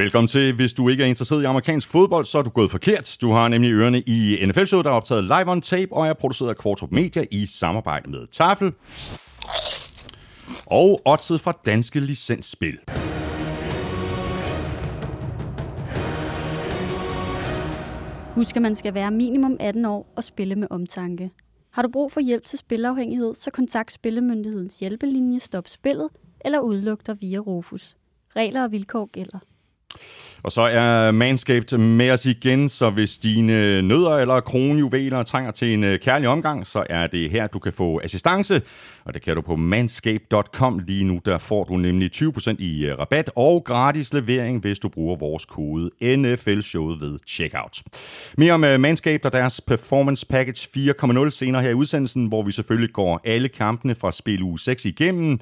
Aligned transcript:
Velkommen 0.00 0.28
til. 0.28 0.54
Hvis 0.54 0.74
du 0.74 0.88
ikke 0.88 1.02
er 1.02 1.06
interesseret 1.06 1.42
i 1.42 1.44
amerikansk 1.44 1.90
fodbold, 1.90 2.24
så 2.24 2.38
er 2.38 2.42
du 2.42 2.50
gået 2.50 2.70
forkert. 2.70 3.16
Du 3.20 3.32
har 3.32 3.48
nemlig 3.48 3.72
ørerne 3.72 4.00
i 4.00 4.46
NFL-showet, 4.46 4.84
der 4.84 4.90
er 4.90 4.94
optaget 4.94 5.24
live 5.24 5.50
on 5.50 5.60
tape, 5.60 5.92
og 5.92 6.06
er 6.06 6.12
produceret 6.12 6.50
af 6.50 6.56
Kvartrup 6.56 6.90
Media 6.92 7.24
i 7.30 7.46
samarbejde 7.46 8.10
med 8.10 8.26
Tafel. 8.26 8.72
Og 10.66 11.00
oddset 11.06 11.40
fra 11.40 11.52
Danske 11.66 12.00
Licensspil. 12.00 12.78
Husk, 18.34 18.56
at 18.56 18.62
man 18.62 18.74
skal 18.74 18.94
være 18.94 19.10
minimum 19.10 19.56
18 19.60 19.84
år 19.84 20.12
og 20.16 20.24
spille 20.24 20.54
med 20.54 20.68
omtanke. 20.70 21.30
Har 21.70 21.82
du 21.82 21.88
brug 21.88 22.12
for 22.12 22.20
hjælp 22.20 22.44
til 22.44 22.58
spilafhængighed, 22.58 23.34
så 23.34 23.50
kontakt 23.50 23.92
Spillemyndighedens 23.92 24.78
hjælpelinje 24.78 25.40
Stop 25.40 25.68
Spillet 25.68 26.08
eller 26.44 26.58
udluk 26.58 27.06
dig 27.06 27.16
via 27.20 27.38
Rufus. 27.38 27.96
Regler 28.36 28.62
og 28.62 28.72
vilkår 28.72 29.06
gælder. 29.06 29.38
Og 30.42 30.52
så 30.52 30.60
er 30.60 31.10
Manscaped 31.10 31.78
med 31.78 32.10
os 32.10 32.26
igen, 32.26 32.68
så 32.68 32.90
hvis 32.90 33.18
dine 33.18 33.82
nødder 33.82 34.10
eller 34.10 34.40
kronjuveler 34.40 35.22
trænger 35.22 35.50
til 35.50 35.74
en 35.74 35.84
øh, 35.84 35.98
kærlig 35.98 36.28
omgang, 36.28 36.66
så 36.66 36.84
er 36.90 37.06
det 37.06 37.30
her, 37.30 37.46
du 37.46 37.58
kan 37.58 37.72
få 37.72 38.00
assistance, 38.04 38.62
og 39.04 39.14
det 39.14 39.22
kan 39.22 39.34
du 39.34 39.40
på 39.40 39.56
manscaped.com 39.56 40.78
lige 40.78 41.04
nu. 41.04 41.20
Der 41.24 41.38
får 41.38 41.64
du 41.64 41.76
nemlig 41.76 42.10
20% 42.16 42.54
i 42.58 42.86
øh, 42.86 42.98
rabat 42.98 43.30
og 43.36 43.64
gratis 43.64 44.12
levering, 44.12 44.60
hvis 44.60 44.78
du 44.78 44.88
bruger 44.88 45.16
vores 45.16 45.44
kode 45.44 45.90
NFL-showet 46.02 47.00
ved 47.00 47.18
checkout. 47.26 47.82
Mere 48.38 48.52
om 48.52 48.64
øh, 48.64 48.80
Manscaped 48.80 49.26
og 49.26 49.32
deres 49.32 49.60
Performance 49.60 50.26
Package 50.26 50.68
4.0 51.24 51.30
senere 51.30 51.62
her 51.62 51.70
i 51.70 51.74
udsendelsen, 51.74 52.26
hvor 52.26 52.42
vi 52.42 52.52
selvfølgelig 52.52 52.92
går 52.92 53.20
alle 53.24 53.48
kampene 53.48 53.94
fra 53.94 54.12
spil 54.12 54.42
uge 54.42 54.58
6 54.58 54.84
igennem. 54.84 55.40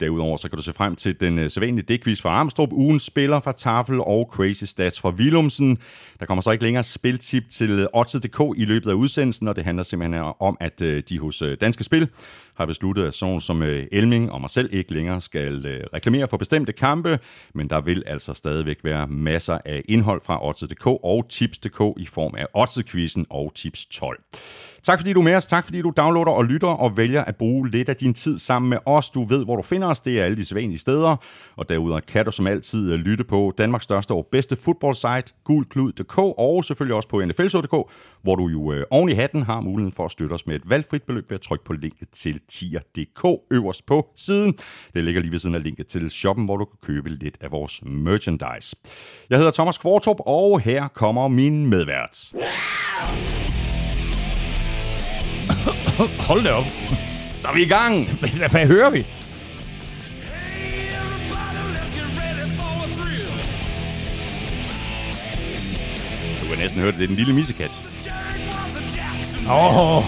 Derudover 0.00 0.36
så 0.36 0.48
kan 0.48 0.56
du 0.56 0.62
se 0.62 0.72
frem 0.72 0.96
til 0.96 1.20
den 1.20 1.38
øh, 1.38 1.50
sædvanlige 1.50 1.84
dækvis 1.88 2.22
fra 2.22 2.30
Armstrong, 2.30 2.72
ugens 2.72 3.02
spiller 3.02 3.40
fra 3.40 3.52
Tafel 3.52 4.00
og 4.00 4.30
Crazy 4.32 4.64
Stats 4.64 5.00
fra 5.00 5.10
Willumsen. 5.10 5.78
Der 6.20 6.26
kommer 6.26 6.42
så 6.42 6.50
ikke 6.50 6.64
længere 6.64 6.84
spiltip 6.84 7.44
til 7.50 7.70
øh, 7.70 7.86
Odds.dk 7.92 8.40
i 8.56 8.64
løbet 8.64 8.90
af 8.90 8.94
udsendelsen, 8.94 9.48
og 9.48 9.56
det 9.56 9.64
handler 9.64 9.82
simpelthen 9.82 10.32
om, 10.40 10.56
at 10.60 10.82
øh, 10.82 11.02
de 11.08 11.18
hos 11.18 11.42
øh, 11.42 11.56
Danske 11.60 11.84
Spil 11.84 12.08
har 12.54 12.66
besluttet, 12.66 13.04
at 13.04 13.14
sådan 13.14 13.40
som 13.40 13.62
øh, 13.62 13.86
Elming 13.92 14.32
og 14.32 14.40
mig 14.40 14.50
selv 14.50 14.68
ikke 14.72 14.92
længere 14.92 15.20
skal 15.20 15.66
øh, 15.66 15.84
reklamere 15.94 16.28
for 16.28 16.36
bestemte 16.36 16.72
kampe, 16.72 17.18
men 17.54 17.70
der 17.70 17.80
vil 17.80 18.02
altså 18.06 18.34
stadigvæk 18.34 18.78
være 18.84 19.06
masser 19.06 19.58
af 19.64 19.82
indhold 19.88 20.20
fra 20.24 20.46
Odds.dk 20.46 20.86
og 20.86 21.26
Tips.dk 21.28 21.80
i 21.96 22.06
form 22.06 22.34
af 22.38 22.46
Odds-quizzen 22.54 23.24
og 23.30 23.52
Tips 23.54 23.86
12. 23.86 24.22
Tak 24.84 24.98
fordi 24.98 25.12
du 25.12 25.20
er 25.20 25.24
med 25.24 25.34
os. 25.34 25.46
Tak 25.46 25.64
fordi 25.64 25.82
du 25.82 25.92
downloader 25.96 26.30
og 26.30 26.44
lytter 26.44 26.68
og 26.68 26.96
vælger 26.96 27.24
at 27.24 27.36
bruge 27.36 27.70
lidt 27.70 27.88
af 27.88 27.96
din 27.96 28.14
tid 28.14 28.38
sammen 28.38 28.70
med 28.70 28.78
os. 28.86 29.10
Du 29.10 29.24
ved, 29.24 29.44
hvor 29.44 29.56
du 29.56 29.62
finder 29.62 29.88
os. 29.88 30.00
Det 30.00 30.20
er 30.20 30.24
alle 30.24 30.36
de 30.36 30.44
sædvanlige 30.44 30.78
steder. 30.78 31.16
Og 31.56 31.68
derudover 31.68 32.00
kan 32.00 32.24
du 32.24 32.30
som 32.30 32.46
altid 32.46 32.92
øh, 32.92 32.98
lytte 32.98 33.24
på 33.24 33.52
Danmarks 33.58 33.84
største 33.84 34.12
og 34.12 34.26
bedste 34.32 34.56
fodboldsite, 34.56 35.32
gulklud.dk 35.44 36.18
og 36.18 36.64
selvfølgelig 36.64 36.96
også 36.96 37.08
på 37.08 37.24
nflsod.dk, 37.24 37.92
hvor 38.22 38.34
du 38.36 38.48
jo 38.48 38.72
øh, 38.72 38.84
oven 38.90 39.08
i 39.08 39.12
hatten 39.12 39.42
har 39.42 39.60
muligheden 39.60 39.92
for 39.92 40.04
at 40.04 40.10
støtte 40.10 40.32
os 40.32 40.46
med 40.46 40.56
et 40.56 40.70
valgfrit 40.70 41.02
beløb 41.02 41.30
ved 41.30 41.34
at 41.34 41.40
trykke 41.42 41.64
på 41.64 41.72
linket 41.72 42.08
til 42.08 42.40
tier.dk 42.48 43.40
øverst 43.50 43.86
på 43.86 44.08
siden. 44.16 44.54
Det 44.94 45.04
ligger 45.04 45.20
lige 45.20 45.32
ved 45.32 45.38
siden 45.38 45.54
af 45.54 45.62
linket 45.62 45.86
til 45.86 46.10
shoppen, 46.10 46.44
hvor 46.44 46.56
du 46.56 46.64
kan 46.64 46.78
købe 46.82 47.08
lidt 47.08 47.38
af 47.40 47.52
vores 47.52 47.80
merchandise. 47.84 48.76
Jeg 49.30 49.38
hedder 49.38 49.52
Thomas 49.52 49.78
Kvartrup, 49.78 50.16
og 50.20 50.60
her 50.60 50.88
kommer 50.88 51.28
min 51.28 51.66
medvært. 51.66 52.32
Hold 56.28 56.44
da 56.44 56.50
op. 56.50 56.64
Så 57.34 57.48
er 57.48 57.54
vi 57.54 57.62
i 57.62 57.68
gang! 57.68 58.08
Hvad, 58.20 58.48
hvad 58.50 58.66
hører 58.66 58.90
vi? 58.90 59.06
Du 66.40 66.46
kan 66.48 66.58
næsten 66.58 66.80
høre 66.80 66.90
det, 66.90 66.98
det 66.98 67.04
er 67.04 67.08
den 67.08 67.16
lille 67.16 67.32
missekat. 67.32 67.70
Oh, 69.50 70.02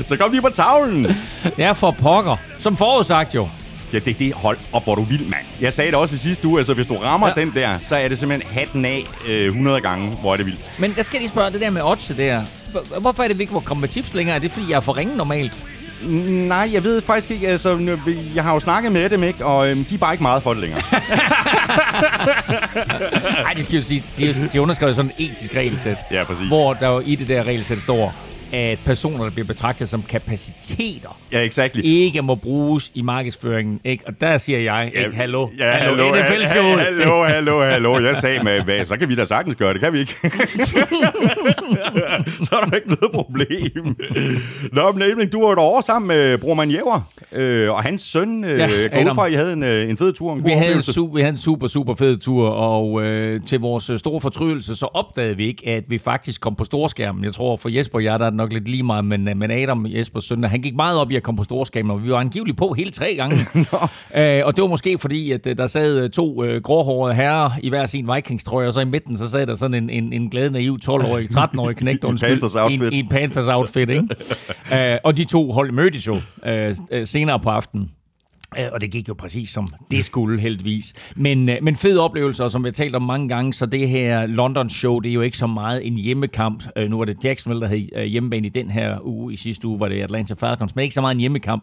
Så 0.08 0.16
kom 0.16 0.30
lige 0.30 0.42
på 0.42 0.50
tavlen! 0.50 1.04
det 1.56 1.64
er 1.64 1.72
for 1.72 1.90
pokker. 1.90 2.36
Som 2.58 2.76
forudsagt 2.76 3.34
jo. 3.34 3.48
Ja, 3.92 3.98
det, 3.98 4.18
det 4.18 4.32
hold 4.32 4.58
op, 4.72 4.84
hvor 4.84 4.94
du 4.94 5.02
vild, 5.02 5.20
mand. 5.24 5.44
Jeg 5.60 5.72
sagde 5.72 5.90
det 5.90 5.98
også 5.98 6.14
i 6.14 6.18
sidste 6.18 6.48
uge, 6.48 6.58
altså 6.58 6.74
hvis 6.74 6.86
du 6.86 6.96
rammer 6.96 7.28
ja. 7.28 7.34
Den 7.40 7.52
der, 7.54 7.78
så 7.78 7.96
er 7.96 8.08
det 8.08 8.18
simpelthen 8.18 8.52
hatten 8.54 8.84
af 8.84 9.04
øh, 9.28 9.46
100 9.46 9.80
gange, 9.80 10.08
hvor 10.20 10.32
er 10.32 10.36
det 10.36 10.46
vildt. 10.46 10.70
Men 10.78 10.94
jeg 10.96 11.04
skal 11.04 11.20
lige 11.20 11.28
spørge, 11.28 11.50
det 11.50 11.60
der 11.60 11.70
med 11.70 11.82
odds 11.84 12.12
der. 12.16 12.42
Hvor- 12.70 13.00
Hvorfor 13.00 13.22
er 13.22 13.28
det, 13.28 13.38
vi 13.38 13.42
ikke 13.42 13.52
må 13.54 13.60
komme 13.60 13.80
med 13.80 13.88
tips 13.88 14.14
længere? 14.14 14.36
Er 14.36 14.40
det, 14.40 14.50
fordi 14.50 14.66
jeg 14.70 14.76
er 14.76 14.80
for 14.80 14.96
ringe 14.96 15.16
normalt? 15.16 15.52
Nej, 16.28 16.70
jeg 16.72 16.84
ved 16.84 17.00
faktisk 17.02 17.30
ikke, 17.30 17.48
altså, 17.48 17.96
jeg 18.34 18.44
har 18.44 18.54
jo 18.54 18.60
snakket 18.60 18.92
med 18.92 19.10
dem, 19.10 19.22
ikke, 19.22 19.44
og 19.44 19.68
øhm, 19.70 19.84
de 19.84 19.94
er 19.94 19.98
bare 19.98 20.12
ikke 20.14 20.22
meget 20.22 20.42
for 20.42 20.52
det 20.54 20.60
længere. 20.60 20.80
Nej, 23.42 23.52
det 23.56 23.64
skal 23.64 23.76
jo 23.76 23.82
sige, 23.82 24.04
de, 24.18 24.48
de 24.52 24.60
underskrev 24.60 24.94
sådan 24.94 25.10
et 25.18 25.30
etisk 25.30 25.56
regelsæt. 25.56 25.98
Ja, 26.10 26.24
præcis. 26.24 26.46
Hvor 26.46 26.72
der 26.72 26.88
jo 26.88 27.02
i 27.06 27.14
det 27.14 27.28
der 27.28 27.42
regelsæt 27.42 27.82
står, 27.82 28.14
at 28.52 28.78
personer, 28.84 29.24
der 29.24 29.30
bliver 29.30 29.46
betragtet 29.46 29.88
som 29.88 30.02
kapaciteter, 30.02 31.18
ja, 31.32 31.40
exactly. 31.40 31.80
ikke 31.84 32.22
må 32.22 32.34
bruges 32.34 32.90
i 32.94 33.02
markedsføringen. 33.02 33.80
Ikke? 33.84 34.04
Og 34.06 34.20
der 34.20 34.38
siger 34.38 34.58
jeg, 34.58 34.92
ikke, 34.96 35.16
hallo, 35.16 35.48
Ja, 35.58 35.72
hallo, 35.72 36.14
NFL-showet. 36.14 36.80
hallo, 36.80 37.24
hallo, 37.24 37.60
hallo. 37.62 37.98
Jeg 38.00 38.16
sagde 38.16 38.42
med, 38.44 38.60
hvad, 38.62 38.84
så 38.84 38.96
kan 38.96 39.08
vi 39.08 39.14
da 39.14 39.24
sagtens 39.24 39.56
gøre 39.56 39.72
det, 39.72 39.80
kan 39.80 39.92
vi 39.92 39.98
ikke? 39.98 40.14
så 42.46 42.56
er 42.62 42.64
der 42.64 42.76
ikke 42.76 42.88
noget 42.88 43.12
problem. 43.14 43.96
Nå, 44.72 44.92
men 44.92 45.02
Elming, 45.02 45.32
du 45.32 45.46
var 45.46 45.52
et 45.52 45.58
år 45.58 45.80
sammen 45.80 46.08
med 46.08 46.38
Bror 46.38 46.54
Manjever, 46.54 47.00
øh, 47.32 47.70
og 47.70 47.82
hans 47.82 48.00
søn. 48.02 48.44
Øh, 48.44 48.58
Ja, 48.58 48.66
går 49.04 49.14
fra, 49.14 49.26
I 49.26 49.34
havde 49.34 49.52
en, 49.52 49.62
øh, 49.62 49.90
en 49.90 49.96
fed 49.96 50.12
tur, 50.12 50.32
en 50.32 50.40
god 50.40 50.50
Vi 50.50 50.56
havde, 50.56 50.74
en 50.74 50.82
super, 50.82 51.14
vi 51.14 51.20
havde 51.20 51.30
en 51.32 51.36
super, 51.36 51.66
super 51.66 51.94
fed 51.94 52.16
tur, 52.18 52.48
og 52.48 53.02
øh, 53.02 53.40
til 53.46 53.60
vores 53.60 53.90
øh, 53.90 53.98
store 53.98 54.20
fortrydelse, 54.20 54.76
så 54.76 54.86
opdagede 54.86 55.36
vi 55.36 55.46
ikke, 55.46 55.68
at 55.68 55.84
vi 55.88 55.98
faktisk 55.98 56.40
kom 56.40 56.54
på 56.54 56.64
storskærmen. 56.64 57.24
Jeg 57.24 57.32
tror, 57.32 57.56
for 57.56 57.68
Jesper 57.68 57.98
og 57.98 58.04
jeg, 58.04 58.20
der 58.20 58.26
er 58.26 58.30
nok 58.38 58.52
lidt 58.52 58.68
lige 58.68 58.82
meget, 58.82 59.04
men, 59.04 59.28
øh, 59.28 59.36
men 59.36 59.50
Adam, 59.50 59.86
Jespers 59.86 60.24
søn, 60.24 60.44
han 60.44 60.62
gik 60.62 60.74
meget 60.74 60.98
op 60.98 61.10
i 61.10 61.16
at 61.16 61.22
komme 61.22 61.36
på 61.36 61.44
storskærmen, 61.44 61.90
og 61.90 62.04
vi 62.04 62.10
var 62.10 62.18
angiveligt 62.18 62.56
på 62.56 62.72
hele 62.72 62.90
tre 62.90 63.14
gange. 63.16 63.36
øh, 64.16 64.46
og 64.46 64.56
det 64.56 64.62
var 64.62 64.68
måske 64.68 64.98
fordi, 64.98 65.32
at 65.32 65.46
øh, 65.46 65.56
der 65.56 65.66
sad 65.66 66.08
to 66.08 66.44
øh, 66.44 66.62
gråhårede 66.62 67.14
herrer 67.14 67.50
i 67.62 67.68
hver 67.68 67.86
sin 67.86 68.08
Vikings-trøje, 68.14 68.66
og 68.66 68.72
så 68.72 68.80
i 68.80 68.84
midten, 68.84 69.16
så 69.16 69.30
sad 69.30 69.46
der 69.46 69.54
sådan 69.54 69.74
en, 69.74 69.90
en, 69.90 70.12
en 70.12 70.30
glad 70.30 70.50
naiv 70.50 70.78
12-årig, 70.84 71.28
13-årig 71.34 71.76
knægt, 71.82 72.04
undskyld, 72.04 72.30
Panthers 72.30 72.56
outfit. 72.56 72.92
I, 72.92 72.96
i 72.96 72.98
en 72.98 73.08
Panthers 73.08 73.48
outfit, 73.48 73.90
ikke? 73.90 74.08
øh, 74.92 74.98
og 75.04 75.16
de 75.16 75.24
to 75.24 75.52
hold 75.52 75.72
mødtes 75.72 76.06
jo 76.06 76.20
øh, 76.46 76.74
senere 77.04 77.40
på 77.40 77.50
aftenen. 77.50 77.90
Øh, 78.58 78.64
Og 78.72 78.80
det 78.80 78.90
gik 78.90 79.08
jo 79.08 79.14
præcis 79.14 79.50
som 79.50 79.68
det 79.90 80.04
skulle 80.04 80.40
heldigvis. 80.40 80.94
Men, 81.16 81.48
øh, 81.48 81.56
men 81.62 81.76
fed 81.76 81.98
oplevelse, 81.98 82.44
og 82.44 82.50
som 82.50 82.64
vi 82.64 82.68
har 82.68 82.72
talt 82.72 82.94
om 82.94 83.02
mange 83.02 83.28
gange, 83.28 83.52
så 83.52 83.66
det 83.66 83.88
her 83.88 84.26
London 84.26 84.70
show, 84.70 84.98
det 85.00 85.10
er 85.10 85.14
jo 85.14 85.20
ikke 85.22 85.36
så 85.36 85.46
meget 85.46 85.86
en 85.86 85.94
hjemmekamp. 85.94 86.64
Øh, 86.76 86.90
Nu 86.90 86.98
var 86.98 87.04
det 87.04 87.24
Jacksonville, 87.24 87.60
der 87.60 87.66
havde 87.68 88.06
hjemmebane 88.06 88.46
i 88.46 88.50
den 88.50 88.70
her 88.70 88.98
uge. 89.06 89.32
I 89.32 89.36
sidste 89.36 89.68
uge 89.68 89.80
var 89.80 89.88
det 89.88 90.02
Atlanta 90.02 90.34
Falcons, 90.34 90.74
men 90.76 90.82
ikke 90.82 90.94
så 90.94 91.00
meget 91.00 91.14
en 91.14 91.20
hjemmekamp. 91.20 91.62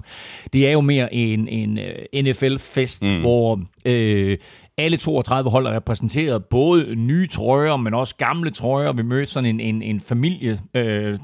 Det 0.53 0.67
er 0.67 0.71
jo 0.71 0.81
mere 0.81 1.13
en, 1.13 1.47
en 1.47 1.79
NFL-fest, 2.25 3.03
mm. 3.03 3.21
hvor 3.21 3.59
øh, 3.85 4.37
alle 4.77 4.97
32 4.97 5.49
hold 5.49 5.67
er 5.67 5.75
repræsenteret. 5.75 6.45
Både 6.45 6.95
nye 6.95 7.27
trøjer, 7.27 7.77
men 7.77 7.93
også 7.93 8.15
gamle 8.15 8.51
trøjer. 8.51 8.93
Vi 8.93 9.01
mødte 9.01 9.31
sådan 9.31 9.49
en, 9.49 9.59
en, 9.59 9.81
en 9.81 9.99
familie, 9.99 10.59
øh, 10.73 11.19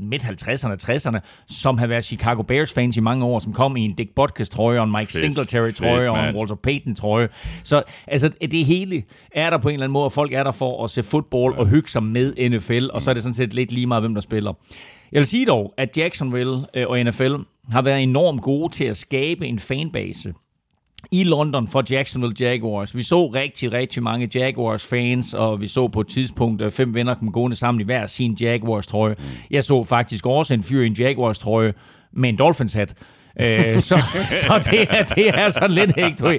midt 0.00 0.22
50'erne, 0.22 0.76
60'erne, 0.82 1.18
som 1.46 1.78
har 1.78 1.86
været 1.86 2.04
Chicago 2.04 2.42
Bears-fans 2.42 2.96
i 2.96 3.00
mange 3.00 3.24
år, 3.24 3.38
som 3.38 3.52
kom 3.52 3.76
i 3.76 3.80
en 3.80 3.94
Dick 3.94 4.14
Butkus-trøje, 4.14 4.78
og 4.78 4.84
en 4.84 4.92
Mike 4.92 5.12
Fedt. 5.12 5.20
Singletary-trøje, 5.20 5.98
Fedt, 5.98 6.08
og 6.08 6.28
en. 6.28 6.36
Walter 6.36 6.54
Payton-trøje. 6.54 7.28
Så 7.62 7.82
altså, 8.06 8.30
det 8.40 8.66
hele 8.66 9.02
er 9.32 9.50
der 9.50 9.58
på 9.58 9.68
en 9.68 9.72
eller 9.72 9.84
anden 9.84 9.92
måde, 9.92 10.04
og 10.04 10.12
folk 10.12 10.32
er 10.32 10.42
der 10.42 10.52
for 10.52 10.84
at 10.84 10.90
se 10.90 11.02
fodbold 11.02 11.58
og 11.58 11.66
hygge 11.66 11.88
sig 11.88 12.02
med 12.02 12.50
NFL, 12.50 12.86
og 12.92 13.02
så 13.02 13.10
er 13.10 13.14
det 13.14 13.22
sådan 13.22 13.34
set 13.34 13.54
lidt 13.54 13.72
lige 13.72 13.86
meget, 13.86 14.02
hvem 14.02 14.14
der 14.14 14.20
spiller. 14.20 14.52
Jeg 15.12 15.18
vil 15.18 15.26
sige 15.26 15.46
dog, 15.46 15.74
at 15.76 15.98
Jacksonville 15.98 16.64
øh, 16.74 16.86
og 16.88 17.04
NFL 17.04 17.34
har 17.70 17.82
været 17.82 18.02
enormt 18.02 18.42
gode 18.42 18.72
til 18.72 18.84
at 18.84 18.96
skabe 18.96 19.46
en 19.46 19.58
fanbase 19.58 20.34
i 21.10 21.24
London 21.24 21.68
for 21.68 21.84
Jacksonville 21.90 22.34
Jaguars. 22.40 22.96
Vi 22.96 23.02
så 23.02 23.26
rigtig, 23.26 23.72
rigtig 23.72 24.02
mange 24.02 24.28
Jaguars-fans, 24.34 25.34
og 25.34 25.60
vi 25.60 25.66
så 25.66 25.88
på 25.88 26.00
et 26.00 26.08
tidspunkt 26.08 26.74
fem 26.74 26.94
venner 26.94 27.14
kom 27.14 27.32
gående 27.32 27.56
sammen 27.56 27.80
i 27.80 27.84
hver 27.84 28.06
sin 28.06 28.36
Jaguars-trøje. 28.40 29.14
Jeg 29.50 29.64
så 29.64 29.84
faktisk 29.84 30.26
også 30.26 30.54
en 30.54 30.62
fyr 30.62 30.82
i 30.82 30.86
en 30.86 30.92
Jaguars-trøje 30.92 31.74
med 32.12 32.28
en 32.28 32.38
Dolphins-hat. 32.38 32.94
Øh, 33.40 33.80
så, 33.80 33.98
så 34.42 34.70
det, 34.70 34.86
er, 34.90 35.02
det 35.02 35.28
er 35.28 35.48
sådan 35.48 35.70
lidt 35.70 35.96
ikke, 35.96 36.16
du 36.20 36.26
ved, 36.26 36.38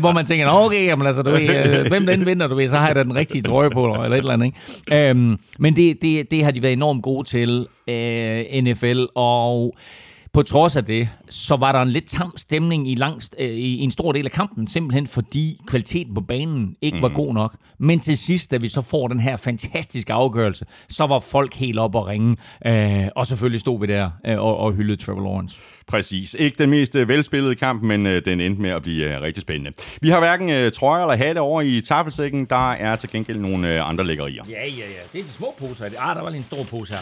hvor 0.00 0.12
man 0.12 0.26
tænker, 0.26 0.48
okay, 0.48 0.86
jamen, 0.86 1.06
altså, 1.06 1.22
du 1.22 1.30
ved, 1.30 1.66
øh, 1.66 1.88
hvem 1.88 2.06
den 2.06 2.26
vinder, 2.26 2.46
du 2.46 2.54
ved, 2.54 2.68
så 2.68 2.76
har 2.76 2.86
jeg 2.86 2.96
da 2.96 3.02
den 3.02 3.14
rigtige 3.14 3.42
trøje 3.42 3.70
på, 3.70 3.84
eller 3.84 4.08
et 4.08 4.18
eller 4.18 4.32
andet. 4.32 4.46
Ikke? 4.46 5.08
Øhm, 5.10 5.38
men 5.58 5.76
det, 5.76 6.02
det, 6.02 6.30
det 6.30 6.44
har 6.44 6.50
de 6.50 6.62
været 6.62 6.72
enormt 6.72 7.02
gode 7.02 7.28
til, 7.28 7.66
øh, 7.88 8.62
NFL, 8.62 9.04
og 9.14 9.76
på 10.34 10.42
trods 10.42 10.76
af 10.76 10.84
det, 10.84 11.08
så 11.30 11.56
var 11.56 11.72
der 11.72 11.82
en 11.82 11.90
lidt 11.90 12.06
tam 12.06 12.32
stemning 12.36 12.90
i, 12.90 12.94
langt, 12.94 13.34
øh, 13.38 13.50
i 13.50 13.78
en 13.78 13.90
stor 13.90 14.12
del 14.12 14.24
af 14.24 14.32
kampen, 14.32 14.66
simpelthen 14.66 15.06
fordi 15.06 15.60
kvaliteten 15.66 16.14
på 16.14 16.20
banen 16.20 16.76
ikke 16.80 16.96
mm. 16.96 17.02
var 17.02 17.08
god 17.08 17.34
nok. 17.34 17.56
Men 17.78 18.00
til 18.00 18.18
sidst, 18.18 18.50
da 18.50 18.56
vi 18.56 18.68
så 18.68 18.80
får 18.80 19.08
den 19.08 19.20
her 19.20 19.36
fantastiske 19.36 20.12
afgørelse, 20.12 20.64
så 20.88 21.06
var 21.06 21.20
folk 21.20 21.54
helt 21.54 21.78
op 21.78 21.94
og 21.94 22.06
ringe, 22.06 22.36
øh, 22.66 23.08
og 23.16 23.26
selvfølgelig 23.26 23.60
stod 23.60 23.80
vi 23.80 23.86
der 23.86 24.10
øh, 24.26 24.38
og, 24.38 24.56
og 24.56 24.72
hyldede 24.72 25.04
Trevor 25.04 25.20
Lawrence. 25.20 25.56
Præcis. 25.86 26.36
Ikke 26.38 26.56
den 26.58 26.70
mest 26.70 26.96
øh, 26.96 27.08
velspillede 27.08 27.54
kamp, 27.54 27.82
men 27.82 28.06
øh, 28.06 28.24
den 28.24 28.40
endte 28.40 28.62
med 28.62 28.70
at 28.70 28.82
blive 28.82 29.14
øh, 29.14 29.22
rigtig 29.22 29.42
spændende. 29.42 29.72
Vi 30.00 30.08
har 30.08 30.18
hverken 30.18 30.50
øh, 30.50 30.72
trøjer 30.72 31.02
eller 31.06 31.26
hatte 31.26 31.38
over 31.38 31.62
i 31.62 31.80
tafelsækken. 31.80 32.44
Der 32.44 32.70
er 32.70 32.96
til 32.96 33.10
gengæld 33.10 33.38
nogle 33.38 33.74
øh, 33.74 33.88
andre 33.88 34.04
lækkerier. 34.04 34.44
Ja, 34.48 34.66
ja, 34.66 34.66
ja. 34.66 35.02
Det 35.12 35.20
er 35.20 35.24
de 35.24 35.30
små 35.30 35.54
poser. 35.58 35.84
Ah, 35.84 36.16
der 36.16 36.22
var 36.22 36.30
lige 36.30 36.38
en 36.38 36.44
stor 36.44 36.64
pose 36.64 36.92
her. 36.92 37.00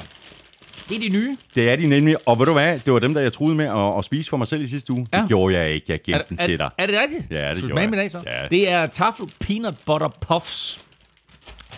Det 0.90 0.96
er 0.96 1.00
de 1.00 1.08
nye. 1.08 1.36
Det 1.54 1.70
er 1.70 1.76
de 1.76 1.86
nemlig. 1.86 2.28
Og 2.28 2.38
ved 2.38 2.46
du 2.46 2.52
hvad? 2.52 2.78
Det 2.78 2.92
var 2.92 2.98
dem, 2.98 3.14
der 3.14 3.20
jeg 3.20 3.32
troede 3.32 3.54
med 3.54 3.64
at, 3.64 3.98
at 3.98 4.04
spise 4.04 4.30
for 4.30 4.36
mig 4.36 4.46
selv 4.46 4.62
i 4.62 4.66
sidste 4.66 4.92
uge. 4.92 5.06
Ja. 5.12 5.20
Det 5.20 5.28
gjorde 5.28 5.56
jeg 5.56 5.70
ikke. 5.70 5.86
Jeg 5.88 6.02
gemte 6.02 6.24
den 6.28 6.36
til 6.36 6.58
dig. 6.58 6.70
Er 6.78 6.86
det 6.86 7.00
rigtigt? 7.00 7.26
Ja, 7.30 7.54
det 7.54 7.60
gjorde 7.60 7.80
jeg. 7.80 7.90
Med 7.90 7.98
dag, 7.98 8.10
så? 8.10 8.22
Ja. 8.26 8.48
Det 8.50 8.68
er 8.68 8.86
Tafel 8.86 9.26
Peanut 9.40 9.74
Butter 9.86 10.08
Puffs. 10.20 10.80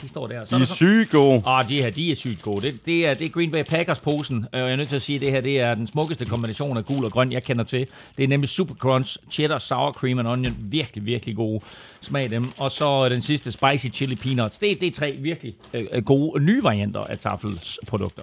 De 0.02 0.08
står 0.08 0.26
der. 0.26 0.44
Så 0.44 0.56
de 0.56 0.60
er, 0.60 0.64
er 0.64 0.74
sygt 0.74 1.10
gode. 1.10 1.42
Oh, 1.46 1.68
de 1.68 1.82
her, 1.82 1.90
de 1.90 2.10
er 2.10 2.14
sygt 2.14 2.42
gode. 2.42 2.66
Det, 2.66 2.86
det, 2.86 3.06
er, 3.06 3.14
det 3.14 3.24
er 3.24 3.28
Green 3.28 3.50
Bay 3.50 3.62
Packers-posen. 3.62 4.46
Og 4.52 4.58
jeg 4.58 4.72
er 4.72 4.76
nødt 4.76 4.88
til 4.88 4.96
at 4.96 5.02
sige, 5.02 5.16
at 5.16 5.20
det 5.20 5.30
her 5.30 5.40
det 5.40 5.60
er 5.60 5.74
den 5.74 5.86
smukkeste 5.86 6.24
kombination 6.24 6.76
af 6.76 6.84
gul 6.84 7.04
og 7.04 7.12
grøn, 7.12 7.32
jeg 7.32 7.44
kender 7.44 7.64
til. 7.64 7.86
Det 8.16 8.24
er 8.24 8.28
nemlig 8.28 8.48
Super 8.48 8.74
Crunch, 8.74 9.16
cheddar, 9.30 9.58
sour 9.58 9.92
cream 9.92 10.18
and 10.18 10.28
onion. 10.28 10.56
Virkelig, 10.58 11.06
virkelig 11.06 11.36
gode 11.36 11.60
smag 12.00 12.30
dem. 12.30 12.44
Og 12.58 12.70
så 12.70 13.08
den 13.08 13.22
sidste 13.22 13.52
Spicy 13.52 13.86
Chili 13.86 14.14
Peanuts. 14.14 14.58
Det, 14.58 14.80
det 14.80 14.86
er 14.86 14.92
tre 14.92 15.16
virkelig 15.20 15.54
øh, 15.74 16.04
gode 16.04 16.44
nye 16.44 16.62
varianter 16.62 17.00
af 17.00 17.18
Tafels 17.18 17.78
produkter. 17.86 18.22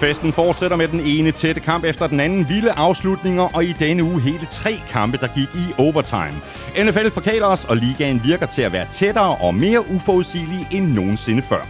Festen 0.00 0.32
fortsætter 0.32 0.76
med 0.76 0.88
den 0.88 1.00
ene 1.00 1.32
tætte 1.32 1.60
kamp 1.60 1.84
efter 1.84 2.06
den 2.06 2.20
anden 2.20 2.48
vilde 2.48 2.72
afslutninger, 2.72 3.56
og 3.56 3.64
i 3.64 3.72
denne 3.72 4.04
uge 4.04 4.20
hele 4.20 4.46
tre 4.50 4.74
kampe, 4.90 5.16
der 5.16 5.26
gik 5.26 5.48
i 5.54 5.72
overtime. 5.78 6.34
NFL 6.84 7.10
forkaler 7.10 7.46
os, 7.46 7.64
og 7.64 7.76
ligaen 7.76 8.20
virker 8.24 8.46
til 8.46 8.62
at 8.62 8.72
være 8.72 8.86
tættere 8.90 9.36
og 9.36 9.54
mere 9.54 9.90
uforudsigelig 9.90 10.68
end 10.70 10.92
nogensinde 10.92 11.42
før. 11.42 11.66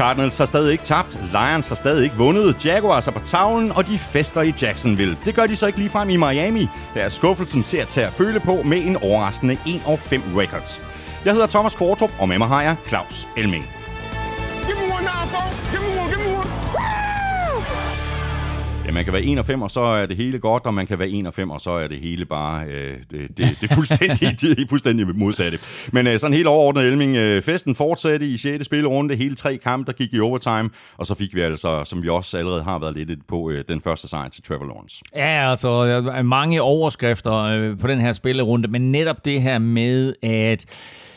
Cardinals 0.00 0.38
har 0.38 0.44
stadig 0.44 0.72
ikke 0.72 0.84
tabt, 0.84 1.18
Lions 1.32 1.68
har 1.68 1.74
stadig 1.74 2.04
ikke 2.04 2.16
vundet, 2.16 2.64
Jaguars 2.64 3.06
er 3.06 3.10
på 3.10 3.20
tavlen, 3.26 3.72
og 3.72 3.86
de 3.86 3.98
fester 3.98 4.42
i 4.42 4.54
Jacksonville. 4.62 5.18
Det 5.24 5.34
gør 5.34 5.46
de 5.46 5.56
så 5.56 5.66
ikke 5.66 5.78
lige 5.78 5.90
frem 5.90 6.10
i 6.10 6.16
Miami. 6.16 6.68
Der 6.94 7.00
er 7.00 7.08
skuffelsen 7.08 7.62
til 7.62 7.76
at 7.76 7.88
tage 7.88 8.06
at 8.06 8.12
føle 8.12 8.40
på 8.40 8.62
med 8.64 8.84
en 8.86 8.96
overraskende 8.96 9.54
1-5 9.54 9.60
records. 10.40 10.82
Jeg 11.24 11.32
hedder 11.32 11.46
Thomas 11.46 11.74
Kvartrup, 11.74 12.10
og 12.18 12.28
med 12.28 12.38
mig 12.38 12.48
har 12.48 12.62
jeg 12.62 12.76
Claus 12.88 13.28
Elming. 13.36 13.64
Ja, 18.90 18.94
man 18.94 19.04
kan 19.04 19.12
være 19.12 19.22
1 19.22 19.38
og 19.38 19.46
5, 19.46 19.62
og 19.62 19.70
så 19.70 19.80
er 19.80 20.06
det 20.06 20.16
hele 20.16 20.38
godt, 20.38 20.66
og 20.66 20.74
man 20.74 20.86
kan 20.86 20.98
være 20.98 21.08
1 21.08 21.26
og 21.26 21.34
5, 21.34 21.50
og 21.50 21.60
så 21.60 21.70
er 21.70 21.88
det 21.88 21.98
hele 21.98 22.24
bare 22.24 22.64
øh, 22.66 22.96
det, 23.10 23.38
det, 23.38 23.58
det, 23.60 23.72
fuldstændig, 23.74 24.40
det 24.40 24.66
fuldstændig 24.68 25.16
modsatte. 25.16 25.58
Men 25.92 26.06
øh, 26.06 26.18
sådan 26.18 26.34
helt 26.34 26.46
overordnet, 26.46 26.84
Elming, 26.84 27.16
øh, 27.16 27.42
festen 27.42 27.74
fortsatte 27.74 28.26
i 28.26 28.36
6. 28.36 28.64
spillerunde, 28.64 29.16
hele 29.16 29.34
tre 29.34 29.56
kampe, 29.56 29.86
der 29.86 29.92
gik 29.92 30.14
i 30.14 30.20
overtime, 30.20 30.70
og 30.96 31.06
så 31.06 31.14
fik 31.14 31.34
vi 31.34 31.40
altså, 31.40 31.84
som 31.84 32.02
vi 32.02 32.08
også 32.08 32.38
allerede 32.38 32.62
har 32.62 32.78
været 32.78 32.96
lidt 32.96 33.26
på, 33.26 33.50
øh, 33.50 33.64
den 33.68 33.80
første 33.80 34.08
sejr 34.08 34.28
til 34.28 34.42
Trevor 34.42 34.64
Lawrence. 34.64 35.02
Ja, 35.16 35.50
altså 35.50 36.22
mange 36.24 36.62
overskrifter 36.62 37.34
øh, 37.34 37.78
på 37.78 37.86
den 37.86 38.00
her 38.00 38.12
spillerunde, 38.12 38.68
men 38.68 38.92
netop 38.92 39.24
det 39.24 39.42
her 39.42 39.58
med, 39.58 40.14
at 40.22 40.66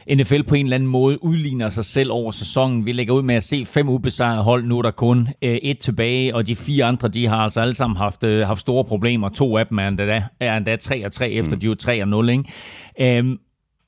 NFL 0.09 0.43
på 0.43 0.55
en 0.55 0.65
eller 0.65 0.75
anden 0.75 0.89
måde 0.89 1.23
udligner 1.23 1.69
sig 1.69 1.85
selv 1.85 2.11
over 2.11 2.31
sæsonen. 2.31 2.85
Vi 2.85 2.91
lægger 2.91 3.13
ud 3.13 3.21
med 3.21 3.35
at 3.35 3.43
se 3.43 3.65
fem 3.65 3.89
ubesejrede 3.89 4.43
hold. 4.43 4.65
Nu 4.65 4.77
er 4.77 4.81
der 4.81 4.91
kun 4.91 5.27
øh, 5.41 5.55
et 5.55 5.79
tilbage, 5.79 6.35
og 6.35 6.47
de 6.47 6.55
fire 6.55 6.85
andre, 6.85 7.07
de 7.07 7.27
har 7.27 7.37
altså 7.37 7.61
alle 7.61 7.73
sammen 7.73 7.97
haft, 7.97 8.23
øh, 8.23 8.47
haft 8.47 8.61
store 8.61 8.85
problemer. 8.85 9.29
To 9.29 9.57
af 9.57 9.67
dem 9.67 9.79
er 9.79 9.87
endda, 9.87 10.23
er 10.39 10.57
endda 10.57 10.75
3 10.75 11.05
og 11.05 11.11
3, 11.11 11.31
efter 11.31 11.55
mm. 11.55 11.59
de 11.59 11.67
er 11.67 11.75
3 11.75 12.01
og 12.01 12.07
0. 12.07 12.29
Ikke? 12.29 12.43
Øhm, 12.99 13.37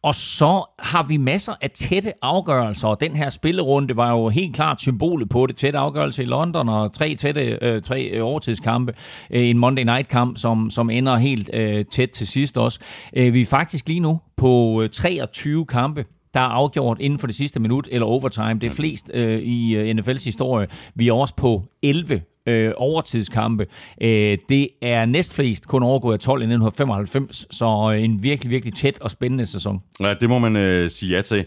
og 0.06 0.16
så 0.16 0.64
har 0.80 1.04
vi 1.04 1.18
masser 1.18 1.54
af 1.62 1.72
tætte 1.72 2.14
afgørelser, 2.22 2.88
og 2.88 3.00
den 3.00 3.16
her 3.16 3.30
spillerunde 3.30 3.96
var 3.96 4.12
jo 4.12 4.30
helt 4.30 4.56
klart 4.56 4.82
symbolet 4.82 5.30
på 5.30 5.46
det. 5.46 5.56
Tætte 5.56 5.80
afgørelse 5.80 6.24
i 6.24 6.26
London, 6.26 6.70
og 6.70 6.94
tre 6.94 7.16
tætte 7.16 7.58
øh, 7.62 7.82
tre 7.82 8.22
overtidskampe. 8.22 8.94
Øh, 9.30 9.50
en 9.50 9.58
Monday 9.58 9.84
Night 9.84 10.08
kamp, 10.08 10.38
som, 10.38 10.70
som 10.70 10.90
ender 10.90 11.16
helt 11.16 11.50
øh, 11.54 11.86
tæt 11.86 12.10
til 12.10 12.28
sidst 12.28 12.58
også. 12.58 12.80
Øh, 13.14 13.34
vi 13.34 13.42
er 13.42 13.46
faktisk 13.46 13.88
lige 13.88 14.00
nu 14.00 14.20
på 14.38 14.84
23 14.92 15.60
øh, 15.60 15.68
kampe, 15.68 16.06
der 16.34 16.40
er 16.40 16.44
afgjort 16.44 16.98
inden 17.00 17.20
for 17.20 17.28
det 17.28 17.36
sidste 17.36 17.60
minut 17.60 17.88
eller 17.92 18.08
overtime. 18.08 18.54
Det 18.54 18.68
er 18.68 18.76
flest 18.76 19.12
øh, 19.14 19.40
i 19.40 19.76
øh, 19.76 19.96
NFL's 19.96 20.26
historie. 20.26 20.68
Vi 20.96 21.08
er 21.08 21.14
også 21.14 21.36
på 21.36 21.64
11 21.84 22.22
øh, 22.46 22.72
overtidskampe. 22.78 23.66
Øh, 24.02 24.38
det 24.50 24.70
er 24.82 25.06
næstflest, 25.06 25.68
kun 25.68 25.84
overgået 25.84 26.14
af 26.14 26.20
12 26.20 26.42
i 26.42 26.44
1995, 26.44 27.48
så 27.52 27.92
øh, 27.96 28.04
en 28.04 28.24
virkelig, 28.24 28.52
virkelig 28.52 28.74
tæt 28.76 29.02
og 29.02 29.12
spændende 29.12 29.46
sæson. 29.46 29.82
Ja, 30.02 30.14
det 30.14 30.30
må 30.30 30.40
man 30.40 30.56
øh, 30.56 30.90
sige 30.90 31.16
ja 31.16 31.22
til. 31.22 31.46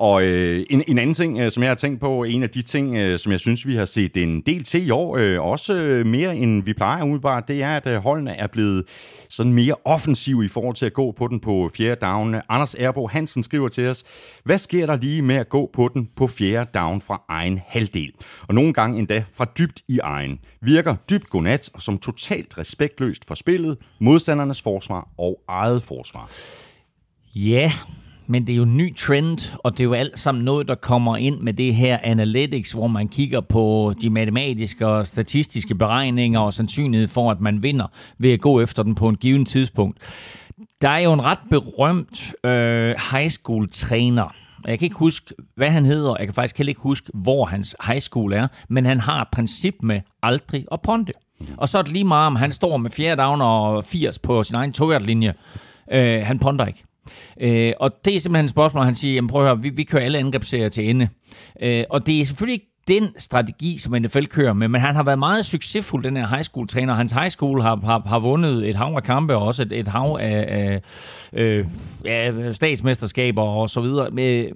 Og 0.00 0.22
øh, 0.22 0.66
en, 0.70 0.82
en 0.88 0.98
anden 0.98 1.14
ting, 1.14 1.38
øh, 1.38 1.50
som 1.50 1.62
jeg 1.62 1.70
har 1.70 1.74
tænkt 1.74 2.00
på, 2.00 2.24
en 2.24 2.42
af 2.42 2.50
de 2.50 2.62
ting, 2.62 2.96
øh, 2.96 3.18
som 3.18 3.32
jeg 3.32 3.40
synes, 3.40 3.66
vi 3.66 3.76
har 3.76 3.84
set 3.84 4.16
en 4.16 4.40
del 4.40 4.64
til 4.64 4.86
i 4.86 4.90
år, 4.90 5.16
øh, 5.16 5.40
også 5.40 5.74
øh, 5.74 6.06
mere 6.06 6.36
end 6.36 6.62
vi 6.62 6.72
plejer 6.72 7.02
umiddelbart, 7.02 7.48
det 7.48 7.62
er, 7.62 7.76
at 7.76 7.86
øh, 7.86 7.96
holdene 7.96 8.36
er 8.36 8.46
blevet 8.46 8.84
sådan 9.28 9.52
mere 9.52 9.74
offensive 9.84 10.44
i 10.44 10.48
forhold 10.48 10.76
til 10.76 10.86
at 10.86 10.92
gå 10.92 11.12
på 11.12 11.28
den 11.28 11.40
på 11.40 11.70
fjerde 11.76 12.06
down. 12.06 12.36
Anders 12.48 12.74
Erbo 12.78 13.06
Hansen 13.06 13.42
skriver 13.42 13.68
til 13.68 13.88
os, 13.88 14.04
hvad 14.44 14.58
sker 14.58 14.86
der 14.86 14.96
lige 14.96 15.22
med 15.22 15.36
at 15.36 15.48
gå 15.48 15.70
på 15.72 15.90
den 15.94 16.08
på 16.16 16.26
fjerde 16.26 16.70
down 16.74 17.00
fra 17.00 17.22
egen 17.28 17.60
halvdel? 17.66 18.12
Og 18.48 18.54
nogle 18.54 18.72
gange 18.72 18.98
endda 18.98 19.24
fra 19.32 19.46
dybt 19.58 19.82
i 19.88 19.98
egen. 19.98 20.38
Virker 20.62 20.96
dybt 21.10 21.30
godnat 21.30 21.70
og 21.74 21.82
som 21.82 21.98
totalt 21.98 22.58
respektløst 22.58 23.24
for 23.24 23.34
spillet, 23.34 23.78
modstandernes 23.98 24.62
forsvar 24.62 25.08
og 25.18 25.40
eget 25.48 25.82
forsvar. 25.82 26.30
Ja, 27.34 27.72
men 28.30 28.46
det 28.46 28.52
er 28.52 28.56
jo 28.56 28.62
en 28.62 28.76
ny 28.76 28.96
trend, 28.96 29.56
og 29.58 29.72
det 29.72 29.80
er 29.80 29.84
jo 29.84 29.92
alt 29.92 30.18
sammen 30.18 30.44
noget, 30.44 30.68
der 30.68 30.74
kommer 30.74 31.16
ind 31.16 31.40
med 31.40 31.52
det 31.52 31.74
her 31.74 31.98
analytics, 32.02 32.72
hvor 32.72 32.86
man 32.86 33.08
kigger 33.08 33.40
på 33.40 33.94
de 34.02 34.10
matematiske 34.10 34.86
og 34.86 35.06
statistiske 35.06 35.74
beregninger 35.74 36.40
og 36.40 36.54
sandsynlighed 36.54 37.08
for, 37.08 37.30
at 37.30 37.40
man 37.40 37.62
vinder 37.62 37.86
ved 38.18 38.32
at 38.32 38.40
gå 38.40 38.60
efter 38.60 38.82
den 38.82 38.94
på 38.94 39.08
en 39.08 39.16
given 39.16 39.44
tidspunkt. 39.44 39.98
Der 40.80 40.88
er 40.88 40.98
jo 40.98 41.12
en 41.12 41.24
ret 41.24 41.38
berømt 41.50 42.34
øh, 42.44 42.94
high 43.12 43.30
school 43.30 43.68
træner, 43.72 44.34
jeg 44.66 44.78
kan 44.78 44.86
ikke 44.86 44.96
huske, 44.96 45.34
hvad 45.56 45.70
han 45.70 45.84
hedder. 45.84 46.16
Jeg 46.18 46.26
kan 46.26 46.34
faktisk 46.34 46.58
heller 46.58 46.68
ikke 46.68 46.80
huske, 46.80 47.10
hvor 47.14 47.44
hans 47.44 47.76
high 47.86 48.00
school 48.00 48.32
er. 48.32 48.48
Men 48.68 48.86
han 48.86 49.00
har 49.00 49.22
et 49.22 49.28
princip 49.32 49.74
med 49.82 50.00
aldrig 50.22 50.66
at 50.72 50.80
ponte. 50.80 51.12
Og 51.56 51.68
så 51.68 51.78
er 51.78 51.82
det 51.82 51.92
lige 51.92 52.04
meget, 52.04 52.26
om 52.26 52.36
han 52.36 52.52
står 52.52 52.76
med 52.76 52.90
fjerde 52.90 53.22
down 53.22 53.40
og 53.40 53.84
80 53.84 54.18
på 54.18 54.42
sin 54.42 54.56
egen 54.56 54.74
linje. 55.00 55.34
Øh, 55.92 56.26
han 56.26 56.38
ponder 56.38 56.66
ikke. 56.66 56.84
Øh, 57.40 57.72
og 57.80 58.04
det 58.04 58.16
er 58.16 58.20
simpelthen 58.20 58.44
et 58.44 58.50
spørgsmål, 58.50 58.84
han 58.84 58.94
siger, 58.94 59.14
jamen 59.14 59.28
prøv 59.28 59.42
at 59.42 59.48
høre, 59.48 59.62
vi, 59.62 59.68
vi 59.68 59.84
kører 59.84 60.04
alle 60.04 60.18
angrebsserier 60.18 60.68
til 60.68 60.90
ende. 60.90 61.08
Øh, 61.62 61.84
og 61.90 62.06
det 62.06 62.20
er 62.20 62.24
selvfølgelig 62.24 62.54
ikke 62.54 62.70
den 62.88 63.08
strategi, 63.18 63.78
som 63.78 63.92
NFL 63.92 64.24
kører 64.24 64.52
med, 64.52 64.68
men 64.68 64.80
han 64.80 64.94
har 64.94 65.02
været 65.02 65.18
meget 65.18 65.46
succesfuld, 65.46 66.04
den 66.04 66.16
her 66.16 66.26
high 66.26 66.42
school 66.42 66.68
træner. 66.68 66.94
Hans 66.94 67.12
high 67.12 67.30
school 67.30 67.62
har, 67.62 67.76
har, 67.76 68.02
har 68.06 68.18
vundet 68.18 68.68
et 68.70 68.76
hav 68.76 68.94
af 68.96 69.02
kampe, 69.02 69.36
og 69.36 69.42
også 69.42 69.62
et, 69.62 69.72
et 69.72 69.88
hav 69.88 70.18
af, 70.20 70.44
af 70.48 70.80
øh, 71.32 71.66
ja, 72.04 72.52
statsmesterskaber 72.52 73.42
og 73.42 73.70
så 73.70 73.80
videre. 73.80 74.10
Med, 74.10 74.46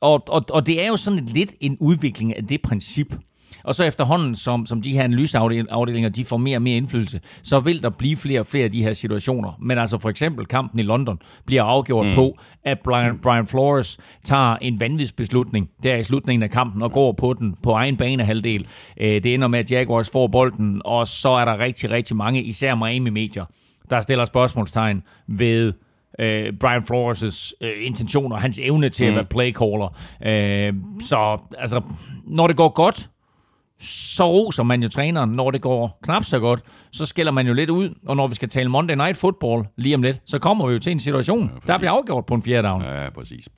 og, 0.00 0.22
og, 0.28 0.44
og 0.50 0.66
det 0.66 0.82
er 0.82 0.88
jo 0.88 0.96
sådan 0.96 1.24
lidt 1.24 1.54
en 1.60 1.76
udvikling 1.80 2.36
af 2.36 2.46
det 2.46 2.62
princip. 2.62 3.14
Og 3.64 3.74
så 3.74 3.84
efterhånden, 3.84 4.36
som, 4.36 4.66
som 4.66 4.82
de 4.82 4.92
her 4.92 5.04
analyseafdelinger 5.04 6.08
de 6.08 6.24
får 6.24 6.36
mere 6.36 6.56
og 6.56 6.62
mere 6.62 6.76
indflydelse, 6.76 7.20
så 7.42 7.60
vil 7.60 7.82
der 7.82 7.90
blive 7.90 8.16
flere 8.16 8.40
og 8.40 8.46
flere 8.46 8.64
af 8.64 8.72
de 8.72 8.82
her 8.82 8.92
situationer. 8.92 9.52
Men 9.60 9.78
altså 9.78 9.98
for 9.98 10.10
eksempel 10.10 10.46
kampen 10.46 10.80
i 10.80 10.82
London 10.82 11.18
bliver 11.46 11.62
afgjort 11.62 12.06
mm. 12.06 12.14
på, 12.14 12.38
at 12.64 12.78
Brian, 12.84 13.18
Brian 13.18 13.46
Flores 13.46 13.98
tager 14.24 14.56
en 14.56 14.80
vanvidsbeslutning 14.80 15.70
der 15.82 15.96
i 15.96 16.02
slutningen 16.02 16.42
af 16.42 16.50
kampen 16.50 16.82
og 16.82 16.92
går 16.92 17.12
på 17.12 17.34
den 17.38 17.54
på 17.62 17.72
egen 17.72 17.96
banehalvdel. 17.96 18.66
Øh, 19.00 19.22
det 19.22 19.34
ender 19.34 19.48
med, 19.48 19.58
at 19.58 19.70
Jaguars 19.70 20.10
får 20.10 20.26
bolden, 20.26 20.82
og 20.84 21.06
så 21.06 21.30
er 21.30 21.44
der 21.44 21.58
rigtig, 21.58 21.90
rigtig 21.90 22.16
mange, 22.16 22.42
især 22.42 22.74
Miami-medier, 22.74 23.44
der 23.90 24.00
stiller 24.00 24.24
spørgsmålstegn 24.24 25.02
ved 25.26 25.72
øh, 26.18 26.52
Brian 26.60 26.82
Flores' 26.82 27.52
øh, 27.60 27.72
intentioner, 27.86 28.36
hans 28.36 28.58
evne 28.62 28.88
til 28.88 29.06
mm. 29.06 29.10
at 29.10 29.14
være 29.14 29.24
playcaller. 29.24 29.98
Øh, 30.26 30.74
så 31.00 31.38
altså, 31.58 31.82
når 32.26 32.46
det 32.46 32.56
går 32.56 32.68
godt, 32.68 33.10
så 33.80 34.26
roser 34.30 34.62
man 34.62 34.82
jo 34.82 34.88
træneren, 34.88 35.30
når 35.30 35.50
det 35.50 35.62
går 35.62 35.98
knap 36.02 36.24
så 36.24 36.38
godt. 36.38 36.60
Så 36.92 37.06
skælder 37.06 37.32
man 37.32 37.46
jo 37.46 37.52
lidt 37.52 37.70
ud, 37.70 37.94
og 38.06 38.16
når 38.16 38.26
vi 38.26 38.34
skal 38.34 38.48
tale 38.48 38.68
Monday 38.68 38.94
Night 38.94 39.16
Football 39.16 39.64
lige 39.76 39.94
om 39.94 40.02
lidt, 40.02 40.20
så 40.26 40.38
kommer 40.38 40.66
vi 40.66 40.72
jo 40.72 40.78
til 40.78 40.92
en 40.92 41.00
situation, 41.00 41.50
ja, 41.66 41.72
der 41.72 41.78
bliver 41.78 41.92
afgjort 41.92 42.26
på 42.26 42.34
en 42.34 42.42
fjerde 42.42 42.68
down. 42.68 42.82
Ja, 42.82 43.10
præcis. 43.10 43.48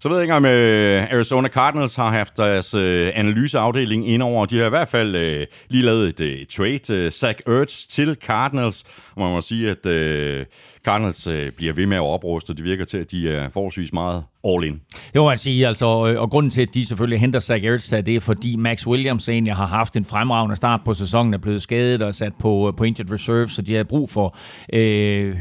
Så 0.00 0.08
ved 0.08 0.16
jeg 0.16 0.24
ikke, 0.24 0.34
om 0.34 0.44
uh, 0.44 1.14
Arizona 1.14 1.48
Cardinals 1.48 1.96
har 1.96 2.10
haft 2.10 2.36
deres 2.36 2.74
uh, 2.74 3.08
analyseafdeling 3.14 4.08
indover. 4.08 4.46
De 4.46 4.58
har 4.58 4.66
i 4.66 4.68
hvert 4.68 4.88
fald 4.88 5.14
uh, 5.14 5.46
lige 5.68 5.84
lavet 5.84 6.20
et 6.20 6.40
uh, 6.40 6.46
trade, 6.56 7.04
uh, 7.04 7.10
Zach 7.10 7.40
Ertz 7.46 7.86
til 7.86 8.16
Cardinals. 8.26 8.84
Og 9.14 9.22
man 9.22 9.30
må 9.30 9.40
sige, 9.40 9.70
at 9.70 9.86
uh, 9.86 10.46
Cardinals 10.84 11.26
uh, 11.26 11.34
bliver 11.56 11.72
ved 11.72 11.86
med 11.86 11.96
at 11.96 12.02
opruste, 12.02 12.50
og 12.50 12.56
det 12.56 12.64
virker 12.64 12.84
til, 12.84 12.98
at 12.98 13.10
de 13.10 13.30
er 13.30 13.48
forholdsvis 13.48 13.92
meget 13.92 14.24
all 14.44 14.64
in. 14.64 14.80
Jo, 15.14 15.28
man 15.28 15.38
sige, 15.38 15.66
altså, 15.66 15.86
og 15.86 16.30
grunden 16.30 16.50
til, 16.50 16.62
at 16.62 16.74
de 16.74 16.86
selvfølgelig 16.86 17.20
henter 17.20 17.40
Zach 17.40 17.64
Ertz, 17.64 17.92
er 17.92 18.00
det, 18.00 18.22
fordi 18.22 18.56
Max 18.56 18.86
Williams 18.86 19.28
egentlig 19.28 19.54
har 19.54 19.66
haft 19.66 19.96
en 19.96 20.04
fremragende 20.04 20.56
start 20.56 20.80
på 20.84 20.94
sæsonen, 20.94 21.34
er 21.34 21.38
blevet 21.38 21.62
skadet 21.62 22.02
og 22.02 22.14
sat 22.14 22.32
på, 22.40 22.72
på 22.80 22.84
injured 22.84 23.12
reserve, 23.12 23.48
så 23.48 23.62
de 23.62 23.74
har 23.74 23.84
brug 23.84 24.10
for 24.10 24.36
øh, 24.72 25.36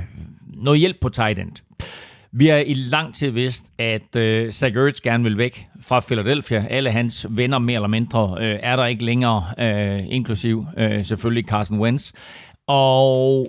noget 0.53 0.79
hjælp 0.79 0.98
på 1.01 1.10
tight 1.10 1.39
end. 1.39 1.51
Vi 2.31 2.48
har 2.48 2.58
i 2.58 2.74
lang 2.74 3.15
tid 3.15 3.29
vidst, 3.31 3.74
at 3.77 4.15
øh, 4.15 4.51
Zach 4.51 4.75
Ertz 4.77 5.01
gerne 5.01 5.24
vil 5.24 5.38
væk 5.38 5.65
fra 5.81 6.00
Philadelphia. 6.00 6.65
Alle 6.69 6.91
hans 6.91 7.27
venner, 7.29 7.60
mere 7.60 7.75
eller 7.75 7.88
mindre, 7.88 8.38
øh, 8.39 8.60
er 8.63 8.75
der 8.75 8.86
ikke 8.86 9.05
længere, 9.05 9.43
øh, 9.60 10.03
inklusiv 10.10 10.65
øh, 10.77 11.03
selvfølgelig 11.03 11.46
Carson 11.46 11.79
Wentz. 11.79 12.12
Og 12.67 13.48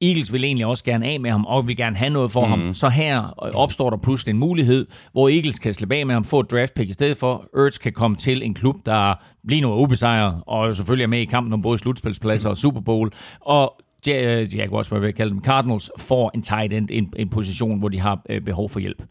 Eagles 0.00 0.32
vil 0.32 0.44
egentlig 0.44 0.66
også 0.66 0.84
gerne 0.84 1.06
af 1.06 1.20
med 1.20 1.30
ham, 1.30 1.44
og 1.46 1.66
vil 1.66 1.76
gerne 1.76 1.96
have 1.96 2.10
noget 2.10 2.30
for 2.30 2.44
mm. 2.44 2.50
ham. 2.50 2.74
Så 2.74 2.88
her 2.88 3.22
opstår 3.38 3.90
der 3.90 3.96
pludselig 3.96 4.32
en 4.32 4.38
mulighed, 4.38 4.86
hvor 5.12 5.28
Eagles 5.28 5.58
kan 5.58 5.74
slippe 5.74 5.96
af 5.96 6.06
med 6.06 6.14
ham, 6.14 6.24
få 6.24 6.40
et 6.40 6.50
draft 6.50 6.74
pick 6.74 6.90
i 6.90 6.92
stedet 6.92 7.16
for. 7.16 7.48
Ertz 7.56 7.78
kan 7.78 7.92
komme 7.92 8.16
til 8.16 8.42
en 8.42 8.54
klub, 8.54 8.76
der 8.86 9.14
lige 9.44 9.60
nu 9.60 9.72
er 9.72 9.76
ubesejret, 9.76 10.42
og 10.46 10.76
selvfølgelig 10.76 11.02
er 11.02 11.08
med 11.08 11.20
i 11.20 11.24
kampen 11.24 11.52
om 11.52 11.62
både 11.62 11.78
slutspilspladser 11.78 12.50
og 12.50 12.56
Super 12.56 12.80
Bowl. 12.80 13.12
Og 13.40 13.80
hvad 14.04 15.00
jeg 15.02 15.14
kalde 15.14 15.32
dem, 15.32 15.44
Cardinals, 15.44 15.90
får 15.98 16.30
en 16.34 16.42
tight 16.42 16.72
end, 16.72 16.88
en, 16.92 17.12
en 17.16 17.28
position, 17.28 17.78
hvor 17.78 17.88
de 17.88 18.00
har 18.00 18.22
øh, 18.28 18.40
behov 18.40 18.70
for 18.70 18.80
hjælp. 18.80 19.02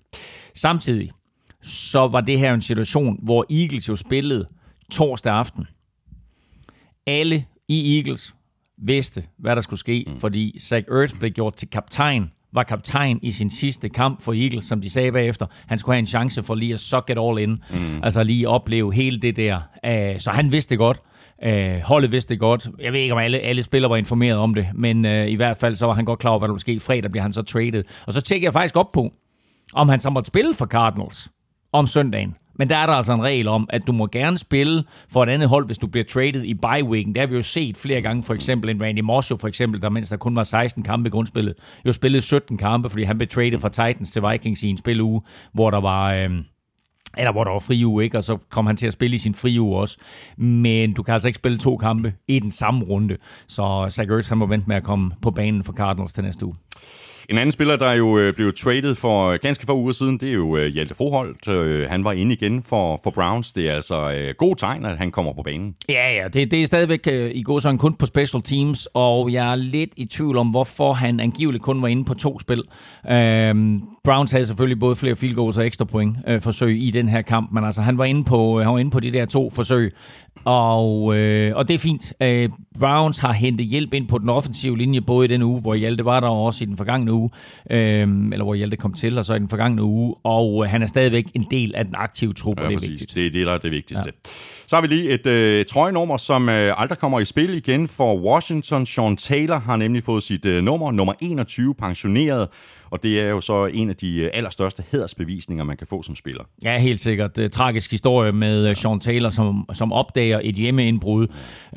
Samtidig 0.55 1.11
så 1.61 2.07
var 2.07 2.21
det 2.21 2.39
her 2.39 2.53
en 2.53 2.61
situation, 2.61 3.19
hvor 3.23 3.45
Eagles 3.49 3.89
jo 3.89 3.95
spillede 3.95 4.47
torsdag 4.91 5.33
aften. 5.33 5.67
Alle 7.07 7.45
i 7.67 7.97
Eagles 7.97 8.34
vidste, 8.77 9.23
hvad 9.37 9.55
der 9.55 9.61
skulle 9.61 9.79
ske, 9.79 10.05
mm. 10.07 10.19
fordi 10.19 10.59
Zach 10.61 10.85
Ertz 10.91 11.13
blev 11.19 11.31
gjort 11.31 11.55
til 11.55 11.69
kaptajn, 11.69 12.31
var 12.53 12.63
kaptajn 12.63 13.19
i 13.21 13.31
sin 13.31 13.49
sidste 13.49 13.89
kamp 13.89 14.21
for 14.21 14.33
Eagles, 14.33 14.65
som 14.65 14.81
de 14.81 14.89
sagde 14.89 15.11
bagefter. 15.11 15.45
Han 15.67 15.77
skulle 15.79 15.93
have 15.93 15.99
en 15.99 16.07
chance 16.07 16.43
for 16.43 16.55
lige 16.55 16.73
at 16.73 16.79
suck 16.79 17.09
it 17.09 17.17
all 17.19 17.39
in. 17.39 17.49
Mm. 17.49 18.03
Altså 18.03 18.23
lige 18.23 18.49
opleve 18.49 18.93
hele 18.93 19.19
det 19.19 19.35
der. 19.35 19.55
Uh, 19.87 20.19
så 20.19 20.31
han 20.31 20.51
vidste 20.51 20.69
det 20.69 20.77
godt. 20.77 21.01
Uh, 21.45 21.81
holdet 21.83 22.11
vidste 22.11 22.33
det 22.33 22.39
godt. 22.39 22.67
Jeg 22.79 22.93
ved 22.93 22.99
ikke, 22.99 23.13
om 23.13 23.19
alle, 23.19 23.39
alle 23.39 23.63
spillere 23.63 23.89
var 23.89 23.95
informeret 23.95 24.37
om 24.37 24.53
det, 24.53 24.67
men 24.73 25.05
uh, 25.05 25.11
i 25.11 25.35
hvert 25.35 25.57
fald 25.57 25.75
så 25.75 25.85
var 25.85 25.93
han 25.93 26.05
godt 26.05 26.19
klar 26.19 26.31
over, 26.31 26.39
hvad 26.39 26.47
der 26.47 26.53
ville 26.53 26.61
ske. 26.61 26.79
Fredag 26.79 27.11
bliver 27.11 27.21
han 27.21 27.33
så 27.33 27.41
traded. 27.41 27.83
Og 28.07 28.13
så 28.13 28.21
tjekker 28.21 28.45
jeg 28.47 28.53
faktisk 28.53 28.75
op 28.75 28.91
på, 28.91 29.13
om 29.73 29.89
han 29.89 29.99
så 29.99 30.09
måtte 30.09 30.27
spille 30.27 30.53
for 30.53 30.65
Cardinals 30.65 31.29
om 31.73 31.87
søndagen. 31.87 32.35
Men 32.59 32.69
der 32.69 32.77
er 32.77 32.85
der 32.85 32.93
altså 32.93 33.13
en 33.13 33.23
regel 33.23 33.47
om, 33.47 33.67
at 33.69 33.87
du 33.87 33.91
må 33.91 34.07
gerne 34.07 34.37
spille 34.37 34.83
for 35.09 35.23
et 35.23 35.29
andet 35.29 35.49
hold, 35.49 35.65
hvis 35.65 35.77
du 35.77 35.87
bliver 35.87 36.03
traded 36.03 36.43
i 36.43 36.53
bye 36.53 36.83
weeken. 36.83 37.13
Det 37.13 37.19
har 37.19 37.27
vi 37.27 37.35
jo 37.35 37.41
set 37.41 37.77
flere 37.77 38.01
gange, 38.01 38.23
for 38.23 38.33
eksempel 38.33 38.69
en 38.69 38.81
Randy 38.81 38.99
Moss 38.99 39.33
for 39.39 39.47
eksempel, 39.47 39.81
der 39.81 39.89
mens 39.89 40.09
der 40.09 40.17
kun 40.17 40.35
var 40.35 40.43
16 40.43 40.83
kampe 40.83 41.07
i 41.07 41.11
grundspillet, 41.11 41.53
jo 41.85 41.93
spillede 41.93 42.21
17 42.21 42.57
kampe, 42.57 42.89
fordi 42.89 43.03
han 43.03 43.17
blev 43.17 43.27
traded 43.27 43.59
fra 43.59 43.69
Titans 43.69 44.11
til 44.11 44.21
Vikings 44.31 44.63
i 44.63 44.67
en 44.67 44.77
spiluge, 44.77 45.21
hvor 45.53 45.69
der 45.69 45.81
var... 45.81 46.13
Øh, 46.13 46.29
eller 47.17 47.31
hvor 47.31 47.43
der 47.43 47.51
var 47.51 47.59
fri 47.59 47.85
uge, 47.85 48.03
ikke? 48.03 48.17
og 48.17 48.23
så 48.23 48.37
kom 48.49 48.65
han 48.65 48.77
til 48.77 48.87
at 48.87 48.93
spille 48.93 49.15
i 49.15 49.19
sin 49.19 49.35
fri 49.35 49.59
uge 49.59 49.79
også. 49.79 49.97
Men 50.37 50.93
du 50.93 51.03
kan 51.03 51.13
altså 51.13 51.27
ikke 51.27 51.37
spille 51.37 51.57
to 51.57 51.77
kampe 51.77 52.13
i 52.27 52.39
den 52.39 52.51
samme 52.51 52.85
runde. 52.85 53.17
Så 53.47 53.87
Zach 53.89 54.11
Ertz, 54.11 54.29
han 54.29 54.37
må 54.37 54.45
vente 54.45 54.67
med 54.67 54.75
at 54.75 54.83
komme 54.83 55.11
på 55.21 55.31
banen 55.31 55.63
for 55.63 55.73
Cardinals 55.73 56.13
til 56.13 56.23
næste 56.23 56.45
uge. 56.45 56.55
En 57.29 57.37
anden 57.37 57.51
spiller, 57.51 57.75
der 57.75 57.91
jo 57.91 58.17
øh, 58.17 58.33
blev 58.33 58.53
traded 58.53 58.95
for 58.95 59.29
øh, 59.29 59.39
ganske 59.41 59.65
få 59.65 59.77
uger 59.77 59.91
siden, 59.91 60.17
det 60.17 60.29
er 60.29 60.33
jo 60.33 60.57
øh, 60.57 60.73
Hjalte 60.73 60.95
Froholt. 60.95 61.47
Øh, 61.47 61.89
han 61.89 62.03
var 62.03 62.11
inde 62.11 62.33
igen 62.33 62.63
for, 62.63 62.99
for 63.03 63.11
Browns. 63.11 63.51
Det 63.51 63.69
er 63.69 63.73
altså 63.73 64.11
øh, 64.11 64.33
god 64.37 64.55
tegn, 64.55 64.85
at 64.85 64.97
han 64.97 65.11
kommer 65.11 65.33
på 65.33 65.41
banen. 65.43 65.75
Ja, 65.89 66.13
ja, 66.13 66.27
det, 66.27 66.51
det 66.51 66.61
er 66.61 66.67
stadigvæk 66.67 67.07
øh, 67.07 67.31
i 67.33 67.43
går 67.43 67.59
sådan 67.59 67.77
kun 67.77 67.93
på 67.93 68.05
special 68.05 68.41
teams, 68.41 68.87
og 68.93 69.31
jeg 69.31 69.51
er 69.51 69.55
lidt 69.55 69.89
i 69.97 70.05
tvivl 70.05 70.37
om, 70.37 70.47
hvorfor 70.47 70.93
han 70.93 71.19
angiveligt 71.19 71.63
kun 71.63 71.81
var 71.81 71.87
inde 71.87 72.05
på 72.05 72.13
to 72.13 72.39
spil. 72.39 72.63
Øhm, 73.11 73.81
Browns 74.03 74.31
havde 74.31 74.45
selvfølgelig 74.45 74.79
både 74.79 74.95
flere 74.95 75.15
field 75.15 75.35
goals 75.35 75.57
og 75.57 75.65
ekstra 75.65 75.85
point 75.85 76.17
øh, 76.27 76.41
forsøg 76.41 76.83
i 76.83 76.91
den 76.91 77.09
her 77.09 77.21
kamp, 77.21 77.51
men 77.51 77.63
altså 77.63 77.81
han 77.81 77.97
var 77.97 78.05
inde 78.05 78.23
på, 78.23 78.59
han 78.59 78.71
var 78.71 78.77
inde 78.77 78.91
på 78.91 78.99
de 78.99 79.11
der 79.11 79.25
to 79.25 79.49
forsøg, 79.49 79.93
og, 80.43 81.17
øh, 81.17 81.55
og 81.55 81.67
det 81.67 81.73
er 81.73 81.77
fint. 81.77 82.13
Øh, 82.21 82.49
Browns 82.79 83.17
har 83.17 83.33
hentet 83.33 83.65
hjælp 83.65 83.93
ind 83.93 84.07
på 84.07 84.17
den 84.17 84.29
offensive 84.29 84.77
linje, 84.77 85.01
både 85.01 85.25
i 85.25 85.27
den 85.27 85.41
uge, 85.41 85.61
hvor 85.61 85.75
Hjalte 85.75 86.05
var 86.05 86.19
der, 86.19 86.27
og 86.27 86.43
også 86.43 86.63
i 86.63 86.67
den 86.67 86.77
forgangne 86.77 87.13
uge, 87.13 87.29
øh, 87.71 88.01
eller 88.31 88.43
hvor 88.43 88.55
Hjalte 88.55 88.77
kom 88.77 88.93
til, 88.93 89.17
og 89.17 89.25
så 89.25 89.33
i 89.33 89.39
den 89.39 89.49
forgangne 89.49 89.83
uge, 89.83 90.15
og 90.23 90.65
øh, 90.65 90.71
han 90.71 90.81
er 90.81 90.85
stadigvæk 90.85 91.25
en 91.33 91.45
del 91.51 91.75
af 91.75 91.85
den 91.85 91.95
aktive 91.97 92.33
trup, 92.33 92.59
ja, 92.59 92.63
og 92.63 92.69
det 92.69 92.75
er 92.75 92.79
præcis. 92.79 92.89
vigtigt. 92.89 93.15
Det 93.15 93.25
er 93.25 93.31
det, 93.31 93.47
der 93.47 93.53
er 93.53 93.57
det 93.57 93.71
vigtigste. 93.71 94.05
Ja. 94.05 94.29
Så 94.67 94.75
har 94.75 94.81
vi 94.81 94.87
lige 94.87 95.09
et 95.09 95.27
øh, 95.27 95.65
trøjenummer, 95.65 96.17
som 96.17 96.49
øh, 96.49 96.81
aldrig 96.81 96.97
kommer 96.97 97.19
i 97.19 97.25
spil 97.25 97.53
igen 97.53 97.87
for 97.87 98.15
Washington. 98.15 98.85
Sean 98.85 99.17
Taylor 99.17 99.59
har 99.59 99.75
nemlig 99.75 100.03
fået 100.03 100.23
sit 100.23 100.45
øh, 100.45 100.63
nummer, 100.63 100.91
nummer 100.91 101.13
21, 101.19 101.75
pensioneret, 101.75 102.47
og 102.89 103.03
det 103.03 103.21
er 103.21 103.29
jo 103.29 103.41
så 103.41 103.65
en 103.65 103.89
af 103.89 103.95
de 103.95 104.17
øh, 104.17 104.29
allerstørste 104.33 104.83
hedersbevisninger, 104.91 105.63
man 105.63 105.77
kan 105.77 105.87
få 105.87 106.03
som 106.03 106.15
spiller. 106.15 106.43
Ja, 106.63 106.77
helt 106.77 106.99
sikkert. 106.99 107.37
Det 107.37 107.51
tragisk 107.51 107.91
historie 107.91 108.31
med 108.31 108.69
øh, 108.69 108.75
Sean 108.75 108.99
Taylor, 108.99 109.29
som, 109.29 109.69
som 109.73 109.93
opdager 109.93 110.39
et 110.43 110.55
hjemmeindbrud. 110.55 111.27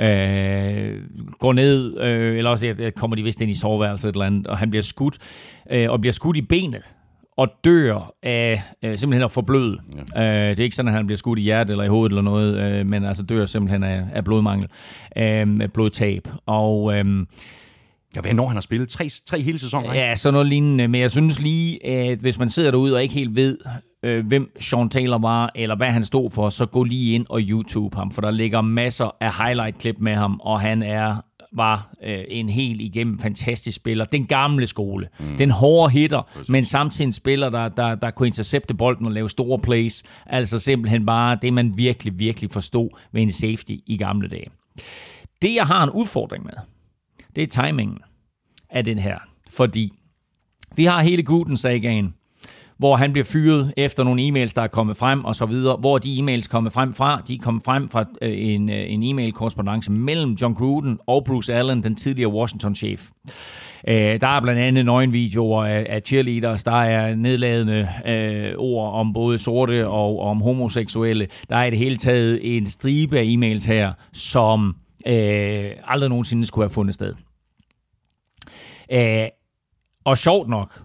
Øh, 0.00 0.94
går 1.38 1.52
ned, 1.52 2.00
øh, 2.00 2.36
eller 2.36 2.50
også 2.50 2.92
kommer 2.96 3.16
de 3.16 3.22
vist 3.22 3.40
ind 3.40 3.50
i 3.50 3.54
soveværelset 3.54 4.08
et 4.08 4.12
eller 4.12 4.26
andet, 4.26 4.46
og 4.46 4.58
han 4.58 4.70
bliver 4.70 4.82
skudt, 4.82 5.18
øh, 5.70 5.90
og 5.90 6.00
bliver 6.00 6.12
skudt 6.12 6.36
i 6.36 6.42
benet 6.42 6.82
og 7.38 7.48
dør 7.64 8.14
af 8.22 8.62
øh, 8.84 8.98
simpelthen 8.98 9.24
at 9.24 9.30
forbløde. 9.30 9.78
Ja. 10.14 10.22
Øh, 10.22 10.50
det 10.50 10.58
er 10.58 10.64
ikke 10.64 10.76
sådan, 10.76 10.88
at 10.88 10.94
han 10.94 11.06
bliver 11.06 11.16
skudt 11.18 11.38
i 11.38 11.42
hjertet 11.42 11.70
eller 11.72 11.84
i 11.84 11.88
hovedet 11.88 12.10
eller 12.10 12.22
noget, 12.22 12.58
øh, 12.58 12.86
men 12.86 13.04
altså 13.04 13.22
dør 13.22 13.44
simpelthen 13.44 13.82
af, 13.82 14.04
af 14.12 14.24
blodmangel, 14.24 14.68
øh, 15.16 15.68
blodtab. 15.68 16.28
Og 16.46 16.98
øh, 16.98 17.26
Ja, 18.18 18.22
hvad 18.22 18.34
når 18.34 18.46
han 18.46 18.56
har 18.56 18.60
spillet? 18.60 18.88
Tre, 18.88 19.08
tre 19.26 19.40
hele 19.40 19.58
sæsoner, 19.58 19.92
ikke? 19.92 20.06
Ja, 20.06 20.14
sådan 20.14 20.32
noget 20.32 20.46
lignende. 20.46 20.88
Men 20.88 21.00
jeg 21.00 21.10
synes 21.10 21.40
lige, 21.40 21.86
at 21.86 22.18
hvis 22.18 22.38
man 22.38 22.50
sidder 22.50 22.70
derude 22.70 22.94
og 22.94 23.02
ikke 23.02 23.14
helt 23.14 23.36
ved, 23.36 23.58
øh, 24.02 24.26
hvem 24.26 24.52
Sean 24.60 24.88
Taylor 24.88 25.18
var, 25.18 25.50
eller 25.54 25.76
hvad 25.76 25.86
han 25.86 26.04
stod 26.04 26.30
for, 26.30 26.48
så 26.48 26.66
gå 26.66 26.84
lige 26.84 27.14
ind 27.14 27.26
og 27.28 27.40
YouTube 27.40 27.96
ham, 27.96 28.10
for 28.10 28.20
der 28.20 28.30
ligger 28.30 28.60
masser 28.60 29.16
af 29.20 29.44
highlight-klip 29.44 29.96
med 29.98 30.14
ham, 30.14 30.40
og 30.40 30.60
han 30.60 30.82
er 30.82 31.16
var 31.52 31.94
øh, 32.04 32.24
en 32.28 32.48
helt 32.48 32.80
igennem 32.80 33.18
fantastisk 33.18 33.76
spiller. 33.76 34.04
Den 34.04 34.26
gamle 34.26 34.66
skole. 34.66 35.08
Mm. 35.18 35.38
Den 35.38 35.50
hårde 35.50 35.92
hitter, 35.92 36.22
Præcis. 36.22 36.48
men 36.48 36.64
samtidig 36.64 37.06
en 37.06 37.12
spiller, 37.12 37.50
der, 37.50 37.68
der, 37.68 37.94
der 37.94 38.10
kunne 38.10 38.26
intercepte 38.26 38.74
bolden 38.74 39.06
og 39.06 39.12
lave 39.12 39.30
store 39.30 39.58
plays. 39.58 40.02
Altså 40.26 40.58
simpelthen 40.58 41.06
bare 41.06 41.38
det, 41.42 41.52
man 41.52 41.72
virkelig, 41.76 42.18
virkelig 42.18 42.50
forstod 42.50 42.88
ved 43.12 43.22
en 43.22 43.32
safety 43.32 43.72
i 43.86 43.96
gamle 43.96 44.28
dage. 44.28 44.46
Det, 45.42 45.54
jeg 45.54 45.66
har 45.66 45.84
en 45.84 45.90
udfordring 45.90 46.44
med, 46.44 46.52
det 47.36 47.42
er 47.42 47.62
timingen 47.62 47.98
af 48.70 48.84
den 48.84 48.98
her. 48.98 49.18
Fordi 49.50 49.92
vi 50.76 50.84
har 50.84 51.02
hele 51.02 51.22
Gruden-sagaen, 51.22 52.14
hvor 52.78 52.96
han 52.96 53.12
bliver 53.12 53.24
fyret 53.24 53.74
efter 53.76 54.04
nogle 54.04 54.22
e-mails, 54.28 54.52
der 54.54 54.62
er 54.62 54.66
kommet 54.66 54.96
frem 54.96 55.24
og 55.24 55.36
så 55.36 55.46
videre. 55.46 55.76
Hvor 55.76 55.98
de 55.98 56.18
e-mails 56.18 56.48
kommer 56.48 56.70
frem 56.70 56.92
fra, 56.92 57.22
de 57.28 57.34
er 57.34 57.38
kommet 57.38 57.64
frem 57.64 57.88
fra 57.88 58.04
øh, 58.22 58.32
en, 58.38 58.68
øh, 58.70 58.92
en 58.92 59.02
e-mail-korrespondence 59.02 59.92
mellem 59.92 60.32
John 60.32 60.54
Gruden 60.54 60.98
og 61.06 61.24
Bruce 61.24 61.54
Allen, 61.54 61.82
den 61.82 61.94
tidligere 61.94 62.32
Washington-chef. 62.32 63.10
Øh, 63.88 64.20
der 64.20 64.26
er 64.26 64.40
blandt 64.40 64.60
andet 64.60 64.84
nøgenvideoer 64.84 65.64
af, 65.64 65.86
af 65.88 66.00
cheerleaders, 66.04 66.64
der 66.64 66.82
er 66.82 67.14
nedladende 67.14 67.88
øh, 68.06 68.54
ord 68.56 68.92
om 68.92 69.12
både 69.12 69.38
sorte 69.38 69.88
og 69.88 70.20
om 70.20 70.40
homoseksuelle. 70.40 71.26
Der 71.48 71.56
er 71.56 71.64
i 71.64 71.70
det 71.70 71.78
hele 71.78 71.96
taget 71.96 72.56
en 72.56 72.66
stribe 72.66 73.18
af 73.18 73.24
e-mails 73.24 73.66
her, 73.66 73.92
som 74.12 74.76
øh, 75.06 75.70
aldrig 75.84 76.08
nogensinde 76.08 76.44
skulle 76.44 76.64
have 76.64 76.74
fundet 76.74 76.94
sted. 76.94 77.14
Øh, 78.92 79.28
og 80.04 80.18
sjovt 80.18 80.48
nok, 80.48 80.82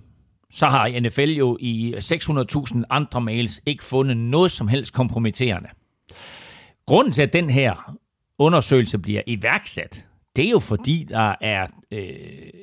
så 0.52 0.66
har 0.68 1.00
NFL 1.00 1.32
jo 1.32 1.58
i 1.60 1.94
600.000 1.98 2.82
andre 2.90 3.22
mails 3.22 3.62
ikke 3.66 3.84
fundet 3.84 4.18
noget 4.18 4.52
som 4.52 4.68
helst 4.68 4.94
kompromitterende. 4.94 5.70
Grunden 6.86 7.14
til, 7.14 7.22
at 7.22 7.34
den 7.34 7.50
her 7.50 7.98
undersøgelse 8.38 8.98
bliver 8.98 9.22
iværksat, 9.28 10.06
det 10.36 10.46
er 10.46 10.50
jo 10.50 10.60
fordi, 10.60 11.06
der 11.10 11.36
er 11.42 11.68
øh, 11.92 12.10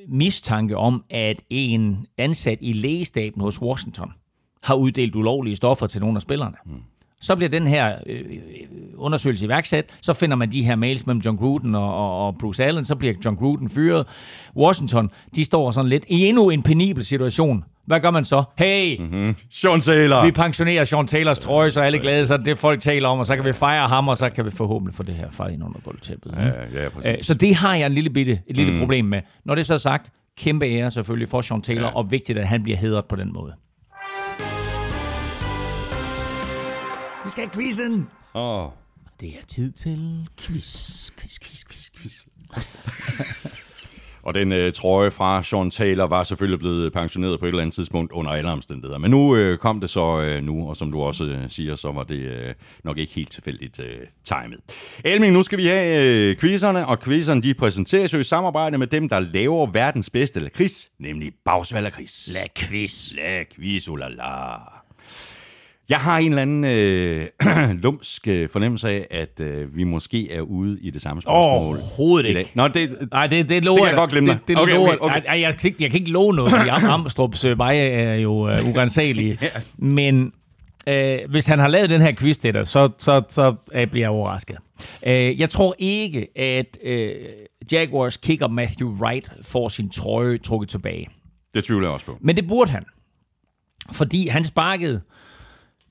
mistanke 0.09 0.77
om, 0.77 1.05
at 1.11 1.43
en 1.51 2.07
ansat 2.19 2.59
i 2.61 2.73
lægestaben 2.73 3.41
hos 3.41 3.63
Washington 3.63 4.13
har 4.63 4.75
uddelt 4.75 5.15
ulovlige 5.15 5.57
stoffer 5.57 5.87
til 5.87 6.01
nogle 6.01 6.17
af 6.17 6.23
spillerne. 6.23 6.57
Mm. 6.67 6.83
Så 7.21 7.37
bliver 7.37 7.49
den 7.49 7.67
her 7.67 7.95
øh, 8.07 8.23
undersøgelse 8.97 9.47
iværksat, 9.47 9.85
så 10.03 10.13
finder 10.13 10.37
man 10.37 10.53
de 10.53 10.63
her 10.63 10.77
mails 10.77 11.07
mellem 11.07 11.23
John 11.25 11.37
Gruden 11.37 11.75
og, 11.75 11.95
og, 11.95 12.27
og 12.27 12.39
Bruce 12.39 12.65
Allen, 12.65 12.85
så 12.85 12.97
bliver 12.97 13.15
John 13.25 13.37
Gruden 13.37 13.71
fyret. 13.71 14.07
Washington, 14.57 15.11
de 15.35 15.45
står 15.45 15.71
sådan 15.71 15.89
lidt 15.89 16.05
i 16.09 16.27
endnu 16.27 16.51
en 16.51 16.63
penibel 16.63 17.05
situation. 17.05 17.65
Hvad 17.87 18.01
gør 18.01 18.11
man 18.11 18.25
så? 18.25 18.43
Hey, 18.59 19.01
mm-hmm. 19.01 19.37
Sean 19.51 19.81
Taylor! 19.81 20.25
vi 20.25 20.31
pensionerer 20.31 20.85
Sean 20.85 21.07
Taylors 21.07 21.39
trøje, 21.39 21.71
så 21.71 21.81
alle 21.81 21.99
er 21.99 22.03
glade, 22.03 22.27
så 22.27 22.37
det 22.37 22.59
folk 22.59 22.81
taler 22.81 23.09
om, 23.09 23.19
og 23.19 23.27
så 23.27 23.37
kan 23.37 23.45
vi 23.45 23.53
fejre 23.53 23.89
ham, 23.89 24.09
og 24.09 24.19
så 24.19 24.31
kan 24.31 24.45
vi 24.45 24.51
forhåbentlig 24.51 24.95
få 24.95 25.03
det 25.03 25.15
her 25.15 25.31
fejret 25.31 25.53
ind 25.53 25.65
under 25.65 25.81
gulvtæppet. 25.85 26.35
Ja, 26.37 26.83
ja, 26.83 26.89
præcis. 26.89 27.11
Øh, 27.11 27.23
Så 27.23 27.35
det 27.35 27.55
har 27.55 27.75
jeg 27.75 27.87
en 27.87 27.93
lille 27.93 28.11
bitte, 28.11 28.41
et 28.47 28.57
lille 28.57 28.73
mm. 28.73 28.79
problem 28.79 29.05
med. 29.05 29.21
Når 29.45 29.55
det 29.55 29.67
så 29.67 29.75
er 29.75 29.79
sagt, 29.79 30.13
kæmpe 30.39 30.67
ære 30.67 30.91
selvfølgelig 30.91 31.29
for 31.29 31.41
Sean 31.41 31.63
Taylor, 31.63 31.87
ja. 31.89 31.95
og 31.97 32.11
vigtigt, 32.11 32.39
at 32.39 32.49
han 32.49 32.63
bliver 32.63 32.79
hedret 32.79 33.05
på 33.05 33.17
den 33.17 33.33
måde. 33.33 33.53
Vi 37.25 37.31
skal 37.31 37.45
have 37.45 37.51
quizzen! 37.55 38.09
Åh, 38.35 38.67
Det 39.21 39.29
er 39.29 39.47
tid 39.49 39.73
til 39.73 40.29
quiz, 40.41 41.11
quiz, 41.19 41.39
quiz, 41.43 41.65
quiz, 41.65 41.91
quiz. 41.97 42.27
Og 44.23 44.35
den 44.35 44.53
øh, 44.53 44.73
trøje 44.73 45.11
fra 45.11 45.43
Sean 45.43 45.71
Taylor 45.71 46.07
var 46.07 46.23
selvfølgelig 46.23 46.59
blevet 46.59 46.93
pensioneret 46.93 47.41
på 47.41 47.47
et 47.47 47.49
eller 47.49 47.63
andet 47.63 47.75
tidspunkt 47.75 48.13
under 48.13 48.31
alle 48.31 48.51
omstændigheder. 48.51 48.99
Men 48.99 49.11
nu 49.11 49.37
øh, 49.37 49.59
kom 49.59 49.81
det 49.81 49.91
så 49.91 50.21
øh, 50.21 50.43
nu, 50.43 50.69
og 50.69 50.77
som 50.77 50.93
du 50.93 51.01
også 51.01 51.25
øh, 51.25 51.51
siger, 51.51 51.77
så 51.77 51.93
var 51.93 52.03
det 52.03 52.19
øh, 52.21 52.55
nok 52.85 52.99
ikke 52.99 53.15
helt 53.15 53.33
tilfældigt 53.33 53.81
øh, 53.81 53.99
timet. 54.25 54.61
Elming, 55.05 55.33
nu 55.33 55.43
skal 55.43 55.59
vi 55.59 55.67
have 55.67 56.05
øh, 56.05 56.37
quizzerne, 56.37 56.87
og 56.87 57.01
quizzerne 57.01 57.43
de 57.43 57.55
præsenteres 57.55 58.15
jo 58.15 58.19
i 58.19 58.25
samarbejde 58.25 58.79
med 58.79 58.87
dem, 58.87 59.09
der 59.09 59.19
laver 59.21 59.67
verdens 59.67 60.11
bedste 60.11 60.41
lakrids, 60.41 60.91
nemlig 60.99 61.33
Bagsvald 61.45 61.85
Lakrids. 61.85 62.31
La 62.35 62.47
quiz. 62.59 63.13
La 63.15 63.45
quiz, 63.57 63.89
oh 63.89 63.99
la 63.99 64.09
la. 64.09 64.57
Jeg 65.91 65.99
har 65.99 66.19
en 66.19 66.29
eller 66.29 66.43
anden 66.43 66.65
øh, 66.65 67.27
lumsk 67.85 68.29
øh, 68.29 68.49
fornemmelse 68.49 68.89
af, 68.89 69.07
at 69.11 69.41
øh, 69.41 69.77
vi 69.77 69.85
måske 69.85 70.33
er 70.33 70.41
ude 70.41 70.79
i 70.81 70.91
det 70.91 71.03
samme 71.03 71.23
spørgsmål. 71.23 71.43
Overhovedet 71.43 72.29
ikke. 72.29 72.51
Nå, 72.55 72.69
det, 72.69 73.09
Nej, 73.13 73.27
det, 73.27 73.49
det 73.49 73.65
lover 73.65 73.77
Det 73.79 73.85
kan 73.87 73.91
jeg 73.95 73.99
godt 73.99 74.11
glemme 74.11 74.31
Det, 74.31 74.39
dig. 74.39 74.49
det 74.49 74.63
Okay, 74.63 74.75
lover, 74.75 74.89
okay, 75.01 75.19
okay. 75.19 75.23
Ej, 75.27 75.41
jeg, 75.41 75.57
kan 75.59 75.69
ikke, 75.69 75.83
jeg 75.83 75.91
kan 75.91 76.01
ikke 76.01 76.11
love 76.13 76.35
noget, 76.35 76.51
fordi 76.53 76.69
Am- 76.77 76.91
Amstrup's 76.95 77.47
øh, 77.47 77.59
veje 77.59 77.79
er 77.81 78.15
jo 78.15 78.33
uh, 78.33 78.69
urensagelige. 78.69 79.39
Men 79.79 80.33
øh, 80.89 81.19
hvis 81.31 81.47
han 81.47 81.59
har 81.59 81.69
lavet 81.69 81.91
den 81.91 82.01
her 82.03 82.13
quiz 82.13 82.37
til 82.37 82.55
dig, 82.55 82.67
så, 82.67 82.89
så, 82.99 83.23
så 83.29 83.55
øh, 83.73 83.87
bliver 83.87 84.05
jeg 84.05 84.11
overrasket. 84.11 84.57
Øh, 85.07 85.41
jeg 85.41 85.51
tror 85.51 85.75
ikke, 85.79 86.39
at 86.39 86.79
øh, 86.85 87.15
Jaguars 87.73 88.17
kicker 88.17 88.49
Matthew 88.49 88.89
Wright 88.91 89.33
får 89.43 89.69
sin 89.69 89.91
trøje 89.91 90.39
trukket 90.39 90.69
tilbage. 90.69 91.09
det 91.55 91.65
tvivler 91.65 91.87
jeg 91.87 91.95
også 91.95 92.07
på. 92.07 92.19
Men 92.21 92.37
det 92.37 92.49
burde 92.49 92.71
han. 92.71 92.85
Fordi 93.93 94.29
han 94.29 94.45
sparkede 94.45 95.01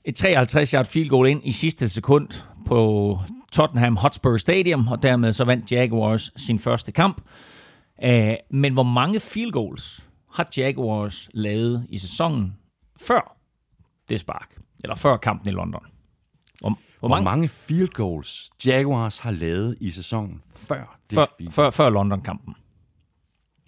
et 0.10 0.25
53-yard 0.25 0.86
field 0.86 1.10
goal 1.10 1.28
ind 1.30 1.42
i 1.44 1.51
sidste 1.51 1.89
sekund 1.89 2.28
på 2.66 3.20
Tottenham 3.51 3.96
Hotspur 3.98 4.38
Stadium, 4.38 4.88
og 4.88 5.04
dermed 5.04 5.32
så 5.32 5.44
vandt 5.46 5.72
Jaguars 5.72 6.32
sin 6.36 6.60
første 6.60 6.92
kamp. 6.92 7.22
Uh, 8.06 8.10
men 8.50 8.74
hvor 8.74 8.84
mange 8.84 9.20
field 9.20 9.51
goals 9.51 10.10
har 10.34 10.48
Jaguars 10.58 11.30
lavet 11.34 11.86
i 11.89 11.98
sæsonen 11.98 12.56
før 13.01 13.36
det 14.10 14.20
spark? 14.20 14.56
Eller 14.84 14.96
før 14.96 15.18
kampen 15.18 15.48
i 15.50 15.51
London? 15.51 15.82
Hvor, 16.60 16.70
hvor 16.70 16.78
Hvor 17.00 17.08
mange? 17.08 17.24
mange 17.25 17.48
field 17.48 17.88
goals 17.88 18.50
Jaguars 18.66 19.20
har 19.20 19.32
lavet 19.32 19.78
i 19.82 19.92
sæsonen 19.92 20.42
før 20.56 21.00
det 21.10 21.16
Før, 21.16 21.25
field- 21.38 21.51
før, 21.51 21.70
før 21.70 21.89
London-kampen. 21.89 22.56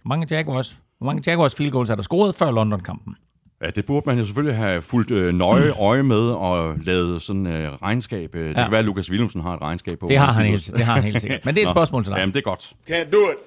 Hvor 0.02 0.10
mange 0.10 0.28
Jaguars, 0.36 0.80
hvor 0.98 1.06
mange 1.06 1.24
Jaguars 1.32 1.56
field 1.56 1.72
goals 1.72 1.90
er 1.90 1.96
der 1.96 2.04
scoret 2.04 2.36
før 2.36 2.52
London-kampen? 2.52 3.16
Ja, 3.64 3.70
det 3.70 3.86
burde 3.86 4.04
man 4.10 4.20
jo 4.20 4.26
selvfølgelig 4.26 4.58
have 4.58 4.82
fulgt 4.82 5.12
øh, 5.12 5.34
nøje 5.34 5.72
øje 5.90 6.04
med 6.04 6.18
og 6.30 6.76
lavet 6.84 7.22
sådan 7.22 7.48
øh, 7.48 7.74
regnskab. 7.74 8.36
Øh, 8.36 8.50
Det 8.50 8.56
Ja. 8.58 8.64
kan 8.64 8.72
være, 8.72 8.80
at 8.80 8.86
Lukas 8.86 9.10
Williamson 9.10 9.42
har 9.42 9.54
et 9.54 9.62
regnskab 9.62 10.00
på. 10.00 10.08
Det 10.08 10.18
har 10.18 10.32
han 10.32 10.46
helt, 10.46 10.72
det 10.78 10.86
har 10.86 10.94
han 10.94 11.04
helt 11.04 11.22
sikkert. 11.22 11.46
Men 11.46 11.56
det 11.56 11.62
er 11.62 11.66
et 11.66 11.70
Nå, 11.70 11.74
spørgsmål 11.74 12.04
til 12.04 12.12
dig. 12.12 12.20
Jamen, 12.20 12.34
det 12.34 12.40
er 12.40 12.44
godt. 12.44 12.74
Can't 12.90 13.10
do 13.12 13.18
it. 13.32 13.38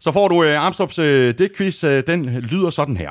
Så 0.00 0.12
får 0.12 0.28
du 0.28 0.42
øh, 0.44 0.64
Armstrongs 0.64 0.98
øh, 0.98 1.34
digtquiz. 1.38 1.84
Øh, 1.84 2.02
den 2.06 2.24
lyder 2.26 2.70
sådan 2.70 2.96
her. 2.96 3.10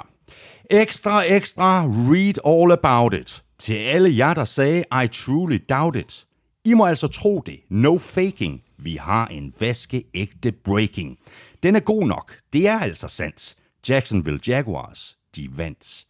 Ekstra, 0.71 1.23
ekstra, 1.33 1.83
read 1.85 2.33
all 2.61 2.71
about 2.71 3.13
it. 3.13 3.43
Til 3.59 3.73
alle 3.73 4.17
jer, 4.17 4.33
der 4.33 4.45
sagde, 4.45 4.83
I 5.03 5.07
truly 5.07 5.57
doubt 5.69 5.95
it. 5.95 6.25
I 6.65 6.73
må 6.73 6.85
altså 6.85 7.07
tro 7.07 7.43
det. 7.45 7.59
No 7.69 7.97
faking. 7.97 8.61
Vi 8.79 8.97
har 9.01 9.27
en 9.27 9.53
vaskeægte 9.59 10.51
breaking. 10.51 11.17
Den 11.63 11.75
er 11.75 11.79
god 11.79 12.07
nok. 12.07 12.35
Det 12.53 12.67
er 12.67 12.79
altså 12.79 13.07
sandt. 13.07 13.55
Jacksonville 13.89 14.39
Jaguars, 14.47 15.15
de 15.35 15.49
vandt. 15.55 16.03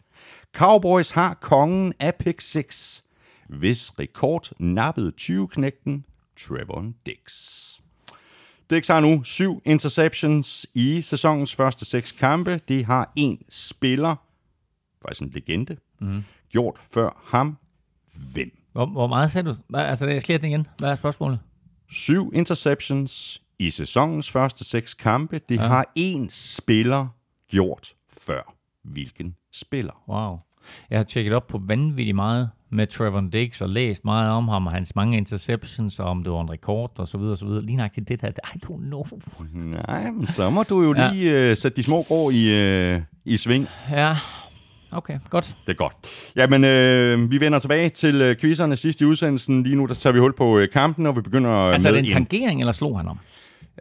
Cowboys 0.58 1.12
har 1.12 1.34
kongen 1.34 1.94
af 2.00 2.16
pick 2.16 2.42
6. 2.42 3.04
Hvis 3.50 4.00
rekord 4.00 4.52
nappede 4.60 5.12
20-knægten 5.22 6.06
Trevor 6.38 6.92
Dix. 7.06 7.64
Dix 8.70 8.88
har 8.88 9.00
nu 9.00 9.24
syv 9.24 9.62
interceptions 9.66 10.68
i 10.74 11.02
sæsonens 11.02 11.56
første 11.56 11.86
seks 11.86 12.12
kampe. 12.12 12.62
Det 12.68 12.86
har 12.86 13.12
en 13.16 13.42
spiller, 13.50 14.16
faktisk 15.02 15.22
en 15.22 15.30
legende, 15.30 15.78
mm. 16.00 16.24
gjort 16.50 16.76
før 16.92 17.24
ham. 17.26 17.58
Hvem? 18.34 18.52
Hvor, 18.72 18.86
hvor 18.86 19.08
meget 19.08 19.32
sagde 19.32 19.50
du? 19.50 19.56
Hvad, 19.70 19.82
altså, 19.82 20.08
jeg 20.08 20.28
den 20.28 20.50
igen. 20.50 20.68
Hvad 20.78 20.90
er 20.90 20.96
spørgsmålet? 20.96 21.40
Syv 21.90 22.32
interceptions 22.34 23.42
i 23.60 23.70
sæsonens 23.70 24.32
første 24.32 24.64
seks 24.64 24.94
kampe. 24.94 25.40
Det 25.50 25.56
ja. 25.56 25.68
har 25.68 25.92
en 25.96 26.30
spiller 26.30 27.08
gjort 27.48 27.94
før. 28.10 28.54
Hvilken 28.84 29.36
spiller? 29.52 30.04
Wow. 30.10 30.47
Jeg 30.90 31.00
har 31.00 31.04
tjekket 31.04 31.34
op 31.34 31.48
på 31.48 31.62
vanvittigt 31.68 32.16
meget 32.16 32.50
med 32.72 32.88
Trevor 32.88 33.22
Diggs 33.34 33.62
og 33.62 33.70
læst 33.70 34.06
meget 34.06 34.32
om 34.32 34.48
ham 34.48 34.68
og 34.68 34.74
hans 34.74 34.96
mange 34.96 35.18
interceptions, 35.18 36.00
og 36.00 36.06
om 36.06 36.24
det 36.24 36.32
var 36.34 36.42
en 36.42 36.50
rekord 36.50 36.92
og 37.00 37.08
så 37.08 37.18
videre 37.18 37.32
og 37.34 37.38
så 37.38 37.46
videre. 37.46 37.62
Lige 37.66 37.76
nøjagtigt 37.76 38.10
det 38.10 38.22
her, 38.22 38.30
I 38.30 38.60
don't 38.66 38.88
know. 38.88 39.04
Nej, 39.54 40.12
men 40.12 40.28
så 40.28 40.50
må 40.50 40.64
du 40.64 40.82
jo 40.84 40.94
Ja. 40.98 41.12
lige 41.14 41.52
uh, 41.52 41.58
sætte 41.58 41.76
de 41.76 41.84
små 41.84 42.04
grå 42.08 42.30
i, 42.30 42.94
uh, 42.96 43.02
i 43.26 43.38
sving. 43.38 43.68
Ja, 43.92 44.16
okay, 44.92 45.20
godt. 45.30 45.58
Det 45.66 45.72
er 45.74 45.78
godt. 45.78 45.94
Jamen, 46.36 46.64
øh, 46.64 47.32
vi 47.32 47.40
vender 47.40 47.60
tilbage 47.60 47.90
til 47.90 48.22
øh, 48.22 48.36
quizzerne 48.38 48.76
sidst 48.76 49.02
i 49.02 49.06
udsendelsen. 49.06 49.64
Lige 49.64 49.76
nu 49.76 49.86
der 49.86 49.94
tager 49.94 50.14
vi 50.14 50.20
hul 50.20 50.34
på 50.36 50.58
øh, 50.58 50.70
kampen, 50.70 51.06
og 51.06 51.16
vi 51.16 51.22
begynder 51.22 51.50
Altså, 51.52 51.88
er 51.88 51.92
det 51.92 52.00
en 52.00 52.10
tangering, 52.10 52.60
eller 52.60 52.72
slog 52.72 53.00
han 53.00 53.08
om? 53.08 53.20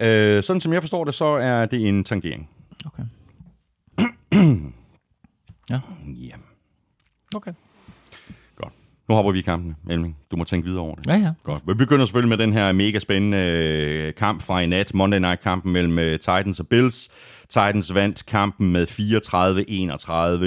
Øh, 0.01 0.43
sådan 0.43 0.61
som 0.61 0.73
jeg 0.73 0.83
forstår 0.83 1.05
det, 1.05 1.15
så 1.15 1.25
er 1.25 1.67
det 1.67 1.89
en 1.89 2.05
tangering. 2.05 2.49
Okay. 2.87 3.03
Ja. 5.71 5.81
Okay. 7.37 7.53
Godt. 8.57 8.73
Nu 9.09 9.15
hopper 9.15 9.33
vi 9.33 9.39
i 9.39 9.43
kampen, 9.43 9.77
Elming. 9.91 10.17
Du 10.31 10.37
må 10.37 10.45
tænke 10.45 10.67
videre 10.67 10.83
over 10.83 10.95
det. 10.95 11.07
Ja, 11.07 11.17
ja. 11.17 11.33
Godt. 11.43 11.63
Vi 11.67 11.75
begynder 11.75 12.05
selvfølgelig 12.05 12.39
med 12.39 12.47
den 12.47 12.53
her 12.53 12.73
mega 12.73 12.99
spændende 12.99 13.39
øh, 13.39 14.15
kamp 14.15 14.43
fra 14.43 14.61
i 14.61 14.67
nat. 14.67 14.95
Monday 14.95 15.19
Night-kampen 15.19 15.73
mellem 15.73 15.99
øh, 15.99 16.13
Titans 16.19 16.61
og 16.61 16.69
Bills. 16.69 17.09
Titans 17.49 17.95
vandt 17.95 18.27
kampen 18.27 18.73
med 18.73 18.87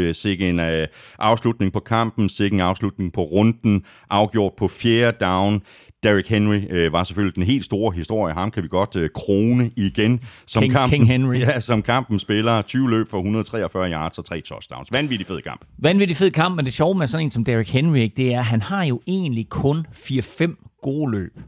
34-31. 0.10 0.14
Sikke 0.14 0.50
en 0.50 0.60
øh, 0.60 0.88
afslutning 1.20 1.74
på 1.74 1.80
kampen, 1.80 2.30
sikke 2.30 2.54
en 2.54 2.60
afslutning 2.60 3.14
på 3.14 3.22
runden. 3.22 3.86
Afgjort 4.10 4.54
på 4.58 4.68
fjerde 4.68 5.18
down. 5.26 5.62
Derrick 6.04 6.30
Henry 6.30 6.62
øh, 6.70 6.94
var 6.94 7.04
selvfølgelig 7.04 7.36
den 7.36 7.44
helt 7.44 7.66
store 7.66 7.94
historie. 7.94 8.34
Ham 8.34 8.52
kan 8.52 8.64
vi 8.64 8.68
godt 8.68 8.96
øh, 8.96 9.10
krone 9.16 9.72
igen. 9.76 10.22
Som 10.48 10.64
King- 10.64 10.72
kampen, 10.72 11.00
King 11.00 11.08
Henry. 11.08 11.40
Ja, 11.48 11.60
som 11.60 11.82
kampen 11.82 12.20
spiller 12.20 12.62
20 12.62 12.90
løb 12.90 13.10
for 13.10 13.18
143 13.18 13.92
yards 13.92 14.18
og 14.18 14.26
3 14.26 14.42
touchdowns. 14.42 14.90
Vanvittig 14.94 15.28
fed 15.28 15.42
kamp. 15.42 15.66
Vanvittig 15.78 16.18
fed 16.18 16.32
kamp, 16.32 16.56
men 16.56 16.66
det 16.66 16.74
sjove 16.74 16.98
med 16.98 17.08
sådan 17.08 17.26
en 17.26 17.32
som 17.32 17.44
Derrick 17.44 17.70
Henry, 17.70 17.98
ikke, 17.98 18.16
det 18.18 18.34
er, 18.34 18.40
at 18.40 18.46
han 18.46 18.62
har 18.62 18.84
jo 18.84 19.02
egentlig 19.08 19.50
kun 19.50 19.86
4-5 19.92 20.80
gode 20.82 21.12
løb. 21.12 21.40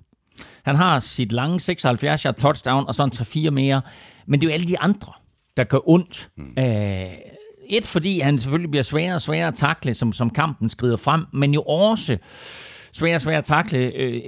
Han 0.64 0.76
har 0.76 1.00
sit 1.00 1.32
lange 1.32 1.60
76 1.60 2.22
yard 2.24 2.36
touchdown, 2.36 2.84
og 2.88 2.96
så 2.96 3.04
en 3.04 3.12
3-4 3.48 3.50
mere. 3.50 3.82
Men 4.28 4.40
det 4.42 4.48
er 4.48 4.50
jo 4.50 4.54
alle 4.54 4.68
de 4.68 4.80
andre, 4.80 5.14
der 5.58 5.64
gør 5.64 5.90
ondt. 5.90 6.30
Mm. 6.38 6.64
Øh, 6.64 7.06
et, 7.70 7.84
fordi 7.84 8.20
han 8.20 8.40
selvfølgelig 8.40 8.72
bliver 8.72 8.84
sværere 8.84 9.16
og 9.16 9.22
sværere 9.22 9.48
at 9.48 9.56
takle, 9.56 9.94
som, 9.94 10.14
som 10.14 10.30
kampen 10.30 10.70
skrider 10.70 10.98
frem, 10.98 11.26
men 11.34 11.54
jo 11.54 11.62
også 11.62 12.18
svær, 12.94 13.16
og 13.16 13.22
sværere 13.22 13.38
at 13.38 13.44
takle, 13.44 13.80
øh, 13.80 14.22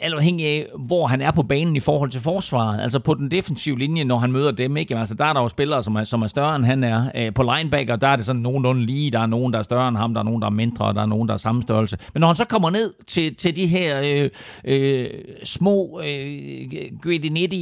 alt 0.00 0.14
afhængig 0.14 0.46
af, 0.46 0.66
hvor 0.78 1.06
han 1.06 1.20
er 1.20 1.30
på 1.30 1.42
banen 1.42 1.76
i 1.76 1.80
forhold 1.80 2.10
til 2.10 2.20
forsvaret. 2.20 2.80
Altså 2.80 2.98
på 2.98 3.14
den 3.14 3.30
defensive 3.30 3.78
linje, 3.78 4.04
når 4.04 4.18
han 4.18 4.32
møder 4.32 4.50
dem, 4.50 4.76
ikke? 4.76 4.96
Altså 4.96 5.14
der 5.14 5.24
er 5.24 5.32
der 5.32 5.40
jo 5.40 5.48
spillere, 5.48 5.82
som 5.82 5.96
er, 5.96 6.04
som 6.04 6.22
er 6.22 6.26
større 6.26 6.56
end 6.56 6.64
han 6.64 6.84
er. 6.84 7.10
Øh, 7.14 7.34
på 7.34 7.42
linebacker, 7.42 7.96
der 7.96 8.08
er 8.08 8.16
det 8.16 8.26
sådan 8.26 8.42
nogenlunde 8.42 8.86
lige. 8.86 9.10
Der 9.10 9.20
er 9.20 9.26
nogen, 9.26 9.52
der 9.52 9.58
er 9.58 9.62
større 9.62 9.88
end 9.88 9.96
ham, 9.96 10.14
der 10.14 10.20
er 10.20 10.24
nogen, 10.24 10.42
der 10.42 10.46
er 10.46 10.52
mindre, 10.52 10.84
og 10.84 10.94
der 10.94 11.02
er 11.02 11.06
nogen, 11.06 11.28
der 11.28 11.34
er 11.34 11.38
samme 11.38 11.62
størrelse. 11.62 11.98
Men 12.14 12.20
når 12.20 12.26
han 12.26 12.36
så 12.36 12.44
kommer 12.44 12.70
ned 12.70 12.94
til, 13.06 13.34
til 13.34 13.56
de 13.56 13.66
her 13.66 14.00
øh, 14.04 14.30
øh, 14.64 15.10
små 15.44 16.00
øh, 16.04 16.68
gritty-nitty 17.06 17.56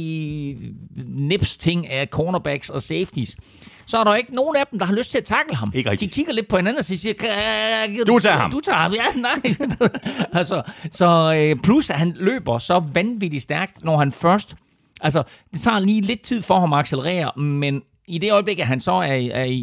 nips 1.07 1.57
ting 1.57 1.89
af 1.89 2.07
cornerbacks 2.07 2.69
og 2.69 2.81
safeties, 2.81 3.37
så 3.89 3.97
er 3.97 4.03
der 4.03 4.15
ikke 4.15 4.35
nogen 4.35 4.55
af 4.55 4.63
dem, 4.71 4.79
der 4.79 4.85
har 4.85 4.93
lyst 4.93 5.11
til 5.11 5.17
at 5.17 5.23
takle 5.23 5.55
ham. 5.55 5.71
Ikke 5.75 5.87
De 5.87 5.91
rigtigt. 5.91 6.11
kigger 6.13 6.33
lidt 6.33 6.47
på 6.47 6.55
hinanden 6.55 6.79
og 6.79 6.85
siger, 6.85 7.13
"Kan- 7.13 8.05
Du 8.05 8.19
tager 8.19 8.35
ham." 8.35 8.51
Du 8.51 8.59
tager 8.59 8.77
ham, 8.77 8.93
ja, 8.93 9.03
nej. 9.15 9.55
altså, 10.39 10.61
så 10.91 11.35
øh, 11.37 11.61
plus, 11.63 11.89
at 11.89 11.95
han 11.95 12.13
løber 12.19 12.57
så 12.57 12.83
vanvittigt 12.93 13.43
stærkt, 13.43 13.83
når 13.83 13.97
han 13.97 14.11
først... 14.11 14.55
Altså, 15.01 15.23
det 15.53 15.61
tager 15.61 15.79
lige 15.79 16.01
lidt 16.01 16.21
tid 16.21 16.41
for 16.41 16.59
ham 16.59 16.73
at 16.73 16.79
accelerere, 16.79 17.31
men 17.41 17.81
i 18.07 18.17
det 18.17 18.31
øjeblik, 18.31 18.59
at 18.59 18.67
han 18.67 18.79
så 18.79 18.91
er, 18.91 19.29
er 19.33 19.43
i, 19.43 19.53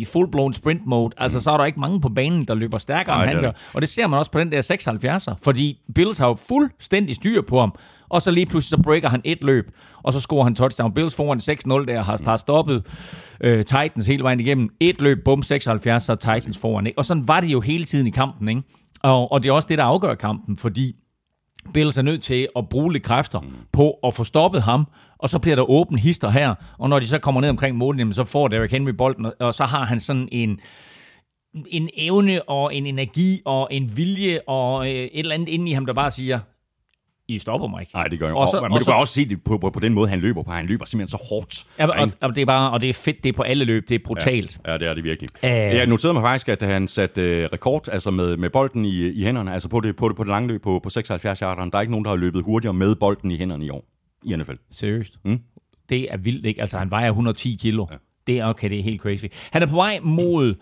i 0.00 0.04
full-blown 0.04 0.52
sprint 0.52 0.86
mode, 0.86 1.14
altså 1.18 1.40
så 1.40 1.50
er 1.50 1.56
der 1.56 1.64
ikke 1.64 1.80
mange 1.80 2.00
på 2.00 2.08
banen, 2.08 2.44
der 2.44 2.54
løber 2.54 2.78
stærkere, 2.78 3.16
Nej, 3.16 3.24
end 3.24 3.32
han 3.34 3.42
gør. 3.42 3.52
Og 3.74 3.80
det 3.80 3.88
ser 3.88 4.06
man 4.06 4.18
også 4.18 4.30
på 4.30 4.40
den 4.40 4.52
der 4.52 4.62
76'er, 5.30 5.34
fordi 5.44 5.78
Bills 5.94 6.18
har 6.18 6.26
jo 6.28 6.34
fuldstændig 6.48 7.14
styr 7.14 7.42
på 7.42 7.60
ham, 7.60 7.74
og 8.08 8.22
så 8.22 8.30
lige 8.30 8.46
pludselig 8.46 8.78
så 8.78 8.82
breaker 8.82 9.08
han 9.08 9.20
et 9.24 9.38
løb, 9.42 9.70
og 10.02 10.12
så 10.12 10.20
scorer 10.20 10.44
han 10.44 10.54
touchdown. 10.54 10.94
Bills 10.94 11.14
foran 11.14 11.38
6-0 11.38 11.86
der, 11.86 12.02
har, 12.02 12.20
har 12.24 12.36
stoppet 12.36 12.86
øh, 13.40 13.64
Titans 13.64 14.06
hele 14.06 14.22
vejen 14.22 14.40
igennem. 14.40 14.68
Et 14.80 15.00
løb, 15.00 15.24
bum, 15.24 15.42
76, 15.42 16.02
så 16.02 16.14
Titans 16.14 16.58
foran. 16.58 16.86
Ikke? 16.86 16.98
Og 16.98 17.04
sådan 17.04 17.28
var 17.28 17.40
det 17.40 17.48
jo 17.48 17.60
hele 17.60 17.84
tiden 17.84 18.06
i 18.06 18.10
kampen, 18.10 18.48
ikke? 18.48 18.62
Og, 19.02 19.32
og 19.32 19.42
det 19.42 19.48
er 19.48 19.52
også 19.52 19.68
det, 19.68 19.78
der 19.78 19.84
afgør 19.84 20.14
kampen, 20.14 20.56
fordi 20.56 20.96
Bills 21.74 21.98
er 21.98 22.02
nødt 22.02 22.22
til 22.22 22.48
at 22.56 22.68
bruge 22.68 22.92
lidt 22.92 23.02
kræfter 23.02 23.40
mm. 23.40 23.48
på 23.72 23.90
at 23.90 24.14
få 24.14 24.24
stoppet 24.24 24.62
ham, 24.62 24.86
og 25.18 25.28
så 25.28 25.38
bliver 25.38 25.56
der 25.56 25.70
åben 25.70 25.98
hister 25.98 26.30
her, 26.30 26.54
og 26.78 26.88
når 26.88 26.98
de 26.98 27.06
så 27.06 27.18
kommer 27.18 27.40
ned 27.40 27.48
omkring 27.48 27.76
målen, 27.76 28.12
så 28.12 28.24
får 28.24 28.48
Derrick 28.48 28.72
Henry 28.72 28.90
bolden, 28.90 29.32
og 29.40 29.54
så 29.54 29.64
har 29.64 29.84
han 29.84 30.00
sådan 30.00 30.28
en, 30.32 30.60
en 31.68 31.88
evne 31.96 32.48
og 32.48 32.74
en 32.74 32.86
energi 32.86 33.42
og 33.44 33.68
en 33.70 33.96
vilje 33.96 34.40
og 34.46 34.86
øh, 34.86 34.92
et 34.94 35.10
eller 35.14 35.34
andet 35.34 35.48
inde 35.48 35.70
i 35.70 35.72
ham, 35.72 35.86
der 35.86 35.92
bare 35.92 36.10
siger, 36.10 36.38
I 37.28 37.38
stopper 37.38 37.68
mig 37.68 37.80
ikke. 37.80 37.92
Nej, 37.94 38.04
det 38.04 38.18
gør 38.18 38.26
jeg 38.26 38.48
så- 38.48 38.60
Men 38.62 38.72
og 38.72 38.78
du 38.80 38.84
så- 38.84 38.90
kan 38.90 39.00
også 39.00 39.14
se 39.14 39.28
det 39.28 39.44
på, 39.44 39.58
på, 39.58 39.70
på 39.70 39.80
den 39.80 39.94
måde, 39.94 40.08
han 40.08 40.18
løber 40.20 40.42
på. 40.42 40.50
Han 40.50 40.66
løber 40.66 40.84
simpelthen 40.84 41.18
så 41.18 41.24
hårdt. 41.30 41.64
Ja, 41.78 41.86
og, 41.86 42.06
Ikke? 42.06 42.16
og, 42.20 42.34
det 42.34 42.42
er 42.42 42.46
bare, 42.46 42.70
og 42.70 42.80
det 42.80 42.88
er 42.88 42.92
fedt, 42.92 43.22
det 43.24 43.28
er 43.28 43.32
på 43.32 43.42
alle 43.42 43.64
løb, 43.64 43.88
det 43.88 43.94
er 43.94 43.98
brutalt. 44.04 44.58
Ja, 44.66 44.78
det 44.78 44.88
er 44.88 44.94
det 44.94 45.04
virkelig. 45.04 45.30
Øh. 45.44 45.50
Jeg 45.50 45.86
noterede 45.86 46.14
mig 46.14 46.22
faktisk, 46.22 46.48
at 46.48 46.62
han 46.62 46.88
satte 46.88 47.22
øh, 47.22 47.48
rekord 47.52 47.88
altså 47.88 48.10
med, 48.10 48.36
med 48.36 48.50
bolden 48.50 48.84
i, 48.84 49.08
i 49.08 49.24
hænderne, 49.24 49.52
altså 49.52 49.68
på 49.68 49.80
det, 49.80 49.96
på 49.96 50.08
det, 50.08 50.16
på 50.16 50.22
det 50.24 50.28
lange 50.30 50.48
løb 50.48 50.62
på, 50.62 50.80
på 50.82 50.90
76 50.90 51.38
yarderen. 51.40 51.70
Der 51.70 51.76
er 51.76 51.80
ikke 51.80 51.90
nogen, 51.90 52.04
der 52.04 52.10
har 52.10 52.16
løbet 52.16 52.42
hurtigere 52.44 52.74
med 52.74 52.94
bolden 52.94 53.30
i 53.30 53.36
hænderne 53.36 53.64
i 53.64 53.70
år 53.70 53.84
i 54.24 54.36
NFL. 54.36 54.52
Seriøst. 54.72 55.14
Mm. 55.24 55.40
Det 55.88 56.12
er 56.12 56.16
vildt, 56.16 56.46
ikke? 56.46 56.60
Altså, 56.60 56.78
han 56.78 56.90
vejer 56.90 57.08
110 57.08 57.58
kilo. 57.60 57.86
Ja. 57.90 57.96
Det 58.26 58.38
er 58.38 58.44
okay, 58.46 58.70
det 58.70 58.78
er 58.78 58.82
helt 58.82 59.00
crazy. 59.00 59.24
Han 59.50 59.62
er 59.62 59.66
på 59.66 59.74
vej 59.76 59.98
mod 60.02 60.54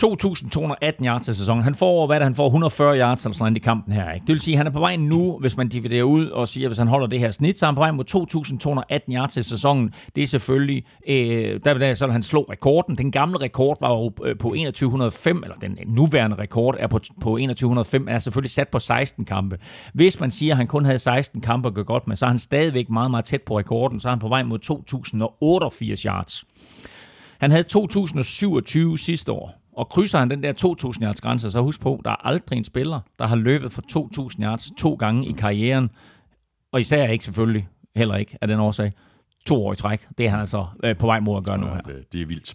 2.218 0.00 1.04
yards 1.04 1.24
til 1.24 1.36
sæsonen. 1.36 1.62
Han 1.62 1.74
får, 1.74 2.06
hvad 2.06 2.16
er 2.16 2.18
det, 2.18 2.26
han 2.26 2.34
får 2.34 2.46
140 2.46 2.98
yards 2.98 3.24
eller 3.24 3.34
sådan 3.34 3.44
noget 3.44 3.56
i 3.56 3.60
kampen 3.60 3.94
her. 3.94 4.12
Ikke? 4.12 4.26
Det 4.26 4.32
vil 4.32 4.40
sige, 4.40 4.54
at 4.54 4.58
han 4.58 4.66
er 4.66 4.70
på 4.70 4.80
vej 4.80 4.96
nu, 4.96 5.38
hvis 5.40 5.56
man 5.56 5.68
dividerer 5.68 6.04
ud 6.04 6.26
og 6.26 6.48
siger, 6.48 6.66
at 6.66 6.68
hvis 6.68 6.78
han 6.78 6.88
holder 6.88 7.06
det 7.06 7.18
her 7.18 7.30
snit, 7.30 7.58
så 7.58 7.66
er 7.66 7.68
han 7.68 7.74
på 7.74 7.80
vej 7.80 7.90
mod 7.90 8.04
2.218 9.08 9.14
yards 9.14 9.32
til 9.32 9.44
sæsonen. 9.44 9.94
Det 10.16 10.22
er 10.22 10.26
selvfølgelig, 10.26 10.84
øh, 11.08 11.60
der, 11.64 11.74
der 11.74 11.94
så 11.94 12.06
han 12.06 12.22
slå 12.22 12.46
rekorden. 12.50 12.98
Den 12.98 13.10
gamle 13.10 13.40
rekord 13.40 13.76
var 13.80 13.90
jo 13.90 14.12
øh, 14.24 14.38
på 14.38 14.48
2105, 14.48 15.42
eller 15.42 15.56
den 15.56 15.78
nuværende 15.86 16.36
rekord 16.36 16.76
er 16.78 16.86
på, 16.86 17.00
på 17.20 17.36
2105, 17.36 18.08
er 18.08 18.18
selvfølgelig 18.18 18.50
sat 18.50 18.68
på 18.68 18.78
16 18.78 19.24
kampe. 19.24 19.58
Hvis 19.94 20.20
man 20.20 20.30
siger, 20.30 20.52
at 20.52 20.56
han 20.56 20.66
kun 20.66 20.84
havde 20.84 20.98
16 20.98 21.40
kampe 21.40 21.68
at 21.68 21.74
gøre 21.74 21.84
godt 21.84 22.06
med, 22.06 22.16
så 22.16 22.24
er 22.24 22.28
han 22.30 22.38
stadigvæk 22.38 22.90
meget, 22.90 23.10
meget 23.10 23.24
tæt 23.24 23.42
på 23.42 23.58
rekorden, 23.58 24.00
så 24.00 24.08
er 24.08 24.12
han 24.12 24.18
på 24.18 24.28
vej 24.28 24.42
mod 24.42 24.58
2.088 25.98 26.06
yards. 26.06 26.44
Han 27.40 27.50
havde 27.50 27.62
2027 27.62 28.98
sidste 28.98 29.32
år, 29.32 29.61
og 29.76 29.88
krydser 29.88 30.18
han 30.18 30.30
den 30.30 30.42
der 30.42 30.52
2.000 30.98 31.04
yards 31.04 31.20
grænse, 31.20 31.50
så 31.50 31.60
husk 31.60 31.80
på, 31.80 32.00
der 32.04 32.10
er 32.10 32.26
aldrig 32.26 32.56
en 32.56 32.64
spiller, 32.64 33.00
der 33.18 33.26
har 33.26 33.36
løbet 33.36 33.72
for 33.72 33.82
2.000 34.32 34.42
yards 34.42 34.70
to 34.78 34.94
gange 34.94 35.26
i 35.28 35.32
karrieren, 35.32 35.90
og 36.72 36.80
især 36.80 37.08
ikke 37.08 37.24
selvfølgelig, 37.24 37.68
heller 37.96 38.16
ikke 38.16 38.38
af 38.40 38.48
den 38.48 38.60
årsag, 38.60 38.92
to 39.46 39.66
år 39.66 39.72
i 39.72 39.76
træk. 39.76 40.06
Det 40.18 40.26
er 40.26 40.30
han 40.30 40.40
altså 40.40 40.66
øh, 40.84 40.96
på 40.96 41.06
vej 41.06 41.20
mod 41.20 41.36
at 41.36 41.44
gøre 41.44 41.58
nu 41.58 41.66
her. 41.66 41.80
Ja, 41.86 41.92
det, 41.92 42.12
det 42.12 42.22
er 42.22 42.26
vildt. 42.26 42.54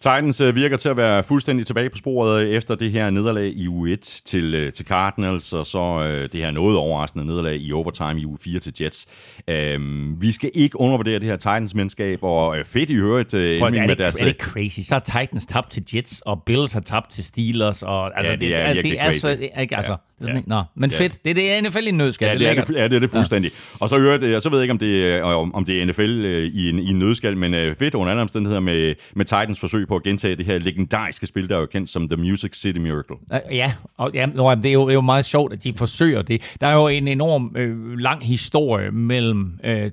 Titans 0.00 0.40
øh, 0.40 0.54
virker 0.54 0.76
til 0.76 0.88
at 0.88 0.96
være 0.96 1.22
fuldstændig 1.22 1.66
tilbage 1.66 1.90
på 1.90 1.96
sporet 1.98 2.42
øh, 2.42 2.50
efter 2.50 2.74
det 2.74 2.90
her 2.90 3.10
nederlag 3.10 3.52
i 3.56 3.68
uge 3.68 3.90
1 3.90 4.00
til, 4.00 4.54
øh, 4.54 4.72
til 4.72 4.86
Cardinals, 4.86 5.52
og 5.52 5.66
så 5.66 6.02
det 6.32 6.40
her 6.40 6.50
noget 6.50 6.76
overraskende 6.76 7.24
nederlag 7.26 7.56
i 7.56 7.72
overtime 7.72 8.20
i 8.20 8.26
uge 8.26 8.38
4 8.44 8.60
til 8.60 8.72
Jets. 8.80 9.06
Øhm, 9.48 10.22
vi 10.22 10.32
skal 10.32 10.50
ikke 10.54 10.80
undervurdere 10.80 11.18
det 11.18 11.28
her 11.28 11.36
Titans-mandskab, 11.36 12.18
og 12.22 12.56
fedt 12.64 12.90
i 12.90 12.94
øvrigt 12.94 13.34
øh, 13.34 13.60
Prøv, 13.60 13.68
er, 13.68 13.72
med 13.72 13.88
det, 13.88 13.98
deres... 13.98 14.22
er 14.22 14.24
det 14.24 14.36
crazy? 14.36 14.80
Så 14.80 14.94
har 14.94 15.20
Titans 15.20 15.46
tabt 15.46 15.70
til 15.70 15.84
Jets, 15.94 16.20
og 16.26 16.42
Bills 16.46 16.72
har 16.72 16.80
tabt 16.80 17.10
til 17.10 17.24
Steelers. 17.24 17.82
Og, 17.82 18.18
altså, 18.18 18.32
Ja, 18.32 18.36
det 18.36 18.54
er 18.54 18.66
virkelig 18.66 18.92
det 18.92 19.00
er 19.00 19.04
crazy. 19.04 19.18
så, 19.18 19.28
ikke, 19.60 19.76
altså, 19.76 19.92
Ja. 19.92 19.96
Ja. 20.26 20.40
Nå, 20.46 20.62
men 20.74 20.90
Ja. 20.90 20.98
fedt. 20.98 21.24
Det 21.24 21.30
er 21.30 21.60
det 21.60 21.70
NFL 21.72 21.78
i 21.86 21.88
en 21.88 21.94
nødskal. 21.96 22.26
Ja, 22.28 22.34
det 22.34 22.42
er 22.42 22.46
lækkert. 22.48 22.68
det, 22.68 22.74
ja, 22.74 22.84
det 22.84 22.92
er 22.92 22.98
det 23.00 23.10
fuldstændig. 23.10 23.50
Ja. 23.52 23.76
Og 23.80 23.88
så, 23.88 23.96
øvrigt, 23.98 24.22
øh, 24.22 24.40
så 24.40 24.50
ved 24.50 24.58
jeg 24.58 24.62
ikke, 24.64 24.72
om 24.72 24.78
det, 24.78 25.12
er- 25.14 25.22
om, 25.54 25.64
det 25.64 25.82
er 25.82 25.86
NFL 25.86 26.24
øh, 26.24 26.44
i 26.54 26.68
en, 26.68 26.78
i 26.78 26.90
en 26.90 26.98
nødskal, 26.98 27.36
men 27.36 27.54
øh, 27.54 27.76
fedt 27.76 27.94
under 27.94 28.10
alle 28.10 28.22
omstændigheder 28.22 28.60
med, 28.60 28.94
med 29.14 29.24
Titans 29.24 29.60
forsøg 29.60 29.88
på 29.88 29.96
at 29.96 30.02
gentage 30.02 30.36
det 30.36 30.46
her 30.46 30.58
legendariske 30.58 31.26
spil, 31.26 31.48
der 31.48 31.56
er 31.56 31.60
jo 31.60 31.66
kendt 31.66 31.90
som 31.90 32.08
The 32.08 32.16
Music 32.16 32.56
City 32.60 32.78
Miracle. 32.78 33.16
Øh, 33.32 33.38
Ja, 33.56 33.72
og 33.96 34.10
ja, 34.14 34.26
nå, 34.26 34.54
det, 34.54 34.66
er 34.66 34.72
jo, 34.72 34.82
det 34.86 34.90
er 34.90 34.94
jo 34.94 35.00
meget 35.00 35.24
sjovt, 35.24 35.52
at 35.52 35.64
de 35.64 35.72
forsøger 35.76 36.22
det. 36.22 36.56
Der 36.60 36.66
er 36.66 36.74
jo 36.74 36.88
en 36.88 37.08
enorm 37.08 37.56
øh, 37.56 37.98
lang 37.98 38.26
historie 38.26 38.90
mellem 38.90 39.52
øh, 39.64 39.90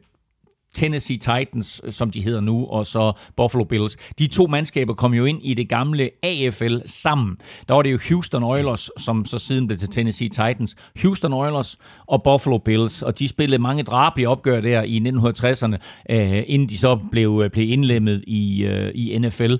Tennessee 0.75 1.17
Titans, 1.17 1.81
øh, 1.83 1.93
som 1.93 2.11
de 2.11 2.21
hedder 2.21 2.41
nu, 2.41 2.65
og 2.65 2.85
så 2.85 3.11
Buffalo 3.35 3.63
Bills. 3.63 3.97
De 4.19 4.27
to 4.27 4.47
mandskaber 4.47 4.93
kom 4.93 5.13
jo 5.13 5.25
ind 5.25 5.39
i 5.43 5.53
det 5.53 5.69
gamle 5.69 6.09
AFL 6.23 6.77
sammen. 6.85 7.37
Der 7.67 7.73
var 7.73 7.81
det 7.81 7.91
jo 7.91 7.99
Houston 8.09 8.43
Oilers, 8.43 8.89
som 8.97 9.25
så 9.25 9.39
siden 9.39 9.67
blev 9.67 9.79
til 9.79 9.89
Tennessee 9.89 10.29
Titans. 10.29 10.75
Houston 11.01 11.33
Oilers 11.33 11.77
og 12.05 12.23
Buffalo 12.23 12.57
Bills, 12.57 13.01
og 13.01 13.19
de 13.19 13.27
spillede 13.27 13.61
mange 13.61 13.83
drabelige 13.83 14.29
opgør 14.29 14.61
der 14.61 14.83
i 14.83 14.99
1960'erne, 14.99 15.77
øh, 16.09 16.43
inden 16.47 16.69
de 16.69 16.77
så 16.77 16.99
blev, 17.11 17.41
øh, 17.43 17.51
blev 17.51 17.69
indlemmet 17.69 18.23
i, 18.27 18.63
øh, 18.63 18.91
i 18.95 19.17
NFL. 19.17 19.55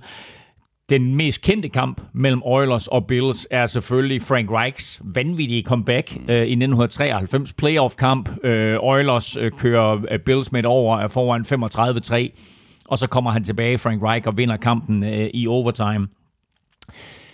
Den 0.90 1.16
mest 1.16 1.42
kendte 1.42 1.70
kamp 1.70 2.02
mellem 2.14 2.42
Oilers 2.44 2.88
og 2.88 3.08
Bills 3.08 3.48
er 3.52 3.66
selvfølgelig 3.66 4.22
Frank 4.22 4.52
Reichs 4.52 5.02
vanvittige 5.16 5.64
comeback 5.64 6.12
øh, 6.14 6.36
i 6.36 6.56
1993. 6.56 7.54
Playoff-kamp. 7.54 8.30
Øh, 8.44 8.78
Oilers 8.80 9.38
øh, 9.38 9.52
kører 9.52 10.02
øh, 10.12 10.20
Bills 10.20 10.52
med 10.52 10.66
over 10.66 11.00
er 11.00 11.08
foran 11.08 11.42
35-3. 12.36 12.86
Og 12.86 12.98
så 12.98 13.08
kommer 13.08 13.32
han 13.32 13.44
tilbage, 13.44 13.78
Frank 13.78 14.04
Reich, 14.04 14.28
og 14.28 14.38
vinder 14.38 14.58
kampen 14.58 15.04
øh, 15.04 15.30
i 15.34 15.48
overtime. 15.48 16.08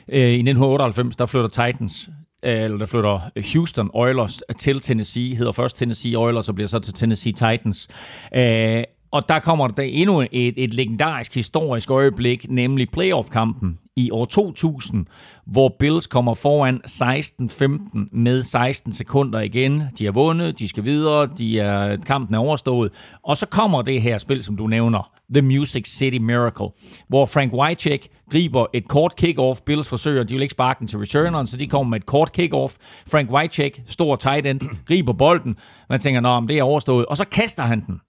Øh, 0.07 0.19
I 0.19 0.41
1998, 0.41 1.15
der 1.15 1.25
flytter 1.25 1.49
Titans, 1.49 2.09
øh, 2.43 2.61
eller 2.61 2.77
der 2.77 2.85
flytter 2.85 3.19
Houston 3.53 3.89
Oilers 3.93 4.43
til 4.57 4.79
Tennessee, 4.79 5.35
hedder 5.35 5.51
først 5.51 5.77
Tennessee 5.77 6.17
Oilers, 6.17 6.49
og 6.49 6.55
bliver 6.55 6.67
så 6.67 6.79
til 6.79 6.93
Tennessee 6.93 7.33
Titans. 7.33 7.87
Øh, 8.35 8.83
og 9.11 9.29
der 9.29 9.39
kommer 9.39 9.67
der 9.67 9.83
endnu 9.83 10.21
et, 10.31 10.53
et 10.57 10.73
legendarisk 10.73 11.35
historisk 11.35 11.91
øjeblik, 11.91 12.45
nemlig 12.49 12.89
playoff-kampen 12.89 13.77
i 13.95 14.11
år 14.11 14.25
2000, 14.25 15.05
hvor 15.45 15.75
Bills 15.79 16.07
kommer 16.07 16.33
foran 16.33 16.81
16-15 16.87 18.09
med 18.11 18.43
16 18.43 18.93
sekunder 18.93 19.39
igen. 19.39 19.83
De 19.97 20.05
har 20.05 20.11
vundet, 20.11 20.59
de 20.59 20.67
skal 20.67 20.85
videre, 20.85 21.29
de 21.37 21.59
er, 21.59 21.97
kampen 21.97 22.35
er 22.35 22.39
overstået. 22.39 22.91
Og 23.23 23.37
så 23.37 23.45
kommer 23.45 23.81
det 23.81 24.01
her 24.01 24.17
spil, 24.17 24.43
som 24.43 24.57
du 24.57 24.67
nævner, 24.67 25.11
The 25.33 25.41
Music 25.41 25.87
City 25.87 26.17
Miracle, 26.17 26.67
hvor 27.07 27.25
Frank 27.25 27.53
Wycheck 27.53 28.07
griber 28.31 28.65
et 28.73 28.87
kort 28.87 29.13
kick-off. 29.23 29.59
Bills 29.65 29.89
forsøger, 29.89 30.23
de 30.23 30.33
vil 30.33 30.41
ikke 30.41 30.51
sparke 30.51 30.79
den 30.79 30.87
til 30.87 30.99
returneren, 30.99 31.47
så 31.47 31.57
de 31.57 31.67
kommer 31.67 31.89
med 31.89 31.99
et 31.99 32.05
kort 32.05 32.31
kick-off. 32.39 32.75
Frank 33.11 33.31
Wycheck, 33.31 33.81
stor 33.87 34.15
tight 34.15 34.45
end, 34.45 34.61
griber 34.87 35.13
bolden. 35.13 35.55
Man 35.89 35.99
tænker, 35.99 36.21
nå, 36.21 36.39
men 36.39 36.49
det 36.49 36.57
er 36.57 36.63
overstået. 36.63 37.05
Og 37.05 37.17
så 37.17 37.25
kaster 37.25 37.63
han 37.63 37.81
den 37.85 38.01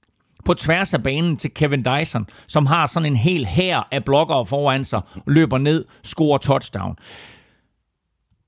på 0.45 0.55
tværs 0.55 0.95
af 0.95 1.03
banen 1.03 1.37
til 1.37 1.55
Kevin 1.55 1.85
Dyson, 1.85 2.27
som 2.47 2.67
har 2.67 2.87
sådan 2.87 3.07
en 3.07 3.17
hel 3.17 3.47
hær 3.47 3.89
af 3.93 4.05
blokkere 4.05 4.47
foran 4.47 4.85
sig, 4.85 5.01
løber 5.27 5.59
ned, 5.59 5.85
scorer 6.03 6.39
touchdown. 6.39 6.97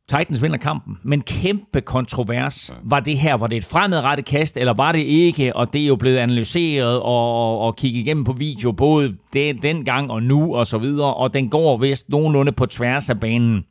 Titans 0.09 0.43
vinder 0.43 0.57
kampen, 0.57 0.99
men 1.03 1.21
kæmpe 1.21 1.81
kontrovers. 1.81 2.75
Var 2.83 3.01
det 3.01 3.19
her, 3.19 3.35
var 3.35 3.47
det 3.47 3.57
et 3.57 3.65
fremadrettet 3.65 4.27
kast, 4.27 4.57
eller 4.57 4.73
var 4.73 4.93
det 4.93 4.99
ikke? 4.99 5.57
Og 5.57 5.73
det 5.73 5.83
er 5.83 5.87
jo 5.87 5.97
blevet 5.97 6.17
analyseret 6.17 7.01
og, 7.01 7.37
og, 7.37 7.61
og 7.61 7.77
kigget 7.77 8.01
igennem 8.01 8.25
på 8.25 8.33
video, 8.33 8.73
både 8.73 9.17
den, 9.33 9.63
dengang 9.63 10.11
og 10.11 10.23
nu 10.23 10.57
og 10.57 10.67
så 10.67 10.79
videre, 10.79 11.15
og 11.15 11.35
den 11.35 11.49
går 11.51 11.77
vist 11.77 12.09
nogenlunde 12.09 12.53
på 12.53 12.67
tværs 12.67 13.11
af 13.11 13.21
banen. 13.21 13.65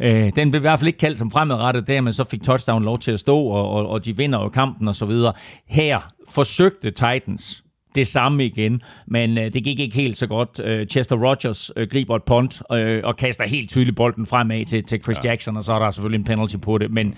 Øh, 0.00 0.32
den 0.36 0.50
blev 0.50 0.60
i 0.60 0.66
hvert 0.66 0.78
fald 0.78 0.86
ikke 0.86 0.98
kaldt 0.98 1.18
som 1.18 1.30
fremadrettet 1.30 1.86
der, 1.86 2.00
men 2.00 2.12
så 2.12 2.24
fik 2.24 2.42
touchdown 2.42 2.84
lov 2.84 2.98
til 2.98 3.12
at 3.12 3.20
stå, 3.20 3.38
og, 3.38 3.70
og, 3.70 3.88
og 3.88 4.04
de 4.04 4.16
vinder 4.16 4.42
jo 4.42 4.48
kampen 4.48 4.88
og 4.88 4.94
så 4.94 5.06
videre. 5.06 5.32
Her 5.68 6.12
forsøgte 6.28 6.90
Titans 6.90 7.64
det 7.94 8.06
samme 8.06 8.44
igen, 8.44 8.82
men 9.06 9.38
øh, 9.38 9.44
det 9.44 9.64
gik 9.64 9.80
ikke 9.80 9.96
helt 9.96 10.16
så 10.16 10.26
godt. 10.26 10.60
Øh, 10.64 10.86
Chester 10.86 11.16
Rogers 11.16 11.70
øh, 11.76 11.88
griber 11.88 12.16
et 12.16 12.22
punt 12.22 12.62
øh, 12.72 13.00
og 13.04 13.16
kaster 13.16 13.48
helt 13.48 13.68
tydeligt 13.68 13.96
bolden 13.96 14.26
fremad 14.26 14.64
til, 14.64 14.84
til 14.84 15.02
Chris 15.02 15.18
ja. 15.24 15.30
Jackson, 15.30 15.56
og 15.56 15.64
så 15.64 15.72
er 15.72 15.78
der 15.78 15.90
selvfølgelig 15.90 16.18
en 16.18 16.24
penalty 16.24 16.56
på 16.56 16.78
det, 16.78 16.90
men 16.90 17.14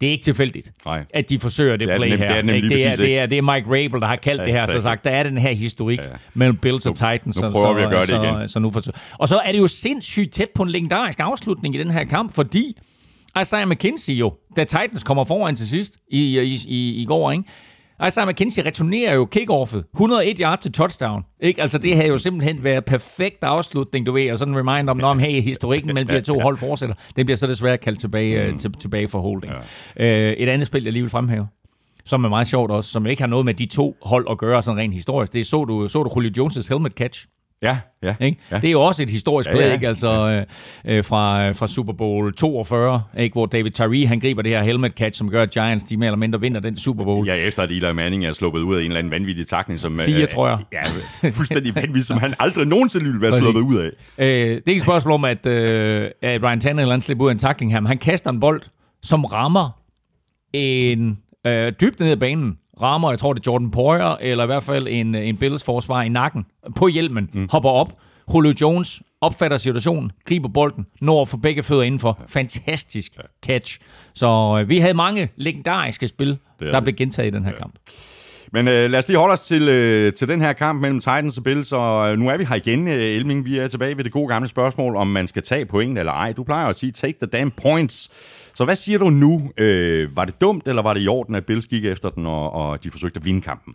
det 0.00 0.06
er 0.06 0.10
ikke 0.10 0.24
tilfældigt, 0.24 0.70
Nej. 0.84 1.04
at 1.14 1.30
de 1.30 1.38
forsøger 1.38 1.76
det, 1.76 1.88
Det 1.88 1.96
play 1.96 2.10
det 2.10 2.14
nem- 2.14 2.18
her. 2.18 2.26
det 2.28 2.32
er 2.32 2.36
det 2.36 2.44
nemlig 2.44 2.64
ikke? 2.72 2.76
det, 2.76 2.86
er, 2.92 2.96
det, 2.96 3.18
er, 3.18 3.26
det 3.26 3.38
er 3.38 3.42
Mike 3.42 3.66
Rabel, 3.66 4.00
der 4.00 4.06
har 4.06 4.16
kaldt 4.16 4.40
Ja, 4.40 4.44
det 4.46 4.52
her, 4.52 4.60
så 4.60 4.64
exakt. 4.66 4.82
sagt, 4.82 5.04
der 5.04 5.10
er 5.10 5.22
den 5.22 5.38
her 5.38 5.52
historik 5.52 5.98
Ja. 5.98 6.04
mellem 6.34 6.56
Bills 6.56 6.86
og 6.86 6.90
Nu- 6.90 6.94
Titans. 6.94 7.26
nu 7.26 7.32
så- 7.32 7.50
prøver 7.50 7.66
så, 7.66 7.74
vi 7.74 7.82
at 7.82 7.90
gøre 7.90 8.00
det 8.00 8.08
så, 8.08 8.22
igen. 8.22 8.48
Så 8.48 8.58
nu 8.58 8.70
forsøger. 8.70 8.98
Og 9.18 9.28
så 9.28 9.38
er 9.38 9.52
det 9.52 9.58
jo 9.58 9.66
sindssygt 9.66 10.32
tæt 10.32 10.48
på 10.54 10.62
en 10.62 10.68
legendarisk 10.70 11.20
afslutning 11.20 11.74
i 11.74 11.78
den 11.78 11.90
her 11.90 12.04
kamp, 12.04 12.34
fordi 12.34 12.72
Isaiah 13.40 13.68
McKenzie 13.68 14.14
jo, 14.14 14.32
da 14.56 14.64
Titans 14.64 15.02
kommer 15.02 15.24
foran 15.24 15.56
til 15.56 15.68
sidst 15.68 15.98
i, 16.10 16.40
i, 16.40 16.58
i, 16.68 17.02
i 17.02 17.04
går, 17.04 17.32
ikke? 17.32 17.44
Isaiah 18.06 18.28
McKenzie 18.28 18.64
returnerer 18.64 19.14
jo 19.14 19.24
kickoffet. 19.24 19.84
101 19.94 20.38
yard 20.38 20.60
til 20.60 20.72
touchdown. 20.72 21.24
Ikke? 21.40 21.62
Altså, 21.62 21.78
det 21.78 21.96
havde 21.96 22.08
jo 22.08 22.18
simpelthen 22.18 22.64
været 22.64 22.84
perfekt 22.84 23.44
afslutning, 23.44 24.06
du 24.06 24.12
ved, 24.12 24.30
og 24.30 24.38
sådan 24.38 24.54
en 24.54 24.68
reminder 24.68 24.90
om, 24.90 25.04
om 25.04 25.18
hey, 25.18 25.42
historikken 25.42 25.94
mellem 25.94 26.08
de 26.08 26.14
her 26.14 26.20
to 26.20 26.40
hold 26.46 26.56
fortsætter. 26.56 26.94
Det 27.16 27.26
bliver 27.26 27.36
så 27.36 27.46
desværre 27.46 27.78
kaldt 27.78 28.00
tilbage, 28.00 28.52
mm. 28.52 28.58
til, 28.58 28.72
tilbage 28.72 29.08
for 29.08 29.20
holding. 29.20 29.52
Ja. 29.96 30.28
Øh, 30.30 30.32
et 30.32 30.48
andet 30.48 30.66
spil, 30.66 30.84
jeg 30.84 30.92
lige 30.92 31.02
vil 31.02 31.10
fremhæve. 31.10 31.48
som 32.04 32.24
er 32.24 32.28
meget 32.28 32.46
sjovt 32.46 32.70
også, 32.70 32.90
som 32.90 33.06
ikke 33.06 33.22
har 33.22 33.26
noget 33.26 33.44
med 33.44 33.54
de 33.54 33.66
to 33.66 33.96
hold 34.02 34.26
at 34.30 34.38
gøre 34.38 34.62
sådan 34.62 34.78
rent 34.78 34.94
historisk. 34.94 35.32
Det 35.32 35.46
så 35.46 35.64
du, 35.64 35.88
så 35.88 36.02
du 36.02 36.10
Julio 36.16 36.44
Jones' 36.44 36.68
helmet 36.68 36.92
catch. 36.92 37.26
Ja, 37.62 37.78
ja, 38.02 38.14
ikke? 38.20 38.38
ja. 38.50 38.56
Det 38.56 38.64
er 38.68 38.72
jo 38.72 38.80
også 38.80 39.02
et 39.02 39.10
historisk 39.10 39.50
play, 39.50 39.60
Ja, 39.60 39.66
ja. 39.66 39.72
ikke? 39.72 39.88
Altså 39.88 40.08
øh, 40.86 40.96
øh, 40.96 41.04
fra, 41.04 41.50
fra 41.50 41.66
Super 41.66 41.92
Bowl 41.92 42.34
42, 42.34 43.02
ikke? 43.18 43.32
hvor 43.32 43.46
David 43.46 43.70
Tyree 43.70 44.06
han 44.06 44.20
griber 44.20 44.42
det 44.42 44.52
her 44.52 44.62
helmet 44.62 44.92
catch, 44.92 45.18
som 45.18 45.30
gør, 45.30 45.42
at 45.42 45.50
Giants 45.50 45.84
de 45.84 45.96
mere 45.96 46.06
eller 46.06 46.16
mindre 46.18 46.40
vinder 46.40 46.60
den 46.60 46.76
Super 46.78 47.04
Bowl. 47.04 47.26
Ja, 47.26 47.34
efter 47.34 47.62
at 47.62 47.70
Eli 47.70 47.92
Manning 47.92 48.26
er 48.26 48.32
sluppet 48.32 48.60
ud 48.60 48.76
af 48.76 48.80
en 48.80 48.86
eller 48.86 48.98
anden 48.98 49.10
vanvittig 49.10 49.46
takning, 49.46 49.78
som... 49.78 49.98
Fire, 49.98 50.26
tror 50.26 50.48
jeg. 50.48 50.58
Ja, 51.22 51.28
fuldstændig 51.30 51.74
vanvittig, 51.74 52.04
som 52.04 52.18
han 52.18 52.34
aldrig 52.38 52.66
nogensinde 52.66 53.06
ville 53.06 53.20
være 53.20 53.30
Præcis. 53.30 53.42
sluppet 53.42 53.60
ud 53.62 53.76
af. 53.76 53.90
Øh, 54.18 54.26
det 54.26 54.52
er 54.52 54.52
ikke 54.56 54.72
et 54.74 54.82
spørgsmål 54.82 55.12
om, 55.14 55.24
at, 55.24 55.46
øh, 55.46 56.10
at 56.22 56.42
Ryan 56.42 56.60
Tannehill 56.60 56.90
han 56.90 57.00
slipper 57.00 57.24
ud 57.24 57.28
af 57.30 57.32
en 57.34 57.38
takling 57.38 57.72
her, 57.72 57.80
men 57.80 57.86
han 57.86 57.98
kaster 57.98 58.30
en 58.30 58.40
bold, 58.40 58.62
som 59.02 59.24
rammer 59.24 59.70
en 60.52 61.18
øh, 61.46 61.72
dybt 61.80 62.00
ned 62.00 62.10
ad 62.10 62.16
banen. 62.16 62.58
Rammer, 62.82 63.10
jeg 63.10 63.18
tror 63.18 63.32
det 63.32 63.40
er 63.46 63.52
Jordan 63.52 63.70
Poyer, 63.70 64.16
eller 64.20 64.44
i 64.44 64.46
hvert 64.46 64.62
fald 64.62 64.88
en, 64.90 65.14
en 65.14 65.36
Bills 65.36 65.64
forsvar 65.64 66.02
i 66.02 66.08
nakken, 66.08 66.46
på 66.76 66.88
hjelmen, 66.88 67.30
mm. 67.32 67.48
hopper 67.52 67.70
op. 67.70 67.92
Julio 68.34 68.54
Jones 68.60 69.02
opfatter 69.20 69.56
situationen, 69.56 70.12
griber 70.24 70.48
bolden, 70.48 70.86
når 71.00 71.24
for 71.24 71.36
begge 71.36 71.62
fødder 71.62 71.82
indenfor. 71.82 72.18
Fantastisk 72.28 73.12
catch. 73.46 73.78
Så 74.14 74.58
øh, 74.60 74.68
vi 74.68 74.78
havde 74.78 74.94
mange 74.94 75.28
legendariske 75.36 76.08
spil, 76.08 76.38
der 76.60 76.70
det. 76.70 76.82
blev 76.82 76.94
gentaget 76.94 77.32
i 77.32 77.36
den 77.36 77.44
her 77.44 77.52
kamp. 77.52 77.74
Men 78.52 78.68
øh, 78.68 78.90
lad 78.90 78.98
os 78.98 79.08
lige 79.08 79.18
holde 79.18 79.32
os 79.32 79.40
til, 79.40 79.68
øh, 79.68 80.12
til 80.12 80.28
den 80.28 80.40
her 80.40 80.52
kamp 80.52 80.80
mellem 80.80 81.00
Titans 81.00 81.38
og 81.38 81.44
Bills, 81.44 81.72
og 81.72 82.12
øh, 82.12 82.18
nu 82.18 82.28
er 82.28 82.36
vi 82.36 82.44
her 82.44 82.56
igen, 82.56 82.88
øh, 82.88 82.94
Elming. 82.94 83.44
Vi 83.44 83.58
er 83.58 83.68
tilbage 83.68 83.96
ved 83.96 84.04
det 84.04 84.12
gode 84.12 84.28
gamle 84.28 84.48
spørgsmål, 84.48 84.96
om 84.96 85.06
man 85.06 85.26
skal 85.26 85.42
tage 85.42 85.66
point 85.66 85.98
eller 85.98 86.12
ej. 86.12 86.32
Du 86.32 86.44
plejer 86.44 86.66
at 86.66 86.76
sige, 86.76 86.92
take 86.92 87.18
the 87.22 87.26
damn 87.26 87.50
points. 87.50 88.10
Så 88.56 88.64
hvad 88.64 88.76
siger 88.76 88.98
du 88.98 89.10
nu? 89.10 89.50
Øh, 89.56 90.16
var 90.16 90.24
det 90.24 90.40
dumt, 90.40 90.68
eller 90.68 90.82
var 90.82 90.94
det 90.94 91.02
i 91.02 91.08
orden, 91.08 91.34
at 91.34 91.46
Bills 91.46 91.66
gik 91.66 91.84
efter 91.84 92.10
den, 92.10 92.26
og, 92.26 92.52
og 92.52 92.84
de 92.84 92.90
forsøgte 92.90 93.18
at 93.18 93.24
vinde 93.24 93.40
kampen? 93.40 93.74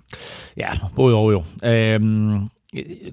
Ja, 0.58 0.70
både 0.96 1.15
og 1.15 1.32
jo. 1.32 1.44
Øhm, 1.63 2.50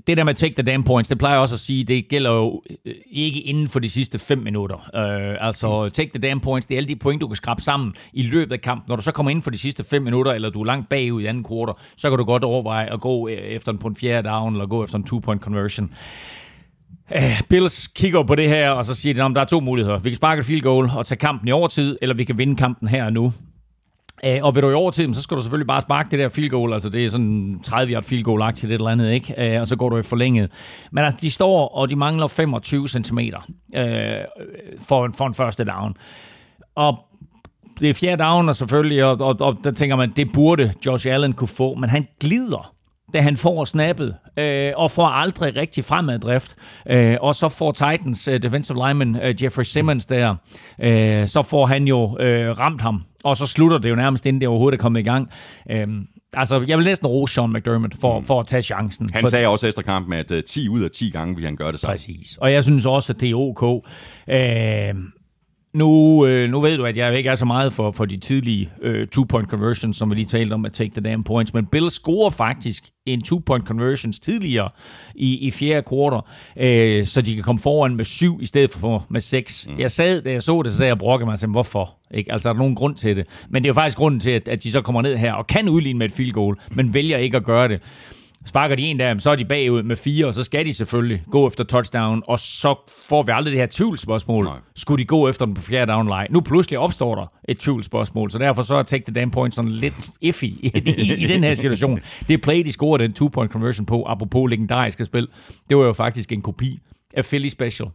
det 0.07 0.17
der 0.17 0.25
med 0.25 0.35
take 0.35 0.55
the 0.55 0.63
damn 0.63 0.85
points, 0.85 1.09
det 1.09 1.19
plejer 1.19 1.35
jeg 1.35 1.41
også 1.41 1.55
at 1.55 1.61
sige, 1.61 1.85
det 1.85 2.09
gælder 2.09 2.31
jo 2.31 2.63
øh, 2.87 2.95
ikke 3.11 3.41
inden 3.41 3.69
for 3.69 3.79
de 3.79 3.91
sidste 3.91 4.19
5 4.19 4.39
minutter. 4.39 4.77
Øh, 4.77 5.47
altså 5.47 5.89
take 5.89 6.11
the 6.15 6.29
damn 6.29 6.41
points, 6.41 6.67
det 6.67 6.75
er 6.75 6.79
alle 6.79 6.89
de 6.89 6.97
point, 6.97 7.21
du 7.21 7.27
kan 7.27 7.37
skrabe 7.37 7.63
sammen 7.63 7.95
i 8.13 8.23
løbet 8.23 8.53
af 8.53 8.61
kampen. 8.61 8.85
Når 8.89 8.97
du 8.97 9.03
så 9.03 9.13
kommer 9.13 9.31
ind 9.31 9.43
for 9.43 9.51
de 9.51 9.59
sidste 9.59 9.85
5 9.85 10.03
minutter, 10.03 10.33
eller 10.33 10.51
du 10.51 10.61
er 10.61 10.67
langt 10.67 10.89
bagud 10.89 11.23
i 11.23 11.27
anden 11.27 11.45
kvartal, 11.45 11.75
så 11.97 12.11
kan 12.11 12.19
du 12.19 12.25
godt 12.25 12.45
overveje 12.45 12.93
at 12.93 13.01
gå 13.01 13.29
øh, 13.29 13.35
efter 13.35 13.73
en 13.73 13.79
på 13.79 13.89
en 13.89 13.97
fjerde 13.97 14.29
down, 14.29 14.53
eller 14.55 14.67
gå 14.67 14.85
efter 14.85 14.99
en 14.99 15.05
two-point 15.05 15.41
conversion. 15.41 15.91
Uh, 17.17 17.41
Bills 17.49 17.87
kigger 17.87 18.23
på 18.23 18.35
det 18.35 18.49
her, 18.49 18.71
og 18.71 18.85
så 18.85 18.95
siger 18.95 19.15
de, 19.15 19.25
at 19.25 19.31
der 19.35 19.41
er 19.41 19.45
to 19.45 19.61
muligheder. 19.61 19.99
Vi 19.99 20.11
kan 20.11 20.17
sparke 20.17 20.41
et 20.41 20.47
field 20.47 20.63
goal 20.63 20.91
og 20.97 21.07
tage 21.07 21.19
kampen 21.19 21.49
i 21.49 21.53
overtid, 21.53 21.99
eller 22.03 22.15
vi 22.15 22.25
kan 22.25 22.39
vinde 22.39 22.57
kampen 22.57 22.89
her 22.89 23.05
og 23.05 23.13
nu. 23.13 23.33
Uh, 24.27 24.45
og 24.45 24.55
vil 24.55 24.63
du 24.63 24.71
i 24.71 24.75
overtid, 24.75 25.15
så 25.15 25.23
skal 25.23 25.37
du 25.37 25.43
selvfølgelig 25.43 25.67
bare 25.67 25.81
sparke 25.81 26.11
det 26.11 26.19
der 26.19 26.29
field 26.29 26.51
goal. 26.51 26.73
Altså 26.73 26.89
det 26.89 27.05
er 27.05 27.11
sådan 27.11 27.61
30 27.63 27.93
yard 27.93 28.03
field 28.03 28.25
goal 28.25 28.53
til 28.53 28.69
det 28.69 28.75
eller 28.75 28.91
andet, 28.91 29.13
ikke? 29.13 29.55
Uh, 29.55 29.61
og 29.61 29.69
så 29.69 29.77
går 29.77 29.89
du 29.89 29.99
i 29.99 30.03
forlænget. 30.03 30.51
Men 30.93 31.05
altså, 31.05 31.19
de 31.23 31.31
står, 31.31 31.69
og 31.69 31.91
de 31.91 31.97
mangler 31.97 32.27
25 32.27 32.89
cm 32.89 33.19
uh, 33.19 33.83
for, 34.81 35.11
for 35.17 35.27
en 35.27 35.35
første 35.35 35.65
down. 35.65 35.97
Og 36.75 36.99
det 37.81 37.91
er 37.91 37.95
fjerde 37.95 38.23
down, 38.23 38.49
og 38.49 38.57
selvfølgelig, 38.57 39.05
og, 39.05 39.21
og, 39.21 39.37
og 39.41 39.59
der 39.65 39.71
tænker 39.71 39.97
man, 39.97 40.13
det 40.17 40.33
burde 40.33 40.73
Josh 40.87 41.07
Allen 41.11 41.33
kunne 41.33 41.49
få, 41.49 41.75
men 41.75 41.91
han 41.91 42.07
glider 42.21 42.75
da 43.13 43.21
han 43.21 43.37
får 43.37 43.65
snappet, 43.65 44.15
øh, 44.37 44.73
og 44.77 44.91
får 44.91 45.07
aldrig 45.07 45.57
rigtig 45.57 45.85
fremaddrift. 45.85 46.57
Øh, 46.91 47.17
og 47.21 47.35
så 47.35 47.49
får 47.49 47.73
Titans 47.73 48.29
øh, 48.29 48.43
defensive 48.43 48.87
lineman 48.87 49.17
øh, 49.23 49.43
Jeffrey 49.43 49.65
Simmons 49.65 50.07
der, 50.07 50.35
øh, 50.83 51.27
så 51.29 51.43
får 51.43 51.67
han 51.67 51.85
jo 51.85 52.19
øh, 52.21 52.59
ramt 52.59 52.81
ham, 52.81 53.03
og 53.25 53.37
så 53.37 53.47
slutter 53.47 53.79
det 53.79 53.91
jo 53.91 53.95
nærmest, 53.95 54.27
inden 54.27 54.41
det 54.41 54.49
overhovedet 54.49 54.79
er 54.79 54.83
kommet 54.83 55.01
i 55.01 55.05
gang. 55.05 55.31
Øh, 55.71 55.87
altså, 56.33 56.65
jeg 56.69 56.79
vil 56.79 56.87
næsten 56.87 57.09
rose 57.09 57.35
Sean 57.35 57.53
McDermott 57.53 57.95
for, 58.01 58.21
for 58.21 58.41
at 58.41 58.47
tage 58.47 58.63
chancen. 58.63 59.09
Han 59.13 59.23
for, 59.23 59.29
sagde 59.29 59.47
også 59.47 59.67
efter 59.67 59.83
kampen, 59.83 60.13
at 60.13 60.31
uh, 60.31 60.39
10 60.47 60.69
ud 60.69 60.83
af 60.83 60.91
10 60.91 61.11
gange 61.11 61.37
vil 61.37 61.45
han 61.45 61.57
gøre 61.57 61.73
det 61.73 61.81
samme. 61.81 61.93
Præcis. 61.93 62.37
Og 62.37 62.53
jeg 62.53 62.65
synes 62.65 62.87
også, 62.87 63.13
at 63.13 63.21
det 63.21 63.31
er 63.31 63.35
ok. 63.35 63.85
Øh, 64.29 64.95
nu, 65.73 66.27
øh, 66.27 66.51
nu 66.51 66.61
ved 66.61 66.77
du, 66.77 66.85
at 66.85 66.97
jeg 66.97 67.17
ikke 67.17 67.31
er 67.31 67.35
så 67.35 67.45
meget 67.45 67.73
for, 67.73 67.91
for 67.91 68.05
de 68.05 68.17
tidlige 68.17 68.71
øh, 68.83 69.07
two-point 69.15 69.49
conversions, 69.51 69.97
som 69.97 70.11
vi 70.11 70.15
lige 70.15 70.27
talte 70.27 70.53
om 70.53 70.65
at 70.65 70.73
take 70.73 70.91
the 70.91 71.01
damn 71.01 71.25
points, 71.25 71.55
men 71.55 71.67
Bill 71.67 71.91
scorer 71.91 72.31
faktisk 72.31 72.85
en 73.07 73.23
two-point 73.23 73.65
conversions 73.65 74.21
tidligere 74.21 74.69
i, 75.15 75.39
i 75.39 75.51
fjerde 75.51 75.83
kvartal, 75.83 76.21
øh, 76.57 77.07
så 77.07 77.21
de 77.21 77.35
kan 77.35 77.45
komme 77.45 77.61
foran 77.61 77.97
med 77.97 78.05
syv 78.05 78.39
i 78.43 78.47
stedet 78.47 78.71
for 78.71 79.07
med 79.11 79.21
seks. 79.21 79.67
Mm. 79.69 79.79
Jeg 79.79 79.91
sad, 79.91 80.23
da 80.23 80.31
jeg 80.31 80.43
så 80.43 80.63
det, 80.63 80.73
så 80.73 80.77
sagde 80.77 80.89
jeg 80.89 80.99
brokke 80.99 81.27
mig 81.27 81.39
sagde, 81.39 81.51
hvorfor? 81.51 81.97
Ikke? 82.15 82.33
Altså, 82.33 82.49
er 82.49 82.53
der 82.53 82.59
nogen 82.59 82.75
grund 82.75 82.95
til 82.95 83.17
det? 83.17 83.27
Men 83.49 83.63
det 83.63 83.67
er 83.67 83.71
jo 83.71 83.75
faktisk 83.75 83.97
grunden 83.97 84.21
til, 84.21 84.31
at, 84.31 84.49
at 84.49 84.63
de 84.63 84.73
så 84.73 84.81
kommer 84.81 85.03
ned 85.03 85.17
her 85.17 85.33
og 85.33 85.47
kan 85.47 85.69
udligne 85.69 85.99
med 85.99 86.07
et 86.07 86.13
field 86.13 86.33
goal, 86.33 86.57
men 86.71 86.95
vælger 86.95 87.19
ikke 87.19 87.37
at 87.37 87.45
gøre 87.45 87.69
det. 87.69 87.81
Sparker 88.47 88.77
de 88.77 88.83
en 88.83 88.99
der, 88.99 89.19
så 89.19 89.31
er 89.31 89.37
de 89.37 89.45
bagud 89.45 89.83
med 89.83 89.97
fire, 89.97 90.27
og 90.27 90.35
så 90.35 90.45
skal 90.45 90.67
de 90.67 90.75
selvfølgelig 90.75 91.23
gå 91.31 91.49
efter 91.49 91.65
touchdown, 91.65 92.23
og 92.27 92.39
så 92.39 92.93
får 93.09 93.23
vi 93.23 93.33
aldrig 93.35 93.53
det 93.53 93.61
her 93.61 93.67
tvivlsspørgsmål. 93.71 94.45
Nej. 94.45 94.57
Skulle 94.77 95.01
de 95.01 95.07
gå 95.07 95.29
efter 95.29 95.47
den 95.47 95.55
på 95.55 95.63
fjerde 95.63 95.93
down 95.93 96.07
line? 96.07 96.27
Nu 96.31 96.41
pludselig 96.41 96.79
opstår 96.79 97.15
der 97.15 97.27
et 97.49 97.59
tvivlsspørgsmål, 97.59 98.31
så 98.31 98.39
derfor 98.39 98.63
så 98.63 98.75
er 98.75 98.83
take 98.83 99.05
the 99.05 99.15
damn 99.15 99.31
point 99.31 99.55
sådan 99.55 99.71
lidt 99.71 99.95
iffy 100.21 100.45
i, 100.45 100.71
i, 100.75 101.25
i 101.25 101.27
den 101.27 101.45
her 101.45 101.55
situation. 101.55 102.01
Det 102.29 102.43
play, 102.43 102.65
de 102.65 102.73
scorede 102.73 103.03
den 103.03 103.13
two-point 103.13 103.49
conversion 103.49 103.87
på, 103.87 104.05
apropos 104.05 104.51
legendariske 104.51 105.05
spil, 105.05 105.29
det 105.69 105.77
var 105.77 105.85
jo 105.85 105.93
faktisk 105.93 106.33
en 106.33 106.43
kopi 106.43 106.79
af 107.15 107.25
Philly 107.25 107.49
Special. 107.49 107.89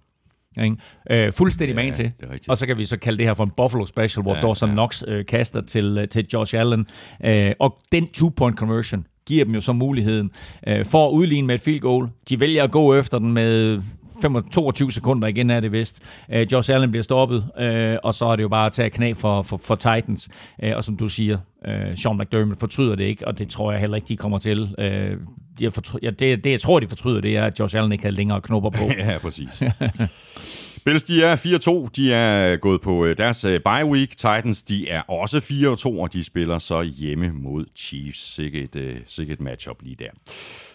Ikke? 0.63 0.75
Øh, 1.11 1.33
fuldstændig 1.33 1.75
Ja, 1.75 1.83
man 1.83 1.93
til. 1.93 2.11
Og 2.49 2.57
så 2.57 2.67
kan 2.67 2.77
vi 2.77 2.85
så 2.85 2.97
kalde 2.97 3.17
det 3.17 3.25
her 3.25 3.33
for 3.33 3.43
en 3.43 3.51
Buffalo 3.57 3.85
Special, 3.85 4.23
hvor 4.23 4.35
Ja, 4.35 4.41
Dawson 4.41 4.69
ja. 4.69 4.73
Knox 4.73 5.03
øh, 5.07 5.25
kaster 5.25 5.61
til, 5.61 5.97
øh, 5.97 6.07
til 6.07 6.27
Josh 6.33 6.55
Allen. 6.59 6.87
Øh, 7.25 7.51
og 7.59 7.77
den 7.91 8.07
two-point 8.17 8.55
conversion 8.55 9.05
giver 9.25 9.45
dem 9.45 9.53
jo 9.53 9.61
så 9.61 9.73
muligheden 9.73 10.31
øh, 10.67 10.85
for 10.85 11.07
at 11.07 11.11
udligne 11.11 11.47
med 11.47 11.55
et 11.55 11.61
field 11.61 11.79
goal. 11.79 12.09
De 12.29 12.39
vælger 12.39 12.63
at 12.63 12.71
gå 12.71 12.95
efter 12.95 13.19
den 13.19 13.33
med 13.33 13.81
25 14.21 14.51
22 14.51 14.91
sekunder 14.91 15.27
igen 15.27 15.49
er 15.49 15.59
det 15.59 15.71
vist. 15.71 16.01
Øh, 16.33 16.47
Josh 16.51 16.73
Allen 16.73 16.91
bliver 16.91 17.03
stoppet, 17.03 17.45
øh, 17.59 17.97
og 18.03 18.13
så 18.13 18.25
er 18.25 18.35
det 18.35 18.43
jo 18.43 18.47
bare 18.49 18.65
at 18.65 18.71
tage 18.71 18.89
knæ 18.89 19.13
for, 19.13 19.41
for, 19.41 19.57
for 19.57 19.75
Titans. 19.75 20.29
Øh, 20.63 20.71
og 20.75 20.83
som 20.83 20.97
du 20.97 21.07
siger, 21.07 21.37
øh, 21.67 21.97
Sean 21.97 22.17
McDermott 22.17 22.59
fortryder 22.59 22.95
det 22.95 23.03
ikke, 23.03 23.27
og 23.27 23.39
det 23.39 23.49
tror 23.49 23.71
jeg 23.71 23.81
heller 23.81 23.95
ikke, 23.95 24.07
de 24.07 24.17
kommer 24.17 24.37
til. 24.39 24.75
Øh, 24.79 25.17
de 25.59 25.63
har 25.63 25.71
fortry- 25.71 25.99
ja, 26.03 26.09
det, 26.09 26.43
det, 26.43 26.51
jeg 26.51 26.59
tror, 26.59 26.79
de 26.79 26.87
fortryder, 26.87 27.21
det 27.21 27.37
er, 27.37 27.43
at 27.45 27.59
Josh 27.59 27.77
Allen 27.77 27.91
ikke 27.91 28.03
havde 28.03 28.15
længere 28.15 28.41
knopper 28.41 28.69
på. 28.69 28.83
Ja, 28.97 29.17
præcis. 29.17 29.63
Bills, 30.85 31.03
de 31.03 31.23
er 31.23 31.35
4-2. 31.35 31.89
De 31.95 32.13
er 32.13 32.51
øh, 32.51 32.59
gået 32.59 32.81
på 32.81 33.05
øh, 33.05 33.17
deres 33.17 33.45
øh, 33.45 33.59
bye 33.59 33.85
week. 33.85 34.09
Titans, 34.09 34.63
de 34.63 34.89
er 34.89 35.01
også 35.01 35.37
4-2, 35.37 36.01
og 36.01 36.13
de 36.13 36.23
spiller 36.23 36.57
så 36.57 36.81
hjemme 36.81 37.31
mod 37.33 37.65
Chiefs. 37.75 38.33
Sikkert 38.35 38.75
et, 38.75 39.03
sikkert 39.07 39.39
et 39.39 39.43
matchup 39.43 39.77
lige 39.81 39.95
der. 39.99 40.09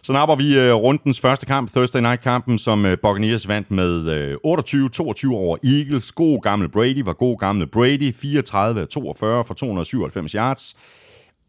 Så 0.02 0.12
napper 0.12 0.36
vi 0.36 0.70
rundens 0.72 1.20
første 1.20 1.46
kamp, 1.46 1.70
Thursday 1.70 2.00
Night-kampen, 2.00 2.58
som 2.58 2.86
Buccaneers 3.02 3.48
vandt 3.48 3.70
med 3.70 4.34
28-22 4.34 5.34
over 5.34 5.56
Eagles. 5.64 6.12
God 6.12 6.40
gamle 6.40 6.68
Brady 6.68 7.02
var 7.04 7.12
god 7.12 7.38
gamle 7.38 7.66
Brady. 7.66 8.12
34-42 8.12 8.14
for 9.20 9.54
297 9.54 10.32
yards. 10.32 10.76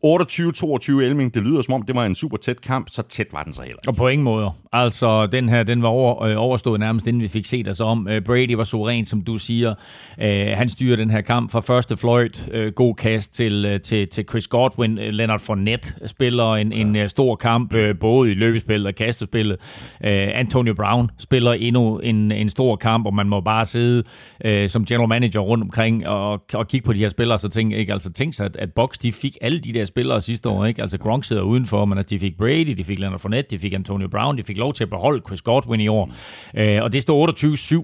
28-22 0.06 1.02
Elming, 1.02 1.34
det 1.34 1.44
lyder 1.44 1.62
som 1.62 1.74
om, 1.74 1.82
det 1.82 1.96
var 1.96 2.06
en 2.06 2.16
super 2.16 2.38
tæt 2.38 2.62
kamp, 2.62 2.88
så 2.90 3.02
tæt 3.02 3.28
var 3.32 3.44
den 3.44 3.54
så 3.54 3.62
heller. 3.62 3.80
Og 3.88 3.96
på 3.96 4.08
ingen 4.08 4.24
måde. 4.24 4.52
Altså, 4.74 5.28
den 5.28 5.50
her, 5.50 5.64
den 5.64 5.82
var 5.82 5.88
over, 5.88 6.24
øh, 6.24 6.36
overstået 6.38 6.80
nærmest, 6.80 7.08
inden 7.08 7.22
vi 7.22 7.28
fik 7.28 7.46
set 7.46 7.68
os 7.68 7.80
om. 7.80 8.08
Øh, 8.08 8.22
Brady 8.22 8.54
var 8.54 8.64
suveræn, 8.64 9.06
som 9.06 9.22
du 9.22 9.38
siger. 9.38 9.76
Øh, 10.22 10.48
han 10.48 10.70
styrer 10.70 10.96
den 10.96 11.10
her 11.10 11.22
kamp 11.22 11.52
fra 11.52 11.60
første 11.60 11.98
fløjt. 11.98 12.50
Øh, 12.52 12.74
god 12.74 12.96
kast 12.96 13.34
til, 13.34 13.66
øh, 13.66 13.82
til, 13.82 14.08
til 14.08 14.26
Chris 14.30 14.48
Godwin. 14.48 14.98
Øh, 14.98 15.10
Leonard 15.10 15.40
Fournette 15.40 16.08
spiller 16.08 16.56
en, 16.56 16.74
en 16.74 16.96
øh, 16.96 17.10
stor 17.10 17.36
kamp, 17.36 17.74
øh, 17.74 18.00
både 18.00 18.32
i 18.32 18.34
løbespillet 18.34 18.88
og 18.88 18.96
kastespillet. 18.96 19.58
Øh, 20.04 20.28
Antonio 20.34 20.74
Brown 20.74 21.12
spiller 21.18 21.54
endnu 21.54 21.98
en, 21.98 22.32
en 22.32 22.50
stor 22.50 22.76
kamp, 22.76 23.06
og 23.06 23.14
man 23.14 23.30
må 23.30 23.42
bare 23.42 23.66
sidde 23.66 24.04
øh, 24.46 24.70
som 24.70 24.86
general 24.86 25.10
manager 25.10 25.40
rundt 25.40 25.64
omkring 25.64 26.08
og, 26.08 26.44
og 26.54 26.68
kigge 26.68 26.86
på 26.86 26.94
de 26.94 27.00
her 27.00 27.10
spillere, 27.10 27.38
så 27.38 27.50
tænk, 27.50 27.74
ikke? 27.74 27.94
Altså, 27.94 28.12
tænk 28.12 28.34
sig, 28.34 28.46
at, 28.46 28.56
at 28.56 28.74
Box, 28.74 28.98
de 28.98 29.12
fik 29.12 29.38
alle 29.42 29.60
de 29.60 29.74
der 29.74 29.86
spillere 29.90 30.22
sidste 30.22 30.50
år. 30.50 30.66
Ikke? 30.66 30.82
Altså 30.82 30.98
Gronk 30.98 31.24
sidder 31.24 31.42
udenfor, 31.42 31.86
men 31.86 31.98
altså, 31.98 32.10
de 32.10 32.20
fik 32.20 32.38
Brady, 32.38 32.74
de 32.78 32.84
fik 32.84 33.00
Leonard 33.00 33.20
Fournette, 33.20 33.50
de 33.50 33.60
fik 33.60 33.74
Antonio 33.74 34.08
Brown, 34.08 34.38
de 34.38 34.44
fik 34.44 34.58
lov 34.58 34.74
til 34.74 34.84
at 34.84 34.90
beholde 34.90 35.22
Chris 35.28 35.42
Godwin 35.42 35.80
i 35.80 35.88
år. 35.88 36.12
Øh, 36.58 36.84
og 36.84 36.94
det 36.94 37.02
står 37.02 37.84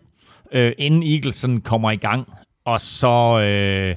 28-7, 0.52 0.58
øh, 0.58 0.72
inden 0.78 1.04
Eagleson 1.04 1.62
kommer 1.62 1.92
i 1.92 1.96
gang. 1.96 2.34
Og 2.66 2.82
så, 2.82 3.40
øh, 3.40 3.96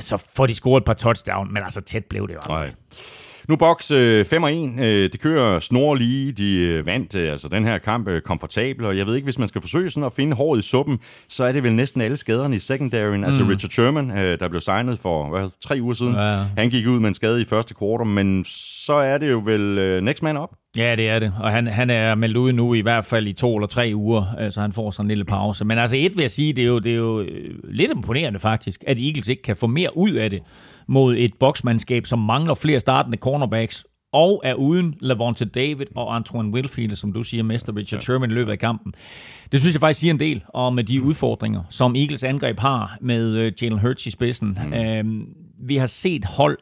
så 0.00 0.16
får 0.36 0.46
de 0.46 0.54
scoret 0.54 0.80
et 0.80 0.84
par 0.84 0.94
touchdown, 0.94 1.52
men 1.52 1.62
altså 1.62 1.80
tæt 1.80 2.04
blev 2.04 2.28
det 2.28 2.34
jo. 2.34 2.40
aldrig. 2.42 2.66
Nej. 2.66 2.74
Nu 3.48 3.56
boks 3.56 3.90
øh, 3.90 4.24
5 4.24 4.42
og 4.42 4.52
1. 4.52 4.80
Øh, 4.80 5.12
det 5.12 5.20
kører 5.20 5.60
snorlige. 5.60 6.32
De 6.32 6.54
øh, 6.54 6.86
vandt 6.86 7.14
øh, 7.14 7.30
altså 7.30 7.48
den 7.48 7.64
her 7.64 7.78
kamp 7.78 8.08
øh, 8.08 8.20
komfortabel, 8.22 8.84
og 8.84 8.96
jeg 8.98 9.06
ved 9.06 9.14
ikke, 9.14 9.24
hvis 9.26 9.38
man 9.38 9.48
skal 9.48 9.60
forsøge 9.60 9.90
sådan 9.90 10.06
at 10.06 10.12
finde 10.12 10.36
håret 10.36 10.58
i 10.58 10.62
suppen, 10.62 10.98
så 11.28 11.44
er 11.44 11.52
det 11.52 11.62
vel 11.62 11.72
næsten 11.72 12.00
alle 12.00 12.16
skaderne 12.16 12.56
i 12.56 12.58
secondaryen. 12.58 13.20
Mm. 13.20 13.24
Altså 13.24 13.42
Richard 13.42 13.70
Sherman, 13.70 14.18
øh, 14.18 14.40
der 14.40 14.48
blev 14.48 14.60
signet 14.60 14.98
for 14.98 15.28
hvad, 15.28 15.48
tre 15.60 15.78
uger 15.82 15.94
siden, 15.94 16.14
Ja. 16.14 16.38
han 16.56 16.70
gik 16.70 16.86
ud 16.86 17.00
med 17.00 17.08
en 17.08 17.14
skade 17.14 17.42
i 17.42 17.44
første 17.44 17.74
kvartal, 17.74 18.06
men 18.06 18.44
så 18.48 18.92
er 18.92 19.18
det 19.18 19.30
jo 19.30 19.42
vel 19.44 19.60
øh, 19.78 20.02
next 20.02 20.22
man 20.22 20.36
up. 20.36 20.50
Ja, 20.76 20.96
det 20.96 21.08
er 21.08 21.18
det. 21.18 21.32
Og 21.40 21.50
han, 21.50 21.66
han 21.66 21.90
er 21.90 22.14
meldt 22.14 22.36
ud 22.36 22.52
nu 22.52 22.74
i 22.74 22.80
hvert 22.80 23.04
fald 23.04 23.26
i 23.26 23.32
to 23.32 23.56
eller 23.56 23.66
tre 23.66 23.92
uger, 23.94 24.24
øh, 24.40 24.52
så 24.52 24.60
han 24.60 24.72
får 24.72 24.90
sådan 24.90 25.04
en 25.04 25.08
lille 25.08 25.24
pause. 25.24 25.64
Men 25.64 25.78
altså 25.78 25.96
et 25.96 26.16
vil 26.16 26.22
jeg 26.22 26.30
sige, 26.30 26.52
det 26.52 26.62
er 26.62 26.68
jo, 26.68 26.78
det 26.78 26.92
er 26.92 26.96
jo 26.96 27.20
øh, 27.20 27.54
lidt 27.64 27.90
imponerende 27.90 28.38
faktisk, 28.38 28.84
at 28.86 28.98
Eagles 28.98 29.28
ikke 29.28 29.42
kan 29.42 29.56
få 29.56 29.66
mere 29.66 29.96
ud 29.96 30.10
af 30.12 30.30
det 30.30 30.42
mod 30.88 31.16
et 31.16 31.34
boksmandskab, 31.40 32.06
som 32.06 32.18
mangler 32.18 32.54
flere 32.54 32.80
startende 32.80 33.18
cornerbacks, 33.18 33.84
og 34.12 34.40
er 34.44 34.54
uden 34.54 34.94
Lavonte 35.00 35.44
David 35.44 35.86
og 35.96 36.16
Antoine 36.16 36.52
Wilfield, 36.52 36.96
som 36.96 37.12
du 37.12 37.22
siger, 37.22 37.42
mester 37.42 37.76
Richard 37.76 38.00
Sherman 38.00 38.30
i 38.30 38.34
løbet 38.34 38.52
af 38.52 38.58
kampen. 38.58 38.94
Det 39.52 39.60
synes 39.60 39.74
jeg 39.74 39.80
faktisk 39.80 40.00
siger 40.00 40.14
en 40.14 40.20
del 40.20 40.44
om 40.54 40.76
de 40.76 41.02
udfordringer, 41.02 41.62
som 41.70 41.96
Eagles 41.96 42.24
angreb 42.24 42.58
har 42.58 42.98
med 43.00 43.36
øh, 43.36 43.52
Jalen 43.62 43.78
Hurts 43.78 44.06
i 44.06 44.10
spidsen. 44.10 44.58
Mm. 44.66 44.74
Øhm, 44.74 45.28
vi 45.60 45.76
har 45.76 45.86
set 45.86 46.24
hold 46.24 46.58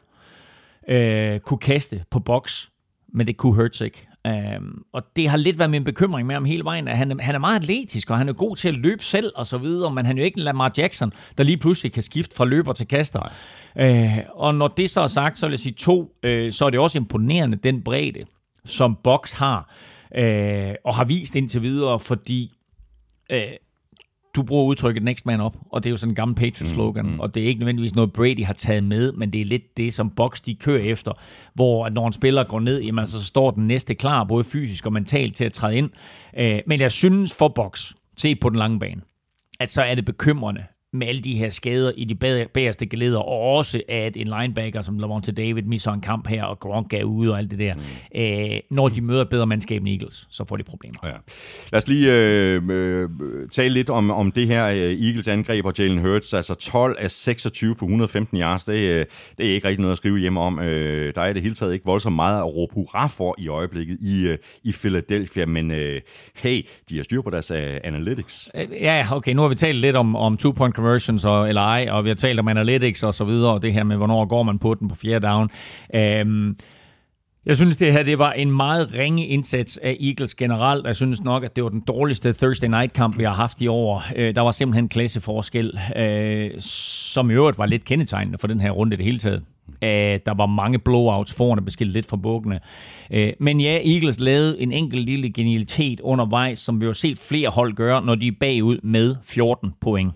øh, 0.89 1.39
kunne 1.39 1.57
kaste 1.57 2.03
på 2.11 2.19
boks, 2.19 2.71
men 3.13 3.27
det 3.27 3.37
kunne 3.37 3.53
Hurts 3.53 3.81
ikke. 3.81 4.07
Øhm, 4.27 4.81
og 4.93 5.03
det 5.15 5.29
har 5.29 5.37
lidt 5.37 5.59
været 5.59 5.71
min 5.71 5.83
bekymring 5.83 6.27
med 6.27 6.35
ham 6.35 6.45
hele 6.45 6.63
vejen, 6.63 6.87
at 6.87 6.97
han, 6.97 7.19
han 7.19 7.35
er 7.35 7.39
meget 7.39 7.59
atletisk, 7.59 8.09
og 8.09 8.17
han 8.17 8.29
er 8.29 8.33
god 8.33 8.55
til 8.55 8.67
at 8.67 8.77
løbe 8.77 9.03
selv 9.03 9.31
og 9.35 9.47
så 9.47 9.57
videre, 9.57 9.93
men 9.93 10.05
han 10.05 10.17
er 10.17 10.21
jo 10.21 10.25
ikke 10.25 10.37
en 10.37 10.43
Lamar 10.43 10.71
Jackson, 10.77 11.13
der 11.37 11.43
lige 11.43 11.57
pludselig 11.57 11.91
kan 11.91 12.03
skifte 12.03 12.35
fra 12.35 12.45
løber 12.45 12.73
til 12.73 12.87
kaster. 12.87 13.31
Øh, 13.79 14.17
og 14.29 14.55
når 14.55 14.67
det 14.67 14.89
så 14.89 15.01
er 15.01 15.07
sagt, 15.07 15.39
så 15.39 15.45
vil 15.45 15.51
jeg 15.51 15.59
sige 15.59 15.73
to, 15.73 16.11
øh, 16.23 16.53
så 16.53 16.65
er 16.65 16.69
det 16.69 16.79
også 16.79 16.99
imponerende, 16.99 17.57
den 17.57 17.81
bredde, 17.81 18.25
som 18.65 18.97
Box 19.03 19.33
har, 19.33 19.73
øh, 20.15 20.73
og 20.83 20.95
har 20.95 21.05
vist 21.05 21.35
indtil 21.35 21.61
videre, 21.61 21.99
fordi 21.99 22.51
øh, 23.31 23.41
du 24.35 24.43
bruger 24.43 24.65
udtrykket 24.65 25.03
next 25.03 25.25
man 25.25 25.41
up, 25.41 25.57
og 25.71 25.83
det 25.83 25.89
er 25.89 25.91
jo 25.91 25.97
sådan 25.97 26.11
en 26.11 26.15
gammel 26.15 26.35
Patriots-slogan, 26.35 27.05
mm, 27.05 27.11
mm. 27.11 27.19
og 27.19 27.35
det 27.35 27.43
er 27.43 27.47
ikke 27.47 27.59
nødvendigvis 27.59 27.95
noget, 27.95 28.13
Brady 28.13 28.45
har 28.45 28.53
taget 28.53 28.83
med, 28.83 29.11
men 29.11 29.33
det 29.33 29.41
er 29.41 29.45
lidt 29.45 29.77
det, 29.77 29.93
som 29.93 30.09
Box 30.09 30.41
de 30.41 30.55
kører 30.55 30.83
efter, 30.83 31.11
hvor 31.53 31.89
når 31.89 32.07
en 32.07 32.13
spiller 32.13 32.43
går 32.43 32.59
ned, 32.59 32.81
jamen, 32.81 33.07
så 33.07 33.23
står 33.23 33.51
den 33.51 33.67
næste 33.67 33.95
klar, 33.95 34.23
både 34.23 34.43
fysisk 34.43 34.85
og 34.85 34.93
mentalt 34.93 35.35
til 35.35 35.45
at 35.45 35.53
træde 35.53 35.77
ind. 35.77 35.89
Øh, 36.37 36.59
men 36.67 36.79
jeg 36.79 36.91
synes 36.91 37.33
for 37.33 37.47
Box, 37.47 37.91
set 38.17 38.39
på 38.39 38.49
den 38.49 38.57
lange 38.57 38.79
bane, 38.79 39.01
at 39.59 39.71
så 39.71 39.81
er 39.81 39.95
det 39.95 40.05
bekymrende, 40.05 40.63
med 40.97 41.07
alle 41.07 41.21
de 41.21 41.35
her 41.35 41.49
skader 41.49 41.91
i 41.97 42.03
de 42.03 42.15
bagerste 42.53 42.85
geleder, 42.85 43.17
og 43.17 43.41
også 43.41 43.81
at 43.89 44.17
en 44.17 44.27
linebacker 44.27 44.81
som 44.81 44.99
Lavonte 44.99 45.31
David 45.31 45.63
misser 45.63 45.91
en 45.91 46.01
kamp 46.01 46.27
her, 46.27 46.43
og 46.43 46.59
Gronk 46.59 46.93
er 46.93 47.03
ude 47.03 47.31
og 47.31 47.37
alt 47.37 47.51
det 47.51 47.59
der. 47.59 47.73
Mm. 47.73 47.81
Æh, 48.15 48.59
når 48.69 48.87
de 48.87 49.01
møder 49.01 49.23
bedre 49.23 49.47
mandskab 49.47 49.81
end 49.81 49.89
Eagles, 49.89 50.27
så 50.29 50.45
får 50.45 50.57
de 50.57 50.63
problemer. 50.63 50.97
Ja. 51.03 51.11
Lad 51.71 51.77
os 51.77 51.87
lige 51.87 52.13
øh, 52.13 52.61
øh, 52.69 53.09
tale 53.51 53.73
lidt 53.73 53.89
om, 53.89 54.11
om 54.11 54.31
det 54.31 54.47
her 54.47 54.67
øh, 54.67 54.75
Eagles 54.75 55.27
angreb 55.27 55.65
og 55.65 55.73
Jalen 55.79 55.97
Hurts. 55.97 56.33
Altså 56.33 56.55
12 56.55 56.95
af 56.99 57.11
26 57.11 57.75
for 57.79 57.85
115 57.85 58.37
yards, 58.37 58.63
det, 58.63 58.73
øh, 58.73 59.05
det 59.37 59.49
er 59.49 59.53
ikke 59.53 59.67
rigtig 59.67 59.81
noget 59.81 59.91
at 59.91 59.97
skrive 59.97 60.17
hjemme 60.17 60.39
om. 60.39 60.59
Øh, 60.59 61.15
der 61.15 61.21
er 61.21 61.33
det 61.33 61.41
hele 61.41 61.55
taget 61.55 61.73
ikke 61.73 61.85
voldsomt 61.85 62.15
meget 62.15 62.39
at 62.39 62.55
råbe 62.55 62.73
hurra 62.73 63.07
for 63.07 63.35
i 63.37 63.47
øjeblikket 63.47 63.97
i, 64.01 64.27
øh, 64.27 64.37
i 64.63 64.71
Philadelphia, 64.71 65.45
men 65.45 65.71
øh, 65.71 66.01
hey, 66.35 66.65
de 66.89 66.95
har 66.95 67.03
styr 67.03 67.21
på 67.21 67.29
deres 67.29 67.51
uh, 67.51 67.57
analytics. 67.83 68.49
Ja, 68.81 69.07
okay, 69.11 69.33
nu 69.33 69.41
har 69.41 69.49
vi 69.49 69.55
talt 69.55 69.77
lidt 69.77 69.95
om, 69.95 70.15
om 70.15 70.37
two-point 70.37 70.75
conversions 70.87 71.25
og, 71.25 71.49
eller 71.49 71.61
ej, 71.61 71.87
og 71.89 72.03
vi 72.03 72.09
har 72.09 72.15
talt 72.15 72.39
om 72.39 72.47
analytics 72.47 73.03
og 73.03 73.13
så 73.13 73.25
videre, 73.25 73.53
og 73.53 73.61
det 73.61 73.73
her 73.73 73.83
med, 73.83 73.97
hvornår 73.97 74.25
går 74.25 74.43
man 74.43 74.59
på 74.59 74.73
den 74.73 74.87
på 74.87 74.95
fjerde 74.95 75.27
down. 75.27 75.49
Øhm, 75.95 76.57
jeg 77.45 77.55
synes, 77.55 77.77
det 77.77 77.93
her 77.93 78.03
det 78.03 78.19
var 78.19 78.31
en 78.31 78.51
meget 78.51 78.95
ringe 78.97 79.27
indsats 79.27 79.77
af 79.77 79.97
Eagles 79.99 80.35
generelt. 80.35 80.87
Jeg 80.87 80.95
synes 80.95 81.23
nok, 81.23 81.43
at 81.43 81.55
det 81.55 81.63
var 81.63 81.69
den 81.69 81.83
dårligste 81.87 82.33
Thursday 82.33 82.67
Night-kamp, 82.67 83.17
vi 83.17 83.23
har 83.23 83.33
haft 83.33 83.61
i 83.61 83.67
år. 83.67 84.03
Øh, 84.15 84.35
der 84.35 84.41
var 84.41 84.51
simpelthen 84.51 84.85
en 84.85 84.89
klasseforskel, 84.89 85.79
øh, 85.95 86.51
som 86.61 87.29
i 87.29 87.33
øvrigt 87.33 87.57
var 87.57 87.65
lidt 87.65 87.85
kendetegnende 87.85 88.37
for 88.37 88.47
den 88.47 88.61
her 88.61 88.71
runde 88.71 88.97
det 88.97 89.05
hele 89.05 89.19
taget. 89.19 89.43
Øh, 89.83 90.19
der 90.25 90.33
var 90.33 90.45
mange 90.45 90.79
blowouts 90.79 91.33
foran 91.33 91.59
og 91.59 91.65
lidt 91.79 92.05
fra 92.05 92.17
bukkene. 92.17 92.59
Øh, 93.11 93.33
men 93.39 93.59
ja, 93.61 93.79
Eagles 93.93 94.19
lavede 94.19 94.61
en 94.61 94.71
enkelt 94.71 95.05
lille 95.05 95.33
genialitet 95.33 95.99
undervejs, 95.99 96.59
som 96.59 96.81
vi 96.81 96.85
har 96.85 96.93
set 96.93 97.19
flere 97.19 97.49
hold 97.49 97.73
gøre, 97.73 98.05
når 98.05 98.15
de 98.15 98.27
er 98.27 98.31
bagud 98.39 98.77
med 98.83 99.15
14 99.23 99.73
point. 99.81 100.13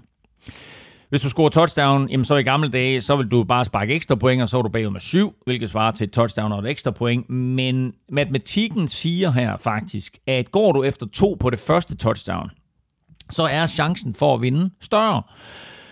Hvis 1.12 1.22
du 1.22 1.30
scorer 1.30 1.50
touchdown, 1.50 2.10
jamen 2.10 2.26
så 2.26 2.36
i 2.36 2.44
gamle 2.44 2.70
dage, 2.70 3.02
så 3.02 3.16
vil 3.16 3.28
du 3.28 3.44
bare 3.44 3.66
sparke 3.66 3.94
ekstra 3.94 4.16
point, 4.16 4.42
og 4.42 4.50
så 4.50 4.58
er 4.58 4.62
du 4.62 4.70
bagud 4.70 4.92
med 4.92 5.00
syv, 5.00 5.34
hvilket 5.46 5.70
svarer 5.70 5.92
til 5.92 6.06
et 6.06 6.12
touchdown 6.12 6.52
og 6.52 6.60
et 6.60 6.70
ekstra 6.70 6.92
point. 6.92 7.30
Men 7.30 7.94
matematikken 8.10 8.88
siger 8.88 9.32
her 9.32 9.58
faktisk, 9.58 10.18
at 10.28 10.52
går 10.52 10.72
du 10.72 10.84
efter 10.84 11.06
to 11.14 11.38
på 11.40 11.50
det 11.50 11.60
første 11.60 11.96
touchdown, 11.96 12.50
så 13.30 13.44
er 13.44 13.68
chancen 13.68 14.14
for 14.14 14.36
at 14.36 14.42
vinde 14.42 14.70
større. 14.82 15.24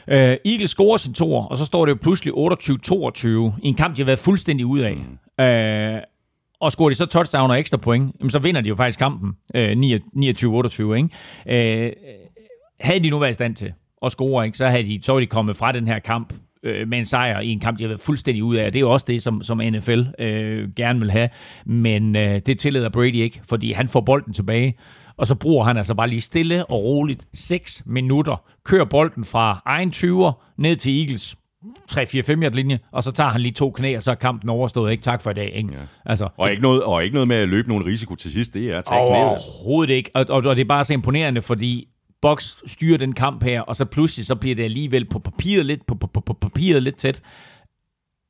Uh, 0.07 0.15
Eagles 0.15 0.69
scorer 0.69 0.97
sin 0.97 1.13
toer, 1.13 1.45
og 1.45 1.57
så 1.57 1.65
står 1.65 1.85
det 1.85 1.91
jo 1.91 1.97
pludselig 2.01 2.33
28-22 2.33 3.27
i 3.63 3.67
en 3.67 3.75
kamp, 3.75 3.95
de 3.95 4.01
har 4.01 4.05
været 4.05 4.19
fuldstændig 4.19 4.65
ud 4.65 4.79
af. 4.79 4.95
Uh, 5.97 6.01
og 6.59 6.71
scorer 6.71 6.89
de 6.89 6.95
så 6.95 7.05
touchdown 7.05 7.51
og 7.51 7.59
ekstra 7.59 7.77
point, 7.77 8.15
jamen 8.19 8.29
så 8.29 8.39
vinder 8.39 8.61
de 8.61 8.69
jo 8.69 8.75
faktisk 8.75 8.99
kampen 8.99 9.31
øh, 9.55 9.77
uh, 9.77 9.83
29-28. 9.83 10.93
Ikke? 10.93 11.09
Uh, 11.45 11.93
havde 12.79 12.99
de 13.03 13.09
nu 13.09 13.19
været 13.19 13.31
i 13.31 13.33
stand 13.33 13.55
til 13.55 13.73
og 14.01 14.11
score, 14.11 14.45
ikke? 14.45 14.57
Så, 14.57 14.67
havde 14.67 14.83
de, 14.83 14.99
så 15.01 15.11
var 15.11 15.19
de 15.19 15.25
kommet 15.25 15.57
fra 15.57 15.71
den 15.71 15.87
her 15.87 15.99
kamp 15.99 16.33
øh, 16.63 16.87
med 16.87 16.97
en 16.97 17.05
sejr 17.05 17.39
i 17.39 17.47
en 17.47 17.59
kamp, 17.59 17.79
de 17.79 17.83
har 17.83 17.87
været 17.87 18.01
fuldstændig 18.01 18.43
ud 18.43 18.55
af. 18.55 18.71
Det 18.71 18.79
er 18.79 18.81
jo 18.81 18.91
også 18.91 19.05
det, 19.09 19.23
som, 19.23 19.43
som 19.43 19.61
NFL 19.63 20.01
øh, 20.19 20.69
gerne 20.75 20.99
vil 20.99 21.11
have. 21.11 21.29
Men 21.65 22.15
øh, 22.15 22.41
det 22.45 22.59
tillader 22.59 22.89
Brady 22.89 23.15
ikke, 23.15 23.41
fordi 23.49 23.71
han 23.71 23.87
får 23.87 24.01
bolden 24.01 24.33
tilbage, 24.33 24.73
og 25.17 25.27
så 25.27 25.35
bruger 25.35 25.65
han 25.65 25.77
altså 25.77 25.95
bare 25.95 26.09
lige 26.09 26.21
stille 26.21 26.65
og 26.65 26.83
roligt 26.83 27.27
6 27.33 27.83
minutter, 27.85 28.43
kører 28.65 28.85
bolden 28.85 29.25
fra 29.25 29.61
egen 29.65 29.89
20'er 29.89 30.53
ned 30.57 30.75
til 30.75 30.99
Eagles 30.99 31.35
3-4-5 31.91 32.49
linje, 32.49 32.79
og 32.91 33.03
så 33.03 33.11
tager 33.11 33.29
han 33.29 33.41
lige 33.41 33.51
to 33.51 33.71
knæ, 33.71 33.95
og 33.95 34.03
så 34.03 34.11
er 34.11 34.15
kampen 34.15 34.49
overstået. 34.49 34.91
Ikke 34.91 35.03
tak 35.03 35.21
for 35.21 35.31
i 35.31 35.33
dag. 35.33 35.51
Ikke? 35.55 35.69
Ja. 35.73 35.79
Altså, 36.05 36.27
og, 36.37 36.51
ikke 36.51 36.61
noget, 36.61 36.83
og 36.83 37.03
ikke 37.03 37.13
noget 37.13 37.27
med 37.27 37.35
at 37.35 37.49
løbe 37.49 37.67
nogen 37.67 37.85
risiko 37.85 38.15
til 38.15 38.31
sidst, 38.31 38.53
det 38.53 38.71
er 38.71 38.77
at 38.77 38.85
tage 38.85 39.07
knæet. 39.07 39.25
Overhovedet 39.25 39.93
ikke. 39.93 40.11
Og, 40.13 40.25
og, 40.29 40.43
og 40.45 40.55
det 40.55 40.61
er 40.61 40.67
bare 40.67 40.83
så 40.83 40.93
imponerende, 40.93 41.41
fordi 41.41 41.87
Box 42.21 42.55
styrer 42.67 42.97
den 42.97 43.13
kamp 43.13 43.43
her, 43.43 43.61
og 43.61 43.75
så 43.75 43.85
pludselig 43.85 44.25
så 44.25 44.35
bliver 44.35 44.55
det 44.55 44.63
alligevel 44.63 45.05
på 45.05 45.19
papiret 45.19 45.65
lidt, 45.65 45.85
på, 45.85 45.95
på, 45.95 46.07
på, 46.07 46.19
på 46.21 46.33
papiret 46.33 46.83
lidt 46.83 46.95
tæt. 46.95 47.21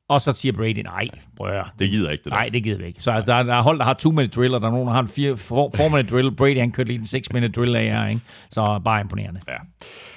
Og 0.09 0.21
så 0.21 0.33
siger 0.33 0.53
Brady, 0.53 0.79
nej, 0.79 1.07
brør. 1.35 1.73
Det 1.79 1.89
gider 1.89 2.09
ikke, 2.09 2.23
det 2.23 2.31
der. 2.31 2.37
Nej, 2.37 2.49
det 2.49 2.63
gider 2.63 2.77
vi 2.77 2.85
ikke. 2.85 3.03
Så 3.03 3.11
altså, 3.11 3.31
der, 3.31 3.43
der 3.43 3.53
er 3.53 3.61
hold, 3.61 3.79
der 3.79 3.85
har 3.85 3.97
2-minute 4.05 4.35
drill, 4.35 4.53
og 4.53 4.61
der 4.61 4.67
er 4.67 4.71
nogen, 4.71 4.87
der 4.87 4.93
har 4.93 5.01
en 5.01 5.07
4-minute 5.07 6.15
drill. 6.15 6.35
Brady, 6.35 6.59
han 6.59 6.71
kørte 6.71 6.89
lige 6.89 6.99
en 6.99 7.23
6-minute 7.23 7.51
drill 7.61 7.75
af 7.75 7.85
jer, 7.85 8.07
ikke? 8.07 8.21
Så 8.49 8.81
bare 8.85 9.01
imponerende. 9.01 9.41
Ja. 9.47 9.57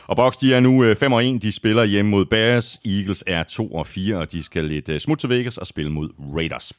Og 0.06 0.16
Box, 0.16 0.36
de 0.36 0.54
er 0.54 0.60
nu 0.60 0.94
5 0.94 1.12
og 1.12 1.24
1. 1.24 1.42
De 1.42 1.52
spiller 1.52 1.84
hjemme 1.84 2.10
mod 2.10 2.24
Bears. 2.24 2.80
Eagles 2.84 3.24
er 3.26 3.42
2 3.42 3.74
og 3.74 3.86
4, 3.86 4.16
og 4.16 4.32
de 4.32 4.42
skal 4.42 4.64
lidt 4.64 4.88
øh, 4.88 5.00
smut 5.00 5.18
til 5.18 5.28
Vegas 5.28 5.58
og 5.58 5.66
spille 5.66 5.90
mod 5.90 6.08
Raiders 6.36 6.72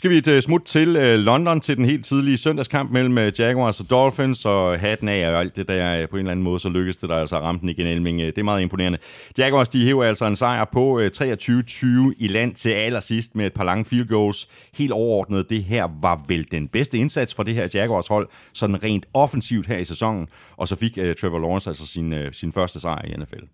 skal 0.00 0.10
vi 0.10 0.18
et 0.18 0.28
uh, 0.28 0.40
smut 0.40 0.62
til 0.62 0.96
uh, 0.96 1.02
London 1.02 1.60
til 1.60 1.76
den 1.76 1.84
helt 1.84 2.04
tidlige 2.04 2.38
søndagskamp 2.38 2.90
mellem 2.90 3.16
uh, 3.16 3.40
Jaguars 3.40 3.80
og 3.80 3.90
Dolphins, 3.90 4.46
og 4.46 4.80
hatten 4.80 5.08
af 5.08 5.28
og 5.32 5.40
alt 5.40 5.56
det 5.56 5.68
der 5.68 6.06
på 6.06 6.16
en 6.16 6.20
eller 6.20 6.30
anden 6.30 6.44
måde, 6.44 6.60
så 6.60 6.68
lykkedes 6.68 6.96
det 6.96 7.08
der 7.08 7.16
altså 7.16 7.36
at 7.36 7.42
ramme 7.42 7.60
den 7.60 7.68
igen, 7.68 7.86
Elming. 7.86 8.20
Det 8.20 8.38
er 8.38 8.42
meget 8.42 8.62
imponerende. 8.62 8.98
Jaguars, 9.38 9.68
de 9.68 9.84
hæver 9.84 10.04
altså 10.04 10.24
en 10.24 10.36
sejr 10.36 10.64
på 10.72 10.98
uh, 10.98 11.04
23-20 11.04 12.12
i 12.18 12.28
land 12.28 12.54
til 12.54 12.70
allersidst 12.70 13.36
med 13.36 13.46
et 13.46 13.52
par 13.52 13.64
lange 13.64 13.84
field 13.84 14.08
goals. 14.08 14.48
Helt 14.74 14.92
overordnet, 14.92 15.50
det 15.50 15.64
her 15.64 15.88
var 16.00 16.24
vel 16.28 16.46
den 16.50 16.68
bedste 16.68 16.98
indsats 16.98 17.34
for 17.34 17.42
det 17.42 17.54
her 17.54 17.68
Jaguars 17.74 18.08
hold, 18.08 18.28
sådan 18.54 18.82
rent 18.82 19.06
offensivt 19.14 19.66
her 19.66 19.78
i 19.78 19.84
sæsonen, 19.84 20.28
og 20.56 20.68
så 20.68 20.76
fik 20.76 20.98
uh, 20.98 21.12
Trevor 21.20 21.38
Lawrence 21.38 21.70
altså 21.70 21.86
sin, 21.86 22.12
uh, 22.12 22.18
sin 22.32 22.52
første 22.52 22.80
sejr 22.80 23.04
i 23.04 23.16
NFL. 23.16 23.44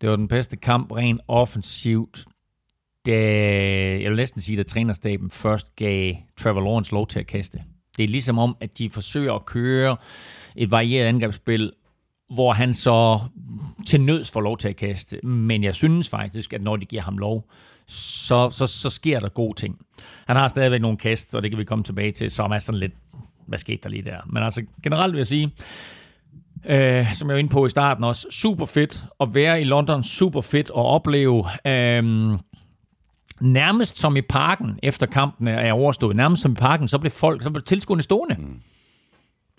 Det 0.00 0.08
var 0.10 0.16
den 0.16 0.28
bedste 0.28 0.56
kamp 0.56 0.92
rent 0.92 1.20
offensivt 1.28 2.24
da, 3.06 3.12
jeg 4.00 4.10
vil 4.10 4.16
næsten 4.16 4.40
sige, 4.40 4.60
at 4.60 4.66
trænerstaben 4.66 5.30
først 5.30 5.76
gav 5.76 6.14
Trevor 6.36 6.60
Lawrence 6.60 6.92
lov 6.92 7.06
til 7.06 7.20
at 7.20 7.26
kaste. 7.26 7.58
Det 7.96 8.04
er 8.04 8.08
ligesom 8.08 8.38
om, 8.38 8.56
at 8.60 8.78
de 8.78 8.90
forsøger 8.90 9.32
at 9.32 9.46
køre 9.46 9.96
et 10.56 10.70
varieret 10.70 11.06
angrebsspil, 11.06 11.72
hvor 12.34 12.52
han 12.52 12.74
så 12.74 13.18
til 13.86 14.00
nøds 14.00 14.30
får 14.30 14.40
lov 14.40 14.58
til 14.58 14.68
at 14.68 14.76
kaste. 14.76 15.26
Men 15.26 15.64
jeg 15.64 15.74
synes 15.74 16.08
faktisk, 16.08 16.52
at 16.52 16.62
når 16.62 16.76
de 16.76 16.86
giver 16.86 17.02
ham 17.02 17.18
lov, 17.18 17.44
så, 17.86 18.50
så, 18.50 18.66
så 18.66 18.90
sker 18.90 19.20
der 19.20 19.28
gode 19.28 19.54
ting. 19.54 19.78
Han 20.26 20.36
har 20.36 20.48
stadigvæk 20.48 20.80
nogle 20.80 20.96
kast, 20.96 21.34
og 21.34 21.42
det 21.42 21.50
kan 21.50 21.58
vi 21.58 21.64
komme 21.64 21.84
tilbage 21.84 22.12
til, 22.12 22.30
som 22.30 22.50
er 22.50 22.58
sådan 22.58 22.78
lidt, 22.78 22.92
hvad 23.46 23.58
skete 23.58 23.78
der 23.82 23.88
lige 23.88 24.02
der? 24.02 24.20
Men 24.26 24.42
altså 24.42 24.62
generelt 24.82 25.12
vil 25.12 25.18
jeg 25.18 25.26
sige, 25.26 25.50
øh, 26.66 27.14
som 27.14 27.28
jeg 27.28 27.34
var 27.34 27.38
inde 27.38 27.50
på 27.50 27.66
i 27.66 27.70
starten 27.70 28.04
også, 28.04 28.26
super 28.30 28.66
fedt 28.66 29.04
at 29.20 29.34
være 29.34 29.60
i 29.60 29.64
London, 29.64 30.02
super 30.02 30.40
fedt 30.40 30.66
at 30.66 30.74
opleve. 30.74 31.44
Øh, 31.66 32.38
nærmest 33.44 33.98
som 33.98 34.16
i 34.16 34.20
parken, 34.20 34.78
efter 34.82 35.06
kampen 35.06 35.48
er 35.48 35.72
overstået, 35.72 36.16
nærmest 36.16 36.42
som 36.42 36.52
i 36.52 36.54
parken, 36.54 36.88
så 36.88 36.98
blev 36.98 37.10
folk, 37.10 37.42
så 37.42 37.50
blev 37.50 37.62
tilskuerne 37.62 38.02
stående. 38.02 38.36
Mm. 38.38 38.60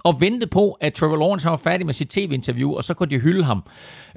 Og 0.05 0.21
ventede 0.21 0.49
på, 0.49 0.71
at 0.71 0.93
Trevor 0.93 1.17
Lawrence 1.17 1.47
var 1.47 1.55
færdig 1.55 1.85
med 1.85 1.93
sit 1.93 2.09
tv-interview, 2.09 2.73
og 2.73 2.83
så 2.83 2.93
kunne 2.93 3.09
de 3.09 3.19
hylde 3.19 3.43
ham. 3.43 3.63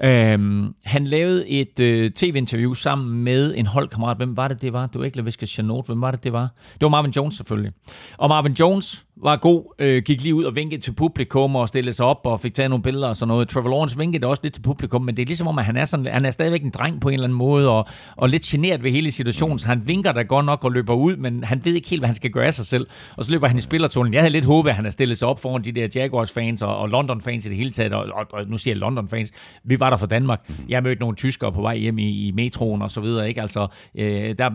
Øhm, 0.05 0.75
han 0.85 1.05
lavede 1.05 1.49
et 1.49 1.81
øh, 1.81 2.11
tv-interview 2.11 2.75
sammen 2.75 3.25
med 3.25 3.55
en 3.57 3.67
holdkammerat. 3.67 4.17
Hvem 4.17 4.37
var 4.37 4.49
det, 4.49 4.63
det 4.63 4.73
var? 4.73 4.87
Det 4.87 4.99
var 4.99 5.05
ikke 5.05 5.17
LaVisca 5.17 5.47
Chanot. 5.47 5.87
Hvem 5.87 6.01
var 6.01 6.11
det, 6.11 6.25
det 6.25 6.33
var? 6.33 6.49
Det 6.73 6.81
var 6.81 6.89
Marvin 6.89 7.13
Jones 7.17 7.35
selvfølgelig. 7.35 7.73
Og 8.19 8.29
Marvin 8.29 8.53
Jones 8.53 9.07
var 9.23 9.37
god, 9.37 9.75
øh, 9.79 10.03
gik 10.03 10.23
lige 10.23 10.35
ud 10.35 10.45
og 10.45 10.57
vinkede 10.57 10.81
til 10.81 10.93
publikum 10.93 11.57
og 11.57 11.69
stillede 11.69 11.93
sig 11.93 12.07
op 12.07 12.21
og 12.25 12.41
fik 12.41 12.55
taget 12.55 12.71
nogle 12.71 12.83
billeder 12.83 13.09
og 13.09 13.17
sådan 13.17 13.29
noget. 13.29 13.49
Trevor 13.49 13.69
Lawrence 13.69 13.99
vinkede 13.99 14.27
også 14.27 14.41
lidt 14.43 14.55
til 14.55 14.63
publikum, 14.63 15.03
men 15.03 15.17
det 15.17 15.23
er 15.23 15.27
ligesom 15.27 15.47
om, 15.47 15.59
at 15.59 15.65
han 15.65 15.77
er, 15.77 15.85
sådan, 15.85 16.07
han 16.07 16.25
er 16.25 16.31
stadigvæk 16.31 16.63
en 16.63 16.71
dreng 16.71 17.01
på 17.01 17.09
en 17.09 17.15
eller 17.15 17.25
anden 17.25 17.39
måde 17.39 17.71
og, 17.71 17.87
og 18.17 18.29
lidt 18.29 18.43
generet 18.43 18.83
ved 18.83 18.91
hele 18.91 19.11
situationen, 19.11 19.59
så 19.59 19.67
han 19.67 19.83
vinker 19.87 20.13
der 20.13 20.23
godt 20.23 20.47
nok 20.47 20.65
og 20.65 20.73
løber 20.73 20.95
ud, 20.95 21.17
men 21.17 21.45
han 21.45 21.61
ved 21.65 21.75
ikke 21.75 21.89
helt, 21.89 22.01
hvad 22.01 22.09
han 22.09 22.15
skal 22.15 22.31
gøre 22.31 22.47
af 22.47 22.55
sig 22.55 22.67
selv. 22.67 22.87
Og 23.17 23.25
så 23.25 23.31
løber 23.31 23.49
han 23.49 23.59
i 23.59 23.61
spillertunnelen. 23.61 24.15
Jeg 24.15 24.23
havde 24.23 24.33
lidt 24.33 24.45
håbet, 24.45 24.71
at 24.71 24.77
han 24.77 24.85
havde 24.85 24.93
stillet 24.93 25.19
sig 25.19 25.29
op 25.29 25.41
foran 25.41 25.63
de 25.63 25.73
der 25.73 25.89
Jaguars-fans 25.95 26.63
og, 26.63 26.77
og 26.77 26.89
London-fans 26.89 27.47
i 27.47 27.49
det 27.49 27.57
hele 27.57 27.71
taget, 27.71 27.93
og, 27.93 28.07
og, 28.13 28.27
og 28.33 28.47
nu 28.47 28.59
siger 28.59 28.75
jeg 28.75 28.79
London-fans, 28.79 29.33
vi 29.65 29.81
var 29.81 29.91
der 29.91 29.97
fra 29.97 30.07
Danmark. 30.07 30.49
Mm. 30.49 30.55
Jeg 30.69 30.83
mødte 30.83 31.01
nogle 31.01 31.17
tyskere 31.17 31.53
på 31.53 31.61
vej 31.61 31.77
hjem 31.77 31.99
i, 31.99 32.27
i 32.27 32.31
metroen 32.31 32.83
og 32.83 32.91
så 32.91 33.01
videre, 33.01 33.29
ikke? 33.29 33.41
Altså, 33.41 33.67
øh, 33.95 34.35
der 34.39 34.51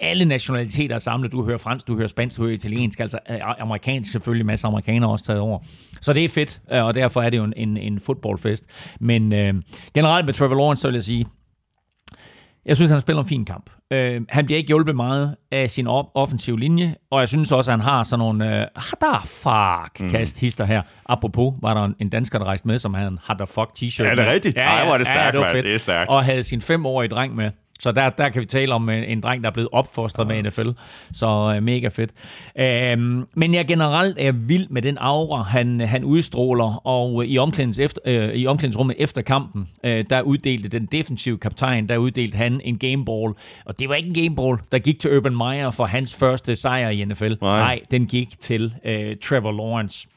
alle 0.00 0.24
nationaliteter 0.24 0.94
er 0.94 0.98
samlet. 0.98 1.32
Du 1.32 1.44
hører 1.44 1.58
fransk, 1.58 1.88
du 1.88 1.96
hører 1.96 2.08
spansk, 2.08 2.36
du 2.36 2.42
hører 2.42 2.54
italiensk, 2.54 3.00
altså 3.00 3.18
øh, 3.30 3.36
amerikansk 3.80 4.12
selvfølgelig, 4.12 4.46
masser 4.46 4.68
af 4.68 4.70
amerikanere 4.72 5.10
også 5.10 5.24
taget 5.24 5.40
over. 5.40 5.58
Så 6.00 6.12
det 6.12 6.24
er 6.24 6.28
fedt, 6.28 6.60
øh, 6.72 6.84
og 6.84 6.94
derfor 6.94 7.22
er 7.22 7.30
det 7.30 7.36
jo 7.36 7.44
en, 7.44 7.52
en, 7.56 7.76
en 7.76 8.00
fodboldfest. 8.00 8.64
Men 9.00 9.32
øh, 9.32 9.54
generelt 9.94 10.26
med 10.26 10.34
Trevor 10.34 10.54
Lawrence, 10.54 10.80
så 10.80 10.88
vil 10.88 10.94
jeg 10.94 11.04
sige, 11.04 11.26
jeg 12.66 12.76
synes, 12.76 12.90
han 12.90 13.00
spiller 13.00 13.22
en 13.22 13.28
fin 13.28 13.44
kamp. 13.44 13.70
Øh, 13.92 14.20
han 14.28 14.44
bliver 14.46 14.58
ikke 14.58 14.68
hjulpet 14.68 14.96
meget 14.96 15.36
af 15.52 15.70
sin 15.70 15.86
op- 15.86 16.10
offensive 16.14 16.60
linje, 16.60 16.94
og 17.10 17.20
jeg 17.20 17.28
synes 17.28 17.52
også, 17.52 17.70
at 17.70 17.78
han 17.78 17.84
har 17.84 18.02
sådan 18.02 18.18
nogle 18.18 18.60
øh, 18.60 18.66
der 19.00 19.22
fuck 19.26 20.10
kast 20.10 20.40
hister 20.40 20.64
her. 20.64 20.82
Apropos, 21.06 21.54
var 21.62 21.74
der 21.74 21.88
en 22.00 22.08
dansker, 22.08 22.38
der 22.38 22.46
rejste 22.46 22.68
med, 22.68 22.78
som 22.78 22.94
havde 22.94 23.08
en 23.08 23.18
fuck 23.46 23.70
t-shirt. 23.78 24.04
Ja, 24.04 24.10
det 24.10 24.18
er 24.18 24.32
rigtigt. 24.32 24.56
Ja, 24.56 24.62
Ej, 24.62 24.84
hvor 24.84 24.94
er 24.94 24.98
det 24.98 25.06
stærkt, 25.06 25.24
ja, 25.24 25.30
det, 25.30 25.46
var 25.46 25.52
fedt. 25.52 25.64
Det 25.64 25.74
er 25.74 25.78
stærkt. 25.78 26.10
Og 26.10 26.24
havde 26.24 26.42
sin 26.42 26.60
femårige 26.60 27.08
dreng 27.08 27.34
med. 27.34 27.50
Så 27.80 27.92
der, 27.92 28.10
der 28.10 28.28
kan 28.28 28.40
vi 28.40 28.46
tale 28.46 28.74
om 28.74 28.88
en, 28.88 29.04
en 29.04 29.20
dreng, 29.20 29.42
der 29.42 29.50
er 29.50 29.52
blevet 29.52 29.68
opfostret 29.72 30.26
med 30.26 30.42
NFL. 30.42 30.68
Så 31.12 31.52
øh, 31.56 31.62
mega 31.62 31.88
fedt. 31.88 32.10
Øhm, 32.58 33.26
men 33.34 33.54
jeg 33.54 33.66
generelt 33.66 34.16
er 34.20 34.32
vild 34.32 34.68
med 34.68 34.82
den 34.82 34.98
aura, 35.00 35.42
han, 35.42 35.80
han 35.80 36.04
udstråler. 36.04 36.86
Og 36.86 37.26
i, 37.26 37.38
omklædnings 37.38 37.78
efter, 37.78 38.02
øh, 38.04 38.34
i 38.34 38.46
omklædningsrummet 38.46 38.96
efter 38.98 39.22
kampen, 39.22 39.68
øh, 39.84 40.04
der 40.10 40.22
uddelte 40.22 40.68
den 40.68 40.86
defensive 40.92 41.38
kaptajn, 41.38 41.88
der 41.88 41.96
uddelte 41.96 42.36
han 42.36 42.60
en 42.64 42.78
gameball. 42.78 43.34
Og 43.64 43.78
det 43.78 43.88
var 43.88 43.94
ikke 43.94 44.08
en 44.08 44.14
gameball, 44.14 44.58
der 44.72 44.78
gik 44.78 44.98
til 45.00 45.16
Urban 45.16 45.36
Meyer 45.36 45.70
for 45.70 45.84
hans 45.84 46.14
første 46.14 46.56
sejr 46.56 46.88
i 46.88 47.04
NFL. 47.04 47.24
Nej. 47.24 47.60
Nej 47.60 47.80
den 47.90 48.06
gik 48.06 48.40
til 48.40 48.74
øh, 48.84 49.16
Trevor 49.16 49.52
Lawrence. 49.52 50.08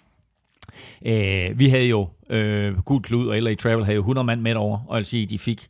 Øh, 1.06 1.60
vi 1.60 1.70
havde 1.70 1.86
jo, 1.86 2.08
øh, 2.30 2.80
Gud 2.80 3.00
Klud 3.00 3.28
og 3.28 3.42
LA 3.42 3.56
Travel 3.56 3.86
havde 3.86 3.96
jo 3.96 4.02
100 4.02 4.26
mand 4.26 4.42
med 4.42 4.56
over, 4.56 4.80
og 4.88 4.96
jeg 4.96 5.00
vil 5.00 5.06
sige, 5.06 5.26
de 5.26 5.40
fik 5.40 5.68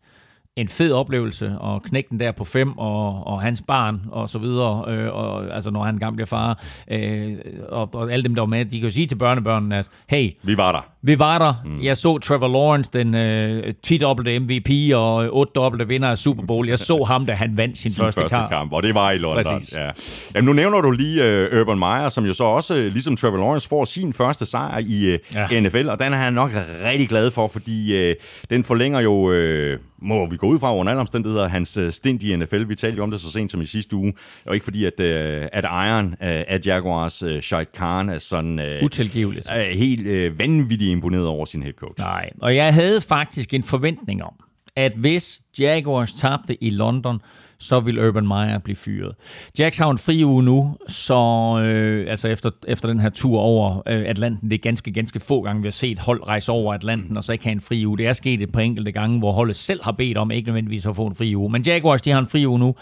en 0.56 0.68
fed 0.68 0.92
oplevelse, 0.92 1.58
og 1.60 1.84
knække 1.84 2.10
den 2.10 2.20
der 2.20 2.32
på 2.32 2.44
fem, 2.44 2.78
og, 2.78 3.28
og 3.28 3.42
hans 3.42 3.64
barn, 3.68 4.02
og 4.12 4.30
så 4.30 4.40
videre, 4.40 4.86
øh, 4.88 5.14
og, 5.14 5.56
altså 5.56 5.72
når 5.72 5.84
han 5.84 5.96
engang 5.96 6.16
bliver 6.16 6.26
far, 6.26 6.64
øh, 6.92 7.38
og, 7.70 7.90
og 7.94 8.12
alle 8.12 8.24
dem, 8.24 8.36
der 8.36 8.42
var 8.42 8.48
med, 8.48 8.66
de 8.66 8.80
kan 8.80 8.90
jo 8.90 8.94
sige 8.94 9.06
til 9.06 9.16
børnebørnene, 9.16 9.78
at 9.78 9.86
hey, 10.10 10.32
Vi 10.44 10.58
var 10.58 10.72
der 10.72 10.93
vi 11.06 11.20
var 11.20 11.40
der. 11.40 11.54
Mm. 11.66 11.82
Jeg 11.84 11.98
så 11.98 12.18
Trevor 12.18 12.48
Lawrence, 12.48 12.92
den 12.94 13.16
øh, 13.16 13.74
10-dobbelte 13.88 14.40
MVP 14.40 14.70
og 14.96 15.26
8-dobbelte 15.48 15.88
vinder 15.88 16.08
af 16.10 16.18
Super 16.18 16.44
Bowl. 16.46 16.68
Jeg 16.70 16.80
så 16.80 17.04
ham, 17.04 17.26
da 17.26 17.34
han 17.34 17.58
vandt 17.58 17.78
sin, 17.78 17.92
sin 17.92 18.02
første, 18.04 18.22
første 18.22 18.36
kamp. 18.36 18.50
kamp, 18.50 18.74
og 18.74 18.84
det 18.84 18.96
var 18.96 19.12
i 19.12 19.18
London. 19.18 19.44
Præcis. 19.44 19.76
Ja. 19.76 19.90
Jamen, 20.36 20.46
nu 20.46 20.54
nævner 20.54 20.82
du 20.82 20.92
lige 20.92 21.48
uh, 21.54 21.60
Urban 21.60 21.80
Meyer, 21.80 22.10
som 22.10 22.26
jo 22.26 22.34
så 22.34 22.44
også, 22.44 22.74
uh, 22.76 22.80
ligesom 22.80 23.16
Trevor 23.16 23.38
Lawrence, 23.38 23.70
får 23.70 23.86
sin 23.86 24.14
første 24.14 24.46
sejr 24.46 24.78
i 24.78 25.14
uh, 25.14 25.20
Ja. 25.52 25.60
NFL, 25.60 25.90
og 25.90 26.00
den 26.00 26.14
er 26.14 26.18
han 26.18 26.34
nok 26.34 26.52
rigtig 26.86 27.10
glad 27.10 27.32
for, 27.32 27.48
fordi 27.48 28.10
uh, 28.10 28.16
den 28.50 28.64
forlænger 28.64 29.00
jo, 29.00 29.14
uh, 29.14 29.80
må 30.02 30.30
vi 30.30 30.38
gå 30.38 30.48
ud 30.48 30.60
fra 30.60 30.76
under 30.76 30.92
alle 30.92 31.00
omstændigheder, 31.02 31.48
hans 31.48 31.78
uh, 31.78 31.90
stint 31.90 32.24
i 32.24 32.36
NFL. 32.36 32.64
Vi 32.68 32.76
talte 32.76 32.98
jo 32.98 33.04
om 33.04 33.12
det 33.12 33.22
så 33.22 33.32
sent 33.32 33.52
som 33.52 33.62
i 33.62 33.66
sidste 33.66 33.96
uge, 33.96 34.14
og 34.46 34.54
ikke 34.54 34.64
fordi, 34.64 34.86
at, 34.86 35.00
at 35.00 35.66
ejeren 35.66 36.16
af 36.20 36.60
Jaguars, 36.66 37.24
Shahid 37.42 37.66
Khan, 37.76 38.10
er 38.10 38.18
sådan 38.18 38.60
Utilgiveligt. 38.84 39.50
helt 39.52 40.40
vanvittigt 40.40 40.93
imponeret 40.94 41.28
over 41.28 41.46
sin 41.46 41.64
head 41.64 41.74
coach. 41.74 42.00
Nej, 42.00 42.30
og 42.42 42.56
jeg 42.56 42.74
havde 42.74 43.02
faktisk 43.02 43.54
en 43.54 43.64
forventning 43.64 44.24
om, 44.24 44.34
at 44.76 44.94
hvis 44.96 45.42
Jaguars 45.60 46.14
tabte 46.14 46.64
i 46.64 46.70
London, 46.70 47.22
så 47.60 47.80
vil 47.80 48.08
Urban 48.08 48.28
Meyer 48.28 48.58
blive 48.58 48.76
fyret. 48.76 49.16
Jacks 49.60 49.78
har 49.78 49.90
en 49.92 49.98
fri 49.98 50.26
uge 50.26 50.44
nu, 50.44 50.78
så 50.88 51.16
øh, 51.66 52.12
altså 52.12 52.28
efter, 52.28 52.52
efter 52.68 52.90
den 52.90 53.00
her 53.00 53.10
tur 53.10 53.40
over 53.40 53.82
øh, 53.88 54.04
Atlanten, 54.08 54.50
det 54.50 54.56
er 54.56 54.62
ganske, 54.62 54.92
ganske 54.92 55.20
få 55.20 55.42
gange, 55.42 55.62
vi 55.62 55.68
har 55.68 55.72
set 55.72 56.00
hold 56.00 56.28
rejse 56.28 56.52
over 56.52 56.74
Atlanten, 56.74 57.18
og 57.18 57.24
så 57.24 57.32
ikke 57.32 57.44
have 57.44 57.52
en 57.52 57.62
fri 57.62 57.86
uge. 57.86 57.98
Det 57.98 58.08
er 58.08 58.14
sket 58.14 58.42
et 58.42 58.52
par 58.52 58.62
enkelte 58.62 58.92
gange, 58.92 59.20
hvor 59.20 59.32
holdet 59.32 59.56
selv 59.56 59.84
har 59.84 59.92
bedt 59.92 60.18
om 60.18 60.32
ikke 60.32 60.48
nødvendigvis 60.48 60.86
at 60.86 60.96
få 60.96 61.06
en 61.06 61.16
fri 61.16 61.36
uge. 61.36 61.50
Men 61.50 61.62
Jaguars, 61.62 62.02
de 62.02 62.12
har 62.12 62.20
en 62.20 62.28
fri 62.28 62.48
uge 62.48 62.60
nu, 62.60 62.76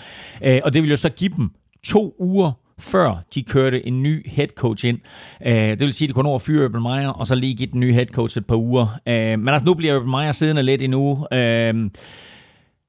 øh, 0.44 0.60
og 0.64 0.74
det 0.74 0.82
vil 0.82 0.90
jo 0.90 0.98
så 0.98 1.10
give 1.10 1.32
dem 1.38 1.52
to 1.84 2.16
uger 2.20 2.52
før 2.82 3.24
de 3.36 3.44
kørte 3.44 3.88
en 3.88 4.04
ny 4.04 4.30
head 4.30 4.48
coach 4.48 4.86
ind. 4.86 5.00
Øh, 5.46 5.54
det 5.54 5.80
vil 5.80 5.94
sige, 5.94 6.06
at 6.06 6.10
de 6.10 6.14
kunne 6.14 6.30
nå 6.30 6.36
at 6.36 6.42
fyre 6.42 6.66
Urban 6.66 6.82
Meyer, 6.82 7.10
og 7.10 7.28
så 7.28 7.36
lige 7.36 7.56
give 7.56 7.70
den 7.72 7.80
nye 7.80 7.94
head 7.94 8.06
coach 8.06 8.38
et 8.38 8.46
par 8.46 8.56
uger. 8.56 9.00
Øh, 9.08 9.40
men 9.40 9.50
altså, 9.50 9.66
nu 9.66 9.74
bliver 9.74 9.96
Urban 9.96 10.12
Meyer 10.12 10.32
siddende 10.32 10.64
lidt 10.64 10.82
endnu. 10.82 11.28
Øh, 11.34 11.90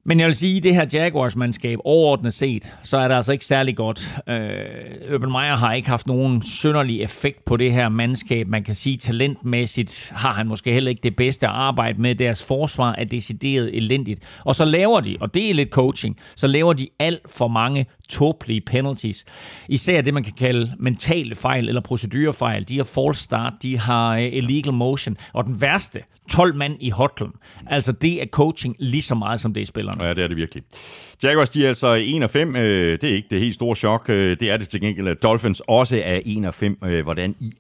men 0.05 0.21
jeg 0.21 0.27
vil 0.27 0.35
sige, 0.35 0.57
at 0.57 0.63
det 0.63 0.75
her 0.75 0.87
Jaguars-mandskab 0.93 1.79
overordnet 1.85 2.33
set, 2.35 2.73
så 2.83 2.97
er 2.97 3.09
det 3.09 3.15
altså 3.15 3.33
ikke 3.33 3.45
særlig 3.45 3.77
godt. 3.77 4.17
Øh, 4.29 5.15
Urban 5.15 5.31
Meyer 5.31 5.57
har 5.57 5.73
ikke 5.73 5.89
haft 5.89 6.07
nogen 6.07 6.43
synderlig 6.43 7.03
effekt 7.03 7.45
på 7.45 7.57
det 7.57 7.73
her 7.73 7.89
mandskab. 7.89 8.49
Man 8.49 8.65
kan 8.65 8.75
sige, 8.75 8.97
talentmæssigt 8.97 10.13
har 10.15 10.33
han 10.33 10.47
måske 10.47 10.73
heller 10.73 10.91
ikke 10.91 11.03
det 11.03 11.17
bedste 11.17 11.47
at 11.47 11.53
arbejde 11.53 12.01
med. 12.01 12.15
Deres 12.15 12.45
forsvar 12.45 12.95
er 12.99 13.05
decideret 13.05 13.77
elendigt. 13.77 14.41
Og 14.45 14.57
så 14.57 14.65
laver 14.65 15.01
de, 15.01 15.17
og 15.21 15.35
det 15.35 15.51
er 15.51 15.55
lidt 15.55 15.71
coaching, 15.71 16.17
så 16.37 16.47
laver 16.47 16.73
de 16.73 16.89
alt 16.99 17.31
for 17.37 17.49
mange 17.49 17.87
tåbelige 18.13 18.61
penalties. 18.61 19.25
Især 19.69 20.01
det, 20.01 20.15
man 20.15 20.25
kan 20.25 20.33
kalde 20.39 20.73
mentale 20.79 21.35
fejl 21.35 21.69
eller 21.69 21.81
procedurefejl. 21.81 22.69
De 22.69 22.77
har 22.77 22.85
false 22.85 23.23
start, 23.23 23.53
de 23.63 23.79
har 23.79 24.17
øh, 24.17 24.29
illegal 24.33 24.73
motion. 24.73 25.17
Og 25.33 25.45
den 25.45 25.61
værste, 25.61 26.01
12 26.31 26.55
mand 26.55 26.77
i 26.81 26.91
hotlen. 26.91 27.33
Altså 27.67 27.93
det 27.93 28.23
er 28.23 28.27
coaching 28.27 28.77
lige 28.79 29.03
så 29.03 29.15
meget, 29.15 29.41
som 29.41 29.55
det 29.55 29.61
er 29.61 29.67
spillerne. 29.67 30.05
Ja, 30.05 30.15
det 30.15 30.25
er 30.25 30.29
det 30.29 30.37
virkelig. 30.37 30.63
Jaguars, 31.23 31.51
de 31.51 31.65
er 31.65 31.69
altså 31.69 31.95
1 31.95 32.23
af 32.23 32.31
5. 32.31 32.57
Øh, 32.57 32.99
det 33.01 33.11
er 33.11 33.15
ikke 33.15 33.29
det 33.31 33.41
helt 33.41 33.55
store 33.55 33.77
chok. 33.77 34.09
Øh, 34.09 34.37
det 34.41 34.51
er 34.51 34.57
det 34.57 34.69
til 34.69 34.81
gengæld, 34.81 35.17
Dolphins 35.17 35.63
også 35.69 36.01
er 36.05 36.21
1 36.25 36.45
af 36.45 36.55
5. 36.55 36.79
Hvordan 37.03 37.35
i 37.41 37.53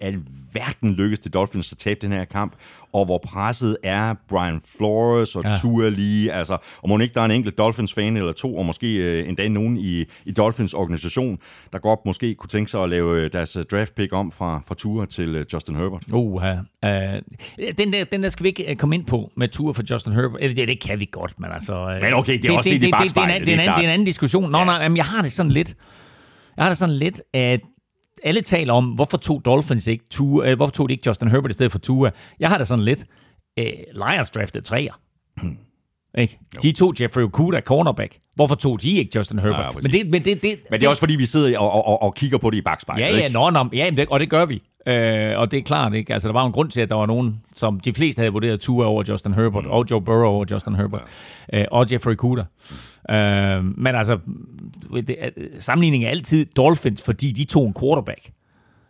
alverden 0.55 0.93
lykkes 0.95 1.19
det 1.19 1.35
Dolphins 1.35 1.73
at 1.73 1.79
tabe 1.79 1.99
den 2.03 2.13
her 2.13 2.25
kamp? 2.25 2.53
Og 2.93 3.05
hvor 3.05 3.19
presset 3.19 3.77
er 3.83 4.15
Brian 4.29 4.61
Flores 4.77 5.37
og 5.37 5.43
Ja. 5.45 5.53
Tua 5.63 5.89
lige. 5.89 6.33
Altså, 6.33 6.57
og 6.83 6.89
må 6.89 6.99
ikke 6.99 7.15
der 7.15 7.21
er 7.21 7.25
en 7.25 7.31
enkelt 7.31 7.59
Dolphins-fan 7.59 8.17
eller 8.17 8.33
to, 8.33 8.57
og 8.57 8.67
måske 8.67 8.95
øh, 8.97 9.29
endda 9.29 9.49
nogen 9.49 9.77
i, 9.77 10.05
i 10.25 10.33
Dolphins 10.33 10.75
organisation, 10.75 11.39
der 11.73 11.79
godt 11.79 12.01
måske 12.07 12.35
kunne 12.35 12.49
tænke 12.49 12.71
sig 12.71 12.83
at 12.83 12.89
lave 12.89 13.21
øh, 13.21 13.33
deres 13.33 13.57
øh, 13.57 13.65
draft 13.71 13.95
pick 13.95 14.13
om 14.13 14.33
fra, 14.33 14.63
fra 14.67 14.75
Tua 14.75 15.05
til 15.07 15.37
øh, 15.37 15.45
Justin 15.53 15.77
Herbert. 15.77 16.03
Uh, 16.13 16.35
uh, 16.35 16.41
den, 17.79 17.93
der, 17.93 18.05
den 18.05 18.23
der 18.23 18.29
skal 18.29 18.45
vi 18.45 18.49
ikke 18.49 18.75
komme 18.77 18.95
ind 18.95 19.05
på 19.07 19.33
med 19.37 19.49
tur 19.49 19.73
for 19.73 19.83
Justin 19.91 20.13
Herbert. 20.13 20.41
Eller 20.41 20.55
det, 20.55 20.69
det 20.69 20.81
kan 20.81 21.01
vi 21.01 21.09
godt, 21.13 21.41
men 21.41 21.51
altså... 21.53 21.99
Men 22.03 22.15
okay, 22.15 22.39
det 22.43 22.45
er 22.51 22.57
også 22.57 22.71
set 22.71 22.77
i 22.77 22.79
det, 22.79 22.83
det, 22.83 22.93
det, 22.93 22.93
er 22.93 22.97
en 22.99 23.03
bakspejlet, 23.05 23.35
anden- 23.35 23.47
det 23.47 23.53
er 23.53 23.57
det, 23.57 23.65
er 23.67 23.69
en 23.69 23.69
anden- 23.71 23.81
det 23.83 23.89
er 23.89 23.91
en 23.91 23.95
anden 23.95 24.07
diskussion. 24.07 24.51
Nå, 24.51 24.59
Ja. 24.59 24.65
nej, 24.65 24.83
jamen, 24.83 24.97
jeg 24.97 25.05
har 25.05 25.23
det 25.23 25.33
sådan 25.33 25.53
lidt... 25.53 25.75
Jeg 26.57 26.65
har 26.65 26.71
det 26.71 26.79
sådan 26.79 26.95
lidt, 26.95 27.23
at 27.35 27.61
alle 28.25 28.41
taler 28.41 28.73
om, 28.73 28.85
hvorfor 28.85 29.17
tog 29.17 29.45
Dolphins 29.45 29.87
ikke 29.87 30.05
Tua, 30.11 30.51
øh, 30.51 30.57
hvorfor 30.57 30.73
tog 30.73 30.89
de 30.89 30.93
ikke 30.93 31.05
Justin 31.07 31.29
Herbert 31.29 31.51
i 31.51 31.55
stedet 31.55 31.73
for 31.73 31.79
Tua? 31.79 32.11
Jeg 32.41 32.49
har 32.49 32.59
det 32.59 32.69
sådan 32.69 32.85
lidt, 32.85 33.07
øh, 33.59 33.73
Lions 33.95 34.31
draftede 34.31 34.65
træer. 34.65 34.93
Ikke? 36.19 36.39
De 36.63 36.73
tog 36.73 36.95
Jeffrey 37.01 37.23
Okuda, 37.23 37.61
cornerback. 37.61 38.19
Hvorfor 38.35 38.55
tog 38.55 38.83
de 38.83 38.91
ikke 38.91 39.11
Justin 39.17 39.39
Herbert? 39.39 39.75
Ja, 39.75 39.81
men, 39.83 39.93
det, 39.93 40.11
men, 40.11 40.25
det, 40.25 40.43
det, 40.43 40.59
Men 40.71 40.81
det 40.81 40.87
er 40.87 40.91
også 40.91 41.01
fordi, 41.01 41.17
vi 41.17 41.27
sidder 41.27 41.59
og, 41.59 41.73
og, 41.73 41.87
og, 41.87 42.03
og 42.03 42.15
kigger 42.15 42.39
på 42.39 42.51
det 42.51 42.57
i 42.57 42.61
bagspejlet. 42.61 43.05
Ja, 43.05 43.11
ja, 43.11 43.17
ikke? 43.17 43.33
nå, 43.33 43.51
nå, 43.51 43.65
ja 43.73 43.91
det, 43.97 44.09
og 44.09 44.19
det 44.19 44.31
gør 44.31 44.45
vi. 44.45 44.63
Øh, 44.87 45.39
og 45.39 45.51
det 45.51 45.59
er 45.59 45.63
klart, 45.63 45.95
ikke? 45.95 46.15
Altså, 46.15 46.29
der 46.29 46.33
var 46.33 46.47
en 46.47 46.53
grund 46.53 46.71
til, 46.71 46.81
at 46.81 46.89
der 46.89 46.95
var 46.95 47.07
nogen, 47.07 47.41
som 47.57 47.81
de 47.81 47.95
fleste 47.95 48.19
havde 48.19 48.33
vurderet 48.33 48.61
Tua 48.61 48.87
over 48.87 49.05
Justin 49.09 49.35
Herbert, 49.35 49.65
mm. 49.65 49.71
og 49.71 49.85
Joe 49.91 50.03
Burrow 50.03 50.25
over 50.25 50.45
Justin 50.51 50.75
Herbert, 50.75 51.03
ja. 51.53 51.61
øh, 51.61 51.67
og 51.71 51.93
Jeffrey 51.93 52.15
Kuda. 52.15 52.43
Øh, 53.11 53.65
men 53.79 53.95
altså, 53.95 54.19
det, 55.07 55.17
sammenligningen 55.59 56.07
er 56.07 56.11
altid 56.11 56.47
Dolphins, 56.47 57.03
fordi 57.03 57.33
de 57.33 57.45
tog 57.45 57.67
en 57.67 57.75
quarterback. 57.81 58.31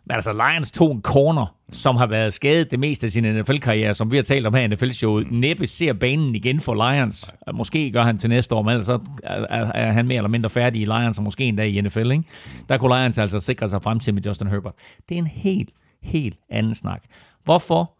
Men 0.05 0.15
altså, 0.15 0.33
Lions 0.33 0.71
tog 0.71 0.91
en 0.91 1.01
corner, 1.01 1.55
som 1.71 1.95
har 1.95 2.07
været 2.07 2.33
skadet 2.33 2.71
det 2.71 2.79
meste 2.79 3.07
af 3.07 3.11
sin 3.11 3.23
NFL-karriere, 3.23 3.93
som 3.93 4.11
vi 4.11 4.15
har 4.15 4.23
talt 4.23 4.47
om 4.47 4.53
her 4.53 4.61
i 4.61 4.67
NFL-showet. 4.67 5.31
Næppe 5.31 5.67
ser 5.67 5.93
banen 5.93 6.35
igen 6.35 6.59
for 6.59 6.91
Lions. 6.91 7.33
Måske 7.53 7.91
gør 7.91 8.03
han 8.03 8.17
til 8.17 8.29
næste 8.29 8.55
år, 8.55 8.61
men 8.61 8.71
ellers 8.71 8.89
er, 9.23 9.91
han 9.91 10.07
mere 10.07 10.17
eller 10.17 10.29
mindre 10.29 10.49
færdig 10.49 10.81
i 10.81 10.85
Lions, 10.85 11.17
og 11.17 11.23
måske 11.23 11.45
endda 11.45 11.63
i 11.63 11.81
NFL. 11.81 12.11
Ikke? 12.11 12.23
Der 12.69 12.77
kunne 12.77 12.95
Lions 12.95 13.17
altså 13.17 13.39
sikre 13.39 13.69
sig 13.69 13.81
frem 13.81 13.99
til 13.99 14.13
med 14.13 14.21
Justin 14.21 14.47
Herbert. 14.47 14.73
Det 15.09 15.15
er 15.15 15.19
en 15.19 15.27
helt, 15.27 15.69
helt 16.01 16.37
anden 16.49 16.75
snak. 16.75 17.03
Hvorfor, 17.43 17.93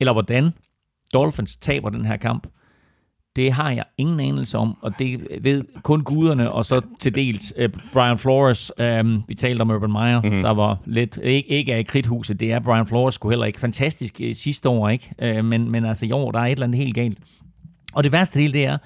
eller 0.00 0.12
hvordan 0.12 0.50
Dolphins 1.14 1.56
taber 1.56 1.90
den 1.90 2.04
her 2.04 2.16
kamp, 2.16 2.46
det 3.36 3.52
har 3.52 3.70
jeg 3.70 3.84
ingen 3.98 4.20
anelse 4.20 4.58
om, 4.58 4.76
og 4.82 4.98
det 4.98 5.28
ved 5.40 5.64
kun 5.82 6.02
guderne, 6.02 6.52
og 6.52 6.64
så 6.64 6.80
til 7.00 7.14
dels 7.14 7.54
uh, 7.58 7.64
Brian 7.92 8.18
Flores. 8.18 8.72
Um, 9.00 9.22
vi 9.28 9.34
talte 9.34 9.62
om 9.62 9.70
Urban 9.70 9.92
Meyer, 9.92 10.20
mm-hmm. 10.20 10.42
der 10.42 10.50
var 10.50 10.78
lidt, 10.86 11.18
ikke, 11.22 11.48
ikke 11.48 11.74
af 11.74 11.86
kridthuset, 11.86 12.40
det 12.40 12.52
er 12.52 12.60
Brian 12.60 12.86
Flores 12.86 13.14
skulle 13.14 13.32
heller 13.32 13.46
ikke. 13.46 13.60
Fantastisk 13.60 14.20
uh, 14.24 14.30
sidste 14.32 14.68
år, 14.68 14.88
ikke? 14.88 15.38
Uh, 15.38 15.44
men, 15.44 15.70
men 15.70 15.84
altså 15.84 16.06
i 16.06 16.12
år, 16.12 16.30
der 16.30 16.38
er 16.38 16.44
et 16.44 16.50
eller 16.50 16.66
andet 16.66 16.78
helt 16.78 16.94
galt. 16.94 17.18
Og 17.92 18.04
det 18.04 18.12
værste 18.12 18.38
del, 18.38 18.52
det 18.52 18.64
er, 18.64 18.78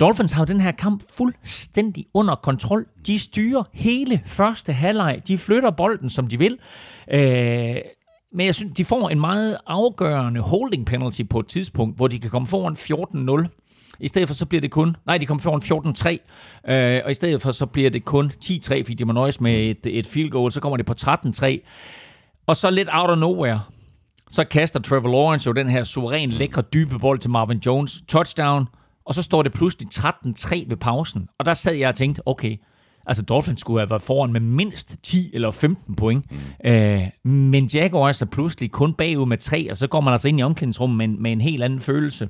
Dolphins 0.00 0.32
har 0.32 0.42
jo 0.42 0.52
den 0.52 0.60
her 0.60 0.72
kamp 0.72 1.02
fuldstændig 1.16 2.06
under 2.14 2.34
kontrol. 2.34 2.86
De 3.06 3.18
styrer 3.18 3.62
hele 3.72 4.20
første 4.26 4.72
halvleg. 4.72 5.22
De 5.28 5.38
flytter 5.38 5.70
bolden, 5.70 6.10
som 6.10 6.26
de 6.26 6.38
vil. 6.38 6.58
Øh, 7.12 7.76
men 8.34 8.46
jeg 8.46 8.54
synes, 8.54 8.72
de 8.76 8.84
får 8.84 9.08
en 9.08 9.20
meget 9.20 9.58
afgørende 9.66 10.40
holding 10.40 10.86
penalty 10.86 11.22
på 11.30 11.40
et 11.40 11.46
tidspunkt, 11.46 11.96
hvor 11.96 12.08
de 12.08 12.18
kan 12.18 12.30
komme 12.30 12.48
foran 12.48 12.76
14-0. 13.44 13.58
I 14.00 14.08
stedet 14.08 14.28
for 14.28 14.34
så 14.34 14.46
bliver 14.46 14.60
det 14.60 14.70
kun, 14.70 14.96
nej, 15.06 15.18
de 15.18 15.26
kommer 15.26 15.42
foran 15.42 16.18
14-3, 16.66 16.72
øh, 16.72 17.00
og 17.04 17.10
i 17.10 17.14
stedet 17.14 17.42
for 17.42 17.50
så 17.50 17.66
bliver 17.66 17.90
det 17.90 18.04
kun 18.04 18.32
10-3, 18.44 18.68
fordi 18.68 18.94
de 18.94 19.04
må 19.04 19.12
nøjes 19.12 19.40
med 19.40 19.70
et, 19.70 19.98
et 19.98 20.06
field 20.06 20.30
goal, 20.30 20.52
så 20.52 20.60
kommer 20.60 20.76
det 20.76 20.86
på 20.86 20.94
13-3. 21.00 21.58
Og 22.46 22.56
så 22.56 22.70
lidt 22.70 22.88
out 22.92 23.10
of 23.10 23.18
nowhere, 23.18 23.60
så 24.30 24.44
kaster 24.44 24.80
Trevor 24.80 25.10
Lawrence 25.10 25.46
jo 25.46 25.52
den 25.52 25.68
her 25.68 25.84
suveræn 25.84 26.30
lækre 26.30 26.62
dybe 26.62 26.98
bold 26.98 27.18
til 27.18 27.30
Marvin 27.30 27.58
Jones. 27.66 28.02
Touchdown. 28.08 28.66
Og 29.06 29.14
så 29.14 29.22
står 29.22 29.42
det 29.42 29.52
pludselig 29.52 29.88
13-3 29.94 30.64
ved 30.68 30.76
pausen. 30.76 31.28
Og 31.38 31.46
der 31.46 31.54
sad 31.54 31.74
jeg 31.74 31.88
og 31.88 31.94
tænkte, 31.94 32.22
okay, 32.26 32.56
altså 33.06 33.22
Dolphins 33.22 33.60
skulle 33.60 33.80
have 33.80 33.90
været 33.90 34.02
foran 34.02 34.32
med 34.32 34.40
mindst 34.40 34.96
10 35.02 35.30
eller 35.34 35.50
15 35.50 35.94
point. 35.94 36.24
Mm. 36.30 36.70
Øh, 36.70 37.02
men 37.24 37.70
Jaguars 37.74 38.22
er 38.22 38.26
pludselig 38.26 38.70
kun 38.70 38.94
bagud 38.94 39.26
med 39.26 39.38
3, 39.38 39.70
og 39.70 39.76
så 39.76 39.86
går 39.86 40.00
man 40.00 40.12
altså 40.12 40.28
ind 40.28 40.40
i 40.40 40.42
omklædningsrummet 40.42 40.96
med, 40.98 41.18
med 41.18 41.32
en 41.32 41.40
helt 41.40 41.62
anden 41.62 41.80
følelse. 41.80 42.28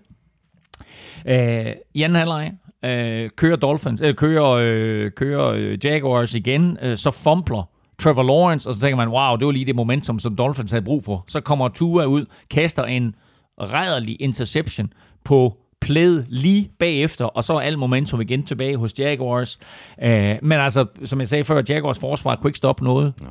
Øh, 1.26 1.66
Jan 1.94 2.14
Halleje, 2.14 2.52
øh, 2.84 3.30
kører 3.36 3.56
Dolphins, 3.56 4.00
øh, 4.00 4.14
kører, 4.14 4.50
øh, 4.50 5.10
kører 5.10 5.52
øh, 5.52 5.78
Jaguars 5.84 6.34
igen, 6.34 6.78
øh, 6.82 6.96
så 6.96 7.10
fumbler 7.10 7.68
Trevor 7.98 8.22
Lawrence, 8.22 8.68
og 8.68 8.74
så 8.74 8.80
tænker 8.80 8.96
man, 8.96 9.08
wow, 9.08 9.36
det 9.36 9.46
var 9.46 9.52
lige 9.52 9.64
det 9.64 9.76
momentum, 9.76 10.18
som 10.18 10.36
Dolphins 10.36 10.70
havde 10.70 10.84
brug 10.84 11.04
for. 11.04 11.24
Så 11.28 11.40
kommer 11.40 11.68
Tua 11.68 12.04
ud, 12.04 12.26
kaster 12.50 12.84
en 12.84 13.14
rædderlig 13.60 14.16
interception 14.20 14.92
på 15.24 15.56
plæd 15.82 16.22
lige 16.28 16.70
bagefter, 16.78 17.24
og 17.24 17.44
så 17.44 17.54
er 17.54 17.60
alt 17.60 17.78
momentum 17.78 18.20
igen 18.20 18.44
tilbage 18.44 18.76
hos 18.76 18.98
Jaguars. 18.98 19.58
Øh, 20.02 20.36
men 20.42 20.52
altså, 20.52 20.86
som 21.04 21.20
jeg 21.20 21.28
sagde 21.28 21.44
før, 21.44 21.62
Jaguars 21.68 21.98
forsvar 21.98 22.36
kunne 22.36 22.48
ikke 22.48 22.56
stoppe 22.56 22.84
noget. 22.84 23.14
Nej. 23.20 23.30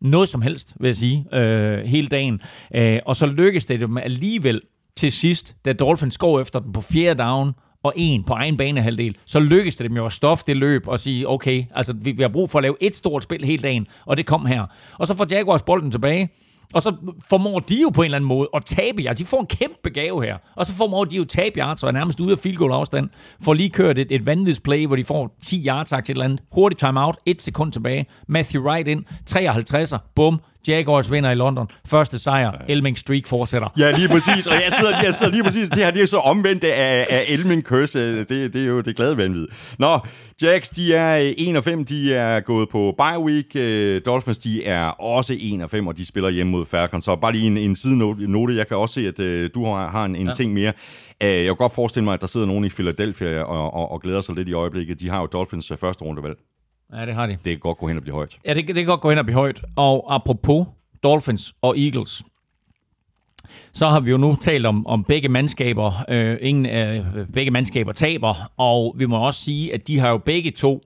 Noget 0.00 0.28
som 0.28 0.42
helst, 0.42 0.76
vil 0.80 0.88
jeg 0.88 0.96
sige, 0.96 1.26
øh, 1.34 1.78
hele 1.78 2.08
dagen. 2.08 2.40
Øh, 2.74 2.98
og 3.06 3.16
så 3.16 3.26
lykkedes 3.26 3.66
det 3.66 3.80
dem 3.80 3.98
alligevel 3.98 4.60
til 4.96 5.12
sidst, 5.12 5.56
da 5.64 5.72
Dolphins 5.72 6.18
går 6.18 6.40
efter 6.40 6.60
den 6.60 6.72
på 6.72 6.80
fjerde 6.80 7.22
down, 7.22 7.52
og 7.82 7.92
en 7.96 8.24
på 8.24 8.32
egen 8.32 8.56
banehalvdel, 8.56 9.16
så 9.24 9.40
lykkedes 9.40 9.76
det 9.76 9.88
dem 9.88 9.96
jo 9.96 10.06
at 10.06 10.12
stoffe 10.12 10.44
det 10.46 10.56
løb 10.56 10.88
og 10.88 11.00
sige, 11.00 11.28
okay, 11.28 11.64
altså 11.74 11.92
vi, 11.92 12.12
vi 12.12 12.22
har 12.22 12.28
brug 12.28 12.50
for 12.50 12.58
at 12.58 12.62
lave 12.62 12.76
et 12.80 12.96
stort 12.96 13.22
spil 13.22 13.44
hele 13.44 13.62
dagen, 13.62 13.86
og 14.06 14.16
det 14.16 14.26
kom 14.26 14.46
her. 14.46 14.66
Og 14.98 15.06
så 15.06 15.16
får 15.16 15.26
Jaguars 15.30 15.62
bolden 15.62 15.90
tilbage, 15.90 16.28
og 16.74 16.82
så 16.82 16.94
formår 17.28 17.58
de 17.58 17.82
jo 17.82 17.88
på 17.88 18.02
en 18.02 18.04
eller 18.04 18.16
anden 18.16 18.28
måde 18.28 18.48
at 18.54 18.64
tabe 18.64 19.02
jer. 19.04 19.12
De 19.12 19.24
får 19.24 19.40
en 19.40 19.46
kæmpe 19.46 19.90
gave 19.90 20.24
her. 20.24 20.36
Og 20.56 20.66
så 20.66 20.74
formår 20.74 21.04
de 21.04 21.16
jo 21.16 21.22
at 21.22 21.28
tabe 21.28 21.58
jer, 21.58 21.74
så 21.74 21.86
er 21.86 21.90
nærmest 21.90 22.20
ude 22.20 22.32
af 22.32 22.38
field 22.38 22.56
goal 22.56 22.72
afstand. 22.72 23.08
For 23.42 23.54
lige 23.54 23.70
kørt 23.70 23.98
et, 23.98 24.12
et 24.12 24.26
vanvittigt 24.26 24.64
play, 24.64 24.86
hvor 24.86 24.96
de 24.96 25.04
får 25.04 25.36
10 25.42 25.66
yards 25.66 25.88
til 25.88 25.98
et 25.98 26.08
eller 26.08 26.24
andet. 26.24 26.42
Hurtigt 26.52 26.78
timeout, 26.78 27.16
et 27.26 27.42
sekund 27.42 27.72
tilbage. 27.72 28.06
Matthew 28.28 28.62
Wright 28.62 28.88
ind, 28.88 29.04
53'er, 29.30 29.98
bum, 30.14 30.40
Jaguars 30.68 31.12
vinder 31.12 31.30
i 31.30 31.34
London. 31.34 31.66
Første 31.86 32.18
sejr. 32.18 32.52
Elming 32.68 32.98
streak 32.98 33.26
fortsætter. 33.26 33.68
Ja, 33.78 33.90
lige 33.90 34.08
præcis. 34.08 34.46
Og 34.46 34.54
jeg 34.54 34.72
sidder, 34.78 35.02
jeg 35.02 35.14
sidder 35.14 35.32
lige 35.32 35.44
præcis. 35.44 35.68
Det 35.68 35.78
her 35.78 35.90
det 35.90 36.02
er 36.02 36.06
så 36.06 36.18
omvendt 36.18 36.64
af, 36.64 37.06
af 37.10 37.24
Elming 37.28 37.62
curse. 37.62 38.18
Det, 38.18 38.28
det 38.28 38.56
er 38.56 38.66
jo 38.66 38.80
det 38.80 38.96
glade 38.96 39.16
vanvid. 39.16 39.48
Nå, 39.78 39.98
Jacks, 40.42 40.70
de 40.70 40.94
er 40.94 41.32
1 41.36 41.56
og 41.56 41.64
5. 41.64 41.84
De 41.84 42.14
er 42.14 42.40
gået 42.40 42.68
på 42.68 42.94
bye 42.98 43.18
week. 43.18 43.56
Øh, 43.56 44.00
Dolphins, 44.06 44.38
de 44.38 44.64
er 44.64 44.84
også 44.84 45.36
1 45.40 45.62
og 45.62 45.70
5, 45.70 45.86
og 45.86 45.98
de 45.98 46.06
spiller 46.06 46.30
hjemme 46.30 46.50
mod 46.50 46.66
Falcons. 46.66 47.04
Så 47.04 47.16
bare 47.16 47.32
lige 47.32 47.46
en, 47.46 47.56
en 47.56 47.76
sidenote. 47.76 48.56
Jeg 48.56 48.68
kan 48.68 48.76
også 48.76 48.94
se, 48.94 49.08
at 49.08 49.20
uh, 49.20 49.50
du 49.54 49.64
har, 49.64 49.90
har 49.90 50.04
en, 50.04 50.16
en 50.16 50.26
ja. 50.26 50.32
ting 50.32 50.52
mere. 50.52 50.72
Uh, 51.24 51.28
jeg 51.28 51.46
kan 51.46 51.56
godt 51.56 51.74
forestille 51.74 52.04
mig, 52.04 52.14
at 52.14 52.20
der 52.20 52.26
sidder 52.26 52.46
nogen 52.46 52.64
i 52.64 52.68
Philadelphia 52.68 53.42
og, 53.42 53.74
og, 53.74 53.92
og 53.92 54.00
glæder 54.00 54.20
sig 54.20 54.34
lidt 54.34 54.48
i 54.48 54.52
øjeblikket. 54.52 55.00
De 55.00 55.10
har 55.10 55.20
jo 55.20 55.26
Dolphins 55.26 55.72
første 55.80 56.04
rundevalg. 56.04 56.36
Ja, 56.92 57.06
det 57.06 57.14
har 57.14 57.26
de. 57.26 57.32
Det 57.32 57.42
kan 57.44 57.58
godt 57.58 57.78
gå 57.78 57.88
hen 57.88 57.96
og 57.96 58.02
blive 58.02 58.14
højt. 58.14 58.38
Ja, 58.44 58.54
det, 58.54 58.66
det 58.66 58.74
kan 58.74 58.86
godt 58.86 59.00
gå 59.00 59.10
hen 59.10 59.18
og 59.18 59.24
blive 59.24 59.34
højt. 59.34 59.64
Og 59.76 60.14
apropos 60.14 60.66
Dolphins 61.02 61.54
og 61.62 61.78
Eagles, 61.78 62.22
så 63.72 63.88
har 63.88 64.00
vi 64.00 64.10
jo 64.10 64.16
nu 64.16 64.36
talt 64.40 64.66
om, 64.66 64.86
om 64.86 65.04
begge 65.04 65.28
mandskaber. 65.28 66.04
Øh, 66.08 66.38
ingen 66.40 66.66
af 66.66 67.04
begge 67.32 67.50
mandskaber 67.50 67.92
taber, 67.92 68.52
og 68.56 68.94
vi 68.98 69.06
må 69.06 69.26
også 69.26 69.40
sige, 69.40 69.74
at 69.74 69.88
de 69.88 69.98
har 69.98 70.10
jo 70.10 70.18
begge 70.18 70.50
to 70.50 70.82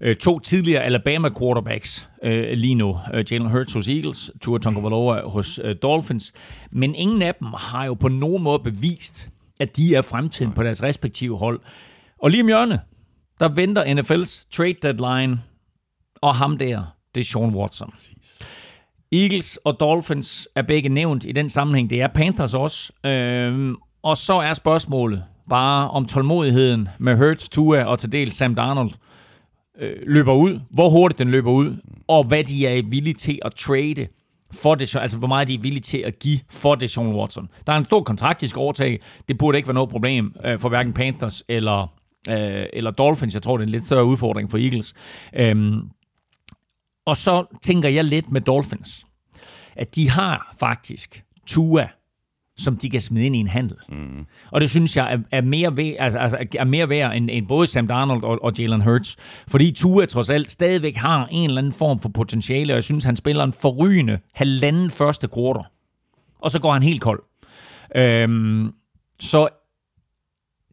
øh, 0.00 0.16
to 0.16 0.38
tidligere 0.38 0.82
Alabama 0.82 1.28
quarterbacks 1.40 2.08
øh, 2.22 2.52
lige 2.52 2.74
nu. 2.74 2.98
Øh, 3.14 3.24
Jalen 3.32 3.50
Hurts 3.50 3.72
hos 3.72 3.88
Eagles, 3.88 4.30
Tua 4.40 4.58
Tagovailoa 4.58 5.28
hos 5.28 5.60
øh, 5.64 5.76
Dolphins. 5.82 6.32
Men 6.70 6.94
ingen 6.94 7.22
af 7.22 7.34
dem 7.34 7.48
har 7.56 7.84
jo 7.84 7.94
på 7.94 8.08
nogen 8.08 8.42
måde 8.42 8.58
bevist, 8.58 9.28
at 9.60 9.76
de 9.76 9.94
er 9.94 10.02
fremtiden 10.02 10.52
på 10.52 10.62
deres 10.62 10.82
respektive 10.82 11.38
hold. 11.38 11.60
Og 12.18 12.30
lige 12.30 12.42
om 12.42 12.46
hjørnet, 12.46 12.80
der 13.42 13.48
venter 13.48 13.84
NFL's 13.84 14.46
trade 14.56 14.74
deadline, 14.82 15.38
og 16.20 16.34
ham 16.34 16.58
der, 16.58 16.96
det 17.14 17.20
er 17.20 17.24
Sean 17.24 17.54
Watson. 17.54 17.94
Eagles 19.12 19.56
og 19.64 19.80
Dolphins 19.80 20.48
er 20.54 20.62
begge 20.62 20.88
nævnt 20.88 21.24
i 21.24 21.32
den 21.32 21.50
sammenhæng. 21.50 21.90
Det 21.90 22.02
er 22.02 22.08
Panthers 22.08 22.54
også. 22.54 22.92
Øhm, 23.06 23.76
og 24.02 24.16
så 24.16 24.34
er 24.34 24.54
spørgsmålet 24.54 25.24
bare 25.50 25.90
om 25.90 26.06
tålmodigheden 26.06 26.88
med 26.98 27.16
Hurts, 27.16 27.48
Tua 27.48 27.84
og 27.84 27.98
til 27.98 28.12
dels 28.12 28.34
Sam 28.34 28.54
Darnold 28.54 28.90
øh, 29.78 29.96
løber 30.06 30.34
ud. 30.34 30.60
Hvor 30.70 30.88
hurtigt 30.88 31.18
den 31.18 31.30
løber 31.30 31.50
ud, 31.50 31.76
og 32.08 32.24
hvad 32.24 32.44
de 32.44 32.66
er 32.66 32.82
villige 32.88 33.14
til 33.14 33.38
at 33.44 33.54
trade 33.54 34.06
for 34.52 34.74
det, 34.74 34.96
altså 34.96 35.18
hvor 35.18 35.28
meget 35.28 35.48
de 35.48 35.54
er 35.54 35.58
villige 35.58 35.82
til 35.82 35.98
at 35.98 36.18
give 36.18 36.40
for 36.50 36.74
det 36.74 36.90
Sean 36.90 37.14
Watson. 37.14 37.48
Der 37.66 37.72
er 37.72 37.76
en 37.76 37.84
stor 37.84 38.02
kontrakt, 38.02 38.40
de 38.40 38.48
skal 38.48 38.60
overtage. 38.60 38.98
Det 39.28 39.38
burde 39.38 39.58
ikke 39.58 39.68
være 39.68 39.74
noget 39.74 39.90
problem 39.90 40.34
øh, 40.44 40.58
for 40.58 40.68
hverken 40.68 40.92
Panthers 40.92 41.44
eller 41.48 42.01
øh, 42.28 42.66
eller 42.72 42.90
Dolphins. 42.90 43.34
Jeg 43.34 43.42
tror, 43.42 43.56
det 43.56 43.62
er 43.62 43.66
en 43.66 43.72
lidt 43.72 43.86
større 43.86 44.04
udfordring 44.04 44.50
for 44.50 44.58
Eagles. 44.58 44.94
Øhm, 45.34 45.90
og 47.06 47.16
så 47.16 47.58
tænker 47.62 47.88
jeg 47.88 48.04
lidt 48.04 48.32
med 48.32 48.40
Dolphins, 48.40 49.06
at 49.76 49.94
de 49.94 50.10
har 50.10 50.54
faktisk 50.58 51.24
Tua, 51.46 51.88
som 52.56 52.76
de 52.76 52.90
kan 52.90 53.00
smide 53.00 53.26
ind 53.26 53.36
i 53.36 53.38
en 53.38 53.48
handel. 53.48 53.76
Mm. 53.88 54.26
Og 54.50 54.60
det 54.60 54.70
synes 54.70 54.96
jeg 54.96 55.12
er, 55.12 55.18
er, 55.30 55.40
mere, 55.40 55.76
ved, 55.76 55.94
altså, 55.98 56.18
altså, 56.18 56.46
er 56.58 56.64
mere 56.64 56.88
værd 56.88 57.16
end, 57.16 57.30
end 57.32 57.46
både 57.46 57.66
Sam 57.66 57.86
Darnold 57.86 58.24
og, 58.24 58.38
og 58.42 58.52
Jalen 58.58 58.80
Hurts. 58.80 59.16
Fordi 59.48 59.72
Tua 59.72 60.06
trods 60.06 60.30
alt 60.30 60.50
stadigvæk 60.50 60.96
har 60.96 61.26
en 61.30 61.50
eller 61.50 61.58
anden 61.58 61.72
form 61.72 62.00
for 62.00 62.08
potentiale, 62.08 62.72
og 62.72 62.74
jeg 62.74 62.84
synes, 62.84 63.04
han 63.04 63.16
spiller 63.16 63.44
en 63.44 63.52
forrygende 63.52 64.18
halvanden 64.34 64.90
første 64.90 65.28
quarter. 65.34 65.62
Og 66.38 66.50
så 66.50 66.60
går 66.60 66.72
han 66.72 66.82
helt 66.82 67.00
kold. 67.00 67.22
Øhm, 67.96 68.72
så 69.20 69.48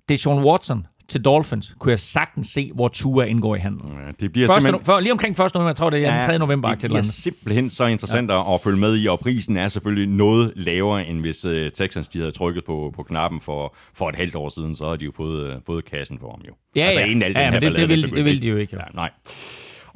det 0.10 0.14
er 0.14 0.18
Sean 0.18 0.44
Watson, 0.44 0.88
til 1.10 1.26
Dolphins, 1.26 1.76
kunne 1.80 1.92
jeg 1.92 2.00
sagtens 2.00 2.48
se, 2.48 2.72
hvor 2.76 2.88
Tua 2.88 3.24
indgår 3.24 3.56
i 3.56 3.60
handlen. 3.60 3.90
Ja, 3.90 4.12
det 4.20 4.32
bliver 4.32 4.48
Første, 4.48 4.62
simpelthen... 4.62 4.86
for, 4.86 5.00
lige 5.00 5.12
omkring 5.12 5.40
1. 5.40 5.54
november, 5.54 5.70
jeg 5.70 5.76
tror 5.76 5.90
det 5.90 6.06
er 6.06 6.14
ja, 6.14 6.22
den 6.22 6.30
3. 6.30 6.40
november. 6.40 6.70
Det 6.70 6.90
bliver 6.90 7.02
simpelthen 7.02 7.70
så 7.70 7.86
interessant 7.86 8.32
ja. 8.32 8.54
at 8.54 8.62
følge 8.62 8.78
med 8.78 9.04
i, 9.04 9.08
og 9.08 9.20
prisen 9.20 9.58
er 9.58 9.68
selvfølgelig 9.68 10.10
noget 10.10 10.54
lavere, 10.56 11.08
end 11.08 11.20
hvis 11.20 11.46
uh, 11.46 11.54
Texans 11.74 12.08
de 12.08 12.20
havde 12.20 12.32
trykket 12.32 12.66
på, 12.66 12.94
på 12.96 13.04
knappen 13.04 13.40
for, 13.40 13.76
for 13.94 14.10
et 14.10 14.16
halvt 14.16 14.36
år 14.36 14.50
siden, 14.50 14.76
så 14.76 14.90
har 14.90 14.96
de 14.96 15.06
jo 15.06 15.12
fået, 15.18 15.56
uh, 15.56 15.62
fået 15.66 15.86
kassen 15.86 16.20
for 16.20 16.30
ham 16.32 16.42
jo. 16.48 16.54
Ja, 16.76 16.86
altså, 16.86 17.00
ja. 17.00 17.06
Inden 17.06 17.24
alt 17.24 17.38
ja, 17.38 17.44
den 17.44 17.54
her 17.54 17.60
det, 17.60 17.78
det, 17.78 17.90
vil, 17.90 18.16
det 18.16 18.26
vil 18.26 18.42
de 18.42 18.48
jo 18.48 18.58
ikke. 18.58 18.76
Jo. 18.76 18.80
Ja, 18.80 18.86
nej. 18.94 19.10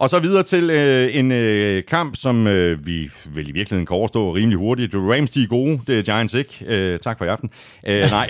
Og 0.03 0.09
så 0.09 0.19
videre 0.19 0.43
til 0.43 0.69
øh, 0.69 1.15
en 1.15 1.31
øh, 1.31 1.83
kamp, 1.85 2.15
som 2.15 2.47
øh, 2.47 2.85
vi 2.85 3.09
vel 3.25 3.49
i 3.49 3.51
virkeligheden 3.51 3.85
kan 3.85 3.95
overstå 3.95 4.35
rimelig 4.35 4.57
hurtigt. 4.57 4.95
Rams, 4.95 5.29
de 5.29 5.43
er 5.43 5.47
gode, 5.47 5.79
det 5.87 5.99
er 5.99 6.01
Giants 6.01 6.33
ikke. 6.33 6.65
Øh, 6.67 6.99
tak 6.99 7.17
for 7.17 7.25
i 7.25 7.27
aften. 7.27 7.49
Øh, 7.87 7.99
nej, 8.17 8.29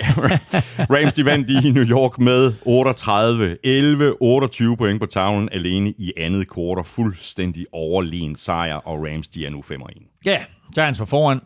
Rams, 0.90 1.12
de 1.12 1.26
vandt 1.26 1.50
i 1.50 1.70
New 1.70 1.84
York 1.84 2.18
med 2.18 2.52
38, 2.62 3.56
11, 3.64 4.22
28 4.22 4.76
point 4.76 5.00
på 5.00 5.06
tavlen 5.06 5.48
alene 5.52 5.90
i 5.90 6.12
andet 6.16 6.50
kvartal. 6.50 6.84
Fuldstændig 6.84 7.66
overlegen 7.72 8.36
sejr, 8.36 8.74
og 8.74 9.06
Rams, 9.06 9.28
de 9.28 9.46
er 9.46 9.50
nu 9.50 9.62
5 9.62 9.80
1. 9.80 9.88
Ja, 10.26 10.38
Giants 10.74 11.00
var 11.00 11.06
foran. 11.06 11.40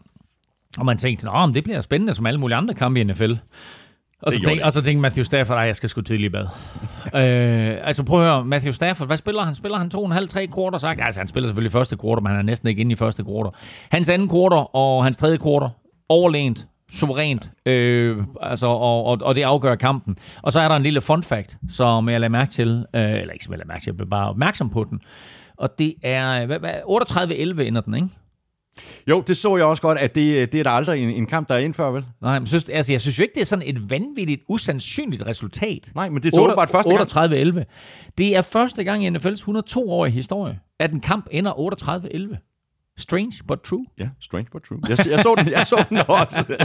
Og 0.78 0.86
man 0.86 0.98
tænkte, 0.98 1.28
at 1.28 1.54
det 1.54 1.64
bliver 1.64 1.80
spændende 1.80 2.14
som 2.14 2.26
alle 2.26 2.40
mulige 2.40 2.56
andre 2.56 2.74
kampe 2.74 3.00
i 3.00 3.04
NFL. 3.04 3.32
Og 4.22 4.32
så, 4.32 4.40
tænkte, 4.44 4.64
og 4.64 4.72
så 4.72 4.82
tænkte 4.82 5.00
Matthew 5.00 5.22
Stafford, 5.22 5.58
at 5.58 5.66
jeg 5.66 5.76
skal 5.76 5.88
sgu 5.88 6.00
tidligt 6.00 6.26
i 6.26 6.32
bad. 6.32 6.46
øh, 7.14 7.76
altså 7.88 8.02
prøv 8.02 8.20
at 8.20 8.26
høre, 8.30 8.44
Matthew 8.44 8.72
Stafford, 8.72 9.06
hvad 9.06 9.16
spiller 9.16 9.42
han? 9.42 9.54
Spiller 9.54 9.78
han 9.78 9.90
to 9.90 9.98
og 9.98 10.06
en 10.06 10.12
halv, 10.12 10.28
tre 10.28 10.46
kvarter 10.46 10.78
sagt? 10.78 11.00
Altså 11.02 11.20
han 11.20 11.28
spiller 11.28 11.48
selvfølgelig 11.48 11.72
første 11.72 11.96
kvarter, 11.96 12.22
men 12.22 12.30
han 12.30 12.38
er 12.38 12.42
næsten 12.42 12.68
ikke 12.68 12.80
inde 12.80 12.92
i 12.92 12.96
første 12.96 13.24
kvarter. 13.24 13.50
Hans 13.90 14.08
anden 14.08 14.28
kvarter 14.28 14.76
og 14.76 15.04
hans 15.04 15.16
tredje 15.16 15.36
kvarter, 15.36 15.68
overlænt, 16.08 16.66
suverænt, 16.90 17.52
øh, 17.66 18.16
altså, 18.42 18.66
og, 18.66 19.04
og, 19.04 19.18
og 19.22 19.34
det 19.34 19.42
afgør 19.42 19.74
kampen. 19.74 20.16
Og 20.42 20.52
så 20.52 20.60
er 20.60 20.68
der 20.68 20.76
en 20.76 20.82
lille 20.82 21.00
fun 21.00 21.22
fact, 21.22 21.56
som 21.68 22.08
jeg 22.08 22.20
lader 22.20 22.30
mærke 22.30 22.50
til, 22.50 22.86
øh, 22.94 23.02
eller 23.02 23.32
ikke 23.32 23.44
som 23.44 23.52
jeg 23.52 23.58
lader 23.58 23.68
mærke 23.68 23.82
til, 23.82 23.90
jeg 23.90 23.96
bliver 23.96 24.10
bare 24.10 24.28
opmærksom 24.28 24.70
på 24.70 24.86
den. 24.90 25.00
Og 25.56 25.78
det 25.78 25.94
er, 26.02 26.46
hvad, 26.46 26.58
hvad, 26.58 26.74
38-11 27.60 27.60
ender 27.60 27.80
den, 27.80 27.94
ikke? 27.94 28.08
Jo, 29.08 29.20
det 29.26 29.36
så 29.36 29.56
jeg 29.56 29.66
også 29.66 29.82
godt, 29.82 29.98
at 29.98 30.14
det, 30.14 30.52
det 30.52 30.58
er 30.58 30.64
der 30.64 30.70
aldrig 30.70 31.02
en, 31.02 31.10
en 31.10 31.26
kamp, 31.26 31.48
der 31.48 31.54
er 31.54 31.58
indfør, 31.58 31.90
vel? 31.90 32.04
Nej, 32.22 32.38
men 32.38 32.46
synes, 32.46 32.68
altså, 32.68 32.92
jeg 32.92 33.00
synes 33.00 33.18
jo 33.18 33.22
ikke, 33.22 33.34
det 33.34 33.40
er 33.40 33.44
sådan 33.44 33.64
et 33.66 33.90
vanvittigt, 33.90 34.42
usandsynligt 34.48 35.26
resultat. 35.26 35.90
Nej, 35.94 36.08
men 36.08 36.22
det 36.22 36.34
er 36.34 36.54
bare 36.54 36.68
første 36.68 36.96
gang. 36.96 37.56
38-11. 37.58 38.12
Det 38.18 38.36
er 38.36 38.42
første 38.42 38.84
gang 38.84 39.04
i 39.04 39.08
NFL's 39.08 39.48
102-årige 39.48 40.12
historie, 40.12 40.58
at 40.80 40.92
en 40.92 41.00
kamp 41.00 41.26
ender 41.30 41.52
38-11. 41.52 42.47
Strange 42.98 43.32
but 43.48 43.58
true. 43.60 43.84
Ja, 43.98 44.08
strange 44.20 44.48
but 44.52 44.62
true. 44.62 44.78
Jeg, 44.88 45.06
jeg, 45.06 45.20
så, 45.20 45.34
den, 45.38 45.48
jeg 45.48 45.66
så 45.66 45.84
den 45.88 45.98
også. 46.22 46.56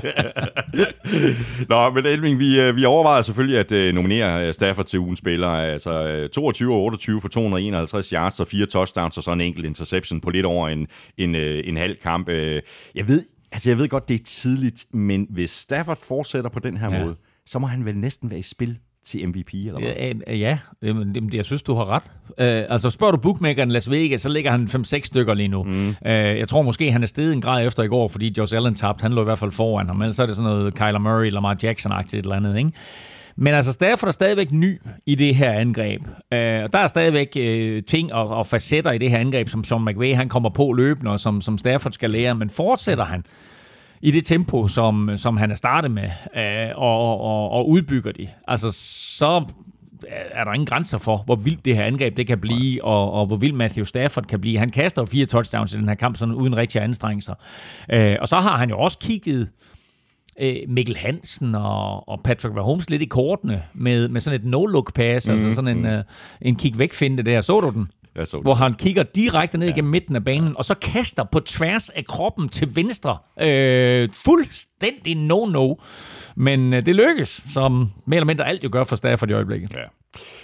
Nå, 1.70 1.90
men 1.90 2.06
Elving, 2.06 2.40
vi, 2.40 2.62
øh, 2.62 2.76
vi 2.76 2.86
overvejer 2.86 3.22
selvfølgelig 3.22 3.60
at 3.60 3.72
uh, 3.72 3.96
nominere 3.96 4.48
øh, 4.48 4.54
Stafford 4.54 4.86
til 4.86 5.00
ugens 5.00 5.20
spiller. 5.20 5.48
Altså 5.48 6.24
uh, 6.24 6.30
22 6.30 6.74
og 6.74 6.82
28 6.82 7.22
for 7.22 7.28
251 7.28 8.10
yards 8.10 8.40
og 8.40 8.48
fire 8.48 8.66
touchdowns 8.66 9.18
og 9.18 9.24
så 9.24 9.32
en 9.32 9.42
enkelt 9.42 9.66
interception 9.66 10.22
på 10.22 10.30
lidt 10.30 10.46
over 10.46 10.70
en, 10.70 10.88
en, 11.18 11.36
en 11.36 11.78
halv 11.78 11.98
kamp. 11.98 12.30
Jeg 12.30 13.08
ved, 13.08 13.26
altså 13.52 13.70
jeg 13.70 13.78
ved 13.78 13.90
godt, 13.90 14.10
det 14.10 14.16
er 14.16 14.24
tidligt, 14.26 14.86
men 14.94 15.28
hvis 15.30 15.50
Stafford 15.50 15.98
fortsætter 16.08 16.50
på 16.50 16.60
den 16.60 16.78
her 16.78 16.94
ja. 16.94 17.04
måde, 17.04 17.16
så 17.46 17.60
må 17.60 17.68
han 17.68 17.86
vel 17.86 17.98
næsten 17.98 18.30
være 18.30 18.40
i 18.40 18.44
spil 18.44 18.80
til 19.06 19.28
MVP, 19.28 19.54
eller 19.54 19.80
hvad? 19.80 19.92
Ja, 20.28 20.36
ja 20.36 20.58
jamen, 20.84 21.30
jeg 21.34 21.46
synes, 21.46 21.62
du 21.62 21.76
har 21.76 21.90
ret. 21.90 22.04
Uh, 22.28 22.74
altså, 22.74 22.90
spørger 22.90 23.12
du 23.12 23.18
bookmakeren 23.18 23.72
Las 23.72 23.92
Vegas, 23.92 24.22
så 24.22 24.30
ligger 24.30 24.52
han 24.52 24.64
5-6 24.64 25.00
stykker 25.04 25.34
lige 25.34 25.48
nu. 25.48 25.64
Mm. 25.64 25.90
Uh, 25.90 25.96
jeg 26.12 26.48
tror 26.48 26.62
måske, 26.62 26.92
han 26.92 27.04
er 27.04 27.08
steget 27.08 27.34
en 27.34 27.42
grad 27.42 27.66
efter 27.66 27.84
i 27.84 27.88
går, 27.88 28.08
fordi 28.08 28.34
Josh 28.38 28.56
Allen 28.56 28.76
tabte. 28.76 29.02
Han 29.02 29.14
lå 29.14 29.22
i 29.22 29.24
hvert 29.24 29.40
fald 29.40 29.52
foran 29.52 29.88
ham. 29.88 30.02
Ellers 30.02 30.20
er 30.20 30.26
det 30.26 30.36
sådan 30.36 30.52
noget 30.52 30.74
Kyler 30.74 31.00
Murray, 31.00 31.32
Lamar 31.32 31.56
Jackson-agtigt 31.64 32.18
et 32.18 32.24
eller 32.24 32.36
andet, 32.36 32.58
ikke? 32.58 32.72
Men 33.36 33.54
altså, 33.54 33.72
Stafford 33.72 34.08
er 34.08 34.12
stadigvæk 34.12 34.52
ny 34.52 34.82
i 35.06 35.16
det 35.16 35.36
her 35.36 35.52
angreb. 35.52 36.02
Øh, 36.34 36.64
og 36.64 36.74
der 36.74 36.80
er 36.80 36.88
stadigvæk 36.88 37.38
øh, 37.40 37.84
ting 37.84 38.14
og, 38.14 38.28
og 38.28 38.48
facetter 38.48 38.92
i 38.92 38.98
det 38.98 39.10
her 39.10 39.18
angreb, 39.18 39.50
som 39.50 39.64
Sean 39.64 39.86
McVay 39.86 40.16
han 40.16 40.30
kommer 40.30 40.50
på 40.50 40.74
løbende, 40.74 41.12
og 41.12 41.20
som, 41.20 41.42
som 41.42 41.58
Stafford 41.58 41.92
skal 41.92 42.12
lære. 42.12 42.36
Men 42.36 42.50
fortsætter 42.50 43.06
han 43.06 43.26
i 44.04 44.12
det 44.12 44.26
tempo, 44.26 44.68
som, 44.68 45.10
som 45.16 45.38
han 45.38 45.52
er 45.52 45.56
startet 45.56 45.92
med, 45.92 46.10
øh, 46.36 46.70
og, 46.76 47.20
og, 47.22 47.50
og 47.50 47.70
udbygger 47.70 48.12
de, 48.12 48.28
altså 48.48 48.72
så 49.18 49.46
er 50.32 50.44
der 50.44 50.54
ingen 50.54 50.66
grænser 50.66 50.98
for, 50.98 51.18
hvor 51.18 51.36
vildt 51.36 51.66
det 51.66 51.76
her 51.76 51.84
angreb 51.84 52.18
det 52.18 52.28
kan 52.28 52.40
blive, 52.40 52.84
og, 52.84 53.12
og 53.12 53.26
hvor 53.26 53.36
vildt 53.36 53.56
Matthew 53.56 53.86
Stafford 53.86 54.26
kan 54.26 54.42
blive. 54.42 54.60
Han 54.60 54.70
kaster 54.70 55.06
fire 55.06 55.26
touchdowns 55.26 55.74
i 55.74 55.78
den 55.78 55.88
her 55.88 55.96
kamp, 55.96 56.18
sådan 56.18 56.34
uden 56.36 56.58
rigtig 56.58 56.82
anstrengelser. 56.82 57.34
Øh, 57.90 58.16
og 58.22 58.28
så 58.28 58.36
har 58.36 58.58
han 58.58 58.70
jo 58.70 58.80
også 58.80 58.98
kigget 58.98 59.50
øh, 60.40 60.56
Mikkel 60.68 60.98
Hansen 60.98 61.56
og, 61.56 62.10
og 62.10 62.22
Patrick 62.24 62.56
Mahomes 62.56 62.90
lidt 62.90 63.02
i 63.02 63.06
kortene 63.06 63.64
med, 63.74 64.08
med 64.08 64.22
sådan 64.22 64.40
et 64.40 64.46
no-look 64.46 64.94
pass, 64.96 65.28
mm, 65.28 65.34
altså 65.34 65.56
sådan 65.56 65.78
en, 65.78 65.84
mm. 65.84 65.98
uh, 65.98 66.02
en 66.42 66.56
kig 66.56 66.80
væk 66.80 66.94
finde 66.94 67.24
der. 67.24 67.42
Så 67.42 67.60
du 67.60 67.70
den? 67.70 67.88
Jeg 68.16 68.28
så 68.28 68.40
hvor 68.40 68.54
han 68.54 68.74
kigger 68.74 69.04
direkte 69.04 69.58
ned 69.58 69.68
ja. 69.68 69.74
igennem 69.74 69.92
midten 69.92 70.16
af 70.16 70.26
banen, 70.26 70.58
og 70.58 70.66
så 70.66 70.74
kaster 70.74 71.24
på 71.24 71.40
tværs 71.40 71.90
af 71.90 72.06
kroppen 72.06 72.50
til 72.50 72.76
venstre. 72.76 73.18
Øh, 73.42 74.10
fuldstændig 74.26 75.18
no-no. 75.18 75.74
Men 76.36 76.74
øh, 76.74 76.86
det 76.86 76.96
lykkes, 76.96 77.44
som 77.54 77.90
mere 78.06 78.18
eller 78.18 78.26
mindre 78.26 78.48
alt 78.48 78.64
jo 78.64 78.70
gør 78.72 78.84
for 78.84 78.96
Stafford 78.96 79.30
i 79.30 79.34
øjeblikket. 79.34 79.72
Ja. 79.72 79.84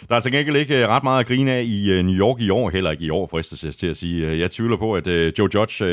Der 0.10 0.16
er 0.16 0.20
til 0.20 0.32
gengæld 0.32 0.56
ikke 0.56 0.88
ret 0.88 1.04
meget 1.04 1.20
at 1.20 1.28
grine 1.28 1.52
af 1.52 1.64
i 1.64 2.02
New 2.02 2.16
York 2.16 2.42
i 2.42 2.50
år, 2.50 2.70
heller 2.70 2.92
ikke 2.92 3.06
i 3.06 3.10
år, 3.10 3.28
fristes 3.28 3.78
til 3.78 3.88
at 3.88 3.98
sige. 3.98 4.38
Jeg 4.40 4.52
tvivler 4.52 4.78
på, 4.78 4.94
at 4.94 5.08
Joe 5.08 5.50
Judge 5.56 5.86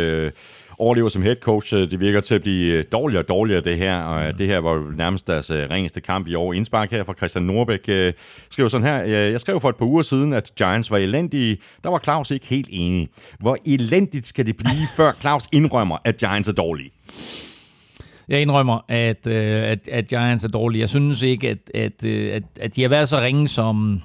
overlever 0.78 1.08
som 1.08 1.22
head 1.22 1.36
coach. 1.36 1.74
Øh, 1.74 1.90
det 1.90 2.00
virker 2.00 2.20
til 2.20 2.34
at 2.34 2.42
blive 2.42 2.72
øh, 2.72 2.84
dårligere 2.92 3.22
og 3.22 3.28
dårligere, 3.28 3.60
det 3.60 3.78
her. 3.78 4.00
Og 4.00 4.30
mm. 4.30 4.36
det 4.36 4.46
her 4.46 4.58
var 4.58 4.96
nærmest 4.96 5.26
deres 5.26 5.50
øh, 5.50 5.70
ringeste 5.70 6.00
kamp 6.00 6.28
i 6.28 6.34
år. 6.34 6.52
Indspark 6.52 6.90
her 6.90 7.04
fra 7.04 7.14
Christian 7.14 7.44
Norbæk 7.44 7.84
skriver 8.50 8.68
sådan 8.68 8.86
her. 8.86 8.96
Jeg 9.04 9.40
skrev 9.40 9.60
for 9.60 9.68
et 9.68 9.76
par 9.76 9.86
uger 9.86 10.02
siden, 10.02 10.32
at 10.32 10.52
Giants 10.58 10.90
var 10.90 10.98
elendige. 10.98 11.56
Der 11.84 11.90
var 11.90 11.98
Claus 11.98 12.30
ikke 12.30 12.46
helt 12.46 12.68
enig. 12.70 13.08
Hvor 13.40 13.56
elendigt 13.66 14.26
skal 14.26 14.46
det 14.46 14.56
blive, 14.56 14.86
før 14.96 15.12
Claus 15.20 15.46
indrømmer, 15.52 15.96
at 16.04 16.16
Giants 16.16 16.48
er 16.48 16.52
dårlige? 16.52 16.90
Jeg 18.28 18.40
indrømmer, 18.42 18.84
at, 18.88 19.26
at, 19.26 19.88
at 19.88 20.08
Giants 20.08 20.44
er 20.44 20.48
dårlige. 20.48 20.80
Jeg 20.80 20.88
synes 20.88 21.22
ikke, 21.22 21.48
at, 21.48 21.58
at, 21.74 22.04
at, 22.04 22.42
at 22.60 22.76
de 22.76 22.82
har 22.82 22.88
været 22.88 23.08
så 23.08 23.20
ringe, 23.20 23.48
som, 23.48 24.02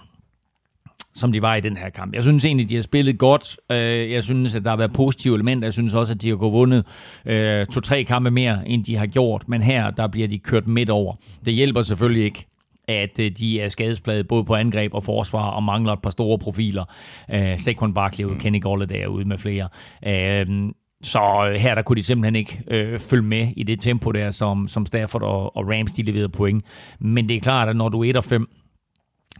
som 1.13 1.31
de 1.31 1.41
var 1.41 1.55
i 1.55 1.61
den 1.61 1.77
her 1.77 1.89
kamp. 1.89 2.15
Jeg 2.15 2.23
synes 2.23 2.45
egentlig, 2.45 2.69
de 2.69 2.75
har 2.75 2.81
spillet 2.81 3.17
godt. 3.17 3.57
Øh, 3.71 4.11
jeg 4.11 4.23
synes, 4.23 4.55
at 4.55 4.63
der 4.63 4.69
har 4.69 4.77
været 4.77 4.93
positive 4.93 5.35
elementer. 5.35 5.65
Jeg 5.65 5.73
synes 5.73 5.93
også, 5.93 6.13
at 6.13 6.21
de 6.21 6.29
har 6.29 6.35
gået 6.35 6.53
vundet 6.53 6.85
øh, 7.25 7.65
to-tre 7.65 8.03
kampe 8.03 8.31
mere, 8.31 8.69
end 8.69 8.83
de 8.83 8.95
har 8.97 9.05
gjort. 9.05 9.49
Men 9.49 9.61
her, 9.61 9.91
der 9.91 10.07
bliver 10.07 10.27
de 10.27 10.39
kørt 10.39 10.67
midt 10.67 10.89
over. 10.89 11.15
Det 11.45 11.53
hjælper 11.53 11.81
selvfølgelig 11.81 12.23
ikke 12.23 12.47
at 12.87 13.19
øh, 13.19 13.31
de 13.31 13.61
er 13.61 13.67
skadespladet 13.67 14.27
både 14.27 14.43
på 14.43 14.55
angreb 14.55 14.93
og 14.93 15.03
forsvar 15.03 15.49
og 15.49 15.63
mangler 15.63 15.93
et 15.93 16.01
par 16.01 16.09
store 16.09 16.39
profiler. 16.39 16.85
Uh, 17.33 17.57
Saquon 17.57 17.93
Barkley 17.93 18.25
og 18.25 18.37
Kenny 18.37 18.61
Golladay 18.61 18.95
er 19.03 19.07
ude 19.07 19.25
med 19.25 19.37
flere. 19.37 19.67
Uh, 20.05 20.71
så 21.03 21.53
her 21.59 21.75
der 21.75 21.81
kunne 21.81 21.95
de 21.95 22.03
simpelthen 22.03 22.35
ikke 22.35 22.63
øh, 22.67 22.99
følge 22.99 23.23
med 23.23 23.47
i 23.57 23.63
det 23.63 23.79
tempo 23.79 24.11
der, 24.11 24.29
som, 24.29 24.67
som 24.67 24.85
Stafford 24.85 25.21
og, 25.21 25.57
og 25.57 25.67
Rams 25.67 25.91
de 25.91 26.01
leverede 26.01 26.29
point. 26.29 26.65
Men 26.99 27.29
det 27.29 27.35
er 27.35 27.41
klart, 27.41 27.69
at 27.69 27.75
når 27.75 27.89
du 27.89 28.03
er 28.03 28.21
1-5, 28.47 28.60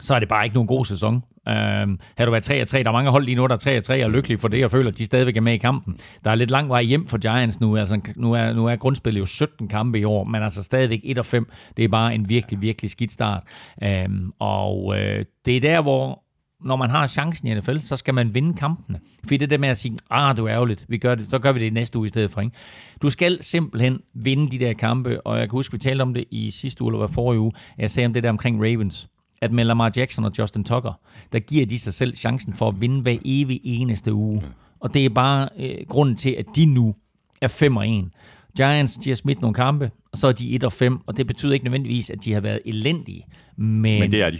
så 0.01 0.15
er 0.15 0.19
det 0.19 0.27
bare 0.27 0.45
ikke 0.45 0.53
nogen 0.53 0.67
god 0.67 0.85
sæson. 0.85 1.23
Øhm, 1.47 1.99
har 2.17 2.25
du 2.25 2.31
været 2.31 2.43
3 2.43 2.65
3 2.65 2.83
der 2.83 2.89
er 2.89 2.93
mange 2.93 3.11
hold 3.11 3.25
lige 3.25 3.35
nu, 3.35 3.47
der 3.47 3.53
er 3.53 3.57
3 3.57 3.81
3 3.81 3.93
og 3.93 4.01
er 4.01 4.15
lykkelige 4.15 4.37
for 4.37 4.47
det, 4.47 4.65
og 4.65 4.71
føler, 4.71 4.91
at 4.91 4.97
de 4.97 5.05
stadigvæk 5.05 5.37
er 5.37 5.41
med 5.41 5.53
i 5.53 5.57
kampen. 5.57 5.97
Der 6.23 6.31
er 6.31 6.35
lidt 6.35 6.51
lang 6.51 6.69
vej 6.69 6.83
hjem 6.83 7.07
for 7.07 7.17
Giants 7.17 7.59
nu. 7.59 7.77
Altså, 7.77 8.01
nu, 8.15 8.33
er, 8.33 8.53
nu 8.53 8.67
er 8.67 8.75
grundspillet 8.75 9.19
jo 9.19 9.25
17 9.25 9.67
kampe 9.67 9.99
i 9.99 10.03
år, 10.03 10.23
men 10.23 10.43
altså 10.43 10.63
stadigvæk 10.63 10.99
1-5. 11.17 11.45
Det 11.77 11.85
er 11.85 11.87
bare 11.87 12.15
en 12.15 12.29
virkelig, 12.29 12.61
virkelig 12.61 12.91
skidt 12.91 13.11
start. 13.11 13.43
Øhm, 13.83 14.31
og 14.39 14.99
øh, 14.99 15.25
det 15.45 15.57
er 15.57 15.61
der, 15.61 15.81
hvor 15.81 16.23
når 16.65 16.75
man 16.75 16.89
har 16.89 17.07
chancen 17.07 17.47
i 17.47 17.53
NFL, 17.53 17.77
så 17.79 17.95
skal 17.95 18.13
man 18.13 18.33
vinde 18.35 18.53
kampene. 18.53 18.99
Fordi 19.23 19.37
det 19.37 19.49
der 19.49 19.57
med 19.57 19.69
at 19.69 19.77
sige, 19.77 19.97
ah, 20.09 20.37
du 20.37 20.45
er 20.45 20.53
ærgerligt, 20.53 20.85
vi 20.87 20.97
gør 20.97 21.15
det, 21.15 21.29
så 21.29 21.39
gør 21.39 21.51
vi 21.51 21.59
det 21.59 21.73
næste 21.73 21.99
uge 21.99 22.05
i 22.05 22.09
stedet 22.09 22.31
for. 22.31 22.41
Ikke? 22.41 22.55
Du 23.01 23.09
skal 23.09 23.43
simpelthen 23.43 23.99
vinde 24.13 24.51
de 24.51 24.59
der 24.59 24.73
kampe, 24.73 25.21
og 25.21 25.39
jeg 25.39 25.49
kan 25.49 25.57
huske, 25.57 25.71
vi 25.71 25.77
talte 25.77 26.01
om 26.01 26.13
det 26.13 26.25
i 26.31 26.51
sidste 26.51 26.83
uge, 26.83 26.91
eller 26.91 26.97
hvad 26.97 27.13
forrige 27.13 27.39
uge. 27.39 27.51
Jeg 27.77 27.91
sagde 27.91 28.07
om 28.07 28.13
det 28.13 28.23
der 28.23 28.29
omkring 28.29 28.61
Ravens 28.63 29.07
at 29.41 29.51
med 29.51 29.65
Lamar 29.65 29.91
Jackson 29.95 30.25
og 30.25 30.31
Justin 30.39 30.63
Tucker, 30.63 30.99
der 31.31 31.39
giver 31.39 31.65
de 31.65 31.79
sig 31.79 31.93
selv 31.93 32.15
chancen 32.15 32.53
for 32.53 32.67
at 32.67 32.81
vinde 32.81 33.01
hver 33.01 33.17
evig 33.25 33.61
eneste 33.63 34.13
uge. 34.13 34.43
Og 34.79 34.93
det 34.93 35.05
er 35.05 35.09
bare 35.09 35.49
øh, 35.59 35.75
grunden 35.87 36.15
til, 36.15 36.35
at 36.39 36.45
de 36.55 36.65
nu 36.65 36.95
er 37.41 37.47
5 37.47 37.77
og 37.77 37.89
1. 37.89 38.09
Giants, 38.57 38.93
de 38.93 39.09
har 39.09 39.15
smidt 39.15 39.41
nogle 39.41 39.53
kampe, 39.53 39.91
og 40.11 40.17
så 40.17 40.27
er 40.27 40.31
de 40.31 40.55
1 40.55 40.63
og 40.63 40.73
5, 40.73 40.99
og 41.07 41.17
det 41.17 41.27
betyder 41.27 41.53
ikke 41.53 41.65
nødvendigvis, 41.65 42.09
at 42.09 42.17
de 42.25 42.33
har 42.33 42.41
været 42.41 42.59
elendige. 42.65 43.25
Men, 43.57 43.99
men 43.99 44.11
det 44.11 44.21
er 44.21 44.29
de. 44.29 44.39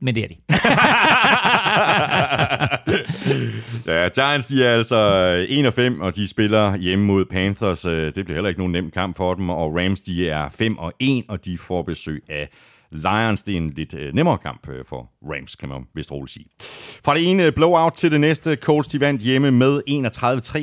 Men 0.00 0.14
det 0.14 0.24
er 0.24 0.28
de. 0.28 0.36
ja, 3.86 4.08
Giants 4.08 4.46
de 4.46 4.64
er 4.64 4.72
altså 4.72 4.96
1 5.48 5.66
og 5.66 5.72
5, 5.72 6.00
og 6.00 6.16
de 6.16 6.28
spiller 6.28 6.76
hjemme 6.76 7.04
mod 7.04 7.24
Panthers. 7.24 7.86
Øh, 7.86 8.14
det 8.14 8.24
bliver 8.24 8.34
heller 8.34 8.48
ikke 8.48 8.60
nogen 8.60 8.72
nem 8.72 8.90
kamp 8.90 9.16
for 9.16 9.34
dem. 9.34 9.50
Og 9.50 9.76
Rams 9.76 10.00
de 10.00 10.30
er 10.30 10.48
5 10.48 10.78
og 10.78 10.92
1, 10.98 11.24
og 11.28 11.44
de 11.44 11.58
får 11.58 11.82
besøg 11.82 12.22
af 12.28 12.48
Lions, 12.96 13.42
det 13.42 13.52
er 13.52 13.56
en 13.56 13.70
lidt 13.70 13.94
øh, 13.94 14.14
nemmere 14.14 14.38
kamp 14.38 14.68
øh, 14.68 14.84
for 14.84 15.10
Rams, 15.22 15.56
kan 15.56 15.68
man 15.68 15.82
vist 15.94 16.12
roligt 16.12 16.32
sige. 16.32 16.46
Fra 17.04 17.14
det 17.14 17.30
ene 17.30 17.52
blowout 17.52 17.92
til 17.92 18.12
det 18.12 18.20
næste, 18.20 18.56
Colts 18.56 18.88
de 18.88 19.00
vandt 19.00 19.22
hjemme 19.22 19.50
med 19.50 19.82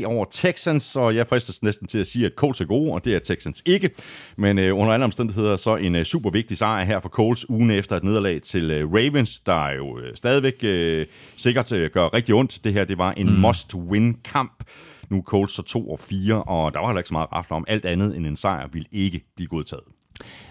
31-3 0.04 0.06
over 0.06 0.26
Texans, 0.32 0.96
og 0.96 1.16
jeg 1.16 1.28
fristes 1.28 1.64
næsten 1.64 1.88
til 1.88 2.00
at 2.00 2.08
sige, 2.08 2.26
at 2.26 2.32
Colts 2.36 2.62
er 2.62 2.66
gode, 2.66 2.94
og 2.94 3.06
det 3.06 3.16
er 3.16 3.20
Texans 3.20 3.62
ikke. 3.66 3.90
Men 4.38 4.60
øh, 4.60 4.78
under 4.78 4.94
alle 4.94 5.06
omstændigheder 5.06 5.56
så 5.56 5.76
en 5.76 5.96
øh, 5.96 6.04
super 6.04 6.30
vigtig 6.30 6.58
sejr 6.58 6.86
her 6.86 7.00
for 7.00 7.10
Colts 7.10 7.50
ugen 7.50 7.72
efter 7.72 7.96
et 7.96 8.04
nederlag 8.04 8.42
til 8.42 8.72
øh, 8.72 8.94
Ravens, 8.94 9.40
der 9.40 9.70
jo 9.70 10.00
øh, 10.00 10.16
stadigvæk 10.16 10.64
øh, 10.64 11.06
sikkert 11.38 11.72
øh, 11.72 11.90
gør 11.92 12.14
rigtig 12.14 12.36
ondt. 12.36 12.64
Det 12.64 12.74
her 12.74 12.86
det 12.86 12.98
var 12.98 13.12
en 13.12 13.30
mm. 13.30 13.40
must-win-kamp. 13.40 14.64
Nu 15.10 15.18
er 15.18 15.22
Colts 15.22 15.54
så 15.54 15.62
2 15.62 15.90
og 15.90 16.00
4, 16.00 16.44
og 16.44 16.74
der 16.74 16.80
var 16.80 16.88
heller 16.88 17.00
ikke 17.00 17.08
så 17.08 17.14
meget 17.14 17.32
rafler 17.32 17.58
om. 17.58 17.66
Alt 17.68 17.86
andet 17.86 18.16
end 18.16 18.28
en 18.28 18.36
sejr 18.36 18.68
vil 18.74 18.86
ikke 18.92 19.22
blive 19.36 19.48
godtaget. 19.48 19.84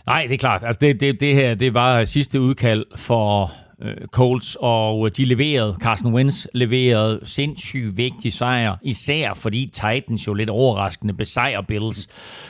Nej, 0.07 0.27
det 0.27 0.35
er 0.35 0.39
klart. 0.39 0.65
Altså 0.65 0.79
det, 0.81 1.01
det, 1.01 1.21
det 1.21 1.35
her 1.35 1.55
det 1.55 1.75
var 1.75 2.05
sidste 2.05 2.41
udkald 2.41 2.85
for 2.97 3.53
øh, 3.83 3.97
Colts, 4.07 4.57
og 4.61 5.17
de 5.17 5.25
leverede, 5.25 5.77
Carson 5.81 6.15
Wentz 6.15 6.47
leverede 6.55 7.21
sindssygt 7.25 7.97
vigtig 7.97 8.33
sejr, 8.33 8.77
især 8.83 9.35
fordi 9.35 9.71
Titans 9.73 10.27
jo 10.27 10.35
lidt 10.35 10.51
overraskende 10.51 11.15
besejrer 11.15 11.63
Bills. 11.63 12.09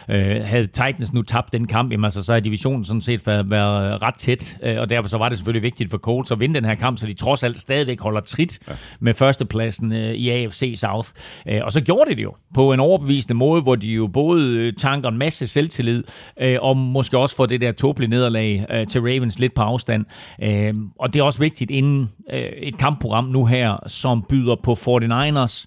Øh, 0.09 0.45
havde 0.45 0.66
Titans 0.66 1.12
nu 1.12 1.22
tabt 1.22 1.53
den 1.53 1.66
kamp, 1.66 1.93
jamen, 1.93 2.05
altså, 2.05 2.22
så 2.22 2.33
er 2.33 2.41
divisionen 2.41 2.85
sådan 2.85 3.01
set 3.01 3.26
været, 3.26 3.51
været 3.51 4.03
ret 4.03 4.14
tæt, 4.14 4.57
øh, 4.62 4.80
og 4.80 4.91
derfor 4.91 5.09
så 5.09 5.18
var 5.18 5.28
det 5.28 5.39
selvfølgelig 5.39 5.62
vigtigt 5.62 5.91
for 5.91 5.99
Colts 5.99 6.30
at 6.30 6.41
vinde 6.41 6.55
den 6.55 6.64
her 6.64 6.74
kamp, 6.74 6.99
så 6.99 7.07
de 7.07 7.14
trods 7.14 7.45
alt 7.45 7.59
stadigvæk 7.59 8.01
holder 8.01 8.20
trit 8.20 8.59
ja. 8.68 8.72
med 9.01 9.14
førstepladsen 9.14 9.93
øh, 9.93 10.14
i 10.14 10.30
AFC 10.30 10.74
South. 10.76 11.09
Øh, 11.49 11.61
og 11.62 11.72
så 11.72 11.80
gjorde 11.80 12.11
de 12.11 12.16
det 12.16 12.22
jo 12.22 12.35
på 12.55 12.72
en 12.72 12.80
overbevisende 12.80 13.35
måde, 13.35 13.62
hvor 13.62 13.74
de 13.74 13.87
jo 13.87 14.07
både 14.07 14.47
øh, 14.47 14.72
tanker 14.72 15.09
en 15.09 15.18
masse 15.18 15.47
selvtillid, 15.47 16.05
øh, 16.41 16.59
og 16.61 16.76
måske 16.76 17.18
også 17.18 17.37
får 17.37 17.47
det 17.47 17.61
der 17.61 17.72
tåbelige 17.72 18.11
nederlag 18.11 18.66
øh, 18.70 18.87
til 18.87 19.01
Ravens 19.01 19.39
lidt 19.39 19.55
på 19.55 19.62
afstand. 19.62 20.05
Øh, 20.43 20.74
og 20.99 21.14
det 21.14 21.22
er 21.23 21.27
også 21.27 21.39
vigtigt 21.39 21.70
inden 21.70 22.11
øh, 22.33 22.41
et 22.41 22.79
kampprogram 22.79 23.25
nu 23.25 23.45
her, 23.45 23.77
som 23.87 24.23
byder 24.29 24.57
på 24.62 24.73
49ers, 24.73 25.66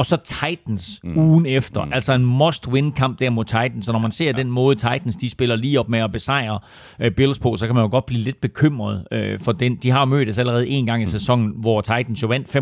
og 0.00 0.06
så 0.06 0.16
Titans 0.16 1.00
mm. 1.04 1.18
ugen 1.18 1.46
efter. 1.46 1.84
Mm. 1.84 1.92
Altså 1.92 2.12
en 2.12 2.24
must-win-kamp 2.24 3.18
der 3.18 3.30
mod 3.30 3.44
Titans. 3.44 3.86
Så 3.86 3.92
når 3.92 3.98
man 3.98 4.12
ser 4.12 4.26
ja. 4.26 4.32
den 4.32 4.50
måde, 4.50 4.76
Titans 4.76 5.16
de 5.16 5.30
spiller 5.30 5.56
lige 5.56 5.80
op 5.80 5.88
med 5.88 5.98
at 5.98 6.12
besejre 6.12 6.58
øh, 7.00 7.10
Bills 7.10 7.38
på, 7.38 7.56
så 7.56 7.66
kan 7.66 7.74
man 7.74 7.84
jo 7.84 7.90
godt 7.90 8.06
blive 8.06 8.22
lidt 8.22 8.40
bekymret 8.40 9.06
øh, 9.12 9.38
for 9.40 9.52
den. 9.52 9.76
De 9.76 9.90
har 9.90 10.04
mødtes 10.04 10.38
allerede 10.38 10.68
en 10.68 10.86
gang 10.86 11.02
i 11.02 11.04
mm. 11.04 11.10
sæsonen, 11.10 11.52
hvor 11.56 11.80
Titans 11.80 12.22
jo 12.22 12.28
vandt 12.28 12.56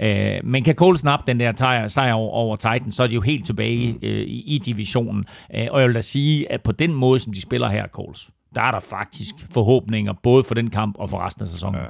25-16. 0.00 0.04
Øh, 0.06 0.40
men 0.44 0.64
kan 0.64 0.74
Cole 0.74 0.98
snap 0.98 1.26
den 1.26 1.40
der 1.40 1.86
sejr 1.88 2.12
over, 2.12 2.30
over 2.30 2.56
Titans, 2.56 2.94
så 2.94 3.02
er 3.02 3.06
de 3.06 3.14
jo 3.14 3.20
helt 3.20 3.46
tilbage 3.46 3.92
mm. 3.92 3.98
øh, 4.02 4.20
i, 4.20 4.54
i 4.54 4.58
divisionen. 4.58 5.24
Øh, 5.54 5.66
og 5.70 5.80
jeg 5.80 5.88
vil 5.88 5.94
da 5.94 6.00
sige, 6.00 6.52
at 6.52 6.62
på 6.62 6.72
den 6.72 6.94
måde, 6.94 7.20
som 7.20 7.32
de 7.32 7.42
spiller 7.42 7.68
her, 7.68 7.86
Coles, 7.88 8.30
der 8.56 8.62
er 8.62 8.70
der 8.70 8.80
faktisk 8.80 9.34
forhåbninger, 9.52 10.12
både 10.22 10.44
for 10.44 10.54
den 10.54 10.70
kamp 10.70 10.94
og 10.98 11.10
for 11.10 11.26
resten 11.26 11.42
af 11.42 11.48
sæsonen. 11.48 11.80
Ja. 11.80 11.86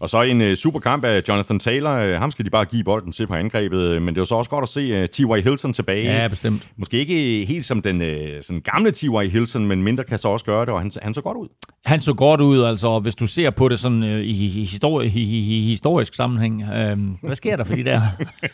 Og 0.00 0.08
så 0.08 0.22
en 0.22 0.40
uh, 0.40 0.54
super 0.54 0.80
kamp 0.80 1.04
af 1.04 1.22
Jonathan 1.28 1.58
Taylor. 1.58 2.04
Uh, 2.04 2.12
ham 2.12 2.30
skal 2.30 2.44
de 2.44 2.50
bare 2.50 2.64
give 2.64 2.84
bolden 2.84 3.12
til 3.12 3.26
på 3.26 3.34
angrebet. 3.34 4.02
Men 4.02 4.14
det 4.14 4.20
er 4.20 4.24
så 4.24 4.34
også 4.34 4.50
godt 4.50 4.62
at 4.62 4.68
se 4.68 5.02
uh, 5.02 5.06
T.Y. 5.06 5.42
Hilton 5.42 5.72
tilbage. 5.72 6.04
Ja, 6.04 6.28
bestemt. 6.28 6.68
Måske 6.76 6.98
ikke 6.98 7.44
helt 7.48 7.64
som 7.64 7.82
den 7.82 8.00
uh, 8.00 8.06
sådan 8.40 8.60
gamle 8.60 8.90
T.Y. 8.90 9.30
Hilton, 9.30 9.66
men 9.66 9.82
mindre 9.82 10.04
kan 10.04 10.18
så 10.18 10.28
også 10.28 10.44
gøre 10.44 10.60
det, 10.60 10.68
og 10.68 10.80
han, 10.80 10.92
han 11.02 11.14
så 11.14 11.20
godt 11.20 11.36
ud. 11.36 11.48
Han 11.84 12.00
så 12.00 12.14
godt 12.14 12.40
ud, 12.40 12.62
altså 12.62 12.98
hvis 12.98 13.14
du 13.14 13.26
ser 13.26 13.50
på 13.50 13.68
det 13.68 13.78
sådan 13.78 14.02
uh, 14.02 14.08
i, 14.08 14.60
i, 14.60 14.64
histori- 14.64 15.04
i, 15.04 15.58
i, 15.58 15.66
historisk 15.66 16.14
sammenhæng. 16.14 16.62
Uh, 16.62 16.98
hvad 17.22 17.36
sker 17.36 17.56
der 17.56 17.64
for 17.64 17.74
de 17.74 17.84
der? 17.84 18.02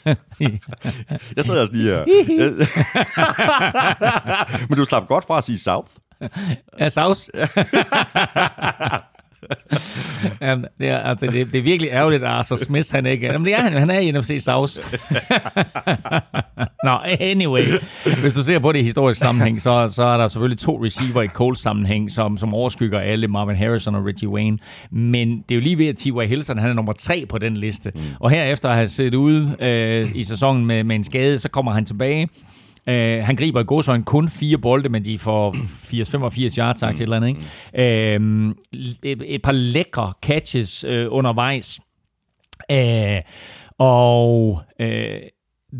jeg 1.37 1.45
sidder 1.45 1.61
også 1.61 1.73
lige 1.73 1.91
her. 1.91 2.05
men 4.69 4.79
du 4.79 4.85
slap 4.85 5.09
godt 5.09 5.25
fra 5.25 5.39
at 5.39 5.45
sige 5.45 5.59
South. 5.59 5.89
Ja, 6.81 6.89
South. 6.89 7.21
Jamen, 10.41 10.67
det, 10.79 10.89
er, 10.89 10.99
altså, 10.99 11.27
det, 11.27 11.53
det 11.53 11.59
er 11.59 11.63
virkelig 11.63 11.91
ærgerligt, 11.91 12.23
at 12.23 12.29
Arthur 12.29 12.57
Smith 12.57 12.89
han 12.93 13.07
ikke 13.07 13.27
er. 13.27 13.33
Jamen, 13.33 13.47
det 13.47 13.55
er 13.55 13.61
han 13.61 13.73
jo. 13.73 13.79
Han 13.79 13.91
er 13.91 13.99
i 13.99 14.11
NFC 14.11 14.37
South. 14.41 14.73
Nå, 16.85 16.99
anyway. 17.21 17.63
Hvis 18.21 18.35
du 18.35 18.43
ser 18.43 18.59
på 18.59 18.73
det 18.73 18.79
i 18.79 18.83
historisk 18.83 19.21
sammenhæng, 19.21 19.63
så, 19.63 19.89
så 19.89 20.05
er 20.05 20.17
der 20.17 20.29
selvfølgelig 20.29 20.59
to 20.59 20.85
receiver 20.85 21.23
i 21.23 21.29
Colts 21.29 21.61
sammenhæng, 21.61 22.11
som, 22.11 22.39
som 22.39 22.55
overskygger 22.55 23.01
alle, 23.01 23.29
Marvin 23.29 23.57
Harrison 23.57 23.95
og 23.95 24.05
Richie 24.05 24.29
Wayne. 24.29 24.59
Men 24.91 25.29
det 25.29 25.51
er 25.51 25.55
jo 25.55 25.61
lige 25.61 25.79
ved, 25.79 25.87
at 25.87 25.97
T.Y. 25.97 26.29
Hilton 26.29 26.59
han 26.59 26.71
er 26.71 26.75
nummer 26.75 26.93
tre 26.93 27.27
på 27.29 27.39
den 27.39 27.57
liste. 27.57 27.93
Mm. 27.95 28.01
Og 28.21 28.31
her 28.31 28.45
efter 28.45 28.69
at 28.69 28.75
have 28.75 28.89
set 28.89 29.15
ude 29.15 29.57
øh, 29.61 30.11
i 30.15 30.25
sæsonen 30.25 30.67
med, 30.67 30.85
med 30.85 30.97
en 30.97 31.05
skade, 31.05 31.39
så 31.39 31.49
kommer 31.49 31.73
han 31.73 31.85
tilbage. 31.85 32.29
Uh, 32.87 33.25
han 33.25 33.37
griber 33.37 33.61
i 33.61 33.65
godsøjen 33.65 34.03
kun 34.03 34.29
fire 34.29 34.59
bolde, 34.59 34.89
men 34.89 35.05
de 35.05 35.19
får 35.19 35.55
80-85 35.55 36.59
yards 36.59 36.83
mm. 36.83 36.89
til 36.89 36.95
et 36.95 37.01
eller 37.01 37.17
andet. 37.17 37.29
Ikke? 37.29 38.21
Uh, 38.21 38.55
et, 39.03 39.23
et 39.27 39.43
par 39.43 39.53
lækre 39.53 40.13
catches 40.23 40.85
uh, 40.85 40.91
undervejs. 41.09 41.81
Uh, 42.73 43.21
og 43.79 44.61
uh, 44.81 44.87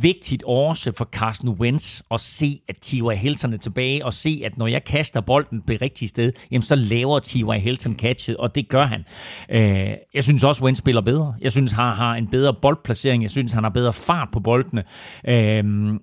vigtigt 0.03 0.43
også 0.47 0.93
for 0.93 1.05
Carsten 1.05 1.49
Wentz 1.49 2.01
at 2.11 2.21
se, 2.21 2.61
at 2.69 2.77
T.Y. 2.77 3.17
Hilton 3.17 3.53
er 3.53 3.59
tilbage, 3.59 4.05
og 4.05 4.15
se, 4.15 4.43
at 4.45 4.59
når 4.59 4.67
jeg 4.67 4.85
kaster 4.85 5.21
bolden 5.21 5.63
det 5.69 5.83
rigtige 5.83 6.09
sted, 6.09 6.33
jamen 6.51 6.63
så 6.63 6.75
laver 6.75 7.19
T.Y. 7.19 7.61
Hilton 7.61 7.95
catchet, 7.95 8.37
og 8.37 8.55
det 8.55 8.69
gør 8.69 8.85
han. 8.85 9.05
Øh, 9.51 9.97
jeg 10.15 10.25
synes 10.25 10.45
også, 10.45 10.65
Wentz 10.65 10.79
spiller 10.79 11.01
bedre. 11.01 11.35
Jeg 11.41 11.53
synes, 11.53 11.73
han 11.73 11.95
har 11.95 12.15
en 12.15 12.27
bedre 12.27 12.55
boldplacering. 12.63 13.23
Jeg 13.23 13.31
synes, 13.31 13.53
han 13.53 13.63
har 13.63 13.71
bedre 13.71 13.93
fart 13.93 14.29
på 14.33 14.41
boldene. 14.41 14.85
Øh, 15.29 15.95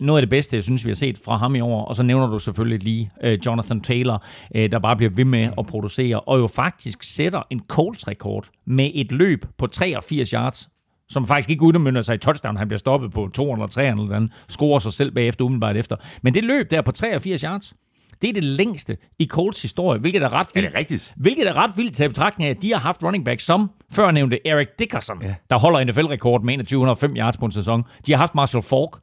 noget 0.00 0.18
af 0.18 0.22
det 0.22 0.30
bedste, 0.30 0.56
jeg 0.56 0.64
synes, 0.64 0.84
vi 0.84 0.90
har 0.90 0.94
set 0.96 1.18
fra 1.24 1.36
ham 1.36 1.54
i 1.54 1.60
år. 1.60 1.84
Og 1.84 1.96
så 1.96 2.02
nævner 2.02 2.26
du 2.26 2.38
selvfølgelig 2.38 2.82
lige 2.82 3.10
uh, 3.24 3.32
Jonathan 3.46 3.80
Taylor, 3.80 4.24
uh, 4.54 4.60
der 4.60 4.78
bare 4.78 4.96
bliver 4.96 5.10
ved 5.10 5.24
med 5.24 5.50
at 5.58 5.66
producere, 5.66 6.20
og 6.20 6.38
jo 6.38 6.46
faktisk 6.46 7.02
sætter 7.02 7.42
en 7.50 7.60
Colts-rekord 7.68 8.48
med 8.66 8.90
et 8.94 9.12
løb 9.12 9.44
på 9.58 9.66
83 9.66 10.30
yards 10.30 10.68
som 11.10 11.26
faktisk 11.26 11.50
ikke 11.50 11.62
udmyndter 11.62 12.02
sig 12.02 12.14
i 12.14 12.18
touchdown. 12.18 12.56
Han 12.56 12.68
bliver 12.68 12.78
stoppet 12.78 13.12
på 13.12 13.28
200 13.34 13.64
eller 13.64 13.66
300, 13.66 14.06
eller 14.06 14.16
andet, 14.16 14.32
scorer 14.48 14.78
sig 14.78 14.92
selv 14.92 15.10
bagefter 15.10 15.44
umiddelbart 15.44 15.76
efter. 15.76 15.96
Men 16.22 16.34
det 16.34 16.44
løb 16.44 16.70
der 16.70 16.82
på 16.82 16.92
83 16.92 17.40
yards, 17.40 17.74
det 18.22 18.30
er 18.30 18.34
det 18.34 18.44
længste 18.44 18.96
i 19.18 19.26
Colts 19.26 19.62
historie, 19.62 20.00
hvilket 20.00 20.22
er 20.22 20.32
ret 20.32 20.46
vildt. 20.54 20.66
Er 20.66 20.70
det 20.70 20.78
rigtigt? 20.78 21.14
Hvilket 21.16 21.48
er 21.48 21.56
ret 21.56 21.70
vildt 21.76 21.94
til 21.94 22.08
betragtning 22.08 22.46
af, 22.46 22.50
at 22.50 22.62
de 22.62 22.72
har 22.72 22.78
haft 22.78 23.04
running 23.04 23.24
back 23.24 23.40
som 23.40 23.70
før 23.92 24.10
nævnte 24.10 24.46
Eric 24.46 24.68
Dickerson, 24.78 25.22
ja. 25.22 25.34
der 25.50 25.58
holder 25.58 25.84
NFL-rekord 25.84 26.42
med 26.42 26.58
2105 26.58 27.16
yards 27.16 27.36
på 27.36 27.44
en 27.44 27.52
sæson. 27.52 27.84
De 28.06 28.12
har 28.12 28.18
haft 28.18 28.34
Marshall 28.34 28.62
Falk, 28.62 28.98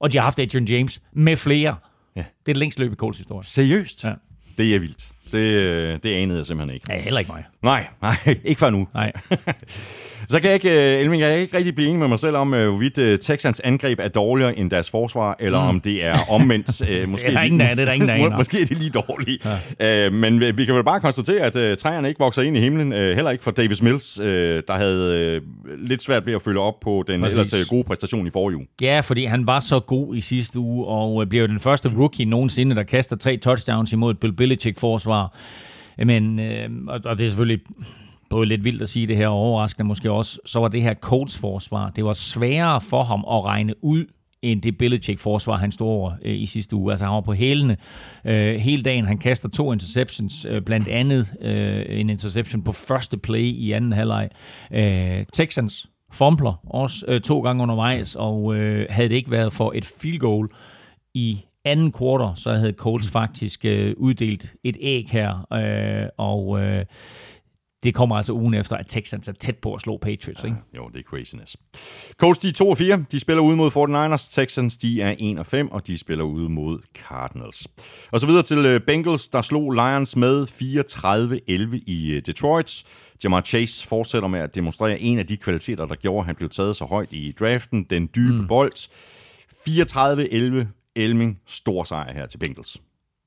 og 0.00 0.12
de 0.12 0.16
har 0.18 0.24
haft 0.24 0.38
Adrian 0.38 0.64
James 0.64 1.02
med 1.12 1.36
flere. 1.36 1.76
Ja. 2.16 2.20
Det 2.20 2.26
er 2.26 2.52
det 2.52 2.56
længste 2.56 2.80
løb 2.80 2.92
i 2.92 2.96
Colts 2.96 3.18
historie. 3.18 3.44
Seriøst? 3.44 4.04
Ja. 4.04 4.14
Det 4.58 4.74
er 4.74 4.78
vildt. 4.78 5.12
Det, 5.32 6.02
det 6.02 6.14
anede 6.14 6.38
jeg 6.38 6.46
simpelthen 6.46 6.74
ikke. 6.74 6.86
Ja, 6.92 7.00
heller 7.00 7.18
ikke 7.18 7.32
mig. 7.32 7.44
Nej, 7.62 7.86
nej, 8.02 8.14
ikke 8.44 8.58
før 8.58 8.70
nu. 8.70 8.88
Nej. 8.94 9.12
Så 10.28 10.40
kan 10.40 10.50
jeg 10.50 10.54
ikke, 10.54 10.94
øh, 10.94 11.00
Elming, 11.00 11.22
jeg 11.22 11.30
kan 11.30 11.40
ikke 11.40 11.56
rigtig 11.56 11.74
blive 11.74 11.88
enig 11.88 11.98
med 11.98 12.08
mig 12.08 12.18
selv 12.18 12.36
om, 12.36 12.54
øh, 12.54 12.68
hvorvidt 12.68 13.20
Texans 13.20 13.60
angreb 13.60 13.98
er 14.02 14.08
dårligere 14.08 14.58
end 14.58 14.70
deres 14.70 14.90
forsvar, 14.90 15.36
eller 15.40 15.62
mm. 15.62 15.68
om 15.68 15.80
det 15.80 16.04
er 16.04 16.18
omvendt. 16.30 16.82
Måske 17.10 17.26
det 17.26 17.36
er 17.36 17.42
ingen 17.42 17.60
af 17.60 17.76
det, 17.76 17.88
er 17.88 17.92
ingen 17.92 18.10
af 18.10 18.30
Måske 18.36 18.62
er 18.62 18.66
det 18.66 18.78
lige 18.78 18.90
dårlige. 18.90 19.38
Ja. 19.80 20.06
Uh, 20.06 20.12
men 20.12 20.40
vi 20.40 20.64
kan 20.64 20.74
vel 20.74 20.84
bare 20.84 21.00
konstatere, 21.00 21.40
at 21.40 21.56
uh, 21.56 21.76
træerne 21.76 22.08
ikke 22.08 22.18
vokser 22.18 22.42
ind 22.42 22.56
i 22.56 22.60
himlen, 22.60 22.92
uh, 22.92 22.98
heller 22.98 23.30
ikke 23.30 23.44
for 23.44 23.50
Davis 23.50 23.82
Mills, 23.82 24.20
uh, 24.20 24.26
der 24.26 24.72
havde 24.72 25.40
uh, 25.66 25.70
lidt 25.88 26.02
svært 26.02 26.26
ved 26.26 26.34
at 26.34 26.42
følge 26.42 26.60
op 26.60 26.80
på 26.80 27.04
den 27.06 27.20
Præcis. 27.20 27.36
ellers 27.36 27.54
uh, 27.54 27.60
gode 27.68 27.84
præstation 27.84 28.26
i 28.26 28.30
forrige 28.30 28.56
uge. 28.56 28.66
Ja, 28.82 29.00
fordi 29.00 29.24
han 29.24 29.46
var 29.46 29.60
så 29.60 29.80
god 29.80 30.16
i 30.16 30.20
sidste 30.20 30.58
uge, 30.58 30.86
og 30.86 31.28
blev 31.28 31.48
den 31.48 31.60
første 31.60 31.90
rookie 31.98 32.26
nogensinde, 32.26 32.76
der 32.76 32.82
kaster 32.82 33.16
tre 33.16 33.36
touchdowns 33.36 33.92
imod 33.92 34.10
et 34.10 34.18
Bill 34.20 34.32
Belichick-forsvar. 34.32 35.19
Men, 35.98 36.38
øh, 36.38 36.70
og 36.86 37.18
det 37.18 37.24
er 37.24 37.28
selvfølgelig 37.28 37.60
både 38.30 38.46
lidt 38.46 38.64
vildt 38.64 38.82
at 38.82 38.88
sige 38.88 39.06
det 39.06 39.16
her, 39.16 39.28
og 39.28 39.34
overraskende 39.34 39.86
måske 39.86 40.10
også, 40.10 40.38
så 40.46 40.60
var 40.60 40.68
det 40.68 40.82
her 40.82 40.94
Colts 40.94 41.38
forsvar, 41.38 41.90
det 41.90 42.04
var 42.04 42.12
sværere 42.12 42.80
for 42.80 43.02
ham 43.02 43.24
at 43.30 43.44
regne 43.44 43.84
ud, 43.84 44.06
end 44.42 44.62
det 44.62 44.78
Belichick-forsvar, 44.78 45.56
han 45.56 45.72
stod 45.72 45.88
over 45.88 46.12
øh, 46.22 46.34
i 46.34 46.46
sidste 46.46 46.76
uge. 46.76 46.92
Altså 46.92 47.04
han 47.04 47.14
var 47.14 47.20
på 47.20 47.32
hælene 47.32 47.76
øh, 48.24 48.54
hele 48.54 48.82
dagen. 48.82 49.04
Han 49.04 49.18
kaster 49.18 49.48
to 49.48 49.72
interceptions, 49.72 50.46
øh, 50.50 50.62
blandt 50.62 50.88
andet 50.88 51.32
øh, 51.40 52.00
en 52.00 52.10
interception 52.10 52.62
på 52.62 52.72
første 52.72 53.18
play 53.18 53.40
i 53.40 53.72
anden 53.72 53.92
halvleg. 53.92 54.28
Øh, 54.72 55.24
Texans 55.32 55.86
fompler 56.12 56.60
også 56.66 57.04
øh, 57.08 57.20
to 57.20 57.40
gange 57.40 57.62
undervejs, 57.62 58.14
og 58.14 58.54
øh, 58.54 58.86
havde 58.90 59.08
det 59.08 59.14
ikke 59.14 59.30
været 59.30 59.52
for 59.52 59.72
et 59.74 59.84
field 59.84 60.18
goal 60.18 60.48
i 61.14 61.40
anden 61.64 61.92
kvartal, 61.92 62.36
så 62.36 62.52
havde 62.52 62.72
Colts 62.72 63.10
faktisk 63.10 63.64
øh, 63.64 63.94
uddelt 63.96 64.54
et 64.64 64.76
æg 64.80 65.06
her, 65.10 65.46
øh, 65.52 66.08
og 66.18 66.60
øh, 66.60 66.84
det 67.82 67.94
kommer 67.94 68.16
altså 68.16 68.32
ugen 68.32 68.54
efter, 68.54 68.76
at 68.76 68.86
Texans 68.86 69.28
er 69.28 69.32
tæt 69.32 69.56
på 69.56 69.74
at 69.74 69.80
slå 69.80 69.96
Patriots, 69.96 70.44
ikke? 70.44 70.56
Ja, 70.74 70.78
jo, 70.78 70.88
det 70.88 70.98
er 70.98 71.02
craziness. 71.02 71.56
Colts, 72.16 72.38
de 72.38 72.48
er 72.48 72.52
2 72.52 72.70
og 72.70 72.76
4. 72.76 73.04
De 73.12 73.20
spiller 73.20 73.42
ude 73.42 73.56
mod 73.56 73.70
49ers. 73.70 74.34
Texans, 74.34 74.76
de 74.76 75.02
er 75.02 75.14
1 75.18 75.38
og 75.38 75.46
5, 75.46 75.70
og 75.70 75.86
de 75.86 75.98
spiller 75.98 76.24
ude 76.24 76.48
mod 76.48 76.78
Cardinals. 77.08 77.68
Og 78.12 78.20
så 78.20 78.26
videre 78.26 78.42
til 78.42 78.58
øh, 78.58 78.80
Bengals, 78.80 79.28
der 79.28 79.42
slog 79.42 79.72
Lions 79.72 80.16
med 80.16 80.46
34-11 80.46 81.82
i 81.86 82.10
øh, 82.10 82.22
Detroit. 82.26 82.84
Jamar 83.24 83.40
Chase 83.40 83.86
fortsætter 83.86 84.28
med 84.28 84.40
at 84.40 84.54
demonstrere 84.54 85.00
en 85.00 85.18
af 85.18 85.26
de 85.26 85.36
kvaliteter, 85.36 85.86
der 85.86 85.94
gjorde, 85.94 86.20
at 86.20 86.26
han 86.26 86.34
blev 86.34 86.50
taget 86.50 86.76
så 86.76 86.84
højt 86.84 87.12
i 87.12 87.34
draften. 87.40 87.86
Den 87.90 88.08
dybe 88.16 88.40
mm. 88.40 88.46
bold. 88.48 88.88
34-11 89.68 90.79
Elming, 90.96 91.40
stor 91.46 91.84
sejr 91.84 92.12
her 92.12 92.26
til 92.26 92.38
Bengals. 92.38 92.82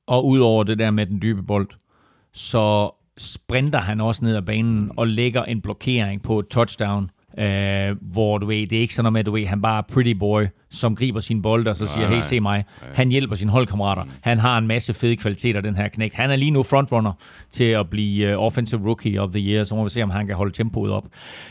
Og 0.07 0.27
udover 0.27 0.63
det 0.63 0.79
der 0.79 0.91
med 0.91 1.05
den 1.05 1.21
dybe 1.21 1.43
bold, 1.43 1.69
så 2.33 2.91
sprinter 3.17 3.79
han 3.79 4.01
også 4.01 4.25
ned 4.25 4.35
ad 4.35 4.41
banen 4.41 4.91
og 4.97 5.07
lægger 5.07 5.43
en 5.43 5.61
blokering 5.61 6.21
på 6.23 6.39
et 6.39 6.47
touchdown, 6.47 7.11
øh, 7.39 7.95
hvor 8.01 8.37
du 8.37 8.45
ved, 8.45 8.67
det 8.67 8.77
er 8.77 8.81
ikke 8.81 8.93
sådan 8.93 9.03
noget 9.03 9.13
med, 9.13 9.19
at 9.19 9.25
du 9.25 9.31
ved, 9.31 9.45
han 9.45 9.61
bare 9.61 9.77
er 9.77 9.93
pretty 9.93 10.11
boy, 10.11 10.43
som 10.69 10.95
griber 10.95 11.19
sin 11.19 11.41
bold 11.41 11.67
og 11.67 11.75
så 11.75 11.87
siger, 11.87 12.07
hey, 12.07 12.21
se 12.21 12.39
mig. 12.39 12.65
Han 12.93 13.09
hjælper 13.09 13.35
sine 13.35 13.51
holdkammerater. 13.51 14.03
Han 14.21 14.39
har 14.39 14.57
en 14.57 14.67
masse 14.67 14.93
fede 14.93 15.15
kvaliteter, 15.15 15.61
den 15.61 15.75
her 15.75 15.87
knægt. 15.87 16.13
Han 16.13 16.31
er 16.31 16.35
lige 16.35 16.51
nu 16.51 16.63
frontrunner 16.63 17.11
til 17.51 17.63
at 17.63 17.89
blive 17.89 18.37
uh, 18.37 18.43
Offensive 18.43 18.81
Rookie 18.85 19.21
of 19.21 19.29
the 19.29 19.39
Year, 19.39 19.63
så 19.63 19.75
må 19.75 19.83
vi 19.83 19.89
se, 19.89 20.03
om 20.03 20.09
han 20.09 20.27
kan 20.27 20.35
holde 20.35 20.53
tempoet 20.53 20.91
op. 20.91 21.05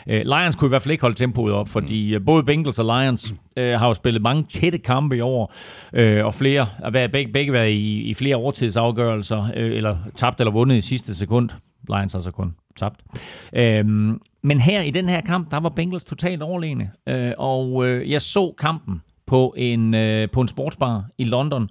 Uh, 0.06 0.12
Lions 0.12 0.56
kunne 0.56 0.68
i 0.68 0.68
hvert 0.68 0.82
fald 0.82 0.92
ikke 0.92 1.02
holde 1.02 1.16
tempoet 1.16 1.52
op, 1.52 1.68
fordi 1.68 2.16
uh, 2.16 2.24
både 2.24 2.42
Bengals 2.42 2.78
og 2.78 2.84
Lions 2.84 3.32
uh, 3.32 3.62
har 3.62 3.86
jo 3.86 3.94
spillet 3.94 4.22
mange 4.22 4.42
tætte 4.42 4.78
kampe 4.78 5.16
i 5.16 5.20
år, 5.20 5.54
uh, 5.98 6.26
og 6.26 6.34
flere, 6.34 6.66
begge, 6.92 7.32
begge 7.32 7.52
været 7.52 7.70
i, 7.70 8.02
i 8.02 8.14
flere 8.14 8.36
overtidsafgørelser, 8.36 9.42
uh, 9.42 9.50
eller 9.54 9.96
tabt 10.16 10.40
eller 10.40 10.52
vundet 10.52 10.76
i 10.76 10.80
sidste 10.80 11.14
sekund. 11.14 11.50
Lions 11.88 12.12
har 12.12 12.20
så 12.20 12.30
kun 12.30 12.54
tabt. 12.76 13.00
Øhm, 13.52 14.20
men 14.42 14.60
her 14.60 14.82
i 14.82 14.90
den 14.90 15.08
her 15.08 15.20
kamp, 15.20 15.50
der 15.50 15.60
var 15.60 15.68
Bengals 15.68 16.04
totalt 16.04 16.42
overlegne. 16.42 16.90
Øh, 17.08 17.32
og 17.38 17.86
øh, 17.86 18.10
jeg 18.10 18.22
så 18.22 18.54
kampen 18.58 19.02
på 19.26 19.54
en, 19.56 19.94
øh, 19.94 20.28
på 20.30 20.40
en 20.40 20.48
sportsbar 20.48 21.04
i 21.18 21.24
London. 21.24 21.70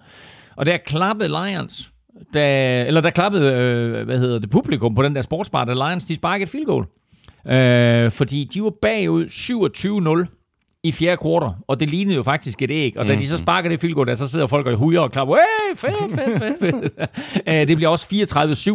Og 0.55 0.65
der 0.65 0.77
klappede 0.77 1.29
Lions, 1.29 1.91
da, 2.33 2.85
eller 2.85 3.01
der 3.01 3.09
klappede, 3.09 3.53
øh, 3.53 4.05
hvad 4.05 4.19
hedder 4.19 4.39
det, 4.39 4.49
publikum 4.49 4.95
på 4.95 5.03
den 5.03 5.15
der 5.15 5.21
sportsbar, 5.21 5.65
da 5.65 5.73
Lions 5.73 6.05
de 6.05 6.15
sparkede 6.15 6.43
et 6.43 6.49
field 6.49 6.65
goal. 6.65 6.85
Øh, 7.45 8.11
fordi 8.11 8.43
de 8.53 8.63
var 8.63 8.73
bagud 8.81 9.25
27-0 9.25 10.40
i 10.83 10.91
fjerde 10.91 11.17
kvartal, 11.17 11.55
og 11.67 11.79
det 11.79 11.89
lignede 11.89 12.15
jo 12.15 12.23
faktisk 12.23 12.61
et 12.61 12.71
æg. 12.71 12.97
Og 12.97 13.07
da 13.07 13.13
mm. 13.13 13.19
de 13.19 13.27
så 13.27 13.35
mhm. 13.35 13.43
sparker 13.43 13.69
det 13.69 13.79
field 13.79 13.93
goal, 13.93 14.07
der 14.07 14.15
så 14.15 14.27
sidder 14.27 14.47
folk 14.47 14.67
og 14.67 14.77
hujer 14.77 14.99
og 14.99 15.11
klapper, 15.11 15.35
hey, 15.35 15.75
fedt, 15.75 16.19
fedt, 16.19 16.39
fedt, 16.39 16.59
fedt. 16.59 17.09
Øh, 17.47 17.67
det 17.67 17.77
bliver 17.77 17.89
også 17.89 18.05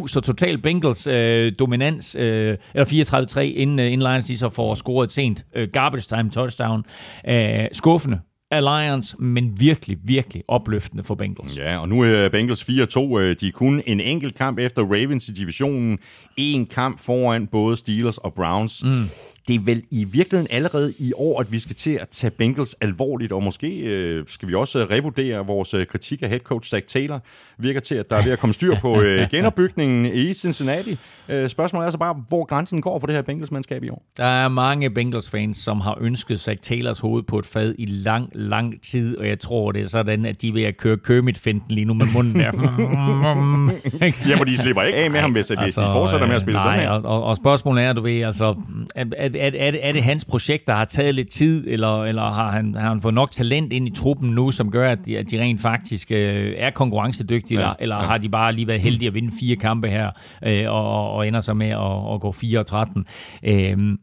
34-7, 0.04 0.08
så 0.08 0.20
total 0.20 0.58
Bengals 0.58 1.06
øh, 1.06 1.52
dominans, 1.58 2.16
øh, 2.18 2.56
eller 2.74 3.30
34-3, 3.36 3.40
inden, 3.40 3.78
øh, 3.78 3.92
inden 3.92 4.08
Lions 4.08 4.26
de 4.26 4.38
så 4.38 4.48
får 4.48 4.74
scoret 4.74 5.06
et 5.06 5.12
sent 5.12 5.44
øh, 5.56 5.68
garbage 5.72 6.02
time 6.02 6.30
touchdown. 6.30 6.84
Øh, 7.28 7.64
skuffende 7.72 8.20
Alliance, 8.50 9.16
men 9.18 9.60
virkelig, 9.60 9.98
virkelig 10.04 10.42
opløftende 10.48 11.04
for 11.04 11.14
Bengals. 11.14 11.58
Ja, 11.58 11.78
og 11.78 11.88
nu 11.88 12.00
er 12.00 12.28
Bengals 12.28 12.62
4-2. 12.62 13.18
Øh, 13.18 13.36
de 13.40 13.48
er 13.48 13.52
kun 13.54 13.82
en 13.86 14.00
enkelt 14.00 14.34
kamp 14.34 14.58
efter 14.58 14.82
Ravens 14.82 15.28
i 15.28 15.32
divisionen. 15.32 15.98
En 16.36 16.66
kamp 16.66 17.00
foran 17.00 17.46
både 17.46 17.76
Steelers 17.76 18.18
og 18.18 18.34
Browns. 18.34 18.84
Mm 18.84 19.08
det 19.48 19.54
er 19.54 19.60
vel 19.60 19.82
i 19.90 20.04
virkeligheden 20.04 20.46
allerede 20.50 20.94
i 20.98 21.12
år, 21.16 21.40
at 21.40 21.52
vi 21.52 21.58
skal 21.58 21.76
til 21.76 21.90
at 21.90 22.08
tage 22.08 22.30
Bengals 22.30 22.76
alvorligt, 22.80 23.32
og 23.32 23.42
måske 23.42 23.78
øh, 23.78 24.24
skal 24.28 24.48
vi 24.48 24.54
også 24.54 24.86
revurdere 24.90 25.46
vores 25.46 25.74
øh, 25.74 25.86
kritik 25.86 26.22
af 26.22 26.28
head 26.28 26.40
coach 26.40 26.70
Zach 26.70 26.86
Taylor. 26.86 27.20
Virker 27.58 27.80
til, 27.80 27.94
at 27.94 28.10
der 28.10 28.16
er 28.16 28.24
ved 28.24 28.32
at 28.32 28.38
komme 28.38 28.54
styr 28.54 28.76
på 28.80 29.00
øh, 29.00 29.28
genopbygningen 29.30 30.06
i 30.06 30.34
Cincinnati. 30.34 30.98
Øh, 31.28 31.48
spørgsmålet 31.48 31.86
er 31.86 31.90
så 31.90 31.98
bare, 31.98 32.16
hvor 32.28 32.44
grænsen 32.44 32.80
går 32.80 32.98
for 32.98 33.06
det 33.06 33.14
her 33.14 33.22
Bengals-mandskab 33.22 33.84
i 33.84 33.88
år. 33.88 34.02
Der 34.16 34.24
er 34.24 34.48
mange 34.48 34.90
Bengals-fans, 34.90 35.56
som 35.56 35.80
har 35.80 35.98
ønsket 36.00 36.40
Zach 36.40 36.60
Taylors 36.62 36.98
hoved 36.98 37.22
på 37.22 37.38
et 37.38 37.46
fad 37.46 37.74
i 37.78 37.86
lang, 37.86 38.30
lang 38.34 38.82
tid, 38.82 39.16
og 39.16 39.28
jeg 39.28 39.38
tror, 39.38 39.72
det 39.72 39.82
er 39.82 39.88
sådan, 39.88 40.26
at 40.26 40.42
de 40.42 40.52
vil 40.52 40.62
at 40.62 40.76
køre 40.76 40.96
Kermit-finten 40.96 41.74
lige 41.74 41.84
nu 41.84 41.94
med 41.94 42.06
munden 42.14 42.40
der. 42.40 42.46
ja, 44.28 44.36
for 44.36 44.44
de 44.44 44.58
slipper 44.58 44.82
ikke 44.82 44.98
af 44.98 45.10
med 45.10 45.20
ham, 45.20 45.32
hvis, 45.32 45.50
altså, 45.50 45.80
de 45.80 45.86
fortsætter 45.86 46.26
med 46.26 46.34
at 46.34 46.40
spille 46.40 46.58
nej, 46.58 46.64
sådan 46.64 46.80
her. 46.80 46.90
Og, 46.90 47.02
og, 47.04 47.24
og 47.24 47.36
spørgsmålet 47.36 47.84
er, 47.84 47.92
du 47.92 48.00
ved, 48.00 48.20
altså, 48.20 48.54
at, 48.94 49.14
at 49.14 49.35
er, 49.40 49.50
er, 49.54 49.70
det, 49.70 49.86
er 49.86 49.92
det 49.92 50.02
hans 50.02 50.24
projekt, 50.24 50.66
der 50.66 50.74
har 50.74 50.84
taget 50.84 51.14
lidt 51.14 51.30
tid, 51.30 51.64
eller, 51.68 52.04
eller 52.04 52.22
har, 52.22 52.50
han, 52.50 52.74
har 52.74 52.88
han 52.88 53.00
fået 53.00 53.14
nok 53.14 53.30
talent 53.30 53.72
ind 53.72 53.88
i 53.88 53.90
truppen 53.90 54.30
nu, 54.30 54.50
som 54.50 54.70
gør, 54.70 54.90
at 54.90 54.98
de, 55.06 55.18
at 55.18 55.30
de 55.30 55.40
rent 55.40 55.60
faktisk 55.60 56.10
øh, 56.10 56.54
er 56.56 56.70
konkurrencedygtige, 56.70 57.60
ja, 57.60 57.64
eller, 57.64 57.76
eller 57.80 57.96
ja. 57.96 58.02
har 58.02 58.18
de 58.18 58.28
bare 58.28 58.52
lige 58.52 58.66
været 58.66 58.80
heldige 58.80 59.06
at 59.06 59.14
vinde 59.14 59.32
fire 59.40 59.56
kampe 59.56 59.88
her, 59.88 60.10
øh, 60.44 60.72
og, 60.72 61.12
og 61.12 61.28
ender 61.28 61.40
så 61.40 61.54
med 61.54 61.68
at, 61.70 62.14
at 62.14 62.20
gå 62.20 62.32
4 62.32 62.58
og 62.58 62.66
13? 62.66 63.06
Øh, 63.42 63.98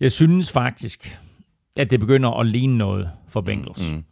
jeg 0.00 0.12
synes 0.12 0.52
faktisk, 0.52 1.18
at 1.76 1.90
det 1.90 2.00
begynder 2.00 2.40
at 2.40 2.46
ligne 2.46 2.78
noget 2.78 3.10
for 3.28 3.40
Bengals. 3.40 3.92
Mm. 3.92 4.04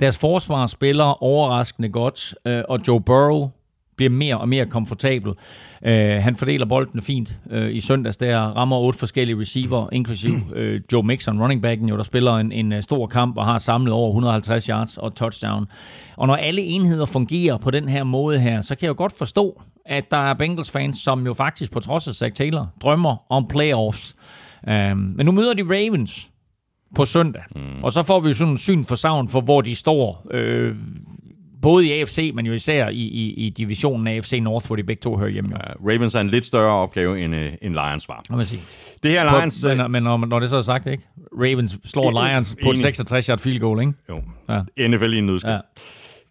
Deres 0.00 0.18
forsvar 0.18 0.66
spiller 0.66 1.22
overraskende 1.22 1.88
godt, 1.88 2.34
øh, 2.46 2.62
og 2.68 2.80
Joe 2.88 3.00
Burrow 3.00 3.50
bliver 4.02 4.18
mere 4.18 4.38
og 4.38 4.48
mere 4.48 4.66
komfortabel. 4.66 5.32
Øh, 5.84 6.22
han 6.22 6.36
fordeler 6.36 6.66
bolden 6.66 7.02
fint 7.02 7.36
øh, 7.50 7.74
i 7.74 7.80
søndags, 7.80 8.16
der 8.16 8.38
rammer 8.38 8.76
otte 8.76 8.98
forskellige 8.98 9.40
receiver, 9.40 9.88
inklusiv 9.92 10.34
øh, 10.56 10.80
Joe 10.92 11.02
Mixon, 11.02 11.42
running 11.42 11.62
backen, 11.62 11.88
jo, 11.88 11.96
der 11.96 12.02
spiller 12.02 12.36
en, 12.36 12.52
en 12.52 12.72
øh, 12.72 12.82
stor 12.82 13.06
kamp 13.06 13.36
og 13.36 13.44
har 13.44 13.58
samlet 13.58 13.92
over 13.92 14.08
150 14.08 14.66
yards 14.66 14.96
og 14.96 15.14
touchdown. 15.14 15.66
Og 16.16 16.26
når 16.26 16.36
alle 16.36 16.62
enheder 16.62 17.06
fungerer 17.06 17.56
på 17.56 17.70
den 17.70 17.88
her 17.88 18.04
måde 18.04 18.38
her, 18.38 18.60
så 18.60 18.74
kan 18.74 18.82
jeg 18.82 18.88
jo 18.88 18.94
godt 18.98 19.18
forstå, 19.18 19.62
at 19.86 20.10
der 20.10 20.30
er 20.30 20.34
Bengals-fans, 20.34 20.98
som 20.98 21.26
jo 21.26 21.34
faktisk 21.34 21.72
på 21.72 21.80
trods 21.80 22.08
af 22.08 22.14
Zach 22.14 22.34
Taylor 22.34 22.68
drømmer 22.82 23.16
om 23.28 23.46
playoffs. 23.48 24.16
Øh, 24.68 24.96
men 24.96 25.26
nu 25.26 25.32
møder 25.32 25.54
de 25.54 25.62
Ravens, 25.62 26.30
på 26.94 27.04
søndag. 27.04 27.42
Mm. 27.56 27.84
Og 27.84 27.92
så 27.92 28.02
får 28.02 28.20
vi 28.20 28.28
jo 28.28 28.34
sådan 28.34 28.52
en 28.52 28.58
syn 28.58 28.84
for 28.84 28.94
savn 28.94 29.28
for, 29.28 29.40
hvor 29.40 29.60
de 29.60 29.74
står. 29.74 30.26
Øh, 30.30 30.74
både 31.62 31.86
i 31.86 32.00
AFC, 32.00 32.30
men 32.34 32.46
jo 32.46 32.52
især 32.52 32.88
i, 32.88 32.94
i, 32.94 33.34
i 33.46 33.50
divisionen 33.50 34.06
af 34.06 34.16
AFC 34.16 34.38
North, 34.42 34.66
hvor 34.66 34.76
de 34.76 34.82
begge 34.84 35.00
to 35.00 35.16
hører 35.16 35.30
hjemme. 35.30 35.50
Ja, 35.56 35.92
Ravens 35.92 36.14
er 36.14 36.20
en 36.20 36.28
lidt 36.28 36.44
større 36.44 36.72
opgave 36.72 37.20
end, 37.20 37.34
uh, 37.34 37.40
end 37.40 37.74
Lions 37.74 38.08
var. 38.08 38.22
Må 38.30 38.36
man 38.36 38.46
sige. 38.46 38.62
Det 39.02 39.10
her 39.10 39.38
Lions... 39.38 39.64
På, 39.68 39.74
men, 39.74 39.92
men 39.92 40.02
når, 40.02 40.16
når 40.26 40.40
det 40.40 40.50
så 40.50 40.56
er 40.56 40.62
sagt, 40.62 40.86
ikke? 40.86 41.02
Ravens 41.32 41.78
slår 41.84 42.26
Lions 42.26 42.56
på 42.62 42.70
et 42.70 42.76
66-yard 42.76 43.38
field 43.38 43.60
goal, 43.60 43.80
ikke? 43.80 43.92
Jo. 44.08 44.22
Ja. 44.48 44.88
NFL 44.88 45.12
i 45.12 45.18
en 45.18 45.26
nødskab. 45.26 45.50
Ja. 45.50 45.58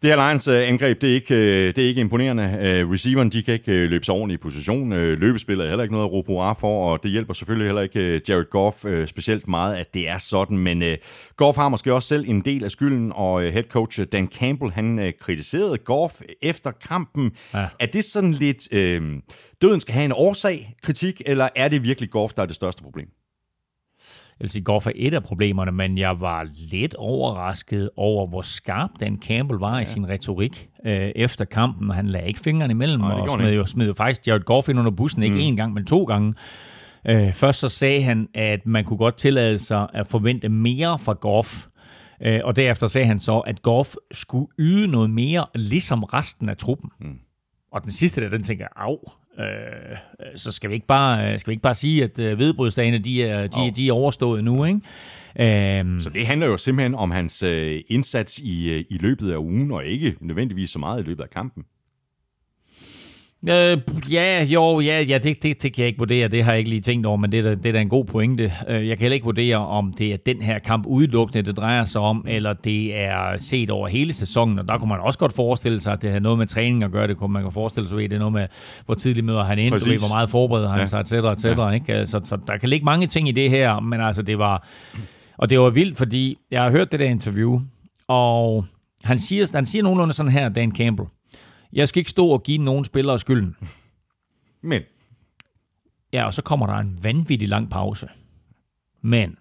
Det 0.01 0.09
her 0.09 0.29
Lions-angreb, 0.29 0.97
øh, 0.97 1.01
det, 1.01 1.09
er 1.09 1.13
ikke, 1.13 1.35
øh, 1.35 1.75
det 1.75 1.83
er 1.83 1.87
ikke 1.87 2.01
imponerende. 2.01 2.43
Uh, 2.43 2.91
receiveren, 2.91 3.29
de 3.29 3.43
kan 3.43 3.53
ikke 3.53 3.87
løbe 3.87 4.05
sig 4.05 4.15
ordentligt 4.15 4.39
i 4.39 4.41
position. 4.41 4.89
Løbespillet 4.93 5.65
er 5.65 5.69
heller 5.69 5.83
ikke 5.83 5.93
noget 5.93 6.07
at 6.07 6.11
råbe 6.11 6.27
for, 6.59 6.91
og 6.91 7.03
det 7.03 7.11
hjælper 7.11 7.33
selvfølgelig 7.33 7.67
heller 7.67 7.81
ikke 7.81 8.21
Jared 8.29 8.49
Goff 8.49 8.85
specielt 9.05 9.47
meget, 9.47 9.75
at 9.75 9.93
det 9.93 10.09
er 10.09 10.17
sådan. 10.17 10.57
Men 10.57 10.83
Goff 11.35 11.57
har 11.57 11.69
måske 11.69 11.93
også 11.93 12.07
selv 12.07 12.25
en 12.27 12.41
del 12.41 12.63
af 12.63 12.71
skylden, 12.71 13.11
og 13.15 13.41
head 13.41 13.63
coach 13.63 14.01
Dan 14.11 14.27
Campbell, 14.27 14.71
han 14.71 15.13
kritiserede 15.19 15.77
Goff 15.77 16.21
efter 16.41 16.71
kampen. 16.71 17.31
Ja. 17.53 17.67
Er 17.79 17.85
det 17.85 18.03
sådan 18.03 18.31
lidt, 18.31 18.73
uh, 18.73 19.19
døden 19.61 19.79
skal 19.79 19.93
have 19.93 20.05
en 20.05 20.13
årsag, 20.15 20.73
kritik, 20.83 21.21
eller 21.25 21.49
er 21.55 21.67
det 21.67 21.83
virkelig 21.83 22.09
Goff, 22.09 22.33
der 22.33 22.41
er 22.41 22.47
det 22.47 22.55
største 22.55 22.83
problem? 22.83 23.07
Jeg 24.41 24.43
vil 24.43 24.51
sige, 24.51 24.63
Goff 24.63 24.87
er 24.87 24.91
et 24.95 25.13
af 25.13 25.23
problemerne, 25.23 25.71
men 25.71 25.97
jeg 25.97 26.21
var 26.21 26.47
lidt 26.53 26.95
overrasket 26.95 27.89
over, 27.95 28.27
hvor 28.27 28.41
skarp 28.41 28.89
Dan 28.99 29.19
Campbell 29.27 29.59
var 29.59 29.75
ja. 29.75 29.81
i 29.81 29.85
sin 29.85 30.09
retorik 30.09 30.69
øh, 30.85 31.11
efter 31.15 31.45
kampen, 31.45 31.89
og 31.89 31.95
han 31.95 32.07
lagde 32.07 32.27
ikke 32.27 32.39
fingrene 32.39 32.71
imellem, 32.71 32.99
Nej, 32.99 33.11
og 33.11 33.29
smed 33.29 33.53
jo, 33.53 33.65
smed 33.65 33.87
jo 33.87 33.93
faktisk 33.93 34.27
Jared 34.27 34.41
Goff 34.41 34.69
ind 34.69 34.79
under 34.79 34.91
bussen, 34.91 35.23
ikke 35.23 35.35
mm. 35.35 35.41
én 35.41 35.55
gang, 35.55 35.73
men 35.73 35.85
to 35.85 36.03
gange. 36.03 36.33
Øh, 37.09 37.33
først 37.33 37.59
så 37.59 37.69
sagde 37.69 38.03
han, 38.03 38.27
at 38.33 38.65
man 38.65 38.85
kunne 38.85 38.97
godt 38.97 39.17
tillade 39.17 39.59
sig 39.59 39.87
at 39.93 40.07
forvente 40.07 40.49
mere 40.49 40.99
fra 40.99 41.13
Goff, 41.13 41.65
øh, 42.21 42.39
og 42.43 42.55
derefter 42.55 42.87
sagde 42.87 43.07
han 43.07 43.19
så, 43.19 43.39
at 43.39 43.61
Goff 43.61 43.95
skulle 44.11 44.47
yde 44.59 44.87
noget 44.87 45.09
mere, 45.09 45.45
ligesom 45.55 46.03
resten 46.03 46.49
af 46.49 46.57
truppen. 46.57 46.89
Mm. 46.99 47.19
Og 47.71 47.83
den 47.83 47.91
sidste 47.91 48.21
der, 48.21 48.29
den 48.29 48.43
tænker 48.43 48.63
jeg, 48.63 48.83
Øh, 49.39 49.97
så 50.35 50.51
skal 50.51 50.69
vi 50.69 50.75
ikke 50.75 50.87
bare, 50.87 51.39
skal 51.39 51.51
vi 51.51 51.53
ikke 51.53 51.61
bare 51.61 51.73
sige, 51.73 52.03
at 52.03 52.19
øh, 52.19 52.39
vedbrudsdagene, 52.39 52.97
de 52.97 53.23
er, 53.23 53.47
de, 53.47 53.59
oh. 53.59 53.69
de 53.75 53.87
er 53.87 53.93
overstået 53.93 54.43
nu, 54.43 54.65
ikke? 54.65 54.81
Um, 55.81 56.01
så 56.01 56.09
det 56.09 56.27
handler 56.27 56.47
jo 56.47 56.57
simpelthen 56.57 56.95
om 56.95 57.11
hans 57.11 57.43
øh, 57.43 57.81
indsats 57.87 58.39
i, 58.39 58.73
øh, 58.73 58.83
i 58.89 58.97
løbet 58.97 59.31
af 59.31 59.37
ugen, 59.37 59.71
og 59.71 59.85
ikke 59.85 60.15
nødvendigvis 60.21 60.69
så 60.69 60.79
meget 60.79 61.03
i 61.03 61.03
løbet 61.03 61.23
af 61.23 61.29
kampen. 61.29 61.63
Øh, 63.49 63.77
ja, 64.11 64.43
jo, 64.43 64.79
ja, 64.79 65.01
ja 65.01 65.17
det, 65.17 65.43
det, 65.43 65.63
det 65.63 65.73
kan 65.73 65.81
jeg 65.81 65.87
ikke 65.87 65.97
vurdere. 65.97 66.27
Det 66.27 66.43
har 66.43 66.51
jeg 66.51 66.59
ikke 66.59 66.69
lige 66.69 66.81
tænkt 66.81 67.05
over, 67.05 67.17
men 67.17 67.31
det 67.31 67.39
er 67.39 67.43
da, 67.43 67.55
det 67.55 67.65
er 67.65 67.71
da 67.71 67.81
en 67.81 67.89
god 67.89 68.05
pointe. 68.05 68.53
Øh, 68.67 68.87
jeg 68.87 68.97
kan 68.97 69.01
heller 69.01 69.13
ikke 69.13 69.23
vurdere, 69.23 69.57
om 69.57 69.93
det 69.93 70.13
er 70.13 70.17
den 70.17 70.41
her 70.41 70.59
kamp 70.59 70.85
udelukkende, 70.85 71.43
det 71.43 71.57
drejer 71.57 71.83
sig 71.83 72.01
om, 72.01 72.25
eller 72.27 72.53
det 72.53 72.95
er 72.95 73.37
set 73.37 73.69
over 73.69 73.87
hele 73.87 74.13
sæsonen. 74.13 74.59
Og 74.59 74.67
der 74.67 74.77
kunne 74.77 74.89
man 74.89 74.99
også 74.99 75.19
godt 75.19 75.33
forestille 75.33 75.79
sig, 75.79 75.93
at 75.93 76.01
det 76.01 76.11
har 76.11 76.19
noget 76.19 76.37
med 76.37 76.47
træning 76.47 76.83
at 76.83 76.91
gøre. 76.91 77.07
Det 77.07 77.17
kunne 77.17 77.33
man 77.33 77.43
kan 77.43 77.51
forestille 77.51 77.89
sig, 77.89 78.03
at 78.03 78.09
det 78.09 78.15
er 78.15 78.19
noget 78.19 78.33
med, 78.33 78.47
hvor 78.85 78.95
tidligt 78.95 79.25
møder 79.25 79.43
han 79.43 79.59
ind, 79.59 79.73
ved, 79.73 79.99
hvor 79.99 80.15
meget 80.15 80.29
forbereder 80.29 80.69
han 80.69 80.79
ja. 80.79 80.85
sig, 80.85 80.99
etc. 80.99 81.11
etc. 81.11 81.45
Ja. 81.45 81.69
Ikke? 81.69 82.05
Så, 82.05 82.21
så 82.25 82.37
der 82.47 82.57
kan 82.57 82.69
ligge 82.69 82.85
mange 82.85 83.07
ting 83.07 83.27
i 83.29 83.31
det 83.31 83.49
her, 83.49 83.79
men 83.79 84.01
altså 84.01 84.21
det 84.21 84.37
var... 84.37 84.67
Og 85.37 85.49
det 85.49 85.59
var 85.59 85.69
vildt, 85.69 85.97
fordi 85.97 86.37
jeg 86.51 86.63
har 86.63 86.71
hørt 86.71 86.91
det 86.91 86.99
der 86.99 87.05
interview, 87.05 87.61
og 88.07 88.65
han 89.03 89.19
siger, 89.19 89.51
han 89.53 89.65
siger 89.65 89.83
nogenlunde 89.83 90.13
sådan 90.13 90.31
her, 90.31 90.49
Dan 90.49 90.71
Campbell. 90.71 91.07
Jeg 91.73 91.87
skal 91.87 91.99
ikke 91.99 92.11
stå 92.11 92.27
og 92.27 92.43
give 92.43 92.57
nogen 92.57 92.85
spillere 92.85 93.19
skylden. 93.19 93.55
Men? 94.61 94.81
Ja, 96.13 96.25
og 96.25 96.33
så 96.33 96.41
kommer 96.41 96.67
der 96.67 96.73
en 96.73 96.99
vanvittig 97.03 97.47
lang 97.47 97.69
pause. 97.69 98.07
Men, 99.01 99.37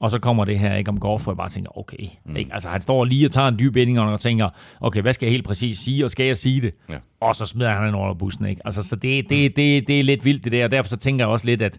og 0.00 0.10
så 0.10 0.18
kommer 0.18 0.44
det 0.44 0.58
her 0.58 0.74
ikke 0.74 0.88
om 0.88 1.00
golf, 1.00 1.22
hvor 1.22 1.32
jeg 1.32 1.36
bare 1.36 1.48
tænker, 1.48 1.78
okay. 1.78 2.08
Mm. 2.24 2.36
Ikke? 2.36 2.52
Altså 2.52 2.68
han 2.68 2.80
står 2.80 3.04
lige 3.04 3.26
og 3.26 3.30
tager 3.30 3.48
en 3.48 3.58
dyb 3.58 3.76
inding 3.76 4.00
og 4.00 4.20
tænker, 4.20 4.48
okay, 4.80 5.02
hvad 5.02 5.12
skal 5.12 5.26
jeg 5.26 5.30
helt 5.32 5.46
præcis 5.46 5.78
sige, 5.78 6.04
og 6.04 6.10
skal 6.10 6.26
jeg 6.26 6.36
sige 6.36 6.60
det? 6.60 6.74
Ja. 6.88 6.98
Og 7.20 7.34
så 7.34 7.46
smider 7.46 7.70
han 7.70 7.86
den 7.86 7.94
under 7.94 8.14
bussen, 8.14 8.46
ikke? 8.46 8.62
Altså, 8.64 8.82
så 8.82 8.96
det, 8.96 9.30
det, 9.30 9.56
det, 9.56 9.86
det 9.86 10.00
er 10.00 10.04
lidt 10.04 10.24
vildt 10.24 10.44
det 10.44 10.52
der, 10.52 10.64
og 10.64 10.70
derfor 10.70 10.88
så 10.88 10.96
tænker 10.96 11.24
jeg 11.24 11.30
også 11.32 11.46
lidt, 11.46 11.62
at 11.62 11.78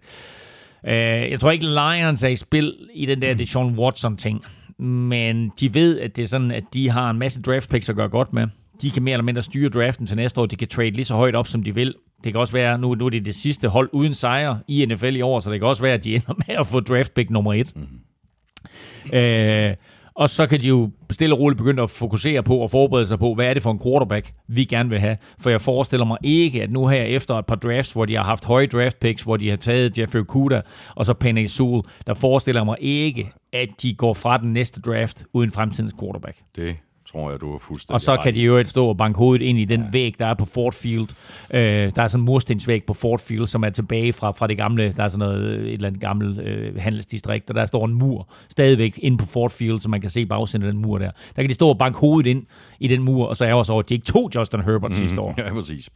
øh, 0.87 1.31
jeg 1.31 1.39
tror 1.39 1.51
ikke 1.51 1.65
Lions 1.65 2.23
er 2.23 2.27
i 2.27 2.35
spil 2.35 2.75
i 2.93 3.05
den 3.05 3.21
der 3.21 3.33
Deshaun 3.33 3.79
Watson 3.79 4.17
ting, 4.17 4.43
men 4.77 5.51
de 5.59 5.73
ved, 5.73 5.99
at 5.99 6.15
det 6.15 6.23
er 6.23 6.27
sådan, 6.27 6.51
at 6.51 6.63
de 6.73 6.89
har 6.89 7.09
en 7.09 7.19
masse 7.19 7.41
draft 7.41 7.69
picks 7.69 7.89
at 7.89 7.95
gøre 7.95 8.09
godt 8.09 8.33
med 8.33 8.47
de 8.81 8.91
kan 8.91 9.03
mere 9.03 9.13
eller 9.13 9.23
mindre 9.23 9.41
styre 9.41 9.69
draften 9.69 10.07
til 10.07 10.17
næste 10.17 10.41
år. 10.41 10.45
De 10.45 10.55
kan 10.55 10.67
trade 10.67 10.91
lige 10.91 11.05
så 11.05 11.15
højt 11.15 11.35
op, 11.35 11.47
som 11.47 11.63
de 11.63 11.75
vil. 11.75 11.95
Det 12.23 12.33
kan 12.33 12.39
også 12.39 12.53
være, 12.53 12.77
nu, 12.77 12.95
nu 12.95 13.05
er 13.05 13.09
det 13.09 13.25
det 13.25 13.35
sidste 13.35 13.67
hold 13.67 13.89
uden 13.93 14.13
sejr 14.13 14.57
i 14.67 14.85
NFL 14.85 15.15
i 15.15 15.21
år, 15.21 15.39
så 15.39 15.51
det 15.51 15.59
kan 15.59 15.67
også 15.67 15.81
være, 15.81 15.93
at 15.93 16.03
de 16.03 16.15
ender 16.15 16.33
med 16.47 16.55
at 16.55 16.67
få 16.67 16.79
draft 16.79 17.13
pick 17.13 17.29
nummer 17.29 17.53
et. 17.53 17.75
Mm-hmm. 17.75 19.17
Øh, 19.17 19.75
og 20.19 20.29
så 20.29 20.47
kan 20.47 20.61
de 20.61 20.67
jo 20.67 20.89
stille 21.11 21.35
og 21.35 21.39
roligt 21.39 21.57
begynde 21.57 21.83
at 21.83 21.89
fokusere 21.89 22.43
på 22.43 22.57
og 22.57 22.71
forberede 22.71 23.07
sig 23.07 23.19
på, 23.19 23.33
hvad 23.33 23.45
er 23.45 23.53
det 23.53 23.63
for 23.63 23.71
en 23.71 23.79
quarterback, 23.79 24.31
vi 24.47 24.63
gerne 24.63 24.89
vil 24.89 24.99
have. 24.99 25.17
For 25.39 25.49
jeg 25.49 25.61
forestiller 25.61 26.05
mig 26.05 26.17
ikke, 26.23 26.63
at 26.63 26.71
nu 26.71 26.87
her 26.87 27.03
efter 27.03 27.35
et 27.35 27.45
par 27.45 27.55
drafts, 27.55 27.91
hvor 27.91 28.05
de 28.05 28.15
har 28.15 28.23
haft 28.23 28.45
høje 28.45 28.67
draft 28.67 28.99
picks, 28.99 29.23
hvor 29.23 29.37
de 29.37 29.49
har 29.49 29.57
taget 29.57 29.97
Jeffrey 29.97 30.19
Okuda 30.21 30.61
og 30.95 31.05
så 31.05 31.13
Penny 31.13 31.45
Sewell, 31.45 31.83
der 32.07 32.13
forestiller 32.13 32.63
mig 32.63 32.77
ikke, 32.79 33.31
at 33.53 33.69
de 33.81 33.93
går 33.93 34.13
fra 34.13 34.37
den 34.37 34.53
næste 34.53 34.81
draft 34.81 35.25
uden 35.33 35.51
fremtidens 35.51 35.93
quarterback. 35.99 36.37
Det 36.55 36.75
tror 37.11 37.31
jeg, 37.31 37.41
du 37.41 37.53
er 37.53 37.57
fuldstændig 37.57 37.93
Og 37.93 38.01
så 38.01 38.17
kan 38.23 38.33
de 38.33 38.39
jo 38.39 38.57
et 38.57 38.69
stå 38.69 38.87
og 38.87 38.97
banke 38.97 39.17
hovedet 39.17 39.45
ind 39.45 39.59
i 39.59 39.65
den 39.65 39.81
ja. 39.81 39.87
væg, 39.91 40.15
der 40.19 40.25
er 40.25 40.33
på 40.33 40.45
Fort 40.45 40.73
Field. 40.73 41.07
Øh, 41.53 41.61
der 41.95 42.01
er 42.01 42.07
sådan 42.07 42.21
en 42.21 42.25
murstensvæg 42.25 42.83
på 42.83 42.93
Fort 42.93 43.21
Field, 43.21 43.47
som 43.47 43.63
er 43.63 43.69
tilbage 43.69 44.13
fra, 44.13 44.31
fra 44.31 44.47
det 44.47 44.57
gamle, 44.57 44.93
der 44.97 45.03
er 45.03 45.07
sådan 45.07 45.19
noget, 45.19 45.59
et 45.59 45.73
eller 45.73 45.87
andet 45.87 46.01
gammelt 46.01 46.39
øh, 46.39 46.75
handelsdistrikt, 46.77 47.49
og 47.49 47.55
der 47.55 47.65
står 47.65 47.85
en 47.85 47.93
mur 47.93 48.29
stadigvæk 48.49 48.99
inde 49.01 49.17
på 49.17 49.25
Fort 49.25 49.51
Field, 49.51 49.79
så 49.79 49.89
man 49.89 50.01
kan 50.01 50.09
se 50.09 50.25
bagsiden 50.25 50.65
af 50.65 50.71
den 50.71 50.81
mur 50.81 50.97
der. 50.97 51.09
Der 51.35 51.41
kan 51.41 51.49
de 51.49 51.53
stå 51.53 51.69
og 51.69 51.77
banke 51.77 51.99
hovedet 51.99 52.29
ind 52.29 52.45
i 52.79 52.87
den 52.87 53.03
mur, 53.03 53.25
og 53.25 53.37
så 53.37 53.45
er 53.45 53.53
også 53.53 53.71
over, 53.71 53.83
at 53.83 53.89
de 53.89 53.93
ikke 53.93 54.05
tog 54.05 54.31
Justin 54.35 54.61
Herbert 54.61 54.91
mm, 54.91 54.93
sidste 54.93 55.21
år. 55.21 55.33
Ja, 55.39 55.53
præcis. 55.53 55.89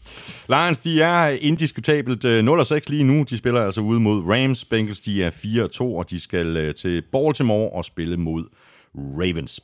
Lions, 0.50 0.80
de 0.80 1.02
er 1.02 1.28
indiskutabelt 1.28 2.26
0-6 2.26 2.28
øh, 2.28 2.82
lige 2.90 3.04
nu. 3.04 3.24
De 3.30 3.38
spiller 3.38 3.62
altså 3.62 3.82
ude 3.82 4.00
mod 4.00 4.24
Rams. 4.24 4.66
Bengals, 4.66 5.02
de 5.02 5.24
er 5.24 5.30
4-2, 5.30 5.82
og 5.82 6.10
de 6.10 6.20
skal 6.20 6.58
øh, 6.58 6.76
til 6.76 7.04
Baltimore 7.12 7.70
og 7.70 7.86
spille 7.86 8.18
mod 8.18 8.44
Ravens. 8.96 9.62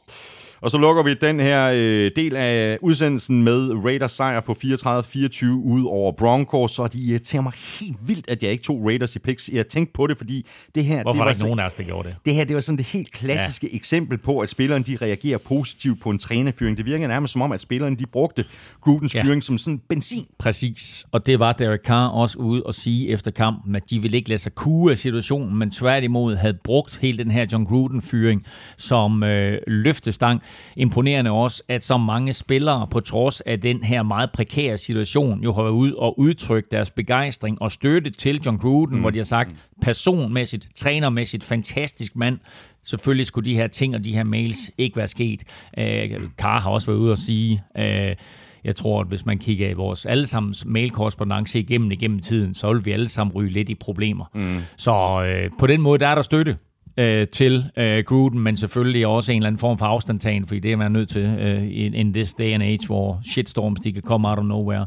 Og 0.62 0.72
så 0.72 0.78
lukker 0.78 1.04
vi 1.04 1.14
den 1.14 1.40
her 1.40 1.72
øh, 1.76 2.12
del 2.16 2.36
af 2.36 2.78
udsendelsen 2.82 3.44
med 3.44 3.72
Raiders 3.86 4.12
sejr 4.12 4.40
på 4.40 4.52
34-24 4.52 5.46
ud 5.46 5.86
over 5.88 6.12
Broncos, 6.12 6.80
og 6.80 6.94
de 6.94 7.00
irriterer 7.00 7.42
mig 7.42 7.54
helt 7.80 7.98
vildt, 8.02 8.30
at 8.30 8.44
jeg 8.44 8.52
ikke 8.52 8.64
tog 8.64 8.86
Raiders 8.86 9.16
i 9.16 9.20
picks. 9.20 9.50
Jeg 9.54 9.68
tænkte 9.68 9.94
på 9.94 10.08
det, 10.08 10.18
fordi 10.18 10.46
det 10.76 10.86
her... 10.86 11.02
Hvorfor 11.02 11.12
det 11.12 11.20
var 11.20 11.26
der 11.26 11.32
ikke 11.32 11.44
nogen 11.44 11.60
af 11.60 11.66
os, 11.66 11.74
der 11.74 11.84
gjorde 11.84 12.08
det? 12.08 12.16
Det 12.26 12.36
her, 12.36 12.44
det 12.44 12.56
var 12.56 12.60
sådan 12.60 12.78
det 12.78 12.86
helt 12.86 13.12
klassiske 13.12 13.68
ja. 13.72 13.76
eksempel 13.76 14.18
på, 14.18 14.40
at 14.40 14.50
spillerne 14.50 14.84
de 14.84 14.98
reagerer 15.02 15.38
positivt 15.38 16.02
på 16.02 16.10
en 16.10 16.20
trænerfyring. 16.20 16.78
Det 16.78 16.86
virker 16.86 17.08
nærmest 17.08 17.34
som 17.34 17.42
om, 17.42 17.52
at 17.52 17.62
spillerne 17.62 17.96
de 17.96 18.06
brugte 18.06 18.46
Grudens 18.82 19.16
ja. 19.16 19.24
fyring 19.24 19.44
som 19.44 19.58
sådan 19.58 19.82
benzin. 19.90 20.26
Præcis, 20.40 21.06
og 21.12 21.26
det 21.26 21.40
var 21.40 21.54
Derek 21.54 21.82
Carr 21.86 22.08
også 22.08 22.38
ude 22.38 22.64
og 22.64 22.76
sige 22.76 23.10
efter 23.10 23.32
kampen, 23.32 23.76
at 23.76 23.84
de 23.90 24.00
ville 24.00 24.18
ikke 24.18 24.30
lade 24.30 24.42
sig 24.42 24.56
kue 24.56 24.92
af 24.92 24.98
situationen, 24.98 25.60
men 25.60 25.72
tværtimod 25.72 26.36
havde 26.36 26.58
brugt 26.64 26.98
hele 27.02 27.18
den 27.18 27.32
her 27.32 27.46
John 27.52 27.66
Gruden-fyring 27.66 28.46
som 28.78 29.24
øh, 29.24 29.58
løftestang 29.68 30.42
imponerende 30.76 31.32
også, 31.32 31.64
at 31.68 31.84
så 31.84 31.98
mange 31.98 32.34
spillere 32.34 32.88
på 32.92 33.00
trods 33.00 33.42
af 33.42 33.62
den 33.62 33.84
her 33.84 34.04
meget 34.04 34.32
prekære 34.32 34.78
situation, 34.78 35.44
jo 35.44 35.54
har 35.54 35.62
været 35.64 35.74
ude 35.74 35.96
og 35.96 36.20
udtrykt 36.20 36.72
deres 36.72 36.92
begejstring 36.92 37.62
og 37.62 37.72
støtte 37.72 38.10
til 38.10 38.42
John 38.46 38.58
Gruden, 38.58 38.96
mm. 38.96 39.02
hvor 39.02 39.10
de 39.10 39.18
har 39.18 39.24
sagt, 39.24 39.56
personmæssigt, 39.82 40.68
trænermæssigt, 40.76 41.44
fantastisk 41.44 42.16
mand, 42.16 42.40
selvfølgelig 42.84 43.26
skulle 43.26 43.50
de 43.50 43.56
her 43.56 43.68
ting 43.68 43.96
og 43.96 44.06
de 44.06 44.14
her 44.14 44.24
mails 44.24 44.72
ikke 44.78 44.98
være 44.98 45.08
sket. 45.08 45.44
Øh, 45.78 46.20
Carr 46.38 46.60
har 46.60 46.70
også 46.70 46.88
været 46.88 47.00
ude 47.00 47.12
og 47.12 47.18
sige, 47.18 47.64
øh, 47.78 48.16
jeg 48.64 48.76
tror, 48.76 49.02
at 49.02 49.08
hvis 49.08 49.26
man 49.26 49.38
kigger 49.38 49.70
i 49.70 49.74
vores 49.74 50.06
allesammens 50.06 50.66
mailkorrespondence 50.66 51.60
igennem 51.60 51.92
igennem 51.92 52.20
tiden, 52.20 52.54
så 52.54 52.74
vil 52.74 52.86
vi 52.86 52.92
alle 52.92 53.10
sammen 53.10 53.36
ryge 53.36 53.52
lidt 53.52 53.70
i 53.70 53.76
problemer. 53.76 54.26
Mm. 54.34 54.58
Så 54.78 55.24
øh, 55.24 55.52
på 55.60 55.68
den 55.68 55.82
måde, 55.82 56.00
der 56.00 56.08
er 56.08 56.16
der 56.16 56.22
støtte 56.22 56.58
øh, 57.00 57.28
til 57.28 57.72
øh, 57.78 58.04
Gruden, 58.04 58.40
men 58.40 58.58
selvfølgelig 58.58 59.08
også 59.08 59.32
en 59.32 59.38
eller 59.38 59.48
anden 59.48 59.60
form 59.60 59.78
for 59.78 59.86
afstandtagen, 59.86 60.46
fordi 60.46 60.60
det 60.60 60.72
er 60.72 60.76
man 60.76 60.92
nødt 60.92 61.10
til 61.10 61.22
øh, 61.22 61.64
in, 61.64 61.94
in 61.94 62.14
this 62.14 62.34
day 62.34 62.54
and 62.54 62.64
age, 62.64 62.88
hvor 62.88 63.22
shitstorms 63.24 63.80
de 63.80 63.94
kan 63.94 64.02
komme 64.02 64.30
out 64.30 64.40
of 64.40 64.46
nowhere. 64.46 64.86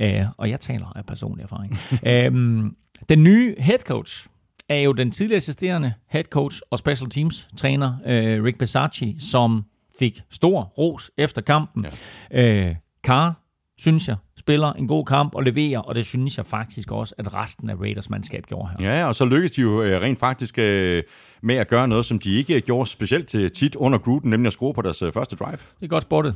Øh, 0.00 0.24
og 0.36 0.50
jeg 0.50 0.60
taler 0.60 0.96
af 0.96 1.06
personlig 1.06 1.42
erfaring. 1.42 1.78
øh, 2.10 2.70
den 3.08 3.24
nye 3.24 3.54
head 3.58 3.78
coach 3.78 4.26
er 4.68 4.80
jo 4.80 4.92
den 4.92 5.10
tidligere 5.10 5.36
assisterende 5.36 5.92
head 6.08 6.24
coach 6.24 6.60
og 6.70 6.78
special 6.78 7.10
teams 7.10 7.48
træner 7.56 7.94
øh, 8.06 8.44
Rick 8.44 8.58
Besacci, 8.58 9.16
som 9.18 9.64
fik 9.98 10.20
stor 10.30 10.62
ros 10.62 11.10
efter 11.18 11.42
kampen. 11.42 11.86
Ja. 12.32 12.68
Øh, 12.68 12.74
Carr, 13.02 13.39
synes 13.80 14.08
jeg, 14.08 14.16
spiller 14.38 14.72
en 14.72 14.88
god 14.88 15.04
kamp 15.04 15.34
og 15.34 15.42
leverer, 15.42 15.78
og 15.78 15.94
det 15.94 16.06
synes 16.06 16.38
jeg 16.38 16.46
faktisk 16.46 16.92
også, 16.92 17.14
at 17.18 17.34
resten 17.34 17.70
af 17.70 17.74
Raiders 17.80 18.10
mandskab 18.10 18.46
gjorde 18.46 18.68
her. 18.68 18.96
Ja, 18.96 19.06
og 19.06 19.14
så 19.14 19.24
lykkedes 19.24 19.50
de 19.50 19.60
jo 19.60 19.82
øh, 19.82 20.00
rent 20.00 20.18
faktisk 20.18 20.58
øh, 20.58 21.02
med 21.42 21.56
at 21.56 21.68
gøre 21.68 21.88
noget, 21.88 22.04
som 22.04 22.18
de 22.18 22.34
ikke 22.34 22.60
gjorde 22.60 22.90
specielt 22.90 23.28
til 23.28 23.50
tit 23.50 23.76
under 23.76 23.98
Gruden, 23.98 24.30
nemlig 24.30 24.46
at 24.46 24.52
score 24.52 24.74
på 24.74 24.82
deres 24.82 25.02
øh, 25.02 25.12
første 25.12 25.36
drive. 25.36 25.52
Det 25.52 25.82
er 25.82 25.86
godt 25.86 26.02
spottet. 26.02 26.34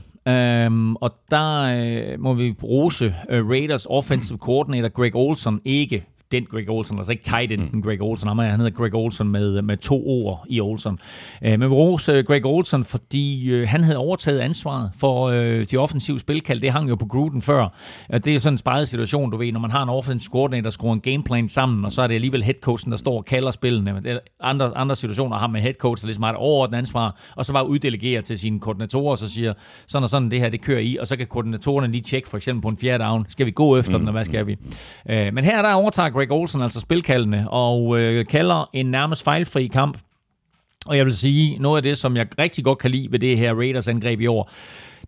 Um, 0.67 0.97
og 0.97 1.15
der 1.31 2.15
uh, 2.15 2.21
må 2.21 2.35
vi 2.35 2.55
rose 2.63 3.15
Raiders 3.31 3.87
offensive 3.87 4.39
coordinator 4.39 4.89
Greg 4.89 5.15
Olson 5.15 5.61
ikke 5.65 6.05
den 6.33 6.45
Greg 6.45 6.71
Olson, 6.71 6.99
altså 6.99 7.13
ikke 7.13 7.25
tight 7.25 7.53
end 7.53 7.71
mm. 7.73 7.83
Greg 7.83 8.03
Olson, 8.03 8.39
han 8.39 8.61
hedder 8.61 8.71
Greg 8.71 8.95
Olson 8.95 9.29
med, 9.29 9.63
med 9.63 9.77
to 9.77 10.07
ord 10.07 10.45
i 10.49 10.61
Olson. 10.61 10.99
Øh, 11.43 11.51
men 11.51 11.61
vi 11.61 11.75
roser 11.75 12.23
Greg 12.23 12.47
Olson, 12.47 12.85
fordi 12.85 13.51
øh, 13.51 13.69
han 13.69 13.85
havde 13.85 13.99
overtaget 13.99 14.41
ansvaret 14.41 14.91
for 14.99 15.25
øh, 15.25 15.67
de 15.71 15.77
offensive 15.77 16.21
spilkald. 16.21 16.61
Det 16.61 16.71
hang 16.71 16.89
jo 16.89 16.95
på 16.95 17.07
Gruden 17.07 17.43
før. 17.43 17.69
Det 18.13 18.27
er 18.27 18.39
sådan 18.39 18.55
en 18.55 18.59
sparet 18.59 18.89
situation, 18.89 19.31
du 19.31 19.37
ved, 19.37 19.53
når 19.53 19.61
man 19.61 19.71
har 19.71 19.83
en 19.83 19.89
offensive 19.89 20.31
coordinator, 20.31 20.63
der 20.63 20.71
skruer 20.71 20.93
en 20.93 21.01
gameplan 21.01 21.49
sammen, 21.49 21.85
og 21.85 21.93
så 21.93 22.03
er 22.03 22.07
det 22.07 22.15
alligevel 22.15 22.43
headcoachen, 22.43 22.93
der 22.93 22.99
står 22.99 23.17
og 23.17 23.25
kalder 23.25 23.51
spillene. 23.51 24.21
Andre, 24.41 24.77
andre 24.77 24.97
situationer 24.97 25.37
har 25.37 25.47
man 25.47 25.63
headcoach, 25.63 26.03
der 26.03 26.07
ligesom 26.07 26.23
har 26.23 26.31
et 26.31 26.37
overordnet 26.37 26.79
ansvar, 26.79 27.21
og 27.37 27.45
så 27.45 27.53
bare 27.53 27.69
uddelegerer 27.69 28.21
til 28.21 28.39
sine 28.39 28.61
koordinatorer, 28.61 29.11
og 29.11 29.19
så 29.19 29.29
siger, 29.29 29.53
sådan 29.87 30.03
og 30.03 30.09
sådan, 30.09 30.31
det 30.31 30.41
her, 30.41 30.49
det 30.49 30.63
kører 30.63 30.81
i, 30.81 30.97
og 31.01 31.07
så 31.07 31.17
kan 31.17 31.27
koordinatorerne 31.27 31.93
lige 31.93 32.03
tjekke, 32.03 32.29
for 32.29 32.37
eksempel 32.37 32.63
på 32.63 32.69
en 32.69 32.77
fjerde 32.77 33.05
down, 33.05 33.27
skal 33.29 33.47
vi 33.47 33.51
gå 33.51 33.79
efter 33.79 33.93
mm. 33.93 33.99
den, 33.99 34.09
og 34.09 34.13
hvad 34.13 34.25
skal 34.25 34.47
vi? 34.47 34.57
men 35.07 35.45
her 35.45 35.63
der 35.63 35.73
overtager 35.73 36.11
Greg 36.11 36.24
Olsen 36.31 36.61
altså 36.61 36.81
spilkaldende, 36.81 37.47
og 37.51 38.01
øh, 38.01 38.27
kalder 38.27 38.71
en 38.73 38.87
nærmest 38.87 39.23
fejlfri 39.25 39.67
kamp. 39.67 39.99
Og 40.87 40.97
jeg 40.97 41.05
vil 41.05 41.17
sige, 41.17 41.59
noget 41.59 41.77
af 41.77 41.83
det, 41.83 41.99
som 41.99 42.17
jeg 42.17 42.27
rigtig 42.39 42.65
godt 42.65 42.79
kan 42.79 42.91
lide 42.91 43.13
ved 43.13 43.19
det 43.19 43.39
her 43.39 43.55
Raiders 43.55 43.89
angreb 43.89 44.21
i 44.21 44.27
år, 44.27 44.51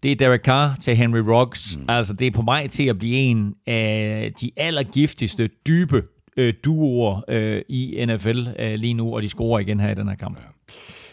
det 0.03 0.13
er 0.13 0.17
Derek 0.17 0.41
Carr 0.41 0.77
til 0.81 0.97
Henry 0.97 1.19
Ruggs. 1.19 1.79
Mm. 1.79 1.85
Altså, 1.89 2.13
det 2.13 2.27
er 2.27 2.31
på 2.31 2.43
mig 2.43 2.71
til 2.71 2.87
at 2.87 2.99
blive 2.99 3.17
en 3.17 3.55
af 3.67 4.33
de 4.41 4.51
allergiftigste, 4.57 5.51
dybe 5.67 6.03
øh, 6.37 6.55
duoer 6.65 7.21
øh, 7.29 7.63
i 7.69 8.05
NFL 8.09 8.47
øh, 8.59 8.75
lige 8.75 8.95
nu, 8.95 9.15
og 9.15 9.23
de 9.23 9.29
scorer 9.29 9.59
igen 9.59 9.81
her 9.81 9.91
i 9.91 9.95
den 9.95 10.09
her 10.09 10.17
kamp. 10.17 10.39
Ja. 10.39 10.45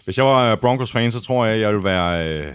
Hvis 0.05 0.17
jeg 0.17 0.25
var 0.25 0.55
Broncos-fan, 0.55 1.11
så 1.11 1.19
tror 1.19 1.45
jeg, 1.45 1.59
jeg 1.59 1.69
ville 1.69 1.85
være... 1.85 2.27
Øh 2.27 2.53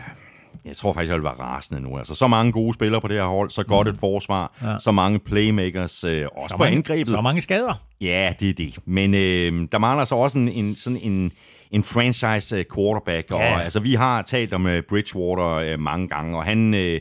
jeg 0.64 0.76
tror 0.76 0.92
faktisk, 0.92 1.10
jeg 1.10 1.16
vil 1.16 1.24
være 1.24 1.32
rasende 1.32 1.80
nu. 1.80 1.98
Altså, 1.98 2.14
så 2.14 2.26
mange 2.26 2.52
gode 2.52 2.74
spillere 2.74 3.00
på 3.00 3.08
det 3.08 3.16
her 3.16 3.24
hold, 3.24 3.50
så 3.50 3.62
godt 3.62 3.86
mm. 3.86 3.92
et 3.92 3.98
forsvar, 4.00 4.56
ja. 4.62 4.78
så 4.78 4.92
mange 4.92 5.18
playmakers, 5.18 6.04
øh, 6.04 6.26
også 6.36 6.48
så 6.48 6.56
på 6.56 6.62
mange, 6.62 6.76
angrebet. 6.76 7.08
Så 7.08 7.20
mange 7.20 7.40
skader. 7.40 7.74
Ja, 8.00 8.32
det 8.40 8.48
er 8.48 8.54
det. 8.54 8.78
Men 8.84 9.14
øh, 9.14 9.68
der 9.72 9.78
mangler 9.78 10.04
så 10.04 10.14
også 10.14 10.38
en, 10.38 10.48
en, 10.48 10.76
sådan 10.76 10.98
en, 11.02 11.32
en 11.70 11.82
franchise 11.82 12.56
øh, 12.56 12.64
quarterback. 12.74 13.32
Og, 13.32 13.40
ja. 13.40 13.60
altså, 13.60 13.80
vi 13.80 13.94
har 13.94 14.22
talt 14.22 14.52
om 14.52 14.66
uh, 14.66 14.72
Bridgewater 14.88 15.52
øh, 15.54 15.78
mange 15.78 16.08
gange, 16.08 16.38
og 16.38 16.44
han... 16.44 16.74
Øh, 16.74 17.00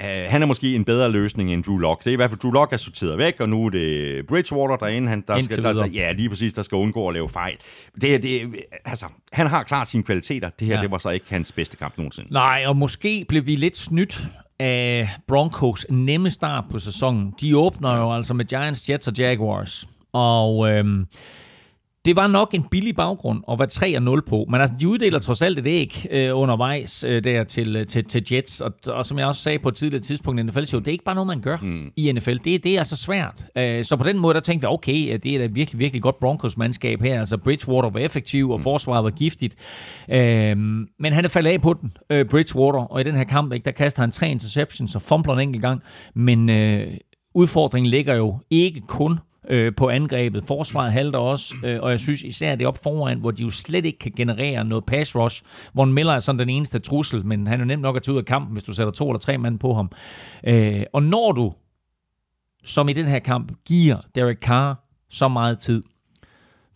han 0.00 0.42
er 0.42 0.46
måske 0.46 0.74
en 0.74 0.84
bedre 0.84 1.10
løsning 1.10 1.52
end 1.52 1.64
Drew 1.64 1.76
Lock. 1.76 2.04
Det 2.04 2.06
er 2.06 2.12
i 2.12 2.16
hvert 2.16 2.30
fald, 2.30 2.40
Drew 2.40 2.52
Lock 2.52 2.72
er 2.72 2.76
sorteret 2.76 3.18
væk, 3.18 3.40
og 3.40 3.48
nu 3.48 3.66
er 3.66 3.70
det 3.70 4.26
Bridgewater 4.26 4.76
derinde, 4.76 5.08
han, 5.08 5.24
der 5.28 5.40
skal, 5.40 5.62
der, 5.62 5.72
der, 5.72 5.86
ja, 5.86 6.12
lige 6.12 6.28
præcis, 6.28 6.52
der 6.52 6.62
skal 6.62 6.76
undgå 6.76 7.08
at 7.08 7.14
lave 7.14 7.28
fejl. 7.28 7.56
Det, 8.00 8.22
det, 8.22 8.54
altså, 8.84 9.06
han 9.32 9.46
har 9.46 9.62
klart 9.62 9.88
sine 9.88 10.02
kvaliteter. 10.02 10.50
Det 10.58 10.66
her, 10.66 10.74
ja. 10.74 10.82
det 10.82 10.90
var 10.90 10.98
så 10.98 11.10
ikke 11.10 11.26
hans 11.30 11.52
bedste 11.52 11.76
kamp 11.76 11.98
nogensinde. 11.98 12.32
Nej, 12.32 12.64
og 12.66 12.76
måske 12.76 13.24
blev 13.28 13.46
vi 13.46 13.56
lidt 13.56 13.76
snydt 13.76 14.28
af 14.58 15.08
Broncos 15.28 15.86
nemme 15.90 16.30
start 16.30 16.64
på 16.70 16.78
sæsonen. 16.78 17.34
De 17.40 17.56
åbner 17.56 17.96
jo 17.96 18.14
altså 18.14 18.34
med 18.34 18.44
Giants, 18.44 18.90
Jets 18.90 19.08
og 19.08 19.14
Jaguars. 19.18 19.88
Og 20.12 20.70
øhm, 20.70 21.06
det 22.04 22.16
var 22.16 22.26
nok 22.26 22.54
en 22.54 22.62
billig 22.62 22.94
baggrund 22.94 23.42
at 23.50 23.58
være 23.58 24.18
3-0 24.18 24.28
på, 24.28 24.46
men 24.50 24.60
altså, 24.60 24.76
de 24.80 24.88
uddeler 24.88 25.18
trods 25.18 25.42
alt 25.42 25.58
et 25.58 25.66
æg 25.66 26.06
øh, 26.10 26.38
undervejs 26.38 27.04
øh, 27.04 27.24
der 27.24 27.44
til, 27.44 27.76
øh, 27.76 27.86
til, 27.86 28.04
til 28.04 28.26
Jets, 28.32 28.60
og, 28.60 28.72
og 28.86 29.06
som 29.06 29.18
jeg 29.18 29.26
også 29.26 29.42
sagde 29.42 29.58
på 29.58 29.68
et 29.68 29.74
tidligere 29.74 30.02
tidspunkt 30.02 30.40
i 30.40 30.42
NFL-show, 30.42 30.80
det 30.80 30.88
er 30.88 30.92
ikke 30.92 31.04
bare 31.04 31.14
noget, 31.14 31.26
man 31.26 31.40
gør 31.40 31.56
mm. 31.62 31.92
i 31.96 32.12
NFL. 32.12 32.36
Det, 32.36 32.64
det 32.64 32.66
er 32.66 32.78
altså 32.78 32.96
svært. 32.96 33.46
Øh, 33.58 33.84
så 33.84 33.96
på 33.96 34.04
den 34.04 34.18
måde, 34.18 34.34
der 34.34 34.40
tænkte 34.40 34.66
vi, 34.66 34.72
okay, 34.72 35.18
det 35.22 35.34
er 35.34 35.38
da 35.38 35.46
virkelig, 35.46 35.78
virkelig 35.78 36.02
godt 36.02 36.18
Broncos-mandskab 36.18 37.02
her. 37.02 37.20
Altså, 37.20 37.36
Bridgewater 37.36 37.90
var 37.90 38.00
effektiv, 38.00 38.50
og 38.50 38.58
mm. 38.58 38.62
forsvaret 38.62 39.04
var 39.04 39.10
giftigt. 39.10 39.54
Øh, 40.08 40.56
men 40.98 41.12
han 41.12 41.24
er 41.24 41.28
faldet 41.28 41.50
af 41.50 41.60
på 41.60 41.74
den, 41.74 41.96
øh, 42.10 42.26
Bridgewater, 42.26 42.80
og 42.80 43.00
i 43.00 43.04
den 43.04 43.14
her 43.14 43.24
kamp, 43.24 43.52
ikke, 43.52 43.64
der 43.64 43.70
kaster 43.70 44.02
han 44.02 44.10
tre 44.10 44.30
interceptions 44.30 44.94
og 44.94 45.02
fumbler 45.02 45.34
en 45.34 45.40
enkelt 45.40 45.62
gang, 45.62 45.82
men 46.14 46.50
øh, 46.50 46.86
udfordringen 47.34 47.90
ligger 47.90 48.14
jo 48.14 48.38
ikke 48.50 48.80
kun 48.80 49.18
øh, 49.48 49.72
på 49.76 49.88
angrebet. 49.88 50.44
Forsvaret 50.46 50.92
halter 50.92 51.18
også, 51.18 51.54
øh, 51.64 51.82
og 51.82 51.90
jeg 51.90 52.00
synes 52.00 52.22
især 52.22 52.54
det 52.54 52.66
op 52.66 52.82
foran, 52.82 53.18
hvor 53.18 53.30
de 53.30 53.42
jo 53.42 53.50
slet 53.50 53.84
ikke 53.84 53.98
kan 53.98 54.12
generere 54.16 54.64
noget 54.64 54.84
pass 54.84 55.16
rush. 55.16 55.42
Von 55.74 55.92
Miller 55.92 56.12
er 56.12 56.20
sådan 56.20 56.38
den 56.38 56.48
eneste 56.48 56.78
trussel, 56.78 57.26
men 57.26 57.46
han 57.46 57.60
er 57.60 57.64
jo 57.64 57.66
nemt 57.66 57.82
nok 57.82 57.96
at 57.96 58.02
tage 58.02 58.12
ud 58.12 58.18
af 58.18 58.24
kampen, 58.24 58.52
hvis 58.52 58.64
du 58.64 58.72
sætter 58.72 58.92
to 58.92 59.10
eller 59.10 59.20
tre 59.20 59.38
mand 59.38 59.58
på 59.58 59.74
ham. 59.74 59.90
Øh, 60.46 60.82
og 60.92 61.02
når 61.02 61.32
du, 61.32 61.52
som 62.64 62.88
i 62.88 62.92
den 62.92 63.06
her 63.06 63.18
kamp, 63.18 63.52
giver 63.66 63.96
Derek 64.14 64.38
Carr 64.38 64.84
så 65.10 65.28
meget 65.28 65.58
tid, 65.58 65.82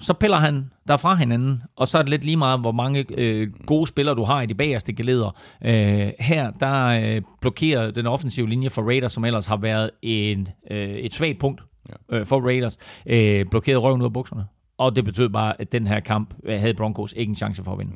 så 0.01 0.15
piller 0.15 0.37
han 0.37 0.71
der 0.89 0.97
fra 0.97 1.15
hinanden, 1.15 1.63
og 1.77 1.89
så 1.89 1.99
er 1.99 2.03
det 2.03 2.11
lidt 2.11 2.25
lige 2.25 2.37
meget, 2.37 2.61
hvor 2.61 2.73
mange 2.73 3.05
øh, 3.11 3.49
gode 3.67 3.87
spillere 3.87 4.15
du 4.15 4.25
har 4.25 4.43
i 4.43 4.47
de 4.47 4.55
bagerste 4.55 4.93
geleder. 4.93 5.37
Øh, 5.65 6.13
her, 6.21 6.51
der 6.51 6.85
øh, 6.87 7.23
blokerer 7.41 7.91
den 7.91 8.07
offensive 8.07 8.49
linje 8.49 8.71
for 8.71 8.83
Raiders, 8.83 9.13
som 9.13 9.25
ellers 9.25 9.47
har 9.47 9.57
været 9.57 9.91
en, 10.03 10.49
øh, 10.71 10.89
et 10.89 11.15
svagt 11.15 11.39
punkt 11.39 11.63
ja. 11.89 12.17
øh, 12.17 12.27
for 12.27 12.41
Raiders, 12.41 12.79
øh, 13.07 13.47
blokerede 13.51 13.79
røven 13.79 14.01
ud 14.01 14.07
af 14.07 14.13
bukserne. 14.13 14.45
Og 14.79 14.97
det 14.97 15.05
betød 15.05 15.29
bare, 15.29 15.61
at 15.61 15.73
den 15.73 15.87
her 15.87 16.01
kamp 16.01 16.35
øh, 16.45 16.61
havde 16.61 16.75
Broncos 16.75 17.15
ikke 17.17 17.31
en 17.31 17.37
chance 17.37 17.65
for 17.65 17.73
at 17.73 17.79
vinde. 17.79 17.93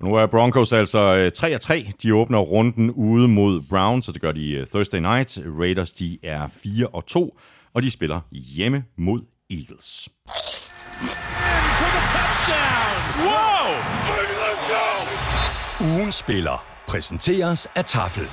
Nu 0.00 0.14
er 0.14 0.26
Broncos 0.26 0.72
altså 0.72 1.30
3-3. 1.36 1.74
Øh, 1.74 1.92
de 2.02 2.14
åbner 2.14 2.38
runden 2.38 2.90
ude 2.90 3.28
mod 3.28 3.62
Browns, 3.70 4.06
så 4.06 4.12
det 4.12 4.20
gør 4.20 4.32
de 4.32 4.50
øh, 4.50 4.66
Thursday 4.66 4.98
night. 4.98 5.38
Raiders 5.58 5.92
de 5.92 6.18
er 6.22 6.46
4-2, 6.46 7.38
og 7.74 7.82
de 7.82 7.90
spiller 7.90 8.20
hjemme 8.32 8.84
mod 8.96 9.22
Eagles. 9.50 10.08
Wow! 13.18 13.56
Ugen 15.80 16.12
spiller 16.12 16.64
præsenteres 16.88 17.68
af 17.76 17.84
Tafel. 17.84 18.26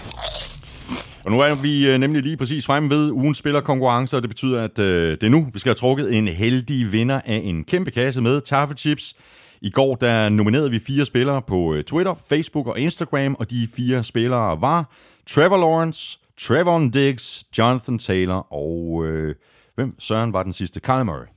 Og 1.25 1.31
nu 1.31 1.39
er 1.39 1.61
vi 1.61 1.87
øh, 1.87 1.97
nemlig 1.97 2.23
lige 2.23 2.37
præcis 2.37 2.65
fremme 2.65 2.89
ved 2.89 3.11
ugens 3.11 3.37
spillerkonkurrence, 3.37 4.17
og 4.17 4.21
det 4.21 4.29
betyder, 4.29 4.63
at 4.63 4.79
øh, 4.79 5.11
det 5.11 5.23
er 5.23 5.29
nu, 5.29 5.47
vi 5.53 5.59
skal 5.59 5.69
have 5.69 5.75
trukket 5.75 6.13
en 6.17 6.27
heldig 6.27 6.91
vinder 6.91 7.21
af 7.25 7.41
en 7.43 7.63
kæmpe 7.63 7.91
kasse 7.91 8.21
med 8.21 8.41
taffelchips. 8.41 9.15
I 9.61 9.69
går 9.69 9.95
der 9.95 10.29
nominerede 10.29 10.71
vi 10.71 10.79
fire 10.79 11.05
spillere 11.05 11.41
på 11.41 11.73
øh, 11.73 11.83
Twitter, 11.83 12.13
Facebook 12.29 12.67
og 12.67 12.79
Instagram, 12.79 13.35
og 13.39 13.49
de 13.49 13.67
fire 13.75 14.03
spillere 14.03 14.61
var 14.61 14.93
Trevor 15.27 15.57
Lawrence, 15.57 16.19
Trevor 16.39 16.89
Diggs, 16.93 17.45
Jonathan 17.57 17.99
Taylor 17.99 18.53
og... 18.53 19.05
Øh, 19.05 19.35
hvem 19.75 19.95
søren 19.99 20.33
var 20.33 20.43
den 20.43 20.53
sidste? 20.53 20.79
Kyle 20.79 21.03
Murray. 21.03 21.32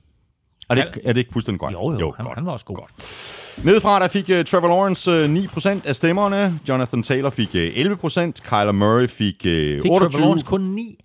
Er 0.69 0.75
det, 0.75 1.01
er 1.03 1.13
det 1.13 1.17
ikke 1.17 1.33
fuldstændig 1.33 1.59
godt? 1.59 1.73
Jo, 1.73 1.91
jo, 1.91 1.99
jo 1.99 2.13
han, 2.17 2.25
godt. 2.25 2.37
han 2.37 2.45
var 2.45 2.51
også 2.51 2.65
god. 2.65 2.75
Godt. 2.75 3.65
Nedefra 3.65 3.99
der 3.99 4.07
fik 4.07 4.29
uh, 4.29 4.43
Trevor 4.43 4.67
Lawrence 4.67 5.11
uh, 5.11 5.17
øh, 5.17 5.35
9% 5.35 5.87
af 5.87 5.95
stemmerne, 5.95 6.59
Jonathan 6.69 7.03
Taylor 7.03 7.29
fik 7.29 7.49
uh, 7.49 7.61
øh, 7.61 7.67
11%, 7.67 8.31
Kyler 8.49 8.71
Murray 8.71 9.07
fik, 9.07 9.35
uh, 9.35 9.51
fik 9.81 9.91
28%. 9.91 9.97
Trevor 9.97 10.19
Lawrence 10.19 10.45
kun 10.45 10.61
9? 10.61 10.99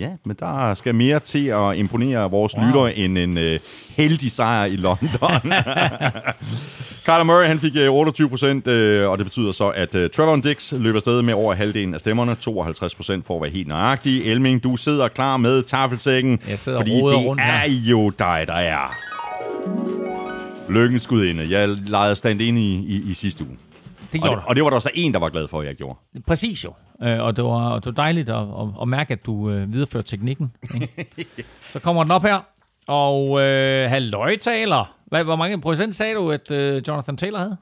Ja, 0.00 0.10
men 0.24 0.36
der 0.38 0.74
skal 0.74 0.94
mere 0.94 1.18
til 1.18 1.46
at 1.46 1.76
imponere 1.76 2.30
vores 2.30 2.56
wow. 2.56 2.66
lyttere 2.66 2.94
end 2.96 3.18
en 3.18 3.36
uh, 3.36 3.60
heldig 3.96 4.32
sejr 4.32 4.64
i 4.64 4.76
London. 4.76 5.08
Kyler 7.06 7.22
Murray 7.22 7.46
han 7.46 7.58
fik 7.58 7.72
uh, 7.88 7.94
28 7.94 8.28
procent, 8.28 8.66
uh, 8.66 8.74
og 9.10 9.18
det 9.18 9.26
betyder 9.26 9.52
så, 9.52 9.68
at 9.68 9.94
uh, 9.94 10.02
Trevor 10.14 10.36
Dix 10.36 10.72
løber 10.72 10.96
afsted 10.96 11.22
med 11.22 11.34
over 11.34 11.54
halvdelen 11.54 11.94
af 11.94 12.00
stemmerne. 12.00 12.34
52 12.34 12.94
procent 12.94 13.26
for 13.26 13.36
at 13.36 13.42
være 13.42 13.50
helt 13.50 13.68
nøjagtig. 13.68 14.24
Elming, 14.24 14.64
du 14.64 14.76
sidder 14.76 15.08
klar 15.08 15.36
med 15.36 15.62
tafelsækken, 15.62 16.38
fordi 16.38 16.90
det 16.90 17.02
rundt 17.02 17.42
er 17.42 17.44
her. 17.44 17.68
jo 17.68 18.10
dig, 18.10 18.44
der 18.46 18.54
er. 18.54 18.96
Lykkens 20.68 21.06
inde. 21.06 21.46
Jeg 21.50 21.68
lejede 21.68 22.14
stand 22.14 22.40
ind 22.40 22.58
i, 22.58 22.74
i, 22.74 23.10
i 23.10 23.14
sidste 23.14 23.44
uge. 23.44 23.56
Det 24.12 24.22
og, 24.22 24.30
det, 24.30 24.44
og 24.46 24.56
det 24.56 24.64
var 24.64 24.70
der 24.70 24.78
så 24.78 24.90
en, 24.94 25.12
der 25.14 25.18
var 25.18 25.28
glad 25.28 25.48
for, 25.48 25.60
at 25.60 25.66
jeg 25.66 25.74
gjorde. 25.74 25.98
Præcis 26.26 26.64
jo. 26.64 26.72
Øh, 27.02 27.20
og 27.20 27.36
det 27.36 27.44
var, 27.44 27.70
og 27.70 27.84
det 27.84 27.86
var 27.86 28.02
dejligt 28.02 28.28
at, 28.28 28.36
at, 28.36 28.68
at 28.82 28.88
mærke, 28.88 29.12
at 29.12 29.26
du 29.26 29.50
øh, 29.50 29.72
videreførte 29.72 30.08
teknikken. 30.08 30.52
Ikke? 30.74 31.06
så 31.72 31.80
kommer 31.80 32.02
den 32.02 32.12
op 32.12 32.22
her. 32.22 32.40
Og 32.86 33.40
øh, 33.40 33.90
halløj 33.90 34.36
Hvad, 35.06 35.24
hvor 35.24 35.36
mange 35.36 35.60
procent 35.60 35.94
sagde 35.94 36.14
du, 36.14 36.30
at 36.30 36.50
øh, 36.50 36.82
Jonathan 36.88 37.16
Taylor 37.16 37.38
havde? 37.38 37.56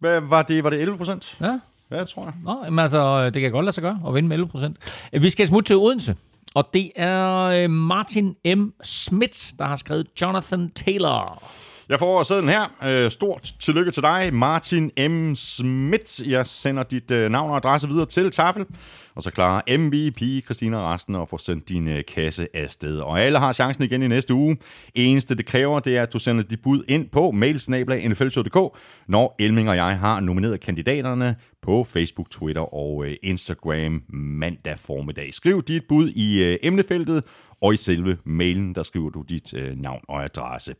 Hvad 0.00 0.20
var 0.20 0.42
det? 0.42 0.64
Var 0.64 0.70
det 0.70 0.80
11 0.80 0.96
procent? 0.98 1.36
Ja. 1.40 1.58
Ja, 1.90 2.00
det 2.00 2.08
tror 2.08 2.24
jeg. 2.24 2.32
Nå, 2.44 2.60
jamen 2.64 2.78
altså, 2.78 3.30
det 3.30 3.42
kan 3.42 3.50
godt 3.52 3.64
lade 3.64 3.74
sig 3.74 3.82
gøre 3.82 4.00
at 4.06 4.14
vinde 4.14 4.28
med 4.28 4.36
11 4.36 4.50
procent. 4.50 4.76
Vi 5.12 5.30
skal 5.30 5.46
smutte 5.46 5.68
til 5.68 5.76
Odense, 5.76 6.16
og 6.54 6.70
det 6.74 6.90
er 6.96 7.42
øh, 7.42 7.70
Martin 7.70 8.36
M. 8.56 8.70
Schmidt, 8.84 9.52
der 9.58 9.64
har 9.64 9.76
skrevet 9.76 10.06
Jonathan 10.22 10.70
Taylor. 10.70 11.42
Jeg 11.88 11.98
får 11.98 12.22
sædlen 12.22 12.48
her. 12.48 12.64
Øh, 12.84 13.10
Stort 13.10 13.54
tillykke 13.60 13.90
til 13.90 14.02
dig, 14.02 14.34
Martin 14.34 14.90
M. 15.10 15.34
Schmidt. 15.34 16.20
Jeg 16.26 16.46
sender 16.46 16.82
dit 16.82 17.10
øh, 17.10 17.30
navn 17.30 17.50
og 17.50 17.56
adresse 17.56 17.88
videre 17.88 18.04
til 18.04 18.30
Tafel. 18.30 18.66
Og 19.14 19.22
så 19.22 19.30
klarer 19.30 19.78
MVP, 19.78 20.44
Christina 20.44 20.94
resten 20.94 21.14
at 21.14 21.28
få 21.28 21.38
sendt 21.38 21.68
din 21.68 21.88
øh, 21.88 22.02
kasse 22.08 22.48
afsted. 22.54 22.98
Og 22.98 23.20
alle 23.20 23.38
har 23.38 23.52
chancen 23.52 23.84
igen 23.84 24.02
i 24.02 24.08
næste 24.08 24.34
uge. 24.34 24.56
Eneste 24.94 25.34
det 25.34 25.46
kræver, 25.46 25.80
det 25.80 25.96
er, 25.96 26.02
at 26.02 26.12
du 26.12 26.18
sender 26.18 26.42
dit 26.44 26.62
bud 26.62 26.84
ind 26.88 27.08
på 27.08 27.30
mailsnablag.nfl.dk, 27.30 28.78
når 29.08 29.34
Elming 29.38 29.68
og 29.68 29.76
jeg 29.76 29.98
har 29.98 30.20
nomineret 30.20 30.60
kandidaterne 30.60 31.36
på 31.62 31.84
Facebook, 31.84 32.30
Twitter 32.30 32.74
og 32.74 33.06
øh, 33.06 33.16
Instagram 33.22 34.02
mandag 34.12 34.78
formiddag. 34.78 35.34
Skriv 35.34 35.62
dit 35.62 35.82
bud 35.88 36.08
i 36.08 36.42
øh, 36.42 36.58
emnefeltet, 36.62 37.24
og 37.64 37.74
i 37.74 37.76
selve 37.76 38.16
mailen, 38.24 38.74
der 38.74 38.82
skriver 38.82 39.10
du 39.10 39.22
dit 39.22 39.54
øh, 39.54 39.76
navn 39.76 40.00
og 40.08 40.24
adresse. 40.24 40.74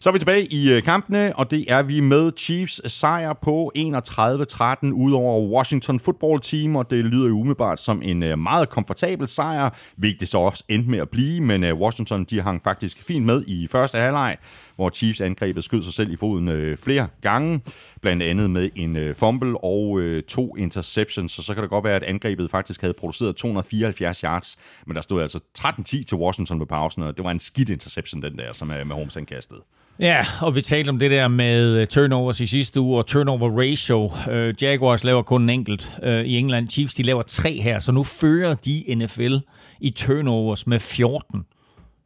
Så 0.00 0.10
er 0.10 0.12
vi 0.12 0.18
tilbage 0.18 0.46
i 0.46 0.72
øh, 0.72 0.82
kampene, 0.82 1.36
og 1.36 1.50
det 1.50 1.64
er 1.68 1.82
vi 1.82 2.00
med 2.00 2.32
Chiefs 2.36 2.92
sejr 2.92 3.32
på 3.32 3.72
31-13 3.76 4.92
ud 4.92 5.12
over 5.12 5.50
Washington 5.50 6.00
Football 6.00 6.40
Team, 6.40 6.76
og 6.76 6.90
det 6.90 7.04
lyder 7.04 7.28
jo 7.28 7.34
umiddelbart 7.34 7.80
som 7.80 8.02
en 8.02 8.22
øh, 8.22 8.38
meget 8.38 8.68
komfortabel 8.68 9.28
sejr, 9.28 9.70
hvilket 9.96 10.20
det 10.20 10.28
så 10.28 10.38
også 10.38 10.64
endte 10.68 10.90
med 10.90 10.98
at 10.98 11.08
blive, 11.08 11.40
men 11.40 11.64
øh, 11.64 11.74
Washington 11.74 12.24
de 12.24 12.40
hang 12.40 12.62
faktisk 12.62 13.02
fint 13.02 13.26
med 13.26 13.44
i 13.46 13.66
første 13.66 13.98
halvleg, 13.98 14.36
hvor 14.78 14.88
Chiefs 14.88 15.20
angrebet 15.20 15.64
skød 15.64 15.82
sig 15.82 15.92
selv 15.92 16.12
i 16.12 16.16
foden 16.16 16.48
øh, 16.48 16.76
flere 16.76 17.08
gange, 17.22 17.60
blandt 18.02 18.22
andet 18.22 18.50
med 18.50 18.70
en 18.76 18.96
øh, 18.96 19.14
fumble 19.14 19.64
og 19.64 20.00
øh, 20.00 20.22
to 20.22 20.56
interceptions, 20.56 21.32
så 21.32 21.42
så 21.42 21.54
kan 21.54 21.62
det 21.62 21.70
godt 21.70 21.84
være, 21.84 21.96
at 21.96 22.02
angrebet 22.02 22.50
faktisk 22.50 22.80
havde 22.80 22.94
produceret 22.94 23.36
274 23.36 24.20
yards, 24.20 24.56
men 24.86 24.94
der 24.96 25.00
stod 25.00 25.22
altså 25.22 25.40
13-10 25.58 25.82
til 25.84 26.14
Washington 26.14 26.60
ved 26.60 26.66
pausen, 26.66 27.02
og 27.02 27.16
det 27.16 27.24
var 27.24 27.30
en 27.30 27.38
skidt 27.38 27.70
interception, 27.70 28.22
den 28.22 28.38
der, 28.38 28.52
som 28.52 28.70
øh, 28.70 28.86
Mahomes 28.86 29.18
kastede. 29.28 29.60
Ja, 30.00 30.24
og 30.42 30.56
vi 30.56 30.62
talte 30.62 30.88
om 30.88 30.98
det 30.98 31.10
der 31.10 31.28
med 31.28 31.76
øh, 31.76 31.86
turnovers 31.86 32.40
i 32.40 32.46
sidste 32.46 32.80
uge, 32.80 32.98
og 32.98 33.06
turnover 33.06 33.60
ratio. 33.60 34.12
Øh, 34.30 34.54
Jaguars 34.62 35.04
laver 35.04 35.22
kun 35.22 35.42
en 35.42 35.50
enkelt 35.50 35.92
øh, 36.02 36.24
i 36.24 36.38
England. 36.38 36.68
Chiefs, 36.70 36.94
de 36.94 37.02
laver 37.02 37.22
tre 37.22 37.60
her, 37.60 37.78
så 37.78 37.92
nu 37.92 38.02
fører 38.02 38.54
de 38.54 38.94
NFL 38.94 39.36
i 39.80 39.90
turnovers 39.90 40.66
med 40.66 40.78
14 40.78 41.44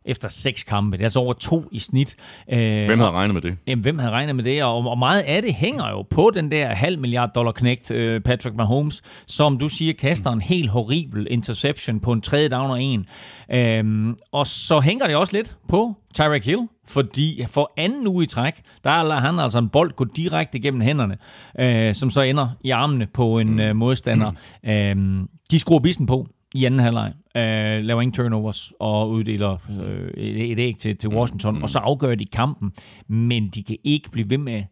efter 0.04 0.28
seks 0.28 0.62
kampe. 0.62 0.96
Det 0.96 1.02
er 1.02 1.06
altså 1.06 1.18
over 1.18 1.32
to 1.32 1.68
i 1.72 1.78
snit. 1.78 2.16
Uh, 2.52 2.58
hvem 2.58 2.98
havde 2.98 3.10
regnet 3.10 3.34
med 3.34 3.42
det? 3.42 3.56
Jamen, 3.66 3.82
hvem 3.82 3.98
havde 3.98 4.12
regnet 4.12 4.36
med 4.36 4.44
det? 4.44 4.64
Og, 4.64 4.86
og 4.86 4.98
meget 4.98 5.20
af 5.20 5.42
det 5.42 5.54
hænger 5.54 5.90
jo 5.90 6.02
på 6.02 6.30
den 6.34 6.50
der 6.50 6.68
halv 6.68 6.98
milliard 6.98 7.30
dollar 7.34 7.52
knægt, 7.52 7.90
uh, 7.90 8.20
Patrick 8.24 8.56
Mahomes, 8.56 9.02
som 9.26 9.58
du 9.58 9.68
siger, 9.68 9.92
kaster 9.92 10.30
en 10.30 10.40
helt 10.40 10.70
horribel 10.70 11.26
interception 11.30 12.00
på 12.00 12.12
en 12.12 12.20
tredje 12.20 12.48
down 12.48 12.70
og 12.70 12.82
en. 12.82 13.06
Uh, 13.54 14.14
og 14.32 14.46
så 14.46 14.80
hænger 14.80 15.06
det 15.06 15.16
også 15.16 15.32
lidt 15.32 15.56
på 15.68 15.96
Tyreek 16.14 16.44
Hill, 16.44 16.68
fordi 16.88 17.44
for 17.46 17.72
anden 17.76 18.06
uge 18.06 18.24
i 18.24 18.26
træk, 18.26 18.62
der 18.84 19.02
lader 19.02 19.20
han 19.20 19.38
altså 19.38 19.58
en 19.58 19.68
bold 19.68 19.92
gå 19.92 20.04
direkte 20.04 20.60
gennem 20.60 20.80
hænderne, 20.80 21.16
øh, 21.58 21.94
som 21.94 22.10
så 22.10 22.20
ender 22.20 22.48
i 22.64 22.70
armene 22.70 23.06
på 23.06 23.38
en 23.38 23.60
øh, 23.60 23.76
modstander. 23.76 24.32
Øh, 24.66 24.96
de 25.50 25.58
skruer 25.58 25.80
bissen 25.80 26.06
på 26.06 26.26
i 26.54 26.64
anden 26.64 26.80
halvleg, 26.80 27.12
øh, 27.36 27.84
laver 27.84 28.00
ingen 28.00 28.12
turnovers 28.12 28.72
og 28.80 29.10
uddeler 29.10 29.56
øh, 29.82 30.10
et, 30.16 30.52
et 30.52 30.58
æg 30.58 30.76
til, 30.78 30.96
til 30.96 31.08
Washington, 31.08 31.62
og 31.62 31.70
så 31.70 31.78
afgør 31.78 32.14
de 32.14 32.26
kampen, 32.26 32.72
men 33.08 33.48
de 33.48 33.62
kan 33.62 33.76
ikke 33.84 34.10
blive 34.10 34.30
ved 34.30 34.38
med 34.38 34.62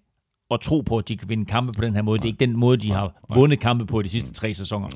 at 0.51 0.61
tro 0.61 0.81
på, 0.81 0.99
at 0.99 1.09
de 1.09 1.17
kan 1.17 1.29
vinde 1.29 1.45
kampe 1.45 1.73
på 1.73 1.85
den 1.85 1.95
her 1.95 2.03
måde. 2.03 2.19
Det 2.19 2.25
er 2.25 2.29
ikke 2.29 2.47
den 2.47 2.57
måde, 2.57 2.77
de 2.77 2.93
har 2.93 3.13
vundet 3.35 3.61
kampe 3.61 3.87
på 3.87 4.03
de 4.03 4.09
sidste 4.09 4.33
tre 4.33 4.55
sæsoner. 4.55 4.89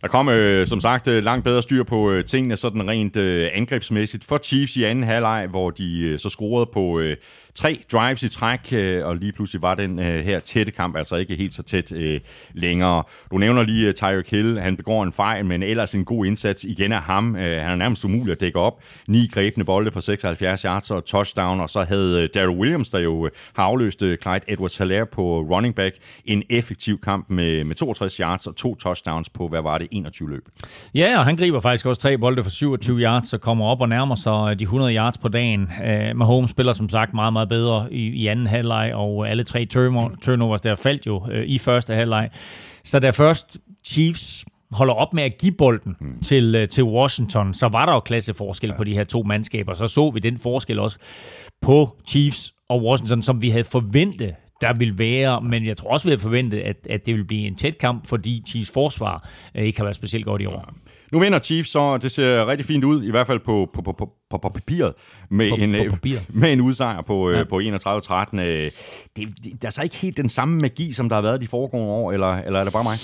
Der 0.00 0.08
kom 0.08 0.28
øh, 0.28 0.66
som 0.66 0.80
sagt 0.80 1.08
øh, 1.08 1.24
langt 1.24 1.44
bedre 1.44 1.62
styr 1.62 1.84
på 1.84 2.10
øh, 2.10 2.24
tingene, 2.24 2.56
sådan 2.56 2.88
rent 2.88 3.16
øh, 3.16 3.50
angrebsmæssigt 3.54 4.24
for 4.24 4.38
Chiefs 4.38 4.76
i 4.76 4.84
anden 4.84 5.04
halvleg, 5.04 5.46
hvor 5.50 5.70
de 5.70 6.00
øh, 6.00 6.18
så 6.18 6.28
scorede 6.28 6.70
på 6.72 6.98
øh, 6.98 7.16
tre 7.56 7.80
drives 7.92 8.22
i 8.22 8.28
træk, 8.28 8.72
øh, 8.72 9.06
og 9.06 9.16
lige 9.16 9.32
pludselig 9.32 9.62
var 9.62 9.74
den 9.74 9.98
øh, 9.98 10.24
her 10.24 10.38
tætte 10.38 10.72
kamp 10.72 10.96
altså 10.96 11.16
ikke 11.16 11.36
helt 11.36 11.54
så 11.54 11.62
tæt 11.62 11.92
øh, 11.92 12.20
længere. 12.52 13.02
Du 13.30 13.38
nævner 13.38 13.62
lige 13.62 13.88
øh, 13.88 13.94
Tyreek 13.94 14.30
Hill, 14.30 14.60
han 14.60 14.76
begår 14.76 15.02
en 15.02 15.12
fejl, 15.12 15.46
men 15.46 15.62
ellers 15.62 15.94
en 15.94 16.04
god 16.04 16.26
indsats 16.26 16.64
igen 16.64 16.92
af 16.92 17.02
ham. 17.02 17.36
Øh, 17.36 17.62
han 17.62 17.70
er 17.70 17.74
nærmest 17.76 18.04
umulig 18.04 18.32
at 18.32 18.40
dække 18.40 18.58
op. 18.58 18.82
Ni 19.08 19.30
grebne 19.32 19.64
bolde 19.64 19.90
for 19.90 20.00
76 20.00 20.62
yards 20.62 20.90
og 20.90 21.04
touchdown, 21.04 21.60
og 21.60 21.70
så 21.70 21.82
havde 21.82 22.22
øh, 22.22 22.28
Daryl 22.34 22.58
Williams, 22.58 22.90
der 22.90 22.98
jo 22.98 23.26
øh, 23.26 23.32
har 23.56 23.62
afløst 23.62 24.02
øh, 24.02 24.18
Clyde 24.22 24.40
edwards 24.48 24.76
helaire 24.76 25.06
på 25.06 25.40
running 25.40 25.74
back, 25.74 25.96
en 26.24 26.42
effektiv 26.50 27.00
kamp 27.00 27.30
med, 27.30 27.64
med 27.64 27.76
62 27.76 28.16
yards 28.16 28.46
og 28.46 28.56
to 28.56 28.74
touchdowns 28.74 29.28
på, 29.28 29.48
hvad 29.48 29.62
var 29.62 29.78
det, 29.78 29.88
21 29.90 30.30
løb. 30.30 30.48
Ja, 30.94 31.18
og 31.18 31.24
han 31.24 31.36
griber 31.36 31.60
faktisk 31.60 31.86
også 31.86 32.02
tre 32.02 32.18
bolde 32.18 32.44
for 32.44 32.50
27 32.50 33.00
yards, 33.00 33.32
og 33.32 33.40
kommer 33.40 33.64
op 33.64 33.80
og 33.80 33.88
nærmer 33.88 34.14
sig 34.14 34.48
øh, 34.50 34.58
de 34.58 34.62
100 34.62 34.96
yards 34.96 35.18
på 35.18 35.28
dagen. 35.28 35.62
Uh, 35.62 36.16
Mahomes 36.16 36.50
spiller 36.50 36.72
som 36.72 36.88
sagt 36.88 37.14
meget, 37.14 37.32
meget 37.32 37.45
bedre 37.46 37.92
i, 37.92 38.06
i 38.06 38.26
anden 38.26 38.46
halvleg, 38.46 38.94
og 38.94 39.30
alle 39.30 39.44
tre 39.44 39.64
turnovers 40.22 40.60
der 40.60 40.74
faldt 40.74 41.06
jo 41.06 41.16
uh, 41.16 41.34
i 41.34 41.58
første 41.58 41.94
halvleg. 41.94 42.30
Så 42.84 42.98
da 42.98 43.10
først 43.10 43.58
Chiefs 43.84 44.44
holder 44.70 44.94
op 44.94 45.14
med 45.14 45.22
at 45.22 45.38
give 45.38 45.52
bolden 45.52 45.96
mm. 46.00 46.22
til, 46.22 46.62
uh, 46.62 46.68
til 46.68 46.84
Washington, 46.84 47.54
så 47.54 47.68
var 47.68 47.86
der 47.86 47.92
jo 47.92 48.00
klasseforskel 48.00 48.70
ja. 48.70 48.76
på 48.76 48.84
de 48.84 48.94
her 48.94 49.04
to 49.04 49.22
mandskaber. 49.22 49.74
Så 49.74 49.88
så 49.88 50.10
vi 50.10 50.20
den 50.20 50.38
forskel 50.38 50.78
også 50.78 50.98
på 51.62 51.96
Chiefs 52.08 52.54
og 52.68 52.84
Washington, 52.84 53.22
som 53.22 53.42
vi 53.42 53.50
havde 53.50 53.64
forventet 53.64 54.34
der 54.60 54.72
vil 54.72 54.98
være, 54.98 55.40
men 55.40 55.66
jeg 55.66 55.76
tror 55.76 55.90
også, 55.90 56.08
vi 56.08 56.10
har 56.10 56.18
forventet, 56.18 56.60
at, 56.60 56.86
at 56.90 57.06
det 57.06 57.14
vil 57.14 57.24
blive 57.24 57.46
en 57.46 57.56
tæt 57.56 57.78
kamp, 57.78 58.06
fordi 58.06 58.42
Chiefs 58.48 58.70
forsvar 58.70 59.28
øh, 59.54 59.64
ikke 59.64 59.78
har 59.78 59.84
været 59.84 59.96
specielt 59.96 60.24
godt 60.24 60.42
i 60.42 60.46
år. 60.46 60.64
Ja. 60.66 60.85
Nu 61.12 61.20
vinder 61.20 61.38
Chiefs, 61.38 61.70
så 61.70 61.98
det 61.98 62.10
ser 62.10 62.46
rigtig 62.46 62.66
fint 62.66 62.84
ud, 62.84 63.02
i 63.02 63.10
hvert 63.10 63.26
fald 63.26 63.40
på, 63.40 63.70
på, 63.72 63.82
på, 63.82 63.92
på, 63.92 64.12
på, 64.30 64.38
på 64.38 64.48
papiret, 64.48 64.94
med, 65.30 65.50
på, 65.50 65.56
en, 65.56 65.72
på 65.72 65.84
øh, 65.84 65.90
papir. 65.90 66.18
med 66.28 66.52
en 66.52 66.60
udsejr 66.60 67.02
på, 67.02 67.30
øh, 67.30 67.38
ja. 67.38 67.44
på 67.44 67.60
31-13. 67.60 68.36
Det, 68.36 68.72
det, 69.16 69.62
der 69.62 69.68
er 69.68 69.70
så 69.70 69.82
ikke 69.82 69.96
helt 69.96 70.16
den 70.16 70.28
samme 70.28 70.58
magi, 70.58 70.92
som 70.92 71.08
der 71.08 71.16
har 71.16 71.22
været 71.22 71.40
de 71.40 71.46
foregående 71.46 71.88
år, 71.88 72.12
eller, 72.12 72.34
eller 72.34 72.60
er 72.60 72.64
det 72.64 72.72
bare 72.72 72.84
mig? 72.84 72.98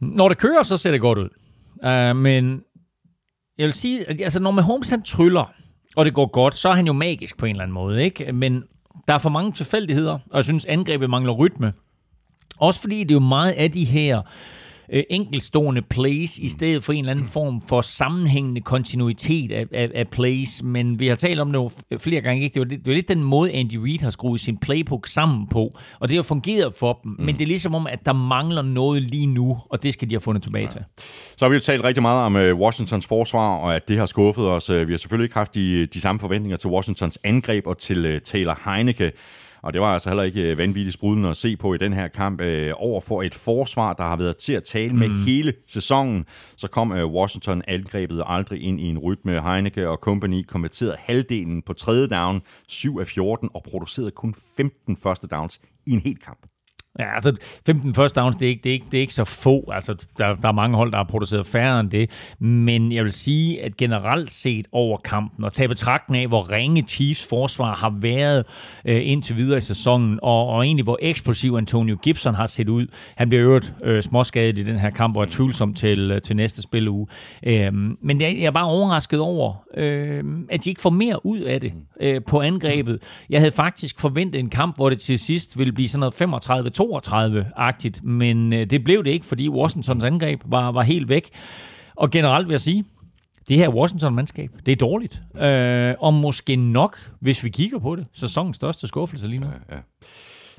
Når 0.00 0.28
det 0.28 0.38
kører, 0.38 0.62
så 0.62 0.76
ser 0.76 0.90
det 0.90 1.00
godt 1.00 1.18
ud. 1.18 1.28
Uh, 1.84 2.16
men 2.16 2.60
jeg 3.58 3.64
vil 3.64 3.72
sige, 3.72 4.08
at 4.10 4.20
altså, 4.20 4.40
når 4.40 4.50
Mahomes 4.50 4.90
han 4.90 5.02
tryller, 5.02 5.52
og 5.96 6.04
det 6.04 6.14
går 6.14 6.26
godt, 6.26 6.54
så 6.54 6.68
er 6.68 6.72
han 6.72 6.86
jo 6.86 6.92
magisk 6.92 7.38
på 7.38 7.46
en 7.46 7.50
eller 7.50 7.62
anden 7.62 7.74
måde. 7.74 8.04
Ikke? 8.04 8.32
Men 8.32 8.62
der 9.08 9.14
er 9.14 9.18
for 9.18 9.30
mange 9.30 9.52
tilfældigheder, 9.52 10.12
og 10.12 10.36
jeg 10.36 10.44
synes, 10.44 10.64
angrebet 10.64 11.10
mangler 11.10 11.32
rytme. 11.32 11.72
Også 12.58 12.80
fordi 12.80 13.00
det 13.00 13.10
er 13.10 13.14
jo 13.14 13.20
meget 13.20 13.52
af 13.52 13.72
de 13.72 13.84
her 13.84 14.22
øh, 14.92 15.02
enkelstående 15.10 15.82
plays, 15.82 16.38
i 16.38 16.48
stedet 16.48 16.84
for 16.84 16.92
en 16.92 16.98
eller 16.98 17.10
anden 17.10 17.26
form 17.26 17.60
for 17.68 17.80
sammenhængende 17.80 18.60
kontinuitet 18.60 19.52
af, 19.52 19.66
af, 19.72 19.90
af 19.94 20.08
plays. 20.08 20.62
Men 20.62 21.00
vi 21.00 21.06
har 21.06 21.14
talt 21.14 21.40
om 21.40 21.52
det 21.52 22.00
flere 22.00 22.20
gange. 22.20 22.44
Ikke? 22.44 22.54
Det, 22.54 22.60
var, 22.60 22.66
det 22.66 22.86
var 22.86 22.92
lidt 22.92 23.08
den 23.08 23.24
måde, 23.24 23.52
Andy 23.52 23.76
Reid 23.76 24.00
har 24.00 24.10
skruet 24.10 24.40
sin 24.40 24.58
playbook 24.58 25.06
sammen 25.06 25.46
på. 25.46 25.78
Og 26.00 26.08
det 26.08 26.16
har 26.16 26.22
fungeret 26.22 26.74
for 26.74 27.00
dem. 27.04 27.16
Mm. 27.18 27.24
Men 27.24 27.34
det 27.34 27.42
er 27.42 27.46
ligesom 27.46 27.74
om, 27.74 27.86
at 27.86 28.06
der 28.06 28.12
mangler 28.12 28.62
noget 28.62 29.02
lige 29.02 29.26
nu, 29.26 29.58
og 29.70 29.82
det 29.82 29.92
skal 29.92 30.10
de 30.10 30.14
have 30.14 30.20
fundet 30.20 30.42
tilbage 30.42 30.64
ja. 30.64 30.70
til. 30.70 30.80
Så 31.36 31.44
har 31.44 31.48
vi 31.48 31.54
jo 31.54 31.60
talt 31.60 31.84
rigtig 31.84 32.02
meget 32.02 32.24
om 32.26 32.36
uh, 32.36 32.60
Washingtons 32.60 33.06
forsvar, 33.06 33.56
og 33.56 33.76
at 33.76 33.88
det 33.88 33.98
har 33.98 34.06
skuffet 34.06 34.44
os. 34.48 34.70
Uh, 34.70 34.88
vi 34.88 34.92
har 34.92 34.98
selvfølgelig 34.98 35.24
ikke 35.24 35.34
haft 35.34 35.54
de, 35.54 35.86
de 35.86 36.00
samme 36.00 36.20
forventninger 36.20 36.56
til 36.56 36.70
Washingtons 36.70 37.18
angreb 37.24 37.66
og 37.66 37.78
til 37.78 38.14
uh, 38.14 38.20
Taylor 38.24 38.60
Heineke. 38.64 39.12
Og 39.66 39.72
det 39.72 39.80
var 39.80 39.86
altså 39.86 40.10
heller 40.10 40.22
ikke 40.22 40.50
øh, 40.50 40.58
vanvittigt 40.58 40.94
sprudende 40.94 41.28
at 41.28 41.36
se 41.36 41.56
på 41.56 41.74
i 41.74 41.78
den 41.78 41.92
her 41.92 42.08
kamp 42.08 42.40
øh, 42.40 42.72
over 42.76 43.00
for 43.00 43.22
et 43.22 43.34
forsvar, 43.34 43.92
der 43.92 44.04
har 44.04 44.16
været 44.16 44.36
til 44.36 44.52
at 44.52 44.64
tale 44.64 44.96
med 44.96 45.08
mm. 45.08 45.24
hele 45.24 45.52
sæsonen. 45.66 46.24
Så 46.56 46.68
kom 46.68 46.92
øh, 46.92 47.06
Washington 47.06 47.62
angrebet 47.68 48.22
aldrig 48.26 48.62
ind 48.62 48.80
i 48.80 48.84
en 48.84 48.98
rytme. 48.98 49.42
Heineke 49.42 49.88
og 49.88 49.96
company 49.96 50.44
konverterede 50.46 50.96
halvdelen 50.98 51.62
på 51.62 51.72
tredje 51.72 52.08
down, 52.08 52.42
7 52.68 52.98
af 52.98 53.06
14, 53.06 53.48
og 53.54 53.62
producerede 53.70 54.10
kun 54.10 54.34
15 54.56 54.96
første 54.96 55.26
downs 55.26 55.60
i 55.86 55.90
en 55.90 56.00
hel 56.00 56.16
kamp. 56.16 56.46
Ja, 56.98 57.14
altså 57.14 57.36
15 57.66 57.94
first 57.94 58.16
downs, 58.16 58.36
det 58.36 58.46
er 58.46 58.50
ikke, 58.50 58.62
det 58.64 58.70
er 58.70 58.74
ikke, 58.74 58.86
det 58.90 58.96
er 58.96 59.00
ikke 59.00 59.14
så 59.14 59.24
få. 59.24 59.70
Altså, 59.72 59.94
der, 60.18 60.34
der 60.34 60.48
er 60.48 60.52
mange 60.52 60.76
hold, 60.76 60.90
der 60.90 60.96
har 60.96 61.04
produceret 61.04 61.46
færre 61.46 61.80
end 61.80 61.90
det. 61.90 62.10
Men 62.38 62.92
jeg 62.92 63.04
vil 63.04 63.12
sige, 63.12 63.62
at 63.62 63.76
generelt 63.76 64.32
set 64.32 64.66
over 64.72 64.98
kampen, 64.98 65.44
og 65.44 65.52
tage 65.52 65.68
betragtning 65.68 66.22
af, 66.22 66.28
hvor 66.28 66.52
ringe 66.52 66.82
Chiefs 66.82 67.26
forsvar 67.28 67.74
har 67.74 67.94
været 68.00 68.44
øh, 68.84 69.00
indtil 69.04 69.36
videre 69.36 69.58
i 69.58 69.60
sæsonen, 69.60 70.18
og, 70.22 70.48
og 70.48 70.64
egentlig 70.64 70.84
hvor 70.84 70.98
eksplosiv 71.02 71.54
Antonio 71.54 71.96
Gibson 72.02 72.34
har 72.34 72.46
set 72.46 72.68
ud. 72.68 72.86
Han 73.16 73.28
bliver 73.28 73.44
øvrigt 73.44 73.74
øh, 73.84 74.02
småskadet 74.02 74.58
i 74.58 74.62
den 74.62 74.78
her 74.78 74.90
kamp, 74.90 75.16
og 75.16 75.22
er 75.22 75.26
tvivlsom 75.30 75.74
til, 75.74 76.10
øh, 76.10 76.22
til 76.22 76.36
næste 76.36 76.62
spilleuge. 76.62 77.06
Øh, 77.46 77.72
men 78.02 78.20
jeg, 78.20 78.36
jeg 78.38 78.46
er 78.46 78.50
bare 78.50 78.66
overrasket 78.66 79.20
over, 79.20 79.64
øh, 79.76 80.24
at 80.50 80.64
de 80.64 80.68
ikke 80.68 80.80
får 80.80 80.90
mere 80.90 81.26
ud 81.26 81.40
af 81.40 81.60
det 81.60 81.72
øh, 82.00 82.20
på 82.26 82.40
angrebet. 82.40 83.02
Jeg 83.30 83.40
havde 83.40 83.52
faktisk 83.52 84.00
forventet 84.00 84.38
en 84.38 84.50
kamp, 84.50 84.76
hvor 84.76 84.90
det 84.90 85.00
til 85.00 85.18
sidst 85.18 85.58
ville 85.58 85.72
blive 85.72 85.88
sådan 85.88 86.00
noget 86.00 86.14
35 86.14 86.70
32-agtigt, 86.94 88.04
men 88.04 88.52
øh, 88.52 88.70
det 88.70 88.84
blev 88.84 89.04
det 89.04 89.10
ikke, 89.10 89.26
fordi 89.26 89.48
Washingtons 89.48 90.04
angreb 90.04 90.40
var, 90.44 90.72
var 90.72 90.82
helt 90.82 91.08
væk. 91.08 91.30
Og 91.96 92.10
generelt 92.10 92.48
vil 92.48 92.52
jeg 92.52 92.60
sige, 92.60 92.84
det 93.48 93.56
her 93.56 93.68
Washington-mandskab, 93.68 94.50
det 94.66 94.72
er 94.72 94.76
dårligt. 94.76 95.22
Øh, 95.40 95.94
og 95.98 96.14
måske 96.14 96.56
nok, 96.56 97.10
hvis 97.20 97.44
vi 97.44 97.48
kigger 97.48 97.78
på 97.78 97.96
det, 97.96 98.06
sæsonens 98.12 98.56
største 98.56 98.88
skuffelse 98.88 99.28
lige 99.28 99.40
nu. 99.40 99.46
Ja, 99.46 99.76
ja. 99.76 99.80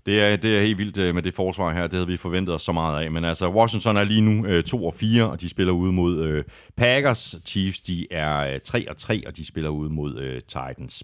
Det 0.07 0.21
er, 0.21 0.35
det 0.35 0.57
er 0.57 0.61
helt 0.61 0.77
vildt 0.77 0.97
øh, 0.97 1.15
med 1.15 1.23
det 1.23 1.35
forsvar 1.35 1.73
her. 1.73 1.81
Det 1.81 1.93
havde 1.93 2.07
vi 2.07 2.17
forventet 2.17 2.55
os 2.55 2.61
så 2.61 2.71
meget 2.71 3.03
af. 3.03 3.11
Men 3.11 3.25
altså, 3.25 3.49
Washington 3.49 3.97
er 3.97 4.03
lige 4.03 4.21
nu 4.21 4.45
øh, 4.45 4.63
2 4.63 4.85
og 4.85 4.93
4, 4.93 5.29
og 5.29 5.41
de 5.41 5.49
spiller 5.49 5.73
ude 5.73 5.91
mod 5.91 6.23
øh, 6.23 6.43
Packers. 6.77 7.35
Chiefs, 7.45 7.81
de 7.81 8.07
er 8.11 8.53
øh, 8.53 8.59
3 8.63 8.89
og 8.89 8.97
3, 8.97 9.23
og 9.27 9.37
de 9.37 9.47
spiller 9.47 9.69
ude 9.69 9.89
mod 9.89 10.19
øh, 10.19 10.41
Titans. 10.41 11.03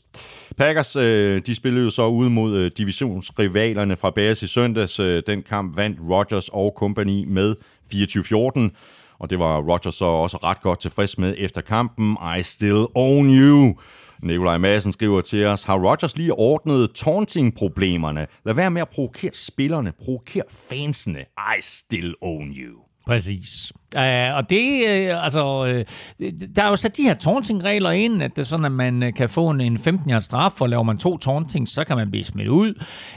Packers, 0.58 0.96
øh, 0.96 1.42
de 1.46 1.56
spillede 1.56 1.84
jo 1.84 1.90
så 1.90 2.08
ude 2.08 2.30
mod 2.30 2.58
øh, 2.58 2.72
divisionsrivalerne 2.78 3.96
fra 3.96 4.12
Bears 4.12 4.44
i 4.44 4.48
søndags. 4.48 5.00
Øh, 5.00 5.24
den 5.28 5.44
kamp 5.44 5.78
vandt 5.78 6.00
Rodgers 6.10 6.50
og 6.50 6.74
company 6.78 7.26
med 7.28 7.56
24-14. 7.94 8.78
Og 9.20 9.30
det 9.30 9.40
var 9.40 9.62
Rodgers 9.62 9.96
så 9.96 10.06
også 10.06 10.38
ret 10.38 10.62
godt 10.62 10.80
tilfreds 10.80 11.18
med 11.18 11.36
efter 11.38 11.62
kampen. 11.62 12.18
I 12.40 12.44
still 12.44 12.86
own 12.96 13.30
you. 13.30 13.76
Nikolaj 14.24 14.58
Madsen 14.58 14.94
skriver 14.94 15.22
til 15.22 15.46
os, 15.46 15.64
har 15.64 15.76
Rodgers 15.76 16.18
lige 16.18 16.34
ordnet 16.34 16.92
taunting-problemerne? 16.96 18.28
Lad 18.46 18.54
være 18.54 18.72
med 18.72 18.82
at 18.82 18.90
provokere 18.90 19.32
spillerne, 19.34 19.94
provokere 20.06 20.44
fansene. 20.50 21.20
I 21.58 21.62
still 21.62 22.16
own 22.22 22.48
you. 22.50 22.80
Præcis. 23.06 23.74
Uh, 23.96 24.36
og 24.38 24.50
det, 24.50 24.82
uh, 24.82 25.24
altså, 25.24 25.62
uh, 25.62 26.26
der 26.56 26.64
er 26.64 26.70
jo 26.70 26.76
sat 26.76 26.98
de 26.98 27.04
her 27.04 27.14
taunting-regler 27.14 27.92
ind, 27.92 28.24
at 28.24 28.32
det 28.36 28.42
er 28.42 28.46
sådan, 28.46 28.66
at 28.66 28.72
man 28.72 29.04
uh, 29.04 29.10
kan 29.14 29.30
få 29.30 29.50
en, 29.50 29.62
en 29.62 29.80
15 29.80 30.14
års 30.14 30.26
straf, 30.26 30.52
for 30.52 30.68
laver 30.68 30.84
man 30.84 30.98
to 30.98 31.18
taunting, 31.18 31.70
så 31.70 31.84
kan 31.84 31.98
man 31.98 32.12
blive 32.12 32.24
smidt 32.24 32.48
ud. 32.48 32.74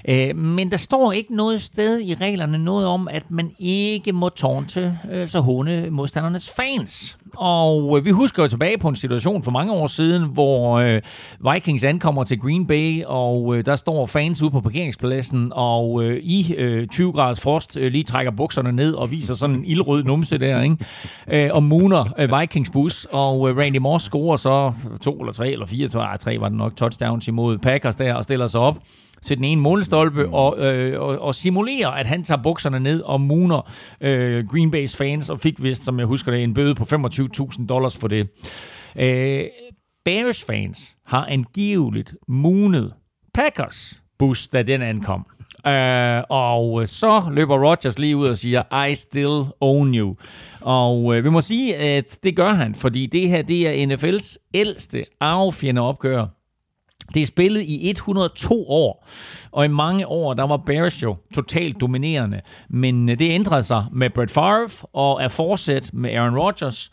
Uh, 0.08 0.36
men 0.36 0.70
der 0.70 0.76
står 0.76 1.12
ikke 1.12 1.36
noget 1.36 1.62
sted 1.62 2.00
i 2.00 2.14
reglerne 2.14 2.58
noget 2.58 2.86
om, 2.86 3.08
at 3.08 3.30
man 3.30 3.50
ikke 3.58 4.12
må 4.12 4.28
taunte, 4.28 4.98
altså 5.10 5.22
uh, 5.22 5.28
så 5.28 5.40
håne 5.40 5.90
modstandernes 5.90 6.50
fans. 6.56 7.18
Og 7.36 7.84
uh, 7.84 8.04
vi 8.04 8.10
husker 8.10 8.42
jo 8.42 8.48
tilbage 8.48 8.78
på 8.78 8.88
en 8.88 8.96
situation 8.96 9.42
for 9.42 9.50
mange 9.50 9.72
år 9.72 9.86
siden, 9.86 10.22
hvor 10.32 10.82
uh, 10.82 11.54
Vikings 11.54 11.84
ankommer 11.84 12.24
til 12.24 12.40
Green 12.40 12.66
Bay, 12.66 13.04
og 13.04 13.44
uh, 13.44 13.60
der 13.60 13.76
står 13.76 14.06
fans 14.06 14.42
ude 14.42 14.50
på 14.50 14.60
parkeringspladsen, 14.60 15.52
og 15.54 15.92
uh, 15.92 16.12
i 16.12 16.54
uh, 16.58 16.86
20 16.88 17.12
graders 17.12 17.40
frost 17.40 17.76
uh, 17.76 17.82
lige 17.82 18.04
trækker 18.04 18.32
bukserne 18.32 18.72
ned 18.72 18.94
og 18.94 19.10
viser 19.10 19.34
sådan 19.34 19.56
en 19.56 19.64
ildrød 19.64 20.04
numse 20.04 20.38
der, 20.38 20.60
ikke? 20.66 21.44
Øh, 21.46 21.50
og 21.52 21.62
mooner 21.62 22.04
øh, 22.18 22.40
Vikings 22.40 22.70
bus, 22.70 23.04
og 23.04 23.50
øh, 23.50 23.56
Randy 23.56 23.76
Moss 23.76 24.04
scorer 24.04 24.36
så 24.36 24.72
to 25.02 25.20
eller 25.20 25.32
tre 25.32 25.50
eller 25.50 25.66
fire, 25.66 25.88
nej, 25.94 26.12
ah, 26.12 26.18
tre 26.18 26.40
var 26.40 26.48
det 26.48 26.58
nok, 26.58 26.76
touchdowns 26.76 27.28
imod 27.28 27.58
Packers 27.58 27.96
der, 27.96 28.14
og 28.14 28.24
stiller 28.24 28.46
sig 28.46 28.60
op 28.60 28.78
til 29.22 29.36
den 29.36 29.44
ene 29.44 29.60
målstolpe 29.60 30.28
og, 30.28 30.58
øh, 30.58 31.00
og, 31.00 31.18
og 31.18 31.34
simulerer, 31.34 31.88
at 31.88 32.06
han 32.06 32.22
tager 32.22 32.42
bukserne 32.42 32.80
ned 32.80 33.00
og 33.00 33.20
mooner 33.20 33.70
øh, 34.00 34.46
Green 34.48 34.74
Bay's 34.74 34.96
fans, 34.96 35.30
og 35.30 35.40
fik 35.40 35.62
vist, 35.62 35.84
som 35.84 35.98
jeg 35.98 36.06
husker 36.06 36.32
det, 36.32 36.42
en 36.42 36.54
bøde 36.54 36.74
på 36.74 36.84
25.000 36.84 37.66
dollars 37.66 37.96
for 37.96 38.08
det. 38.08 38.28
Øh, 38.96 39.44
Bears 40.04 40.44
fans 40.44 40.96
har 41.06 41.26
angiveligt 41.26 42.14
munet 42.28 42.92
Packers 43.34 44.02
bus, 44.18 44.48
da 44.48 44.62
den 44.62 44.82
ankom. 44.82 45.26
Øh, 45.66 46.22
og 46.28 46.88
så 46.88 47.22
løber 47.32 47.68
Rodgers 47.68 47.98
lige 47.98 48.16
ud 48.16 48.28
og 48.28 48.36
siger, 48.36 48.84
I 48.84 48.94
still 48.94 49.44
own 49.60 49.94
you. 49.94 50.14
Og 50.66 51.16
øh, 51.16 51.24
vi 51.24 51.30
må 51.30 51.40
sige, 51.40 51.76
at 51.76 52.18
det 52.22 52.36
gør 52.36 52.52
han, 52.52 52.74
fordi 52.74 53.06
det 53.06 53.28
her 53.28 53.42
det 53.42 53.68
er 53.68 53.86
NFL's 53.86 54.36
ældste 54.54 55.04
arvefjende 55.20 55.80
opgør. 55.80 56.26
Det 57.14 57.22
er 57.22 57.26
spillet 57.26 57.62
i 57.62 57.90
102 57.90 58.68
år, 58.68 59.08
og 59.52 59.64
i 59.64 59.68
mange 59.68 60.06
år, 60.06 60.34
der 60.34 60.46
var 60.46 60.56
Bears 60.56 61.02
jo 61.02 61.16
totalt 61.34 61.80
dominerende. 61.80 62.40
Men 62.68 63.08
øh, 63.08 63.18
det 63.18 63.30
ændrede 63.30 63.62
sig 63.62 63.84
med 63.92 64.10
Brett 64.10 64.30
Favre 64.30 64.88
og 64.92 65.22
er 65.22 65.28
fortsat 65.28 65.90
med 65.92 66.14
Aaron 66.14 66.38
Rodgers. 66.38 66.90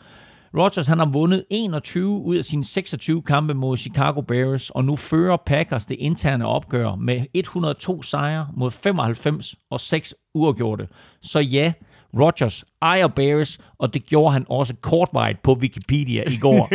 Rodgers 0.58 0.86
han 0.86 0.98
har 0.98 1.06
vundet 1.06 1.44
21 1.50 2.08
ud 2.08 2.36
af 2.36 2.44
sine 2.44 2.64
26 2.64 3.22
kampe 3.22 3.54
mod 3.54 3.76
Chicago 3.76 4.20
Bears, 4.20 4.70
og 4.70 4.84
nu 4.84 4.96
fører 4.96 5.36
Packers 5.36 5.86
det 5.86 5.96
interne 6.00 6.46
opgør 6.46 6.94
med 6.94 7.24
102 7.34 8.02
sejre 8.02 8.48
mod 8.56 8.70
95 8.70 9.54
og 9.70 9.80
6 9.80 10.14
uafgjorte. 10.34 10.88
Så 11.22 11.40
ja, 11.40 11.72
Rodgers 12.14 12.64
ejer 12.78 13.08
Bears, 13.08 13.58
og 13.84 13.94
det 13.94 14.06
gjorde 14.06 14.32
han 14.32 14.44
også 14.48 14.74
kortvarigt 14.80 15.42
på 15.42 15.52
Wikipedia 15.60 16.22
i 16.26 16.36
går. 16.40 16.68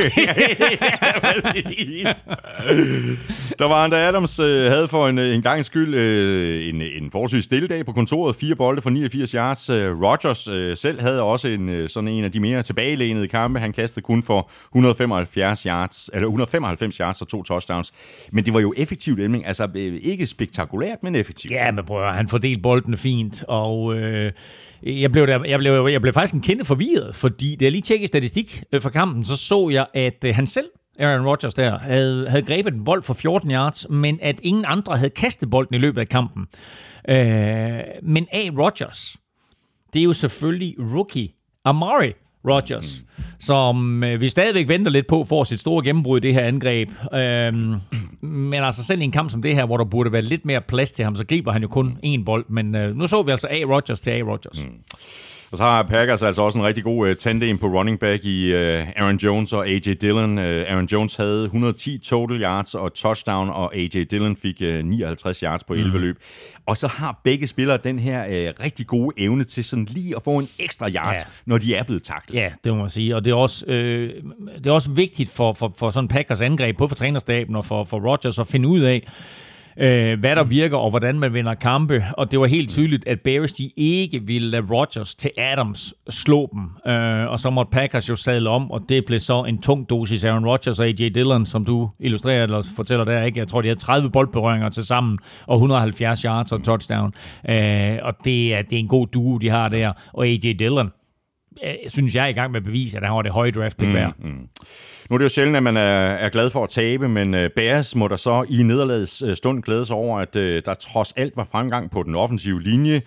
Der 3.59 3.67
var 3.67 3.83
Andre 3.83 4.07
Adams 4.07 4.39
øh, 4.39 4.71
havde 4.71 4.87
for 4.87 5.07
en, 5.07 5.19
en 5.19 5.41
gang 5.41 5.65
skyld 5.65 5.95
øh, 5.95 6.69
en, 6.69 6.81
en 6.81 7.11
forholdsvis 7.11 7.43
stille 7.45 7.67
dag 7.67 7.85
på 7.85 7.91
kontoret. 7.91 8.35
Fire 8.35 8.55
bolde 8.55 8.81
for 8.81 8.89
89 8.89 9.31
yards. 9.31 9.69
Øh, 9.69 10.01
Rodgers 10.01 10.47
øh, 10.47 10.77
selv 10.77 11.01
havde 11.01 11.21
også 11.21 11.47
en, 11.47 11.69
øh, 11.69 11.89
sådan 11.89 12.07
en 12.07 12.23
af 12.23 12.31
de 12.31 12.39
mere 12.39 12.61
tilbagelænede 12.61 13.27
kampe. 13.27 13.59
Han 13.59 13.73
kastede 13.73 14.01
kun 14.01 14.23
for 14.23 14.49
175 14.71 15.63
yards, 15.63 16.09
eller 16.13 16.27
195 16.27 16.95
yards 16.95 17.21
og 17.21 17.27
to 17.27 17.43
touchdowns. 17.43 17.91
Men 18.31 18.45
det 18.45 18.53
var 18.53 18.59
jo 18.59 18.73
effektivt, 18.77 19.19
Elming. 19.19 19.47
Altså 19.47 19.67
øh, 19.75 19.99
ikke 20.01 20.27
spektakulært, 20.27 21.03
men 21.03 21.15
effektivt. 21.15 21.53
Ja, 21.53 21.71
men 21.71 21.85
prøv 21.85 22.03
at, 22.03 22.13
han 22.13 22.27
fordelte 22.27 22.61
bolden 22.61 22.97
fint, 22.97 23.43
og... 23.47 23.95
Øh 23.95 24.31
jeg 24.83 25.11
blev, 25.11 25.27
der, 25.27 25.43
jeg, 25.45 25.59
blev, 25.59 25.87
jeg 25.87 26.01
blev 26.01 26.13
faktisk 26.13 26.33
en 26.33 26.41
kende 26.41 26.65
forvirret, 26.65 26.98
fordi 27.13 27.55
da 27.55 27.65
jeg 27.65 27.71
lige 27.71 27.81
tjekkede 27.81 28.07
statistik 28.07 28.63
øh, 28.71 28.81
for 28.81 28.89
kampen, 28.89 29.23
så 29.23 29.35
så 29.35 29.69
jeg, 29.69 29.85
at 29.93 30.23
øh, 30.25 30.35
han 30.35 30.47
selv, 30.47 30.65
Aaron 30.99 31.25
Rodgers 31.27 31.53
der, 31.53 31.77
havde, 31.77 32.29
havde 32.29 32.45
grebet 32.45 32.73
en 32.73 32.83
bold 32.83 33.03
for 33.03 33.13
14 33.13 33.51
yards, 33.51 33.89
men 33.89 34.19
at 34.21 34.39
ingen 34.43 34.65
andre 34.67 34.97
havde 34.97 35.09
kastet 35.09 35.49
bolden 35.49 35.75
i 35.75 35.77
løbet 35.77 36.01
af 36.01 36.07
kampen. 36.07 36.47
Øh, 37.09 37.79
men 38.03 38.27
A. 38.31 38.49
Rodgers, 38.57 39.17
det 39.93 39.99
er 39.99 40.03
jo 40.03 40.13
selvfølgelig 40.13 40.75
rookie 40.79 41.29
Amari 41.65 42.13
Rodgers, 42.47 43.03
mm. 43.17 43.23
som 43.39 44.03
øh, 44.03 44.21
vi 44.21 44.29
stadigvæk 44.29 44.67
venter 44.67 44.91
lidt 44.91 45.07
på 45.07 45.23
for 45.23 45.43
sit 45.43 45.59
store 45.59 45.83
gennembrud 45.83 46.17
i 46.17 46.21
det 46.21 46.33
her 46.33 46.43
angreb. 46.43 46.89
Øhm, 47.13 47.75
men 48.21 48.63
altså 48.63 48.85
selv 48.85 49.01
i 49.01 49.03
en 49.03 49.11
kamp 49.11 49.31
som 49.31 49.41
det 49.41 49.55
her, 49.55 49.65
hvor 49.65 49.77
der 49.77 49.85
burde 49.85 50.11
være 50.11 50.21
lidt 50.21 50.45
mere 50.45 50.61
plads 50.61 50.91
til 50.91 51.05
ham, 51.05 51.15
så 51.15 51.25
griber 51.25 51.51
han 51.51 51.61
jo 51.61 51.67
kun 51.67 51.97
én 52.05 52.23
bold. 52.23 52.45
Men 52.49 52.75
øh, 52.75 52.95
nu 52.95 53.07
så 53.07 53.23
vi 53.23 53.31
altså 53.31 53.47
A. 53.47 53.55
Rodgers 53.55 53.99
til 53.99 54.11
A. 54.11 54.21
Rodgers. 54.21 54.65
Mm. 54.65 54.73
Og 55.51 55.57
så 55.57 55.63
har 55.63 55.83
Packers 55.83 56.21
altså 56.21 56.41
også 56.41 56.59
en 56.59 56.65
rigtig 56.65 56.83
god 56.83 57.09
uh, 57.09 57.15
tandem 57.15 57.57
på 57.57 57.67
running 57.67 57.99
back 57.99 58.25
i 58.25 58.53
uh, 58.53 58.59
Aaron 58.59 59.15
Jones 59.15 59.53
og 59.53 59.67
A.J. 59.67 59.93
Dillon. 60.01 60.37
Uh, 60.37 60.43
Aaron 60.43 60.85
Jones 60.85 61.15
havde 61.15 61.43
110 61.43 61.97
total 61.97 62.41
yards 62.41 62.75
og 62.75 62.93
touchdown, 62.93 63.49
og 63.49 63.75
A.J. 63.75 64.03
Dillon 64.11 64.35
fik 64.35 64.61
uh, 64.61 64.67
59 64.67 65.39
yards 65.39 65.63
på 65.63 65.73
11 65.73 65.91
mm. 65.91 66.01
løb. 66.01 66.17
Og 66.65 66.77
så 66.77 66.87
har 66.87 67.21
begge 67.23 67.47
spillere 67.47 67.77
den 67.83 67.99
her 67.99 68.25
uh, 68.25 68.63
rigtig 68.63 68.87
gode 68.87 69.13
evne 69.17 69.43
til 69.43 69.65
sådan 69.65 69.85
lige 69.85 70.15
at 70.15 70.23
få 70.23 70.37
en 70.37 70.49
ekstra 70.59 70.89
yard, 70.89 71.13
ja. 71.13 71.23
når 71.45 71.57
de 71.57 71.75
er 71.75 71.83
blevet 71.83 72.03
taklet. 72.03 72.39
Ja, 72.39 72.51
det 72.63 72.73
må 72.73 72.79
man 72.79 72.89
sige. 72.89 73.15
Og 73.15 73.25
det 73.25 73.31
er 73.31 73.35
også, 73.35 73.65
øh, 73.65 74.13
det 74.57 74.67
er 74.67 74.71
også 74.71 74.91
vigtigt 74.91 75.29
for, 75.29 75.53
for, 75.53 75.73
for 75.77 75.89
sådan 75.89 76.07
Packers 76.07 76.41
angreb, 76.41 76.77
både 76.77 76.89
for 76.89 76.95
trænerstaben 76.95 77.55
og 77.55 77.65
for, 77.65 77.83
for 77.83 77.99
Rodgers 77.99 78.39
at 78.39 78.47
finde 78.47 78.67
ud 78.67 78.79
af, 78.79 79.07
øh, 79.77 80.19
hvad 80.19 80.35
der 80.35 80.43
virker 80.43 80.77
og 80.77 80.89
hvordan 80.89 81.19
man 81.19 81.33
vinder 81.33 81.53
kampe. 81.53 82.05
Og 82.17 82.31
det 82.31 82.39
var 82.39 82.45
helt 82.45 82.69
tydeligt, 82.69 83.07
at 83.07 83.21
Bears 83.21 83.53
de 83.53 83.71
ikke 83.75 84.21
ville 84.23 84.49
lade 84.49 84.65
Rodgers 84.71 85.15
til 85.15 85.31
Adams 85.37 85.93
slå 86.09 86.49
dem. 86.53 86.91
Øh, 86.93 87.27
og 87.27 87.39
så 87.39 87.49
måtte 87.49 87.69
Packers 87.71 88.09
jo 88.09 88.15
sadle 88.15 88.49
om, 88.49 88.71
og 88.71 88.81
det 88.89 89.05
blev 89.05 89.19
så 89.19 89.43
en 89.43 89.61
tung 89.61 89.89
dosis 89.89 90.23
Aaron 90.23 90.45
Rodgers 90.45 90.79
og 90.79 90.85
A.J. 90.85 91.09
Dillon, 91.15 91.45
som 91.45 91.65
du 91.65 91.89
illustrerer 91.99 92.43
eller 92.43 92.61
fortæller 92.75 93.05
der. 93.05 93.23
Ikke? 93.23 93.39
Jeg 93.39 93.47
tror, 93.47 93.61
de 93.61 93.67
havde 93.67 93.79
30 93.79 94.09
boldberøringer 94.11 94.69
til 94.69 94.85
sammen 94.85 95.19
og 95.47 95.55
170 95.55 96.21
yards 96.21 96.51
og 96.51 96.63
touchdown. 96.63 97.13
Øh, 97.49 97.97
og 98.01 98.13
det 98.23 98.53
er, 98.53 98.61
det 98.61 98.73
er 98.73 98.79
en 98.79 98.87
god 98.87 99.07
duo, 99.07 99.37
de 99.37 99.49
har 99.49 99.69
der. 99.69 99.93
Og 100.13 100.27
A.J. 100.27 100.53
Dillon, 100.59 100.91
øh, 101.63 101.73
synes 101.87 102.15
jeg 102.15 102.23
er 102.23 102.27
i 102.27 102.33
gang 102.33 102.51
med 102.51 102.59
at 102.59 102.65
bevise, 102.65 102.97
at 102.97 103.03
han 103.03 103.13
har 103.13 103.21
det 103.21 103.31
høje 103.31 103.51
draft 103.51 103.77
pick 103.77 103.91
mm, 103.91 104.29
mm. 104.29 104.47
Nu 105.09 105.13
er 105.13 105.17
det 105.17 105.23
jo 105.23 105.29
sjældent, 105.29 105.57
at 105.57 105.63
man 105.63 105.77
er, 105.77 106.11
er 106.11 106.29
glad 106.29 106.49
for 106.49 106.63
at 106.63 106.69
tabe, 106.69 107.07
men 107.07 107.33
øh, 107.33 107.49
Bears 107.49 107.95
må 107.95 108.07
der 108.07 108.15
så 108.15 108.45
i 108.49 108.63
nederlagets 108.63 109.21
øh, 109.21 109.35
stund 109.35 109.63
glæde 109.63 109.85
sig 109.85 109.95
over, 109.95 110.19
at 110.19 110.35
øh, 110.35 110.61
der 110.65 110.73
trods 110.73 111.11
alt 111.11 111.37
var 111.37 111.47
fremgang 111.51 111.91
på 111.91 112.03
den 112.03 112.15
offensive 112.15 112.61
linje. 112.61 113.01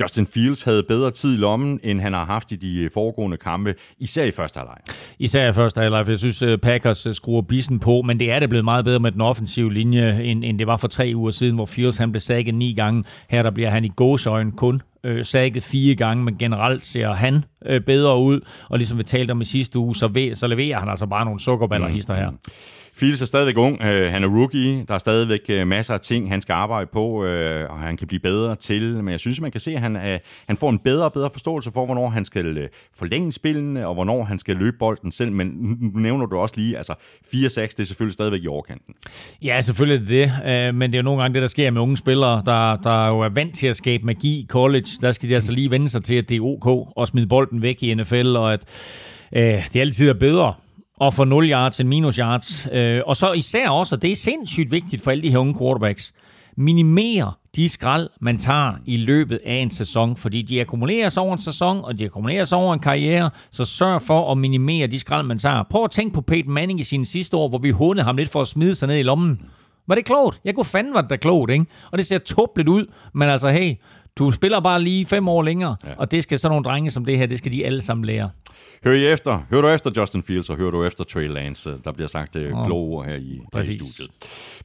Justin 0.00 0.26
Fields 0.26 0.62
havde 0.62 0.82
bedre 0.82 1.10
tid 1.10 1.34
i 1.34 1.36
lommen, 1.36 1.80
end 1.82 2.00
han 2.00 2.12
har 2.12 2.24
haft 2.24 2.52
i 2.52 2.56
de 2.56 2.90
foregående 2.94 3.36
kampe, 3.36 3.74
især 3.98 4.24
i 4.24 4.30
første 4.30 4.58
halvleg. 4.58 4.76
Især 5.18 5.48
i 5.48 5.52
første 5.52 5.80
halvleg, 5.80 6.06
for 6.06 6.12
jeg 6.12 6.18
synes, 6.18 6.44
Packers 6.62 7.06
skruer 7.12 7.42
bissen 7.42 7.80
på, 7.80 8.02
men 8.02 8.18
det 8.18 8.30
er 8.30 8.38
det 8.38 8.48
blevet 8.48 8.64
meget 8.64 8.84
bedre 8.84 9.00
med 9.00 9.12
den 9.12 9.20
offensive 9.20 9.72
linje, 9.72 10.22
end, 10.22 10.44
end 10.44 10.58
det 10.58 10.66
var 10.66 10.76
for 10.76 10.88
tre 10.88 11.12
uger 11.14 11.30
siden, 11.30 11.54
hvor 11.54 11.66
Fields 11.66 11.96
han 11.96 12.12
blev 12.12 12.20
sækket 12.20 12.54
ni 12.54 12.72
gange. 12.72 13.04
Her 13.28 13.42
der 13.42 13.50
bliver 13.50 13.70
han 13.70 13.84
i 13.84 13.88
gåsøjne 13.88 14.52
kun 14.52 14.82
øh, 15.04 15.24
sækket 15.24 15.62
fire 15.62 15.94
gange, 15.94 16.24
men 16.24 16.36
generelt 16.38 16.84
ser 16.84 17.12
han 17.12 17.44
øh, 17.66 17.80
bedre 17.80 18.18
ud, 18.18 18.40
og 18.68 18.78
ligesom 18.78 18.98
vi 18.98 19.02
talte 19.02 19.30
om 19.30 19.40
i 19.40 19.44
sidste 19.44 19.78
uge, 19.78 19.94
så, 19.94 20.08
ved, 20.08 20.34
så 20.34 20.46
leverer 20.46 20.78
han 20.78 20.88
altså 20.88 21.06
bare 21.06 21.24
nogle 21.24 21.40
sukkerballer 21.40 21.88
mm. 21.88 21.94
her. 21.94 22.30
Fields 22.96 23.22
er 23.22 23.26
stadigvæk 23.26 23.56
ung, 23.56 23.82
øh, 23.82 24.12
han 24.12 24.24
er 24.24 24.28
rookie, 24.28 24.84
der 24.88 24.94
er 24.94 24.98
stadigvæk 24.98 25.40
øh, 25.48 25.66
masser 25.66 25.94
af 25.94 26.00
ting, 26.00 26.28
han 26.28 26.40
skal 26.40 26.52
arbejde 26.52 26.90
på, 26.92 27.24
øh, 27.24 27.70
og 27.70 27.78
han 27.78 27.96
kan 27.96 28.06
blive 28.06 28.20
bedre 28.20 28.56
til, 28.56 28.82
men 28.94 29.08
jeg 29.08 29.20
synes, 29.20 29.40
man 29.40 29.50
kan 29.50 29.60
se, 29.60 29.74
at 29.74 29.80
han, 29.80 29.96
øh, 29.96 30.18
han 30.46 30.56
får 30.56 30.70
en 30.70 30.78
bedre 30.78 31.04
og 31.04 31.12
bedre 31.12 31.30
forståelse 31.30 31.70
for, 31.72 31.86
hvornår 31.86 32.08
han 32.08 32.24
skal 32.24 32.58
øh, 32.58 32.68
forlænge 32.96 33.32
spillene, 33.32 33.86
og 33.86 33.94
hvornår 33.94 34.24
han 34.24 34.38
skal 34.38 34.56
løbe 34.56 34.76
bolden 34.78 35.12
selv, 35.12 35.32
men 35.32 35.46
nu 35.80 35.98
nævner 35.98 36.26
du 36.26 36.36
også 36.36 36.54
lige, 36.56 36.76
altså 36.76 36.92
4-6, 36.92 37.34
det 37.34 37.80
er 37.80 37.84
selvfølgelig 37.84 38.14
stadigvæk 38.14 38.42
i 38.42 38.46
overkanten. 38.46 38.94
Ja, 39.42 39.60
selvfølgelig 39.60 40.20
er 40.20 40.28
det 40.28 40.32
det, 40.44 40.68
øh, 40.68 40.74
men 40.74 40.92
det 40.92 40.98
er 40.98 41.02
jo 41.02 41.04
nogle 41.04 41.22
gange 41.22 41.34
det, 41.34 41.42
der 41.42 41.48
sker 41.48 41.70
med 41.70 41.80
unge 41.80 41.96
spillere, 41.96 42.42
der, 42.46 42.76
der 42.76 43.08
jo 43.08 43.20
er 43.20 43.28
vant 43.28 43.54
til 43.54 43.66
at 43.66 43.76
skabe 43.76 44.06
magi 44.06 44.38
i 44.38 44.46
college, 44.48 44.88
der 45.00 45.12
skal 45.12 45.28
de 45.28 45.34
altså 45.34 45.52
lige 45.52 45.70
vende 45.70 45.88
sig 45.88 46.04
til, 46.04 46.14
at 46.14 46.28
det 46.28 46.36
er 46.36 46.40
ok 46.40 46.88
at 47.00 47.08
smide 47.08 47.26
bolden 47.26 47.62
væk 47.62 47.82
i 47.82 47.94
NFL, 47.94 48.36
og 48.36 48.52
at 48.52 48.60
øh, 49.32 49.42
det 49.72 49.80
altid 49.80 50.08
er 50.08 50.14
bedre 50.14 50.54
og 51.00 51.14
få 51.14 51.24
0 51.24 51.50
yards 51.50 51.80
end 51.80 51.88
minus 51.88 52.16
yards. 52.16 52.68
Øh, 52.72 53.00
og 53.06 53.16
så 53.16 53.32
især 53.32 53.68
også, 53.68 53.94
og 53.94 54.02
det 54.02 54.10
er 54.10 54.16
sindssygt 54.16 54.70
vigtigt 54.70 55.02
for 55.02 55.10
alle 55.10 55.22
de 55.22 55.30
her 55.30 55.38
unge 55.38 55.58
quarterbacks, 55.58 56.12
minimere 56.56 57.32
de 57.56 57.68
skrald, 57.68 58.10
man 58.20 58.38
tager 58.38 58.72
i 58.86 58.96
løbet 58.96 59.40
af 59.46 59.54
en 59.54 59.70
sæson, 59.70 60.16
fordi 60.16 60.42
de 60.42 60.60
akkumuleres 60.60 61.16
over 61.16 61.32
en 61.32 61.38
sæson, 61.38 61.84
og 61.84 61.98
de 61.98 62.04
akkumuleres 62.04 62.52
over 62.52 62.74
en 62.74 62.80
karriere, 62.80 63.30
så 63.50 63.64
sørg 63.64 64.02
for 64.02 64.32
at 64.32 64.38
minimere 64.38 64.86
de 64.86 64.98
skrald, 64.98 65.26
man 65.26 65.38
tager. 65.38 65.62
Prøv 65.70 65.84
at 65.84 65.90
tænke 65.90 66.14
på 66.14 66.20
Peyton 66.20 66.52
Manning 66.52 66.80
i 66.80 66.82
sine 66.82 67.06
sidste 67.06 67.36
år, 67.36 67.48
hvor 67.48 67.58
vi 67.58 67.70
hundede 67.70 68.04
ham 68.04 68.16
lidt 68.16 68.28
for 68.28 68.40
at 68.40 68.48
smide 68.48 68.74
sig 68.74 68.88
ned 68.88 68.96
i 68.96 69.02
lommen. 69.02 69.40
Var 69.86 69.94
det 69.94 70.04
klogt? 70.04 70.40
Jeg 70.44 70.54
kunne 70.54 70.64
fandme, 70.64 70.94
var 70.94 71.00
det 71.00 71.10
da 71.10 71.16
klogt, 71.16 71.50
ikke? 71.50 71.66
Og 71.92 71.98
det 71.98 72.06
ser 72.06 72.18
tåbeligt 72.18 72.68
ud, 72.68 72.86
men 73.12 73.28
altså, 73.28 73.48
hey, 73.48 73.74
du 74.18 74.30
spiller 74.30 74.60
bare 74.60 74.82
lige 74.82 75.06
fem 75.06 75.28
år 75.28 75.42
længere, 75.42 75.76
ja. 75.84 75.90
og 75.98 76.10
det 76.10 76.22
skal 76.22 76.38
sådan 76.38 76.52
nogle 76.52 76.64
drenge 76.64 76.90
som 76.90 77.04
det 77.04 77.18
her, 77.18 77.26
det 77.26 77.38
skal 77.38 77.52
de 77.52 77.66
alle 77.66 77.80
sammen 77.80 78.04
lære. 78.04 78.30
Hør 78.84 78.92
I 78.92 79.06
efter? 79.06 79.46
Hører 79.50 79.62
du 79.62 79.68
efter 79.68 79.90
Justin 79.96 80.22
Fields, 80.22 80.50
og 80.50 80.56
hører 80.56 80.70
du 80.70 80.84
efter 80.84 81.04
Trey 81.04 81.28
Lance? 81.28 81.74
Der 81.84 81.92
bliver 81.92 82.08
sagt 82.08 82.36
øh, 82.36 82.58
oh. 82.58 82.66
kloge 82.66 82.96
ord 82.96 83.06
her 83.06 83.14
i, 83.14 83.40
her 83.54 83.60
i 83.60 83.72
studiet. 83.72 84.10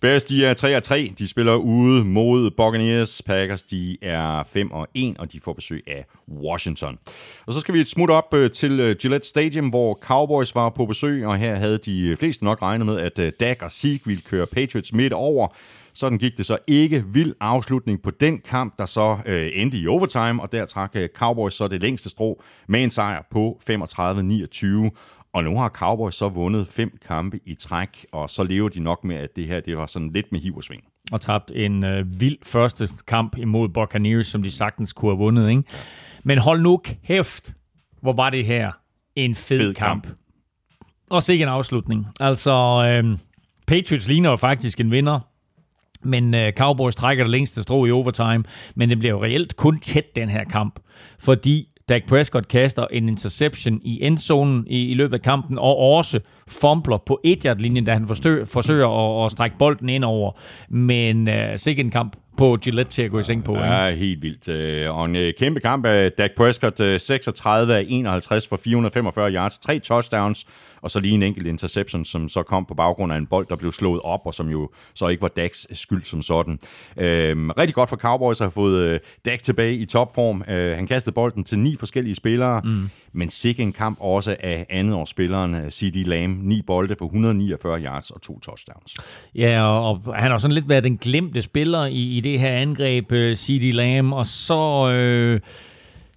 Bears, 0.02 0.24
de 0.24 0.46
er 0.46 0.54
3 0.54 0.80
3. 0.80 1.14
De 1.20 1.28
spiller 1.28 1.56
ude 1.56 2.06
mod 2.06 2.52
Buccaneers. 2.52 3.22
Packers, 3.26 3.64
de 3.64 3.98
er 4.02 4.44
5 4.44 4.72
og 4.72 4.88
1, 4.94 5.16
og 5.20 5.32
de 5.32 5.40
får 5.40 5.54
besøg 5.54 5.84
af 5.88 6.06
Washington. 6.32 6.98
Og 7.46 7.54
så 7.54 7.60
skal 7.60 7.74
vi 7.74 7.80
et 7.80 7.88
smut 7.88 8.10
op 8.10 8.34
øh, 8.34 8.52
til 8.52 8.80
øh, 8.80 8.96
Gillette 9.02 9.28
Stadium, 9.28 9.70
hvor 9.70 10.00
Cowboys 10.02 10.56
var 10.56 10.70
på 10.70 10.86
besøg, 10.86 11.26
og 11.26 11.38
her 11.38 11.56
havde 11.56 11.78
de 11.78 12.16
fleste 12.20 12.46
nok 12.46 12.62
regnet 12.62 12.86
med, 12.86 13.00
at 13.00 13.20
øh, 13.20 13.32
Dak 13.40 13.62
og 13.62 13.72
Zeke 13.72 14.06
ville 14.06 14.22
køre 14.22 14.46
Patriots 14.46 14.94
midt 14.94 15.14
over. 15.14 15.48
Sådan 15.94 16.18
gik 16.18 16.38
det 16.38 16.46
så 16.46 16.58
ikke. 16.68 17.04
Vild 17.08 17.34
afslutning 17.40 18.02
på 18.02 18.12
den 18.12 18.40
kamp, 18.40 18.80
der 18.80 18.86
så 18.86 19.18
øh, 19.26 19.52
endte 19.54 19.78
i 19.78 19.88
overtime, 19.88 20.42
og 20.42 20.52
der 20.52 20.66
trak 20.66 20.92
øh, 20.96 21.10
Cowboys 21.16 21.54
så 21.54 21.68
det 21.68 21.82
længste 21.82 22.10
strå 22.10 22.44
med 22.68 22.84
en 22.84 22.90
sejr 22.90 23.22
på 23.32 23.62
35-29. 23.70 24.90
Og 25.34 25.44
nu 25.44 25.58
har 25.58 25.70
Cowboys 25.70 26.16
så 26.16 26.30
vundet 26.30 26.68
fem 26.68 26.98
kampe 27.08 27.40
i 27.46 27.54
træk, 27.54 28.06
og 28.12 28.30
så 28.30 28.44
lever 28.44 28.70
de 28.70 28.80
nok 28.80 29.04
med, 29.04 29.16
at 29.16 29.30
det 29.36 29.48
her 29.48 29.60
det 29.60 29.78
var 29.78 29.86
sådan 29.86 30.12
lidt 30.12 30.32
med 30.32 30.40
hiv 30.40 30.56
og 30.56 30.64
sving. 30.64 30.84
Og 31.12 31.22
tabt 31.22 31.52
en 31.56 31.84
øh, 31.84 32.22
vild 32.22 32.38
første 32.44 32.90
kamp 33.08 33.38
imod 33.38 33.70
Buccaneers, 33.70 34.28
som 34.28 34.44
de 34.44 34.52
sagtens 34.52 34.94
kunne 34.94 35.12
have 35.12 35.18
vundet. 35.18 35.50
Ikke? 35.50 35.64
Men 36.24 36.38
hold 36.38 36.62
nu 36.62 36.82
kæft, 37.08 37.54
hvor 38.02 38.14
var 38.14 38.30
det 38.30 38.46
her 38.46 38.72
en 39.16 39.36
fed, 39.36 39.60
fed 39.60 39.74
kamp. 39.74 40.04
kamp. 40.04 40.18
Og 41.10 41.30
ikke 41.30 41.44
en 41.44 41.50
afslutning. 41.50 42.08
Altså, 42.20 42.52
øh, 42.86 43.18
Patriots 43.68 44.08
ligner 44.08 44.30
jo 44.30 44.36
faktisk 44.36 44.80
en 44.80 44.92
vinder. 44.92 45.20
Men 46.04 46.34
øh, 46.34 46.54
Cowboys 46.54 46.96
trækker 46.96 47.24
det 47.24 47.32
længste 47.32 47.64
strå 47.64 47.86
i 47.86 47.92
overtime, 47.92 48.44
men 48.76 48.90
det 48.90 49.00
bliver 49.00 49.12
jo 49.12 49.24
reelt 49.24 49.56
kun 49.56 49.80
tæt 49.80 50.16
den 50.16 50.30
her 50.30 50.44
kamp, 50.44 50.80
fordi 51.20 51.70
Dak 51.90 52.08
Prescott 52.08 52.48
kaster 52.48 52.88
en 52.92 53.10
interception 53.10 53.80
i 53.84 54.06
endzonen 54.06 54.68
i, 54.68 54.92
i 54.92 54.94
løbet 54.94 55.14
af 55.14 55.22
kampen, 55.22 55.58
og 55.58 55.78
også 55.78 56.20
fumbler 56.48 56.98
på 56.98 57.20
1 57.24 57.56
linjen 57.60 57.86
da 57.86 57.94
han 57.94 58.08
forsøger, 58.08 58.46
forsøger 58.46 58.88
at, 58.88 59.26
at 59.26 59.32
strække 59.32 59.58
bolden 59.58 59.90
ind 59.90 60.04
over. 60.04 60.32
Men 60.70 61.28
øh, 61.28 61.58
sikkert 61.58 61.86
en 61.86 61.92
kamp 61.92 62.16
på 62.40 62.58
Gillette 62.62 62.92
til 62.92 63.02
at 63.02 63.12
gå 63.12 63.20
i 63.20 63.24
seng 63.24 63.44
på. 63.44 63.58
Ja, 63.58 63.86
ikke? 63.86 64.06
helt 64.06 64.22
vildt. 64.22 64.48
Øh, 64.48 64.98
og 64.98 65.06
en 65.06 65.34
kæmpe 65.38 65.60
kamp 65.60 65.86
af 65.86 66.12
Dak 66.12 66.32
Prescott, 66.38 67.02
36 67.02 67.76
af 67.76 67.86
51 67.88 68.48
for 68.48 68.58
445 68.58 69.32
yards, 69.32 69.60
tre 69.60 69.80
touchdowns, 69.80 70.46
og 70.82 70.92
så 70.92 71.00
lige 71.00 71.14
en 71.14 71.24
enkelt 71.24 71.48
interception, 71.48 72.06
som 72.06 72.28
så 72.28 72.44
kom 72.44 72.66
på 72.66 72.74
baggrund 72.74 73.14
af 73.14 73.18
en 73.18 73.28
bold, 73.28 73.48
der 73.50 73.56
blev 73.56 73.72
slået 73.72 74.02
op, 74.02 74.22
og 74.26 74.34
som 74.34 74.50
jo 74.50 74.70
så 74.94 75.08
ikke 75.08 75.22
var 75.22 75.28
Dax 75.28 75.66
skyld 75.72 76.04
som 76.04 76.22
sådan. 76.22 76.60
Øhm, 76.98 77.50
rigtig 77.50 77.76
godt 77.76 77.90
for 77.90 77.98
Cowboys 77.98 78.42
at 78.42 78.46
have 78.46 78.52
fået 78.52 78.84
øh, 78.84 79.00
Dak 79.26 79.44
tilbage 79.44 79.76
i 79.76 79.86
topform. 79.86 80.44
Øh, 80.50 80.76
han 80.76 80.88
kastede 80.88 81.14
bolden 81.14 81.44
til 81.44 81.60
ni 81.60 81.76
forskellige 81.80 82.16
spillere, 82.16 82.62
mm 82.64 82.90
men 83.14 83.30
sikke 83.30 83.64
en 83.64 83.72
kamp 83.72 83.98
også 84.02 84.36
af 84.40 84.66
andetårsspilleren 84.70 85.56
øh, 85.56 85.70
C.D. 85.70 86.08
Lamb. 86.08 86.44
Ni 86.44 86.62
bolde 86.62 86.96
for 87.00 87.06
149 87.06 87.82
yards 87.82 88.12
og 88.12 88.22
to 88.22 88.40
touchdowns. 88.40 88.98
Ja, 89.36 89.64
og, 89.64 90.02
og 90.06 90.16
han 90.16 90.32
har 90.32 90.38
sådan 90.38 90.54
lidt 90.54 90.70
været 90.70 90.84
den 90.84 90.98
glemte 90.98 91.42
spiller 91.42 91.86
i, 91.86 92.18
i 92.18 92.20
det 92.20 92.40
her 92.40 92.52
angreb, 92.52 93.12
øh, 93.12 93.36
C.D. 93.36 93.74
Lamb, 93.74 94.14
og 94.14 94.26
så... 94.26 94.92
Øh 94.92 95.40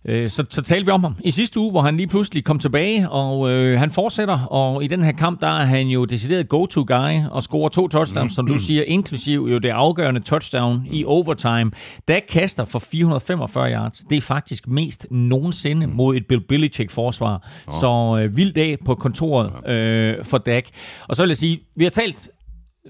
Øh, 0.09 0.31
så, 0.31 0.45
så 0.51 0.62
talte 0.62 0.87
vi 0.87 0.91
om 0.91 1.05
ham 1.05 1.15
i 1.24 1.31
sidste 1.31 1.61
uge, 1.61 1.70
hvor 1.70 1.81
han 1.81 1.97
lige 1.97 2.07
pludselig 2.07 2.45
kom 2.45 2.59
tilbage, 2.59 3.11
og 3.11 3.51
øh, 3.51 3.79
han 3.79 3.91
fortsætter, 3.91 4.39
og 4.39 4.85
i 4.85 4.87
den 4.87 5.03
her 5.03 5.12
kamp, 5.12 5.41
der 5.41 5.47
er 5.47 5.65
han 5.65 5.87
jo 5.87 6.05
decideret 6.05 6.49
go-to-guy, 6.49 7.27
og 7.31 7.43
scorer 7.43 7.69
to 7.69 7.89
touchdowns, 7.89 8.35
som 8.35 8.47
du 8.47 8.59
siger, 8.59 8.83
inklusiv 8.83 9.49
jo 9.51 9.59
det 9.59 9.69
afgørende 9.69 10.20
touchdown 10.20 10.87
i 10.91 11.05
overtime. 11.05 11.70
Dak 12.09 12.23
kaster 12.29 12.65
for 12.65 12.79
445 12.79 13.73
yards. 13.73 13.99
Det 13.99 14.16
er 14.16 14.20
faktisk 14.20 14.69
mest 14.69 15.07
nogensinde 15.11 15.87
mod 15.87 16.16
et 16.16 16.27
Bill 16.27 16.41
Belichick-forsvar. 16.49 17.49
Oh. 17.66 17.73
Så 17.73 18.23
øh, 18.23 18.37
vild 18.37 18.53
dag 18.53 18.79
på 18.85 18.95
kontoret 18.95 19.69
øh, 19.69 20.24
for 20.24 20.39
Dak. 20.39 20.65
Og 21.09 21.16
så 21.16 21.23
vil 21.23 21.29
jeg 21.29 21.37
sige, 21.37 21.61
vi 21.77 21.85
har 21.85 21.91
talt 21.91 22.31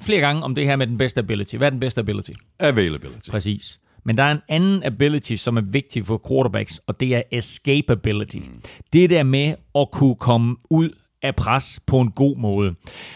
flere 0.01 0.21
gange 0.21 0.43
om 0.43 0.55
det 0.55 0.65
her 0.65 0.77
med 0.77 0.87
den 0.87 0.99
bedste 0.99 1.19
ability. 1.19 1.57
Hvad 1.57 1.69
er 1.69 1.71
den 1.71 1.81
bedste 1.81 2.01
ability? 2.01 2.31
Availability. 2.61 3.31
Præcis. 3.31 3.79
Men 4.05 4.17
der 4.17 4.23
er 4.23 4.33
en 4.33 4.41
anden 4.49 4.83
ability, 4.85 5.35
som 5.35 5.57
er 5.57 5.61
vigtig 5.61 6.07
for 6.07 6.23
quarterbacks, 6.29 6.81
og 6.87 7.01
det 7.01 7.15
er 7.15 7.23
escapability. 7.33 8.37
Mm. 8.37 8.61
Det 8.93 9.11
der 9.11 9.23
med 9.23 9.55
at 9.75 9.91
kunne 9.91 10.17
komme 10.17 10.57
ud 10.71 10.91
af 11.23 11.37
pres 11.37 11.81
på 11.87 12.01
en 12.01 12.11
god 12.11 12.37
måde. 12.37 12.73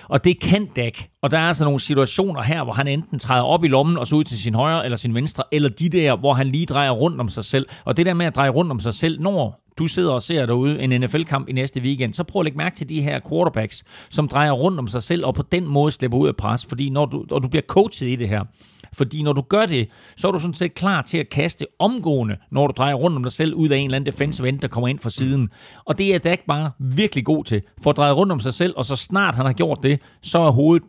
Og 0.09 0.25
det 0.25 0.41
kan 0.41 0.69
Dak. 0.77 0.99
Og 1.23 1.31
der 1.31 1.39
er 1.39 1.49
altså 1.49 1.65
nogle 1.65 1.81
situationer 1.81 2.43
her, 2.43 2.65
hvor 2.65 2.73
han 2.73 2.89
enten 2.89 3.19
træder 3.19 3.43
op 3.43 3.65
i 3.65 3.69
lommen 3.69 3.99
og 3.99 4.07
så 4.07 4.17
ud 4.17 4.25
til 4.25 4.39
sin 4.39 4.55
højre 4.55 4.85
eller 4.85 4.97
sin 4.97 5.15
venstre, 5.15 5.45
eller 5.53 5.69
de 5.69 5.89
der, 5.89 6.17
hvor 6.17 6.35
han 6.35 6.47
lige 6.47 6.67
drejer 6.67 6.91
rundt 6.91 7.21
om 7.21 7.29
sig 7.29 7.45
selv. 7.45 7.67
Og 7.85 7.97
det 7.97 8.07
der 8.07 8.15
med 8.15 8.27
at 8.27 8.37
dreje 8.37 8.51
rundt 8.51 8.71
om 8.71 8.81
sig 8.81 8.95
selv, 8.95 9.21
når 9.21 9.63
du 9.79 9.87
sidder 9.87 10.13
og 10.13 10.23
ser 10.23 10.47
derude 10.47 10.83
en 10.83 11.01
NFL-kamp 11.01 11.49
i 11.49 11.53
næste 11.53 11.81
weekend, 11.81 12.15
så 12.15 12.25
prøv 12.25 12.41
at 12.41 12.45
lægge 12.45 12.59
mærke 12.59 12.77
til 12.77 12.89
de 12.89 13.03
her 13.03 13.21
quarterbacks, 13.31 13.85
som 14.11 14.29
drejer 14.29 14.53
rundt 14.53 14.79
om 14.79 14.87
sig 14.87 15.03
selv, 15.03 15.25
og 15.27 15.35
på 15.35 15.43
den 15.53 15.67
måde 15.67 15.91
slipper 15.91 16.19
ud 16.19 16.29
af 16.29 16.37
pres, 16.37 16.67
fordi 16.67 16.91
når 16.91 17.07
du, 17.07 17.25
og 17.31 17.43
du 17.43 17.49
bliver 17.49 17.63
coachet 17.69 18.09
i 18.09 18.17
det 18.17 18.29
her, 18.29 18.45
fordi 18.93 19.23
når 19.23 19.33
du 19.33 19.41
gør 19.41 19.67
det, 19.67 19.89
så 20.17 20.29
er 20.29 20.33
du 20.33 20.39
sådan 20.39 20.55
set 20.55 20.75
klar 20.75 21.03
til 21.03 21.19
at 21.19 21.29
kaste 21.31 21.67
omgående, 21.79 22.37
når 22.51 22.67
du 22.67 22.73
drejer 22.77 22.95
rundt 22.95 23.17
om 23.17 23.23
dig 23.23 23.33
selv 23.33 23.55
ud 23.55 23.69
af 23.69 23.79
en 23.79 23.85
eller 23.85 23.97
anden 23.97 24.13
defensive 24.13 24.49
end, 24.49 24.61
der 24.61 24.69
kommer 24.69 24.89
ind 24.89 24.99
fra 24.99 25.11
siden. 25.11 25.49
Og 25.85 25.99
det 25.99 26.15
er 26.15 26.19
Dak 26.19 26.41
bare 26.49 26.71
virkelig 26.79 27.25
god 27.25 27.45
til. 27.45 27.63
For 27.83 27.91
at 27.91 27.97
dreje 27.97 28.13
rundt 28.13 28.33
om 28.33 28.41
sig 28.41 28.55
selv, 28.55 28.75
og 28.77 28.85
så 28.85 28.97
snart 28.97 29.35
han 29.35 29.47
har 29.47 29.53
gjort 29.53 29.79
det, 29.83 30.01
så 30.23 30.39
er 30.39 30.51
hovedet 30.51 30.89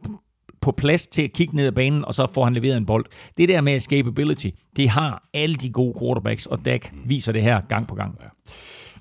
på 0.62 0.72
plads 0.72 1.08
til 1.08 1.22
at 1.22 1.34
kigge 1.34 1.56
ned 1.56 1.66
ad 1.68 1.72
banen, 1.72 2.06
og 2.06 2.14
så 2.14 2.28
får 2.34 2.44
han 2.44 2.54
leveret 2.54 2.78
en 2.78 2.86
bold. 2.86 3.06
Det 3.38 3.50
der 3.50 3.62
med 3.62 3.76
escapability, 3.76 4.48
det 4.76 4.90
har 4.90 5.24
alle 5.34 5.56
de 5.56 5.72
gode 5.72 6.00
quarterbacks, 6.00 6.46
og 6.46 6.66
Dak 6.66 6.92
viser 7.06 7.32
det 7.32 7.42
her 7.42 7.62
gang 7.62 7.88
på 7.88 7.96
gang. 7.96 8.18
Ja. 8.22 8.28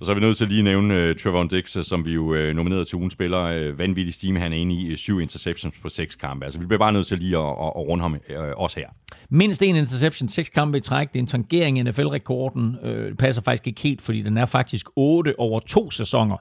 Og 0.00 0.06
så 0.06 0.12
er 0.12 0.14
vi 0.14 0.20
nødt 0.20 0.36
til 0.36 0.44
at 0.44 0.50
lige 0.50 0.62
nævne 0.62 1.10
uh, 1.10 1.16
Trevor 1.16 1.44
Dix, 1.44 1.76
som 1.86 2.04
vi 2.04 2.14
jo 2.14 2.22
uh, 2.22 2.56
nominerede 2.56 2.84
til 2.84 2.96
ugen 2.96 3.10
spiller. 3.10 3.68
Uh, 3.70 3.78
vanvittig 3.78 4.14
stime, 4.14 4.40
han 4.40 4.52
er 4.52 4.56
inde 4.56 4.74
i 4.74 4.92
uh, 4.92 4.96
syv 4.96 5.20
interceptions 5.20 5.78
på 5.82 5.88
seks 5.88 6.16
kampe. 6.16 6.44
Altså, 6.44 6.60
vi 6.60 6.66
bliver 6.66 6.78
bare 6.78 6.92
nødt 6.92 7.06
til 7.06 7.18
lige 7.18 7.38
at, 7.38 7.44
at, 7.44 7.72
at 7.76 7.88
runde 7.88 8.02
ham 8.02 8.12
uh, 8.12 8.44
også 8.56 8.80
her. 8.80 8.88
Mindst 9.30 9.62
en 9.62 9.76
interception, 9.76 10.28
seks 10.28 10.48
kampe 10.48 10.78
i 10.78 10.80
træk. 10.80 11.08
Det 11.08 11.18
er 11.18 11.22
en 11.22 11.26
tangering 11.26 11.78
i 11.78 11.82
NFL-rekorden. 11.82 12.76
Uh, 12.82 12.88
det 12.88 13.18
passer 13.18 13.42
faktisk 13.42 13.66
ikke 13.66 13.80
helt, 13.80 14.02
fordi 14.02 14.22
den 14.22 14.38
er 14.38 14.46
faktisk 14.46 14.86
8 14.96 15.38
over 15.38 15.60
to 15.60 15.90
sæsoner. 15.90 16.36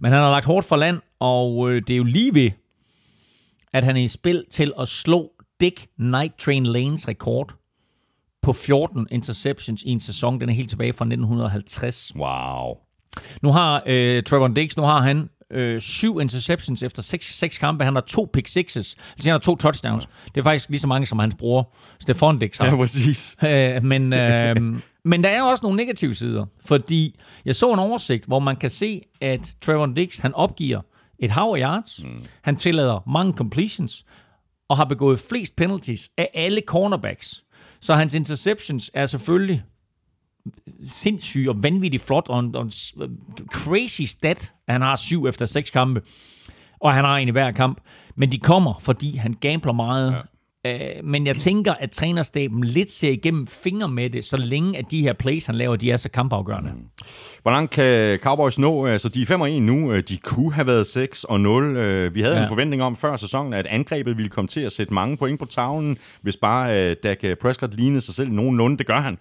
Men 0.00 0.12
han 0.12 0.20
har 0.20 0.30
lagt 0.30 0.46
hårdt 0.46 0.66
for 0.66 0.76
land, 0.76 1.00
og 1.20 1.56
uh, 1.56 1.72
det 1.72 1.90
er 1.90 1.96
jo 1.96 2.04
lige 2.04 2.34
ved, 2.34 2.50
at 3.74 3.84
han 3.84 3.96
er 3.96 4.00
i 4.00 4.08
spil 4.08 4.44
til 4.50 4.72
at 4.80 4.88
slå 4.88 5.30
Dick 5.60 5.86
Night 5.98 6.38
Train 6.38 6.66
Lanes 6.66 7.08
rekord 7.08 7.54
på 8.42 8.52
14 8.52 9.06
interceptions 9.10 9.82
i 9.82 9.90
en 9.90 10.00
sæson. 10.00 10.40
Den 10.40 10.48
er 10.48 10.52
helt 10.54 10.70
tilbage 10.70 10.92
fra 10.92 11.04
1950. 11.04 12.12
Wow. 12.16 12.76
Nu 13.42 13.52
har 13.52 13.82
øh, 13.86 14.22
Trevor 14.22 14.48
Diggs, 14.48 14.76
nu 14.76 14.82
har 14.82 15.00
han 15.00 15.28
øh, 15.50 15.80
syv 15.80 16.20
interceptions 16.20 16.82
efter 16.82 17.02
seks, 17.02 17.38
seks 17.38 17.58
kampe. 17.58 17.84
Han 17.84 17.94
har 17.94 18.02
to 18.02 18.30
pick 18.32 18.48
sixes. 18.48 18.96
Altså, 19.12 19.28
han 19.28 19.32
har 19.32 19.38
to 19.38 19.56
touchdowns. 19.56 20.08
Det 20.24 20.40
er 20.40 20.42
faktisk 20.42 20.68
lige 20.68 20.80
så 20.80 20.86
mange, 20.86 21.06
som 21.06 21.18
hans 21.18 21.34
bror 21.38 21.74
Stefan 22.00 22.38
Diggs 22.38 22.58
har. 22.58 22.66
Ja, 22.66 22.76
præcis. 22.76 23.36
Øh, 23.44 23.84
men, 23.84 24.12
øh, 24.12 24.56
men 25.04 25.24
der 25.24 25.30
er 25.30 25.42
også 25.42 25.62
nogle 25.62 25.76
negative 25.76 26.14
sider, 26.14 26.46
fordi 26.66 27.20
jeg 27.44 27.56
så 27.56 27.72
en 27.72 27.78
oversigt, 27.78 28.24
hvor 28.26 28.38
man 28.38 28.56
kan 28.56 28.70
se, 28.70 29.02
at 29.20 29.54
Trevor 29.62 29.86
Diggs, 29.86 30.18
han 30.18 30.34
opgiver 30.34 30.80
et 31.18 31.30
hav 31.30 31.54
af 31.56 31.60
yards. 31.60 32.00
Mm. 32.04 32.24
Han 32.42 32.56
tillader 32.56 33.10
mange 33.10 33.32
completions, 33.32 34.04
og 34.68 34.76
har 34.76 34.84
begået 34.84 35.20
flest 35.20 35.56
penalties 35.56 36.10
af 36.18 36.30
alle 36.34 36.62
cornerbacks. 36.66 37.44
Så 37.80 37.94
hans 37.94 38.14
interceptions 38.14 38.90
er 38.94 39.06
selvfølgelig 39.06 39.62
sindssyg 40.88 41.48
og 41.48 41.62
vanvittig 41.62 42.00
flot, 42.00 42.28
og 42.28 42.40
en, 42.40 42.54
og 42.54 42.62
en 42.62 42.72
øh, 43.02 43.08
crazy 43.46 44.02
stat, 44.02 44.52
han 44.68 44.82
har 44.82 44.96
syv 44.96 45.26
efter 45.26 45.46
seks 45.46 45.70
kampe, 45.70 46.02
og 46.80 46.92
han 46.92 47.04
har 47.04 47.16
en 47.16 47.28
i 47.28 47.30
hver 47.30 47.50
kamp. 47.50 47.80
Men 48.16 48.32
de 48.32 48.38
kommer, 48.38 48.78
fordi 48.80 49.16
han 49.16 49.34
gambler 49.40 49.72
meget. 49.72 50.12
Ja. 50.12 50.20
Uh, 50.68 51.04
men 51.04 51.26
jeg 51.26 51.36
tænker, 51.36 51.72
at 51.72 51.90
trænerstaben 51.90 52.64
lidt 52.64 52.90
ser 52.90 53.10
igennem 53.10 53.46
fingre 53.46 53.88
med 53.88 54.10
det, 54.10 54.24
så 54.24 54.36
længe 54.36 54.78
at 54.78 54.90
de 54.90 55.00
her 55.00 55.12
plays, 55.12 55.46
han 55.46 55.54
laver, 55.54 55.76
de 55.76 55.90
er 55.90 55.96
så 55.96 56.08
kampafgørende. 56.08 56.70
Mm. 56.70 57.04
Hvor 57.42 57.50
langt 57.50 57.70
kan 57.70 58.18
Cowboys 58.18 58.58
nå? 58.58 58.86
Altså, 58.86 59.08
de 59.08 59.22
er 59.22 59.26
5 59.26 59.40
og 59.40 59.50
1 59.50 59.62
nu. 59.62 60.00
De 60.00 60.18
kunne 60.24 60.52
have 60.52 60.66
været 60.66 60.86
6 60.86 61.24
og 61.24 61.40
0. 61.40 61.74
Vi 62.14 62.20
havde 62.20 62.36
ja. 62.36 62.42
en 62.42 62.48
forventning 62.48 62.82
om 62.82 62.96
før 62.96 63.16
sæsonen, 63.16 63.52
at 63.52 63.66
angrebet 63.66 64.16
ville 64.16 64.28
komme 64.28 64.48
til 64.48 64.60
at 64.60 64.72
sætte 64.72 64.94
mange 64.94 65.16
point 65.16 65.38
på 65.38 65.44
tavlen, 65.44 65.98
hvis 66.22 66.36
bare 66.36 66.90
uh, 66.90 66.96
Dak 67.04 67.38
Prescott 67.40 67.74
lignede 67.74 68.00
sig 68.00 68.14
selv 68.14 68.30
nogenlunde. 68.30 68.78
Det 68.78 68.86
gør 68.86 69.00
han. 69.00 69.18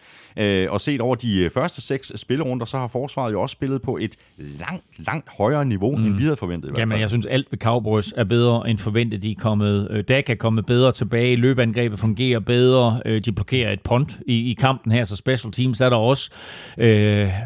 Uh, 0.67 0.73
og 0.73 0.81
set 0.81 1.01
over 1.01 1.15
de 1.15 1.49
første 1.53 1.81
seks 1.81 2.11
spillerunder, 2.15 2.65
så 2.65 2.77
har 2.77 2.87
forsvaret 2.87 3.31
jo 3.31 3.41
også 3.41 3.53
spillet 3.53 3.81
på 3.81 3.97
et 3.97 4.15
langt, 4.37 4.85
langt 4.97 5.29
højere 5.37 5.65
niveau, 5.65 5.95
mm. 5.95 6.05
end 6.05 6.15
vi 6.15 6.23
havde 6.23 6.37
forventet. 6.37 6.69
I 6.69 6.71
hvert 6.71 6.79
Jamen, 6.79 6.91
fald. 6.91 6.99
jeg 6.99 7.09
synes, 7.09 7.25
alt 7.25 7.47
ved 7.51 7.59
Cowboys 7.59 8.13
er 8.17 8.23
bedre 8.23 8.69
end 8.69 8.77
forventet. 8.77 9.21
De 9.21 9.31
er 9.31 9.35
kommet, 9.39 9.87
uh, 9.91 9.99
Dak 9.99 10.29
er 10.29 10.35
kommet 10.35 10.65
bedre 10.65 10.91
tilbage. 10.91 11.32
Løbeangrebet 11.35 11.99
fungerer 11.99 12.39
bedre. 12.39 13.01
Uh, 13.05 13.17
de 13.25 13.31
blokerer 13.31 13.71
et 13.71 13.81
punt 13.81 14.19
i, 14.27 14.51
i 14.51 14.53
kampen 14.53 14.91
her, 14.91 15.03
så 15.03 15.15
special 15.15 15.51
teams 15.51 15.81
er 15.81 15.89
der 15.89 15.97
også. 15.97 16.29
Uh, 16.77 16.83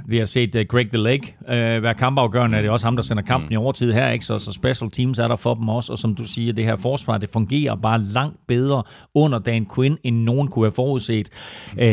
vi 0.07 0.18
har 0.18 0.26
set 0.26 0.55
uh, 0.55 0.61
Greg 0.61 0.88
the 0.91 1.03
Leg 1.03 1.35
uh, 1.41 1.84
være 1.84 1.93
kampafgørende. 1.93 2.57
Er 2.57 2.61
det 2.61 2.72
også 2.72 2.85
ham, 2.85 2.95
der 2.95 3.03
sender 3.03 3.23
kampen 3.23 3.47
mm. 3.49 3.53
i 3.53 3.55
overtid 3.55 3.93
her, 3.93 4.09
ikke? 4.09 4.26
Så, 4.26 4.39
så 4.39 4.53
special 4.53 4.91
teams 4.91 5.19
er 5.19 5.27
der 5.27 5.35
for 5.35 5.53
dem 5.53 5.69
også. 5.69 5.91
Og 5.91 5.99
som 5.99 6.15
du 6.15 6.23
siger, 6.23 6.53
det 6.53 6.65
her 6.65 6.76
forsvar, 6.76 7.18
det 7.18 7.30
fungerer 7.30 7.76
bare 7.76 8.01
langt 8.01 8.38
bedre 8.47 8.84
under 9.14 9.39
Dan 9.39 9.65
Quinn, 9.76 9.97
end 10.03 10.15
nogen 10.15 10.47
kunne 10.47 10.65
have 10.65 10.72
forudset. 10.72 11.30
Uh, 11.73 11.84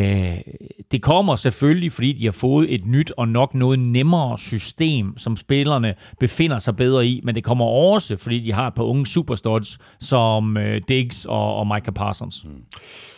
det 0.92 1.02
kommer 1.02 1.36
selvfølgelig, 1.36 1.92
fordi 1.92 2.12
de 2.12 2.24
har 2.24 2.32
fået 2.32 2.74
et 2.74 2.86
nyt 2.86 3.12
og 3.16 3.28
nok 3.28 3.54
noget 3.54 3.78
nemmere 3.78 4.38
system, 4.38 5.18
som 5.18 5.36
spillerne 5.36 5.94
befinder 6.20 6.58
sig 6.58 6.76
bedre 6.76 7.06
i, 7.06 7.20
men 7.24 7.34
det 7.34 7.44
kommer 7.44 7.64
også, 7.64 8.16
fordi 8.16 8.40
de 8.40 8.52
har 8.52 8.66
et 8.66 8.74
par 8.74 8.84
unge 8.84 9.06
superstuds, 9.06 9.78
som 10.00 10.56
uh, 10.56 10.62
Diggs 10.88 11.24
og, 11.24 11.56
og 11.56 11.66
Micah 11.84 11.94
Parsons. 11.94 12.44
Mm. 12.44 12.50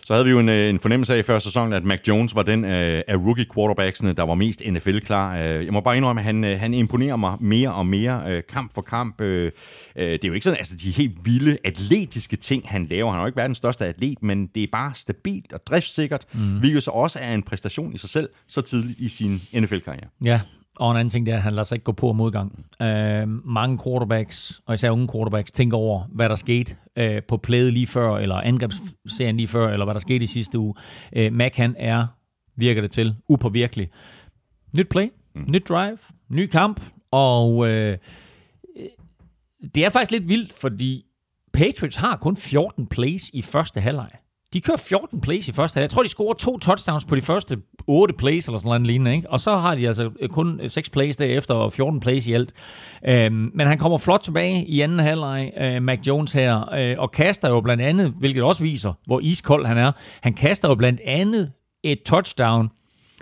Så 0.05 0.15
havde 0.15 0.25
vi 0.25 0.31
jo 0.31 0.39
en, 0.39 0.49
en 0.49 0.79
fornemmelse 0.79 1.15
af 1.15 1.19
i 1.19 1.23
første 1.23 1.49
sæson, 1.49 1.73
at 1.73 1.85
Mac 1.85 1.99
Jones 2.09 2.35
var 2.35 2.43
den 2.43 2.65
af, 2.65 3.05
af 3.09 3.17
rookie 3.17 3.47
quarterbacksene, 3.55 4.13
der 4.13 4.23
var 4.23 4.35
mest 4.35 4.63
NFL-klar. 4.71 5.35
Jeg 5.37 5.73
må 5.73 5.81
bare 5.81 5.97
indrømme, 5.97 6.21
at 6.21 6.25
han, 6.25 6.43
han 6.59 6.75
imponerer 6.75 7.17
mig 7.17 7.37
mere 7.41 7.75
og 7.75 7.87
mere 7.87 8.43
kamp 8.43 8.75
for 8.75 8.83
kamp. 8.83 9.19
Det 9.19 9.53
er 9.97 10.19
jo 10.25 10.33
ikke 10.33 10.45
sådan, 10.45 10.59
altså 10.59 10.77
de 10.77 10.91
helt 10.91 11.13
vilde 11.25 11.59
atletiske 11.65 12.37
ting, 12.37 12.63
han 12.67 12.87
laver. 12.91 13.11
Han 13.11 13.19
er 13.19 13.23
jo 13.23 13.27
ikke 13.27 13.37
verdens 13.37 13.57
største 13.57 13.87
atlet, 13.87 14.23
men 14.23 14.47
det 14.47 14.63
er 14.63 14.69
bare 14.73 14.95
stabilt 14.95 15.53
og 15.53 15.61
driftssikkert, 15.67 16.25
mm. 16.33 16.59
hvilket 16.59 16.83
så 16.83 16.91
også 16.91 17.19
er 17.23 17.35
en 17.35 17.43
præstation 17.43 17.95
i 17.95 17.99
sig 17.99 18.11
selv, 18.11 18.29
så 18.49 18.61
tidligt 18.61 19.01
i 19.01 19.09
sin 19.09 19.43
NFL-karriere. 19.61 20.09
Ja, 20.25 20.41
og 20.79 20.91
en 20.91 20.97
anden 20.97 21.11
ting, 21.11 21.27
det 21.27 21.33
er, 21.33 21.37
at 21.37 21.43
han 21.43 21.53
lader 21.53 21.63
sig 21.63 21.77
ikke 21.77 21.85
gå 21.85 21.93
på 21.93 22.13
modgang. 22.13 22.67
Uh, 22.81 23.47
mange 23.47 23.79
quarterbacks, 23.85 24.63
og 24.67 24.75
især 24.75 24.91
unge 24.91 25.09
quarterbacks, 25.13 25.53
tænker 25.53 25.77
over, 25.77 26.05
hvad 26.13 26.29
der 26.29 26.35
skete 26.35 26.77
uh, 27.01 27.23
på 27.29 27.37
playet 27.37 27.73
lige 27.73 27.87
før, 27.87 28.17
eller 28.17 28.35
angrebsserien 28.35 29.37
lige 29.37 29.47
før, 29.47 29.73
eller 29.73 29.85
hvad 29.85 29.95
der 29.95 30.01
skete 30.01 30.25
i 30.25 30.27
sidste 30.27 30.59
uge. 30.59 30.75
Uh, 31.17 31.33
Mac, 31.33 31.57
han 31.57 31.75
er, 31.79 32.07
virker 32.57 32.81
det 32.81 32.91
til, 32.91 33.15
upåvirkelig. 33.29 33.91
Nyt 34.77 34.89
play, 34.89 35.09
mm. 35.35 35.47
nyt 35.51 35.69
drive, 35.69 35.99
ny 36.29 36.47
kamp, 36.47 36.81
og 37.11 37.57
uh, 37.57 37.69
det 39.75 39.85
er 39.85 39.91
faktisk 39.91 40.11
lidt 40.11 40.29
vildt, 40.29 40.53
fordi 40.53 41.05
Patriots 41.53 41.97
har 41.97 42.17
kun 42.17 42.37
14 42.37 42.87
plays 42.87 43.31
i 43.33 43.43
første 43.43 43.81
halvleg. 43.81 44.11
De 44.53 44.61
kører 44.61 44.77
14 44.77 45.21
plays 45.21 45.49
i 45.49 45.53
første 45.53 45.77
halvleg. 45.77 45.83
Jeg 45.83 45.91
tror, 45.91 46.03
de 46.03 46.09
scorer 46.09 46.35
to 46.35 46.59
touchdowns 46.59 47.05
på 47.05 47.17
de 47.17 47.23
første 47.23 47.59
8 47.87 48.15
plays 48.15 48.47
eller 48.47 48.59
sådan 48.59 48.69
noget 48.69 48.87
lignende. 48.87 49.15
Ikke? 49.15 49.31
Og 49.31 49.41
så 49.41 49.57
har 49.57 49.75
de 49.75 49.87
altså 49.89 50.11
kun 50.31 50.61
6 50.69 50.91
plays 50.91 51.17
derefter 51.17 51.55
og 51.55 51.73
14 51.73 52.01
plays 52.01 52.27
i 52.27 52.33
alt. 52.33 52.53
Øhm, 53.09 53.51
men 53.55 53.67
han 53.67 53.79
kommer 53.79 53.99
flot 53.99 54.21
tilbage 54.21 54.65
i 54.65 54.81
anden 54.81 54.99
halvleg, 54.99 55.53
øh, 55.61 55.83
Mac 55.83 55.99
Jones 56.07 56.33
her, 56.33 56.75
øh, 56.75 56.95
og 56.99 57.11
kaster 57.11 57.49
jo 57.49 57.61
blandt 57.61 57.83
andet, 57.83 58.15
hvilket 58.19 58.43
også 58.43 58.63
viser, 58.63 58.93
hvor 59.07 59.21
iskold 59.21 59.67
han 59.67 59.79
er, 59.79 59.93
han 60.23 60.35
kaster 60.35 60.69
jo 60.69 60.75
blandt 60.75 61.01
andet 61.01 61.53
et 61.85 61.99
touchdown 62.03 62.69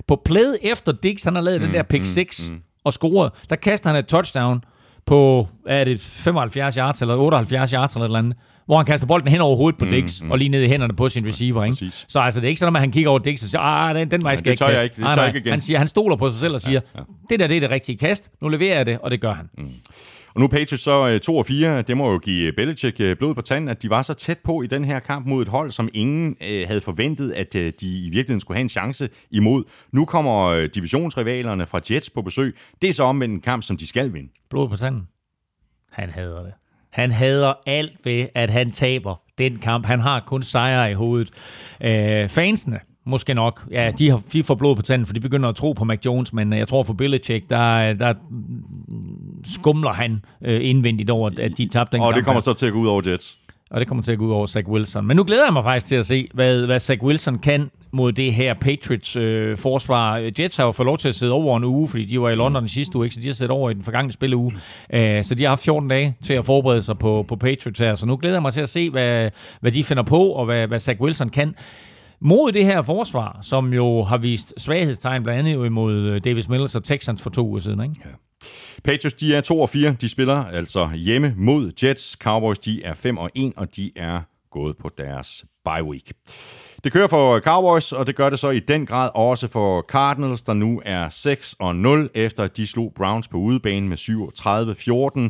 på 0.08 0.22
playet 0.24 0.58
efter 0.62 0.92
Dix, 0.92 1.24
han 1.24 1.34
har 1.34 1.42
lavet 1.42 1.60
mm, 1.60 1.66
den 1.66 1.74
der 1.74 1.82
pick 1.82 2.06
6 2.06 2.48
mm, 2.48 2.54
mm. 2.54 2.62
og 2.84 2.92
scoret. 2.92 3.32
Der 3.50 3.56
kaster 3.56 3.90
han 3.90 3.98
et 3.98 4.06
touchdown 4.06 4.64
på, 5.06 5.48
er 5.66 5.84
det 5.84 6.00
75 6.00 6.74
yards 6.74 7.02
eller 7.02 7.16
78 7.16 7.70
yards 7.70 7.94
eller 7.94 8.04
et 8.04 8.08
eller 8.08 8.18
andet 8.18 8.36
hvor 8.66 8.76
han 8.76 8.86
kaster 8.86 9.06
bolden 9.06 9.28
hen 9.28 9.40
over 9.40 9.56
hovedet 9.56 9.78
på 9.78 9.84
Dix, 9.84 10.20
mm, 10.20 10.26
mm. 10.26 10.32
og 10.32 10.38
lige 10.38 10.48
ned 10.48 10.62
i 10.62 10.68
hænderne 10.68 10.96
på 10.96 11.08
sin 11.08 11.26
receiver. 11.26 11.64
Ikke? 11.64 11.76
Så 12.08 12.20
altså, 12.20 12.40
det 12.40 12.46
er 12.46 12.48
ikke 12.48 12.58
sådan, 12.58 12.76
at 12.76 12.80
han 12.80 12.90
kigger 12.90 13.10
over 13.10 13.18
Dix 13.18 13.42
og 13.42 13.48
siger, 13.48 13.60
ah, 13.60 13.94
den, 13.94 14.10
den 14.10 14.24
vej 14.24 14.36
skal 14.36 14.56
ja, 14.60 14.66
det 14.66 14.72
ikke 14.72 14.84
ikke. 14.84 14.96
Det 14.96 15.16
nej, 15.16 15.26
ikke 15.26 15.38
igen. 15.38 15.50
Han, 15.50 15.60
siger, 15.60 15.78
han 15.78 15.88
stoler 15.88 16.16
på 16.16 16.30
sig 16.30 16.40
selv 16.40 16.54
og 16.54 16.60
siger, 16.60 16.80
ja, 16.94 17.00
ja. 17.00 17.04
det 17.30 17.38
der 17.38 17.46
det 17.46 17.56
er 17.56 17.60
det 17.60 17.70
rigtige 17.70 17.98
kast, 17.98 18.30
nu 18.42 18.48
leverer 18.48 18.76
jeg 18.76 18.86
det, 18.86 18.98
og 18.98 19.10
det 19.10 19.20
gør 19.20 19.32
han. 19.32 19.48
Mm. 19.58 19.70
Og 20.34 20.40
nu 20.40 20.46
Patriots 20.46 20.82
så 20.82 21.18
2 21.18 21.36
og 21.36 21.46
4, 21.46 21.82
det 21.82 21.96
må 21.96 22.12
jo 22.12 22.18
give 22.18 22.52
Belichick 22.52 23.18
blod 23.18 23.34
på 23.34 23.40
tanden, 23.40 23.68
at 23.68 23.82
de 23.82 23.90
var 23.90 24.02
så 24.02 24.14
tæt 24.14 24.38
på 24.38 24.62
i 24.62 24.66
den 24.66 24.84
her 24.84 24.98
kamp 24.98 25.26
mod 25.26 25.42
et 25.42 25.48
hold, 25.48 25.70
som 25.70 25.88
ingen 25.92 26.36
øh, 26.42 26.66
havde 26.66 26.80
forventet, 26.80 27.32
at 27.32 27.54
øh, 27.54 27.72
de 27.80 27.86
i 27.86 28.10
virkeligheden 28.10 28.40
skulle 28.40 28.56
have 28.56 28.62
en 28.62 28.68
chance 28.68 29.08
imod. 29.30 29.64
Nu 29.92 30.04
kommer 30.04 30.42
øh, 30.42 30.68
divisionsrivalerne 30.74 31.66
fra 31.66 31.80
Jets 31.90 32.10
på 32.10 32.22
besøg. 32.22 32.56
Det 32.82 32.88
er 32.88 32.92
så 32.92 33.04
omvendt 33.04 33.34
en 33.34 33.40
kamp, 33.40 33.62
som 33.62 33.76
de 33.76 33.86
skal 33.86 34.12
vinde. 34.12 34.28
Blod 34.50 34.68
på 34.68 34.76
tanden. 34.76 35.08
Han 35.92 36.10
hader 36.10 36.42
det. 36.42 36.52
Han 36.94 37.12
hader 37.12 37.52
alt 37.66 37.92
ved, 38.04 38.26
at 38.34 38.50
han 38.50 38.70
taber 38.70 39.20
den 39.38 39.56
kamp. 39.56 39.86
Han 39.86 40.00
har 40.00 40.20
kun 40.20 40.42
sejre 40.42 40.90
i 40.90 40.94
hovedet. 40.94 41.30
Øh, 41.80 42.28
fansene, 42.28 42.80
måske 43.06 43.34
nok. 43.34 43.64
Ja, 43.70 43.90
de, 43.98 44.10
har, 44.10 44.22
de 44.32 44.42
får 44.44 44.54
blod 44.54 44.76
på 44.76 44.82
tanden, 44.82 45.06
for 45.06 45.14
de 45.14 45.20
begynder 45.20 45.48
at 45.48 45.56
tro 45.56 45.72
på 45.72 45.84
Mac 45.84 45.98
Jones, 46.06 46.32
men 46.32 46.52
jeg 46.52 46.68
tror 46.68 46.82
for 46.82 46.92
Belichick, 46.92 47.50
der, 47.50 47.92
der 47.92 48.14
skumler 49.44 49.90
han 49.92 50.22
øh, 50.44 50.60
indvendigt 50.68 51.10
over, 51.10 51.30
at 51.38 51.58
de 51.58 51.68
tabte 51.68 51.92
den 51.96 52.00
Og 52.02 52.06
kamp. 52.12 52.16
det 52.16 52.24
kommer 52.24 52.40
så 52.40 52.52
til 52.54 52.66
at 52.66 52.72
gå 52.72 52.78
ud 52.78 52.86
over 52.86 53.02
Jets. 53.10 53.38
Og 53.74 53.80
det 53.80 53.88
kommer 53.88 54.02
til 54.02 54.12
at 54.12 54.18
gå 54.18 54.26
ud 54.26 54.32
over 54.32 54.46
Zach 54.46 54.68
Wilson. 54.68 55.06
Men 55.06 55.16
nu 55.16 55.24
glæder 55.24 55.44
jeg 55.44 55.52
mig 55.52 55.64
faktisk 55.64 55.86
til 55.86 55.96
at 55.96 56.06
se, 56.06 56.28
hvad, 56.34 56.66
hvad 56.66 56.80
Zach 56.80 57.02
Wilson 57.02 57.38
kan 57.38 57.70
mod 57.92 58.12
det 58.12 58.34
her 58.34 58.54
Patriots 58.54 59.16
øh, 59.16 59.58
forsvar. 59.58 60.30
Jets 60.38 60.56
har 60.56 60.64
jo 60.64 60.72
fået 60.72 60.86
lov 60.86 60.98
til 60.98 61.08
at 61.08 61.14
sidde 61.14 61.32
over 61.32 61.56
en 61.56 61.64
uge, 61.64 61.88
fordi 61.88 62.04
de 62.04 62.20
var 62.20 62.30
i 62.30 62.34
London 62.34 62.64
i 62.64 62.68
sidste 62.68 62.96
uge, 62.96 63.06
ikke? 63.06 63.14
så 63.14 63.20
de 63.20 63.26
har 63.26 63.34
siddet 63.34 63.50
over 63.50 63.70
i 63.70 63.74
den 63.74 63.82
forgangne 63.82 64.12
spilleuge. 64.12 64.52
Øh, 64.92 65.24
så 65.24 65.34
de 65.34 65.42
har 65.42 65.48
haft 65.48 65.64
14 65.64 65.88
dage 65.88 66.16
til 66.24 66.34
at 66.34 66.44
forberede 66.44 66.82
sig 66.82 66.98
på, 66.98 67.24
på 67.28 67.36
Patriots 67.36 67.80
her. 67.80 67.94
Så 67.94 68.06
nu 68.06 68.16
glæder 68.16 68.36
jeg 68.36 68.42
mig 68.42 68.52
til 68.52 68.60
at 68.60 68.68
se, 68.68 68.90
hvad, 68.90 69.30
hvad 69.60 69.72
de 69.72 69.84
finder 69.84 70.02
på, 70.02 70.26
og 70.26 70.44
hvad, 70.44 70.66
hvad 70.66 70.80
Zach 70.80 71.00
Wilson 71.00 71.28
kan 71.28 71.54
mod 72.20 72.52
det 72.52 72.64
her 72.64 72.82
forsvar, 72.82 73.38
som 73.42 73.72
jo 73.72 74.02
har 74.02 74.18
vist 74.18 74.54
svaghedstegn 74.60 75.22
blandt 75.22 75.48
andet 75.48 75.66
imod 75.66 75.94
øh, 75.94 76.20
Davis 76.24 76.48
Mills 76.48 76.74
og 76.74 76.84
Texans 76.84 77.22
for 77.22 77.30
to 77.30 77.46
uger 77.46 77.60
siden. 77.60 77.82
Ikke? 77.82 77.94
Ja. 78.04 78.10
Patriots, 78.84 79.14
de 79.14 79.34
er 79.34 79.40
2 79.40 79.60
og 79.60 79.68
4. 79.68 79.96
De 80.00 80.08
spiller 80.08 80.44
altså 80.44 80.90
hjemme 80.94 81.34
mod 81.36 81.72
Jets. 81.82 82.16
Cowboys, 82.20 82.58
de 82.58 82.82
er 82.84 82.94
5 82.94 83.18
og 83.18 83.30
1, 83.34 83.52
og 83.56 83.76
de 83.76 83.90
er 83.96 84.20
gået 84.50 84.76
på 84.76 84.90
deres 84.98 85.44
bye 85.64 85.84
week. 85.84 86.12
Det 86.84 86.92
kører 86.92 87.08
for 87.08 87.40
Cowboys, 87.40 87.92
og 87.92 88.06
det 88.06 88.16
gør 88.16 88.30
det 88.30 88.38
så 88.38 88.50
i 88.50 88.60
den 88.60 88.86
grad 88.86 89.10
også 89.14 89.48
for 89.48 89.82
Cardinals, 89.88 90.42
der 90.42 90.52
nu 90.52 90.82
er 90.84 91.08
6 91.08 91.54
og 91.58 91.76
0, 91.76 92.10
efter 92.14 92.46
de 92.46 92.66
slog 92.66 92.92
Browns 92.96 93.28
på 93.28 93.36
udebane 93.36 93.88
med 93.88 93.98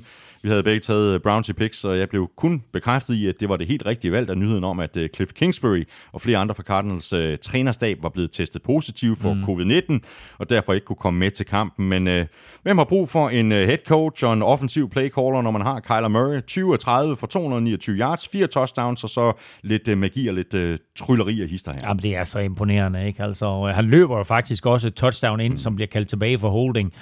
37-14. 0.01 0.05
Vi 0.45 0.49
havde 0.49 0.63
begge 0.63 0.81
taget 0.81 1.23
Browns 1.23 1.49
i 1.49 1.53
picks, 1.53 1.85
og 1.85 1.99
jeg 1.99 2.09
blev 2.09 2.31
kun 2.37 2.63
bekræftet 2.73 3.15
i, 3.15 3.29
at 3.29 3.41
det 3.41 3.49
var 3.49 3.57
det 3.57 3.67
helt 3.67 3.87
rigtige 3.87 4.13
valg 4.13 4.31
af 4.31 4.39
nyheden 4.39 4.65
om, 4.65 4.81
at 4.81 4.97
øh, 4.97 5.09
Cliff 5.15 5.33
Kingsbury 5.33 5.85
og 6.13 6.21
flere 6.21 6.39
andre 6.39 6.55
fra 6.55 6.63
Cardinals 6.63 7.13
uh, 7.13 7.21
trænerstab 7.43 8.03
var 8.03 8.09
blevet 8.09 8.31
testet 8.31 8.63
positiv 8.63 9.17
for 9.17 9.35
mm. 9.35 9.45
covid-19, 9.45 9.99
og 10.39 10.51
derfor 10.51 10.73
ikke 10.73 10.85
kunne 10.85 10.97
komme 10.97 11.21
med 11.21 11.31
til 11.31 11.47
kampen. 11.47 11.89
Men 11.89 12.09
uh, 12.09 12.27
hvem 12.63 12.79
har 12.79 12.85
brug 12.85 13.09
for 13.09 13.29
en 13.29 13.53
uh, 13.53 13.59
head 13.59 13.79
coach 13.87 14.25
og 14.25 14.33
en 14.33 14.43
offensiv 14.43 14.91
playcaller, 14.91 15.43
når 15.43 15.51
man 15.51 15.63
har 15.63 15.81
Kyler 15.81 16.09
Murray? 16.09 16.41
20 16.41 16.77
30 16.77 17.17
for 17.17 17.27
229 17.27 17.97
yards, 17.97 18.29
fire 18.29 18.47
touchdowns, 18.47 19.05
og 19.05 19.09
så 19.11 19.33
lidt 19.63 19.89
uh, 19.89 19.99
magi 19.99 20.29
og 20.29 20.35
lidt 20.35 20.55
uh, 20.55 20.77
trylleri 20.97 21.43
og 21.43 21.49
hister 21.49 21.73
her. 21.73 21.81
Jamen, 21.83 22.03
det 22.03 22.17
er 22.17 22.25
så 22.25 22.39
imponerende, 22.39 23.07
ikke? 23.07 23.23
Altså, 23.23 23.73
han 23.75 23.85
løber 23.85 24.17
jo 24.17 24.23
faktisk 24.23 24.67
også 24.67 24.87
et 24.87 24.95
touchdown 24.95 25.41
ind, 25.41 25.53
mm. 25.53 25.57
som 25.57 25.75
bliver 25.75 25.89
kaldt 25.89 26.09
tilbage 26.09 26.39
for 26.39 26.49
holding. 26.49 26.93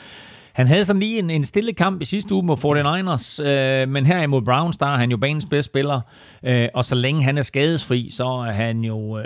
Han 0.52 0.66
havde 0.66 0.84
sådan 0.84 1.00
lige 1.00 1.18
en, 1.18 1.30
en 1.30 1.44
stille 1.44 1.72
kamp 1.72 2.02
i 2.02 2.04
sidste 2.04 2.34
uge 2.34 2.42
mod 2.42 2.56
49ers, 2.56 3.42
øh, 3.48 3.88
men 3.88 4.06
her 4.06 4.22
imod 4.22 4.42
Browns, 4.42 4.76
der 4.76 4.86
er 4.86 4.96
han 4.96 5.10
jo 5.10 5.16
banens 5.16 5.46
bedste 5.46 5.70
spiller, 5.70 6.00
øh, 6.42 6.68
og 6.74 6.84
så 6.84 6.94
længe 6.94 7.22
han 7.22 7.38
er 7.38 7.42
skadesfri, 7.42 8.10
så 8.10 8.24
er 8.24 8.52
han 8.52 8.80
jo... 8.80 9.18
Øh, 9.18 9.24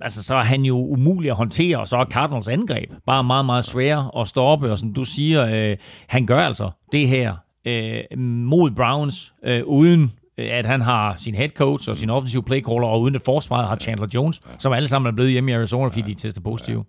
altså, 0.00 0.22
så 0.22 0.34
er 0.34 0.42
han 0.42 0.62
jo 0.62 0.86
umulig 0.86 1.30
at 1.30 1.36
håndtere, 1.36 1.78
og 1.78 1.88
så 1.88 1.96
er 1.96 2.04
Cardinals 2.04 2.48
angreb 2.48 2.90
bare 3.06 3.24
meget, 3.24 3.46
meget 3.46 3.64
svære 3.64 4.10
at 4.20 4.28
stoppe, 4.28 4.70
og 4.70 4.78
som 4.78 4.94
du 4.94 5.04
siger, 5.04 5.46
øh, 5.46 5.76
han 6.06 6.26
gør 6.26 6.40
altså 6.40 6.70
det 6.92 7.08
her 7.08 7.34
øh, 7.64 8.18
mod 8.18 8.70
Browns, 8.70 9.34
øh, 9.44 9.62
uden 9.64 10.12
at 10.50 10.66
han 10.66 10.80
har 10.80 11.14
sin 11.16 11.34
head 11.34 11.48
coach 11.48 11.90
og 11.90 11.96
sin 11.96 12.10
offensive 12.10 12.42
playcaller, 12.42 12.86
og 12.86 13.00
uden 13.00 13.14
at 13.14 13.22
forsvaret 13.22 13.68
har 13.68 13.76
Chandler 13.76 14.06
Jones, 14.14 14.40
som 14.58 14.72
alle 14.72 14.88
sammen 14.88 15.08
er 15.08 15.14
blevet 15.14 15.32
hjemme 15.32 15.50
i 15.50 15.54
Arizona, 15.54 15.88
fordi 15.88 16.00
de 16.00 16.14
tester 16.14 16.40
positive. 16.40 16.84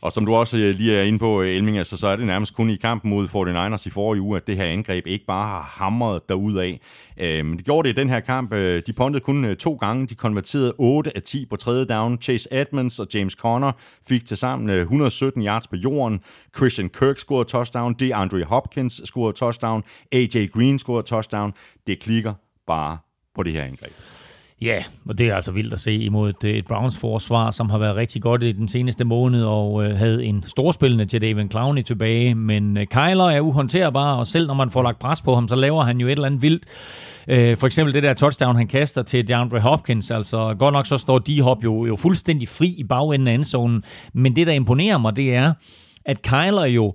Og 0.00 0.12
som 0.12 0.26
du 0.26 0.34
også 0.34 0.58
øh, 0.58 0.74
lige 0.74 0.96
er 0.96 1.02
inde 1.02 1.18
på, 1.18 1.42
øh, 1.42 1.56
Elming, 1.56 1.78
altså, 1.78 1.96
så 1.96 2.08
er 2.08 2.16
det 2.16 2.26
nærmest 2.26 2.54
kun 2.54 2.70
i 2.70 2.76
kampen 2.76 3.10
mod 3.10 3.28
49ers 3.28 3.86
i 3.86 3.90
forrige 3.90 4.22
uge, 4.22 4.36
at 4.36 4.46
det 4.46 4.56
her 4.56 4.64
angreb 4.64 5.06
ikke 5.06 5.24
bare 5.26 5.46
har 5.46 5.62
hamret 5.62 6.20
af. 6.30 6.80
Men 7.44 7.56
det 7.56 7.64
gjorde 7.64 7.88
det 7.88 7.98
i 7.98 8.00
den 8.00 8.08
her 8.08 8.20
kamp. 8.20 8.52
Øh, 8.52 8.82
de 8.86 8.92
pontede 8.92 9.24
kun 9.24 9.56
to 9.56 9.74
gange. 9.74 10.06
De 10.06 10.14
konverterede 10.14 10.74
8 10.78 11.16
af 11.16 11.22
10 11.22 11.46
på 11.50 11.56
tredje 11.56 11.84
down. 11.84 12.18
Chase 12.22 12.48
Edmonds 12.52 12.98
og 12.98 13.06
James 13.14 13.32
Conner 13.32 13.72
fik 14.08 14.24
til 14.24 14.36
sammen 14.36 14.70
117 14.70 15.42
yards 15.44 15.68
på 15.68 15.76
jorden. 15.76 16.20
Christian 16.56 16.88
Kirk 16.88 17.18
scorede 17.18 17.48
touchdown. 17.48 17.94
DeAndre 17.94 18.44
Hopkins 18.44 19.00
scorede 19.04 19.36
touchdown. 19.36 19.82
AJ 20.12 20.46
Green 20.46 20.78
scorede 20.78 21.06
touchdown. 21.06 21.52
Det 21.86 22.00
klikker 22.00 22.32
bare 22.68 22.98
på 23.34 23.42
det 23.42 23.52
her 23.52 23.62
angreb. 23.62 23.92
Ja, 24.62 24.84
og 25.08 25.18
det 25.18 25.28
er 25.28 25.34
altså 25.34 25.52
vildt 25.52 25.72
at 25.72 25.80
se 25.80 25.94
imod 25.94 26.30
et, 26.30 26.58
et 26.58 26.66
Browns-forsvar, 26.66 27.50
som 27.50 27.70
har 27.70 27.78
været 27.78 27.96
rigtig 27.96 28.22
godt 28.22 28.42
i 28.42 28.52
den 28.52 28.68
seneste 28.68 29.04
måned, 29.04 29.44
og 29.44 29.84
øh, 29.84 29.96
havde 29.96 30.24
en 30.24 30.42
storspillende 30.46 31.06
til 31.06 31.22
David 31.22 31.50
Clowney 31.50 31.82
tilbage. 31.82 32.34
Men 32.34 32.76
øh, 32.76 32.86
Kyler 32.86 33.24
er 33.24 33.40
uhåndterbar, 33.40 34.16
og 34.16 34.26
selv 34.26 34.46
når 34.46 34.54
man 34.54 34.70
får 34.70 34.82
lagt 34.82 34.98
pres 34.98 35.22
på 35.22 35.34
ham, 35.34 35.48
så 35.48 35.56
laver 35.56 35.84
han 35.84 36.00
jo 36.00 36.06
et 36.06 36.12
eller 36.12 36.26
andet 36.26 36.42
vildt. 36.42 36.64
Øh, 37.28 37.56
for 37.56 37.66
eksempel 37.66 37.94
det 37.94 38.02
der 38.02 38.14
touchdown, 38.14 38.56
han 38.56 38.66
kaster 38.66 39.02
til 39.02 39.28
DeAndre 39.28 39.60
Hopkins. 39.60 40.10
Altså 40.10 40.54
godt 40.58 40.72
nok 40.72 40.86
så 40.86 40.98
står 40.98 41.18
D-Hop 41.18 41.64
jo, 41.64 41.86
jo 41.86 41.96
fuldstændig 41.96 42.48
fri 42.48 42.74
i 42.78 42.84
bagenden 42.84 43.28
af 43.28 43.34
endzonen. 43.34 43.84
Men 44.14 44.36
det, 44.36 44.46
der 44.46 44.52
imponerer 44.52 44.98
mig, 44.98 45.16
det 45.16 45.34
er, 45.34 45.52
at 46.04 46.22
Kyler 46.22 46.64
jo 46.64 46.94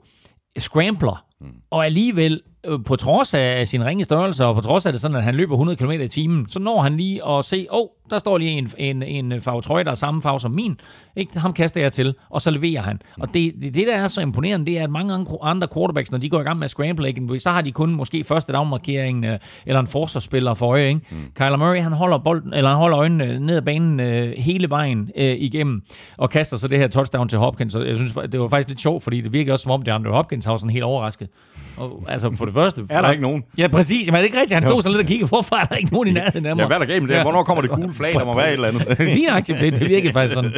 scrambler, 0.57 1.25
og 1.71 1.85
alligevel 1.85 2.33
øh, 2.33 2.52
Øh, 2.65 2.79
på 2.85 2.95
trods 2.95 3.33
af 3.33 3.67
sin 3.67 3.85
ringe 3.85 4.03
størrelse, 4.03 4.45
og 4.45 4.55
på 4.55 4.61
trods 4.61 4.85
af 4.85 4.93
det 4.93 5.01
sådan, 5.01 5.17
at 5.17 5.23
han 5.23 5.35
løber 5.35 5.53
100 5.53 5.77
km 5.77 5.91
i 5.91 6.07
timen, 6.07 6.49
så 6.49 6.59
når 6.59 6.81
han 6.81 6.97
lige 6.97 7.27
at 7.27 7.45
se, 7.45 7.67
åh, 7.71 7.81
oh, 7.81 7.87
der 8.09 8.17
står 8.17 8.37
lige 8.37 8.51
en, 8.51 8.69
en, 8.77 9.03
en 9.03 9.41
farve 9.41 9.61
trøje, 9.61 9.83
der 9.83 9.91
er 9.91 9.95
samme 9.95 10.21
farve 10.21 10.39
som 10.39 10.51
min. 10.51 10.79
Ikke? 11.15 11.39
Ham 11.39 11.53
kaster 11.53 11.81
jeg 11.81 11.91
til, 11.91 12.15
og 12.29 12.41
så 12.41 12.51
leverer 12.51 12.81
han. 12.81 13.01
Og 13.19 13.27
det, 13.33 13.53
det, 13.61 13.73
det 13.73 13.87
der 13.87 13.95
er 13.95 14.07
så 14.07 14.21
imponerende, 14.21 14.65
det 14.65 14.79
er, 14.79 14.83
at 14.83 14.89
mange 14.89 15.25
andre 15.41 15.67
quarterbacks, 15.73 16.11
når 16.11 16.17
de 16.17 16.29
går 16.29 16.39
i 16.39 16.43
gang 16.43 16.59
med 16.59 16.65
at 16.65 16.69
scramble, 16.69 17.39
så 17.39 17.49
har 17.49 17.61
de 17.61 17.71
kun 17.71 17.95
måske 17.95 18.23
første 18.23 18.53
dagmarkering 18.53 19.25
øh, 19.25 19.39
eller 19.65 19.79
en 19.79 19.87
forsvarsspiller 19.87 20.53
for 20.53 20.67
øje. 20.67 20.87
Ikke? 20.87 21.01
Mm. 21.11 21.17
Kyler 21.35 21.57
Murray, 21.57 21.81
han 21.81 21.91
holder, 21.91 22.17
bolden, 22.17 22.53
eller 22.53 22.69
han 22.69 22.77
holder 22.77 22.99
øjnene 22.99 23.39
ned 23.39 23.57
ad 23.57 23.61
banen 23.61 23.99
øh, 23.99 24.33
hele 24.37 24.69
vejen 24.69 25.11
øh, 25.15 25.35
igennem, 25.39 25.81
og 26.17 26.29
kaster 26.29 26.57
så 26.57 26.67
det 26.67 26.79
her 26.79 26.87
touchdown 26.87 27.29
til 27.29 27.39
Hopkins. 27.39 27.75
Og 27.75 27.87
jeg 27.87 27.95
synes, 27.95 28.13
det 28.31 28.39
var 28.39 28.47
faktisk 28.47 28.67
lidt 28.67 28.81
sjovt, 28.81 29.03
fordi 29.03 29.21
det 29.21 29.33
virker 29.33 29.51
også 29.51 29.63
som 29.63 29.71
om, 29.71 29.81
det 29.81 29.91
andre 29.91 30.11
Hopkins 30.11 30.45
har 30.45 30.57
sådan 30.57 30.69
helt 30.69 30.83
overrasket. 30.83 31.29
Og, 31.77 32.03
altså 32.07 32.31
for 32.35 32.45
det 32.45 32.53
første... 32.53 32.85
er 32.89 33.01
der 33.01 33.11
ikke 33.11 33.23
nogen? 33.23 33.43
Ja, 33.57 33.67
præcis. 33.67 34.07
Men 34.07 34.15
er 34.15 34.19
det 34.19 34.25
ikke 34.25 34.39
rigtigt? 34.39 34.53
Han 34.53 34.63
stod 34.63 34.81
så 34.81 34.89
lidt 34.89 34.99
og 35.01 35.05
kiggede, 35.05 35.27
hvorfor 35.27 35.55
er 35.55 35.65
der 35.65 35.75
ikke 35.75 35.93
nogen 35.93 36.07
i 36.07 36.11
nærheden 36.11 36.45
af 36.45 36.55
mig? 36.55 36.61
Ja, 36.63 36.67
hvad 36.67 36.77
er 36.77 36.85
der 36.85 36.93
game 36.93 37.07
det? 37.07 37.21
Hvornår 37.21 37.43
kommer 37.43 37.61
det 37.61 37.71
gule 37.71 37.92
flag? 37.93 38.13
Der 38.13 38.25
må 38.25 38.35
være 38.35 38.47
et 38.47 38.53
eller 38.53 38.67
andet. 38.67 38.99
Lige 39.15 39.25
nøjagtigt. 39.25 39.61
Det, 39.61 39.79
det 39.79 39.89
virker 39.89 40.13
faktisk 40.13 40.33
sådan. 40.33 40.51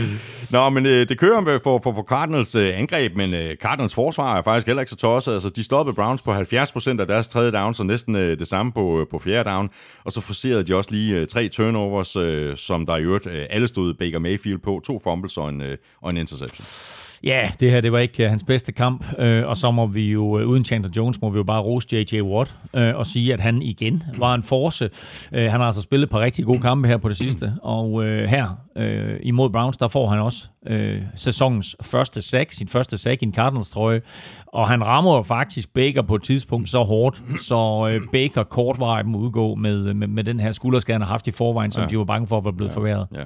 Nå, 0.50 0.68
men 0.68 0.86
øh, 0.86 1.08
det 1.08 1.18
kører 1.18 1.40
med 1.40 1.60
for, 1.62 1.80
for, 1.82 1.92
for 1.94 2.02
Cardinals 2.02 2.54
øh, 2.54 2.78
angreb, 2.78 3.16
men 3.16 3.34
øh, 3.34 3.56
Cardinals 3.56 3.94
forsvar 3.94 4.38
er 4.38 4.42
faktisk 4.42 4.66
heller 4.66 4.82
ikke 4.82 4.90
så 4.90 4.96
tosset. 4.96 5.32
Altså, 5.32 5.48
de 5.48 5.64
stoppede 5.64 5.94
Browns 5.94 6.22
på 6.22 6.34
70% 6.34 7.00
af 7.00 7.06
deres 7.06 7.28
tredje 7.28 7.52
down, 7.52 7.74
så 7.74 7.82
næsten 7.82 8.16
øh, 8.16 8.38
det 8.38 8.48
samme 8.48 8.72
på, 8.72 9.00
øh, 9.00 9.06
på 9.10 9.18
fjerde 9.18 9.50
down. 9.50 9.70
Og 10.04 10.12
så 10.12 10.20
forserede 10.20 10.62
de 10.62 10.76
også 10.76 10.90
lige 10.90 11.16
øh, 11.16 11.26
tre 11.26 11.48
turnovers, 11.48 12.16
øh, 12.16 12.56
som 12.56 12.86
der 12.86 12.96
i 12.96 13.02
øvrigt 13.02 13.26
øh, 13.26 13.46
alle 13.50 13.68
stod 13.68 13.94
Baker 13.94 14.18
Mayfield 14.18 14.58
på. 14.58 14.80
To 14.84 15.00
fumbles 15.04 15.36
og 15.36 15.48
en, 15.48 15.60
øh, 15.60 15.76
og 16.02 16.10
en 16.10 16.16
interception. 16.16 17.03
Ja, 17.22 17.50
det 17.60 17.70
her 17.70 17.80
det 17.80 17.92
var 17.92 17.98
ikke 17.98 18.24
uh, 18.24 18.30
hans 18.30 18.44
bedste 18.44 18.72
kamp, 18.72 19.04
øh, 19.18 19.46
og 19.46 19.56
så 19.56 19.70
må 19.70 19.86
vi 19.86 20.10
jo, 20.10 20.22
uh, 20.22 20.48
uden 20.48 20.64
Chandler 20.64 20.90
Jones, 20.96 21.20
må 21.20 21.30
vi 21.30 21.36
jo 21.36 21.44
bare 21.44 21.62
rose 21.62 21.88
J.J. 21.92 22.20
Watt 22.22 22.54
øh, 22.74 22.96
og 22.96 23.06
sige, 23.06 23.32
at 23.32 23.40
han 23.40 23.62
igen 23.62 24.02
var 24.18 24.34
en 24.34 24.42
force. 24.42 24.90
Uh, 25.32 25.38
han 25.38 25.50
har 25.50 25.64
altså 25.66 25.82
spillet 25.82 26.10
på 26.10 26.20
rigtig 26.20 26.44
gode 26.44 26.60
kampe 26.60 26.88
her 26.88 26.96
på 26.96 27.08
det 27.08 27.16
sidste, 27.16 27.52
og 27.62 27.92
uh, 27.92 28.04
her 28.04 28.58
uh, 28.76 28.82
imod 29.22 29.50
Browns, 29.50 29.76
der 29.76 29.88
får 29.88 30.08
han 30.08 30.18
også 30.18 30.46
uh, 30.70 30.76
sæsonens 31.16 31.76
første 31.82 32.22
sack, 32.22 32.52
sin 32.52 32.68
første 32.68 32.98
sack 32.98 33.22
i 33.22 33.24
en 33.24 33.34
Cardinals 33.34 33.70
trøje, 33.70 34.00
og 34.46 34.68
han 34.68 34.84
rammer 34.84 35.22
faktisk 35.22 35.74
Baker 35.74 36.02
på 36.02 36.14
et 36.14 36.22
tidspunkt 36.22 36.70
så 36.70 36.82
hårdt, 36.82 37.22
så 37.40 37.90
uh, 37.94 38.10
Baker 38.12 38.42
kortvarigt 38.42 39.08
må 39.08 39.18
udgå 39.18 39.54
med, 39.54 39.94
med, 39.94 40.08
med 40.08 40.24
den 40.24 40.40
her 40.40 40.52
skulderskade, 40.52 40.94
han 40.94 41.02
har 41.02 41.08
haft 41.08 41.26
i 41.26 41.30
forvejen, 41.30 41.70
som 41.70 41.82
ja. 41.82 41.88
de 41.88 41.98
var 41.98 42.04
bange 42.04 42.26
for 42.26 42.38
at 42.38 42.44
være 42.44 42.52
blevet 42.52 42.70
ja. 42.70 42.76
forværret. 42.76 43.06
Ja. 43.14 43.22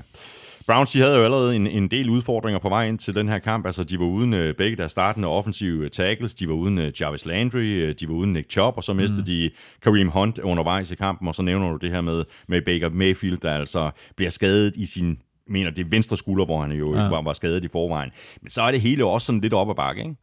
Browns 0.69 0.91
de 0.91 1.01
havde 1.01 1.17
jo 1.17 1.25
allerede 1.25 1.57
en, 1.57 1.67
en 1.67 1.89
del 1.89 2.11
udfordringer 2.11 2.59
på 2.59 2.69
vej 2.69 2.87
ind 2.87 2.99
til 2.99 3.15
den 3.15 3.29
her 3.29 3.39
kamp. 3.39 3.67
Altså, 3.67 3.85
de 3.85 3.99
var 3.99 4.07
uden 4.07 4.35
uh, 4.35 4.51
begge 4.59 4.77
deres 4.77 4.93
startende 4.93 5.29
offensive 5.29 5.89
tackles. 5.89 6.35
De 6.35 6.49
var 6.49 6.55
uden 6.55 6.79
uh, 6.79 7.01
Jarvis 7.01 7.27
Landry. 7.27 7.89
Uh, 7.89 7.95
de 8.01 8.09
var 8.09 8.15
uden 8.15 8.33
Nick 8.33 8.51
Chubb. 8.51 8.77
Og 8.77 8.85
så 8.85 8.93
mistede 8.93 9.21
mm. 9.21 9.27
de 9.27 9.51
Kareem 9.83 10.09
Hunt 10.09 10.39
undervejs 10.39 10.91
i 10.91 10.95
kampen. 10.95 11.29
Og 11.29 11.35
så 11.35 11.43
nævner 11.43 11.71
du 11.71 11.77
det 11.77 11.91
her 11.91 12.01
med, 12.01 12.25
med 12.49 12.63
Baker 12.63 12.89
Mayfield, 12.89 13.39
der 13.39 13.53
altså 13.53 13.91
bliver 14.17 14.31
skadet 14.31 14.77
i 14.77 14.87
sin 14.87 15.19
mener, 15.51 15.71
det 15.71 15.87
er 15.87 15.89
venstre 15.91 16.17
skulder, 16.17 16.45
hvor 16.45 16.61
han 16.61 16.73
jo 16.73 16.97
ja. 16.97 17.09
var, 17.09 17.23
var 17.23 17.33
skadet 17.33 17.65
i 17.65 17.69
forvejen. 17.69 18.11
Men 18.43 18.51
så 18.51 18.63
er 18.63 18.71
det 18.71 18.81
hele 18.81 19.05
også 19.05 19.27
sådan 19.27 19.41
lidt 19.41 19.53
op 19.53 19.71
ad 19.71 19.75
bakke, 19.75 20.03
ikke? 20.03 20.15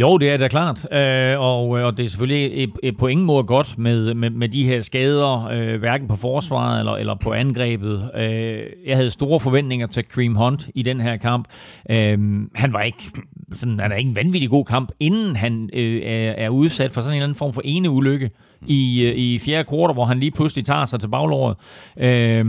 Jo, 0.00 0.18
det 0.18 0.30
er 0.30 0.36
da 0.36 0.48
klart, 0.48 0.86
øh, 0.92 1.40
og, 1.40 1.68
og 1.68 1.96
det 1.96 2.04
er 2.04 2.08
selvfølgelig 2.08 2.64
et, 2.64 2.70
et 2.82 2.96
på 2.96 3.06
ingen 3.06 3.26
måde 3.26 3.44
godt 3.44 3.78
med, 3.78 4.14
med, 4.14 4.30
med 4.30 4.48
de 4.48 4.64
her 4.64 4.80
skader, 4.80 5.48
øh, 5.48 5.78
hverken 5.78 6.08
på 6.08 6.16
forsvaret 6.16 6.78
eller, 6.78 6.92
eller 6.92 7.14
på 7.14 7.32
angrebet. 7.32 8.10
Øh, 8.14 8.62
jeg 8.86 8.96
havde 8.96 9.10
store 9.10 9.40
forventninger 9.40 9.86
til 9.86 10.04
Cream 10.12 10.34
Hunt 10.34 10.68
i 10.74 10.82
den 10.82 11.00
her 11.00 11.16
kamp. 11.16 11.48
Øh, 11.90 12.18
han 12.54 12.72
var 12.72 12.82
ikke 12.82 13.04
sådan, 13.52 13.80
han 13.80 13.92
er 13.92 13.96
ikke 13.96 14.08
en 14.08 14.16
vanvittig 14.16 14.50
god 14.50 14.64
kamp, 14.64 14.92
inden 15.00 15.36
han 15.36 15.70
øh, 15.72 16.02
er, 16.02 16.30
er 16.30 16.48
udsat 16.48 16.90
for 16.90 17.00
sådan 17.00 17.12
en 17.12 17.16
eller 17.16 17.26
anden 17.26 17.38
form 17.38 17.52
for 17.52 17.62
ene 17.64 17.90
ulykke 17.90 18.30
i, 18.66 19.04
øh, 19.06 19.14
i 19.16 19.38
fjerde 19.38 19.64
kvartal, 19.64 19.94
hvor 19.94 20.04
han 20.04 20.18
lige 20.18 20.30
pludselig 20.30 20.64
tager 20.64 20.84
sig 20.84 21.00
til 21.00 21.08
baglåret. 21.08 21.56
Øh, 21.96 22.44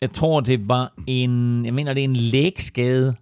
jeg 0.00 0.10
tror, 0.10 0.40
det 0.40 0.68
var 0.68 0.92
en, 1.06 1.64
jeg 1.64 1.74
mener, 1.74 1.94
det 1.94 2.00
er 2.00 2.04
en 2.04 2.16
lægskade, 2.16 3.14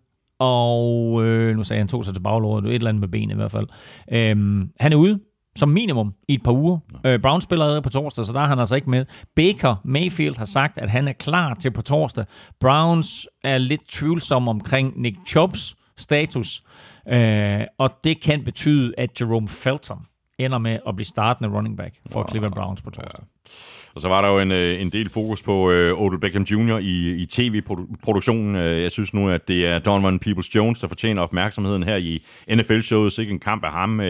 og 0.44 1.24
øh, 1.24 1.56
nu 1.56 1.62
sagde 1.62 1.80
han 1.80 1.88
tog 1.88 2.04
sig 2.04 2.14
til 2.14 2.20
baglåret, 2.20 2.66
et 2.66 2.74
eller 2.74 2.88
andet 2.88 3.00
med 3.00 3.08
benet 3.08 3.34
i 3.34 3.36
hvert 3.36 3.50
fald. 3.50 3.66
Øhm, 4.12 4.70
han 4.80 4.92
er 4.92 4.96
ude 4.96 5.20
som 5.56 5.68
minimum 5.68 6.14
i 6.28 6.34
et 6.34 6.42
par 6.42 6.52
uger. 6.52 6.78
Øh, 7.06 7.20
Brown 7.20 7.40
spiller 7.40 7.80
på 7.80 7.88
torsdag, 7.88 8.24
så 8.24 8.32
der 8.32 8.40
er 8.40 8.46
han 8.46 8.58
altså 8.58 8.74
ikke 8.74 8.90
med. 8.90 9.04
Baker 9.36 9.76
Mayfield 9.84 10.36
har 10.36 10.44
sagt, 10.44 10.78
at 10.78 10.90
han 10.90 11.08
er 11.08 11.12
klar 11.12 11.54
til 11.54 11.70
på 11.70 11.82
torsdag. 11.82 12.24
Browns 12.60 13.28
er 13.44 13.58
lidt 13.58 13.88
tvivlsom 13.88 14.48
omkring 14.48 15.00
Nick 15.00 15.16
Chubbs 15.26 15.76
status, 15.96 16.62
øh, 17.08 17.60
og 17.78 17.90
det 18.04 18.22
kan 18.22 18.44
betyde, 18.44 18.94
at 18.98 19.20
Jerome 19.20 19.48
Felton 19.48 19.98
ender 20.38 20.58
med 20.58 20.78
at 20.88 20.96
blive 20.96 21.06
startende 21.06 21.50
running 21.56 21.76
back 21.76 21.94
for 22.10 22.26
Cleveland 22.30 22.54
Browns 22.54 22.82
på 22.82 22.90
torsdag. 22.90 23.22
Ja. 23.22 23.52
Og 23.94 24.00
så 24.00 24.08
var 24.08 24.22
der 24.22 24.28
jo 24.28 24.38
en, 24.38 24.52
øh, 24.52 24.80
en 24.80 24.92
del 24.92 25.10
fokus 25.10 25.42
på 25.42 25.52
uh, 25.52 26.00
Odell 26.00 26.20
Beckham 26.20 26.42
Jr. 26.42 26.78
i, 26.78 27.14
i 27.14 27.26
tv-produktionen. 27.26 28.54
Uh, 28.54 28.82
jeg 28.82 28.92
synes 28.92 29.14
nu, 29.14 29.30
at 29.30 29.48
det 29.48 29.66
er 29.66 29.78
Donovan 29.78 30.20
Peoples-Jones, 30.26 30.80
der 30.80 30.88
fortjener 30.88 31.22
opmærksomheden 31.22 31.82
her 31.82 31.96
i 31.96 32.22
NFL-showet. 32.54 33.12
Sikke 33.12 33.32
en 33.32 33.38
kamp 33.38 33.64
af 33.64 33.72
ham. 33.72 34.00
Uh, 34.00 34.06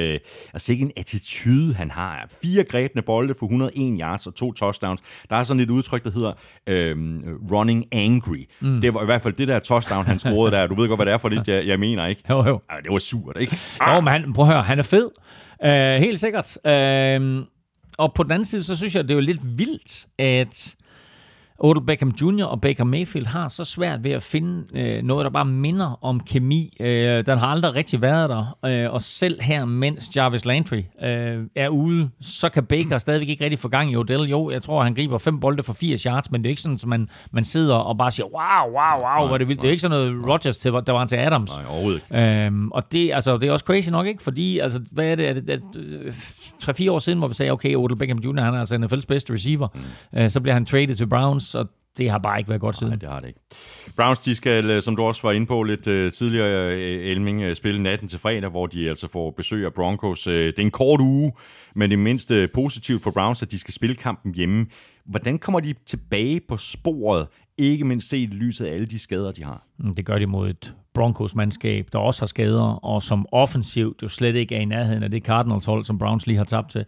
og 0.55 0.61
sikke 0.61 0.83
en 0.83 0.93
attitude, 0.97 1.75
han 1.75 1.91
har. 1.91 2.27
Fire 2.43 2.65
grebne 2.65 3.03
bolde 3.03 3.35
for 3.39 3.47
101 3.47 3.99
yards 4.01 4.27
og 4.27 4.35
to 4.35 4.53
touchdowns. 4.53 5.01
Der 5.31 5.37
er 5.37 5.43
sådan 5.43 5.61
et 5.61 5.71
udtryk, 5.71 6.05
der 6.05 6.11
hedder 6.11 6.33
uh, 6.71 7.53
running 7.53 7.85
angry. 7.93 8.45
Mm. 8.61 8.81
Det 8.81 8.95
var 8.95 9.03
i 9.03 9.05
hvert 9.07 9.23
fald 9.23 9.35
det 9.35 9.49
der 9.49 9.59
touchdown, 9.59 10.05
han 10.07 10.19
scorede 10.19 10.57
der. 10.57 10.67
Du 10.67 10.75
ved 10.75 10.89
godt, 10.89 10.99
hvad 10.99 11.07
det 11.07 11.13
er 11.13 11.19
for 11.19 11.29
det, 11.29 11.49
jeg, 11.49 11.67
jeg 11.67 11.81
mener, 11.81 12.07
ikke? 12.07 12.23
Jo, 12.31 12.37
jo. 12.47 12.55
Uh, 12.55 12.83
det 12.83 12.93
var 12.93 12.99
surt, 12.99 13.37
ikke? 13.41 13.57
Ah. 13.81 13.95
Jo, 13.95 14.01
men 14.01 14.09
han, 14.09 14.33
prøv 14.33 14.45
at 14.45 14.53
høre, 14.53 14.63
han 14.63 14.79
er 14.79 14.83
fed. 14.83 15.09
Uh, 15.65 15.71
helt 15.71 16.21
sikkert. 16.21 16.59
Øh, 16.67 17.45
og 17.99 18.15
på 18.15 18.23
den 18.23 18.33
anden 18.33 18.45
side, 18.45 18.63
så 18.63 18.77
synes 18.77 18.95
jeg, 18.95 19.05
det 19.05 19.11
er 19.11 19.15
jo 19.15 19.21
lidt 19.21 19.59
vildt, 19.59 20.07
at 20.19 20.75
Odell 21.59 21.87
Beckham 21.87 22.13
Jr. 22.23 22.45
og 22.45 22.61
Baker 22.61 22.85
Mayfield 22.85 23.27
har 23.27 23.49
så 23.49 23.65
svært 23.65 24.05
ved 24.05 24.11
at 24.11 24.23
finde 24.23 24.65
øh, 24.75 25.03
noget, 25.03 25.25
der 25.25 25.31
bare 25.31 25.45
minder 25.45 25.99
om 26.05 26.21
kemi. 26.21 26.77
Øh, 26.81 27.27
den 27.27 27.39
har 27.39 27.47
aldrig 27.47 27.75
rigtig 27.75 28.03
været 28.03 28.31
der, 28.31 28.57
øh, 28.65 28.93
og 28.93 29.03
selv 29.03 29.41
her, 29.43 29.65
mens 29.65 30.17
Jarvis 30.17 30.45
Landry 30.45 30.83
øh, 31.05 31.45
er 31.57 31.69
ude, 31.69 32.11
så 32.21 32.49
kan 32.49 32.65
Baker 32.65 32.99
stadigvæk 32.99 33.29
ikke 33.29 33.45
rigtig 33.45 33.59
få 33.59 33.69
gang 33.69 33.93
i 33.93 33.97
Odell. 33.97 34.23
Jo, 34.23 34.51
jeg 34.51 34.63
tror, 34.63 34.83
han 34.83 34.95
griber 34.95 35.19
fem 35.19 35.41
bolde 35.41 35.63
for 35.63 35.73
80 35.73 36.03
yards, 36.03 36.31
men 36.31 36.43
det 36.43 36.49
er 36.49 36.51
ikke 36.51 36.63
sådan, 36.63 36.79
at 36.83 36.87
man, 36.87 37.09
man 37.33 37.45
sidder 37.45 37.75
og 37.75 37.99
bare 37.99 38.11
siger, 38.11 38.27
wow, 38.27 38.75
wow, 38.75 39.19
wow, 39.19 39.29
hvor 39.29 39.39
det 39.39 39.49
vildt. 39.49 39.63
Det 39.63 39.69
er 39.69 39.73
ikke 39.73 39.81
sådan 39.81 39.99
noget 39.99 40.27
Rodgers, 40.29 40.57
til, 40.57 40.73
der 40.73 40.93
var 40.93 41.05
til 41.05 41.17
Adams. 41.17 41.51
Nej, 41.57 41.65
overhovedet 41.69 42.03
ikke. 42.11 42.47
Øhm, 42.47 42.71
og 42.71 42.93
det, 42.93 43.13
altså, 43.13 43.37
det 43.37 43.49
er 43.49 43.53
også 43.53 43.65
crazy 43.65 43.91
nok, 43.91 44.07
ikke? 44.07 44.23
Fordi, 44.23 44.59
altså, 44.59 44.81
hvad 44.93 45.07
er 45.07 45.15
det? 45.15 45.29
Er 45.29 45.33
det, 45.33 45.51
er 45.51 45.57
det 45.75 46.15
3-4 46.63 46.91
år 46.91 46.99
siden, 46.99 47.19
hvor 47.19 47.29
vi 47.29 47.35
sagde, 47.35 47.53
okay, 47.53 47.75
Odell 47.77 47.99
Beckham 47.99 48.19
Jr., 48.19 48.41
han 48.41 48.55
er 48.55 48.59
altså 48.59 48.77
NFL's 48.77 49.07
bedste 49.09 49.33
receiver. 49.33 49.69
Mm. 49.75 50.19
Øh, 50.19 50.31
så 50.31 50.41
bliver 50.41 50.55
han 50.55 50.67
traded 50.67 50.95
til 50.95 51.07
Browns, 51.07 51.54
og 51.55 51.69
det 51.99 52.11
har 52.11 52.19
bare 52.19 52.39
ikke 52.39 52.49
været 52.49 52.61
godt 52.61 52.77
siden. 52.77 52.91
Nej, 52.91 52.99
det 52.99 53.09
har 53.09 53.21
det 53.21 53.29
ikke. 53.29 53.41
Browns, 53.97 54.19
de 54.19 54.35
skal, 54.35 54.71
øh, 54.71 54.83
som 54.83 54.97
du 54.97 55.03
også 55.03 55.23
var 55.23 55.33
inde 55.33 55.47
på 55.47 55.63
lidt 55.63 55.87
uh, 55.87 56.11
tidligere, 56.11 56.67
uh, 56.67 56.81
Elming, 57.11 57.57
spille 57.57 57.83
natten 57.83 58.09
til 58.09 58.19
fredag, 58.19 58.51
hvor 58.51 58.67
de 58.67 58.89
altså 58.89 59.09
får 59.09 59.31
besøg 59.31 59.65
af 59.65 59.73
Broncos. 59.73 60.23
Det 60.23 60.59
er 60.59 60.63
en 60.63 60.71
kort 60.71 61.01
uge, 61.01 61.33
men 61.75 61.91
det 61.91 61.99
mindst 61.99 62.31
uh, 62.31 62.45
positivt 62.55 63.03
for 63.03 63.11
Browns, 63.11 63.43
at 63.43 63.51
de 63.51 63.59
skal 63.59 63.75
spille 63.75 63.97
kampen 63.97 64.35
hjemme. 64.35 64.67
Hvordan 65.05 65.39
kommer 65.39 65.61
de 65.61 65.75
tilbage 65.87 66.41
på 66.49 66.57
sporet, 66.57 67.27
ikke 67.59 67.85
mindst 67.85 68.11
set 68.11 68.31
i 68.31 68.35
lyset 68.35 68.67
af 68.67 68.75
alle 68.75 68.87
de 68.87 68.99
skader, 68.99 69.33
de 69.33 69.45
har? 69.45 69.67
Mm, 69.79 69.95
det 69.95 70.07
gør 70.07 70.19
de 70.19 70.27
mod 70.27 70.51
et 70.51 70.75
Broncos-mandskab, 70.95 71.89
der 71.93 71.99
også 71.99 72.21
har 72.21 72.27
skader, 72.27 72.85
og 72.85 73.03
som 73.03 73.27
offensivt 73.33 74.03
jo 74.03 74.09
slet 74.09 74.37
ikke 74.37 74.55
er 74.55 74.61
i 74.61 74.65
nærheden 74.65 75.03
af 75.03 75.11
det 75.11 75.23
Cardinals-hold, 75.23 75.85
som 75.85 75.99
Browns 75.99 76.27
lige 76.27 76.37
har 76.37 76.45
tabt 76.45 76.71
til. 76.71 76.85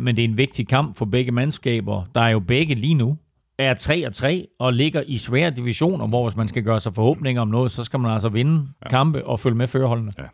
Men 0.00 0.16
det 0.16 0.24
er 0.24 0.28
en 0.28 0.38
vigtig 0.38 0.68
kamp 0.68 0.96
for 0.96 1.04
begge 1.04 1.32
mandskaber. 1.32 2.04
Der 2.14 2.20
er 2.20 2.28
jo 2.28 2.40
begge 2.40 2.74
lige 2.74 2.94
nu 2.94 3.18
er 3.60 3.74
3 3.74 4.06
og 4.06 4.14
3 4.14 4.46
og 4.58 4.72
ligger 4.72 5.02
i 5.06 5.18
svære 5.18 5.50
divisioner, 5.50 6.06
hvor 6.06 6.28
hvis 6.28 6.36
man 6.36 6.48
skal 6.48 6.62
gøre 6.62 6.80
sig 6.80 6.94
forhåbninger 6.94 7.42
om 7.42 7.48
noget, 7.48 7.70
så 7.70 7.84
skal 7.84 8.00
man 8.00 8.12
altså 8.12 8.28
vinde 8.28 8.68
ja. 8.84 8.88
kampe 8.88 9.26
og 9.26 9.40
følge 9.40 9.56
med 9.56 9.68
førerholdene. 9.68 10.12
Ja. 10.18 10.24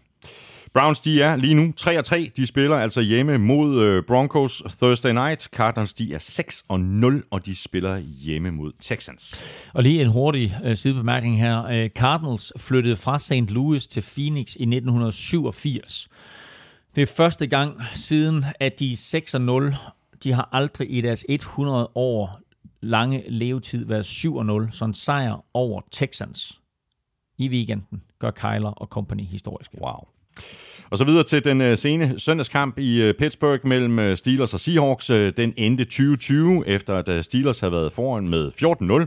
Browns, 0.75 1.01
de 1.01 1.23
er 1.23 1.37
lige 1.37 1.55
nu 1.55 1.73
3 1.77 1.99
og 1.99 2.05
3. 2.05 2.31
De 2.37 2.47
spiller 2.47 2.77
altså 2.77 3.01
hjemme 3.01 3.39
mod 3.39 3.83
øh, 3.83 4.03
Broncos 4.07 4.63
Thursday 4.69 5.11
night. 5.11 5.43
Cardinals, 5.43 5.95
de 5.95 6.15
er 6.15 6.19
6 6.19 6.65
og 6.69 6.81
0, 6.81 7.25
og 7.31 7.47
de 7.47 7.57
spiller 7.57 7.99
hjemme 7.99 8.51
mod 8.51 8.73
Texans. 8.81 9.45
Og 9.75 9.83
lige 9.83 10.03
en 10.03 10.09
hurtig 10.09 10.57
øh, 10.65 10.77
sidebemærkning 10.77 11.41
her. 11.41 11.65
Øh, 11.65 11.91
Cardinals 11.91 12.53
flyttede 12.57 12.97
fra 12.97 13.19
St. 13.19 13.33
Louis 13.33 13.87
til 13.87 14.05
Phoenix 14.15 14.57
i 14.57 14.63
1987. 14.63 16.09
Det 16.95 17.03
er 17.03 17.07
første 17.17 17.47
gang 17.47 17.83
siden, 17.95 18.45
at 18.61 18.79
de 18.79 18.93
er 18.93 18.97
6 18.97 19.35
og 19.35 19.41
0. 19.41 19.75
De 20.25 20.33
har 20.33 20.49
aldrig 20.53 20.95
i 20.95 21.01
deres 21.01 21.25
100 21.29 21.91
år 21.95 22.41
lange 22.81 23.25
levetid 23.29 23.85
været 23.85 24.05
7-0, 24.05 24.71
så 24.71 24.85
en 24.85 24.95
sejr 24.95 25.45
over 25.55 25.81
Texans 25.93 26.61
i 27.39 27.49
weekenden 27.49 28.03
gør 28.19 28.31
Kyler 28.31 28.71
og 28.71 28.87
company 28.87 29.23
historiske. 29.23 29.79
Wow. 29.83 30.09
Og 30.91 30.99
så 30.99 31.05
videre 31.05 31.23
til 31.23 31.45
den 31.45 31.61
øh, 31.61 31.79
sene 31.79 32.19
søndagskamp 32.19 32.79
i 32.79 33.03
øh, 33.03 33.15
Pittsburgh 33.15 33.67
mellem 33.67 33.99
øh, 33.99 34.17
Steelers 34.17 34.55
og 34.55 34.61
Seahawks. 34.61 35.11
Øh, 35.11 35.33
den 35.37 35.55
endte 35.57 35.85
2020, 35.85 36.69
efter 36.69 36.95
at 36.95 37.09
øh, 37.09 37.23
Steelers 37.23 37.61
havde 37.61 37.73
været 37.73 37.93
foran 37.93 38.29
med 38.29 38.51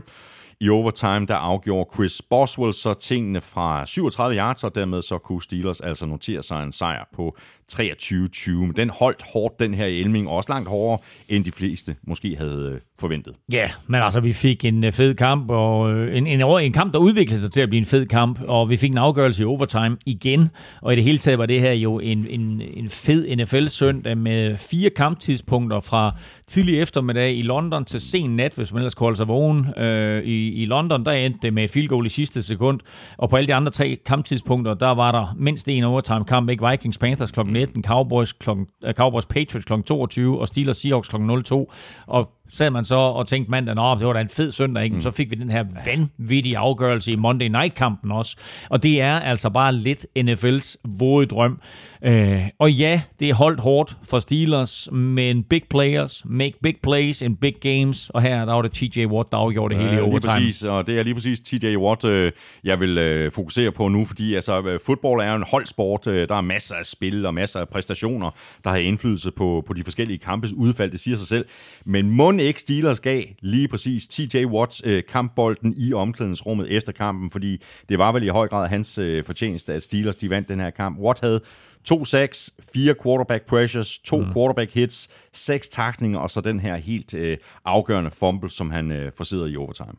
I 0.62 0.68
overtime, 0.68 1.26
der 1.26 1.34
afgjorde 1.34 1.90
Chris 1.94 2.22
Boswell 2.22 2.72
så 2.72 2.94
tingene 2.94 3.40
fra 3.40 3.86
37 3.86 4.36
yards, 4.36 4.64
og 4.64 4.74
dermed 4.74 5.02
så 5.02 5.18
kunne 5.18 5.42
Steelers 5.42 5.80
altså 5.80 6.06
notere 6.06 6.42
sig 6.42 6.62
en 6.62 6.72
sejr 6.72 7.04
på 7.14 7.36
23-20. 7.72 8.50
Men 8.50 8.72
den 8.76 8.90
holdt 8.90 9.22
hårdt, 9.32 9.60
den 9.60 9.74
her 9.74 9.86
Elming, 9.86 10.28
også 10.28 10.52
langt 10.52 10.68
hårdere, 10.68 10.98
end 11.28 11.44
de 11.44 11.52
fleste 11.52 11.96
måske 12.02 12.36
havde 12.36 12.70
øh, 12.74 12.80
forventet. 12.98 13.34
Ja, 13.52 13.70
men 13.86 14.02
altså, 14.02 14.20
vi 14.20 14.32
fik 14.32 14.64
en 14.64 14.84
øh, 14.84 14.92
fed 14.92 15.14
kamp, 15.14 15.50
og 15.50 15.92
øh, 15.92 16.16
en, 16.16 16.26
en, 16.26 16.42
en 16.42 16.72
kamp, 16.72 16.92
der 16.92 16.98
udviklede 16.98 17.40
sig 17.40 17.52
til 17.52 17.60
at 17.60 17.68
blive 17.68 17.80
en 17.80 17.86
fed 17.86 18.06
kamp, 18.06 18.40
og 18.48 18.70
vi 18.70 18.76
fik 18.76 18.90
en 18.90 18.98
afgørelse 18.98 19.42
i 19.42 19.46
overtime 19.46 19.96
igen, 20.06 20.50
og 20.82 20.92
i 20.92 20.96
det 20.96 21.04
hele 21.04 21.18
taget 21.18 21.38
var 21.38 21.46
det 21.46 21.60
her 21.60 21.72
jo 21.72 21.98
en, 21.98 22.26
en, 22.26 22.62
en 22.74 22.90
fed 22.90 23.36
NFL-søndag 23.36 24.18
med 24.18 24.56
fire 24.56 24.90
kamptidspunkter 24.90 25.80
fra 25.80 26.16
tidlig 26.46 26.80
eftermiddag 26.80 27.36
i 27.36 27.42
London 27.42 27.84
til 27.84 28.00
sen 28.00 28.36
nat, 28.36 28.52
hvis 28.54 28.72
man 28.72 28.80
ellers 28.80 28.94
kunne 28.94 29.04
holde 29.04 29.16
sig 29.16 29.28
vågen. 29.28 29.78
Øh, 29.78 30.24
i, 30.24 30.49
i 30.52 30.66
London, 30.66 31.04
der 31.04 31.12
endte 31.12 31.38
det 31.42 31.54
med 31.54 31.68
field 31.68 31.88
goal 31.88 32.06
i 32.06 32.08
sidste 32.08 32.42
sekund, 32.42 32.80
og 33.18 33.30
på 33.30 33.36
alle 33.36 33.46
de 33.46 33.54
andre 33.54 33.72
tre 33.72 33.98
kamptidspunkter, 34.06 34.74
der 34.74 34.90
var 34.90 35.12
der 35.12 35.34
mindst 35.36 35.68
en 35.68 35.84
overtime-kamp, 35.84 36.48
ikke 36.48 36.68
Vikings 36.70 36.98
Panthers 36.98 37.30
kl. 37.30 37.40
19, 37.46 37.84
Cowboys, 37.84 38.32
kl. 38.32 38.50
Øh, 38.84 38.94
Cowboys 38.94 39.26
Patriots 39.26 39.64
kl. 39.64 39.72
22 39.86 40.40
og 40.40 40.48
Steelers 40.48 40.76
Seahawks 40.76 41.08
kl. 41.08 41.16
02. 41.44 41.72
Og 42.06 42.30
sad 42.52 42.70
man 42.70 42.84
så 42.84 42.94
og 42.94 43.26
tænkte 43.26 43.50
mandag, 43.50 43.92
at 43.92 43.98
det 43.98 44.06
var 44.06 44.12
da 44.12 44.20
en 44.20 44.28
fed 44.28 44.50
søndag, 44.50 44.84
ikke? 44.84 44.96
Mm. 44.96 45.02
så 45.02 45.10
fik 45.10 45.30
vi 45.30 45.36
den 45.36 45.50
her 45.50 45.64
vanvittige 45.84 46.58
afgørelse 46.58 47.12
i 47.12 47.16
Monday 47.16 47.48
Night-kampen 47.48 48.12
også. 48.12 48.36
Og 48.70 48.82
det 48.82 49.00
er 49.00 49.20
altså 49.20 49.50
bare 49.50 49.72
lidt 49.72 50.06
NFL's 50.18 50.76
våde 50.84 51.26
drøm. 51.26 51.60
Øh, 52.04 52.42
og 52.58 52.72
ja, 52.72 53.02
det 53.20 53.28
er 53.28 53.34
holdt 53.34 53.60
hårdt 53.60 53.96
for 54.04 54.18
Steelers, 54.18 54.88
men 54.92 55.42
big 55.42 55.62
players 55.70 56.22
make 56.24 56.54
big 56.62 56.76
plays 56.82 57.22
in 57.22 57.36
big 57.36 57.54
games, 57.60 58.10
og 58.10 58.22
her 58.22 58.44
der 58.44 58.52
var 58.52 58.62
det 58.62 58.72
TJ 58.72 59.06
Watt, 59.06 59.32
der 59.32 59.38
afgjorde 59.38 59.74
det 59.74 59.82
hele 59.82 59.94
ja, 59.94 59.98
i 59.98 60.02
overtime. 60.02 60.34
Lige 60.34 60.46
præcis, 60.46 60.64
og 60.64 60.86
det 60.86 60.98
er 60.98 61.02
lige 61.02 61.14
præcis 61.14 61.40
TJ 61.40 61.76
Watt, 61.76 62.04
øh, 62.04 62.32
jeg 62.64 62.80
vil 62.80 62.98
øh, 62.98 63.32
fokusere 63.32 63.72
på 63.72 63.88
nu, 63.88 64.04
fordi 64.04 64.34
altså, 64.34 64.60
øh, 64.60 64.80
fodbold 64.86 65.20
er 65.20 65.34
en 65.34 65.44
holdsport, 65.50 66.06
øh, 66.06 66.28
der 66.28 66.34
er 66.34 66.40
masser 66.40 66.74
af 66.74 66.86
spil 66.86 67.26
og 67.26 67.34
masser 67.34 67.60
af 67.60 67.68
præstationer, 67.68 68.30
der 68.64 68.70
har 68.70 68.76
indflydelse 68.76 69.30
på, 69.30 69.64
på 69.66 69.72
de 69.72 69.84
forskellige 69.84 70.18
kampes 70.18 70.52
udfald, 70.52 70.90
det 70.90 71.00
siger 71.00 71.16
sig 71.16 71.26
selv. 71.26 71.44
Men 71.84 72.10
må 72.10 72.30
ikke 72.42 72.60
Steelers 72.60 73.00
gav 73.00 73.22
lige 73.40 73.68
præcis 73.68 74.08
TJ 74.08 74.44
Watts 74.44 74.82
øh, 74.84 75.02
kampbolden 75.08 75.74
i 75.76 75.92
omklædningsrummet 75.92 76.76
efter 76.76 76.92
kampen, 76.92 77.30
fordi 77.30 77.62
det 77.88 77.98
var 77.98 78.12
vel 78.12 78.22
i 78.22 78.28
høj 78.28 78.48
grad 78.48 78.68
hans 78.68 78.98
øh, 78.98 79.24
fortjeneste, 79.24 79.74
at 79.74 79.82
Steelers 79.82 80.16
de 80.16 80.30
vandt 80.30 80.48
den 80.48 80.60
her 80.60 80.70
kamp. 80.70 80.98
Watt 80.98 81.20
havde 81.20 81.40
To 81.84 82.04
sacks, 82.04 82.50
fire 82.74 82.94
quarterback 83.02 83.46
pressures, 83.46 83.98
to 83.98 84.18
mm. 84.18 84.32
quarterback 84.32 84.74
hits, 84.74 85.08
seks 85.32 85.68
takninger, 85.68 86.18
og 86.18 86.30
så 86.30 86.40
den 86.40 86.60
her 86.60 86.76
helt 86.76 87.14
øh, 87.14 87.38
afgørende 87.64 88.10
fumble, 88.10 88.50
som 88.50 88.70
han 88.70 88.92
øh, 88.92 89.12
forsidder 89.16 89.46
i 89.46 89.56
overtime. 89.56 89.92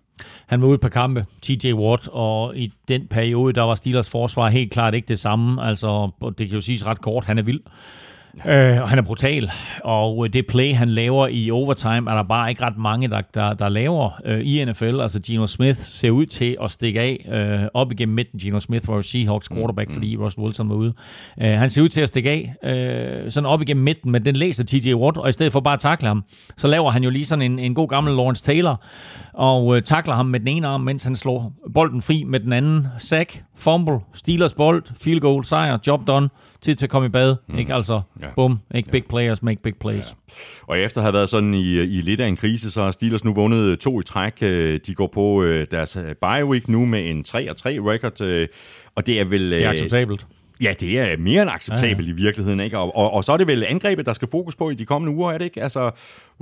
Han 0.47 0.61
var 0.61 0.67
ude 0.67 0.77
på 0.77 0.89
kampe, 0.89 1.25
TJ 1.41 1.73
Watt, 1.73 2.07
og 2.11 2.57
i 2.57 2.73
den 2.87 3.07
periode, 3.07 3.53
der 3.53 3.61
var 3.61 3.75
Steelers 3.75 4.09
forsvar 4.09 4.49
helt 4.49 4.71
klart 4.71 4.93
ikke 4.93 5.07
det 5.07 5.19
samme. 5.19 5.63
Altså, 5.63 6.09
det 6.37 6.49
kan 6.49 6.55
jo 6.55 6.61
siges 6.61 6.85
ret 6.85 7.01
kort, 7.01 7.25
han 7.25 7.37
er 7.37 7.43
vild. 7.43 7.61
Øh, 8.45 8.81
og 8.81 8.89
han 8.89 8.97
er 8.97 9.01
brutal, 9.01 9.51
og 9.83 10.33
det 10.33 10.47
play, 10.47 10.73
han 10.73 10.87
laver 10.87 11.27
i 11.27 11.51
overtime, 11.51 12.11
er 12.11 12.15
der 12.15 12.23
bare 12.23 12.49
ikke 12.49 12.63
ret 12.63 12.77
mange, 12.77 13.07
der, 13.07 13.21
der, 13.33 13.53
der 13.53 13.69
laver 13.69 14.21
øh, 14.25 14.39
i 14.39 14.65
NFL. 14.65 14.99
Altså 15.01 15.19
Geno 15.27 15.47
Smith 15.47 15.79
ser 15.79 16.11
ud 16.11 16.25
til 16.25 16.57
at 16.63 16.71
stikke 16.71 16.99
af 16.99 17.25
øh, 17.31 17.67
op 17.73 17.91
igennem 17.91 18.15
midten. 18.15 18.39
Geno 18.39 18.59
Smith 18.59 18.87
var 18.87 18.95
jo 18.95 19.01
Seahawks 19.01 19.49
quarterback, 19.49 19.89
mm, 19.89 19.93
fordi 19.93 20.17
Russell 20.17 20.43
Wilson 20.43 20.69
var 20.69 20.75
ude. 20.75 20.93
Øh, 21.41 21.49
han 21.49 21.69
ser 21.69 21.81
ud 21.81 21.89
til 21.89 22.01
at 22.01 22.07
stikke 22.07 22.29
af 22.29 22.53
øh, 22.63 23.31
sådan 23.31 23.47
op 23.47 23.61
igennem 23.61 23.83
midten, 23.83 24.11
men 24.11 24.25
den 24.25 24.35
læser 24.35 24.63
TJ 24.63 24.93
Watt, 24.93 25.17
og 25.17 25.29
i 25.29 25.31
stedet 25.31 25.51
for 25.51 25.59
bare 25.59 25.73
at 25.73 25.79
takle 25.79 26.07
ham, 26.07 26.23
så 26.57 26.67
laver 26.67 26.91
han 26.91 27.03
jo 27.03 27.09
lige 27.09 27.25
sådan 27.25 27.41
en, 27.41 27.59
en 27.59 27.75
god 27.75 27.87
gammel 27.87 28.15
Lawrence 28.15 28.43
Taylor, 28.43 28.83
og 29.33 29.77
øh, 29.77 29.81
takler 29.83 30.15
ham 30.15 30.25
med 30.25 30.39
den 30.39 30.47
ene 30.47 30.67
arm, 30.67 30.81
mens 30.81 31.03
han 31.03 31.15
slår 31.15 31.53
bolden 31.73 32.01
fri 32.01 32.23
med 32.23 32.39
den 32.39 32.53
anden. 32.53 32.87
Sack, 32.99 33.43
fumble, 33.55 33.99
Steelers 34.13 34.53
bold, 34.53 34.83
field 35.01 35.19
goal, 35.19 35.45
sejr, 35.45 35.77
job 35.87 36.07
done 36.07 36.29
tid 36.61 36.75
til 36.75 36.85
at 36.85 36.89
komme 36.89 37.05
i 37.05 37.09
bad. 37.09 37.35
Mm. 37.47 37.57
Ikke? 37.57 37.73
Altså, 37.73 38.01
ja. 38.21 38.27
bum, 38.35 38.59
ikke? 38.75 38.91
Big 38.91 39.05
players 39.05 39.43
make 39.43 39.61
big 39.61 39.75
plays. 39.75 40.05
Ja. 40.09 40.33
Og 40.67 40.79
efter 40.79 41.01
at 41.01 41.03
have 41.03 41.13
været 41.13 41.29
sådan 41.29 41.53
i, 41.53 41.79
i 41.79 42.01
lidt 42.01 42.19
af 42.19 42.27
en 42.27 42.37
krise, 42.37 42.71
så 42.71 42.83
har 42.83 42.91
Steelers 42.91 43.23
nu 43.23 43.33
vundet 43.33 43.79
to 43.79 43.99
i 43.99 44.03
træk. 44.03 44.37
Øh, 44.41 44.79
de 44.85 44.95
går 44.95 45.07
på 45.07 45.43
øh, 45.43 45.67
deres 45.71 45.97
bye 46.21 46.45
week 46.45 46.67
nu 46.67 46.85
med 46.85 47.09
en 47.09 47.25
3-3 47.27 47.33
record, 47.33 48.21
øh, 48.21 48.47
og 48.95 49.07
det 49.07 49.19
er 49.19 49.25
vel... 49.25 49.51
Det 49.51 49.63
er 49.63 49.69
acceptabelt. 49.69 50.27
Ja, 50.61 50.73
det 50.79 50.99
er 50.99 51.17
mere 51.17 51.41
end 51.41 51.51
acceptabelt 51.51 52.07
ja, 52.07 52.13
ja. 52.13 52.19
i 52.19 52.23
virkeligheden. 52.23 52.59
Ikke? 52.59 52.77
Og, 52.77 52.95
og, 52.95 53.13
og 53.13 53.23
så 53.23 53.33
er 53.33 53.37
det 53.37 53.47
vel 53.47 53.63
angrebet, 53.63 54.05
der 54.05 54.13
skal 54.13 54.27
fokus 54.31 54.55
på 54.55 54.69
i 54.69 54.73
de 54.73 54.85
kommende 54.85 55.17
uger, 55.17 55.31
er 55.31 55.37
det 55.37 55.45
ikke? 55.45 55.63
Altså, 55.63 55.91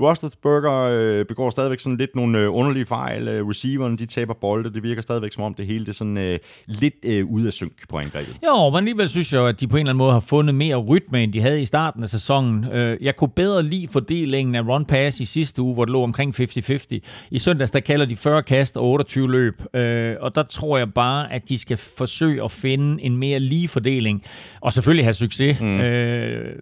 Roethlisberger 0.01 1.19
øh, 1.19 1.25
begår 1.25 1.49
stadigvæk 1.49 1.79
sådan 1.79 1.97
lidt 1.97 2.15
nogle 2.15 2.39
øh, 2.39 2.55
underlige 2.55 2.85
fejl. 2.85 3.27
Øh, 3.27 3.47
receiveren, 3.47 3.97
de 3.97 4.05
taber 4.05 4.33
bolde. 4.33 4.73
Det 4.73 4.83
virker 4.83 5.01
stadigvæk 5.01 5.33
som 5.33 5.43
om 5.43 5.53
det 5.53 5.65
hele 5.65 5.79
det 5.79 5.89
er 5.89 5.93
sådan 5.93 6.17
øh, 6.17 6.39
lidt 6.65 6.93
øh, 7.05 7.25
ude 7.25 7.47
af 7.47 7.53
synk 7.53 7.89
på 7.89 7.97
angrebet. 7.97 8.37
Jo, 8.43 8.69
men 8.69 8.77
alligevel 8.77 9.09
synes 9.09 9.33
jeg 9.33 9.47
at 9.47 9.59
de 9.59 9.67
på 9.67 9.77
en 9.77 9.79
eller 9.79 9.89
anden 9.89 9.97
måde 9.97 10.13
har 10.13 10.19
fundet 10.19 10.55
mere 10.55 10.75
rytme, 10.75 11.23
end 11.23 11.33
de 11.33 11.41
havde 11.41 11.61
i 11.61 11.65
starten 11.65 12.03
af 12.03 12.09
sæsonen. 12.09 12.65
Øh, 12.65 12.97
jeg 13.01 13.15
kunne 13.15 13.29
bedre 13.29 13.63
lide 13.63 13.87
fordelingen 13.87 14.55
af 14.55 14.61
run 14.61 14.85
pass 14.85 15.19
i 15.19 15.25
sidste 15.25 15.61
uge, 15.61 15.73
hvor 15.73 15.85
det 15.85 15.91
lå 15.91 16.03
omkring 16.03 16.39
50-50. 16.39 16.99
I 17.31 17.39
søndags, 17.39 17.71
der 17.71 17.79
kalder 17.79 18.05
de 18.05 18.15
40 18.15 18.43
kast 18.43 18.77
og 18.77 18.83
28 18.83 19.31
løb. 19.31 19.75
Øh, 19.75 20.15
og 20.21 20.35
der 20.35 20.43
tror 20.43 20.77
jeg 20.77 20.93
bare, 20.93 21.33
at 21.33 21.49
de 21.49 21.57
skal 21.57 21.77
forsøge 21.77 22.43
at 22.43 22.51
finde 22.51 23.03
en 23.03 23.17
mere 23.17 23.39
lige 23.39 23.67
fordeling. 23.67 24.23
Og 24.61 24.73
selvfølgelig 24.73 25.05
have 25.05 25.13
succes 25.13 25.61
mm. 25.61 25.79
øh, 25.79 26.55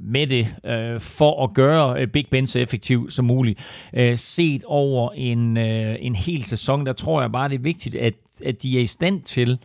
med 0.00 0.26
det, 0.26 0.56
øh, 0.66 1.00
for 1.00 1.44
at 1.44 1.54
gøre 1.54 2.06
Big 2.06 2.26
Ben 2.30 2.46
så 2.46 2.58
effektivt 2.58 2.77
effektiv 2.78 3.10
som 3.10 3.24
muligt. 3.24 3.60
Øh, 3.94 4.16
set 4.16 4.64
over 4.64 5.10
en, 5.12 5.56
øh, 5.56 5.96
en 6.00 6.14
hel 6.14 6.44
sæson, 6.44 6.86
der 6.86 6.92
tror 6.92 7.20
jeg 7.20 7.32
bare, 7.32 7.48
det 7.48 7.54
er 7.54 7.62
vigtigt, 7.62 7.94
at, 7.94 8.14
at 8.44 8.62
de 8.62 8.78
er 8.78 8.82
i 8.82 8.86
stand 8.86 9.22
til 9.22 9.58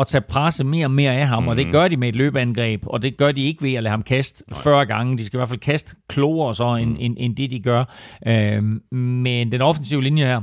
at 0.00 0.06
tage 0.06 0.22
presse 0.28 0.64
mere 0.64 0.86
og 0.86 0.90
mere 0.90 1.12
af 1.12 1.26
ham, 1.26 1.42
mm. 1.42 1.48
og 1.48 1.56
det 1.56 1.66
mhm. 1.66 1.72
gør 1.72 1.88
de 1.88 1.96
med 1.96 2.08
et 2.08 2.16
løbeangreb, 2.16 2.82
og 2.86 3.02
det 3.02 3.16
gør 3.16 3.32
de 3.32 3.44
ikke 3.44 3.62
ved 3.62 3.74
at 3.74 3.82
lade 3.82 3.90
ham 3.90 4.02
kaste 4.02 4.44
Nej. 4.48 4.62
40 4.62 4.86
gange. 4.86 5.18
De 5.18 5.26
skal 5.26 5.36
i 5.36 5.38
hvert 5.38 5.48
fald 5.48 5.60
kaste 5.60 5.96
klogere 6.08 6.54
så, 6.54 6.74
end, 6.74 6.90
mm. 6.90 6.96
end, 7.00 7.16
end 7.18 7.36
det, 7.36 7.50
de 7.50 7.60
gør. 7.60 7.84
Øh, 8.26 8.62
men 8.98 9.52
den 9.52 9.60
offensive 9.60 10.02
linje 10.02 10.24
her, 10.24 10.42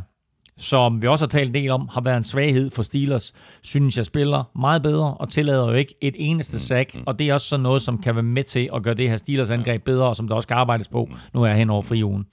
som 0.57 1.01
vi 1.01 1.07
også 1.07 1.25
har 1.25 1.29
talt 1.29 1.47
en 1.47 1.53
del 1.53 1.71
om, 1.71 1.89
har 1.91 2.01
været 2.01 2.17
en 2.17 2.23
svaghed 2.23 2.69
for 2.69 2.83
Steelers, 2.83 3.33
synes 3.61 3.97
jeg 3.97 4.05
spiller 4.05 4.43
meget 4.55 4.81
bedre 4.81 5.13
og 5.13 5.29
tillader 5.29 5.67
jo 5.67 5.73
ikke 5.73 5.95
et 6.01 6.15
eneste 6.17 6.55
mm, 6.57 6.59
sack, 6.59 6.95
mm. 6.95 7.03
og 7.05 7.19
det 7.19 7.29
er 7.29 7.33
også 7.33 7.47
sådan 7.47 7.63
noget, 7.63 7.81
som 7.81 8.01
kan 8.01 8.15
være 8.15 8.23
med 8.23 8.43
til 8.43 8.69
at 8.75 8.83
gøre 8.83 8.93
det 8.93 9.09
her 9.09 9.17
Steelers 9.17 9.49
angreb 9.49 9.83
bedre, 9.83 10.07
og 10.07 10.15
som 10.15 10.27
der 10.27 10.35
også 10.35 10.45
skal 10.45 10.55
arbejdes 10.55 10.87
på. 10.87 11.05
Mm. 11.05 11.15
Nu 11.33 11.43
er 11.43 11.47
jeg 11.47 11.57
hen 11.57 11.69
over 11.69 11.81
friugen. 11.81 12.25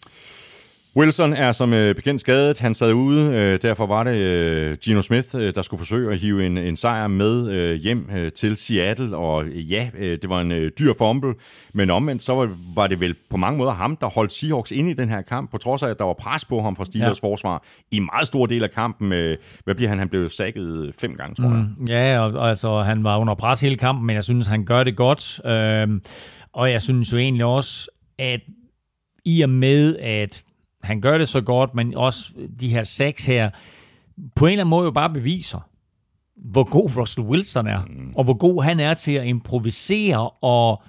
Wilson 0.96 1.32
er 1.32 1.52
som 1.52 1.72
øh, 1.72 1.94
bekendt 1.94 2.20
skadet. 2.20 2.60
Han 2.60 2.74
sad 2.74 2.92
ude. 2.92 3.34
Øh, 3.34 3.62
derfor 3.62 3.86
var 3.86 4.04
det 4.04 4.14
øh, 4.14 4.76
Gino 4.76 5.02
Smith, 5.02 5.28
øh, 5.34 5.54
der 5.54 5.62
skulle 5.62 5.78
forsøge 5.78 6.12
at 6.12 6.18
hive 6.18 6.46
en, 6.46 6.58
en 6.58 6.76
sejr 6.76 7.06
med 7.06 7.50
øh, 7.50 7.80
hjem 7.80 8.10
øh, 8.16 8.32
til 8.32 8.56
Seattle. 8.56 9.16
Og 9.16 9.44
øh, 9.44 9.72
ja, 9.72 9.90
øh, 9.98 10.18
det 10.22 10.30
var 10.30 10.40
en 10.40 10.52
øh, 10.52 10.72
dyr 10.78 10.92
fumble. 10.98 11.34
Men 11.74 11.90
omvendt, 11.90 12.22
så 12.22 12.34
var, 12.34 12.56
var 12.74 12.86
det 12.86 13.00
vel 13.00 13.14
på 13.30 13.36
mange 13.36 13.58
måder 13.58 13.72
ham, 13.72 13.96
der 13.96 14.06
holdt 14.06 14.32
Seahawks 14.32 14.70
inde 14.70 14.90
i 14.90 14.94
den 14.94 15.08
her 15.08 15.22
kamp, 15.22 15.50
på 15.50 15.58
trods 15.58 15.82
af, 15.82 15.88
at 15.88 15.98
der 15.98 16.04
var 16.04 16.12
pres 16.12 16.44
på 16.44 16.62
ham 16.62 16.76
fra 16.76 16.84
Steelers 16.84 17.22
ja. 17.22 17.28
forsvar 17.28 17.64
i 17.90 17.96
en 17.96 18.08
meget 18.12 18.26
stor 18.26 18.46
del 18.46 18.62
af 18.64 18.70
kampen. 18.70 19.12
Øh, 19.12 19.36
hvad 19.64 19.74
bliver 19.74 19.88
han? 19.88 19.98
Han 19.98 20.08
blev 20.08 20.28
sækket 20.28 20.94
fem 21.00 21.14
gange, 21.16 21.34
tror 21.34 21.44
jeg. 21.44 21.66
Mm, 21.78 21.84
ja, 21.88 22.18
og, 22.20 22.48
altså 22.48 22.80
han 22.80 23.04
var 23.04 23.18
under 23.18 23.34
pres 23.34 23.60
hele 23.60 23.76
kampen, 23.76 24.06
men 24.06 24.16
jeg 24.16 24.24
synes, 24.24 24.46
han 24.46 24.64
gør 24.64 24.84
det 24.84 24.96
godt. 24.96 25.40
Øh, 25.46 26.00
og 26.52 26.70
jeg 26.70 26.82
synes 26.82 27.12
jo 27.12 27.18
egentlig 27.18 27.44
også, 27.44 27.90
at 28.18 28.40
i 29.24 29.42
og 29.42 29.50
med, 29.50 29.96
at 29.96 30.42
han 30.82 31.00
gør 31.00 31.18
det 31.18 31.28
så 31.28 31.40
godt, 31.40 31.74
men 31.74 31.94
også 31.94 32.32
de 32.60 32.68
her 32.68 32.82
seks 32.82 33.26
her, 33.26 33.50
på 34.34 34.46
en 34.46 34.52
eller 34.52 34.64
anden 34.64 34.70
måde 34.70 34.84
jo 34.84 34.90
bare 34.90 35.10
beviser, 35.10 35.70
hvor 36.36 36.64
god 36.70 36.96
Russell 36.96 37.26
Wilson 37.26 37.66
er, 37.66 37.84
mm. 37.84 38.12
og 38.16 38.24
hvor 38.24 38.34
god 38.34 38.62
han 38.62 38.80
er 38.80 38.94
til 38.94 39.12
at 39.12 39.26
improvisere 39.26 40.30
og 40.30 40.82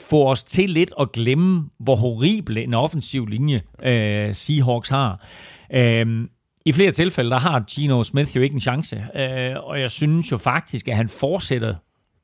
få 0.00 0.30
os 0.30 0.44
til 0.44 0.70
lidt 0.70 0.92
at 1.00 1.12
glemme, 1.12 1.68
hvor 1.78 1.96
horrible 1.96 2.62
en 2.62 2.74
offensiv 2.74 3.26
linje 3.26 3.60
øh, 3.82 4.34
Seahawks 4.34 4.88
har. 4.88 5.26
Øh, 5.72 6.28
I 6.64 6.72
flere 6.72 6.92
tilfælde, 6.92 7.30
der 7.30 7.38
har 7.38 7.60
Gino 7.60 8.04
Smith 8.04 8.36
jo 8.36 8.40
ikke 8.40 8.54
en 8.54 8.60
chance, 8.60 9.06
øh, 9.16 9.56
og 9.64 9.80
jeg 9.80 9.90
synes 9.90 10.32
jo 10.32 10.38
faktisk, 10.38 10.88
at 10.88 10.96
han 10.96 11.08
fortsætter 11.08 11.74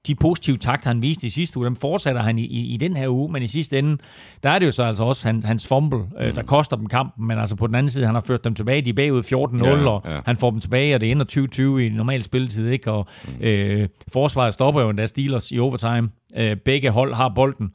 de 0.06 0.14
positive 0.14 0.56
takter, 0.56 0.90
han 0.90 1.02
viste 1.02 1.26
i 1.26 1.30
sidste 1.30 1.58
uge, 1.58 1.66
dem 1.66 1.76
fortsætter 1.76 2.22
han 2.22 2.38
i, 2.38 2.44
i, 2.44 2.74
i 2.74 2.76
den 2.76 2.96
her 2.96 3.08
uge, 3.08 3.32
men 3.32 3.42
i 3.42 3.46
sidste 3.46 3.78
ende, 3.78 3.98
der 4.42 4.50
er 4.50 4.58
det 4.58 4.66
jo 4.66 4.72
så 4.72 4.84
altså 4.84 5.04
også 5.04 5.28
han, 5.28 5.42
hans 5.42 5.66
fumble, 5.66 5.98
øh, 6.20 6.34
der 6.34 6.42
mm. 6.42 6.48
koster 6.48 6.76
dem 6.76 6.86
kampen, 6.86 7.26
men 7.26 7.38
altså 7.38 7.56
på 7.56 7.66
den 7.66 7.74
anden 7.74 7.90
side, 7.90 8.06
han 8.06 8.14
har 8.14 8.22
ført 8.22 8.44
dem 8.44 8.54
tilbage, 8.54 8.82
de 8.82 8.90
er 8.90 8.94
bagud 8.94 9.22
14-0, 9.22 9.66
ja, 9.66 9.88
og 9.88 10.02
ja. 10.04 10.20
han 10.26 10.36
får 10.36 10.50
dem 10.50 10.60
tilbage, 10.60 10.94
og 10.94 11.00
det 11.00 11.10
ender 11.10 11.24
2020 11.24 11.86
i 11.86 11.88
normal 11.88 12.22
spilletid, 12.22 12.68
ikke? 12.68 12.92
og 12.92 13.06
mm. 13.28 13.44
øh, 13.44 13.88
forsvaret 14.08 14.54
stopper 14.54 14.80
jo 14.80 14.90
endda 14.90 15.06
Steelers 15.06 15.52
i 15.52 15.58
overtime. 15.58 16.10
Øh, 16.36 16.56
begge 16.56 16.90
hold 16.90 17.14
har 17.14 17.28
bolden, 17.28 17.70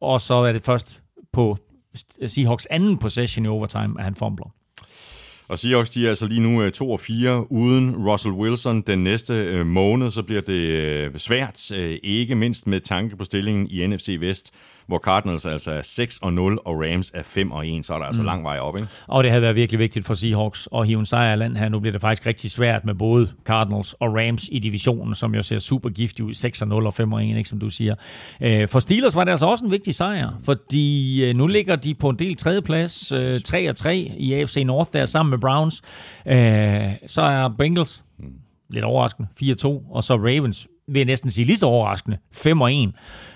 og 0.00 0.20
så 0.20 0.34
er 0.34 0.52
det 0.52 0.64
først 0.64 1.02
på 1.32 1.58
Seahawks 2.26 2.66
anden 2.66 2.98
possession 2.98 3.44
i 3.44 3.48
overtime, 3.48 3.94
at 3.98 4.04
han 4.04 4.14
fumbler. 4.14 4.54
Og 5.50 5.58
Seahawks, 5.58 5.90
de 5.90 6.04
er 6.04 6.08
altså 6.08 6.26
lige 6.26 6.40
nu 6.40 6.62
øh, 6.62 6.72
2 6.72 6.90
og 6.90 7.00
4 7.00 7.52
uden 7.52 7.96
Russell 7.96 8.34
Wilson 8.34 8.80
den 8.82 9.04
næste 9.04 9.34
øh, 9.34 9.66
måned, 9.66 10.10
så 10.10 10.22
bliver 10.22 10.40
det 10.40 10.52
øh, 10.52 11.16
svært, 11.16 11.70
ikke 12.02 12.34
mindst 12.34 12.66
med 12.66 12.80
tanke 12.80 13.16
på 13.16 13.24
stillingen 13.24 13.66
i 13.70 13.86
NFC 13.86 14.16
Vest 14.20 14.54
hvor 14.90 14.98
Cardinals 14.98 15.46
altså 15.46 15.70
er 15.70 15.82
6 15.82 16.18
og 16.22 16.32
0, 16.32 16.58
og 16.64 16.74
Rams 16.74 17.10
er 17.14 17.22
5 17.22 17.52
og 17.52 17.68
1, 17.68 17.86
så 17.86 17.94
er 17.94 17.98
der 17.98 18.04
altså 18.04 18.22
mm. 18.22 18.26
lang 18.26 18.44
vej 18.44 18.58
op, 18.58 18.76
ikke? 18.76 18.88
Og 19.06 19.24
det 19.24 19.30
havde 19.30 19.42
været 19.42 19.56
virkelig 19.56 19.78
vigtigt 19.78 20.06
for 20.06 20.14
Seahawks 20.14 20.68
at 20.74 20.86
hive 20.86 20.98
en 20.98 21.06
sejr 21.06 21.34
land 21.34 21.56
her. 21.56 21.68
Nu 21.68 21.80
bliver 21.80 21.92
det 21.92 22.00
faktisk 22.00 22.26
rigtig 22.26 22.50
svært 22.50 22.84
med 22.84 22.94
både 22.94 23.30
Cardinals 23.44 23.92
og 23.92 24.08
Rams 24.08 24.48
i 24.52 24.58
divisionen, 24.58 25.14
som 25.14 25.34
jo 25.34 25.42
ser 25.42 25.58
super 25.58 25.88
giftig 25.88 26.24
ud, 26.24 26.34
6 26.34 26.62
og 26.62 26.68
0 26.68 26.86
og 26.86 26.94
5 26.94 27.12
og 27.12 27.24
1, 27.24 27.36
ikke, 27.36 27.48
som 27.48 27.58
du 27.58 27.70
siger. 27.70 27.94
Øh, 28.40 28.68
for 28.68 28.80
Steelers 28.80 29.14
var 29.14 29.24
det 29.24 29.30
altså 29.30 29.46
også 29.46 29.64
en 29.64 29.70
vigtig 29.70 29.94
sejr, 29.94 30.30
fordi 30.44 31.24
øh, 31.24 31.36
nu 31.36 31.46
ligger 31.46 31.76
de 31.76 31.94
på 31.94 32.08
en 32.08 32.18
del 32.18 32.36
tredjeplads, 32.36 33.12
3 33.44 33.62
øh, 33.62 33.68
og 33.68 33.76
3 33.76 33.96
i 34.16 34.32
AFC 34.34 34.62
North 34.66 34.90
der 34.92 35.06
sammen 35.06 35.30
med 35.30 35.38
Browns. 35.38 35.82
Så 37.06 37.22
er 37.22 37.48
Bengals 37.58 38.04
mm. 38.18 38.24
lidt 38.70 38.84
overraskende, 38.84 39.28
4-2, 39.42 39.66
og 39.90 40.04
så 40.04 40.16
Ravens 40.16 40.68
vil 40.90 40.98
jeg 41.00 41.06
næsten 41.06 41.30
sige 41.30 41.44
lige 41.44 41.56
så 41.56 41.66
overraskende, 41.66 42.18
5 42.32 42.60
og 42.60 42.72
1. 42.74 42.88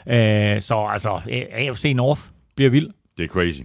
Øh, 0.09 0.61
så 0.61 0.89
altså, 0.91 1.21
AFC 1.53 1.93
North 1.97 2.21
bliver 2.57 2.71
vild. 2.71 2.89
Det 3.17 3.25
er 3.25 3.29
crazy. 3.29 3.61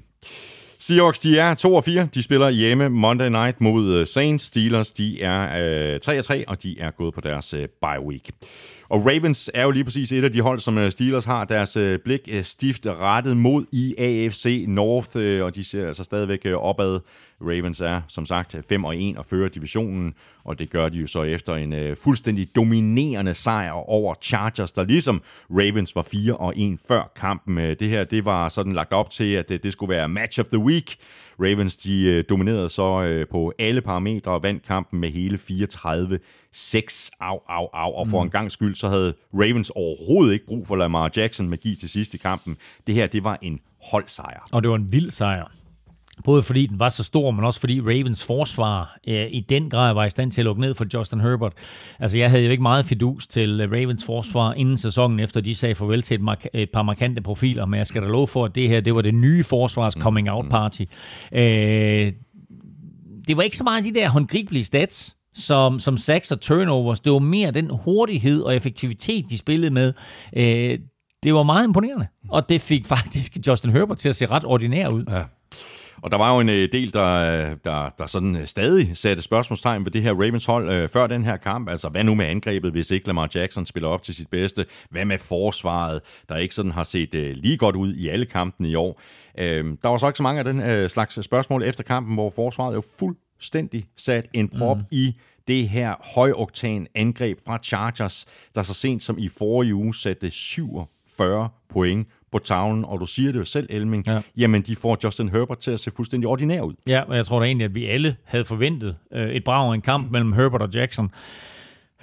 Seahawks, 0.81 1.19
de 1.19 1.39
er 1.39 1.53
2 1.53 1.75
og 1.75 1.83
4. 1.83 2.07
De 2.13 2.23
spiller 2.23 2.49
hjemme 2.49 2.89
Monday 2.89 3.29
Night 3.29 3.61
mod 3.61 3.93
øh, 3.93 4.07
Saints. 4.07 4.45
Steelers, 4.45 4.91
de 4.91 5.21
er 5.21 5.93
øh, 5.93 5.99
3 5.99 6.17
og 6.17 6.25
3, 6.25 6.47
og 6.47 6.63
de 6.63 6.79
er 6.79 6.91
gået 6.91 7.13
på 7.13 7.21
deres 7.21 7.53
øh, 7.53 7.67
bye 7.81 8.05
week. 8.07 8.29
Og 8.89 9.05
Ravens 9.05 9.51
er 9.53 9.63
jo 9.63 9.71
lige 9.71 9.83
præcis 9.83 10.11
et 10.11 10.23
af 10.23 10.31
de 10.31 10.41
hold, 10.41 10.59
som 10.59 10.77
øh, 10.77 10.91
Steelers 10.91 11.25
har 11.25 11.45
deres 11.45 11.77
øh, 11.77 11.99
blik 11.99 12.21
øh, 12.31 12.43
stift 12.43 12.87
rettet 12.87 13.37
mod 13.37 13.65
i 13.71 13.95
AFC 13.97 14.65
North, 14.67 15.43
og 15.45 15.55
de 15.55 15.63
ser 15.63 15.87
altså 15.87 16.03
stadigvæk 16.03 16.45
opad 16.55 16.99
Ravens 17.41 17.81
er 17.81 18.01
som 18.07 18.25
sagt 18.25 18.55
5 18.69 18.83
og 18.83 18.97
1 18.97 19.17
og 19.17 19.25
fører 19.25 19.49
divisionen, 19.49 20.13
og 20.43 20.59
det 20.59 20.69
gør 20.69 20.89
de 20.89 20.97
jo 20.97 21.07
så 21.07 21.23
efter 21.23 21.55
en 21.55 21.73
uh, 21.73 21.97
fuldstændig 22.03 22.55
dominerende 22.55 23.33
sejr 23.33 23.71
over 23.71 24.15
Chargers, 24.21 24.71
der 24.71 24.83
ligesom 24.83 25.21
Ravens 25.49 25.95
var 25.95 26.01
4 26.01 26.35
og 26.35 26.53
1 26.57 26.79
før 26.87 27.11
kampen. 27.15 27.57
Det 27.57 27.89
her, 27.89 28.03
det 28.03 28.25
var 28.25 28.49
sådan 28.49 28.73
lagt 28.73 28.93
op 28.93 29.09
til, 29.09 29.33
at 29.33 29.49
det, 29.49 29.63
det 29.63 29.71
skulle 29.71 29.89
være 29.89 30.09
match 30.09 30.39
of 30.39 30.45
the 30.45 30.59
week. 30.59 30.95
Ravens, 31.39 31.77
de 31.77 32.17
uh, 32.17 32.29
dominerede 32.29 32.69
så 32.69 33.19
uh, 33.21 33.29
på 33.31 33.53
alle 33.59 33.81
parametre 33.81 34.31
og 34.31 34.43
vandt 34.43 34.65
kampen 34.65 34.99
med 34.99 35.09
hele 35.09 35.37
34 35.37 36.19
6 36.51 37.11
Au, 37.19 37.39
au, 37.49 37.67
au. 37.73 37.91
Og 37.91 38.07
for 38.07 38.21
mm. 38.21 38.27
en 38.27 38.31
gang 38.31 38.51
skyld, 38.51 38.75
så 38.75 38.89
havde 38.89 39.13
Ravens 39.33 39.71
overhovedet 39.75 40.33
ikke 40.33 40.45
brug 40.45 40.67
for 40.67 40.75
Lamar 40.75 41.11
Jackson 41.17 41.49
magi 41.49 41.75
til 41.75 41.89
sidst 41.89 42.13
i 42.13 42.17
kampen. 42.17 42.57
Det 42.87 42.95
her, 42.95 43.07
det 43.07 43.23
var 43.23 43.37
en 43.41 43.59
holdsejr. 43.91 44.47
Og 44.51 44.61
det 44.61 44.69
var 44.69 44.75
en 44.75 44.91
vild 44.91 45.11
sejr. 45.11 45.58
Både 46.23 46.43
fordi 46.43 46.65
den 46.65 46.79
var 46.79 46.89
så 46.89 47.03
stor, 47.03 47.31
men 47.31 47.45
også 47.45 47.59
fordi 47.59 47.81
Ravens 47.81 48.25
forsvar 48.25 48.97
øh, 49.07 49.27
i 49.31 49.45
den 49.49 49.69
grad 49.69 49.93
var 49.93 50.05
i 50.05 50.09
stand 50.09 50.31
til 50.31 50.41
at 50.41 50.45
lukke 50.45 50.61
ned 50.61 50.75
for 50.75 50.85
Justin 50.93 51.19
Herbert. 51.19 51.53
Altså 51.99 52.17
jeg 52.17 52.29
havde 52.29 52.45
jo 52.45 52.51
ikke 52.51 52.63
meget 52.63 52.85
fidus 52.85 53.27
til 53.27 53.61
øh, 53.61 53.71
Ravens 53.71 54.05
forsvar 54.05 54.53
inden 54.53 54.77
sæsonen, 54.77 55.19
efter 55.19 55.41
de 55.41 55.55
sagde 55.55 55.75
farvel 55.75 56.01
til 56.01 56.15
et, 56.15 56.21
mark- 56.21 56.45
et 56.53 56.69
par 56.73 56.81
markante 56.81 57.21
profiler, 57.21 57.65
men 57.65 57.77
jeg 57.77 57.87
skal 57.87 58.01
da 58.01 58.07
love 58.07 58.27
for, 58.27 58.45
at 58.45 58.55
det 58.55 58.69
her, 58.69 58.81
det 58.81 58.95
var 58.95 59.01
det 59.01 59.13
nye 59.13 59.43
forsvars 59.43 59.95
mm. 59.95 60.01
coming 60.01 60.31
out 60.31 60.45
party. 60.49 60.81
Øh, 61.31 62.11
det 63.27 63.37
var 63.37 63.43
ikke 63.43 63.57
så 63.57 63.63
meget 63.63 63.85
de 63.85 63.93
der 63.93 64.09
håndgribelige 64.09 64.63
stats, 64.63 65.15
som, 65.33 65.79
som 65.79 65.97
sacks 65.97 66.31
og 66.31 66.41
turnovers. 66.41 66.99
Det 66.99 67.11
var 67.11 67.19
mere 67.19 67.51
den 67.51 67.69
hurtighed 67.69 68.41
og 68.41 68.55
effektivitet, 68.55 69.25
de 69.29 69.37
spillede 69.37 69.73
med. 69.73 69.93
Øh, 70.37 70.79
det 71.23 71.33
var 71.33 71.43
meget 71.43 71.67
imponerende, 71.67 72.07
og 72.29 72.49
det 72.49 72.61
fik 72.61 72.85
faktisk 72.85 73.37
Justin 73.47 73.71
Herbert 73.71 73.97
til 73.97 74.09
at 74.09 74.15
se 74.15 74.25
ret 74.25 74.45
ordinær 74.45 74.87
ud. 74.87 75.03
Ja. 75.09 75.23
Og 76.01 76.11
der 76.11 76.17
var 76.17 76.33
jo 76.33 76.39
en 76.39 76.49
øh, 76.49 76.71
del, 76.71 76.93
der, 76.93 77.55
der, 77.55 77.89
der 77.89 78.05
sådan 78.05 78.35
øh, 78.35 78.45
stadig 78.45 78.97
satte 78.97 79.23
spørgsmålstegn 79.23 79.85
ved 79.85 79.91
det 79.91 80.01
her 80.01 80.13
Ravens 80.13 80.45
hold 80.45 80.69
øh, 80.69 80.89
før 80.89 81.07
den 81.07 81.25
her 81.25 81.37
kamp. 81.37 81.69
Altså, 81.69 81.89
hvad 81.89 82.03
nu 82.03 82.15
med 82.15 82.25
angrebet, 82.25 82.71
hvis 82.71 82.91
ikke 82.91 83.07
Lamar 83.07 83.29
Jackson 83.35 83.65
spiller 83.65 83.89
op 83.89 84.03
til 84.03 84.15
sit 84.15 84.29
bedste? 84.29 84.65
Hvad 84.89 85.05
med 85.05 85.17
forsvaret, 85.17 86.01
der 86.29 86.37
ikke 86.37 86.55
sådan 86.55 86.71
har 86.71 86.83
set 86.83 87.15
øh, 87.15 87.35
lige 87.35 87.57
godt 87.57 87.75
ud 87.75 87.93
i 87.93 88.07
alle 88.07 88.25
kampene 88.25 88.69
i 88.69 88.75
år? 88.75 89.01
Øh, 89.37 89.65
der 89.83 89.89
var 89.89 89.97
så 89.97 90.07
ikke 90.07 90.17
så 90.17 90.23
mange 90.23 90.39
af 90.39 90.45
den 90.45 90.61
øh, 90.61 90.89
slags 90.89 91.25
spørgsmål 91.25 91.63
efter 91.63 91.83
kampen, 91.83 92.13
hvor 92.13 92.29
forsvaret 92.29 92.75
jo 92.75 92.81
fuldstændig 92.99 93.85
sat 93.97 94.27
en 94.33 94.49
prop 94.49 94.77
mm. 94.77 94.83
i 94.91 95.15
det 95.47 95.69
her 95.69 95.95
højoktan 96.15 96.87
angreb 96.95 97.37
fra 97.45 97.57
Chargers, 97.63 98.25
der 98.55 98.63
så 98.63 98.73
sent 98.73 99.03
som 99.03 99.17
i 99.17 99.27
forrige 99.27 99.75
uge 99.75 99.95
satte 99.95 100.31
47 100.31 101.49
point 101.69 102.07
på 102.31 102.39
tavlen, 102.39 102.85
og 102.85 102.99
du 102.99 103.05
siger 103.05 103.31
det 103.31 103.39
jo 103.39 103.45
selv, 103.45 103.67
Elming, 103.69 104.07
ja. 104.07 104.21
jamen 104.37 104.61
de 104.61 104.75
får 104.75 104.97
Justin 105.03 105.29
Herbert 105.29 105.57
til 105.57 105.71
at 105.71 105.79
se 105.79 105.91
fuldstændig 105.91 106.29
ordinær 106.29 106.61
ud. 106.61 106.73
Ja, 106.87 107.01
og 107.01 107.15
jeg 107.15 107.25
tror 107.25 107.39
da 107.39 107.45
egentlig, 107.45 107.65
at 107.65 107.75
vi 107.75 107.85
alle 107.85 108.15
havde 108.23 108.45
forventet 108.45 108.95
øh, 109.13 109.29
et 109.29 109.43
brag 109.43 109.73
en 109.73 109.81
kamp 109.81 110.11
mellem 110.11 110.33
Herbert 110.33 110.61
og 110.61 110.69
Jackson. 110.73 111.11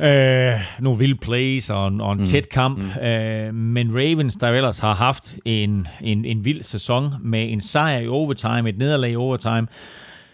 Øh, 0.00 0.52
nogle 0.80 0.98
vilde 0.98 1.14
plays 1.14 1.70
og, 1.70 1.84
og 1.84 2.12
en 2.12 2.18
mm. 2.18 2.24
tæt 2.24 2.48
kamp. 2.48 2.78
Mm. 2.78 3.02
Øh, 3.02 3.54
men 3.54 3.94
Ravens, 3.94 4.36
der 4.36 4.48
ellers 4.48 4.78
har 4.78 4.94
haft 4.94 5.38
en, 5.44 5.86
en, 6.00 6.24
en 6.24 6.44
vild 6.44 6.62
sæson 6.62 7.14
med 7.20 7.52
en 7.52 7.60
sejr 7.60 7.98
i 7.98 8.08
overtime, 8.08 8.68
et 8.68 8.78
nederlag 8.78 9.10
i 9.10 9.16
overtime, 9.16 9.66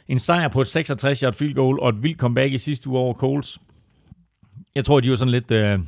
en 0.09 0.19
sejr 0.19 0.49
på 0.49 0.61
et 0.61 0.77
66-yard 0.77 1.33
field 1.33 1.55
goal 1.55 1.81
og 1.81 1.89
et 1.89 2.03
vildt 2.03 2.19
comeback 2.19 2.53
i 2.53 2.59
sidste 2.59 2.89
uge 2.89 2.99
over 2.99 3.15
Coles. 3.15 3.59
Jeg 4.75 4.85
tror, 4.85 5.01
de 5.01 5.11
var 5.11 5.17
sådan 5.17 5.33
lidt... 5.33 5.51
Øh, 5.51 5.79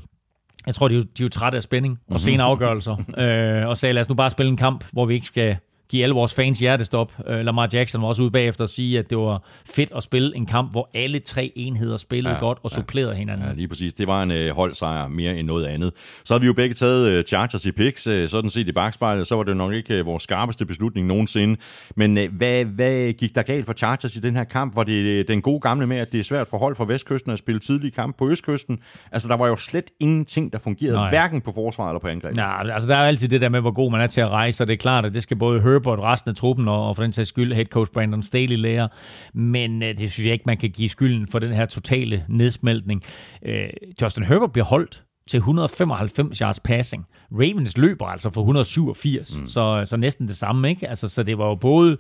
jeg 0.67 0.75
tror, 0.75 0.89
de 0.89 0.97
er, 0.97 1.01
de 1.01 1.07
er 1.21 1.25
jo 1.25 1.29
trætte 1.29 1.57
af 1.57 1.63
spænding 1.63 1.99
og 2.11 2.21
sene 2.21 2.43
afgørelser, 2.43 2.97
øh, 3.19 3.69
og 3.69 3.79
sagde, 3.79 3.93
lad 3.93 4.01
os 4.03 4.09
nu 4.09 4.15
bare 4.15 4.31
spille 4.31 4.51
en 4.51 4.57
kamp, 4.57 4.85
hvor 4.93 5.07
vi 5.07 5.15
ikke 5.15 5.27
skal 5.27 5.57
give 5.89 6.03
alle 6.03 6.15
vores 6.15 6.35
fans 6.35 6.59
hjertestop. 6.59 7.13
Uh, 7.31 7.35
Lamar 7.35 7.69
Jackson 7.73 8.03
var 8.03 8.09
også 8.09 8.23
ude 8.23 8.31
bagefter 8.31 8.65
at 8.65 8.71
sige, 8.71 8.99
at 8.99 9.11
det 9.11 9.19
var 9.19 9.43
fedt 9.67 9.93
at 9.97 10.03
spille 10.03 10.37
en 10.37 10.47
kamp, 10.47 10.71
hvor 10.71 10.91
alle 10.95 11.19
tre 11.19 11.53
enheder 11.57 11.97
spillede 11.97 12.35
ja, 12.35 12.41
godt 12.41 12.59
og 12.63 12.71
supplerede 12.71 13.13
ja, 13.13 13.19
hinanden. 13.19 13.47
Ja, 13.47 13.53
lige 13.55 13.69
præcis. 13.69 13.95
Det 13.95 14.07
var 14.07 14.23
en 14.23 14.31
uh, 14.31 14.57
holdsejr 14.57 15.09
mere 15.09 15.37
end 15.37 15.47
noget 15.47 15.65
andet. 15.67 15.93
Så 16.25 16.35
har 16.35 16.39
vi 16.39 16.47
jo 16.47 16.53
begge 16.53 16.75
taget 16.75 17.19
uh, 17.19 17.25
Chargers 17.25 17.67
i 17.67 17.73
picks. 17.73 18.07
Uh, 18.07 18.27
sådan 18.27 18.51
set 18.51 18.69
i 18.69 18.73
bagspejlet, 18.73 19.27
så 19.27 19.37
var 19.37 19.43
det 19.43 19.57
nok 19.57 19.73
ikke 19.73 20.01
uh, 20.01 20.07
vores 20.07 20.23
skarpeste 20.23 20.67
beslutning 20.67 21.07
nogensinde. 21.07 21.57
Men 21.97 22.19
uh, 22.19 22.25
hvad, 22.37 22.65
hvad 22.65 23.13
gik 23.13 23.35
der 23.35 23.43
galt 23.43 23.67
for 23.67 23.73
Chargers 23.73 24.17
i 24.17 24.21
den 24.21 24.37
her 24.37 24.45
kamp? 24.45 24.77
Var 24.77 24.85
det 24.85 25.21
uh, 25.21 25.29
den 25.29 25.43
gode 25.43 25.61
gamle 25.61 25.87
med, 25.87 25.97
at 25.97 26.13
det 26.13 26.21
er 26.21 26.25
svært 26.25 26.49
for 26.49 26.59
hold 26.59 26.77
fra 26.77 26.85
Vestkysten 26.85 27.33
at 27.33 27.39
spille 27.39 27.59
tidlig 27.59 27.93
kamp 27.95 28.19
på 28.19 28.31
Østkysten? 28.31 28.79
Altså, 29.13 29.29
der 29.29 29.37
var 29.37 29.47
jo 29.47 29.57
slet 29.57 29.91
ingenting, 30.01 30.53
der 30.53 30.59
fungerede, 30.59 30.97
Nej. 30.97 31.09
hverken 31.09 31.41
på 31.41 31.53
forsvar 31.53 31.89
eller 31.89 32.01
på 32.01 32.09
angreb. 32.09 32.37
Nej, 32.37 32.71
altså 32.73 32.89
der 32.89 32.97
er 32.97 33.07
altid 33.07 33.29
det 33.29 33.41
der 33.41 33.49
med, 33.49 33.61
hvor 33.61 33.71
god 33.71 33.91
man 33.91 34.01
er 34.01 34.07
til 34.07 34.21
at 34.21 34.29
rejse, 34.29 34.63
og 34.63 34.67
det 34.67 34.73
er 34.73 34.77
klart, 34.77 35.05
at 35.05 35.15
det 35.15 35.23
skal 35.23 35.37
både 35.37 35.61
høre 35.61 35.74
Herbert, 35.75 35.99
resten 35.99 36.29
af 36.29 36.37
truppen, 36.37 36.69
og, 36.69 36.89
og 36.89 36.97
for 36.97 37.03
den 37.03 37.13
sags 37.13 37.29
skyld 37.29 37.53
head 37.53 37.67
coach 37.67 37.93
Brandon 37.93 38.23
Staley 38.23 38.57
lærer. 38.57 38.89
Men 39.35 39.83
øh, 39.83 39.99
det 39.99 40.13
synes 40.13 40.27
jeg 40.27 40.33
ikke, 40.33 40.45
man 40.47 40.57
kan 40.57 40.71
give 40.71 40.89
skylden 40.89 41.29
for 41.29 41.39
den 41.39 41.53
her 41.53 41.67
totale 41.67 42.25
nedsmeltning. 42.29 43.03
Øh, 43.47 43.69
Justin 44.03 44.25
Herbert 44.25 44.53
bliver 44.53 44.65
holdt 44.65 45.05
til 45.29 45.39
195 45.39 46.39
yards 46.39 46.61
passing. 46.61 47.07
Ravens 47.33 47.77
løber 47.77 48.07
altså 48.07 48.31
for 48.31 48.41
187, 48.41 49.39
mm. 49.39 49.49
så, 49.49 49.83
så 49.85 49.97
næsten 49.97 50.29
det 50.29 50.37
samme, 50.37 50.71
ikke? 50.71 50.89
Altså, 50.89 51.09
så 51.09 51.23
det 51.23 51.39
var 51.39 51.47
jo 51.49 51.55
både 51.55 51.97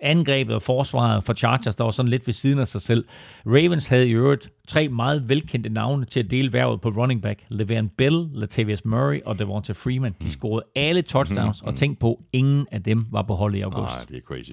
angrebet 0.00 0.54
og 0.54 0.62
forsvaret 0.62 1.24
for 1.24 1.34
Chargers, 1.34 1.76
der 1.76 1.84
var 1.84 1.90
sådan 1.90 2.10
lidt 2.10 2.26
ved 2.26 2.34
siden 2.34 2.58
af 2.58 2.66
sig 2.66 2.82
selv. 2.82 3.04
Ravens 3.46 3.88
havde 3.88 4.08
i 4.08 4.12
øvrigt 4.12 4.50
tre 4.68 4.88
meget 4.88 5.28
velkendte 5.28 5.68
navne 5.68 6.04
til 6.04 6.20
at 6.20 6.30
dele 6.30 6.52
værvet 6.52 6.80
på 6.80 6.88
running 6.88 7.22
back. 7.22 7.40
Le'Veon 7.52 7.94
Bell, 7.98 8.28
Latavius 8.32 8.84
Murray 8.84 9.20
og 9.24 9.38
Devonta 9.38 9.72
Freeman. 9.72 10.12
De 10.12 10.24
mm. 10.24 10.30
scorede 10.30 10.66
alle 10.76 11.02
touchdowns, 11.02 11.62
mm. 11.62 11.68
og 11.68 11.74
tænk 11.74 11.98
på, 11.98 12.22
ingen 12.32 12.66
af 12.72 12.82
dem 12.82 13.04
var 13.10 13.22
på 13.22 13.34
hold 13.34 13.54
i 13.54 13.60
august. 13.60 13.96
Nej, 13.96 14.04
det 14.08 14.16
er 14.16 14.20
crazy. 14.20 14.50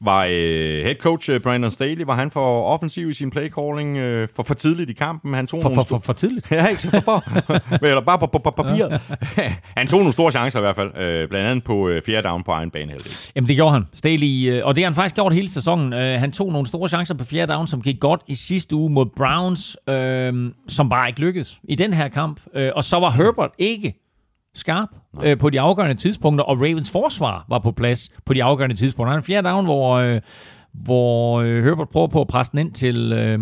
Var 0.00 0.24
øh, 0.24 0.84
head 0.84 0.94
coach 0.94 1.30
øh, 1.30 1.40
Brandon 1.40 1.70
Staley, 1.70 2.04
var 2.04 2.14
han 2.14 2.30
for 2.30 2.64
offensiv 2.64 3.10
i 3.10 3.12
sin 3.12 3.30
play 3.30 3.48
calling 3.48 3.96
øh, 3.96 4.28
for, 4.36 4.42
for 4.42 4.54
tidligt 4.54 4.90
i 4.90 4.92
kampen? 4.92 5.34
Han 5.34 5.46
tog 5.46 5.62
for, 5.62 5.74
for, 5.74 5.82
for, 5.82 5.98
for 5.98 6.12
tidligt? 6.12 6.50
ja, 6.50 6.66
ikke 6.66 6.82
for, 6.82 7.00
for, 7.00 7.86
eller 7.86 8.00
bare 8.00 8.18
på, 8.18 8.26
på, 8.26 8.38
på 8.38 8.50
papiret. 8.50 9.00
han 9.78 9.86
tog 9.86 9.98
nogle 9.98 10.12
store 10.12 10.32
chancer 10.32 10.58
i 10.58 10.62
hvert 10.62 10.76
fald, 10.76 10.96
øh, 10.96 11.28
blandt 11.28 11.48
andet 11.48 11.64
på 11.64 11.88
øh, 11.88 12.02
fjerde 12.02 12.28
down 12.28 12.42
på 12.42 12.50
egen 12.50 12.70
bane. 12.70 12.92
Jamen 13.36 13.48
det 13.48 13.56
gjorde 13.56 13.72
han. 13.72 13.84
Staley, 13.94 14.50
øh, 14.50 14.66
og 14.66 14.71
det 14.76 14.84
har 14.84 14.90
han 14.90 14.94
faktisk 14.94 15.14
gjort 15.14 15.34
hele 15.34 15.48
sæsonen. 15.48 15.92
Øh, 15.92 16.20
han 16.20 16.32
tog 16.32 16.52
nogle 16.52 16.66
store 16.66 16.88
chancer 16.88 17.14
på 17.14 17.24
fjerde 17.24 17.52
down, 17.52 17.66
som 17.66 17.82
gik 17.82 18.00
godt 18.00 18.20
i 18.26 18.34
sidste 18.34 18.76
uge 18.76 18.90
mod 18.90 19.06
Browns, 19.06 19.76
øh, 19.88 20.52
som 20.68 20.88
bare 20.88 21.08
ikke 21.08 21.20
lykkedes 21.20 21.60
i 21.64 21.74
den 21.74 21.92
her 21.92 22.08
kamp. 22.08 22.40
Øh, 22.54 22.70
og 22.76 22.84
så 22.84 22.96
var 22.96 23.10
Herbert 23.10 23.50
ikke 23.58 23.94
skarp 24.54 24.88
øh, 25.22 25.38
på 25.38 25.50
de 25.50 25.60
afgørende 25.60 25.94
tidspunkter, 25.94 26.44
og 26.44 26.56
Ravens 26.56 26.90
forsvar 26.90 27.44
var 27.48 27.58
på 27.58 27.72
plads 27.72 28.10
på 28.24 28.34
de 28.34 28.44
afgørende 28.44 28.76
tidspunkter. 28.76 29.10
Han 29.10 29.18
er 29.18 29.22
en 29.22 29.26
fjerde 29.26 29.48
down, 29.48 29.64
hvor, 29.64 29.94
øh, 29.94 30.20
hvor 30.72 31.40
øh, 31.40 31.64
Herbert 31.64 31.88
prøver 31.88 32.06
på 32.06 32.20
at 32.20 32.28
presse 32.28 32.50
den 32.52 32.58
ind 32.58 32.72
til... 32.72 33.12
Øh, 33.12 33.38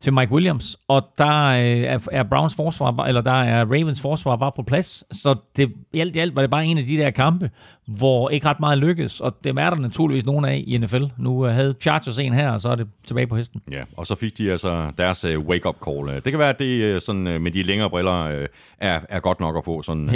til 0.00 0.12
Mike 0.12 0.32
Williams, 0.32 0.76
og 0.88 1.02
der 1.18 1.44
øh, 1.44 1.80
er, 1.80 2.08
er 2.12 2.22
Browns 2.22 2.54
forsvar, 2.54 3.04
eller 3.04 3.20
der 3.20 3.42
er 3.42 3.64
Ravens 3.64 4.00
forsvar 4.00 4.36
bare 4.36 4.52
på 4.56 4.62
plads, 4.62 5.16
så 5.16 5.34
det, 5.56 5.72
i 5.92 6.00
alt 6.00 6.16
i 6.16 6.18
alt 6.18 6.36
var 6.36 6.42
det 6.42 6.50
bare 6.50 6.66
en 6.66 6.78
af 6.78 6.84
de 6.84 6.96
der 6.96 7.10
kampe, 7.10 7.50
hvor 7.86 8.30
ikke 8.30 8.46
ret 8.46 8.60
meget 8.60 8.78
lykkedes, 8.78 9.20
og 9.20 9.36
dem 9.44 9.58
er 9.58 9.70
der 9.70 9.76
naturligvis 9.76 10.26
nogen 10.26 10.44
af 10.44 10.64
i 10.66 10.78
NFL. 10.78 11.04
Nu 11.18 11.46
øh, 11.46 11.52
havde 11.52 11.74
Chargers 11.80 12.18
en 12.18 12.32
her, 12.32 12.50
og 12.50 12.60
så 12.60 12.68
er 12.68 12.74
det 12.74 12.86
tilbage 13.06 13.26
på 13.26 13.36
hesten. 13.36 13.60
Ja, 13.70 13.82
og 13.96 14.06
så 14.06 14.14
fik 14.14 14.38
de 14.38 14.50
altså 14.50 14.90
deres 14.98 15.24
uh, 15.24 15.46
wake-up 15.46 15.76
call. 15.84 16.14
Det 16.14 16.32
kan 16.32 16.38
være, 16.38 16.48
at 16.48 16.58
det 16.58 16.94
uh, 16.94 17.00
sådan, 17.00 17.42
med 17.42 17.50
de 17.50 17.62
længere 17.62 17.90
briller 17.90 18.46
er, 18.78 19.00
er 19.08 19.20
godt 19.20 19.40
nok 19.40 19.56
at 19.56 19.64
få 19.64 19.82
sådan, 19.82 20.10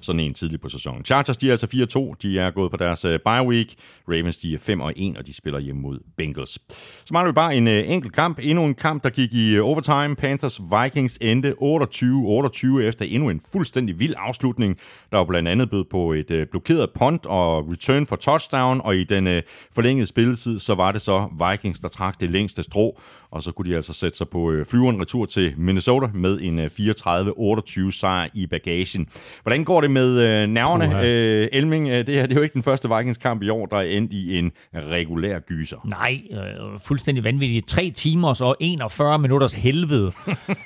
sådan 0.00 0.20
en 0.20 0.34
tidlig 0.34 0.60
på 0.60 0.68
sæsonen. 0.68 1.04
Chargers, 1.04 1.36
de 1.36 1.46
er 1.46 1.50
altså 1.50 1.66
4-2. 2.12 2.16
De 2.22 2.38
er 2.38 2.50
gået 2.50 2.70
på 2.70 2.76
deres 2.76 3.02
bye 3.02 3.46
week. 3.46 3.74
Ravens, 4.08 4.36
de 4.36 4.54
er 4.54 4.58
5 4.58 4.80
og 4.80 4.92
1, 4.96 5.18
og 5.18 5.26
de 5.26 5.34
spiller 5.34 5.60
hjemme 5.60 5.82
mod 5.82 5.98
Bengals. 6.16 6.58
Så 7.04 7.08
mangler 7.12 7.32
vi 7.32 7.34
bare 7.34 7.56
en 7.56 7.68
enkelt 7.68 8.12
kamp. 8.12 8.38
Endnu 8.42 8.64
en 8.64 8.74
kamp, 8.74 9.04
der 9.04 9.10
gik 9.10 9.34
i 9.34 9.58
overtime. 9.58 10.16
Panthers 10.16 10.60
Vikings 10.60 11.18
endte 11.20 11.50
28-28 11.50 12.80
efter 12.80 13.04
endnu 13.04 13.30
en 13.30 13.40
fuldstændig 13.52 13.98
vild 13.98 14.14
afslutning. 14.16 14.78
Der 15.10 15.16
var 15.16 15.24
blandt 15.24 15.48
andet 15.48 15.68
blevet 15.68 15.88
på 15.88 16.12
et 16.12 16.46
blokeret 16.50 16.90
punt 17.14 17.26
og 17.26 17.72
return 17.72 18.06
for 18.06 18.16
touchdown, 18.16 18.80
og 18.84 18.96
i 18.96 19.04
den 19.04 19.26
øh, 19.26 19.42
forlængede 19.72 20.06
spilletid, 20.06 20.58
så 20.58 20.74
var 20.74 20.92
det 20.92 21.02
så 21.02 21.28
Vikings, 21.50 21.80
der 21.80 21.88
trak 21.88 22.20
det 22.20 22.30
længste 22.30 22.62
strå, 22.62 23.00
og 23.34 23.42
så 23.42 23.52
kunne 23.52 23.70
de 23.70 23.76
altså 23.76 23.92
sætte 23.92 24.18
sig 24.18 24.28
på 24.28 24.50
øh, 24.50 24.66
flyveren 24.66 25.00
retur 25.00 25.26
til 25.26 25.54
Minnesota 25.56 26.06
med 26.14 26.38
en 26.42 26.58
øh, 26.58 26.66
34-28 26.66 27.90
sejr 27.90 28.28
i 28.34 28.46
bagagen. 28.46 29.06
Hvordan 29.42 29.64
går 29.64 29.80
det 29.80 29.90
med 29.90 30.20
øh, 30.20 30.48
nerverne, 30.48 30.84
Puha. 30.84 31.04
øh, 31.06 31.48
Elming? 31.52 31.88
Øh, 31.88 32.06
Det 32.06 32.14
her 32.14 32.22
det 32.26 32.32
er 32.32 32.36
jo 32.36 32.42
ikke 32.42 32.54
den 32.54 32.62
første 32.62 32.88
Vikings-kamp 32.96 33.42
i 33.42 33.48
år, 33.48 33.66
der 33.66 33.76
er 33.76 33.82
endt 33.82 34.12
i 34.12 34.38
en 34.38 34.52
regulær 34.74 35.38
gyser. 35.38 35.76
Nej, 35.84 36.20
øh, 36.30 36.80
fuldstændig 36.84 37.24
vanvittigt. 37.24 37.68
3 37.68 37.90
timers 37.90 38.40
og 38.40 38.56
41 38.60 39.18
minutters 39.18 39.54
helvede. 39.54 40.12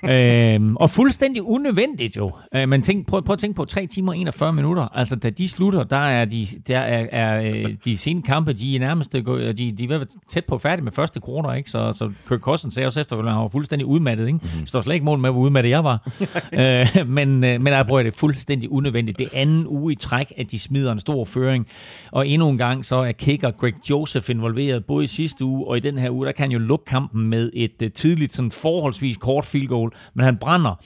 øhm, 0.14 0.76
og 0.76 0.90
fuldstændig 0.90 1.42
unødvendigt 1.42 2.16
jo. 2.16 2.32
Øh, 2.54 2.68
men 2.68 2.82
tænk, 2.82 3.06
prøv, 3.06 3.22
prøv 3.22 3.32
at 3.32 3.38
tænke 3.38 3.56
på 3.56 3.64
3 3.64 3.86
timer 3.86 4.12
og 4.12 4.18
41 4.18 4.52
minutter. 4.52 4.88
Altså, 4.94 5.16
da 5.16 5.30
de 5.30 5.48
slutter, 5.48 5.84
der 5.84 5.96
er 5.96 6.24
de, 6.24 6.46
der 6.68 6.78
er, 6.78 7.06
er 7.12 7.42
øh, 7.42 7.76
de 7.84 7.98
sene 7.98 8.22
kampe, 8.22 8.52
de 8.52 8.76
er 8.76 8.80
nærmest 8.80 9.14
øh, 9.14 9.24
de, 9.58 9.72
de 9.72 9.94
er 9.94 10.04
tæt 10.28 10.44
på 10.44 10.58
færdig 10.58 10.84
med 10.84 10.92
første 10.92 11.20
kroner, 11.20 11.54
ikke? 11.54 11.70
Så, 11.70 11.92
så 11.92 12.10
Kirk 12.28 12.40
Cousins 12.58 12.74
sagde 12.74 12.86
også 12.86 13.00
efter, 13.00 13.16
at 13.16 13.24
han 13.24 13.40
var 13.40 13.48
fuldstændig 13.48 13.86
udmattet, 13.86 14.26
ikke? 14.26 14.38
Mm-hmm. 14.42 14.66
Står 14.66 14.80
slet 14.80 14.94
ikke 14.94 15.04
mål 15.04 15.18
med, 15.18 15.30
hvor 15.30 15.40
udmattet 15.40 15.70
jeg 15.70 15.84
var. 15.84 16.10
øh, 16.60 17.08
men, 17.08 17.44
øh, 17.44 17.60
men 17.60 17.66
jeg 17.66 17.86
prøver 17.86 18.02
det 18.02 18.14
fuldstændig 18.14 18.72
unødvendigt. 18.72 19.18
Det 19.18 19.28
anden 19.32 19.66
uge 19.66 19.92
i 19.92 19.96
træk, 19.96 20.32
at 20.36 20.50
de 20.50 20.58
smider 20.58 20.92
en 20.92 21.00
stor 21.00 21.24
føring. 21.24 21.66
Og 22.10 22.28
endnu 22.28 22.48
en 22.48 22.58
gang, 22.58 22.84
så 22.84 22.96
er 22.96 23.12
kicker 23.12 23.50
Greg 23.50 23.90
Joseph 23.90 24.30
involveret, 24.30 24.84
både 24.84 25.04
i 25.04 25.06
sidste 25.06 25.44
uge 25.44 25.66
og 25.66 25.76
i 25.76 25.80
den 25.80 25.98
her 25.98 26.10
uge. 26.10 26.26
Der 26.26 26.32
kan 26.32 26.42
han 26.42 26.52
jo 26.52 26.58
lukke 26.58 26.84
kampen 26.84 27.28
med 27.28 27.50
et 27.54 27.82
uh, 27.82 27.88
tidligt, 27.94 28.34
sådan 28.34 28.50
forholdsvis 28.50 29.16
kort 29.16 29.46
field 29.46 29.68
goal, 29.68 29.90
men 30.14 30.24
han 30.24 30.36
brænder. 30.36 30.82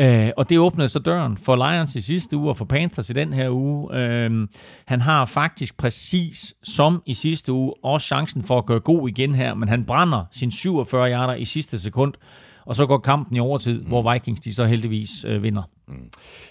Øh, 0.00 0.30
og 0.36 0.48
det 0.48 0.58
åbnede 0.58 0.88
så 0.88 0.98
døren 0.98 1.36
for 1.36 1.56
Lions 1.56 1.96
i 1.96 2.00
sidste 2.00 2.36
uge 2.36 2.48
og 2.48 2.56
for 2.56 2.64
Panthers 2.64 3.10
i 3.10 3.12
den 3.12 3.32
her 3.32 3.50
uge. 3.50 3.96
Øh, 3.96 4.48
han 4.86 5.00
har 5.00 5.24
faktisk 5.24 5.76
præcis 5.76 6.54
som 6.62 7.02
i 7.06 7.14
sidste 7.14 7.52
uge 7.52 7.74
også 7.84 8.06
chancen 8.06 8.42
for 8.42 8.58
at 8.58 8.66
gøre 8.66 8.80
god 8.80 9.08
igen 9.08 9.34
her, 9.34 9.54
men 9.54 9.68
han 9.68 9.84
brænder 9.84 10.24
sin 10.30 10.50
47 10.50 11.10
yarder 11.10 11.34
i 11.34 11.44
sidste 11.44 11.78
sekund, 11.78 12.14
og 12.68 12.76
så 12.76 12.86
går 12.86 12.98
kampen 12.98 13.36
i 13.36 13.40
overtid, 13.40 13.80
mm. 13.80 13.86
hvor 13.86 14.12
Vikings 14.12 14.40
de 14.40 14.54
så 14.54 14.66
heldigvis 14.66 15.24
øh, 15.24 15.42
vinder. 15.42 15.62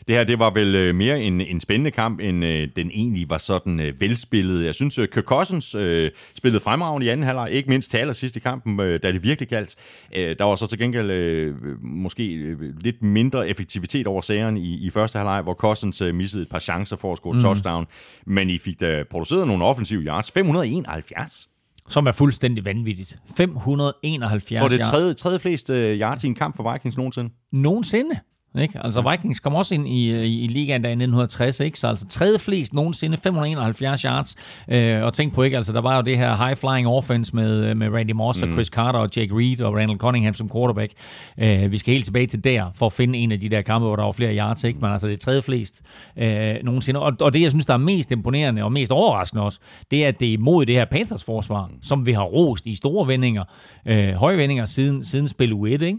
Det 0.07 0.15
her, 0.15 0.23
det 0.23 0.39
var 0.39 0.49
vel 0.49 0.76
øh, 0.76 0.95
mere 0.95 1.22
en, 1.22 1.41
en 1.41 1.60
spændende 1.60 1.91
kamp, 1.91 2.19
end 2.19 2.45
øh, 2.45 2.68
den 2.76 2.91
egentlig 2.94 3.30
var 3.30 3.38
sådan 3.38 3.80
øh, 3.80 4.02
velspillet. 4.02 4.65
Jeg 4.65 4.76
synes, 4.76 4.98
øh, 4.98 5.07
Kirk 5.07 5.23
Cousins 5.23 5.76
øh, 5.76 6.11
spillede 6.35 6.64
fremragende 6.64 7.06
i 7.06 7.10
anden 7.10 7.26
halvleg, 7.26 7.52
ikke 7.52 7.69
mindst 7.69 7.91
til 7.91 7.98
allersidst 7.98 8.35
i 8.35 8.39
kampen, 8.39 8.80
øh, 8.80 8.99
da 9.03 9.11
det 9.11 9.23
virkelig 9.23 9.49
galt. 9.49 9.76
Øh, 10.15 10.35
der 10.39 10.45
var 10.45 10.56
så 10.56 10.68
til 10.68 10.80
gengæld 10.80 11.11
øh, 11.11 11.56
måske 11.81 12.34
øh, 12.34 12.60
lidt 12.80 13.03
mindre 13.03 13.49
effektivitet 13.49 14.07
over 14.07 14.22
sageren 14.22 14.57
i, 14.57 14.85
i 14.85 14.89
første 14.89 15.18
halvleg, 15.18 15.41
hvor 15.41 15.53
Cousins 15.53 16.02
øh, 16.02 16.15
missede 16.15 16.44
et 16.44 16.49
par 16.49 16.60
chancer 16.60 16.98
for 16.98 17.11
at 17.11 17.18
score 17.18 17.34
mm. 17.34 17.39
touchdown, 17.39 17.85
men 18.26 18.49
I 18.49 18.57
fik 18.57 18.80
da 18.80 19.03
produceret 19.10 19.48
nogle 19.48 19.65
offensive 19.65 20.02
yards. 20.02 20.31
571. 20.31 21.49
Som 21.88 22.07
er 22.07 22.11
fuldstændig 22.11 22.65
vanvittigt. 22.65 23.18
571 23.38 24.51
Jeg 24.51 24.59
tror, 24.59 24.68
det 24.68 24.76
er 24.76 24.80
yards. 24.80 24.89
tredje, 24.91 25.14
tredje 25.14 25.39
flest 25.39 25.69
øh, 25.69 25.99
yards 25.99 26.23
i 26.23 26.27
en 26.27 26.35
kamp 26.35 26.55
for 26.55 26.73
Vikings 26.73 26.97
nogensinde. 26.97 27.30
nogensinde. 27.51 28.19
Ikke? 28.61 28.80
Altså 28.84 29.10
Vikings 29.11 29.40
kom 29.40 29.56
også 29.56 29.76
ind 29.76 29.88
i, 29.88 30.14
i, 30.14 30.44
i 30.44 30.48
ligaen 30.48 30.84
der 30.84 30.90
i 30.90 30.91
1960, 30.91 31.60
ikke? 31.60 31.80
så 31.80 31.88
altså 31.88 32.07
tredje 32.07 32.40
flest 32.40 32.74
nogensinde, 32.74 33.18
571 33.18 34.02
yards. 34.02 34.36
Øh, 34.69 35.03
og 35.03 35.14
tænk 35.14 35.34
på 35.34 35.44
ikke, 35.44 35.57
altså 35.57 35.74
der 35.74 35.82
var 35.82 35.95
jo 35.95 36.02
det 36.02 36.18
her 36.18 36.36
high-flying 36.36 36.88
offense 36.88 37.36
med, 37.36 37.76
med 37.76 37.90
Randy 37.90 38.11
Moss 38.11 38.44
og 38.44 38.49
Chris 38.49 38.68
Carter 38.68 38.99
og 38.99 39.10
Jake 39.18 39.36
Reed 39.36 39.61
og 39.61 39.76
Randall 39.76 39.99
Cunningham 39.99 40.34
som 40.34 40.49
quarterback. 40.49 40.94
Øh, 41.38 41.72
vi 41.72 41.78
skal 41.78 41.94
helt 41.94 42.06
tilbage 42.06 42.28
til 42.28 42.44
der 42.44 42.72
for 42.76 42.86
at 42.86 42.94
finde 42.94 43.19
en 43.19 43.32
af 43.32 43.40
de 43.40 43.49
der 43.49 43.61
kampe, 43.61 43.88
hvor 43.88 43.95
der 43.95 44.03
var 44.03 44.11
flere 44.11 44.38
yards, 44.38 44.64
ikke? 44.64 44.80
men 44.80 44.91
altså 44.91 45.07
det 45.07 45.19
tredje 45.19 45.41
flest 45.41 45.82
øh, 46.18 46.56
nogensinde. 46.64 46.99
Og, 46.99 47.14
og 47.22 47.34
det, 47.34 47.41
jeg 47.41 47.52
synes, 47.52 47.65
der 47.65 47.74
er 47.74 47.78
mest 47.78 48.11
imponerende 48.11 48.64
og 48.64 48.72
mest 48.72 48.91
overraskende 48.91 49.44
også, 49.44 49.60
det 49.91 50.03
er, 50.03 50.07
at 50.07 50.19
det 50.19 50.28
er 50.28 50.34
imod 50.34 50.65
det 50.65 50.76
her 50.76 50.86
Panthers 50.86 51.24
forsvar, 51.24 51.69
som 51.82 52.06
vi 52.06 52.11
har 52.11 52.24
rost 52.24 52.68
i 52.68 52.76
store 52.76 53.07
vendinger, 53.07 53.44
øh, 53.86 54.14
høje 54.14 54.38
vendinger 54.38 54.65
siden, 54.65 55.03
siden 55.03 55.28
spil 55.28 55.53
U1. 55.53 55.84
Ikke? 55.84 55.98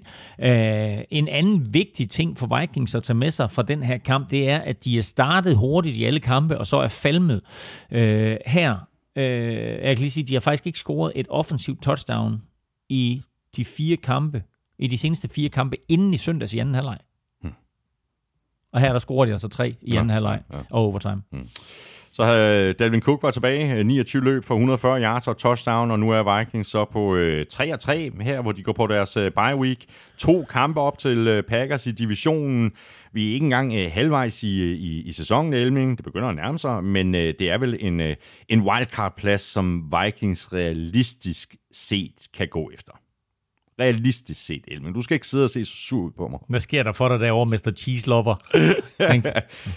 Øh, 0.99 1.05
en 1.11 1.29
anden 1.29 1.75
vigtig 1.75 2.11
ting 2.11 2.38
for 2.39 2.61
Vikings 2.61 2.95
at 2.95 3.03
tage 3.03 3.17
med 3.17 3.31
sig 3.31 3.51
fra 3.51 3.63
den 3.63 3.83
her 3.83 3.99
kamp, 3.99 4.31
det 4.31 4.49
er, 4.51 4.59
at 4.59 4.85
de 4.85 4.99
er 4.99 5.03
startet 5.03 5.57
hurtigt 5.57 5.97
i 5.97 6.05
alle 6.05 6.21
kampe, 6.21 6.59
og 6.59 6.67
så 6.67 6.77
er 6.77 6.89
falmet. 6.89 7.41
Øh, 7.91 8.37
her, 8.47 8.77
øh, 9.17 9.25
jeg 9.57 9.97
kan 9.97 9.99
lige 9.99 10.11
sige, 10.11 10.25
de 10.25 10.35
har 10.35 10.41
faktisk 10.41 10.67
ikke 10.67 10.79
scoret 10.79 11.13
et 11.17 11.27
offensivt 11.31 11.83
touchdown 11.83 12.43
i 12.89 13.23
de 13.57 13.65
fire 13.65 13.97
kampe, 13.97 14.43
i 14.79 14.87
de 14.87 14.99
seneste 14.99 15.29
fire 15.29 15.49
kampe, 15.49 15.77
inden 15.89 16.15
i 16.15 16.17
søndags 16.19 16.55
i 16.55 16.59
anden 16.59 16.75
halvleg. 16.75 16.99
Og 18.73 18.81
her 18.81 18.93
der 18.93 18.99
scorer 18.99 19.25
de 19.27 19.33
altså 19.33 19.49
tre 19.49 19.69
i 19.83 19.93
Ja, 19.93 19.99
anden 19.99 20.11
halvleg 20.11 20.43
ja, 20.51 20.57
ja. 20.57 20.63
og 20.71 20.83
overtime. 20.83 21.23
Så 22.13 22.25
havde 22.25 22.69
øh, 22.69 22.75
Dalvin 22.79 23.01
Cook 23.01 23.23
var 23.23 23.31
tilbage, 23.31 23.75
øh, 23.75 23.87
29 23.87 24.25
løb 24.25 24.45
for 24.45 24.55
140 24.55 25.03
yards 25.03 25.29
og 25.29 25.37
touchdown, 25.37 25.91
og 25.91 26.01
nu 26.01 26.11
er 26.11 26.39
Vikings 26.39 26.69
så 26.69 26.85
på 26.85 27.17
øh, 27.17 27.45
3-3 27.55 28.23
her, 28.23 28.41
hvor 28.43 28.53
de 28.53 28.63
går 28.63 28.73
på 28.73 28.87
deres 28.87 29.15
bye 29.15 29.57
week. 29.57 29.85
To 30.19 30.45
kampe 30.51 30.81
op 30.81 30.99
til 30.99 31.43
Packers 31.49 31.87
i 31.87 31.91
divisionen. 31.91 32.73
Vi 33.13 33.29
er 33.29 33.35
ikke 33.35 33.45
engang 33.45 33.93
halvvejs 33.93 34.43
i, 34.43 34.75
i, 34.75 35.03
i 35.03 35.13
sæsonen, 35.13 35.53
Elming. 35.53 35.97
Det 35.97 36.05
begynder 36.05 36.29
at 36.29 36.37
nærme 36.37 36.59
sig, 36.59 36.85
men 36.85 37.15
det 37.15 37.41
er 37.41 37.59
vel 37.59 37.77
en, 37.81 38.01
en 38.49 38.61
wildcard-plads, 38.61 39.41
som 39.41 39.93
Vikings 40.05 40.53
realistisk 40.53 41.57
set 41.73 42.29
kan 42.35 42.49
gå 42.49 42.71
efter. 42.75 42.93
Realistisk 43.81 44.47
set, 44.47 44.65
Elming. 44.69 44.95
Du 44.95 45.01
skal 45.01 45.15
ikke 45.15 45.27
sidde 45.27 45.45
og 45.45 45.51
se 45.51 45.65
så 45.65 45.77
sur 45.77 46.01
ud 46.01 46.11
på 46.17 46.29
mig. 46.29 46.41
Hvad 46.49 46.61
sker 46.61 46.83
der 46.83 46.93
for 46.93 47.09
dig 47.09 47.21
derovre, 47.21 47.47
Mr. 47.47 47.73
Cheese 47.77 48.09
Lover? 48.09 48.35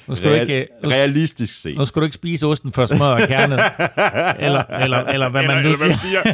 Nu, 0.08 0.16
skal 0.16 0.30
du 0.30 0.36
Real, 0.36 0.50
ikke, 0.50 0.68
nu, 0.84 0.90
realistisk 0.90 1.62
set. 1.62 1.78
nu 1.78 1.86
skal 1.86 2.00
du 2.00 2.06
ikke 2.06 2.16
spise 2.16 2.46
osten 2.46 2.72
for 2.72 2.86
smør 2.86 3.06
og 3.06 3.28
kernet. 3.28 3.60
eller, 4.46 4.64
eller, 4.64 4.98
eller 4.98 5.30
hvad 5.30 5.44
man 5.48 5.64
nu 5.64 5.74
siger. 5.74 6.22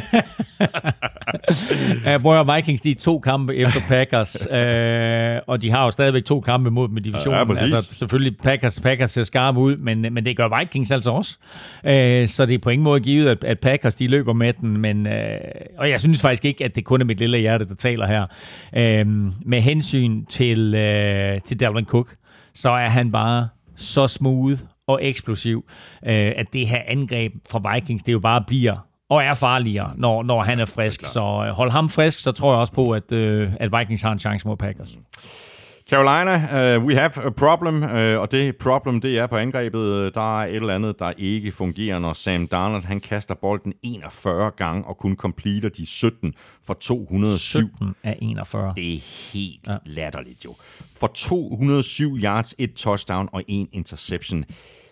Ja, 2.04 2.18
prøv 2.18 2.38
at 2.38 2.46
høre, 2.46 2.56
Vikings, 2.56 2.82
de 2.82 2.90
er 2.90 2.94
to 2.94 3.18
kampe 3.18 3.56
efter 3.56 3.80
Packers, 3.88 4.46
øh, 4.50 5.40
og 5.46 5.62
de 5.62 5.70
har 5.70 5.84
jo 5.84 5.90
stadigvæk 5.90 6.24
to 6.24 6.40
kampe 6.40 6.70
mod 6.70 6.88
i 6.96 7.00
divisionen. 7.00 7.38
Ja, 7.38 7.44
præcis. 7.44 7.72
altså, 7.72 7.94
selvfølgelig, 7.94 8.36
Packers, 8.36 8.80
Packers 8.80 9.10
ser 9.10 9.24
skarpe 9.24 9.60
ud, 9.60 9.76
men, 9.76 10.00
men 10.00 10.24
det 10.24 10.36
gør 10.36 10.58
Vikings 10.58 10.90
altså 10.90 11.10
også. 11.10 11.36
Øh, 11.84 12.28
så 12.28 12.46
det 12.46 12.54
er 12.54 12.58
på 12.58 12.70
ingen 12.70 12.84
måde 12.84 13.00
givet, 13.00 13.28
at, 13.28 13.44
at 13.44 13.58
Packers 13.58 13.94
de 13.96 14.08
løber 14.08 14.32
med 14.32 14.52
den, 14.52 14.76
men, 14.76 15.06
øh, 15.06 15.38
og 15.78 15.90
jeg 15.90 16.00
synes 16.00 16.20
faktisk 16.20 16.44
ikke, 16.44 16.64
at 16.64 16.76
det 16.76 16.84
kun 16.84 17.00
er 17.00 17.04
mit 17.04 17.18
lille 17.18 17.38
hjerte, 17.38 17.57
der 17.64 17.74
taler 17.74 18.06
her. 18.06 18.26
Øh, 18.76 19.06
med 19.46 19.60
hensyn 19.60 20.24
til, 20.24 20.74
øh, 20.74 21.40
til 21.40 21.60
Dalvin 21.60 21.84
Cook, 21.84 22.16
så 22.54 22.70
er 22.70 22.88
han 22.88 23.12
bare 23.12 23.48
så 23.76 24.06
smooth 24.06 24.58
og 24.86 24.98
eksplosiv, 25.02 25.64
øh, 26.06 26.32
at 26.36 26.46
det 26.52 26.68
her 26.68 26.82
angreb 26.86 27.32
fra 27.50 27.74
Vikings, 27.74 28.02
det 28.02 28.12
jo 28.12 28.18
bare 28.18 28.44
bliver 28.46 28.88
og 29.10 29.22
er 29.22 29.34
farligere, 29.34 29.92
når, 29.96 30.22
når 30.22 30.42
han 30.42 30.60
er 30.60 30.64
frisk. 30.64 31.06
Så 31.06 31.20
øh, 31.20 31.52
hold 31.52 31.70
ham 31.70 31.88
frisk, 31.88 32.18
så 32.18 32.32
tror 32.32 32.52
jeg 32.52 32.60
også 32.60 32.72
på, 32.72 32.90
at, 32.90 33.12
øh, 33.12 33.52
at 33.60 33.72
Vikings 33.78 34.02
har 34.02 34.12
en 34.12 34.18
chance 34.18 34.48
mod 34.48 34.56
Packers. 34.56 34.98
Carolina, 35.90 36.34
uh, 36.34 36.84
we 36.84 36.94
have 36.94 37.16
a 37.16 37.30
problem, 37.30 37.82
uh, 37.82 38.20
og 38.20 38.32
det 38.32 38.56
problem, 38.56 39.00
det 39.00 39.18
er 39.18 39.26
på 39.26 39.36
angrebet. 39.36 40.14
Der 40.14 40.40
er 40.40 40.46
et 40.46 40.54
eller 40.54 40.74
andet, 40.74 40.98
der 40.98 41.12
ikke 41.16 41.52
fungerer, 41.52 41.98
når 41.98 42.12
Sam 42.12 42.46
Darnold, 42.46 42.84
han 42.84 43.00
kaster 43.00 43.34
bolden 43.34 43.72
41 43.82 44.50
gange 44.50 44.84
og 44.84 44.98
kun 44.98 45.16
completer 45.16 45.68
de 45.68 45.86
17 45.86 46.34
for 46.66 46.74
207. 46.74 47.38
17 47.38 47.94
af 48.04 48.18
41. 48.22 48.72
Det 48.76 48.94
er 48.94 48.98
helt 49.32 49.66
ja. 49.66 49.72
latterligt 49.84 50.44
jo. 50.44 50.54
For 50.96 51.06
207 51.06 52.16
yards, 52.16 52.54
et 52.58 52.74
touchdown 52.74 53.28
og 53.32 53.42
en 53.48 53.68
interception. 53.72 54.44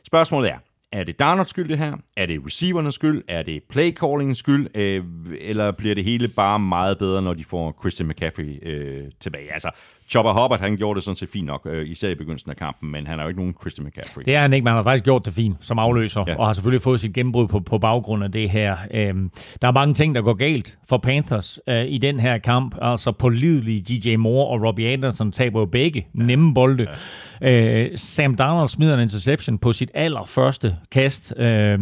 Spørgsmålet 0.05 0.51
er, 0.51 0.59
er 0.93 1.05
det 1.05 1.19
Darnolds 1.19 1.51
skyld 1.51 1.69
det 1.69 1.79
her? 1.79 1.97
Er 2.17 2.27
det 2.27 2.41
receivernes 2.47 2.95
skyld? 2.95 3.25
Er 3.29 3.43
det 3.43 3.63
playcallingens 3.71 4.39
skyld? 4.39 4.77
Øh, 4.77 5.05
eller 5.41 5.73
bliver 5.73 5.95
det 5.95 6.05
hele 6.05 6.29
bare 6.29 6.59
meget 6.59 6.99
bedre, 6.99 7.23
når 7.23 7.35
de 7.35 7.45
får 7.45 7.77
Christian 7.81 8.09
McCaffrey 8.09 8.59
øh, 8.63 9.05
tilbage? 9.21 9.53
Altså, 9.53 9.71
Chopper 10.09 10.33
Hubbard, 10.43 10.61
han 10.61 10.77
gjorde 10.77 10.97
det 10.97 11.05
sådan 11.05 11.17
set 11.17 11.29
fint 11.29 11.47
nok, 11.47 11.67
øh, 11.71 11.89
især 11.89 12.09
i 12.09 12.15
begyndelsen 12.15 12.51
af 12.51 12.57
kampen, 12.57 12.91
men 12.93 13.07
han 13.07 13.19
er 13.19 13.23
jo 13.23 13.29
ikke 13.29 13.41
nogen 13.41 13.55
Christian 13.61 13.87
McCaffrey. 13.87 14.23
Det 14.25 14.35
er 14.35 14.41
han 14.41 14.53
ikke, 14.53 14.65
men 14.65 14.69
han 14.69 14.77
har 14.77 14.83
faktisk 14.83 15.05
gjort 15.05 15.25
det 15.25 15.33
fint 15.33 15.57
som 15.61 15.79
afløser, 15.79 16.25
Ja. 16.27 16.37
og 16.39 16.47
har 16.47 16.53
selvfølgelig 16.53 16.83
fået 16.83 17.01
sit 17.01 17.13
gennembrud 17.13 17.47
på, 17.49 17.61
på 17.61 17.79
baggrund 17.79 18.25
af 18.25 18.33
det 18.33 18.51
her. 18.51 18.77
Øhm, 18.95 19.31
der 19.63 19.69
er 19.69 19.73
mange 19.73 19.95
ting, 19.95 20.15
der 20.15 20.21
går 20.23 20.35
galt 20.35 20.79
for 20.89 20.97
Panthers 20.99 21.59
øh, 21.69 21.85
i 21.85 21.99
den 21.99 22.21
her 22.21 22.39
kamp. 22.39 22.75
Altså 22.83 23.13
pålidelige 23.13 23.81
DJ 23.81 24.17
Moore 24.17 24.47
og 24.49 24.63
Robbie 24.67 24.89
Anderson 24.89 25.33
taber 25.33 25.61
jo 25.61 25.67
begge 25.67 26.07
ja. 26.19 26.23
nemme 26.23 26.55
bolde. 26.55 26.87
Ja. 27.41 27.83
Øh, 27.85 27.91
Sam 27.99 28.35
Darnold 28.35 28.69
smider 28.69 28.95
en 28.95 29.01
interception 29.01 29.59
på 29.59 29.73
sit 29.73 29.91
allerførste 29.95 30.77
kast. 30.93 31.35
Øh, 31.37 31.79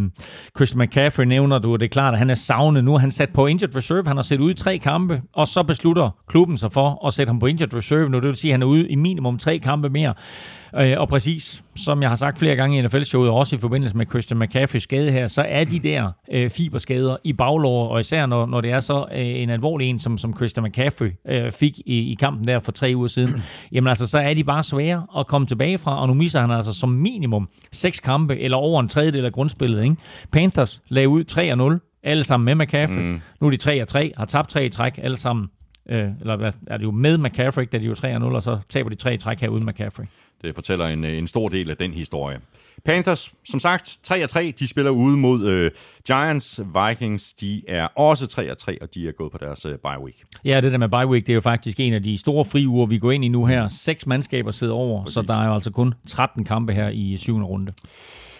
Christian 0.57 0.79
McCaffrey 0.81 1.25
nævner 1.25 1.59
du, 1.59 1.73
og 1.73 1.79
det 1.79 1.85
er 1.85 1.89
klart, 1.89 2.13
at 2.13 2.17
han 2.19 2.29
er 2.29 2.35
savnet. 2.35 2.83
Nu 2.83 2.93
er 2.93 2.97
han 2.97 3.11
sat 3.11 3.29
på 3.33 3.45
injured 3.47 3.75
reserve. 3.75 4.03
Han 4.07 4.15
har 4.15 4.23
set 4.23 4.39
ud 4.39 4.51
i 4.51 4.53
tre 4.53 4.77
kampe, 4.77 5.21
og 5.33 5.47
så 5.47 5.63
beslutter 5.63 6.09
klubben 6.27 6.57
sig 6.57 6.71
for 6.71 7.07
at 7.07 7.13
sætte 7.13 7.29
ham 7.29 7.39
på 7.39 7.45
injured 7.45 7.73
reserve 7.75 8.09
nu. 8.15 8.21
Det 8.21 8.27
vil 8.27 8.35
sige, 8.35 8.51
at 8.51 8.53
han 8.53 8.61
er 8.61 8.67
ude 8.67 8.89
i 8.89 8.95
minimum 8.95 9.37
tre 9.37 9.59
kampe 9.59 9.89
mere. 9.89 10.13
Øh, 10.77 10.95
og 10.97 11.07
præcis, 11.07 11.63
som 11.75 12.01
jeg 12.01 12.09
har 12.09 12.15
sagt 12.15 12.39
flere 12.39 12.55
gange 12.55 12.77
i 12.77 12.81
NFL-showet, 12.81 13.29
og 13.29 13.35
også 13.35 13.55
i 13.55 13.59
forbindelse 13.59 13.97
med 13.97 14.05
Christian 14.05 14.39
McCaffreys 14.39 14.83
skade 14.83 15.11
her, 15.11 15.27
så 15.27 15.45
er 15.49 15.63
de 15.63 15.79
der 15.79 16.11
øh, 16.31 16.49
fiberskader 16.49 17.17
i 17.23 17.33
baglår, 17.33 17.87
og 17.87 17.99
især 17.99 18.25
når, 18.25 18.45
når 18.45 18.61
det 18.61 18.71
er 18.71 18.79
så 18.79 19.05
øh, 19.15 19.41
en 19.41 19.49
alvorlig 19.49 19.89
en, 19.89 19.99
som, 19.99 20.17
som 20.17 20.35
Christian 20.35 20.63
McCaffrey 20.63 21.11
øh, 21.27 21.51
fik 21.51 21.79
i, 21.79 22.11
i 22.11 22.15
kampen 22.19 22.47
der 22.47 22.59
for 22.59 22.71
tre 22.71 22.93
uger 22.95 23.07
siden, 23.07 23.43
jamen 23.73 23.87
altså, 23.87 24.07
så 24.07 24.19
er 24.19 24.33
de 24.33 24.43
bare 24.43 24.63
svære 24.63 25.07
at 25.17 25.27
komme 25.27 25.47
tilbage 25.47 25.77
fra, 25.77 26.01
og 26.01 26.07
nu 26.07 26.13
misser 26.13 26.41
han 26.41 26.51
altså 26.51 26.73
som 26.73 26.89
minimum 26.89 27.49
seks 27.71 27.99
kampe, 27.99 28.39
eller 28.39 28.57
over 28.57 28.81
en 28.81 28.87
tredjedel 28.87 29.25
af 29.25 29.31
grundspillet. 29.31 29.83
Ikke? 29.83 29.95
Panthers 30.31 30.81
lagde 30.87 31.09
ud 31.09 31.23
3-0, 31.79 31.99
alle 32.03 32.23
sammen 32.23 32.45
med 32.45 32.65
McCaffrey. 32.65 33.01
Mm. 33.01 33.21
Nu 33.41 33.47
er 33.47 33.51
de 33.51 33.85
3-3, 33.85 34.11
har 34.17 34.25
tabt 34.25 34.49
tre 34.49 34.65
i 34.65 34.69
træk, 34.69 34.99
alle 35.03 35.17
sammen. 35.17 35.47
Øh, 35.89 36.09
eller 36.19 36.35
hvad, 36.35 36.51
er 36.67 36.77
det 36.77 36.83
jo 36.83 36.91
med 36.91 37.17
McCaffrey, 37.17 37.67
da 37.71 37.77
de 37.77 37.85
jo 37.85 37.93
3-0, 37.93 38.23
og 38.23 38.43
så 38.43 38.59
taber 38.69 38.89
de 38.89 38.95
tre 38.95 39.17
træk 39.17 39.39
her 39.41 39.49
uden 39.49 39.65
McCaffrey. 39.65 40.05
Det 40.41 40.55
fortæller 40.55 40.87
en, 40.87 41.03
øh, 41.03 41.17
en 41.17 41.27
stor 41.27 41.49
del 41.49 41.69
af 41.69 41.77
den 41.77 41.93
historie. 41.93 42.39
Panthers, 42.85 43.33
som 43.45 43.59
sagt, 43.59 43.99
3-3. 44.07 44.51
De 44.59 44.67
spiller 44.67 44.91
ude 44.91 45.17
mod 45.17 45.45
øh, 45.45 45.71
Giants. 46.07 46.61
Vikings, 46.89 47.33
de 47.33 47.61
er 47.67 47.85
også 47.85 48.55
3-3, 48.69 48.77
og 48.81 48.95
de 48.95 49.07
er 49.07 49.11
gået 49.11 49.31
på 49.31 49.37
deres 49.37 49.65
øh, 49.65 49.71
bye 49.77 50.03
week. 50.03 50.15
Ja, 50.45 50.61
det 50.61 50.71
der 50.71 50.77
med 50.77 50.89
bye 50.89 51.07
week, 51.07 51.25
det 51.25 51.31
er 51.31 51.35
jo 51.35 51.41
faktisk 51.41 51.79
en 51.79 51.93
af 51.93 52.03
de 52.03 52.17
store 52.17 52.45
friuger, 52.45 52.85
vi 52.85 52.97
går 52.97 53.11
ind 53.11 53.25
i 53.25 53.27
nu 53.27 53.45
her. 53.45 53.67
Seks 53.67 54.07
mandskaber 54.07 54.51
sidder 54.51 54.73
over, 54.73 55.03
Præcis. 55.03 55.13
så 55.13 55.21
der 55.21 55.41
er 55.41 55.45
jo 55.47 55.53
altså 55.53 55.71
kun 55.71 55.93
13 56.07 56.43
kampe 56.43 56.73
her 56.73 56.89
i 56.89 57.17
syvende 57.17 57.45
runde. 57.45 57.73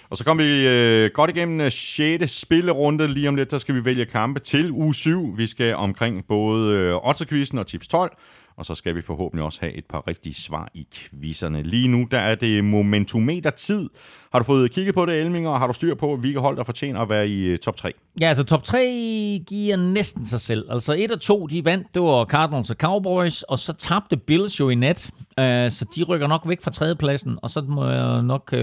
Og 0.09 0.17
så 0.17 0.23
kommer 0.23 0.43
vi 0.43 0.67
øh, 0.67 1.11
godt 1.13 1.29
igennem 1.29 1.61
øh, 1.61 1.71
6. 1.71 2.39
spillerunde. 2.39 3.07
Lige 3.07 3.29
om 3.29 3.35
lidt, 3.35 3.51
der 3.51 3.57
skal 3.57 3.75
vi 3.75 3.85
vælge 3.85 4.05
kampe 4.05 4.39
til 4.39 4.71
uge 4.71 4.93
7. 4.93 5.37
Vi 5.37 5.47
skal 5.47 5.75
omkring 5.75 6.25
både 6.27 6.75
øh, 6.77 7.07
Otterquizzen 7.07 7.57
og 7.57 7.67
Tips 7.67 7.87
12. 7.87 8.17
Og 8.57 8.65
så 8.65 8.75
skal 8.75 8.95
vi 8.95 9.01
forhåbentlig 9.01 9.43
også 9.45 9.59
have 9.61 9.73
et 9.73 9.85
par 9.85 10.07
rigtige 10.07 10.33
svar 10.33 10.69
i 10.73 10.87
quizzerne. 10.93 11.63
Lige 11.63 11.87
nu, 11.87 12.07
der 12.11 12.19
er 12.19 12.35
det 12.35 12.63
momentometer-tid. 12.63 13.89
Har 14.31 14.39
du 14.39 14.45
fået 14.45 14.71
kigget 14.71 14.95
på 14.95 15.05
det, 15.05 15.21
Elming, 15.21 15.47
og 15.47 15.59
har 15.59 15.67
du 15.67 15.73
styr 15.73 15.95
på, 15.95 16.15
hvilke 16.15 16.39
hold, 16.39 16.57
der 16.57 16.63
fortjener 16.63 16.99
at 17.01 17.09
være 17.09 17.27
i 17.27 17.45
øh, 17.45 17.57
top 17.59 17.75
3? 17.75 17.91
Ja, 18.21 18.27
altså 18.27 18.43
top 18.43 18.63
3 18.63 19.43
giver 19.47 19.75
næsten 19.75 20.25
sig 20.25 20.41
selv. 20.41 20.65
Altså 20.71 20.95
1 20.97 21.11
og 21.11 21.21
2, 21.21 21.47
de 21.47 21.65
vandt, 21.65 21.87
det 21.93 22.01
var 22.01 22.25
Cardinals 22.25 22.69
og 22.69 22.75
Cowboys, 22.75 23.41
og 23.41 23.59
så 23.59 23.73
tabte 23.73 24.17
Bills 24.17 24.59
jo 24.59 24.69
i 24.69 24.75
nat, 24.75 25.09
uh, 25.11 25.43
så 25.45 25.85
de 25.95 26.03
rykker 26.03 26.27
nok 26.27 26.43
væk 26.47 26.61
fra 26.61 26.71
tredjepladsen, 26.71 27.39
og 27.41 27.49
så 27.49 27.61
må 27.61 27.89
jeg 27.89 28.21
nok, 28.23 28.49
uh, 28.53 28.59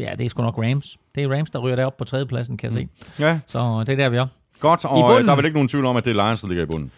ja, 0.00 0.10
det 0.18 0.24
er 0.24 0.28
sgu 0.28 0.42
nok 0.42 0.58
Rams. 0.58 0.96
Det 1.14 1.22
er 1.22 1.28
Rams, 1.36 1.50
der 1.50 1.58
ryger 1.58 1.76
derop 1.76 1.96
på 1.96 2.04
tredjepladsen, 2.04 2.56
kan 2.56 2.70
jeg 2.74 2.88
se. 3.18 3.22
Ja, 3.24 3.40
Så 3.46 3.84
det 3.86 3.92
er 3.92 3.96
der, 3.96 4.08
vi 4.08 4.16
er. 4.16 4.26
godt. 4.60 4.84
Og 4.84 5.18
øh, 5.20 5.24
der 5.26 5.32
er 5.32 5.36
vel 5.36 5.44
ikke 5.44 5.56
nogen 5.56 5.68
tvivl 5.68 5.84
om, 5.86 5.96
at 5.96 6.04
det 6.04 6.16
er 6.16 6.24
Lions, 6.24 6.40
der 6.40 6.48
ligger 6.48 6.64
i 6.64 6.66
bunden. 6.66 6.90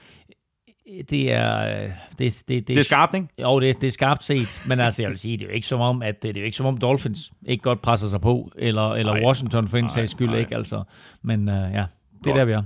Det 1.10 1.32
er, 1.32 1.84
øh, 1.84 1.90
det, 2.18 2.42
det, 2.48 2.68
Det 2.68 2.78
er 2.78 2.82
skarpt, 2.82 3.14
ikke? 3.14 3.28
Jo, 3.38 3.60
det, 3.60 3.80
det 3.80 3.86
er 3.86 3.90
skarpt 3.90 4.24
set, 4.24 4.60
men 4.66 4.80
altså, 4.80 5.02
jeg 5.02 5.10
vil 5.10 5.18
sige, 5.18 5.36
det 5.36 5.44
er 5.44 5.48
jo 5.48 5.54
ikke 5.54 5.66
som 5.66 5.80
om, 5.80 6.02
at 6.02 6.22
det, 6.22 6.34
det 6.34 6.36
er 6.36 6.40
jo 6.40 6.44
ikke 6.44 6.56
som 6.56 6.66
om 6.66 6.76
Dolphins 6.76 7.32
ikke 7.46 7.62
godt 7.62 7.82
presser 7.82 8.08
sig 8.08 8.20
på, 8.20 8.52
eller, 8.58 8.92
eller 8.92 9.14
Nej. 9.14 9.24
Washington 9.24 9.68
for 9.68 9.76
en 9.76 9.88
sags 9.88 10.10
skyld 10.10 10.28
nej. 10.28 10.38
ikke, 10.38 10.56
altså. 10.56 10.82
Men 11.22 11.48
uh, 11.48 11.54
ja, 11.54 11.84
det 12.24 12.30
er 12.30 12.34
der, 12.34 12.44
vi 12.44 12.52
er. 12.52 12.62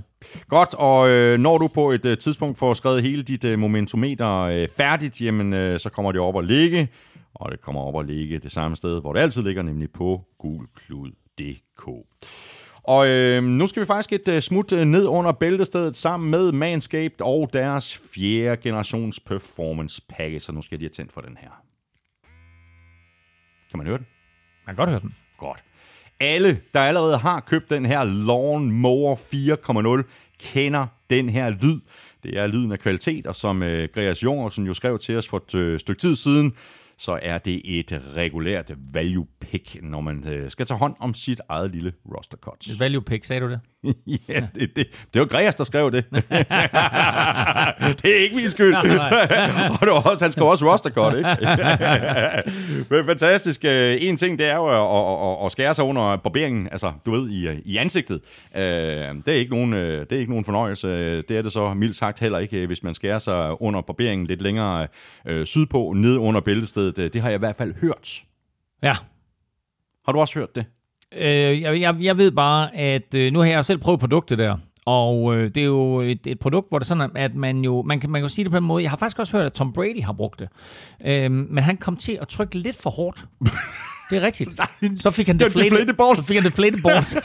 Godt, 0.47 0.73
og 0.73 1.09
øh, 1.09 1.39
når 1.39 1.57
du 1.57 1.67
på 1.67 1.91
et 1.91 2.05
øh, 2.05 2.17
tidspunkt 2.17 2.57
får 2.57 2.73
skrevet 2.73 3.03
hele 3.03 3.23
dit 3.23 3.45
øh, 3.45 3.59
momentometer 3.59 4.41
øh, 4.41 4.67
færdigt, 4.77 5.21
jamen 5.21 5.53
øh, 5.53 5.79
så 5.79 5.89
kommer 5.89 6.11
det 6.11 6.21
op 6.21 6.37
at 6.37 6.45
ligge, 6.45 6.87
og 7.33 7.51
det 7.51 7.61
kommer 7.61 7.81
op 7.81 7.99
at 7.99 8.05
ligge 8.05 8.39
det 8.39 8.51
samme 8.51 8.75
sted, 8.75 9.01
hvor 9.01 9.13
det 9.13 9.19
altid 9.19 9.43
ligger, 9.43 9.61
nemlig 9.61 9.91
på 9.91 10.21
gulklud.dk. 10.39 11.89
Og 12.87 13.07
øh, 13.07 13.43
nu 13.43 13.67
skal 13.67 13.81
vi 13.81 13.85
faktisk 13.85 14.13
et 14.13 14.27
øh, 14.27 14.41
smut 14.41 14.73
øh, 14.73 14.85
ned 14.85 15.05
under 15.05 15.31
bæltestedet 15.31 15.95
sammen 15.95 16.31
med 16.31 16.51
Manscaped 16.51 17.21
og 17.21 17.49
deres 17.53 18.01
fjerde 18.13 18.61
generations 18.61 19.19
performance 19.19 20.01
package, 20.09 20.39
så 20.39 20.51
nu 20.51 20.61
skal 20.61 20.75
jeg 20.75 20.79
lige 20.79 20.89
have 20.89 21.03
tændt 21.03 21.13
for 21.13 21.21
den 21.21 21.37
her. 21.41 21.49
Kan 23.69 23.77
man 23.77 23.87
høre 23.87 23.97
den? 23.97 24.07
Man 24.65 24.75
kan 24.75 24.85
godt 24.85 24.89
høre 24.89 24.99
den. 24.99 25.15
Godt. 25.37 25.63
Alle, 26.19 26.61
der 26.73 26.79
allerede 26.79 27.17
har 27.17 27.39
købt 27.39 27.69
den 27.69 27.85
her 27.85 28.03
Lawn 28.03 28.71
Mower 28.71 29.15
4.0, 29.15 30.03
kender 30.39 30.87
den 31.09 31.29
her 31.29 31.49
lyd. 31.49 31.79
Det 32.23 32.37
er 32.37 32.47
lyden 32.47 32.71
af 32.71 32.79
kvalitet, 32.79 33.27
og 33.27 33.35
som 33.35 33.63
øh, 33.63 33.89
Gregers 33.93 34.23
Jungersen 34.23 34.65
jo 34.65 34.73
skrev 34.73 34.99
til 34.99 35.17
os 35.17 35.27
for 35.27 35.37
et 35.37 35.55
øh, 35.55 35.79
stykke 35.79 35.99
tid 35.99 36.15
siden, 36.15 36.53
så 36.97 37.19
er 37.21 37.37
det 37.37 37.79
et 37.79 38.01
regulært 38.15 38.71
value 38.93 39.27
pick, 39.39 39.83
når 39.83 40.01
man 40.01 40.27
øh, 40.27 40.51
skal 40.51 40.65
tage 40.65 40.77
hånd 40.77 40.95
om 40.99 41.13
sit 41.13 41.41
eget 41.49 41.71
lille 41.71 41.93
roster 42.15 42.37
cuts. 42.37 42.79
Value 42.79 43.01
pick, 43.01 43.25
sagde 43.25 43.41
du 43.41 43.49
det? 43.49 43.59
ja, 44.29 44.47
det, 44.55 44.75
det, 44.75 44.87
det 45.13 45.19
var 45.21 45.25
Gregers, 45.27 45.55
der 45.55 45.63
skrev 45.63 45.91
det. 45.91 46.05
det 48.01 48.15
er 48.15 48.19
ikke 48.23 48.35
min 48.35 48.49
skyld. 48.49 48.75
og 49.73 49.79
det 49.81 49.87
var 49.89 50.09
også, 50.11 50.25
han 50.25 50.31
skrev 50.31 50.47
også 50.47 50.71
roster 50.71 50.89
cut, 50.89 51.17
ikke? 51.17 51.29
Men 52.89 53.05
fantastisk. 53.05 53.65
Øh, 53.65 53.97
En 53.99 54.17
ting, 54.17 54.39
det 54.39 54.47
er 54.47 54.55
jo 54.55 54.65
at, 54.67 55.39
at, 55.41 55.45
at 55.45 55.51
skære 55.51 55.73
sig 55.73 55.85
under 55.85 56.15
barberingen, 56.15 56.67
altså, 56.71 56.91
du 57.05 57.11
ved, 57.11 57.29
i, 57.29 57.61
i 57.65 57.77
ansigtet. 57.77 58.21
Øh, 58.55 58.61
Det 58.63 59.27
er, 59.27 59.31
ikke 59.31 59.51
nogen, 59.51 59.73
øh, 59.73 59.99
det 59.99 60.11
er 60.11 60.19
ikke 60.19 60.31
nogen 60.31 60.45
fornøjelse. 60.45 60.87
Det 61.21 61.31
er 61.31 61.41
det 61.41 61.51
så 61.51 61.73
mildt 61.73 61.95
sagt 61.95 62.19
heller 62.19 62.39
ikke, 62.39 62.65
hvis 62.67 62.83
man 62.83 62.93
skærer 62.95 63.19
sig 63.19 63.61
under 63.61 63.81
barberingen 63.81 64.27
lidt 64.27 64.41
længere 64.41 64.87
sydpå, 65.45 65.93
ned 65.95 66.17
under 66.17 66.41
bæltestedet. 66.41 67.13
Det 67.13 67.21
har 67.21 67.29
jeg 67.29 67.35
i 67.35 67.39
hvert 67.39 67.55
fald 67.55 67.73
hørt. 67.81 68.23
Ja. 68.83 68.95
Har 70.05 70.11
du 70.11 70.19
også 70.19 70.39
hørt 70.39 70.55
det? 70.55 70.65
Øh, 71.15 71.61
jeg, 71.61 71.81
jeg, 71.81 71.95
jeg 71.99 72.17
ved 72.17 72.31
bare, 72.31 72.75
at 72.75 73.15
øh, 73.15 73.33
nu 73.33 73.39
har 73.39 73.45
jeg 73.45 73.65
selv 73.65 73.77
prøvet 73.77 73.99
produktet 73.99 74.37
der, 74.37 74.55
og 74.85 75.35
øh, 75.35 75.43
det 75.55 75.57
er 75.57 75.65
jo 75.65 76.01
et, 76.01 76.27
et 76.27 76.39
produkt, 76.39 76.69
hvor 76.69 76.79
det 76.79 76.85
er 76.85 76.87
sådan, 76.87 77.09
at 77.15 77.35
man 77.35 77.57
jo, 77.57 77.81
man 77.81 77.99
kan, 77.99 78.09
man 78.09 78.21
kan 78.21 78.29
sige 78.29 78.43
det 78.43 78.51
på 78.51 78.57
en 78.57 78.63
måde, 78.63 78.83
jeg 78.83 78.91
har 78.91 78.97
faktisk 78.97 79.19
også 79.19 79.37
hørt, 79.37 79.45
at 79.45 79.53
Tom 79.53 79.73
Brady 79.73 80.03
har 80.03 80.13
brugt 80.13 80.39
det, 80.39 80.49
øh, 81.05 81.31
men 81.31 81.63
han 81.63 81.77
kom 81.77 81.97
til 81.97 82.17
at 82.21 82.27
trykke 82.27 82.57
lidt 82.57 82.81
for 82.81 82.89
hårdt. 82.89 83.25
Det 84.09 84.17
er 84.17 84.23
rigtigt. 84.23 84.49
Så 85.03 85.11
fik 85.11 85.27
han 85.27 85.39
deflated, 85.39 85.71
deflated 85.71 85.93
balls. 85.93 86.19
Så 86.19 86.27
fik 86.27 86.35
han 86.35 86.45
deflated 86.45 86.81
balls. 86.81 87.15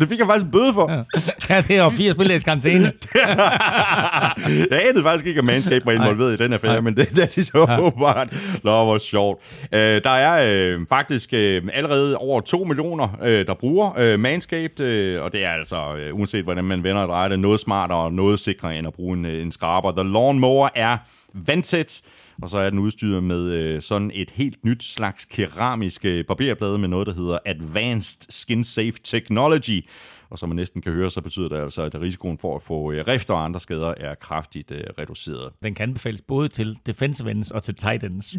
Det 0.00 0.08
fik 0.08 0.18
jeg 0.18 0.26
faktisk 0.26 0.44
en 0.44 0.50
bøde 0.50 0.74
for. 0.74 0.90
ja, 1.50 1.60
det 1.60 1.76
er 1.76 1.82
jo 1.82 1.88
fire 1.88 2.12
spildags 2.12 2.42
karantæne. 2.42 2.92
jeg 4.70 4.88
anede 4.88 5.02
faktisk 5.02 5.26
ikke, 5.26 5.38
at 5.38 5.44
Manscaped 5.44 5.84
var 5.84 5.92
involveret 5.92 6.40
i 6.40 6.44
den 6.44 6.52
affære, 6.52 6.82
men 6.82 6.96
det, 6.96 7.08
det 7.08 7.22
er 7.22 7.26
de 7.26 7.44
så 7.44 7.66
ja. 7.68 7.80
åbenbart. 7.80 8.28
Nå, 8.64 8.84
hvor 8.84 8.98
sjovt. 8.98 9.42
Øh, 9.72 10.04
der 10.04 10.10
er 10.10 10.74
øh, 10.74 10.80
faktisk 10.88 11.34
øh, 11.34 11.62
allerede 11.72 12.16
over 12.16 12.40
2 12.40 12.64
millioner, 12.64 13.18
øh, 13.22 13.46
der 13.46 13.54
bruger 13.54 13.98
øh, 13.98 14.20
Manscaped, 14.20 14.80
øh, 14.80 15.22
og 15.22 15.32
det 15.32 15.44
er 15.44 15.50
altså, 15.50 15.94
øh, 15.96 16.14
uanset 16.14 16.44
hvordan 16.44 16.64
man 16.64 16.84
vender 16.84 17.02
og 17.02 17.08
drejer 17.08 17.28
det, 17.28 17.40
noget 17.40 17.60
smartere 17.60 17.98
og 17.98 18.12
noget 18.12 18.38
sikrere 18.38 18.78
end 18.78 18.86
at 18.86 18.92
bruge 18.92 19.18
en, 19.18 19.24
øh, 19.24 19.42
en 19.42 19.52
skraber. 19.52 19.92
The 19.92 20.12
Lawnmower 20.12 20.68
er 20.74 20.96
vandtæt, 21.34 22.00
og 22.42 22.50
så 22.50 22.58
er 22.58 22.70
den 22.70 22.78
udstyret 22.78 23.24
med 23.24 23.52
øh, 23.52 23.82
sådan 23.82 24.10
et 24.14 24.30
helt 24.30 24.64
nyt 24.64 24.84
slags 24.84 25.24
keramisk 25.24 26.04
øh, 26.04 26.24
barberblade 26.24 26.78
med 26.78 26.88
noget, 26.88 27.06
der 27.06 27.14
hedder 27.14 27.38
Advanced 27.46 28.20
Skin 28.30 28.64
Safe 28.64 28.92
Technology. 29.04 29.88
Og 30.30 30.38
som 30.38 30.48
man 30.48 30.56
næsten 30.56 30.82
kan 30.82 30.92
høre, 30.92 31.10
så 31.10 31.20
betyder 31.20 31.48
det 31.48 31.56
altså, 31.56 31.82
at 31.82 32.00
risikoen 32.00 32.38
for 32.38 32.56
at 32.56 32.62
få 32.62 32.92
øh, 32.92 33.06
rift 33.06 33.30
og 33.30 33.44
andre 33.44 33.60
skader 33.60 33.94
er 33.96 34.14
kraftigt 34.14 34.70
øh, 34.70 34.84
reduceret. 34.98 35.52
Den 35.62 35.74
kan 35.74 35.88
anbefales 35.88 36.22
både 36.22 36.48
til 36.48 36.78
defensive 36.86 37.30
ends 37.30 37.50
og 37.50 37.62
til 37.62 37.74
tight 37.74 38.04
ends. 38.04 38.34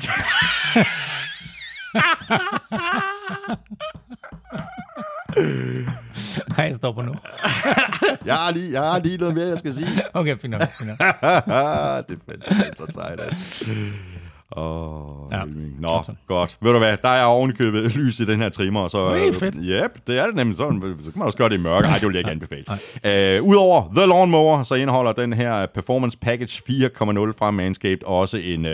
Nej, 6.57 6.65
jeg 6.65 6.75
stopper 6.75 7.03
nu. 7.03 7.13
Jeg 8.25 8.35
har 8.35 8.51
lige, 8.51 8.71
jeg 8.71 8.81
har 8.81 8.99
lige 8.99 9.17
noget 9.17 9.35
mere, 9.35 9.47
jeg 9.47 9.57
skal 9.57 9.73
sige. 9.73 9.87
Okay, 10.13 10.37
fint 10.37 10.51
nok. 10.51 10.61
Fint 10.77 10.89
nok. 10.89 10.99
det 12.07 12.19
er 12.19 12.23
fandme 12.25 12.75
så 12.75 12.85
sejt. 12.93 13.19
Åh, 14.57 15.31
Ja. 15.31 15.41
Nå, 15.79 15.87
godt 15.87 16.05
så. 16.05 16.11
godt. 16.27 16.57
Ved 16.61 16.71
du 16.71 16.77
hvad, 16.77 16.97
der 17.01 17.09
er 17.09 17.25
ovenikøbet 17.25 17.95
lys 17.97 18.19
i 18.19 18.25
den 18.25 18.39
her 18.39 18.49
trimmer. 18.49 18.87
Så, 18.87 19.13
Det 19.15 19.27
er 19.27 19.33
fedt. 19.33 19.55
Yep, 19.61 20.07
det 20.07 20.19
er 20.19 20.25
det 20.25 20.35
nemlig 20.35 20.57
sådan. 20.57 20.95
Så 20.99 21.11
kan 21.11 21.19
man 21.19 21.25
også 21.25 21.37
gøre 21.37 21.49
det 21.49 21.55
i 21.55 21.61
mørke. 21.61 21.87
Ej, 21.87 21.97
det 21.97 22.07
vil 22.07 22.13
jeg 22.13 22.19
ikke 22.19 22.31
anbefale. 22.31 22.65
Uh, 23.41 23.47
Udover 23.49 23.93
The 23.95 24.05
Lawnmower, 24.05 24.63
så 24.63 24.75
indeholder 24.75 25.11
den 25.13 25.33
her 25.33 25.65
Performance 25.65 26.17
Package 26.17 26.61
4.0 26.69 27.37
fra 27.37 27.51
Manscaped 27.51 28.03
også 28.05 28.37
en 28.37 28.65
uh, 28.65 28.71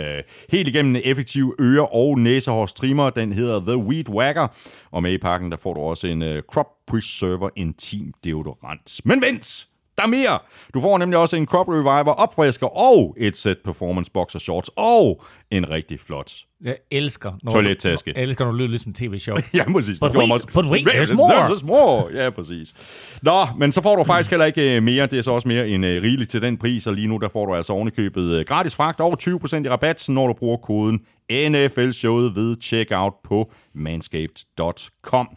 helt 0.52 0.68
igennem 0.68 0.96
effektiv 1.04 1.54
øre- 1.60 1.86
og 1.88 2.18
næsehårs 2.18 2.72
trimmer. 2.72 3.10
Den 3.10 3.32
hedder 3.32 3.60
The 3.60 3.76
Weed 3.76 4.08
Whacker. 4.08 4.48
Og 4.92 5.02
med 5.02 5.12
i 5.12 5.18
pakken, 5.18 5.50
der 5.50 5.56
får 5.56 5.74
du 5.74 5.80
også 5.80 6.06
en 6.06 6.22
uh, 6.22 6.28
Crop 6.52 6.66
Preserver 6.86 7.48
Intim 7.56 8.12
Deodorant. 8.24 9.00
Men 9.04 9.22
vent! 9.22 9.66
Der 10.00 10.06
er 10.06 10.10
mere! 10.10 10.38
Du 10.74 10.80
får 10.80 10.98
nemlig 10.98 11.18
også 11.18 11.36
en 11.36 11.46
Crop 11.46 11.68
Reviver 11.68 12.12
opfrisker 12.12 12.66
og 12.66 13.14
et 13.18 13.36
sæt 13.36 13.56
Performance 13.64 14.10
Boxer 14.10 14.38
Shorts 14.38 14.70
og 14.76 15.22
en 15.50 15.70
rigtig 15.70 16.00
flot 16.00 16.32
Jeg 16.64 16.76
elsker, 16.90 17.32
når 17.42 17.50
Toilettaske. 17.50 18.12
Jeg 18.16 18.22
elsker, 18.22 18.44
når 18.44 18.52
du 18.52 18.58
lyder 18.58 18.68
lidt 18.68 18.82
som 18.82 18.92
tv-show. 18.92 19.36
Ja, 19.54 19.72
præcis. 19.72 20.00
But 20.00 20.10
det 20.12 20.18
wait, 20.18 20.32
også- 20.32 20.46
but 20.54 20.66
wait, 20.66 20.88
there's 20.88 21.14
more. 21.14 21.44
There's 21.44 21.66
more. 21.66 22.04
Ja, 22.14 22.30
præcis. 22.30 22.74
Nå, 23.22 23.46
men 23.58 23.72
så 23.72 23.82
får 23.82 23.96
du 23.96 24.04
faktisk 24.04 24.30
heller 24.30 24.46
ikke 24.46 24.76
øh, 24.76 24.82
mere. 24.82 25.06
Det 25.06 25.18
er 25.18 25.22
så 25.22 25.30
også 25.32 25.48
mere 25.48 25.68
end 25.68 25.86
øh, 25.86 26.02
rigeligt 26.02 26.30
til 26.30 26.42
den 26.42 26.56
pris, 26.58 26.86
og 26.86 26.94
lige 26.94 27.06
nu 27.08 27.16
der 27.16 27.28
får 27.28 27.46
du 27.46 27.54
altså 27.54 27.72
ovenikøbet 27.72 28.24
øh, 28.38 28.44
gratis 28.44 28.74
fragt 28.74 29.00
og 29.00 29.16
20% 29.22 29.64
i 29.64 29.68
rabat, 29.68 30.04
når 30.08 30.26
du 30.26 30.32
bruger 30.32 30.56
koden 30.56 31.00
NFL-showet 31.32 32.34
ved 32.36 32.56
checkout 32.62 33.12
på 33.24 33.52
manscaped.com. 33.74 35.28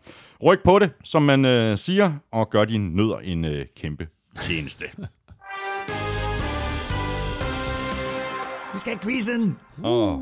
Ryk 0.46 0.60
på 0.64 0.80
det, 0.80 0.90
som 1.04 1.22
man 1.22 1.46
øh, 1.46 1.78
siger, 1.78 2.12
og 2.32 2.50
gør 2.50 2.66
din 2.66 2.96
nødder 2.96 3.18
en 3.18 3.46
øh, 3.46 3.66
kæmpe 3.82 4.08
tjeneste. 4.42 4.86
Vi 8.74 8.80
skal 8.80 8.94
have 8.94 9.00
quizzen. 9.04 9.58
oh. 9.84 10.20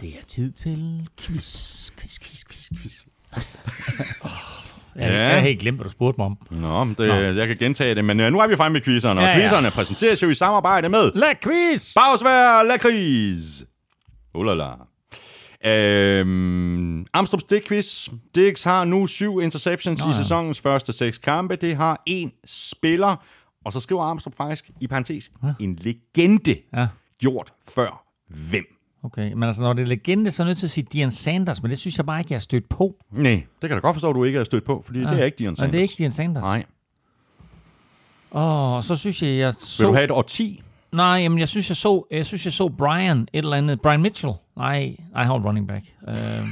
Det 0.00 0.08
er 0.08 0.24
tid 0.28 0.52
til 0.52 1.08
quiz. 1.20 1.90
Quiz, 1.98 2.18
quiz, 2.20 2.44
quiz, 2.50 2.68
quiz. 2.82 3.04
Jeg, 4.96 5.02
Ja. 5.10 5.18
jeg 5.22 5.34
har 5.34 5.40
helt 5.40 5.60
glemt, 5.60 5.76
hvad 5.78 5.84
du 5.84 5.90
spurgte 5.90 6.20
mig 6.20 6.26
om. 6.26 6.36
Nå, 6.50 6.84
men 6.84 6.94
det, 6.98 7.36
jeg 7.36 7.46
kan 7.46 7.56
gentage 7.56 7.94
det, 7.94 8.04
men 8.04 8.20
øh, 8.20 8.32
nu 8.32 8.38
er 8.40 8.46
vi 8.46 8.56
fremme 8.56 8.72
med 8.72 8.80
quizzerne, 8.80 9.20
og 9.20 9.24
Ja, 9.26 9.32
ja. 9.32 9.40
quizzerne 9.40 9.70
præsenteres 9.70 10.22
jo 10.22 10.28
i 10.28 10.34
samarbejde 10.34 10.88
med 10.88 11.12
La 11.14 11.32
quiz! 11.42 11.94
Bagsvær 11.94 12.62
Lakrids. 12.62 13.64
Ulala. 14.34 14.70
Øhm, 15.66 17.06
Amstrup 17.12 17.40
Stik-quiz. 17.40 18.08
Dix 18.34 18.62
har 18.64 18.84
nu 18.84 19.06
syv 19.06 19.40
interceptions 19.40 20.00
Nå, 20.00 20.04
Nå, 20.06 20.12
ja. 20.12 20.20
i 20.20 20.22
sæsonens 20.22 20.60
første 20.60 20.92
seks 20.92 21.18
kampe. 21.18 21.56
Det 21.56 21.76
har 21.76 22.02
en 22.06 22.32
spiller, 22.46 23.16
og 23.64 23.72
så 23.72 23.80
skriver 23.80 24.02
Amstrup 24.02 24.34
faktisk 24.34 24.70
i 24.80 24.86
parentes, 24.86 25.32
en 25.60 25.78
legende 25.80 26.56
Ja, 26.76 26.86
gjort 27.20 27.52
før 27.68 28.04
hvem? 28.50 28.64
okay. 29.02 29.32
Men 29.32 29.42
altså, 29.42 29.62
når 29.62 29.72
det 29.72 29.82
er 29.82 29.86
legende, 29.86 30.30
så 30.30 30.42
er 30.42 30.46
jeg 30.46 30.50
nødt 30.50 30.58
til 30.58 30.66
at 30.66 30.70
sige 30.70 30.86
Dion 30.92 31.10
Sanders, 31.10 31.62
men 31.62 31.70
det 31.70 31.78
synes 31.78 31.96
jeg 31.96 32.06
bare 32.06 32.20
ikke, 32.20 32.32
jeg 32.32 32.36
har 32.36 32.40
stødt 32.40 32.68
på. 32.68 32.96
Nej, 33.10 33.44
det 33.62 33.70
kan 33.70 33.70
da 33.70 33.80
godt 33.80 33.94
forstå, 33.94 34.08
at 34.10 34.14
du 34.14 34.24
ikke 34.24 34.38
er 34.38 34.44
stødt 34.44 34.64
på, 34.64 34.82
fordi 34.86 35.00
ja. 35.00 35.10
det 35.10 35.20
er 35.20 35.24
ikke 35.24 35.38
Dion 35.38 35.56
Sanders. 35.56 35.72
det 35.72 35.78
er 35.78 35.82
ikke 35.82 35.94
Dion 35.98 36.10
Sanders. 36.10 36.42
Nej. 36.42 36.64
Åh, 38.32 38.72
og 38.72 38.84
så 38.84 38.96
synes 38.96 39.22
jeg, 39.22 39.38
jeg 39.38 39.54
så... 39.58 39.82
Vil 39.82 39.88
du 39.88 39.94
have 39.94 40.04
et 40.04 40.10
årti? 40.10 40.62
Nej, 40.92 41.06
jamen, 41.06 41.38
jeg 41.38 41.48
synes, 41.48 41.68
jeg 41.68 41.76
så, 41.76 42.06
jeg 42.10 42.26
synes, 42.26 42.44
jeg 42.44 42.52
så 42.52 42.68
Brian 42.68 43.20
et 43.32 43.44
eller 43.44 43.56
andet. 43.56 43.80
Brian 43.80 44.02
Mitchell. 44.02 44.32
Nej, 44.56 44.96
jeg 45.14 45.26
har 45.26 45.38
running 45.46 45.68
back. 45.68 45.84
Uh, 46.02 46.14
jamen, 46.14 46.48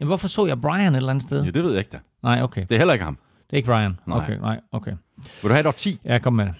hvorfor 0.00 0.28
så 0.28 0.46
jeg 0.46 0.60
Brian 0.60 0.92
et 0.92 0.96
eller 0.96 1.10
andet 1.10 1.22
sted? 1.22 1.44
Ja, 1.44 1.50
det 1.50 1.62
ved 1.64 1.70
jeg 1.70 1.78
ikke 1.78 1.90
da. 1.90 1.98
Nej, 2.22 2.42
okay. 2.42 2.60
Det 2.68 2.72
er 2.72 2.78
heller 2.78 2.92
ikke 2.92 3.04
ham. 3.04 3.18
Ikke 3.52 3.66
Brian. 3.66 3.98
Nej. 4.06 4.18
Okay, 4.18 4.36
nej, 4.40 4.60
okay. 4.72 4.90
Vil 5.16 5.48
du 5.48 5.48
have 5.48 5.60
et 5.60 5.66
årti? 5.66 6.00
Ja, 6.04 6.18
kom 6.18 6.32
med 6.32 6.46
det. 6.46 6.54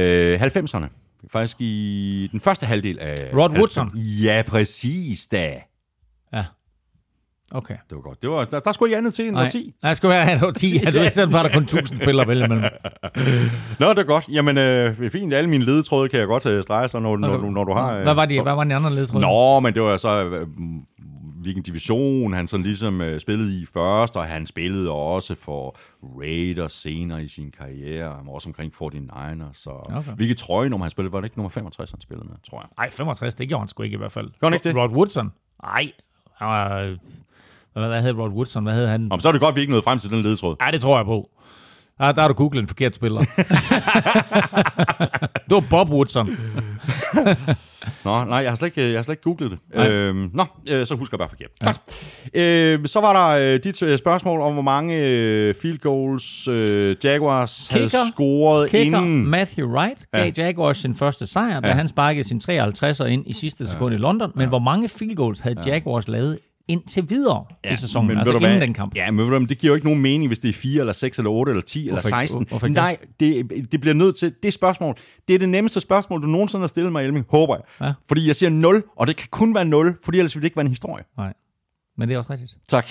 Øh, 0.00 0.42
90'erne. 0.42 0.84
Faktisk 1.32 1.56
i 1.60 2.28
den 2.32 2.40
første 2.40 2.66
halvdel 2.66 2.98
af... 2.98 3.30
Rod 3.34 3.50
90'erne. 3.50 3.58
Woodson. 3.58 3.96
Ja, 3.98 4.42
præcis 4.46 5.26
da. 5.26 5.54
Ja. 6.32 6.44
Okay. 7.52 7.74
Det 7.90 7.96
var 7.96 8.02
godt. 8.02 8.22
Det 8.22 8.30
var, 8.30 8.44
der, 8.44 8.60
der 8.60 8.72
skulle 8.72 8.88
ikke 8.90 8.96
andet 8.98 9.14
til 9.14 9.26
end 9.26 9.34
Nej, 9.34 9.48
10. 9.48 9.74
nej, 9.82 9.88
jeg 9.88 9.96
skal 9.96 10.10
være 10.10 10.48
et 10.48 10.56
10. 10.56 10.80
Ja, 10.84 10.90
du 10.90 10.98
ved, 10.98 11.10
sådan 11.10 11.32
var 11.32 11.42
der 11.42 11.52
kun 11.52 11.62
1000 11.62 12.00
spillere 12.00 12.22
at 12.22 12.28
vælge 12.28 12.44
imellem. 12.44 12.70
Nå, 13.78 13.88
det 13.90 13.98
er 13.98 14.02
godt. 14.02 14.28
Jamen, 14.32 14.58
øh, 14.58 15.10
fint. 15.10 15.34
Alle 15.34 15.50
mine 15.50 15.64
ledetråde 15.64 16.08
kan 16.08 16.18
jeg 16.20 16.26
godt 16.28 16.46
øh, 16.46 16.62
strege 16.62 16.88
sig, 16.88 17.00
når, 17.02 17.16
når, 17.16 17.28
Okay. 17.28 17.44
når, 17.44 17.50
når 17.50 17.64
du 17.64 17.72
har... 17.72 17.96
Øh, 17.96 18.02
Hvad 18.02 18.14
var, 18.14 18.26
de, 18.26 18.42
hvad 18.42 18.54
var 18.54 18.62
den 18.64 18.72
andre 18.72 18.94
ledtråd? 18.94 19.20
Nå, 19.20 19.60
men 19.60 19.74
det 19.74 19.82
var 19.82 19.96
så... 19.96 20.24
Øh, 20.24 20.46
hvilken 21.40 21.62
division 21.62 22.32
han 22.32 22.46
sådan 22.46 22.64
ligesom 22.64 23.00
øh, 23.00 23.20
spillede 23.20 23.60
i 23.62 23.66
først, 23.66 24.16
og 24.16 24.24
han 24.24 24.46
spillede 24.46 24.90
også 24.90 25.34
for 25.34 25.76
Raiders 26.02 26.72
senere 26.72 27.22
i 27.22 27.28
sin 27.28 27.50
karriere, 27.58 28.14
han 28.16 28.26
var 28.26 28.32
også 28.32 28.48
omkring 28.48 28.72
49ers, 28.82 29.52
så 29.52 29.70
Okay. 29.70 30.12
hvilket 30.16 30.36
trøjenummer 30.38 30.84
han 30.84 30.90
spillede, 30.90 31.12
var 31.12 31.20
det 31.20 31.26
ikke 31.26 31.38
nummer 31.38 31.48
65, 31.50 31.90
han 31.90 32.00
spillede 32.00 32.28
med, 32.28 32.36
tror 32.50 32.60
jeg. 32.60 32.68
Nej, 32.78 32.90
65, 32.90 33.34
det 33.34 33.48
gjorde 33.48 33.60
han 33.60 33.68
sgu 33.68 33.82
ikke 33.82 33.94
i 33.94 33.98
hvert 33.98 34.12
fald. 34.12 34.30
han 34.42 34.54
ikke 34.54 34.68
det? 34.68 34.76
Rod 34.76 34.90
Woodson? 34.90 35.32
Nej. 35.62 35.92
Han 36.36 36.48
var, 36.48 36.78
øh, 36.78 36.96
hvad, 37.72 38.02
hed 38.02 38.12
Rod 38.12 38.30
Woodson? 38.30 38.64
Hvad 38.64 38.74
hed 38.74 38.86
han? 38.86 39.12
Om 39.12 39.20
så 39.20 39.28
er 39.28 39.32
det 39.32 39.40
godt, 39.40 39.54
vi 39.54 39.60
ikke 39.60 39.70
nåede 39.70 39.82
frem 39.82 39.98
til 39.98 40.10
den 40.10 40.22
ledetråd. 40.22 40.56
Ja, 40.66 40.70
det 40.70 40.80
tror 40.80 40.96
jeg 40.96 41.06
på. 41.06 41.30
Der, 41.98 42.12
der 42.12 42.20
har 42.20 42.28
du 42.28 42.34
googlet 42.34 42.60
en 42.62 42.68
forkert 42.68 42.94
spiller. 42.94 43.20
det 45.48 45.50
var 45.54 45.64
Bob 45.70 45.90
Woodson. 45.90 46.28
Nå, 48.04 48.24
nej, 48.24 48.38
jeg 48.38 48.50
har 48.50 48.54
slet 48.54 48.66
ikke, 48.68 48.90
jeg 48.90 48.98
har 48.98 49.02
slet 49.02 49.12
ikke 49.12 49.22
googlet 49.22 49.50
det. 49.50 49.58
Nej. 49.74 49.88
Øhm, 49.88 50.30
nå, 50.34 50.44
øh, 50.70 50.86
så 50.86 50.94
husker 50.94 51.16
jeg 51.16 51.18
bare 51.18 51.28
forkert. 51.28 51.78
Ja. 52.34 52.40
Øh, 52.74 52.86
så 52.86 53.00
var 53.00 53.12
der 53.12 53.54
øh, 53.54 53.60
dit 53.64 53.82
øh, 53.82 53.98
spørgsmål 53.98 54.40
om, 54.40 54.52
hvor 54.52 54.62
mange 54.62 54.96
øh, 54.96 55.54
field 55.62 55.78
goals 55.78 56.48
øh, 56.48 56.96
Jaguars 57.04 57.68
havde 57.68 57.84
Kicker. 57.84 57.98
scoret 58.14 58.70
Kicker 58.70 58.98
inden. 58.98 59.26
Matthew 59.26 59.68
Wright 59.70 60.04
gav 60.12 60.32
Jaguars 60.36 60.78
sin 60.78 60.94
første 60.94 61.26
sejr, 61.26 61.60
da 61.60 61.68
Ja. 61.68 61.74
han 61.74 61.88
sparkede 61.88 62.28
sin 62.28 62.40
53'er 62.50 63.04
ind 63.04 63.24
i 63.26 63.32
sidste 63.32 63.66
sekund 63.66 63.94
i 63.94 63.98
London. 63.98 64.32
Men 64.34 64.48
hvor 64.48 64.58
mange 64.58 64.88
field 64.88 65.16
goals 65.16 65.40
havde 65.40 65.56
Jaguars 65.66 66.08
lavet 66.08 66.38
indtil 66.68 67.10
videre 67.10 67.44
i 67.72 67.76
sæsonen? 67.76 68.08
men 68.08 68.18
Altså 68.18 68.32
inden 68.32 68.50
hvad? 68.50 68.60
den 68.60 68.74
kamp. 68.74 68.96
Ja, 68.96 69.10
men 69.10 69.18
ved 69.18 69.24
du, 69.24 69.38
hvad, 69.38 69.48
det 69.48 69.58
giver 69.58 69.70
jo 69.70 69.74
ikke 69.74 69.86
nogen 69.86 70.02
mening, 70.02 70.28
hvis 70.28 70.38
det 70.38 70.48
er 70.48 70.52
4 70.52 70.80
eller 70.80 70.92
6 70.92 71.18
eller 71.18 71.30
8 71.30 71.50
eller 71.50 71.62
10 71.62 71.78
eller 71.80 71.92
Hvorfor 71.92 72.08
ikke? 72.08 72.28
16. 72.28 72.46
Hvorfor 72.48 72.66
ikke? 72.66 72.74
Nej, 72.74 72.96
det, 73.20 73.50
det 73.72 73.80
bliver 73.80 73.94
nødt 73.94 74.16
til, 74.16 74.34
det 74.42 74.52
spørgsmål, 74.52 74.94
det 75.28 75.34
er 75.34 75.38
det 75.38 75.48
nemmeste 75.48 75.80
spørgsmål, 75.80 76.22
du 76.22 76.26
nogensinde 76.26 76.62
har 76.62 76.68
stillet 76.68 76.92
mig, 76.92 77.04
Elming, 77.04 77.26
håber 77.30 77.54
jeg. 77.56 77.86
Ja. 77.86 77.92
Fordi 78.08 78.26
jeg 78.26 78.36
siger 78.36 78.50
0, 78.50 78.82
og 78.96 79.06
det 79.06 79.16
kan 79.16 79.28
kun 79.30 79.54
være 79.54 79.64
0, 79.64 79.96
fordi 80.04 80.18
ellers 80.18 80.34
ville 80.36 80.42
det 80.42 80.46
ikke 80.46 80.56
være 80.56 80.64
en 80.64 80.70
historie. 80.70 81.04
Nej, 81.16 81.32
men 81.98 82.08
det 82.08 82.14
er 82.14 82.18
også 82.18 82.32
rigtigt. 82.32 82.56
Tak. 82.68 82.86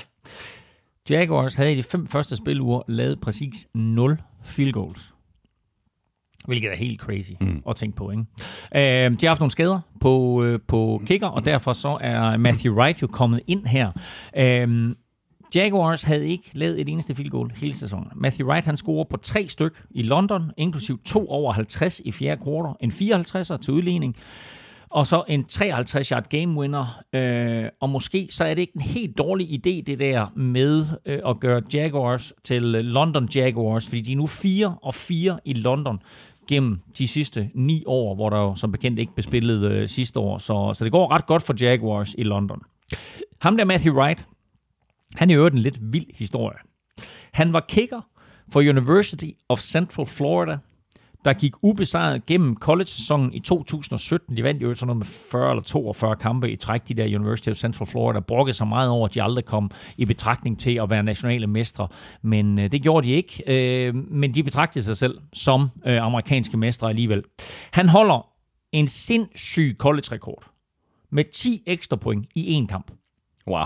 Jaguars 1.10 1.56
havde 1.56 1.74
i 1.74 1.76
de 1.76 1.84
fem 1.84 2.08
første 2.08 2.36
spiluger 2.36 2.82
lavet 2.88 3.20
præcis 3.22 3.68
0 3.74 4.18
field 4.44 4.72
goals. 4.74 5.14
Hvilket 6.46 6.72
er 6.72 6.76
helt 6.76 7.00
crazy 7.00 7.32
mm. 7.42 7.64
at 7.70 7.76
tænke 7.76 7.98
på. 7.98 8.12
Ikke? 8.12 8.24
Øh, 8.76 9.12
de 9.12 9.18
har 9.22 9.28
haft 9.28 9.40
nogle 9.40 9.52
skader 9.52 9.80
på, 10.00 10.44
øh, 10.44 10.60
på 10.68 11.02
kicker, 11.06 11.28
og 11.28 11.46
derfor 11.46 11.74
så 11.74 11.98
er 12.02 12.38
Matthew 12.38 12.76
Wright 12.76 13.02
jo 13.02 13.08
kommet 13.08 13.42
ind 13.48 13.66
her. 13.66 13.92
Øh, 14.38 14.96
Jaguars 15.56 16.04
havde 16.04 16.28
ikke 16.28 16.50
lavet 16.54 16.82
et 16.82 16.90
eneste 16.90 17.16
field 17.16 17.30
goal 17.30 17.52
hele 17.56 17.74
sæsonen. 17.74 18.08
Matthew 18.16 18.48
Wright 18.48 18.66
han 18.66 18.78
scorer 18.78 19.06
på 19.10 19.18
tre 19.18 19.48
styk 19.48 19.84
i 19.92 20.04
London, 20.04 20.52
inklusiv 20.58 21.00
to 21.06 21.28
over 21.28 21.52
50 21.52 22.02
i 22.06 22.12
fjerde 22.12 22.42
kvartal, 22.44 22.76
en 22.80 22.92
54'er 22.92 23.58
til 23.58 23.74
udligning, 23.74 24.16
og 24.90 25.08
så 25.08 25.24
en 25.28 25.44
53 25.46 26.10
yard 26.10 26.30
game 26.30 26.60
winner. 26.60 27.02
Øh, 27.14 27.70
og 27.82 27.90
måske 27.90 28.28
så 28.32 28.44
er 28.44 28.54
det 28.54 28.62
ikke 28.62 28.76
en 28.76 28.82
helt 28.82 29.18
dårlig 29.18 29.48
idé, 29.48 29.84
det 29.86 30.00
der 30.00 30.28
med 30.36 30.86
øh, 31.06 31.20
at 31.26 31.40
gøre 31.40 31.62
Jaguars 31.74 32.34
til 32.44 32.76
øh, 32.76 32.82
London 32.82 33.30
Jaguars, 33.36 33.88
fordi 33.88 34.02
de 34.02 34.12
er 34.12 34.16
nu 34.16 34.28
4 34.28 34.78
og 34.82 34.96
4 34.96 35.40
i 35.46 35.54
London 35.54 36.00
gennem 36.48 36.80
de 36.98 37.08
sidste 37.08 37.50
ni 37.54 37.84
år, 37.86 38.16
hvor 38.16 38.30
der 38.30 38.38
jo 38.38 38.56
som 38.56 38.72
bekendt 38.72 39.00
ikke 39.00 39.14
blev 39.16 39.24
spillet 39.24 39.72
øh, 39.72 39.88
sidste 39.88 40.20
år. 40.20 40.38
Så, 40.38 40.74
så 40.74 40.84
det 40.84 40.92
går 40.92 41.12
ret 41.12 41.26
godt 41.26 41.44
for 41.44 41.56
Jaguars 41.60 42.16
i 42.18 42.24
London. 42.24 42.62
Ham 43.42 43.58
der 43.58 43.66
Matthew 43.66 43.96
Wright, 43.96 44.26
han 45.16 45.30
er 45.30 45.36
jo 45.36 45.48
en 45.48 45.58
lidt 45.58 45.78
vild 45.82 46.18
historie. 46.18 46.58
Han 47.34 47.54
var 47.54 47.60
kicker 47.60 48.02
for 48.54 48.60
University 48.60 49.30
of 49.50 49.60
Central 49.60 50.08
Florida, 50.08 50.58
der 51.28 51.34
gik 51.34 51.54
ubesejret 51.62 52.26
gennem 52.26 52.56
college-sæsonen 52.56 53.34
i 53.34 53.40
2017. 53.40 54.38
De 54.38 54.44
vandt 54.44 54.64
jo 54.64 54.76
sådan 54.76 54.88
noget 54.88 54.98
med 54.98 55.06
40 55.06 55.52
eller 55.52 55.64
42 55.64 56.16
kampe 56.16 56.52
i 56.52 56.56
træk, 56.56 56.88
de 56.88 56.94
der 56.94 57.20
University 57.20 57.50
of 57.50 57.56
Central 57.56 57.88
Florida. 57.88 58.20
Brokkede 58.20 58.58
sig 58.58 58.68
meget 58.68 58.90
over, 58.90 59.08
at 59.08 59.16
de 59.16 59.24
aldrig 59.24 59.46
kom 59.46 59.72
i 59.98 60.06
betragtning 60.06 60.60
til 60.60 60.76
at 60.76 60.90
være 60.90 61.04
nationale 61.04 61.48
mestre. 61.48 61.88
Men 62.22 62.60
øh, 62.60 62.72
det 62.72 62.82
gjorde 62.82 63.08
de 63.08 63.14
ikke. 63.14 63.44
Øh, 63.48 63.96
men 63.96 64.36
de 64.36 64.44
betragtede 64.44 64.84
sig 64.84 64.98
selv 64.98 65.20
som 65.34 65.70
øh, 65.86 66.04
amerikanske 66.04 66.58
mestre 66.58 66.90
alligevel. 66.90 67.24
Han 67.72 67.90
holder 67.90 68.28
en 68.72 68.88
sindssyg 68.88 69.76
college-rekord 69.80 70.52
med 71.12 71.24
10 71.34 71.64
ekstra 71.66 71.96
point 71.96 72.26
i 72.36 72.60
én 72.60 72.68
kamp. 72.68 72.92
Wow. 73.48 73.66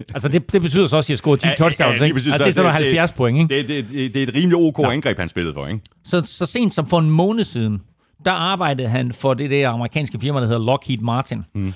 Altså, 0.00 0.28
det, 0.28 0.52
det 0.52 0.60
betyder 0.62 0.86
så 0.86 0.96
også, 0.96 1.06
at 1.06 1.10
jeg 1.10 1.18
scorer 1.18 1.36
10 1.36 1.48
Ja, 1.48 1.54
touchdowns, 1.54 2.00
ja, 2.00 2.04
ikke? 2.04 2.14
præcis. 2.14 2.32
Altså, 2.32 2.44
det 2.44 2.50
er 2.50 2.54
sådan 2.54 2.74
Det- 2.74 2.80
det- 2.80 2.98
70 2.98 3.12
point, 3.12 3.38
ikke? 3.52 3.54
Det, 3.54 3.68
det, 3.68 3.88
det, 3.88 4.14
det 4.14 4.22
er 4.22 4.26
et 4.28 4.34
rimelig 4.34 4.56
ok 4.58 4.78
ja. 4.78 4.90
angreb, 4.90 5.18
han 5.18 5.28
spillede 5.28 5.54
for, 5.54 5.66
ikke? 5.66 5.80
Så, 6.04 6.20
så 6.24 6.46
sent 6.46 6.74
som 6.74 6.86
for 6.86 6.98
en 6.98 7.10
måned 7.10 7.44
siden, 7.44 7.82
der 8.24 8.30
arbejdede 8.32 8.88
han 8.88 9.12
for 9.12 9.34
det 9.34 9.50
der 9.50 9.68
amerikanske 9.68 10.18
firma, 10.20 10.40
der 10.40 10.46
hedder 10.46 10.64
Lockheed 10.64 10.98
Martin. 10.98 11.44
Mm. 11.54 11.66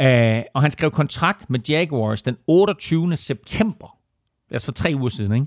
Uh, 0.00 0.06
og 0.54 0.62
han 0.62 0.70
skrev 0.70 0.90
kontrakt 0.90 1.50
med 1.50 1.60
Jaguars 1.68 2.22
den 2.22 2.36
28. 2.46 3.16
september. 3.16 3.96
Altså 4.50 4.64
for 4.64 4.72
tre 4.72 4.92
uger 4.96 5.08
siden, 5.08 5.32
ikke? 5.32 5.46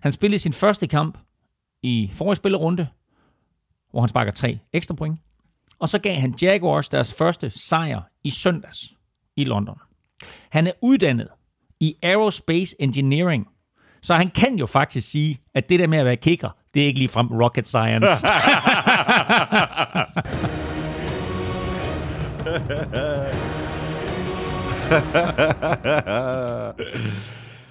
Han 0.00 0.12
spillede 0.12 0.38
sin 0.38 0.52
første 0.52 0.86
kamp 0.86 1.18
i 1.82 2.10
forrige 2.12 2.36
spillerunde, 2.36 2.86
hvor 3.90 4.00
han 4.00 4.08
sparker 4.08 4.32
tre 4.32 4.58
ekstra 4.72 4.94
point. 4.94 5.18
Og 5.78 5.88
så 5.88 5.98
gav 5.98 6.14
han 6.14 6.34
Jaguars 6.42 6.88
deres 6.88 7.14
første 7.14 7.50
sejr 7.50 8.00
i 8.24 8.30
søndags 8.30 8.94
i 9.36 9.44
London. 9.44 9.78
Han 10.50 10.66
er 10.66 10.72
uddannet 10.82 11.28
i 11.80 11.94
Aerospace 12.02 12.76
Engineering, 12.78 13.46
så 14.02 14.14
han 14.14 14.30
kan 14.30 14.54
jo 14.54 14.66
faktisk 14.66 15.10
sige, 15.10 15.38
at 15.54 15.68
det 15.68 15.80
der 15.80 15.86
med 15.86 15.98
at 15.98 16.04
være 16.04 16.16
kicker, 16.16 16.50
det 16.74 16.82
er 16.82 16.86
ikke 16.86 16.98
ligefrem 16.98 17.26
rocket 17.26 17.68
science. 17.68 18.08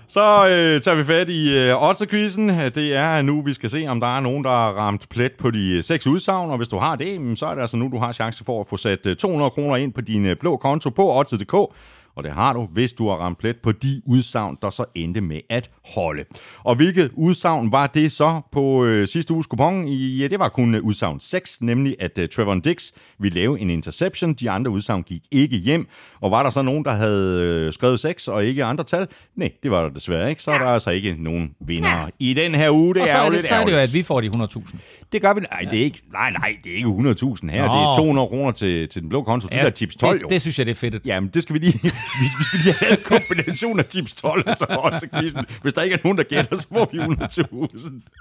Så 0.08 0.48
øh, 0.48 0.82
tager 0.82 0.96
vi 0.96 1.04
fat 1.04 1.30
i 1.30 1.58
øh, 1.58 1.90
Otterquizzen. 1.90 2.50
Det 2.50 2.96
er 2.96 3.22
nu, 3.22 3.42
vi 3.42 3.54
skal 3.54 3.70
se, 3.70 3.86
om 3.88 4.00
der 4.00 4.18
er 4.18 4.20
nogen, 4.20 4.44
der 4.44 4.50
har 4.50 4.72
ramt 4.72 5.10
plet 5.10 5.32
på 5.32 5.52
de 5.52 5.78
øh, 5.78 5.84
seks 5.84 6.08
udsagn. 6.08 6.52
Og 6.52 6.58
hvis 6.58 6.68
du 6.68 6.78
har 6.78 6.96
det, 6.96 7.40
så 7.40 7.46
er 7.46 7.56
det 7.56 7.62
altså 7.62 7.78
nu, 7.78 7.90
du 7.92 7.98
har 7.98 8.12
chance 8.12 8.44
for 8.44 8.60
at 8.60 8.68
få 8.68 8.78
sat 8.78 9.08
200 9.20 9.48
øh, 9.48 9.52
kroner 9.52 9.76
ind 9.76 9.94
på 9.94 10.02
din 10.02 10.26
øh, 10.26 10.36
blå 10.40 10.58
konto 10.58 10.90
på 10.90 11.20
Otter.dk 11.20 11.74
og 12.15 12.23
det 12.23 12.31
har 12.31 12.53
du, 12.53 12.68
hvis 12.72 12.94
du 12.94 13.10
har 13.10 13.15
ramt 13.15 13.38
plet 13.38 13.57
på 13.57 13.72
de 13.72 14.02
udsagn, 14.06 14.57
der 14.61 14.69
så 14.69 14.85
endte 14.95 15.22
med 15.22 15.40
at 15.49 15.69
holde. 15.95 16.23
Og 16.64 16.76
hvilket 16.76 17.11
udsagn 17.14 17.72
var 17.72 17.88
det 17.88 18.11
så 18.11 18.41
på 18.52 18.85
øh, 18.85 19.07
sidste 19.07 19.34
uges 19.34 19.48
kupon? 19.48 19.88
Ja, 19.88 20.27
det 20.27 20.40
var 20.40 20.49
kun 20.49 20.76
øh, 20.76 20.84
udsagn 20.84 21.19
6, 21.19 21.61
nemlig 21.61 21.95
at 21.99 22.19
øh, 22.19 22.27
Trevor 22.27 22.56
Dix 22.56 22.91
ville 23.19 23.40
lave 23.40 23.60
en 23.60 23.69
interception. 23.69 24.34
De 24.34 24.49
andre 24.49 24.72
udsagn 24.72 25.03
gik 25.03 25.22
ikke 25.31 25.57
hjem. 25.57 25.88
Og 26.22 26.31
var 26.31 26.44
der 26.44 26.49
så 26.49 26.61
nogen, 26.61 26.85
der 26.85 26.91
havde 26.91 27.41
øh, 27.41 27.73
skrevet 27.73 27.99
6 27.99 28.27
og 28.27 28.45
ikke 28.45 28.64
andre 28.64 28.84
tal? 28.84 29.07
Nej, 29.35 29.52
det 29.64 29.72
var 29.72 29.84
der 29.84 29.90
desværre 29.90 30.30
ikke. 30.30 30.44
Så 30.44 30.52
er 30.52 30.57
der 30.57 30.65
altså 30.65 30.91
ikke 30.91 31.15
nogen 31.19 31.56
vinder 31.68 31.90
ja. 31.90 32.07
i 32.19 32.34
den 32.34 32.56
her 32.56 32.72
uge. 32.72 32.94
Det 32.94 33.02
og 33.02 33.07
så 33.07 33.18
er, 33.18 33.22
er, 33.22 33.30
det, 33.30 33.45
så 33.45 33.56
er 33.56 33.65
det 33.65 33.72
jo, 33.72 33.77
at 33.77 33.94
vi 33.94 34.03
får 34.03 34.22
de 34.22 34.27
100.000. 34.27 34.77
Det 35.11 35.22
gør 35.22 35.34
vi. 35.34 35.40
Nej, 35.40 35.60
det 35.72 35.80
er 35.80 35.84
ikke, 35.84 36.02
nej, 36.11 36.31
nej, 36.31 36.56
det 36.64 36.72
er 36.72 36.76
ikke 36.76 36.90
100.000 36.90 37.49
her. 37.52 37.68
Nå. 37.68 37.73
Det 37.73 37.81
er 37.81 37.95
200 37.98 38.27
kroner 38.27 38.52
til, 38.52 38.90
til 38.90 39.02
den 39.02 39.10
blå 39.10 39.23
konto. 39.23 39.48
Ja, 39.52 39.60
det 39.60 39.68
er 39.68 39.69
tips 39.69 39.95
12 39.95 40.18
det, 40.18 40.23
jo. 40.23 40.27
Det 40.30 40.41
synes 40.41 40.57
jeg, 40.57 40.65
det 40.65 40.72
er 40.72 40.76
fedt. 40.76 41.06
Jamen, 41.06 41.30
det 41.34 41.44
skal 41.44 41.53
vi 41.53 41.60
lige 41.60 41.91
vi, 42.20 42.26
vi 42.38 42.44
skal 42.44 42.60
lige 42.60 42.74
have 42.74 42.92
en 42.92 43.04
kombination 43.04 43.80
af 43.80 43.86
tips 43.86 44.14
12 44.14 44.48
og 44.48 44.58
så 44.58 44.66
også 44.70 45.08
quizzen. 45.14 45.46
Hvis 45.62 45.74
der 45.74 45.82
ikke 45.82 45.94
er 45.94 46.00
nogen, 46.04 46.18
der 46.18 46.24
gætter, 46.24 46.56
så 46.56 46.68
får 46.74 46.90
vi 46.92 46.98
100.000. 46.98 47.14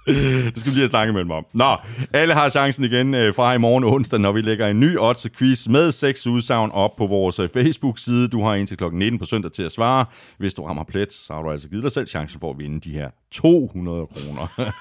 Det 0.06 0.58
skal 0.58 0.70
vi 0.70 0.74
lige 0.74 0.80
have 0.80 0.88
snakket 0.88 1.14
med 1.14 1.22
dem 1.22 1.30
om. 1.30 1.46
Nå, 1.54 1.76
alle 2.12 2.34
har 2.34 2.48
chancen 2.48 2.84
igen 2.84 3.14
øh, 3.14 3.34
fra 3.34 3.54
i 3.54 3.58
morgen 3.58 3.84
onsdag, 3.84 4.20
når 4.20 4.32
vi 4.32 4.40
lægger 4.40 4.68
en 4.68 4.80
ny 4.80 4.98
odds 4.98 5.26
quiz 5.38 5.68
med 5.68 5.92
seks 5.92 6.26
udsagn 6.26 6.70
op 6.70 6.96
på 6.96 7.06
vores 7.06 7.38
øh, 7.38 7.48
Facebook-side. 7.48 8.28
Du 8.28 8.44
har 8.44 8.54
indtil 8.54 8.76
klokken 8.76 8.98
19 8.98 9.18
på 9.18 9.24
søndag 9.24 9.52
til 9.52 9.62
at 9.62 9.72
svare. 9.72 10.04
Hvis 10.38 10.54
du 10.54 10.64
rammer 10.64 10.84
plet, 10.84 11.12
så 11.12 11.32
har 11.32 11.42
du 11.42 11.50
altså 11.50 11.68
givet 11.68 11.82
dig 11.82 11.92
selv 11.92 12.06
chancen 12.06 12.40
for 12.40 12.50
at 12.50 12.58
vinde 12.58 12.80
de 12.80 12.92
her 12.92 13.08
200 13.32 14.06
kroner. 14.06 14.72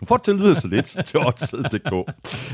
du 0.00 0.06
får 0.06 0.16
det 0.16 0.24
til 0.24 0.32
at 0.32 0.38
lyde 0.38 0.54
så 0.54 0.68
lidt 0.68 0.84
til 1.06 1.18
odds.dk. 1.18 1.90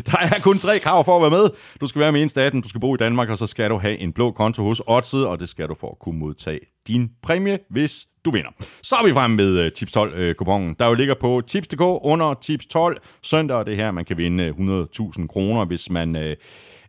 Der 0.06 0.18
er 0.18 0.40
kun 0.42 0.58
tre 0.58 0.78
krav 0.78 1.04
for 1.04 1.16
at 1.16 1.22
være 1.22 1.40
med. 1.42 1.50
Du 1.80 1.86
skal 1.86 2.00
være 2.00 2.12
med 2.12 2.22
en 2.22 2.28
staten, 2.28 2.60
du 2.60 2.68
skal 2.68 2.80
bo 2.80 2.94
i 2.94 2.98
Danmark, 2.98 3.28
og 3.28 3.38
så 3.38 3.46
skal 3.46 3.70
du 3.70 3.78
have 3.78 3.98
en 3.98 4.12
blå 4.12 4.30
konto 4.30 4.62
hos 4.62 4.82
Odds, 4.86 5.14
og 5.14 5.40
det 5.40 5.48
skal 5.48 5.68
du 5.68 5.74
for 5.80 5.95
at 5.96 6.00
kunne 6.00 6.18
modtage 6.18 6.60
din 6.88 7.10
præmie, 7.22 7.58
hvis 7.70 8.06
du 8.24 8.30
vinder. 8.30 8.50
Så 8.82 8.96
er 8.96 9.06
vi 9.06 9.12
fremme 9.12 9.36
med 9.36 9.66
uh, 9.66 9.72
Tips 9.72 9.96
12-kupongen, 9.96 10.70
øh, 10.70 10.76
der 10.78 10.86
jo 10.86 10.94
ligger 10.94 11.14
på 11.20 11.42
Tips.dk 11.46 11.80
under 11.80 12.34
Tips 12.34 12.66
12 12.66 13.00
søndag. 13.22 13.66
Det 13.66 13.76
her, 13.76 13.90
man 13.90 14.04
kan 14.04 14.16
vinde 14.16 14.44
øh, 14.44 14.84
100.000 15.10 15.26
kroner, 15.26 15.64
hvis 15.64 15.90
man... 15.90 16.16
Uh, 16.16 16.32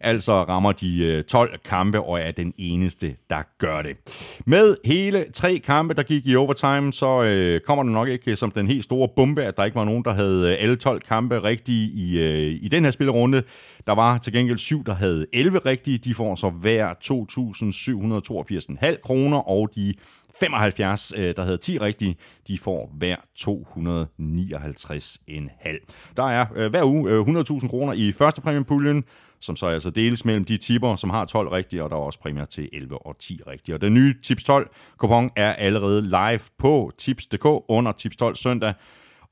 altså 0.02 0.44
rammer 0.44 0.72
de 0.72 1.06
øh, 1.06 1.24
12 1.24 1.60
kampe 1.65 2.02
og 2.02 2.19
er 2.19 2.32
den 2.32 2.53
eneste, 2.57 3.15
der 3.30 3.41
gør 3.57 3.82
det. 3.82 3.98
Med 4.45 4.78
hele 4.86 5.26
tre 5.34 5.57
kampe, 5.57 5.94
der 5.94 6.03
gik 6.03 6.28
i 6.28 6.36
overtime, 6.36 6.94
så 6.94 7.24
øh, 7.24 7.61
kommer 7.61 7.84
det 7.84 7.91
nok 7.91 8.07
ikke 8.07 8.36
som 8.36 8.52
den 8.52 8.68
helt 8.68 8.84
store 8.84 9.10
bombe, 9.15 9.44
at 9.44 9.57
der 9.57 9.64
ikke 9.64 9.76
var 9.76 9.86
nogen, 9.86 10.03
der 10.03 10.14
havde 10.14 10.52
øh, 10.52 10.57
alle 10.60 10.76
12 10.76 11.02
kampe 11.02 11.44
rigtige 11.44 11.90
i, 11.90 12.19
øh, 12.19 12.60
i 12.61 12.68
den 12.68 12.84
her 12.84 12.91
spillerunde. 12.91 13.44
Der 13.88 13.94
var 13.94 14.18
til 14.18 14.34
gengæld 14.34 14.57
syv, 14.57 14.84
der 14.84 14.94
havde 14.94 15.26
11 15.34 15.60
rigtige. 15.60 15.98
De 15.98 16.14
får 16.14 16.36
så 16.36 16.49
hver 16.49 16.94
2.782,5 18.94 19.02
kroner, 19.02 19.38
og 19.38 19.69
de 19.76 19.94
75, 20.40 21.14
øh, 21.18 21.36
der 21.36 21.44
havde 21.44 21.57
10 21.57 21.78
rigtige, 21.78 22.15
de 22.48 22.57
får 22.57 22.91
hver 22.98 23.15
259,5. 23.36 26.14
Der 26.18 26.24
er 26.24 26.69
hver 26.69 26.84
uge 26.84 27.41
100.000 27.61 27.68
kroner 27.68 27.94
i 27.94 28.11
første 28.11 28.41
præmiepuljen, 28.41 29.03
som 29.39 29.55
så 29.55 29.68
altså 29.68 29.89
deles 29.89 30.26
mellem 30.26 30.45
de 30.45 30.57
tipper, 30.57 30.95
som 30.95 31.09
har 31.09 31.26
12 31.26 31.47
rigtige, 31.47 31.84
og 31.84 31.89
der 31.89 31.95
er 31.95 31.99
også 31.99 32.19
præmier 32.19 32.45
til 32.45 32.69
11 32.73 33.05
og 33.05 33.15
10 33.19 33.41
rigtige. 33.47 33.76
Og 33.76 33.81
den 33.81 33.93
nye 33.93 34.15
Tips 34.23 34.43
12 34.43 34.69
kupon 34.97 35.30
er 35.35 35.53
allerede 35.53 36.01
live 36.01 36.39
på 36.59 36.91
tips.dk 36.97 37.45
under 37.68 37.91
Tips 37.91 38.15
12 38.15 38.35
søndag. 38.35 38.73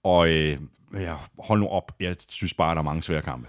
Og 0.04 0.30
øh, 0.30 0.58
ja, 0.94 1.14
hold 1.40 1.60
nu 1.60 1.68
op, 1.68 1.92
jeg 2.00 2.16
synes 2.30 2.54
bare, 2.54 2.76
der 2.76 2.80
er 2.80 2.84
mange 2.84 3.04
svære 3.04 3.22
kampe. 3.22 3.48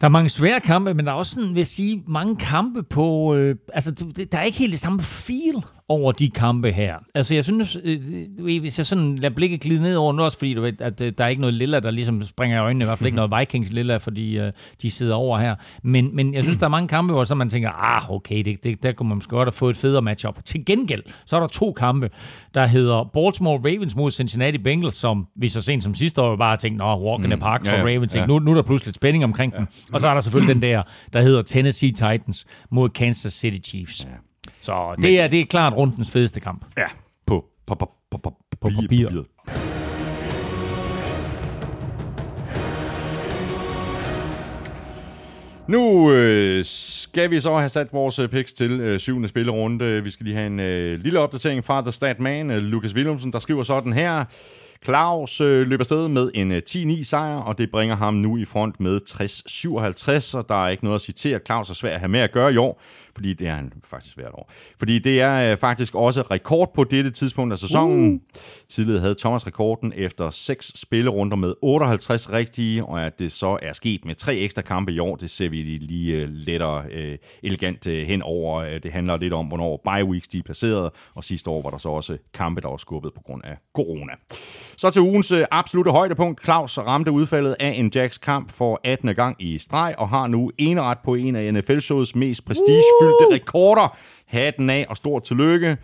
Der 0.00 0.06
er 0.06 0.10
mange 0.10 0.28
svære 0.28 0.60
kampe, 0.60 0.94
men 0.94 1.06
der 1.06 1.12
er 1.12 1.16
også 1.16 1.34
sådan, 1.34 1.48
vil 1.48 1.56
jeg 1.56 1.66
sige, 1.66 2.02
mange 2.06 2.36
kampe 2.36 2.82
på... 2.82 3.34
Øh, 3.34 3.56
altså, 3.72 3.90
der 4.32 4.38
er 4.38 4.42
ikke 4.42 4.58
helt 4.58 4.72
det 4.72 4.80
samme 4.80 5.02
feel 5.02 5.64
over 5.90 6.12
de 6.12 6.30
kampe 6.30 6.72
her. 6.72 6.96
Altså, 7.14 7.34
jeg 7.34 7.44
synes, 7.44 7.78
øh, 7.84 8.00
hvis 8.60 8.78
jeg 8.78 8.86
sådan 8.86 9.16
lader 9.16 9.34
blikket 9.34 9.60
glide 9.60 9.82
ned 9.82 9.96
over 9.96 10.12
nu, 10.12 10.22
også 10.22 10.38
fordi 10.38 10.54
du 10.54 10.60
ved, 10.60 10.80
at 10.80 11.00
øh, 11.00 11.12
der 11.18 11.24
er 11.24 11.28
ikke 11.28 11.40
noget 11.40 11.54
lilla, 11.54 11.80
der 11.80 11.90
ligesom 11.90 12.22
springer 12.22 12.56
i 12.56 12.60
øjnene, 12.60 12.84
i 12.84 12.86
hvert 12.86 12.98
fald 12.98 13.06
ikke 13.06 13.16
noget 13.22 13.32
Vikings 13.38 13.72
lilla, 13.72 13.96
fordi 13.96 14.38
øh, 14.38 14.52
de 14.82 14.90
sidder 14.90 15.14
over 15.14 15.38
her. 15.38 15.54
Men, 15.82 16.16
men 16.16 16.34
jeg 16.34 16.42
synes, 16.42 16.58
der 16.58 16.64
er 16.64 16.70
mange 16.70 16.88
kampe, 16.88 17.12
hvor 17.12 17.24
så 17.24 17.34
man 17.34 17.48
tænker, 17.48 17.70
ah, 17.70 18.10
okay, 18.10 18.42
det, 18.42 18.64
det, 18.64 18.82
der 18.82 18.92
kunne 18.92 19.08
man 19.08 19.16
måske 19.16 19.30
godt 19.30 19.46
have 19.46 19.52
fået 19.52 19.70
et 19.70 19.76
federe 19.76 20.02
matchup. 20.02 20.44
Til 20.44 20.64
gengæld, 20.64 21.02
så 21.26 21.36
er 21.36 21.40
der 21.40 21.46
to 21.46 21.72
kampe, 21.72 22.10
der 22.54 22.66
hedder 22.66 23.10
Baltimore 23.14 23.58
Ravens 23.58 23.96
mod 23.96 24.10
Cincinnati 24.10 24.58
Bengals, 24.58 24.94
som 24.94 25.26
vi 25.36 25.48
så 25.48 25.62
sent 25.62 25.82
som 25.82 25.94
sidste 25.94 26.22
år 26.22 26.36
bare 26.36 26.56
tænkte, 26.56 26.78
nå, 26.78 27.08
walk 27.08 27.24
in 27.24 27.30
the 27.30 27.34
mm. 27.34 27.40
park 27.40 27.60
for 27.66 27.72
ja, 27.72 27.88
ja, 27.88 27.94
Ravens. 27.94 28.14
Ja. 28.14 28.26
Nu, 28.26 28.38
nu 28.38 28.50
er 28.50 28.54
der 28.54 28.62
pludselig 28.62 28.86
lidt 28.86 28.96
spænding 28.96 29.24
omkring 29.24 29.52
ja. 29.52 29.58
dem. 29.58 29.66
Og 29.92 30.00
så 30.00 30.08
er 30.08 30.14
der 30.14 30.20
selvfølgelig 30.20 30.54
den 30.54 30.62
der, 30.62 30.82
der 31.12 31.20
hedder 31.20 31.42
Tennessee 31.42 31.90
Titans 31.90 32.46
mod 32.70 32.88
Kansas 32.88 33.32
City 33.32 33.70
Chiefs. 33.70 34.04
Ja. 34.04 34.29
Så 34.60 34.92
det, 34.96 35.04
Men, 35.04 35.14
er, 35.14 35.28
det 35.28 35.40
er 35.40 35.44
klart 35.44 35.72
rundens 35.76 36.10
fedeste 36.10 36.40
kamp. 36.40 36.64
Ja, 36.78 36.86
på, 37.26 37.44
på, 37.66 37.74
på, 37.74 37.90
på, 38.10 38.18
på, 38.18 38.30
på 38.60 38.68
papir. 38.68 38.80
papiret. 38.80 39.26
Nu 45.68 46.12
øh, 46.12 46.64
skal 46.64 47.30
vi 47.30 47.40
så 47.40 47.56
have 47.56 47.68
sat 47.68 47.92
vores 47.92 48.18
øh, 48.18 48.28
picks 48.28 48.52
til 48.52 48.80
øh, 48.80 48.98
syvende 48.98 49.28
spillerunde. 49.28 50.02
Vi 50.02 50.10
skal 50.10 50.24
lige 50.24 50.36
have 50.36 50.46
en 50.46 50.60
øh, 50.60 50.98
lille 51.00 51.18
opdatering 51.18 51.64
fra 51.64 51.82
The 51.82 51.92
Stat 51.92 52.20
Man, 52.20 52.50
øh, 52.50 52.56
Lukas 52.62 52.94
Willumsen, 52.94 53.32
der 53.32 53.38
skriver 53.38 53.62
sådan 53.62 53.92
her. 53.92 54.24
Claus 54.84 55.40
øh, 55.40 55.66
løber 55.66 55.84
sted 55.84 56.08
med 56.08 56.30
en 56.34 56.52
øh, 56.52 56.62
10-9 56.70 57.04
sejr, 57.04 57.36
og 57.36 57.58
det 57.58 57.70
bringer 57.70 57.96
ham 57.96 58.14
nu 58.14 58.36
i 58.36 58.44
front 58.44 58.80
med 58.80 59.00
60-57, 59.10 60.38
og 60.38 60.48
der 60.48 60.64
er 60.64 60.68
ikke 60.68 60.84
noget 60.84 60.94
at 60.94 61.00
citere. 61.00 61.40
Claus 61.46 61.70
er 61.70 61.74
svær 61.74 61.94
at 61.94 62.00
have 62.00 62.08
med 62.08 62.20
at 62.20 62.32
gøre 62.32 62.52
i 62.52 62.56
år, 62.56 62.80
fordi 63.14 63.32
det 63.32 63.48
er 63.48 63.54
han 63.54 63.72
faktisk 63.84 64.16
hvert 64.16 64.32
år. 64.32 64.52
Fordi 64.78 64.98
det 64.98 65.20
er 65.20 65.52
øh, 65.52 65.58
faktisk 65.58 65.94
også 65.94 66.22
rekord 66.22 66.74
på 66.74 66.84
dette 66.84 67.10
tidspunkt 67.10 67.52
af 67.52 67.58
sæsonen. 67.58 68.14
Uh. 68.14 68.20
Tidligere 68.68 69.00
havde 69.00 69.14
Thomas 69.14 69.46
rekorden 69.46 69.92
efter 69.96 70.30
seks 70.30 70.72
spillerunder 70.80 71.36
med 71.36 71.54
58 71.62 72.32
rigtige, 72.32 72.84
og 72.84 73.06
at 73.06 73.18
det 73.18 73.32
så 73.32 73.58
er 73.62 73.72
sket 73.72 74.04
med 74.04 74.14
tre 74.14 74.36
ekstra 74.36 74.62
kampe 74.62 74.92
i 74.92 74.98
år, 74.98 75.16
det 75.16 75.30
ser 75.30 75.48
vi 75.48 75.56
lige 75.62 76.16
øh, 76.16 76.28
lettere 76.30 76.84
øh, 76.92 77.18
elegant 77.42 77.86
øh, 77.86 78.06
henover. 78.06 78.60
Øh, 78.60 78.82
det 78.82 78.92
handler 78.92 79.16
lidt 79.16 79.32
om, 79.32 79.46
hvornår 79.46 79.82
bye 79.84 80.04
weeks 80.04 80.28
de 80.28 80.38
er 80.38 80.42
placeret, 80.42 80.90
og 81.14 81.24
sidste 81.24 81.50
år 81.50 81.62
var 81.62 81.70
der 81.70 81.78
så 81.78 81.88
også 81.88 82.18
kampe, 82.34 82.60
der 82.60 82.68
var 82.68 82.76
skubbet 82.76 83.14
på 83.14 83.22
grund 83.22 83.44
af 83.44 83.56
corona. 83.74 84.12
Så 84.80 84.90
til 84.90 85.02
ugens 85.02 85.32
øh, 85.32 85.46
absolute 85.50 85.90
højdepunkt. 85.90 86.44
Claus 86.44 86.78
ramte 86.78 87.10
udfaldet 87.10 87.56
af 87.60 87.72
en 87.76 87.90
Jacks 87.94 88.18
kamp 88.18 88.52
for 88.52 88.80
18. 88.84 89.14
gang 89.14 89.36
i 89.38 89.58
streg, 89.58 89.94
og 89.98 90.08
har 90.08 90.26
nu 90.26 90.50
eneret 90.58 90.98
på 91.04 91.14
en 91.14 91.36
af 91.36 91.52
NFL-showets 91.52 92.18
mest 92.18 92.44
prestigefyldte 92.44 93.26
rekorder. 93.32 93.98
Hatten 94.26 94.70
af 94.70 94.86
og 94.88 94.96
stort 94.96 95.22
tillykke. 95.22 95.76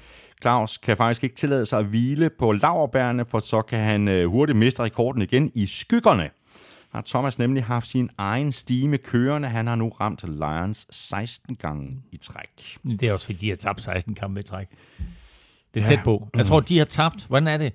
Claus 0.42 0.76
kan 0.76 0.96
faktisk 0.96 1.24
ikke 1.24 1.36
tillade 1.36 1.66
sig 1.66 1.78
at 1.78 1.84
hvile 1.84 2.30
på 2.30 2.52
laverbærene, 2.52 3.24
for 3.24 3.38
så 3.38 3.62
kan 3.62 3.78
han 3.78 4.08
øh, 4.08 4.30
hurtigt 4.30 4.58
miste 4.58 4.82
rekorden 4.82 5.22
igen 5.22 5.50
i 5.54 5.66
skyggerne. 5.66 6.30
Har 6.92 7.02
Thomas 7.06 7.38
nemlig 7.38 7.64
haft 7.64 7.86
sin 7.86 8.10
egen 8.18 8.52
stime 8.52 8.98
kørende. 8.98 9.48
Han 9.48 9.66
har 9.66 9.76
nu 9.76 9.88
ramt 9.88 10.24
Lions 10.24 10.86
16 10.90 11.56
gange 11.56 12.02
i 12.12 12.16
træk. 12.16 12.78
Det 13.00 13.02
er 13.02 13.12
også 13.12 13.26
fordi, 13.26 13.38
de 13.38 13.48
har 13.48 13.56
tabt 13.56 13.82
16 13.82 14.14
kampe 14.14 14.40
i 14.40 14.42
træk. 14.42 14.66
Det 15.74 15.82
er 15.82 15.84
ja. 15.90 15.96
tæt 15.96 16.04
på. 16.04 16.28
Jeg 16.36 16.46
tror, 16.46 16.60
de 16.60 16.78
har 16.78 16.84
tabt. 16.84 17.26
Hvordan 17.26 17.48
er 17.48 17.56
det? 17.56 17.72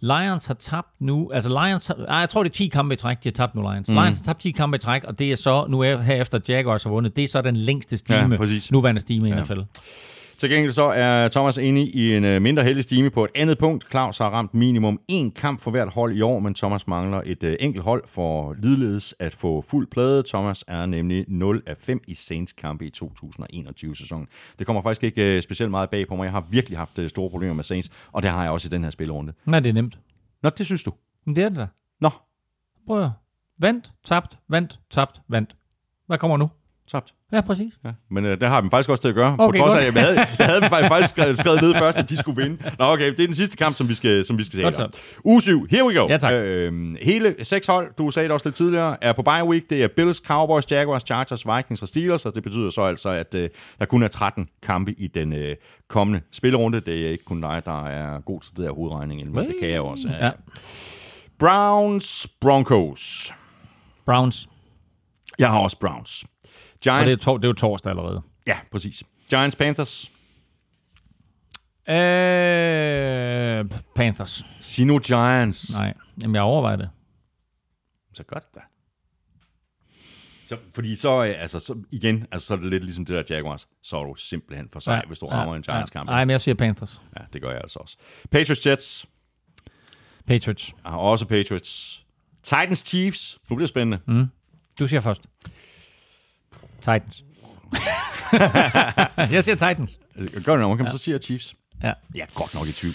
Lions 0.00 0.46
har 0.46 0.54
tabt 0.54 0.88
nu, 1.00 1.30
altså 1.34 1.50
Lions, 1.50 1.86
har, 1.86 1.96
ah, 2.08 2.20
jeg 2.20 2.28
tror 2.28 2.42
det 2.42 2.50
er 2.50 2.54
10 2.54 2.68
kampe 2.68 2.94
i 2.94 2.96
træk, 2.96 3.16
de 3.24 3.28
har 3.28 3.32
tabt 3.32 3.54
nu 3.54 3.62
Lions. 3.62 3.88
Mm. 3.88 3.94
Lions 3.94 4.18
har 4.18 4.24
tabt 4.24 4.40
10 4.40 4.50
kampe 4.50 4.74
i 4.74 4.78
træk, 4.78 5.04
og 5.04 5.18
det 5.18 5.32
er 5.32 5.36
så, 5.36 5.66
nu 5.68 5.80
er 5.80 5.96
her 5.96 6.14
efter 6.14 6.38
Jaguars 6.48 6.82
har 6.82 6.90
vundet, 6.90 7.16
det 7.16 7.24
er 7.24 7.28
så 7.28 7.42
den 7.42 7.56
længste 7.56 7.98
stime, 7.98 8.38
ja, 8.40 8.46
nuværende 8.70 9.00
stime 9.00 9.26
ja. 9.26 9.32
i 9.32 9.34
hvert 9.34 9.48
fald. 9.48 9.64
Til 10.40 10.50
gengæld 10.50 10.72
så 10.72 10.82
er 10.82 11.28
Thomas 11.28 11.56
inde 11.56 11.82
i 11.82 12.16
en 12.16 12.24
øh, 12.24 12.42
mindre 12.42 12.64
heldig 12.64 12.84
stime 12.84 13.10
på 13.10 13.24
et 13.24 13.30
andet 13.34 13.58
punkt. 13.58 13.90
Claus 13.90 14.18
har 14.18 14.30
ramt 14.30 14.54
minimum 14.54 15.00
én 15.12 15.30
kamp 15.30 15.60
for 15.60 15.70
hvert 15.70 15.88
hold 15.92 16.16
i 16.16 16.20
år, 16.20 16.38
men 16.38 16.54
Thomas 16.54 16.86
mangler 16.86 17.22
et 17.26 17.42
øh, 17.42 17.56
enkelt 17.60 17.84
hold 17.84 18.04
for 18.06 18.54
lidledes 18.58 19.14
at 19.18 19.34
få 19.34 19.60
fuld 19.60 19.86
plade. 19.86 20.22
Thomas 20.22 20.64
er 20.68 20.86
nemlig 20.86 21.24
0 21.28 21.62
af 21.66 21.76
5 21.76 22.00
i 22.08 22.14
Saints 22.14 22.52
kampe 22.52 22.86
i 22.86 22.90
2021-sæsonen. 23.02 24.26
Det 24.58 24.66
kommer 24.66 24.82
faktisk 24.82 25.04
ikke 25.04 25.22
øh, 25.22 25.42
specielt 25.42 25.70
meget 25.70 25.90
bag 25.90 26.08
på 26.08 26.16
mig. 26.16 26.24
Jeg 26.24 26.32
har 26.32 26.46
virkelig 26.50 26.78
haft 26.78 26.98
store 27.08 27.30
problemer 27.30 27.54
med 27.54 27.64
Saints, 27.64 27.90
og 28.12 28.22
det 28.22 28.30
har 28.30 28.42
jeg 28.42 28.52
også 28.52 28.68
i 28.68 28.70
den 28.70 28.82
her 28.82 28.90
spilrunde. 28.90 29.32
Nej, 29.46 29.60
det 29.60 29.68
er 29.68 29.72
nemt. 29.72 29.98
Nå, 30.42 30.50
det 30.50 30.66
synes 30.66 30.82
du? 30.82 30.92
Men 31.26 31.36
det 31.36 31.44
er 31.44 31.48
det 31.48 31.58
da. 31.58 31.66
Nå. 32.00 32.10
Prøv 32.86 33.02
at 33.02 33.10
Vandt, 33.58 33.92
tabt, 34.04 34.38
vandt, 34.48 34.78
tabt, 34.90 35.20
vandt. 35.28 35.56
Hvad 36.06 36.18
kommer 36.18 36.36
nu? 36.36 36.50
Tabt. 36.90 37.14
Ja, 37.32 37.40
præcis. 37.40 37.72
Ja. 37.84 37.90
Men 38.10 38.24
øh, 38.24 38.40
det 38.40 38.48
har 38.48 38.60
vi 38.60 38.68
faktisk 38.70 38.90
også 38.90 39.02
til 39.02 39.08
at 39.08 39.14
gøre. 39.14 39.36
Okay, 39.38 39.58
på 39.58 39.62
trods 39.62 39.74
af, 39.74 39.86
at 39.88 39.94
jeg 39.94 40.02
havde, 40.02 40.16
jeg 40.38 40.46
havde 40.46 40.60
faktisk, 40.68 40.88
faktisk 40.88 41.10
skrevet, 41.10 41.38
skrevet 41.38 41.62
ned 41.62 41.74
først, 41.74 41.98
at 41.98 42.10
de 42.10 42.16
skulle 42.16 42.42
vinde. 42.42 42.62
Nå, 42.78 42.84
okay, 42.84 43.10
det 43.10 43.20
er 43.20 43.26
den 43.26 43.34
sidste 43.34 43.56
kamp, 43.56 43.76
som 43.76 43.88
vi 43.88 43.94
skal, 43.94 44.24
som 44.24 44.38
vi 44.38 44.44
skal. 44.44 44.62
Godt 44.62 44.80
om. 44.80 44.90
Uge 45.24 45.40
7, 45.40 45.66
here 45.70 45.86
we 45.86 45.94
go. 45.94 46.06
Ja, 46.08 46.16
tak. 46.16 46.32
Øh, 46.32 46.96
hele 47.02 47.34
seks 47.42 47.66
hold, 47.66 47.94
du 47.98 48.10
sagde 48.10 48.28
det 48.28 48.32
også 48.32 48.46
lidt 48.48 48.56
tidligere, 48.56 49.04
er 49.04 49.12
på 49.12 49.22
bye 49.22 49.44
week. 49.44 49.70
Det 49.70 49.82
er 49.82 49.88
Bills, 49.96 50.16
Cowboys, 50.26 50.70
Jaguars, 50.70 51.02
Chargers, 51.02 51.46
Vikings 51.46 51.82
og 51.82 51.88
Steelers, 51.88 52.26
og 52.26 52.34
det 52.34 52.42
betyder 52.42 52.70
så 52.70 52.82
altså, 52.82 53.10
at 53.10 53.34
øh, 53.34 53.48
der 53.78 53.84
kun 53.84 54.02
er 54.02 54.08
13 54.08 54.48
kampe 54.62 54.92
i 54.92 55.06
den 55.06 55.32
øh, 55.32 55.56
kommende 55.88 56.20
spillerunde. 56.32 56.80
Det 56.80 57.06
er 57.06 57.10
ikke 57.10 57.24
kun 57.24 57.40
dig, 57.40 57.62
der 57.64 57.86
er 57.86 58.20
god 58.20 58.40
til 58.40 58.56
det 58.56 58.64
her 58.64 58.72
hovedregning, 58.72 59.32
men 59.32 59.46
det 59.46 59.56
kan 59.60 59.70
jeg 59.70 59.80
også. 59.80 60.08
Ja. 60.20 60.30
Browns, 61.38 62.28
Broncos. 62.40 63.32
Browns. 64.06 64.48
Jeg 65.38 65.50
har 65.50 65.58
også 65.58 65.78
Browns. 65.78 66.24
Og 66.80 66.82
Giants, 66.84 67.12
det 67.14 67.20
er, 67.20 67.24
tor- 67.24 67.36
det 67.36 67.44
er 67.44 67.48
jo 67.48 67.52
torsdag 67.52 67.90
allerede. 67.90 68.22
ja, 68.46 68.58
præcis. 68.70 69.02
Giants, 69.30 69.56
Panthers. 69.56 70.10
Øh, 71.88 73.64
Panthers. 73.94 74.44
Sino 74.60 74.98
Giants. 75.06 75.78
Nej, 75.78 75.94
jamen 76.22 76.34
jeg 76.34 76.42
overvejer 76.42 76.76
det. 76.76 76.90
Så 78.14 78.22
godt 78.24 78.44
da. 78.54 78.60
Så, 80.46 80.56
fordi 80.74 80.96
så, 80.96 81.24
øh, 81.24 81.34
altså, 81.42 81.58
så 81.58 81.74
igen, 81.90 82.26
altså, 82.32 82.46
så 82.46 82.54
er 82.54 82.58
det 82.58 82.70
lidt 82.70 82.84
ligesom 82.84 83.04
det 83.04 83.28
der 83.28 83.36
Jaguars. 83.36 83.68
Så 83.82 83.96
er 83.98 84.04
du 84.04 84.14
simpelthen 84.14 84.68
for 84.72 84.80
sej, 84.80 84.94
ja, 84.94 85.00
hvis 85.06 85.18
du 85.18 85.26
rammer 85.26 85.54
en 85.56 85.62
Giants-kamp. 85.62 86.08
Nej, 86.08 86.24
men 86.24 86.30
jeg 86.30 86.40
siger 86.40 86.54
Panthers. 86.54 87.00
Ja, 87.18 87.24
det 87.32 87.42
gør 87.42 87.50
jeg 87.50 87.60
altså 87.62 87.78
også. 87.78 87.96
Patriots 88.30 88.66
Jets. 88.66 89.06
Patriots. 90.26 90.74
Har 90.84 90.96
også 90.96 91.26
Patriots. 91.26 92.04
Titans 92.42 92.78
Chiefs. 92.78 93.38
Nu 93.50 93.56
bliver 93.56 93.62
det 93.66 93.68
spændende. 93.68 93.98
Mm. 94.06 94.26
Du 94.80 94.88
siger 94.88 95.00
først. 95.00 95.22
Titans. 96.80 97.24
jeg 99.34 99.44
siger 99.44 99.54
Titans. 99.54 99.98
Gør 100.44 100.52
det 100.52 100.60
nok, 100.60 100.76
kan 100.76 100.84
man 100.84 100.92
så 100.92 100.98
sige 100.98 101.18
Chiefs? 101.18 101.54
Ja. 101.82 101.92
Jeg 102.14 102.22
er 102.22 102.26
godt 102.34 102.54
nok 102.54 102.66
i 102.68 102.72
tvivl. 102.72 102.94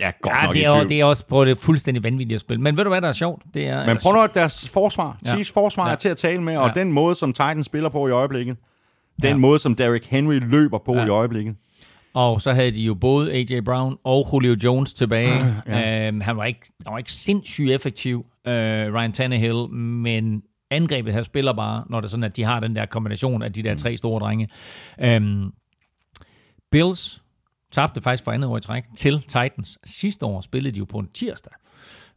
Jeg 0.00 0.06
er 0.08 0.12
godt 0.22 0.34
Ja, 0.36 0.44
nok 0.46 0.54
det 0.54 0.60
i 0.60 0.64
er, 0.64 0.68
jo, 0.70 0.74
tvivl. 0.76 0.88
det 0.88 1.00
er 1.00 1.04
også 1.04 1.26
på 1.26 1.44
det 1.44 1.58
fuldstændig 1.58 2.04
vanvittige 2.04 2.38
spil. 2.38 2.60
Men 2.60 2.76
ved 2.76 2.84
du 2.84 2.90
hvad, 2.90 3.00
der 3.00 3.08
er 3.08 3.12
sjovt? 3.12 3.42
Det 3.54 3.68
er, 3.68 3.86
Men 3.86 3.96
prøv 4.02 4.12
nu 4.12 4.22
at 4.22 4.34
deres 4.34 4.68
forsvar. 4.68 5.18
Ja. 5.26 5.32
Chiefs 5.34 5.52
forsvar 5.52 5.86
Ja. 5.86 5.92
er 5.92 5.96
til 5.96 6.08
at 6.08 6.16
tale 6.16 6.42
med, 6.42 6.56
og 6.56 6.66
Ja. 6.76 6.80
den 6.80 6.92
måde, 6.92 7.14
som 7.14 7.32
Titans 7.32 7.66
spiller 7.66 7.88
på 7.88 8.08
i 8.08 8.10
øjeblikket, 8.10 8.56
den 9.22 9.30
Ja. 9.30 9.36
måde, 9.36 9.58
som 9.58 9.74
Derrick 9.74 10.06
Henry 10.06 10.34
løber 10.42 10.78
på 10.86 10.94
Ja. 10.96 11.04
i 11.06 11.08
øjeblikket. 11.08 11.56
Og 12.14 12.40
så 12.40 12.52
havde 12.52 12.70
de 12.70 12.82
jo 12.82 12.94
både 12.94 13.32
A.J. 13.32 13.60
Brown 13.64 13.96
og 14.04 14.28
Julio 14.32 14.56
Jones 14.64 14.94
tilbage. 14.94 15.54
ja. 15.66 16.06
øhm, 16.08 16.20
han, 16.20 16.36
var 16.36 16.44
ikke, 16.44 16.60
han 16.86 16.92
var 16.92 16.98
ikke 16.98 17.12
sindssygt 17.12 17.70
effektiv, 17.70 18.26
øh, 18.46 18.52
Ryan 18.94 19.12
Tannehill, 19.12 19.68
men 19.72 20.42
angrebet 20.74 21.12
her 21.12 21.22
spiller 21.22 21.52
bare, 21.52 21.84
når 21.90 22.00
det 22.00 22.06
er 22.06 22.10
sådan, 22.10 22.24
at 22.24 22.36
de 22.36 22.44
har 22.44 22.60
den 22.60 22.76
der 22.76 22.86
kombination 22.86 23.42
af 23.42 23.52
de 23.52 23.62
der 23.62 23.74
tre 23.74 23.96
store 23.96 24.20
drenge. 24.20 24.48
Øhm, 25.00 25.52
Bills 26.70 27.24
tabte 27.72 28.00
faktisk 28.00 28.24
for 28.24 28.32
andet 28.32 28.50
år 28.50 28.56
i 28.56 28.60
træk 28.60 28.84
til 28.96 29.20
Titans. 29.20 29.78
Sidste 29.84 30.26
år 30.26 30.40
spillede 30.40 30.74
de 30.74 30.78
jo 30.78 30.84
på 30.84 30.98
en 30.98 31.08
tirsdag. 31.14 31.52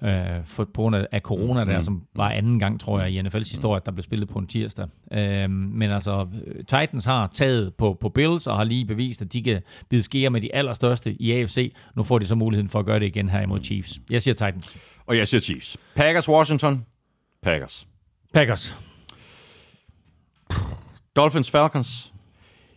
Øh, 0.03 0.45
for, 0.45 0.63
på 0.63 0.81
grund 0.81 0.95
af, 0.95 1.21
corona 1.21 1.65
der, 1.65 1.81
som 1.81 2.03
var 2.15 2.29
anden 2.29 2.59
gang, 2.59 2.79
tror 2.79 3.01
jeg, 3.01 3.11
i 3.11 3.19
NFL's 3.19 3.51
historie, 3.51 3.77
at 3.77 3.85
der 3.85 3.91
blev 3.91 4.03
spillet 4.03 4.29
på 4.29 4.39
en 4.39 4.47
tirsdag. 4.47 4.87
Øh, 5.11 5.49
men 5.49 5.91
altså, 5.91 6.27
øh, 6.45 6.55
Titans 6.55 7.05
har 7.05 7.29
taget 7.33 7.73
på, 7.75 7.97
på 7.99 8.09
Bills 8.09 8.47
og 8.47 8.57
har 8.57 8.63
lige 8.63 8.85
bevist, 8.85 9.21
at 9.21 9.33
de 9.33 9.43
kan 9.43 9.61
bide 9.89 10.01
skære 10.01 10.29
med 10.29 10.41
de 10.41 10.55
allerstørste 10.55 11.13
i 11.13 11.31
AFC. 11.31 11.73
Nu 11.95 12.03
får 12.03 12.19
de 12.19 12.27
så 12.27 12.35
muligheden 12.35 12.69
for 12.69 12.79
at 12.79 12.85
gøre 12.85 12.99
det 12.99 13.05
igen 13.05 13.29
her 13.29 13.41
imod 13.41 13.63
Chiefs. 13.63 13.99
Jeg 14.09 14.21
siger 14.21 14.33
Titans. 14.33 14.77
Og 15.05 15.17
jeg 15.17 15.27
siger 15.27 15.41
Chiefs. 15.41 15.77
Packers 15.95 16.29
Washington. 16.29 16.85
Packers. 17.43 17.87
Packers. 18.37 18.75
Dolphins 21.15 21.51
Falcons. 21.51 22.13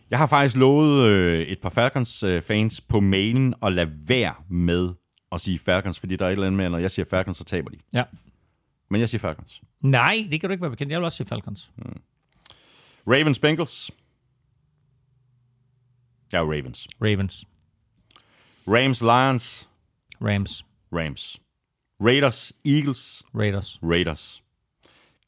Jeg 0.09 0.19
har 0.19 0.27
faktisk 0.27 0.55
lovet 0.55 1.07
øh, 1.07 1.41
et 1.41 1.61
par 1.61 1.69
Falcons-fans 1.69 2.81
på 2.81 2.99
mailen 2.99 3.53
at 3.63 3.73
lade 3.73 3.91
være 4.05 4.33
med 4.49 4.93
at 5.31 5.41
sige 5.41 5.59
Falcons, 5.59 5.99
fordi 5.99 6.15
der 6.15 6.25
er 6.25 6.29
et 6.29 6.31
eller 6.31 6.47
andet 6.47 6.57
med, 6.57 6.65
at 6.65 6.71
når 6.71 6.77
jeg 6.77 6.91
siger 6.91 7.05
Falcons, 7.09 7.37
så 7.37 7.43
taber 7.43 7.69
de. 7.69 7.77
Ja. 7.93 8.03
Men 8.89 9.01
jeg 9.01 9.09
siger 9.09 9.19
Falcons. 9.19 9.61
Nej, 9.81 10.27
det 10.31 10.41
kan 10.41 10.49
du 10.49 10.51
ikke 10.51 10.61
være 10.61 10.71
bekendt. 10.71 10.91
Jeg 10.91 10.99
vil 10.99 11.05
også 11.05 11.17
sige 11.17 11.27
Falcons. 11.27 11.71
Ravens 13.07 13.39
Bengals. 13.39 13.91
Er 16.33 16.39
Ravens. 16.39 16.87
Ravens. 17.01 17.45
Rams 18.67 19.01
Lions. 19.01 19.69
Rams. 20.21 20.65
Rams. 20.93 21.41
Raiders 21.99 22.53
Eagles. 22.65 23.23
Raiders. 23.35 23.79
Raiders. 23.83 24.43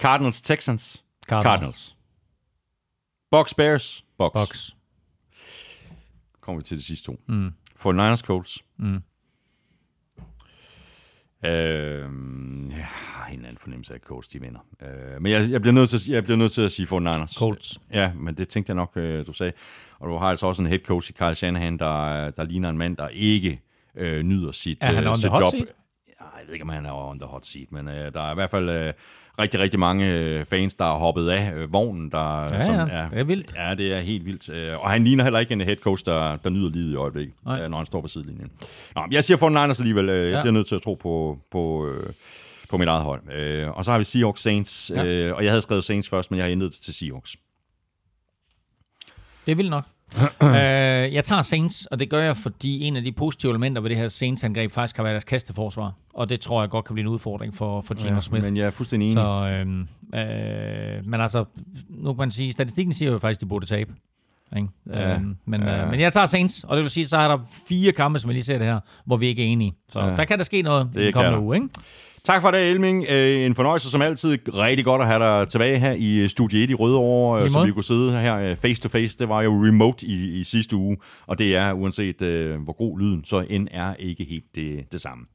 Cardinals 0.04 0.42
Texans. 0.42 1.04
Cardinals. 1.28 1.46
Cardinals. 1.46 1.96
Bucks 3.32 3.54
Bears. 3.54 4.06
Bucks. 4.18 4.34
Bucks. 4.34 4.76
Kommer 6.42 6.60
vi 6.62 6.64
til 6.64 6.78
de 6.78 6.84
sidste 6.84 7.06
to. 7.06 7.20
Mm. 7.28 7.52
For 7.76 7.92
Niners 7.92 8.20
Colts. 8.20 8.64
Mm. 8.78 9.04
Øhm, 11.46 12.72
jeg 12.72 12.86
har 12.86 13.28
en 13.28 13.46
anden 13.46 13.58
fornemmelse 13.58 13.94
af, 13.94 13.98
at 13.98 14.04
Colts 14.04 14.28
de 14.28 14.42
vinder. 14.42 14.60
Øh, 14.82 15.22
men 15.22 15.32
jeg, 15.32 15.50
jeg, 15.52 15.62
bliver 15.62 15.74
nødt 15.74 15.90
til, 15.90 15.96
at- 15.98 16.08
jeg 16.08 16.24
bliver 16.24 16.38
nødt 16.38 16.52
til 16.52 16.62
at 16.62 16.72
sige 16.72 16.88
for 16.88 17.00
Niners. 17.00 17.32
Colts. 17.34 17.80
Ja, 17.92 18.14
men 18.14 18.36
det 18.38 18.50
tænkte 18.50 18.70
jeg 18.70 18.76
nok, 18.76 18.92
øh, 18.96 19.26
du 19.28 19.34
sagde. 19.34 19.54
Og 20.00 20.10
du 20.10 20.18
har 20.18 20.26
altså 20.30 20.46
også 20.48 20.62
en 20.64 20.68
head 20.70 20.80
coach 20.80 21.10
i 21.10 21.14
Kyle 21.14 21.36
Shanahan, 21.36 21.80
der, 21.80 22.30
der 22.30 22.44
ligner 22.44 22.70
en 22.70 22.78
mand, 22.78 22.98
der 22.98 23.08
ikke 23.08 23.62
øh, 23.96 24.24
nyder 24.24 24.52
sit, 24.52 24.78
Er 24.82 24.86
han 24.94 25.04
øh, 25.04 25.10
on 25.10 25.16
sit 25.16 25.22
the 25.24 25.30
hot 25.30 25.42
job. 25.42 25.52
seat? 25.52 25.72
Jeg 26.20 26.46
ved 26.48 26.54
ikke, 26.54 26.64
om 26.64 26.70
han 26.70 26.86
er 26.86 26.94
on 26.94 27.20
the 27.20 27.28
hot 27.28 27.46
seat, 27.46 27.72
men 27.72 27.88
øh, 27.88 28.14
der 28.14 28.22
er 28.22 28.32
i 28.32 28.34
hvert 28.34 28.50
fald 28.50 28.70
øh, 28.70 28.94
rigtig, 29.40 29.60
rigtig 29.60 29.80
mange 29.80 30.06
øh, 30.20 30.46
fans, 30.46 30.74
der 30.74 30.86
er 30.86 30.98
hoppet 30.98 31.30
af 31.30 31.54
øh, 31.54 31.74
vognen. 31.74 32.12
Der, 32.12 32.44
Ja, 32.56 32.66
som 32.66 32.76
ja, 32.76 32.82
er, 32.82 33.10
det 33.10 33.20
er 33.20 33.24
vildt. 33.24 33.54
Ja, 33.56 33.76
det 33.76 33.94
er 33.94 34.00
helt 34.00 34.26
vildt. 34.26 34.50
Øh, 34.50 34.80
Og 34.84 34.90
han 34.90 35.04
ligner 35.04 35.24
heller 35.24 35.40
ikke 35.40 35.54
en 35.54 35.62
head 35.62 35.76
coach, 35.76 36.06
der, 36.06 36.36
der 36.36 36.50
nyder 36.50 36.70
livet 36.70 36.92
i 36.92 36.96
øjeblikket, 36.96 37.36
Nej. 37.46 37.68
når 37.68 37.78
han 37.78 37.86
står 37.86 38.02
på 38.02 38.08
sidelinjen. 38.08 38.52
Nå, 38.96 39.02
jeg 39.12 39.24
siger 39.24 39.38
for 39.38 39.50
Niners 39.50 39.80
alligevel. 39.80 40.06
Jeg 40.10 40.32
Ja. 40.32 40.42
bliver 40.42 40.52
nødt 40.54 40.68
til 40.68 40.76
at 40.76 40.82
tro 40.82 40.94
på, 40.94 41.40
på, 41.52 41.90
på 42.70 42.78
mit 42.78 42.88
eget 42.88 43.04
hold. 43.04 43.22
Og 43.70 43.86
så 43.86 43.92
har 43.92 43.98
vi 43.98 44.04
Seahawks 44.04 44.42
Saints, 44.42 44.92
Ja. 44.96 45.32
og 45.34 45.44
jeg 45.44 45.52
havde 45.52 45.62
skrevet 45.62 45.84
Saints 45.84 46.10
først, 46.10 46.32
men 46.32 46.38
jeg 46.38 46.46
har 46.46 46.52
ændret 46.52 46.72
det 46.72 46.82
til 46.82 46.94
Seahawks. 46.94 47.36
Det 49.46 49.52
er 49.52 49.56
vildt 49.56 49.70
nok. 49.72 49.84
Uh, 50.42 51.14
jeg 51.14 51.24
tager 51.24 51.42
Saints, 51.42 51.86
og 51.86 52.00
det 52.00 52.10
gør 52.10 52.24
jeg, 52.24 52.38
fordi 52.38 52.84
en 52.84 52.96
af 52.96 53.04
de 53.04 53.12
positive 53.12 53.50
elementer 53.52 53.82
ved 53.82 53.90
det 53.90 53.98
her 53.98 54.08
Saints-angreb 54.08 54.72
faktisk 54.72 54.96
har 54.98 55.04
været 55.04 55.14
deres 55.14 55.24
kasteforsvar. 55.24 55.94
Og 56.14 56.30
det 56.30 56.40
tror 56.40 56.62
jeg 56.62 56.70
godt 56.70 56.86
kan 56.86 56.94
blive 56.94 57.08
en 57.08 57.14
udfordring 57.14 57.54
for, 57.56 57.82
for 57.82 57.94
Gino 58.04 58.22
Smith. 58.22 58.44
Men 58.46 58.58
jeg 58.58 58.66
er 58.68 58.72
fuldstændig 58.72 59.06
enig. 59.12 59.22
Så, 59.24 59.28
øhm, 59.60 59.88
øh, 60.16 61.06
men 61.06 61.22
altså, 61.22 61.46
nu 61.90 62.14
kan 62.14 62.18
man 62.18 62.32
sige, 62.32 62.52
statistikken 62.52 62.94
siger 62.94 63.12
jo 63.12 63.20
faktisk, 63.20 63.38
at 63.38 63.42
de 63.42 63.46
burde 63.50 63.66
tabe. 63.66 63.94
Ikke? 64.56 64.68
Ja, 64.90 65.14
Øhm, 65.16 65.36
men, 65.46 65.62
ja. 65.62 65.84
øh, 65.84 65.92
men 65.92 66.00
jeg 66.00 66.14
tager 66.14 66.26
Saints, 66.26 66.64
og 66.64 66.78
det 66.78 66.82
vil 66.84 66.90
sige, 66.90 67.08
så 67.08 67.18
er 67.18 67.28
der 67.28 67.38
fire 67.68 67.92
kampe, 67.92 68.20
som 68.20 68.30
jeg 68.30 68.34
lige 68.34 68.44
ser 68.44 68.58
det 68.58 68.68
her, 68.68 68.80
hvor 69.06 69.18
vi 69.18 69.28
ikke 69.28 69.44
er 69.44 69.48
enige. 69.48 69.74
Så 69.90 70.00
Ja. 70.00 70.08
ja. 70.08 70.16
der 70.16 70.26
kan 70.26 70.38
der 70.38 70.44
ske 70.44 70.62
noget 70.62 70.90
Det 70.94 71.02
i 71.02 71.04
den 71.06 71.14
kommende 71.14 71.40
uge. 71.40 71.56
Ikke? 71.56 71.68
Tak 72.26 72.42
for 72.42 72.52
det, 72.52 72.70
Elming. 72.70 73.06
Øh, 73.10 73.46
En 73.46 73.56
fornøjelse 73.56 73.90
som 73.90 74.02
altid. 74.02 74.38
Rigtig 74.54 74.86
godt 74.86 75.02
at 75.02 75.08
have 75.08 75.20
dig 75.24 75.48
tilbage 75.48 75.80
her 75.80 75.92
i 75.92 76.28
Studie 76.28 76.64
1 76.64 76.70
i 76.70 76.74
Rødovre, 76.74 77.44
øh, 77.44 77.50
så 77.50 77.66
vi 77.66 77.72
kunne 77.72 77.84
sidde 77.84 78.12
her 78.20 78.38
øh, 78.38 78.56
face 78.56 78.82
to 78.82 78.90
face. 78.90 79.18
Det 79.20 79.30
var 79.30 79.42
jo 79.42 79.66
remote 79.66 80.06
i, 80.08 80.40
i 80.40 80.44
sidste 80.44 80.76
uge, 80.76 80.98
og 81.28 81.40
det 81.40 81.56
er, 81.56 81.74
uanset 81.74 82.22
øh, 82.22 82.62
hvor 82.62 82.74
god 82.74 83.00
lyden, 83.00 83.24
så 83.26 83.46
end 83.50 83.68
er 83.72 83.94
ikke 84.00 84.24
helt 84.30 84.56
det, 84.56 84.92
det 84.92 85.02
samme. 85.02 85.26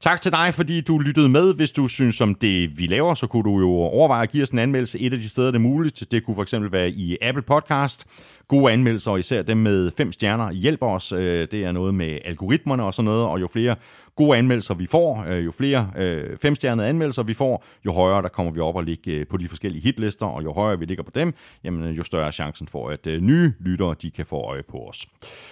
Tak 0.00 0.20
til 0.20 0.32
dig, 0.32 0.54
fordi 0.54 0.80
du 0.80 0.98
lyttede 0.98 1.28
med. 1.28 1.54
Hvis 1.54 1.72
du 1.72 1.88
synes 1.88 2.20
om 2.20 2.34
det, 2.34 2.78
vi 2.78 2.86
laver, 2.86 3.14
så 3.14 3.26
kunne 3.26 3.42
du 3.42 3.58
jo 3.60 3.70
overveje 3.70 4.22
at 4.22 4.30
give 4.30 4.42
os 4.42 4.50
en 4.50 4.58
anmeldelse 4.58 5.00
et 5.00 5.12
af 5.12 5.18
de 5.18 5.28
steder, 5.28 5.46
det 5.50 5.56
er 5.58 5.60
muligt. 5.60 6.04
Det 6.10 6.24
kunne 6.24 6.34
for 6.34 6.42
eksempel 6.42 6.72
være 6.72 6.90
i 6.90 7.16
Apple 7.22 7.42
Podcast. 7.42 8.06
Gode 8.48 8.72
anmeldelser, 8.72 9.10
og 9.10 9.18
især 9.18 9.42
dem 9.42 9.56
med 9.56 9.90
fem 9.96 10.12
stjerner, 10.12 10.52
hjælper 10.52 10.86
os. 10.86 11.12
Øh, 11.12 11.48
Det 11.52 11.54
er 11.64 11.72
noget 11.72 11.94
med 11.94 12.18
algoritmerne 12.24 12.84
og 12.84 12.94
sådan 12.94 13.04
noget, 13.04 13.22
og 13.24 13.40
jo 13.40 13.48
flere 13.52 13.74
gode 14.16 14.38
anmeldelser 14.38 14.74
vi 14.74 14.86
får, 14.86 15.24
øh, 15.28 15.44
jo 15.44 15.50
flere 15.50 15.90
øh, 15.96 16.38
femstjernede 16.38 16.88
anmeldelser 16.88 17.22
vi 17.22 17.34
får, 17.34 17.64
jo 17.86 17.92
højere 17.92 18.22
der 18.22 18.28
kommer 18.28 18.52
vi 18.52 18.60
op 18.60 18.76
og 18.76 18.84
ligge 18.84 19.12
øh, 19.12 19.26
på 19.26 19.36
de 19.36 19.48
forskellige 19.48 19.82
hitlister, 19.82 20.26
og 20.26 20.44
jo 20.44 20.52
højere 20.52 20.78
vi 20.78 20.84
ligger 20.84 21.04
på 21.04 21.10
dem, 21.14 21.34
jamen, 21.64 21.84
øh, 21.84 21.98
jo 21.98 22.02
større 22.02 22.26
er 22.26 22.30
chancen 22.30 22.68
for, 22.68 22.88
at 22.88 23.06
øh, 23.06 23.20
nye 23.20 23.52
lyttere 23.60 23.94
de 24.02 24.10
kan 24.10 24.26
få 24.26 24.36
øje 24.36 24.62
på 24.62 24.78
os. 24.78 25.06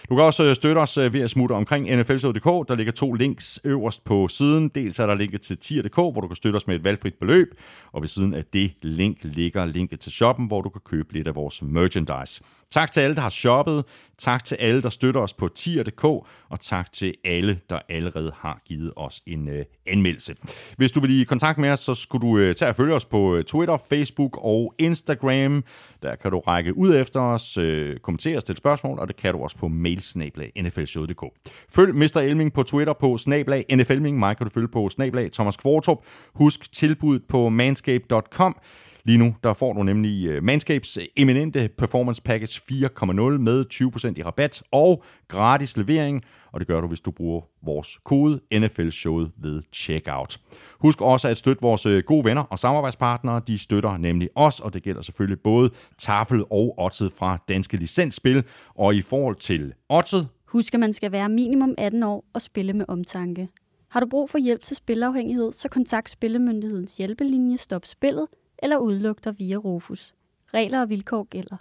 Du 0.08 0.14
kan 0.14 0.24
også 0.24 0.44
øh, 0.44 0.54
støtte 0.54 0.78
os 0.78 0.98
ved 0.98 1.20
at 1.20 1.30
smutte 1.30 1.52
omkring 1.52 1.96
nflshow.dk. 1.96 2.68
Der 2.68 2.74
ligger 2.74 2.92
to 2.92 3.12
links 3.12 3.60
øverst 3.64 4.04
på 4.04 4.28
siden. 4.28 4.68
Dels 4.68 4.98
er 4.98 5.06
der 5.06 5.14
linket 5.14 5.40
til 5.40 5.58
tier.dk, 5.58 5.94
hvor 5.94 6.20
du 6.20 6.26
kan 6.26 6.36
støtte 6.36 6.56
os 6.56 6.66
med 6.66 6.76
et 6.76 6.84
valgfrit 6.84 7.14
beløb, 7.14 7.48
og 7.92 8.02
ved 8.02 8.08
siden 8.08 8.34
af 8.34 8.44
det 8.44 8.72
link 8.82 9.18
ligger 9.22 9.64
linket 9.64 10.00
til 10.00 10.12
shoppen, 10.12 10.46
hvor 10.46 10.60
du 10.60 10.68
kan 10.68 10.80
købe 10.84 11.12
lidt 11.12 11.26
af 11.26 11.34
vores 11.34 11.62
merchandise. 11.62 12.42
Tak 12.72 12.92
til 12.92 13.00
alle, 13.00 13.16
der 13.16 13.22
har 13.22 13.30
shoppet. 13.30 13.84
Tak 14.18 14.44
til 14.44 14.54
alle, 14.54 14.82
der 14.82 14.88
støtter 14.88 15.20
os 15.20 15.34
på 15.34 15.48
tier.dk. 15.48 16.04
Og 16.04 16.60
tak 16.60 16.92
til 16.92 17.14
alle, 17.24 17.60
der 17.70 17.78
allerede 17.88 18.32
har 18.36 18.60
givet 18.64 18.92
os 18.96 19.22
en 19.26 19.48
øh, 19.48 19.64
anmeldelse. 19.86 20.34
Hvis 20.76 20.92
du 20.92 21.00
vil 21.00 21.20
i 21.20 21.24
kontakt 21.24 21.58
med 21.58 21.70
os, 21.70 21.80
så 21.80 21.94
skulle 21.94 22.28
du 22.28 22.38
øh, 22.38 22.54
tage 22.54 22.68
og 22.68 22.76
følge 22.76 22.94
os 22.94 23.04
på 23.04 23.34
øh, 23.34 23.44
Twitter, 23.44 23.76
Facebook 23.88 24.38
og 24.42 24.74
Instagram. 24.78 25.64
Der 26.02 26.14
kan 26.14 26.30
du 26.30 26.38
række 26.38 26.76
ud 26.76 26.94
efter 26.94 27.20
os, 27.20 27.58
øh, 27.58 27.96
kommentere 27.96 28.36
og 28.36 28.40
stille 28.40 28.58
spørgsmål, 28.58 28.98
og 28.98 29.08
det 29.08 29.16
kan 29.16 29.32
du 29.32 29.42
også 29.42 29.56
på 29.56 29.68
mailsnablag.nflshow.dk. 29.68 31.24
Følg 31.68 31.94
Mr. 31.94 32.16
Elming 32.16 32.52
på 32.52 32.62
Twitter 32.62 32.92
på 32.92 33.18
snablag 33.18 33.64
nflming. 33.76 34.18
Mig 34.18 34.36
kan 34.36 34.46
du 34.46 34.52
følge 34.54 34.68
på 34.68 34.88
snablag 34.88 35.32
Thomas 35.32 35.56
Kvartrup. 35.56 35.98
Husk 36.34 36.72
tilbuddet 36.72 37.22
på 37.28 37.48
manscape.com. 37.48 38.56
Lige 39.04 39.18
nu 39.18 39.34
der 39.42 39.52
får 39.52 39.72
du 39.72 39.82
nemlig 39.82 40.26
øh, 40.28 40.42
Manscapes 40.42 40.96
øh, 40.96 41.04
eminente 41.16 41.68
Performance 41.78 42.22
Package 42.22 42.60
4.0 42.70 43.38
med 43.38 43.64
20% 43.72 44.12
i 44.16 44.22
rabat 44.22 44.62
og 44.72 45.04
gratis 45.28 45.76
levering, 45.76 46.22
og 46.52 46.60
det 46.60 46.68
gør 46.68 46.80
du, 46.80 46.86
hvis 46.86 47.00
du 47.00 47.10
bruger 47.10 47.40
vores 47.62 47.98
kode 48.04 48.40
NFL-showet 48.54 49.30
ved 49.36 49.62
checkout. 49.72 50.38
Husk 50.80 51.00
også 51.00 51.28
at 51.28 51.36
støtte 51.36 51.62
vores 51.62 51.86
øh, 51.86 52.02
gode 52.06 52.24
venner 52.24 52.42
og 52.42 52.58
samarbejdspartnere. 52.58 53.42
De 53.46 53.58
støtter 53.58 53.96
nemlig 53.96 54.28
os, 54.34 54.60
og 54.60 54.74
det 54.74 54.82
gælder 54.82 55.02
selvfølgelig 55.02 55.40
både 55.40 55.70
Tafel 55.98 56.44
og 56.50 56.74
Otted 56.78 57.10
fra 57.18 57.38
Danske 57.48 57.76
Licensspil. 57.76 58.44
Og 58.74 58.94
i 58.94 59.02
forhold 59.02 59.36
til 59.36 59.72
Otted, 59.88 60.24
Husk, 60.52 60.74
at 60.74 60.80
man 60.80 60.92
skal 60.92 61.12
være 61.12 61.28
minimum 61.28 61.74
18 61.78 62.02
år 62.02 62.24
og 62.32 62.42
spille 62.42 62.72
med 62.72 62.84
omtanke. 62.88 63.48
Har 63.88 64.00
du 64.00 64.06
brug 64.06 64.30
for 64.30 64.38
hjælp 64.38 64.62
til 64.62 64.76
spilafhængighed, 64.76 65.52
så 65.52 65.68
kontakt 65.68 66.10
Spillemyndighedens 66.10 66.96
hjælpelinje 66.96 67.56
Stop 67.56 67.84
Spillet 67.84 68.26
eller 68.62 68.76
udluk 68.76 69.24
dig 69.24 69.34
via 69.38 69.56
Rufus. 69.56 70.14
Regler 70.54 70.80
og 70.80 70.88
vilkår 70.88 71.26
gælder. 71.30 71.56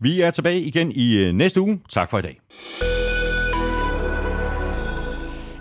vi 0.00 0.20
er 0.20 0.30
tilbage 0.30 0.60
igen 0.60 0.92
i 0.92 1.16
øh, 1.16 1.32
næste 1.32 1.60
uge. 1.60 1.80
Tak 1.88 2.10
for 2.10 2.18
i 2.18 2.22
dag. 2.22 2.40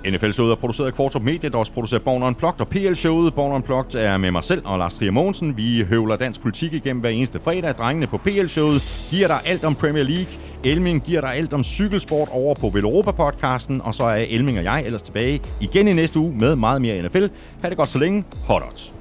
NFL-showet 0.06 0.51
er 0.51 0.56
produceret 0.56 0.88
af 0.88 0.93
Kvartrup 0.93 1.22
Media, 1.22 1.49
der 1.49 1.57
også 1.57 1.72
producerer 1.72 2.01
Born 2.01 2.23
Unplugged 2.23 2.61
og 2.61 2.68
PL-showet. 2.68 3.34
Born 3.34 3.51
Unplugged 3.51 3.95
er 3.95 4.18
med 4.18 4.31
mig 4.31 4.43
selv 4.43 4.61
og 4.65 4.77
Lars 4.80 4.97
Trier 4.97 5.11
Mogensen. 5.11 5.57
Vi 5.57 5.84
høvler 5.89 6.15
dansk 6.15 6.41
politik 6.41 6.73
igennem 6.73 7.01
hver 7.01 7.10
eneste 7.10 7.39
fredag. 7.39 7.76
Drengene 7.76 8.07
på 8.07 8.18
PL-showet 8.18 9.07
giver 9.10 9.27
dig 9.27 9.39
alt 9.45 9.64
om 9.64 9.76
Premier 9.76 10.03
League. 10.03 10.34
Elming 10.64 11.03
giver 11.03 11.22
dig 11.22 11.34
alt 11.34 11.53
om 11.53 11.64
cykelsport 11.64 12.27
over 12.31 12.56
på 12.56 12.69
Veloropa-podcasten. 12.69 13.81
Og 13.81 13.93
så 13.93 14.03
er 14.03 14.26
Elming 14.30 14.57
og 14.57 14.64
jeg 14.64 14.84
ellers 14.85 15.01
tilbage 15.01 15.41
igen 15.61 15.88
i 15.88 15.93
næste 15.93 16.19
uge 16.19 16.35
med 16.39 16.56
meget 16.56 16.81
mere 16.81 17.01
NFL. 17.01 17.26
Ha' 17.61 17.69
det 17.69 17.77
godt 17.77 17.89
så 17.89 17.99
længe. 17.99 18.23
Hot 18.47 18.64
odds. 18.64 18.99